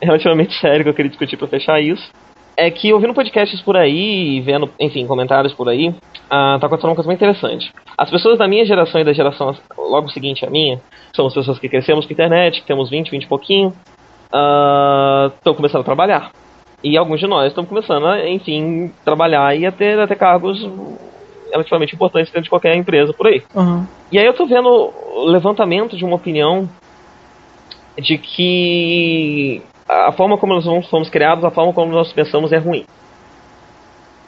relativamente 0.00 0.52
sério, 0.60 0.84
que 0.84 0.90
eu 0.90 0.94
queria 0.94 1.10
discutir 1.10 1.36
pra 1.36 1.48
fechar 1.48 1.80
isso, 1.80 2.10
é 2.56 2.70
que 2.70 2.92
ouvindo 2.92 3.14
podcasts 3.14 3.60
por 3.60 3.76
aí 3.76 4.40
vendo, 4.40 4.70
enfim, 4.80 5.06
comentários 5.06 5.52
por 5.52 5.68
aí, 5.68 5.94
ah, 6.30 6.58
tá 6.60 6.66
acontecendo 6.66 6.90
uma 6.90 6.96
coisa 6.96 7.08
muito 7.08 7.18
interessante. 7.18 7.72
As 7.96 8.10
pessoas 8.10 8.38
da 8.38 8.48
minha 8.48 8.64
geração 8.64 9.00
e 9.00 9.04
da 9.04 9.12
geração 9.12 9.54
logo 9.76 10.08
seguinte 10.10 10.44
à 10.44 10.50
minha, 10.50 10.80
são 11.14 11.26
as 11.26 11.34
pessoas 11.34 11.58
que 11.58 11.68
crescemos 11.68 12.06
com 12.06 12.12
internet, 12.12 12.60
que 12.60 12.66
temos 12.66 12.90
20, 12.90 13.10
20 13.10 13.22
e 13.22 13.26
pouquinho, 13.26 13.72
estão 14.26 15.52
uh, 15.52 15.56
começando 15.56 15.82
a 15.82 15.84
trabalhar. 15.84 16.30
E 16.82 16.96
alguns 16.96 17.20
de 17.20 17.26
nós 17.26 17.48
estão 17.48 17.64
começando 17.64 18.06
a, 18.06 18.28
enfim, 18.28 18.92
trabalhar 19.04 19.56
e 19.56 19.66
a 19.66 19.72
ter, 19.72 19.98
a 19.98 20.06
ter 20.06 20.16
cargos 20.16 20.62
relativamente 21.50 21.94
importantes 21.94 22.30
dentro 22.30 22.44
de 22.44 22.50
qualquer 22.50 22.76
empresa 22.76 23.12
por 23.12 23.26
aí. 23.26 23.42
Uhum. 23.54 23.86
E 24.10 24.18
aí 24.18 24.26
eu 24.26 24.34
tô 24.34 24.46
vendo 24.46 24.68
o 24.68 25.24
levantamento 25.26 25.96
de 25.96 26.04
uma 26.04 26.16
opinião 26.16 26.68
de 27.98 28.18
que 28.18 29.62
a 29.88 30.12
forma 30.12 30.36
como 30.36 30.54
nós 30.54 30.88
fomos 30.88 31.08
criados, 31.08 31.44
a 31.44 31.50
forma 31.50 31.72
como 31.72 31.92
nós 31.92 32.12
pensamos 32.12 32.52
é 32.52 32.58
ruim. 32.58 32.84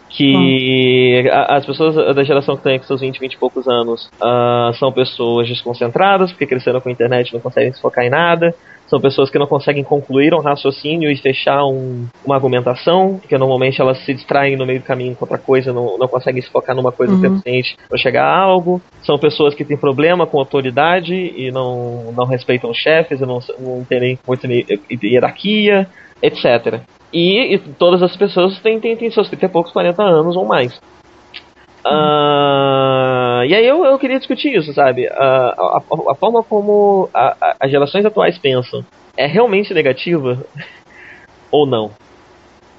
Que 0.08 1.24
uhum. 1.26 1.44
as 1.48 1.66
pessoas 1.66 1.94
da 2.14 2.24
geração 2.24 2.56
que 2.56 2.62
tem 2.62 2.80
seus 2.82 3.00
20, 3.00 3.20
20 3.20 3.34
e 3.34 3.38
poucos 3.38 3.68
anos 3.68 4.10
uh, 4.22 4.72
são 4.78 4.90
pessoas 4.90 5.48
desconcentradas, 5.48 6.32
porque 6.32 6.46
cresceram 6.46 6.80
com 6.80 6.88
a 6.88 6.92
internet 6.92 7.28
e 7.28 7.34
não 7.34 7.40
conseguem 7.40 7.72
se 7.72 7.80
focar 7.80 8.04
em 8.04 8.10
nada 8.10 8.54
são 8.88 9.00
pessoas 9.00 9.30
que 9.30 9.38
não 9.38 9.46
conseguem 9.46 9.84
concluir 9.84 10.34
um 10.34 10.40
raciocínio 10.40 11.10
e 11.10 11.16
fechar 11.16 11.64
um, 11.64 12.06
uma 12.24 12.34
argumentação, 12.34 13.18
porque 13.18 13.36
normalmente 13.36 13.80
elas 13.80 13.98
se 14.04 14.14
distraem 14.14 14.56
no 14.56 14.66
meio 14.66 14.80
do 14.80 14.84
caminho 14.84 15.14
com 15.14 15.24
outra 15.24 15.38
coisa, 15.38 15.72
não, 15.72 15.98
não 15.98 16.08
conseguem 16.08 16.40
se 16.40 16.50
focar 16.50 16.74
numa 16.74 16.90
coisa 16.90 17.12
uhum. 17.12 17.20
suficiente 17.20 17.76
para 17.88 17.98
chegar 17.98 18.24
a 18.24 18.38
algo. 18.38 18.80
São 19.02 19.18
pessoas 19.18 19.54
que 19.54 19.64
têm 19.64 19.76
problema 19.76 20.26
com 20.26 20.38
autoridade 20.38 21.14
e 21.14 21.50
não, 21.50 22.12
não 22.12 22.24
respeitam 22.24 22.70
os 22.70 22.78
chefes 22.78 23.20
e 23.20 23.26
não, 23.26 23.40
não 23.58 23.84
terem 23.84 24.18
muita 24.26 24.48
hierarquia, 25.02 25.86
etc. 26.22 26.80
E, 27.12 27.54
e, 27.54 27.58
todas 27.58 28.02
as 28.02 28.16
pessoas 28.16 28.58
têm, 28.60 28.80
têm, 28.80 28.96
têm 28.96 29.10
seus 29.10 29.28
30 29.28 29.46
e 29.46 29.48
poucos, 29.48 29.72
40 29.72 30.02
anos 30.02 30.36
ou 30.36 30.44
mais. 30.44 30.78
Uh, 31.84 33.44
e 33.46 33.54
aí 33.54 33.66
eu, 33.66 33.84
eu 33.84 33.98
queria 33.98 34.18
discutir 34.18 34.54
isso, 34.56 34.72
sabe? 34.72 35.06
Uh, 35.06 35.12
a, 35.12 35.76
a, 35.78 36.12
a, 36.12 36.14
forma 36.14 36.42
como 36.42 37.08
a, 37.14 37.56
as 37.60 37.70
gerações 37.70 38.04
atuais 38.04 38.36
pensam 38.38 38.84
é 39.16 39.26
realmente 39.26 39.72
negativa 39.72 40.44
ou 41.50 41.66
não? 41.66 41.90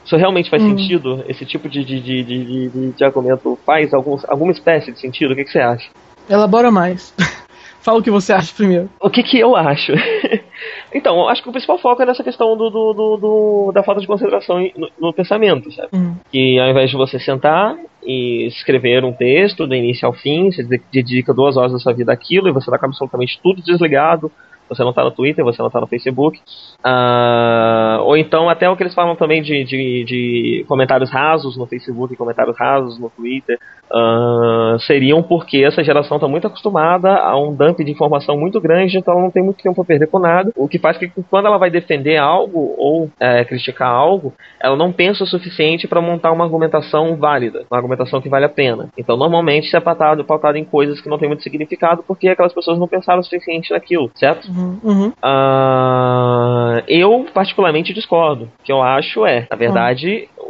Isso 0.06 0.16
realmente 0.16 0.50
faz 0.50 0.64
hum. 0.64 0.70
sentido? 0.70 1.24
Esse 1.28 1.46
tipo 1.46 1.70
de, 1.70 1.84
de, 1.84 2.00
de, 2.02 2.24
de, 2.24 2.92
de 2.92 3.04
argumento 3.04 3.58
faz 3.66 3.94
algum, 3.94 4.18
alguma 4.28 4.52
espécie 4.52 4.92
de 4.92 5.00
sentido? 5.00 5.34
O 5.34 5.36
que, 5.36 5.44
que 5.44 5.52
você 5.52 5.60
acha? 5.60 5.90
Elabora 6.30 6.72
mais. 6.72 7.14
Fala 7.82 8.00
o 8.00 8.04
que 8.04 8.12
você 8.12 8.34
acha 8.34 8.54
primeiro. 8.54 8.90
O 9.00 9.10
que, 9.10 9.24
que 9.24 9.40
eu 9.40 9.56
acho? 9.56 9.94
então, 10.94 11.28
acho 11.28 11.44
que 11.44 11.50
o 11.50 11.52
principal 11.52 11.78
foco 11.78 12.02
é 12.02 12.06
nessa 12.06 12.24
questão 12.24 12.58
do, 12.58 12.70
do, 12.70 12.94
do, 12.94 13.18
do 13.18 13.72
da 13.74 13.84
falta 13.84 14.02
de 14.02 14.08
concentração 14.08 14.60
no, 14.76 14.90
no 15.00 15.14
pensamento, 15.14 15.72
sabe? 15.72 15.90
Uhum. 15.94 16.16
Que 16.32 16.60
ao 16.60 16.70
invés 16.70 16.90
de 16.90 16.98
você 16.98 17.20
sentar 17.20 17.76
e 18.04 18.48
escrever 18.48 19.04
um 19.04 19.14
texto 19.14 19.68
do 19.68 19.76
início 19.76 20.08
ao 20.08 20.14
fim, 20.14 20.52
você 20.52 20.64
dedica 20.92 21.34
duas 21.34 21.58
horas 21.58 21.74
da 21.74 21.80
sua 21.80 21.94
vida 21.94 22.12
àquilo 22.12 22.48
e 22.48 22.52
você 22.52 22.72
tá 22.72 22.80
com 22.80 22.88
absolutamente 22.88 23.40
tudo 23.42 23.62
desligado, 23.62 24.32
você 24.70 24.84
não 24.84 24.92
está 24.92 25.04
no 25.04 25.12
Twitter, 25.12 25.44
você 25.44 25.62
não 25.62 25.68
está 25.68 25.82
no 25.82 25.88
Facebook. 25.88 26.40
Uh, 26.86 28.02
ou 28.04 28.16
então 28.16 28.50
até 28.50 28.70
o 28.70 28.78
que 28.78 28.84
eles 28.84 28.94
falam 28.94 29.16
também 29.16 29.42
de, 29.42 29.64
de, 29.64 30.04
de 30.06 30.66
comentários 30.68 31.10
rasos 31.10 31.58
no 31.58 31.66
Facebook, 31.66 32.16
comentários 32.16 32.58
rasos 32.58 33.00
no 33.00 33.10
Twitter, 33.10 33.58
uh, 33.92 34.80
seriam 34.80 35.22
porque 35.24 35.58
essa 35.58 35.84
geração 35.84 36.18
está 36.18 36.28
muito 36.28 36.48
acostumada 36.48 37.10
a 37.18 37.38
um 37.38 37.54
dump 37.54 37.80
de 37.84 37.92
informação 37.92 38.38
muito 38.38 38.62
grande, 38.62 38.98
então 38.98 39.14
ela 39.14 39.24
não 39.24 39.32
tem 39.32 39.44
muito 39.44 39.62
tempo 39.62 39.76
para 39.76 39.86
perder 39.86 40.08
com 40.08 40.20
nada. 40.20 40.52
O 40.56 40.68
que 40.68 40.80
faz 40.80 40.98
que 40.98 41.12
quando 41.30 41.48
ela 41.48 41.58
vai 41.58 41.70
defender 41.70 42.18
algo 42.18 42.76
ou 42.78 43.10
é, 43.20 43.44
criticar 43.44 43.90
algo, 43.90 44.34
ela 44.60 44.76
não 44.76 44.92
pensa 44.92 45.24
o 45.24 45.28
suficiente 45.28 45.88
para 45.88 46.02
montar 46.02 46.32
uma 46.32 46.44
argumentação 46.44 47.16
válida, 47.16 47.66
uma 47.70 47.78
argumentação 47.78 48.22
que 48.22 48.30
vale 48.30 48.46
a 48.46 48.50
pena. 48.50 48.90
Então 48.98 49.18
normalmente 49.18 49.68
isso 49.68 49.78
é 49.78 49.80
pautado, 49.80 50.24
pautado 50.24 50.58
em 50.58 50.66
coisas 50.66 51.02
que 51.02 51.10
não 51.10 51.18
tem 51.18 51.28
muito 51.28 51.44
significado 51.44 52.04
porque 52.04 52.30
aquelas 52.30 52.54
pessoas 52.54 52.78
não 52.78 52.88
pensaram 52.88 53.20
o 53.20 53.24
suficiente 53.24 53.72
naquilo, 53.72 54.12
certo? 54.16 54.48
Uhum. 54.50 54.59
Uhum. 54.84 55.08
Uh, 55.24 56.84
eu 56.88 57.26
particularmente 57.34 57.94
discordo. 57.94 58.46
O 58.46 58.64
que 58.64 58.72
eu 58.72 58.82
acho 58.82 59.26
é, 59.26 59.48
na 59.50 59.58
verdade, 59.58 60.30
uhum 60.38 60.50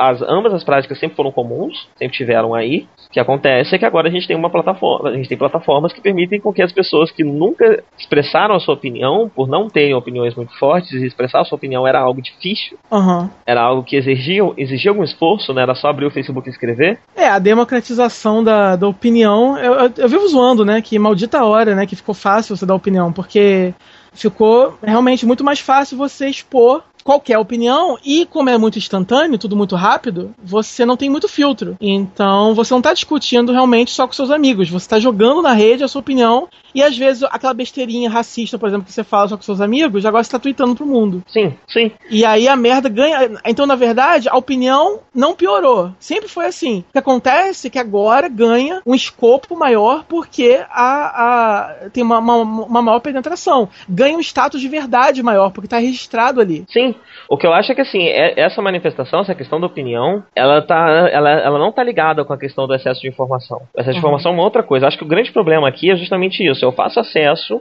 as, 0.00 0.22
ambas 0.22 0.54
as 0.54 0.64
práticas 0.64 0.98
sempre 0.98 1.14
foram 1.14 1.30
comuns, 1.30 1.86
sempre 1.98 2.16
tiveram 2.16 2.54
aí. 2.54 2.86
O 3.08 3.12
que 3.12 3.20
acontece 3.20 3.74
é 3.74 3.78
que 3.78 3.84
agora 3.84 4.08
a 4.08 4.10
gente 4.10 4.26
tem 4.26 4.34
uma 4.34 4.48
plataforma, 4.48 5.10
a 5.10 5.12
gente 5.12 5.28
tem 5.28 5.36
plataformas 5.36 5.92
que 5.92 6.00
permitem 6.00 6.40
com 6.40 6.54
que 6.54 6.62
as 6.62 6.72
pessoas 6.72 7.10
que 7.10 7.22
nunca 7.22 7.84
expressaram 7.98 8.54
a 8.54 8.60
sua 8.60 8.74
opinião, 8.74 9.28
por 9.28 9.46
não 9.46 9.68
terem 9.68 9.94
opiniões 9.94 10.34
muito 10.34 10.58
fortes, 10.58 10.90
e 10.92 11.04
expressar 11.04 11.42
a 11.42 11.44
sua 11.44 11.56
opinião 11.56 11.86
era 11.86 12.00
algo 12.00 12.22
difícil, 12.22 12.78
uhum. 12.90 13.28
era 13.44 13.60
algo 13.60 13.82
que 13.84 13.94
exigia, 13.94 14.42
exigia 14.56 14.90
algum 14.90 15.04
esforço, 15.04 15.52
né? 15.52 15.62
Era 15.62 15.74
só 15.74 15.88
abrir 15.88 16.06
o 16.06 16.10
Facebook 16.10 16.48
e 16.48 16.52
escrever. 16.52 16.98
É, 17.14 17.28
a 17.28 17.38
democratização 17.38 18.42
da, 18.42 18.76
da 18.76 18.88
opinião, 18.88 19.58
eu, 19.58 19.74
eu, 19.74 19.92
eu 19.98 20.08
vivo 20.08 20.26
zoando, 20.28 20.64
né? 20.64 20.80
Que 20.80 20.98
maldita 20.98 21.44
hora, 21.44 21.74
né? 21.74 21.84
Que 21.84 21.96
ficou 21.96 22.14
fácil 22.14 22.56
você 22.56 22.64
dar 22.64 22.74
opinião, 22.74 23.12
porque 23.12 23.74
ficou 24.12 24.78
realmente 24.82 25.26
muito 25.26 25.44
mais 25.44 25.60
fácil 25.60 25.96
você 25.96 26.28
expor 26.28 26.82
qualquer 27.02 27.38
opinião 27.38 27.98
e 28.04 28.26
como 28.26 28.50
é 28.50 28.58
muito 28.58 28.78
instantâneo, 28.78 29.38
tudo 29.38 29.56
muito 29.56 29.76
rápido, 29.76 30.34
você 30.42 30.84
não 30.84 30.96
tem 30.96 31.10
muito 31.10 31.28
filtro. 31.28 31.76
Então 31.80 32.54
você 32.54 32.72
não 32.72 32.78
está 32.78 32.92
discutindo 32.92 33.52
realmente 33.52 33.90
só 33.90 34.06
com 34.06 34.12
seus 34.12 34.30
amigos, 34.30 34.68
você 34.68 34.84
está 34.84 34.98
jogando 34.98 35.42
na 35.42 35.52
rede 35.52 35.84
a 35.84 35.88
sua 35.88 36.00
opinião 36.00 36.48
e 36.74 36.82
às 36.82 36.96
vezes 36.96 37.22
aquela 37.24 37.54
besteirinha 37.54 38.10
racista, 38.10 38.58
por 38.58 38.68
exemplo, 38.68 38.86
que 38.86 38.92
você 38.92 39.04
fala 39.04 39.28
só 39.28 39.36
com 39.36 39.42
seus 39.42 39.60
amigos, 39.60 40.04
agora 40.06 40.24
você 40.24 40.30
tá 40.30 40.38
tweetando 40.38 40.74
pro 40.74 40.86
mundo. 40.86 41.22
Sim, 41.28 41.54
sim. 41.68 41.90
E 42.10 42.24
aí 42.24 42.48
a 42.48 42.56
merda 42.56 42.88
ganha. 42.88 43.30
Então, 43.44 43.66
na 43.66 43.76
verdade, 43.76 44.28
a 44.28 44.36
opinião 44.36 45.00
não 45.14 45.34
piorou. 45.34 45.92
Sempre 45.98 46.28
foi 46.28 46.46
assim. 46.46 46.84
O 46.88 46.92
que 46.92 46.98
acontece 46.98 47.68
é 47.68 47.70
que 47.70 47.78
agora 47.78 48.28
ganha 48.28 48.80
um 48.86 48.94
escopo 48.94 49.56
maior 49.56 50.04
porque 50.08 50.62
a, 50.70 51.84
a 51.84 51.90
tem 51.92 52.02
uma, 52.02 52.18
uma, 52.18 52.36
uma 52.36 52.82
maior 52.82 53.00
penetração. 53.00 53.68
Ganha 53.88 54.16
um 54.16 54.20
status 54.20 54.60
de 54.60 54.68
verdade 54.68 55.22
maior, 55.22 55.50
porque 55.50 55.68
tá 55.68 55.78
registrado 55.78 56.40
ali. 56.40 56.64
Sim. 56.68 56.94
O 57.28 57.36
que 57.36 57.46
eu 57.46 57.52
acho 57.52 57.72
é 57.72 57.74
que 57.74 57.80
assim, 57.80 58.02
é, 58.02 58.40
essa 58.40 58.60
manifestação, 58.60 59.20
essa 59.20 59.34
questão 59.34 59.60
da 59.60 59.66
opinião, 59.66 60.22
ela, 60.34 60.62
tá, 60.62 61.08
ela, 61.12 61.30
ela 61.30 61.58
não 61.58 61.72
tá 61.72 61.82
ligada 61.82 62.24
com 62.24 62.32
a 62.32 62.38
questão 62.38 62.66
do 62.66 62.74
excesso 62.74 63.00
de 63.00 63.08
informação. 63.08 63.58
O 63.74 63.80
excesso 63.80 63.88
uhum. 63.88 63.92
de 63.92 63.98
informação 63.98 64.32
é 64.32 64.34
uma 64.34 64.44
outra 64.44 64.62
coisa. 64.62 64.84
Eu 64.84 64.88
acho 64.88 64.98
que 64.98 65.04
o 65.04 65.08
grande 65.08 65.32
problema 65.32 65.68
aqui 65.68 65.90
é 65.90 65.96
justamente 65.96 66.44
isso. 66.44 66.59
Eu 66.64 66.72
faço 66.72 67.00
acesso 67.00 67.60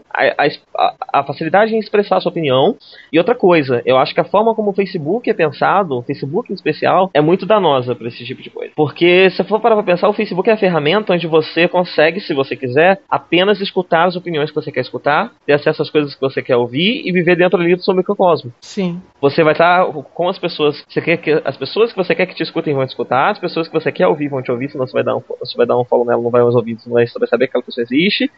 à, 1.13 1.23
facilidade 1.23 1.75
em 1.75 1.79
expressar 1.79 2.17
a 2.17 2.21
sua 2.21 2.31
opinião. 2.31 2.75
E 3.11 3.17
outra 3.17 3.35
coisa, 3.35 3.81
eu 3.85 3.97
acho 3.97 4.13
que 4.13 4.19
a 4.19 4.25
forma 4.25 4.53
como 4.55 4.71
o 4.71 4.73
Facebook 4.73 5.29
é 5.29 5.33
pensado, 5.33 5.97
o 5.97 6.01
Facebook 6.01 6.51
em 6.51 6.55
especial, 6.55 7.09
é 7.13 7.21
muito 7.21 7.45
danosa 7.45 7.95
para 7.95 8.07
esse 8.07 8.23
tipo 8.25 8.41
de 8.41 8.49
coisa. 8.49 8.71
Porque 8.75 9.29
se 9.31 9.43
for 9.43 9.59
parar 9.59 9.75
pra 9.75 9.83
pensar, 9.83 10.09
o 10.09 10.13
Facebook 10.13 10.49
é 10.49 10.53
a 10.53 10.57
ferramenta 10.57 11.13
onde 11.13 11.27
você 11.27 11.67
consegue, 11.67 12.19
se 12.19 12.33
você 12.33 12.55
quiser, 12.55 13.01
apenas 13.09 13.59
escutar 13.61 14.05
as 14.05 14.15
opiniões 14.15 14.49
que 14.49 14.55
você 14.55 14.71
quer 14.71 14.81
escutar, 14.81 15.31
ter 15.45 15.53
acesso 15.53 15.81
às 15.81 15.89
coisas 15.89 16.13
que 16.15 16.21
você 16.21 16.41
quer 16.41 16.55
ouvir 16.55 17.01
e 17.05 17.11
viver 17.11 17.35
dentro 17.35 17.59
ali 17.59 17.75
do 17.75 17.83
seu 17.83 17.93
microcosmo. 17.93 18.51
Sim. 18.61 19.01
Você 19.21 19.43
vai 19.43 19.53
estar 19.53 19.85
com 20.13 20.29
as 20.29 20.39
pessoas, 20.39 20.83
você 20.87 21.01
quer 21.01 21.17
que 21.17 21.41
as 21.43 21.57
pessoas 21.57 21.91
que 21.91 21.97
você 21.97 22.15
quer 22.15 22.25
que 22.25 22.35
te 22.35 22.43
escutem 22.43 22.73
vão 22.73 22.85
te 22.85 22.89
escutar, 22.89 23.31
as 23.31 23.39
pessoas 23.39 23.67
que 23.67 23.73
você 23.73 23.91
quer 23.91 24.07
ouvir 24.07 24.29
vão 24.29 24.41
te 24.41 24.51
ouvir, 24.51 24.69
senão 24.69 24.85
você 24.85 24.93
vai 24.93 25.03
dar 25.03 25.15
um, 25.15 25.23
você 25.39 25.57
vai 25.57 25.65
dar 25.65 25.77
um 25.77 25.83
follow 25.83 26.05
nela, 26.05 26.21
não 26.21 26.29
vai 26.29 26.41
mais 26.41 26.55
ouvir, 26.55 26.75
você 26.75 26.89
vai 27.19 27.27
saber 27.27 27.47
que 27.47 27.51
aquela 27.51 27.63
pessoa 27.63 27.83
existe. 27.83 28.31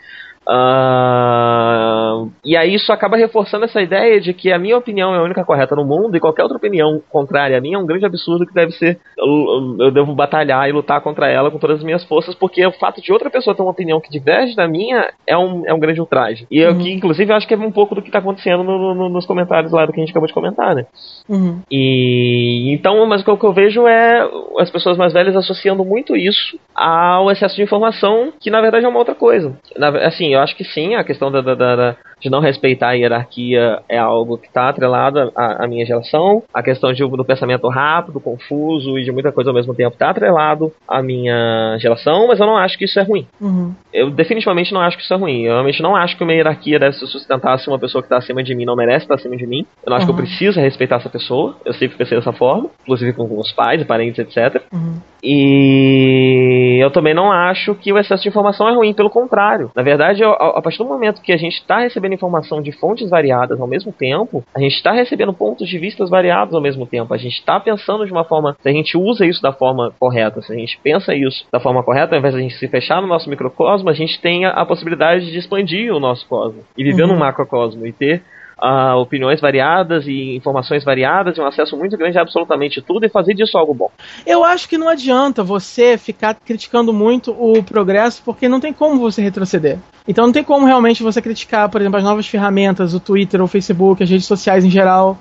Uh, 0.47 2.31
e 2.43 2.57
aí 2.57 2.73
isso 2.73 2.91
acaba 2.91 3.15
reforçando 3.15 3.65
essa 3.65 3.81
ideia 3.81 4.19
de 4.19 4.33
que 4.33 4.51
a 4.51 4.57
minha 4.57 4.77
opinião 4.77 5.13
é 5.13 5.19
a 5.19 5.23
única 5.23 5.45
correta 5.45 5.75
no 5.75 5.85
mundo 5.85 6.17
e 6.17 6.19
qualquer 6.19 6.43
outra 6.43 6.57
opinião 6.57 7.01
contrária 7.09 7.57
a 7.57 7.61
minha 7.61 7.77
é 7.77 7.79
um 7.79 7.85
grande 7.85 8.05
absurdo 8.05 8.45
que 8.45 8.53
deve 8.53 8.71
ser. 8.71 8.99
Eu, 9.17 9.77
eu 9.79 9.91
devo 9.91 10.13
batalhar 10.15 10.67
e 10.67 10.71
lutar 10.71 11.01
contra 11.01 11.29
ela 11.29 11.51
com 11.51 11.59
todas 11.59 11.77
as 11.77 11.83
minhas 11.83 12.03
forças, 12.05 12.33
porque 12.35 12.65
o 12.65 12.71
fato 12.71 13.01
de 13.01 13.13
outra 13.13 13.29
pessoa 13.29 13.55
ter 13.55 13.61
uma 13.61 13.71
opinião 13.71 14.01
que 14.01 14.09
diverge 14.09 14.55
da 14.55 14.67
minha 14.67 15.11
é 15.27 15.37
um, 15.37 15.63
é 15.65 15.73
um 15.73 15.79
grande 15.79 15.99
ultraje. 15.99 16.47
E 16.49 16.61
uhum. 16.61 16.69
eu, 16.69 16.77
que, 16.77 16.91
inclusive, 16.91 17.31
eu 17.31 17.35
acho 17.35 17.47
que 17.47 17.53
é 17.53 17.57
um 17.57 17.71
pouco 17.71 17.95
do 17.95 18.01
que 18.01 18.09
está 18.09 18.19
acontecendo 18.19 18.63
no, 18.63 18.95
no, 18.95 19.09
nos 19.09 19.25
comentários 19.25 19.71
lá 19.71 19.85
do 19.85 19.93
que 19.93 19.99
a 19.99 20.03
gente 20.03 20.11
acabou 20.11 20.27
de 20.27 20.33
comentar, 20.33 20.75
né? 20.75 20.85
Uhum. 21.29 21.61
E 21.69 22.73
então, 22.73 23.05
mas 23.05 23.21
o 23.25 23.37
que 23.37 23.45
eu 23.45 23.53
vejo 23.53 23.87
é 23.87 24.27
as 24.57 24.69
pessoas 24.69 24.97
mais 24.97 25.13
velhas 25.13 25.35
associando 25.35 25.85
muito 25.85 26.15
isso 26.15 26.59
ao 26.75 27.29
excesso 27.31 27.55
de 27.55 27.63
informação, 27.63 28.33
que 28.39 28.49
na 28.49 28.61
verdade 28.61 28.85
é 28.85 28.89
uma 28.89 28.99
outra 28.99 29.15
coisa. 29.15 29.55
Na, 29.77 29.89
assim, 30.05 30.30
eu 30.33 30.39
acho 30.39 30.55
que 30.55 30.63
sim, 30.63 30.95
a 30.95 31.03
questão 31.03 31.31
da, 31.31 31.41
da, 31.41 31.55
da, 31.55 31.97
de 32.22 32.30
não 32.30 32.40
respeitar 32.40 32.90
a 32.90 32.93
hierarquia 32.93 33.82
é 33.90 33.98
algo 33.98 34.38
que 34.38 34.48
está 34.48 34.69
atrelado 34.69 35.32
à, 35.35 35.64
à, 35.64 35.67
minha 35.67 35.85
geração. 35.85 36.43
A 36.53 36.61
questão 36.61 36.93
de, 36.93 37.06
do 37.06 37.25
pensamento 37.25 37.67
rápido, 37.67 38.19
confuso 38.19 38.98
e 38.98 39.03
de 39.03 39.11
muita 39.11 39.32
coisa 39.32 39.50
ao 39.50 39.53
mesmo 39.53 39.74
tempo 39.74 39.93
está 39.93 40.11
atrelado 40.11 40.72
à 40.88 41.01
minha 41.01 41.77
geração, 41.80 42.27
mas 42.27 42.40
eu 42.40 42.45
não 42.45 42.58
acho 42.58 42.77
que 42.77 42.85
isso 42.85 43.00
é 43.00 43.03
ruim. 43.03 43.27
Uhum. 43.40 43.74
Eu 43.91 44.11
definitivamente 44.11 44.74
não 44.74 44.82
acho 44.82 44.98
que 44.98 45.03
isso 45.03 45.14
é 45.14 45.17
ruim. 45.17 45.41
Eu 45.41 45.53
realmente 45.53 45.82
não 45.82 45.95
acho 45.95 46.16
que 46.16 46.24
uma 46.24 46.33
hierarquia 46.33 46.80
deve 46.80 46.93
se 46.93 47.08
sustentar 47.08 47.58
se 47.58 47.67
uma 47.67 47.80
pessoa 47.80 48.01
que 48.01 48.06
está 48.06 48.17
acima 48.17 48.43
de 48.43 48.53
mim 48.53 48.66
não 48.66 48.75
merece 48.75 49.06
estar 49.06 49.16
acima 49.16 49.35
de 49.35 49.48
mim. 49.48 49.66
Eu 49.83 49.90
não 49.90 49.98
acho 49.98 50.06
uhum. 50.06 50.14
que 50.14 50.22
eu 50.22 50.24
uhum. 50.24 50.30
preciso 50.30 50.59
respeitar 50.59 50.98
essa 50.98 51.09
pessoa. 51.09 51.56
Eu 51.66 51.74
sempre 51.74 51.98
pensei 51.98 52.17
dessa 52.17 52.32
forma, 52.32 52.69
inclusive 52.83 53.14
com, 53.14 53.40
os 53.40 53.51
pais, 53.51 53.83
parentes, 53.83 54.19
etc. 54.19 54.61
Uhum. 54.72 55.00
E 55.24 56.80
eu 56.82 56.91
também 56.91 57.14
não 57.14 57.32
acho 57.32 57.75
que 57.75 57.91
o 57.93 57.98
excesso 57.98 58.24
de 58.24 58.30
informação 58.30 58.67
é 58.67 58.74
ruim, 58.74 58.93
pelo 58.93 59.09
contrário. 59.09 59.72
Na 59.75 59.83
verdade, 59.83 60.24
a, 60.24 60.30
a 60.30 60.61
partir 60.61 60.80
do 60.80 60.85
momento 60.85 61.22
que 61.22 61.32
a 61.32 61.38
gente 61.38 61.56
está 61.56 61.80
recebendo 61.80 62.10
recebendo 62.11 62.14
informação 62.14 62.61
de 62.61 62.72
fontes 62.72 63.09
variadas 63.09 63.59
ao 63.59 63.67
mesmo 63.67 63.91
tempo, 63.91 64.43
a 64.53 64.59
gente 64.59 64.75
está 64.75 64.91
recebendo 64.91 65.33
pontos 65.33 65.67
de 65.67 65.77
vistas 65.77 66.09
variados 66.09 66.53
ao 66.53 66.61
mesmo 66.61 66.85
tempo. 66.85 67.14
A 67.14 67.17
gente 67.17 67.40
está 67.40 67.59
pensando 67.59 68.06
de 68.06 68.11
uma 68.11 68.23
forma, 68.23 68.56
se 68.61 68.69
a 68.69 68.72
gente 68.72 68.98
usa 68.98 69.25
isso 69.25 69.41
da 69.41 69.53
forma 69.53 69.93
correta, 69.99 70.41
se 70.41 70.51
a 70.51 70.56
gente 70.56 70.80
pensa 70.83 71.15
isso 71.15 71.45
da 71.51 71.59
forma 71.59 71.83
correta, 71.83 72.15
ao 72.15 72.19
invés 72.19 72.33
de 72.33 72.40
a 72.40 72.43
gente 72.43 72.56
se 72.56 72.67
fechar 72.67 73.01
no 73.01 73.07
nosso 73.07 73.30
microcosmo, 73.30 73.90
a 73.90 73.93
gente 73.93 74.19
tem 74.22 74.45
a, 74.45 74.51
a 74.51 74.65
possibilidade 74.65 75.31
de 75.31 75.38
expandir 75.38 75.93
o 75.93 75.99
nosso 75.99 76.27
cosmo 76.27 76.61
e 76.77 76.83
viver 76.83 77.03
uhum. 77.03 77.14
num 77.14 77.19
macrocosmo 77.19 77.85
e 77.85 77.91
ter 77.91 78.22
uh, 78.61 78.98
opiniões 78.98 79.41
variadas 79.41 80.06
e 80.06 80.35
informações 80.35 80.83
variadas 80.83 81.38
e 81.38 81.41
um 81.41 81.48
acesso 81.48 81.75
muito 81.75 81.98
grande 81.98 82.17
a 82.17 82.22
absolutamente 82.22 82.81
tudo 82.81 83.06
e 83.06 83.09
fazer 83.09 83.33
disso 83.33 83.57
algo 83.57 83.73
bom. 83.73 83.90
Eu 84.25 84.43
acho 84.43 84.69
que 84.69 84.77
não 84.77 84.88
adianta 84.88 85.43
você 85.43 85.98
ficar 85.98 86.35
criticando 86.35 86.93
muito 86.93 87.31
o 87.31 87.64
progresso, 87.64 88.22
porque 88.23 88.48
não 88.48 88.59
tem 88.59 88.72
como 88.72 88.99
você 88.99 89.22
retroceder. 89.22 89.80
Então 90.07 90.25
não 90.25 90.33
tem 90.33 90.43
como 90.43 90.65
realmente 90.65 91.03
você 91.03 91.22
criticar, 91.22 91.69
por 91.69 91.81
exemplo, 91.81 91.98
as 91.98 92.03
novas 92.03 92.27
ferramentas, 92.27 92.93
o 92.93 92.99
Twitter, 92.99 93.41
o 93.41 93.48
Facebook, 93.48 94.03
as 94.03 94.09
redes 94.09 94.25
sociais 94.25 94.64
em 94.64 94.69
geral. 94.69 95.17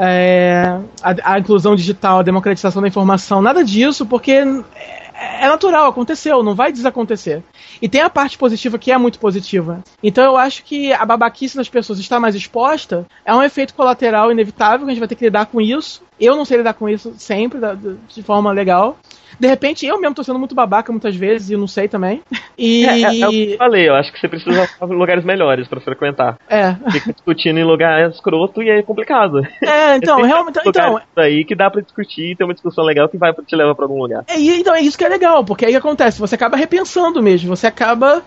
É, 0.00 0.78
a, 1.02 1.34
a 1.34 1.38
inclusão 1.40 1.74
digital, 1.74 2.20
a 2.20 2.22
democratização 2.22 2.80
da 2.80 2.86
informação, 2.86 3.42
nada 3.42 3.64
disso, 3.64 4.06
porque 4.06 4.44
natural, 5.48 5.88
aconteceu, 5.88 6.42
não 6.42 6.54
vai 6.54 6.72
desacontecer. 6.72 7.42
E 7.82 7.88
tem 7.88 8.00
a 8.00 8.10
parte 8.10 8.38
positiva 8.38 8.78
que 8.78 8.92
é 8.92 8.98
muito 8.98 9.18
positiva. 9.18 9.82
Então 10.02 10.24
eu 10.24 10.36
acho 10.36 10.62
que 10.62 10.92
a 10.92 11.04
babaquice 11.04 11.56
das 11.56 11.68
pessoas 11.68 11.98
estar 11.98 12.20
mais 12.20 12.34
exposta 12.34 13.06
é 13.24 13.34
um 13.34 13.42
efeito 13.42 13.74
colateral 13.74 14.30
inevitável, 14.30 14.86
que 14.86 14.90
a 14.90 14.94
gente 14.94 15.00
vai 15.00 15.08
ter 15.08 15.16
que 15.16 15.24
lidar 15.24 15.46
com 15.46 15.60
isso. 15.60 16.02
Eu 16.20 16.36
não 16.36 16.44
sei 16.44 16.58
lidar 16.58 16.74
com 16.74 16.88
isso 16.88 17.14
sempre, 17.16 17.58
de 18.08 18.22
forma 18.22 18.52
legal. 18.52 18.98
De 19.38 19.46
repente, 19.46 19.86
eu 19.86 20.00
mesmo 20.00 20.14
tô 20.14 20.24
sendo 20.24 20.38
muito 20.38 20.54
babaca 20.54 20.92
muitas 20.92 21.14
vezes 21.14 21.50
e 21.50 21.56
não 21.56 21.66
sei 21.66 21.88
também. 21.88 22.22
E... 22.60 22.84
É, 22.86 23.02
é, 23.02 23.20
é 23.20 23.28
o 23.28 23.30
que 23.30 23.52
eu 23.52 23.56
falei, 23.56 23.88
eu 23.88 23.94
acho 23.94 24.12
que 24.12 24.18
você 24.18 24.26
precisa 24.26 24.66
de 24.66 24.92
lugares 24.92 25.24
melhores 25.24 25.68
para 25.68 25.80
frequentar. 25.80 26.36
É. 26.48 26.74
Fica 26.90 27.12
discutindo 27.12 27.56
em 27.56 27.62
lugar 27.62 28.10
escroto 28.10 28.60
e 28.60 28.68
é 28.68 28.82
complicado. 28.82 29.46
É, 29.62 29.94
então, 30.02 30.20
realmente. 30.22 30.58
Então, 30.66 31.00
aí 31.14 31.44
que 31.44 31.54
dá 31.54 31.70
para 31.70 31.82
discutir 31.82 32.32
e 32.32 32.34
ter 32.34 32.42
uma 32.42 32.54
discussão 32.54 32.82
legal 32.82 33.08
que 33.08 33.16
vai 33.16 33.32
te 33.32 33.54
levar 33.54 33.76
para 33.76 33.84
algum 33.84 34.02
lugar. 34.02 34.24
É, 34.26 34.40
então, 34.40 34.74
é 34.74 34.80
isso 34.80 34.98
que 34.98 35.04
é 35.04 35.08
legal, 35.08 35.44
porque 35.44 35.66
aí 35.66 35.76
acontece, 35.76 36.18
você 36.18 36.34
acaba 36.34 36.56
repensando 36.56 37.22
mesmo, 37.22 37.54
você 37.54 37.68
acaba. 37.68 38.24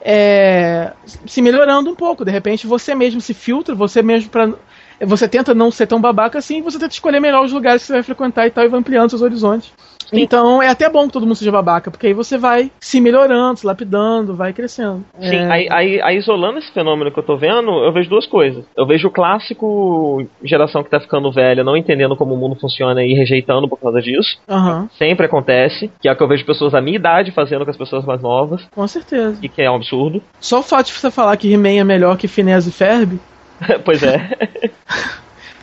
É, 0.00 0.92
se 1.26 1.42
melhorando 1.42 1.90
um 1.90 1.96
pouco. 1.96 2.24
De 2.24 2.30
repente 2.30 2.66
você 2.66 2.94
mesmo 2.94 3.20
se 3.20 3.34
filtra, 3.34 3.74
você 3.74 4.02
mesmo 4.02 4.30
para 4.30 4.52
você 5.00 5.28
tenta 5.28 5.54
não 5.54 5.70
ser 5.70 5.86
tão 5.86 6.00
babaca 6.00 6.38
assim, 6.38 6.62
você 6.62 6.78
tenta 6.78 6.92
escolher 6.92 7.20
melhor 7.20 7.44
os 7.44 7.52
lugares 7.52 7.82
que 7.82 7.86
você 7.86 7.92
vai 7.94 8.02
frequentar 8.02 8.46
e 8.46 8.50
tal, 8.50 8.64
e 8.64 8.68
vai 8.68 8.80
ampliando 8.80 9.10
seus 9.10 9.22
horizontes. 9.22 9.72
Então 10.12 10.62
é 10.62 10.68
até 10.68 10.88
bom 10.88 11.06
que 11.06 11.12
todo 11.12 11.26
mundo 11.26 11.36
seja 11.36 11.50
babaca, 11.50 11.90
porque 11.90 12.06
aí 12.06 12.12
você 12.12 12.36
vai 12.36 12.70
se 12.80 13.00
melhorando, 13.00 13.58
se 13.58 13.66
lapidando, 13.66 14.34
vai 14.34 14.52
crescendo. 14.52 15.04
Sim, 15.20 15.36
é... 15.36 15.50
aí, 15.50 15.68
aí, 15.70 16.02
aí, 16.02 16.16
isolando 16.16 16.58
esse 16.58 16.72
fenômeno 16.72 17.10
que 17.10 17.18
eu 17.18 17.22
tô 17.24 17.36
vendo, 17.36 17.70
eu 17.84 17.92
vejo 17.92 18.10
duas 18.10 18.26
coisas. 18.26 18.64
Eu 18.76 18.86
vejo 18.86 19.08
o 19.08 19.10
clássico 19.10 20.24
geração 20.42 20.82
que 20.82 20.90
tá 20.90 21.00
ficando 21.00 21.32
velha, 21.32 21.64
não 21.64 21.76
entendendo 21.76 22.16
como 22.16 22.34
o 22.34 22.36
mundo 22.36 22.56
funciona 22.60 23.04
e 23.04 23.14
rejeitando 23.14 23.68
por 23.68 23.78
causa 23.78 24.00
disso. 24.00 24.38
Uhum. 24.48 24.88
Sempre 24.98 25.26
acontece, 25.26 25.90
que 26.00 26.08
é 26.08 26.12
o 26.12 26.16
que 26.16 26.22
eu 26.22 26.28
vejo 26.28 26.44
pessoas 26.44 26.72
da 26.72 26.80
minha 26.80 26.96
idade 26.96 27.32
fazendo 27.32 27.64
com 27.64 27.70
as 27.70 27.76
pessoas 27.76 28.04
mais 28.04 28.22
novas. 28.22 28.66
Com 28.74 28.86
certeza. 28.86 29.38
E 29.42 29.48
que 29.48 29.62
é 29.62 29.70
um 29.70 29.76
absurdo. 29.76 30.22
Só 30.40 30.60
o 30.60 30.62
fato 30.62 30.86
de 30.86 30.92
você 30.92 31.10
falar 31.10 31.36
que 31.36 31.52
He-Man 31.52 31.80
é 31.80 31.84
melhor 31.84 32.16
que 32.16 32.28
Phineas 32.28 32.66
e 32.66 32.72
Ferb. 32.72 33.18
pois 33.84 34.02
é. 34.02 34.30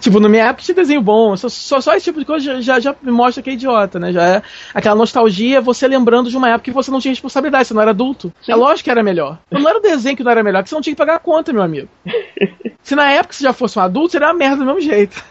Tipo, 0.01 0.19
na 0.19 0.27
minha 0.27 0.45
época 0.45 0.63
tinha 0.63 0.75
desenho 0.75 1.01
bom. 1.01 1.38
Só, 1.38 1.47
só, 1.47 1.80
só, 1.80 1.93
esse 1.93 2.05
tipo 2.05 2.19
de 2.19 2.25
coisa 2.25 2.59
já, 2.61 2.80
já 2.80 2.95
me 3.03 3.11
mostra 3.11 3.43
que 3.43 3.51
é 3.51 3.53
idiota, 3.53 3.99
né? 3.99 4.11
Já 4.11 4.25
é 4.25 4.41
aquela 4.73 4.95
nostalgia, 4.95 5.61
você 5.61 5.88
lembrando 5.88 6.30
de 6.30 6.35
uma 6.35 6.49
época 6.49 6.63
que 6.63 6.71
você 6.71 6.89
não 6.89 6.99
tinha 6.99 7.11
responsabilidade, 7.11 7.67
você 7.67 7.73
não 7.73 7.81
era 7.83 7.91
adulto. 7.91 8.33
Sim. 8.41 8.51
É 8.51 8.55
lógico 8.55 8.85
que 8.85 8.91
era 8.91 9.03
melhor. 9.03 9.38
Não 9.51 9.69
era 9.69 9.77
o 9.77 9.81
desenho 9.81 10.17
que 10.17 10.23
não 10.23 10.31
era 10.31 10.43
melhor, 10.43 10.63
que 10.63 10.69
você 10.69 10.75
não 10.75 10.81
tinha 10.81 10.95
que 10.95 10.97
pagar 10.97 11.15
a 11.15 11.19
conta, 11.19 11.53
meu 11.53 11.61
amigo. 11.61 11.88
Se 12.81 12.95
na 12.95 13.11
época 13.11 13.33
você 13.33 13.43
já 13.43 13.53
fosse 13.53 13.77
um 13.77 13.81
adulto, 13.81 14.13
seria 14.13 14.27
uma 14.27 14.33
merda 14.33 14.57
do 14.57 14.65
mesmo 14.65 14.81
jeito. 14.81 15.23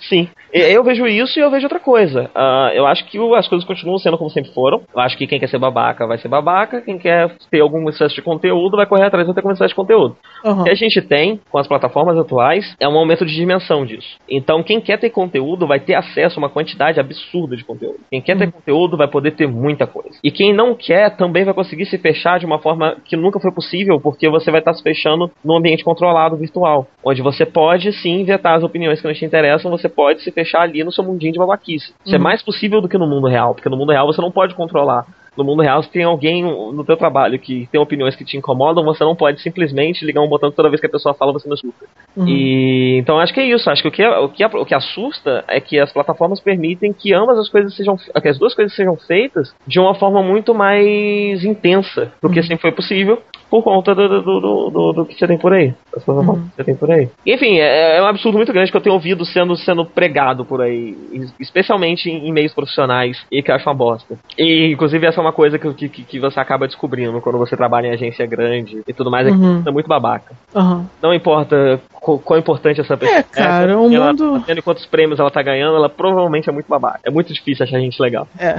Sim. 0.00 0.28
Eu 0.52 0.84
vejo 0.84 1.06
isso 1.06 1.38
e 1.38 1.42
eu 1.42 1.50
vejo 1.50 1.64
outra 1.64 1.80
coisa. 1.80 2.30
Uh, 2.36 2.74
eu 2.74 2.86
acho 2.86 3.06
que 3.06 3.18
as 3.34 3.48
coisas 3.48 3.66
continuam 3.66 3.96
sendo 3.98 4.18
como 4.18 4.28
sempre 4.28 4.52
foram. 4.52 4.82
Eu 4.94 5.00
acho 5.00 5.16
que 5.16 5.26
quem 5.26 5.40
quer 5.40 5.48
ser 5.48 5.58
babaca 5.58 6.06
vai 6.06 6.18
ser 6.18 6.28
babaca. 6.28 6.82
Quem 6.82 6.98
quer 6.98 7.34
ter 7.50 7.60
algum 7.60 7.88
excesso 7.88 8.14
de 8.14 8.20
conteúdo 8.20 8.76
vai 8.76 8.84
correr 8.84 9.06
atrás 9.06 9.26
de 9.26 9.32
ter 9.32 9.40
excesso 9.40 9.68
de 9.68 9.74
conteúdo. 9.74 10.14
Uhum. 10.44 10.60
O 10.60 10.64
que 10.64 10.70
a 10.70 10.74
gente 10.74 11.00
tem 11.00 11.40
com 11.50 11.56
as 11.56 11.66
plataformas 11.66 12.18
atuais 12.18 12.76
é 12.78 12.86
um 12.86 12.98
aumento 12.98 13.24
de 13.24 13.34
dimensão 13.34 13.86
disso. 13.86 14.18
Então, 14.28 14.62
quem 14.62 14.80
quer 14.80 14.98
ter 14.98 15.08
conteúdo 15.08 15.66
vai 15.66 15.80
ter 15.80 15.94
acesso 15.94 16.38
a 16.38 16.42
uma 16.42 16.50
quantidade 16.50 17.00
absurda 17.00 17.56
de 17.56 17.64
conteúdo. 17.64 18.00
Quem 18.10 18.20
quer 18.20 18.36
ter 18.36 18.44
uhum. 18.44 18.50
conteúdo 18.50 18.96
vai 18.96 19.08
poder 19.08 19.30
ter 19.30 19.46
muita 19.46 19.86
coisa. 19.86 20.18
E 20.22 20.30
quem 20.30 20.52
não 20.52 20.74
quer 20.74 21.16
também 21.16 21.44
vai 21.44 21.54
conseguir 21.54 21.86
se 21.86 21.96
fechar 21.96 22.38
de 22.38 22.44
uma 22.44 22.58
forma 22.58 22.96
que 23.04 23.16
nunca 23.16 23.40
foi 23.40 23.52
possível, 23.52 23.98
porque 23.98 24.28
você 24.28 24.50
vai 24.50 24.60
estar 24.60 24.74
se 24.74 24.82
fechando 24.82 25.30
num 25.42 25.56
ambiente 25.56 25.82
controlado 25.82 26.36
virtual, 26.36 26.86
onde 27.02 27.22
você 27.22 27.46
pode 27.46 27.90
sim 27.92 28.22
vetar 28.24 28.56
as 28.56 28.62
opiniões 28.62 29.00
que 29.00 29.06
não 29.06 29.14
te 29.14 29.24
interessam, 29.24 29.70
você 29.70 29.88
pode 29.88 30.22
se 30.22 30.30
fechar 30.30 30.41
ali 30.62 30.84
no 30.84 30.92
seu 30.92 31.04
mundinho 31.04 31.32
de 31.32 31.38
babaquice. 31.38 31.94
Isso 32.04 32.14
é 32.14 32.18
uhum. 32.18 32.22
é 32.22 32.24
mais 32.24 32.42
possível 32.42 32.80
do 32.80 32.88
que 32.88 32.98
no 32.98 33.06
mundo 33.06 33.26
real, 33.26 33.54
porque 33.54 33.68
no 33.68 33.76
mundo 33.76 33.92
real 33.92 34.06
você 34.06 34.20
não 34.20 34.30
pode 34.30 34.54
controlar. 34.54 35.06
No 35.36 35.44
mundo 35.44 35.62
real, 35.62 35.82
se 35.82 35.90
tem 35.90 36.04
alguém 36.04 36.42
no 36.42 36.84
teu 36.84 36.94
trabalho 36.94 37.38
que 37.38 37.66
tem 37.72 37.80
opiniões 37.80 38.14
que 38.14 38.24
te 38.24 38.36
incomodam, 38.36 38.84
você 38.84 39.02
não 39.02 39.16
pode 39.16 39.40
simplesmente 39.40 40.04
ligar 40.04 40.20
um 40.20 40.28
botão 40.28 40.52
toda 40.52 40.68
vez 40.68 40.78
que 40.78 40.86
a 40.86 40.90
pessoa 40.90 41.14
fala 41.14 41.32
você 41.32 41.48
não 41.48 41.54
escuta. 41.54 41.86
Uhum. 42.14 42.28
E 42.28 42.98
então 42.98 43.18
acho 43.18 43.32
que 43.32 43.40
é 43.40 43.46
isso. 43.46 43.70
Acho 43.70 43.80
que 43.82 43.88
o 43.88 43.90
que, 43.90 44.06
o 44.06 44.28
que, 44.28 44.44
o 44.44 44.64
que 44.66 44.74
assusta 44.74 45.42
é 45.48 45.58
que 45.58 45.80
as 45.80 45.90
plataformas 45.90 46.38
permitem 46.38 46.92
que 46.92 47.14
ambas 47.14 47.38
as 47.38 47.48
coisas 47.48 47.74
sejam, 47.74 47.96
que 47.96 48.28
as 48.28 48.38
duas 48.38 48.54
coisas 48.54 48.74
sejam 48.76 48.94
feitas 48.96 49.54
de 49.66 49.80
uma 49.80 49.94
forma 49.94 50.22
muito 50.22 50.54
mais 50.54 51.42
intensa 51.42 52.12
do 52.20 52.28
que 52.28 52.40
uhum. 52.40 52.44
sempre 52.44 52.62
foi 52.62 52.72
possível 52.72 53.22
por 53.52 53.62
conta 53.62 53.94
do, 53.94 54.22
do, 54.22 54.40
do, 54.70 54.92
do, 54.94 55.04
que 55.04 55.14
você 55.14 55.26
tem 55.26 55.36
por 55.36 55.52
aí. 55.52 55.74
Uhum. 56.08 56.48
Que 56.48 56.56
você 56.56 56.64
tem 56.64 56.74
por 56.74 56.90
aí. 56.90 57.10
Enfim, 57.26 57.58
é, 57.58 57.98
é, 57.98 58.02
um 58.02 58.06
absurdo 58.06 58.38
muito 58.38 58.50
grande 58.50 58.70
que 58.70 58.76
eu 58.78 58.80
tenho 58.80 58.94
ouvido 58.94 59.26
sendo, 59.26 59.54
sendo 59.58 59.84
pregado 59.84 60.42
por 60.42 60.62
aí, 60.62 60.96
especialmente 61.38 62.08
em, 62.08 62.28
em 62.28 62.32
meios 62.32 62.54
profissionais, 62.54 63.22
e 63.30 63.42
que 63.42 63.50
eu 63.50 63.54
acho 63.54 63.68
uma 63.68 63.74
bosta. 63.74 64.18
E, 64.38 64.72
inclusive, 64.72 65.06
essa 65.06 65.20
é 65.20 65.22
uma 65.22 65.34
coisa 65.34 65.58
que, 65.58 65.74
que, 65.74 66.02
que 66.02 66.18
você 66.18 66.40
acaba 66.40 66.66
descobrindo 66.66 67.20
quando 67.20 67.36
você 67.36 67.54
trabalha 67.54 67.88
em 67.88 67.90
agência 67.90 68.24
grande 68.24 68.82
e 68.88 68.92
tudo 68.94 69.10
mais, 69.10 69.28
é 69.28 69.30
uhum. 69.30 69.62
que 69.62 69.68
é 69.68 69.72
muito 69.72 69.86
babaca. 69.86 70.34
Uhum. 70.54 70.86
Não 71.02 71.12
importa 71.12 71.78
quão, 72.02 72.38
importante 72.38 72.80
essa 72.80 72.96
pessoa 72.96 73.18
é. 73.18 73.22
cara, 73.22 73.78
o 73.78 73.88
mundo. 73.88 74.24
Ela, 74.24 74.40
tendo 74.40 74.62
quantos 74.62 74.84
prêmios 74.86 75.20
ela 75.20 75.30
tá 75.30 75.40
ganhando, 75.40 75.76
ela 75.76 75.88
provavelmente 75.88 76.48
é 76.48 76.52
muito 76.52 76.66
babaca. 76.66 77.00
É 77.04 77.10
muito 77.10 77.32
difícil 77.32 77.64
achar 77.64 77.78
gente 77.78 78.02
legal. 78.02 78.26
É. 78.38 78.56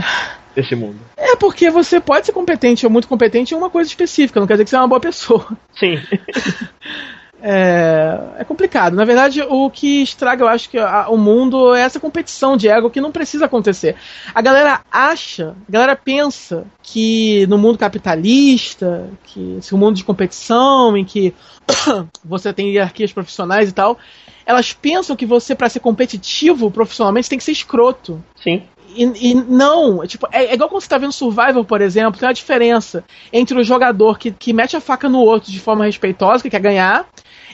Desse 0.55 0.75
mundo. 0.75 0.99
É 1.17 1.35
porque 1.35 1.69
você 1.69 1.99
pode 1.99 2.25
ser 2.25 2.31
competente 2.31 2.85
ou 2.85 2.91
muito 2.91 3.07
competente 3.07 3.53
em 3.53 3.57
uma 3.57 3.69
coisa 3.69 3.89
específica, 3.89 4.39
não 4.39 4.47
quer 4.47 4.53
dizer 4.53 4.63
que 4.63 4.69
você 4.69 4.75
é 4.75 4.79
uma 4.79 4.87
boa 4.87 5.01
pessoa. 5.01 5.45
Sim. 5.73 5.99
é, 7.45 8.17
é 8.37 8.43
complicado. 8.45 8.95
Na 8.95 9.03
verdade, 9.03 9.41
o 9.41 9.69
que 9.69 10.01
estraga, 10.01 10.45
eu 10.45 10.47
acho 10.47 10.69
que 10.69 10.77
a, 10.77 11.09
o 11.09 11.17
mundo 11.17 11.75
é 11.75 11.81
essa 11.81 11.99
competição 11.99 12.55
de 12.55 12.69
ego 12.69 12.89
que 12.89 13.01
não 13.01 13.11
precisa 13.11 13.45
acontecer. 13.45 13.97
A 14.33 14.41
galera 14.41 14.79
acha, 14.89 15.53
a 15.67 15.71
galera 15.71 15.93
pensa 15.93 16.65
que 16.81 17.45
no 17.47 17.57
mundo 17.57 17.77
capitalista, 17.77 19.09
que 19.25 19.57
esse 19.59 19.75
mundo 19.75 19.97
de 19.97 20.05
competição, 20.05 20.95
em 20.95 21.03
que 21.03 21.33
você 22.23 22.53
tem 22.53 22.69
hierarquias 22.69 23.11
profissionais 23.11 23.69
e 23.69 23.73
tal, 23.73 23.97
elas 24.45 24.71
pensam 24.71 25.13
que 25.13 25.25
você, 25.25 25.53
para 25.53 25.67
ser 25.67 25.81
competitivo 25.81 26.71
profissionalmente, 26.71 27.27
tem 27.27 27.37
que 27.37 27.43
ser 27.43 27.51
escroto. 27.51 28.23
Sim. 28.41 28.63
E, 28.95 29.31
e, 29.31 29.33
não, 29.33 30.05
tipo, 30.05 30.27
é, 30.31 30.45
é, 30.45 30.53
igual 30.53 30.69
quando 30.69 30.81
você 30.81 30.87
tá 30.87 30.97
vendo 30.97 31.11
Survival, 31.11 31.65
por 31.65 31.81
exemplo, 31.81 32.19
tem 32.19 32.27
uma 32.27 32.33
diferença 32.33 33.03
entre 33.33 33.59
o 33.59 33.63
jogador 33.63 34.17
que, 34.17 34.31
que 34.31 34.53
mete 34.53 34.77
a 34.77 34.81
faca 34.81 35.09
no 35.09 35.19
outro 35.19 35.51
de 35.51 35.59
forma 35.59 35.85
respeitosa, 35.85 36.43
que 36.43 36.49
quer 36.49 36.61
ganhar, 36.61 37.07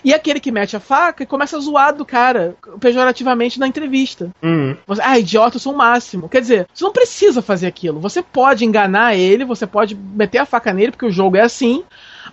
e 0.04 0.14
aquele 0.14 0.40
que 0.40 0.52
mete 0.52 0.76
a 0.76 0.80
faca 0.80 1.24
e 1.24 1.28
começa 1.28 1.58
a 1.58 1.60
zoar 1.60 1.96
do 1.96 2.06
cara, 2.06 2.56
pejorativamente 2.80 3.60
na 3.60 3.68
entrevista. 3.68 4.30
Uhum. 4.42 4.76
Você, 4.88 5.02
ah, 5.04 5.20
idiota, 5.20 5.58
eu 5.58 5.62
sou 5.62 5.74
o 5.74 5.78
máximo. 5.78 6.30
Quer 6.30 6.42
dizer, 6.42 6.68
você 6.74 6.84
não 6.84 6.92
precisa 6.92 7.42
fazer 7.42 7.68
aquilo. 7.68 8.00
Você 8.00 8.22
pode 8.22 8.66
enganar 8.66 9.16
ele, 9.16 9.46
você 9.46 9.66
pode 9.68 9.96
meter 9.96 10.40
a 10.40 10.46
faca 10.46 10.74
nele, 10.74 10.92
porque 10.92 11.06
o 11.06 11.12
jogo 11.12 11.38
é 11.38 11.42
assim 11.42 11.84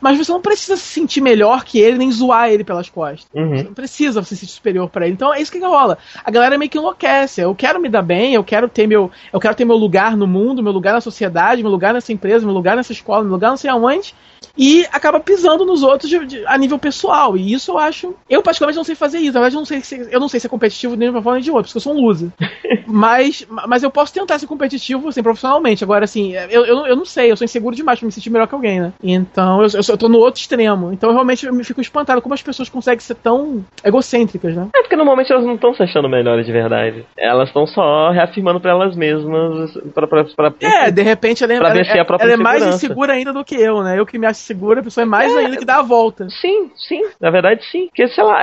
mas 0.01 0.19
você 0.19 0.33
não 0.33 0.41
precisa 0.41 0.77
se 0.77 0.85
sentir 0.85 1.21
melhor 1.21 1.65
que 1.65 1.79
ele, 1.79 1.99
nem 1.99 2.11
zoar 2.11 2.51
ele 2.51 2.65
pelas 2.65 2.89
costas. 2.89 3.29
Uhum. 3.35 3.57
Você 3.57 3.63
não 3.65 3.75
precisa 3.75 4.23
se 4.23 4.37
sentir 4.37 4.53
superior 4.53 4.89
para 4.89 5.07
ele. 5.07 5.15
Então 5.15 5.33
é 5.33 5.41
isso 5.41 5.53
que 5.53 5.59
rola. 5.59 5.99
A 6.25 6.31
galera 6.31 6.59
meio 6.59 6.71
que 6.71 6.79
enlouquece. 6.79 7.41
Eu 7.41 7.55
quero 7.55 7.81
me 7.81 7.89
dar 7.89 8.03
bem, 8.03 8.35
eu 8.35 8.45
quero 8.45 8.69
ter 8.69 8.87
meu, 8.87 9.11
eu 9.33 9.41
quero 9.41 9.55
ter 9.55 9.65
meu 9.65 9.77
lugar 9.77 10.17
no 10.17 10.27
mundo, 10.27 10.63
meu 10.63 10.73
lugar 10.73 10.93
na 10.93 11.01
sociedade, 11.01 11.63
meu 11.63 11.71
lugar 11.71 11.95
nessa 11.95 12.13
empresa, 12.13 12.45
meu 12.45 12.55
lugar 12.55 12.77
nessa 12.77 12.93
escola, 12.93 13.23
meu 13.23 13.33
lugar 13.33 13.51
não 13.51 13.57
sei 13.57 13.71
aonde 13.71 14.15
e 14.57 14.87
acaba 14.93 15.21
pisando 15.21 15.65
nos 15.65 15.83
outros 15.83 16.09
de, 16.09 16.25
de, 16.27 16.47
a 16.47 16.57
nível 16.57 16.79
pessoal. 16.79 17.37
E 17.37 17.53
isso 17.53 17.73
eu 17.73 17.79
acho. 17.79 18.15
Eu, 18.29 18.43
particularmente, 18.43 18.77
não 18.77 18.85
sei 18.85 18.95
fazer 18.95 19.19
isso. 19.19 19.33
Na 19.33 19.41
verdade, 19.41 19.57
eu 19.57 19.61
não 19.61 19.67
sei 19.67 19.81
se, 19.81 20.09
eu 20.11 20.21
não 20.21 20.29
sei 20.29 20.41
ser 20.41 20.49
competitivo 20.49 20.97
nem 20.97 21.09
de 21.09 21.15
uma 21.15 21.23
forma 21.23 21.37
nem 21.37 21.45
de 21.45 21.51
outra, 21.51 21.65
porque 21.65 21.77
eu 21.77 21.81
sou 21.81 21.95
um 21.95 22.01
loser. 22.01 22.31
mas, 22.87 23.47
mas 23.67 23.83
eu 23.83 23.91
posso 23.91 24.13
tentar 24.13 24.39
ser 24.39 24.47
competitivo, 24.47 25.09
assim, 25.09 25.23
profissionalmente. 25.23 25.85
Agora, 25.85 26.05
assim, 26.05 26.35
eu, 26.35 26.65
eu, 26.65 26.87
eu 26.87 26.97
não 26.97 27.05
sei, 27.05 27.31
eu 27.31 27.37
sou 27.37 27.45
inseguro 27.45 27.77
demais 27.77 27.99
pra 27.99 28.07
me 28.07 28.13
sentir 28.13 28.31
melhor 28.31 28.47
que 28.47 28.55
alguém, 28.55 28.81
né? 28.81 28.93
Então, 29.03 29.63
eu, 29.63 29.69
eu, 29.69 29.81
eu 29.89 29.99
tô 29.99 30.09
no 30.09 30.19
outro 30.19 30.41
extremo. 30.41 30.93
Então 30.93 31.13
realmente 31.13 31.47
eu 31.47 31.53
me 31.53 31.65
fico 31.65 31.81
espantado 31.81 32.23
como 32.23 32.35
as 32.35 32.43
pessoas 32.43 32.69
conseguem 32.69 33.01
ser 33.01 33.15
tão 33.17 33.65
egocêntricas, 33.85 34.55
né? 34.55 34.69
É 34.75 34.81
porque 34.81 34.97
normalmente 34.97 35.33
elas 35.33 35.45
não 35.45 35.55
estão 35.55 35.75
se 35.75 35.83
achando 35.83 36.09
melhores 36.09 36.47
de 36.47 36.53
verdade. 36.53 37.05
Elas 37.17 37.49
estão 37.49 37.67
só 37.67 38.11
reafirmando 38.11 38.61
pra 38.61 38.71
elas 38.71 38.97
mesmas. 38.97 39.73
Pra, 39.95 40.07
pra, 40.07 40.25
pra, 40.25 40.53
É, 40.61 40.91
de 40.91 41.03
repente 41.03 41.45
ela 41.45 41.53
é, 41.53 41.59
Pra 41.59 41.69
ela, 41.69 41.77
vencer 41.77 42.01
a 42.01 42.05
própria 42.05 42.27
ela 42.27 42.35
é 42.35 42.37
mais 42.37 42.67
insegura 42.67 43.13
ainda 43.13 43.33
do 43.33 43.45
que 43.45 43.55
eu, 43.55 43.83
né? 43.83 43.99
Eu 43.99 44.07
que 44.07 44.19
me 44.19 44.27
acho 44.27 44.36
segura, 44.39 44.81
a 44.81 44.83
pessoa 44.85 45.03
é 45.03 45.07
mais 45.07 45.35
ainda 45.37 45.57
que 45.57 45.65
dá 45.65 45.79
a 45.79 45.83
volta. 45.83 46.29
Sim, 46.31 46.71
sim, 46.77 47.03
na 47.21 47.31
verdade 47.31 47.65
sim. 47.71 47.87
Porque, 47.87 48.09
sei 48.09 48.25
lá, 48.25 48.43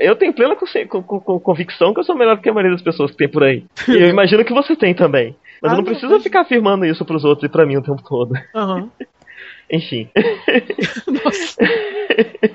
eu 0.00 0.14
tenho 0.16 0.32
plena 0.32 0.56
convicção 1.42 1.92
que 1.94 2.00
eu 2.00 2.04
sou 2.04 2.16
melhor 2.16 2.36
do 2.36 2.42
que 2.42 2.48
a 2.48 2.52
maioria 2.54 2.74
das 2.76 2.82
pessoas 2.84 3.10
que 3.10 3.16
tem 3.16 3.28
por 3.28 3.42
aí. 3.42 3.64
E 3.88 3.92
eu 3.92 4.08
imagino 4.10 4.44
que 4.44 4.52
você 4.54 4.74
tem 4.76 4.94
também. 4.94 5.34
Mas 5.60 5.70
Ah, 5.70 5.74
eu 5.74 5.78
não 5.78 5.84
não, 5.84 5.84
preciso 5.84 6.12
mas- 6.12 6.22
ficar 6.22 6.40
afirmando 6.42 6.84
isso 6.84 7.04
pros 7.04 7.24
outros 7.24 7.48
e 7.48 7.52
pra 7.52 7.64
mim 7.66 7.76
o 7.76 7.82
tempo 7.82 8.02
todo. 8.02 8.32
Aham. 8.54 8.88
Enfim. 9.70 10.08
Nossa. 11.06 11.56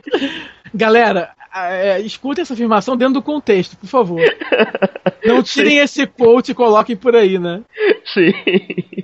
Galera, 0.73 1.29
é, 1.55 1.99
escutem 2.01 2.41
essa 2.41 2.53
afirmação 2.53 2.95
dentro 2.95 3.15
do 3.15 3.21
contexto, 3.21 3.75
por 3.77 3.87
favor. 3.87 4.21
Não 5.25 5.41
tirem 5.41 5.79
esse 5.79 6.05
quote 6.05 6.51
e 6.51 6.55
coloquem 6.55 6.95
por 6.95 7.15
aí, 7.15 7.39
né? 7.39 7.61
sim. 8.13 8.31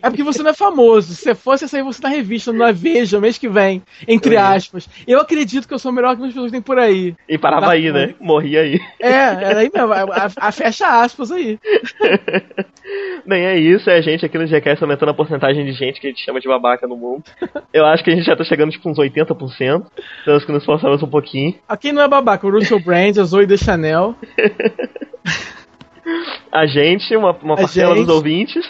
É 0.01 0.09
porque 0.09 0.23
você 0.23 0.41
não 0.43 0.51
é 0.51 0.53
famoso. 0.53 1.14
Se 1.14 1.33
fosse 1.35 1.67
sair 1.67 1.83
você 1.83 2.01
na 2.01 2.09
revista, 2.09 2.51
na 2.51 2.72
Veja, 2.72 3.19
mês 3.19 3.38
que 3.38 3.48
vem, 3.49 3.82
entre 4.07 4.33
ia. 4.35 4.49
aspas. 4.49 4.90
Eu 5.07 5.19
acredito 5.19 5.67
que 5.67 5.73
eu 5.73 5.80
sou 5.80 5.91
melhor 5.91 6.15
que 6.15 6.22
as 6.23 6.27
pessoas 6.30 6.48
que 6.48 6.51
tem 6.53 6.61
por 6.61 6.77
aí. 6.80 7.15
E 7.27 7.38
parava 7.38 7.67
Tá 7.67 7.72
aí, 7.73 7.88
bom. 7.91 7.98
né? 7.98 8.15
Morria 8.19 8.61
aí. 8.61 8.80
É, 8.99 9.07
era 9.09 9.59
aí 9.59 9.72
mesmo. 9.73 9.93
A, 9.93 10.01
a- 10.03 10.48
a 10.48 10.51
fecha 10.51 11.01
aspas 11.01 11.32
aí. 11.32 11.57
Nem 13.25 13.45
é 13.45 13.57
isso, 13.57 13.90
é 13.90 13.98
a 13.98 14.01
gente 14.01 14.25
aqui 14.25 14.38
no 14.38 14.45
GCast 14.45 14.83
aumentando 14.83 15.09
a 15.09 15.14
porcentagem 15.14 15.64
de 15.65 15.72
gente 15.72 16.01
que 16.01 16.07
a 16.07 16.09
gente 16.09 16.23
chama 16.23 16.40
de 16.41 16.48
babaca 16.48 16.85
no 16.85 16.98
mundo. 16.98 17.23
Eu 17.73 17.85
acho 17.85 18.03
que 18.03 18.11
a 18.11 18.15
gente 18.15 18.25
já 18.25 18.35
tá 18.35 18.43
chegando 18.43 18.72
tipo 18.72 18.90
uns 18.90 18.98
80%. 18.98 19.85
Temos 20.25 20.43
que 20.45 20.51
nos 20.51 20.61
esforçarmos 20.64 21.01
um 21.01 21.07
pouquinho. 21.07 21.56
A 21.67 21.77
quem 21.77 21.93
não 21.93 22.01
é 22.01 22.07
babaca? 22.07 22.45
O 22.45 22.51
Russell 22.51 22.80
Brand, 22.82 23.17
a 23.17 23.23
Zoe 23.23 23.45
de 23.45 23.57
Chanel. 23.57 24.15
A 26.51 26.65
gente, 26.65 27.15
uma, 27.15 27.32
uma 27.41 27.53
A 27.56 27.57
parcela 27.57 27.95
gente. 27.95 28.06
dos 28.06 28.15
ouvintes. 28.15 28.64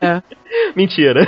É. 0.00 0.22
Mentira. 0.74 1.24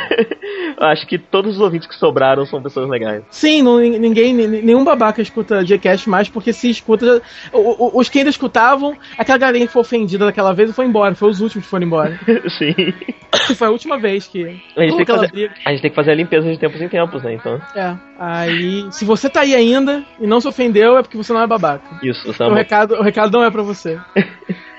Acho 0.78 1.06
que 1.06 1.16
todos 1.16 1.54
os 1.54 1.60
ouvintes 1.60 1.86
que 1.86 1.94
sobraram 1.94 2.44
são 2.44 2.60
pessoas 2.60 2.88
legais. 2.88 3.22
Sim, 3.30 3.62
não, 3.62 3.78
ninguém, 3.78 4.34
nenhum 4.34 4.82
babaca 4.82 5.22
escuta 5.22 5.64
Gcast 5.64 6.08
mais, 6.10 6.28
porque 6.28 6.52
se 6.52 6.68
escuta. 6.70 7.22
o- 7.52 7.58
o- 7.86 8.00
Os 8.00 8.08
que 8.08 8.18
ainda 8.18 8.30
escutavam, 8.30 8.96
aquela 9.16 9.38
galerinha 9.38 9.66
que 9.66 9.72
foi 9.72 9.82
ofendida 9.82 10.24
daquela 10.26 10.52
vez 10.52 10.74
foi 10.74 10.86
embora, 10.86 11.14
foi 11.14 11.28
os 11.30 11.40
últimos 11.40 11.64
que 11.64 11.70
foram 11.70 11.86
embora. 11.86 12.18
Sim. 12.58 12.74
foi 13.54 13.68
a 13.68 13.70
última 13.70 13.96
vez 13.98 14.26
que. 14.26 14.42
A 14.76 14.82
gente, 14.82 14.96
tem 14.96 15.04
que 15.04 15.12
fazer, 15.12 15.30
briga. 15.30 15.54
a 15.64 15.70
gente 15.70 15.82
tem 15.82 15.90
que 15.90 15.96
fazer 15.96 16.10
a 16.10 16.14
limpeza 16.14 16.50
de 16.50 16.58
tempos 16.58 16.80
em 16.82 16.88
tempos, 16.88 17.22
né? 17.22 17.34
Então, 17.34 17.60
É. 17.76 17.94
Aí, 18.18 18.86
se 18.90 19.04
você 19.04 19.28
tá 19.30 19.40
aí 19.42 19.54
ainda 19.54 20.02
e 20.20 20.26
não 20.26 20.40
se 20.40 20.48
ofendeu, 20.48 20.96
é 20.98 21.02
porque 21.02 21.16
você 21.16 21.32
não 21.32 21.42
é 21.42 21.46
babaca. 21.46 21.84
isso. 22.02 22.28
O 22.28 22.32
Samba. 22.34 22.54
recado, 22.56 22.94
o 22.94 23.02
recado 23.02 23.30
não 23.32 23.44
é 23.44 23.50
pra 23.50 23.62
você. 23.62 23.98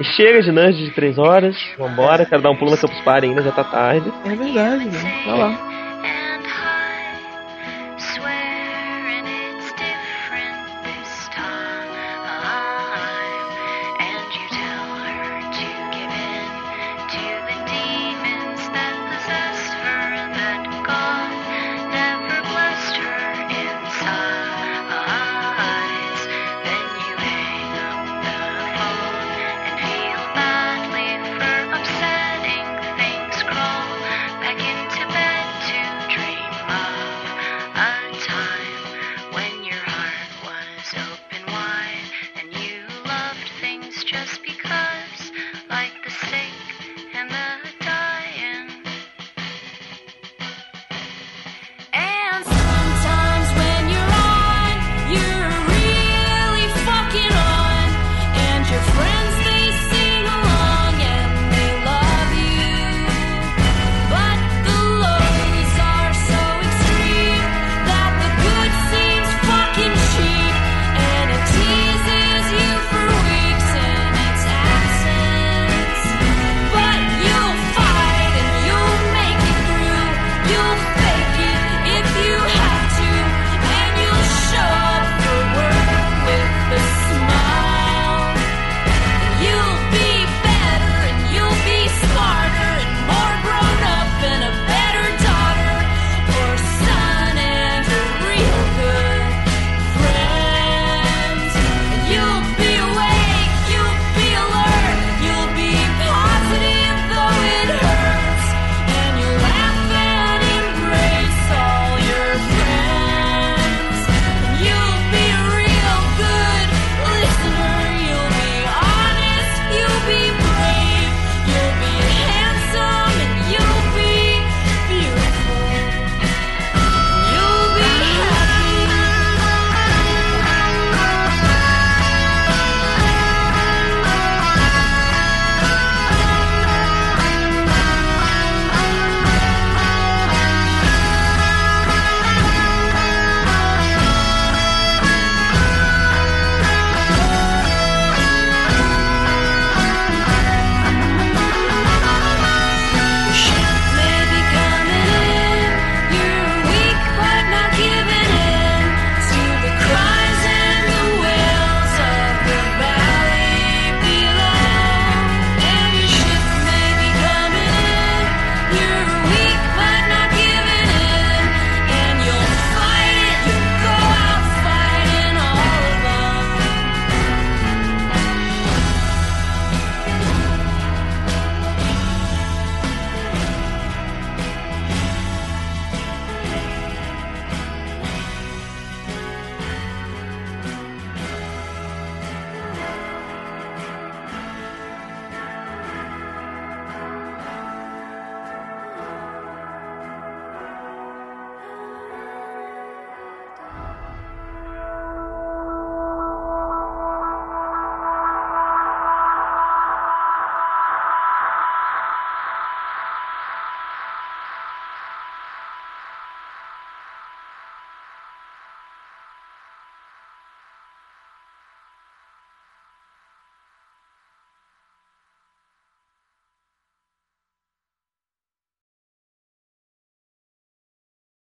Chega 0.00 0.42
de 0.42 0.50
nudge 0.50 0.84
de 0.84 0.90
3 0.90 1.18
horas. 1.18 1.56
Vambora. 1.78 2.24
Quero 2.24 2.42
dar 2.42 2.50
um 2.50 2.56
pulo 2.56 2.70
na 2.70 2.76
Campus 2.76 3.00
Party 3.00 3.26
ainda, 3.26 3.42
já 3.42 3.52
tá 3.52 3.64
tarde. 3.64 4.12
É 4.24 4.34
verdade, 4.34 4.88
velho. 4.88 5.26
Vai 5.26 5.38
lá. 5.38 5.71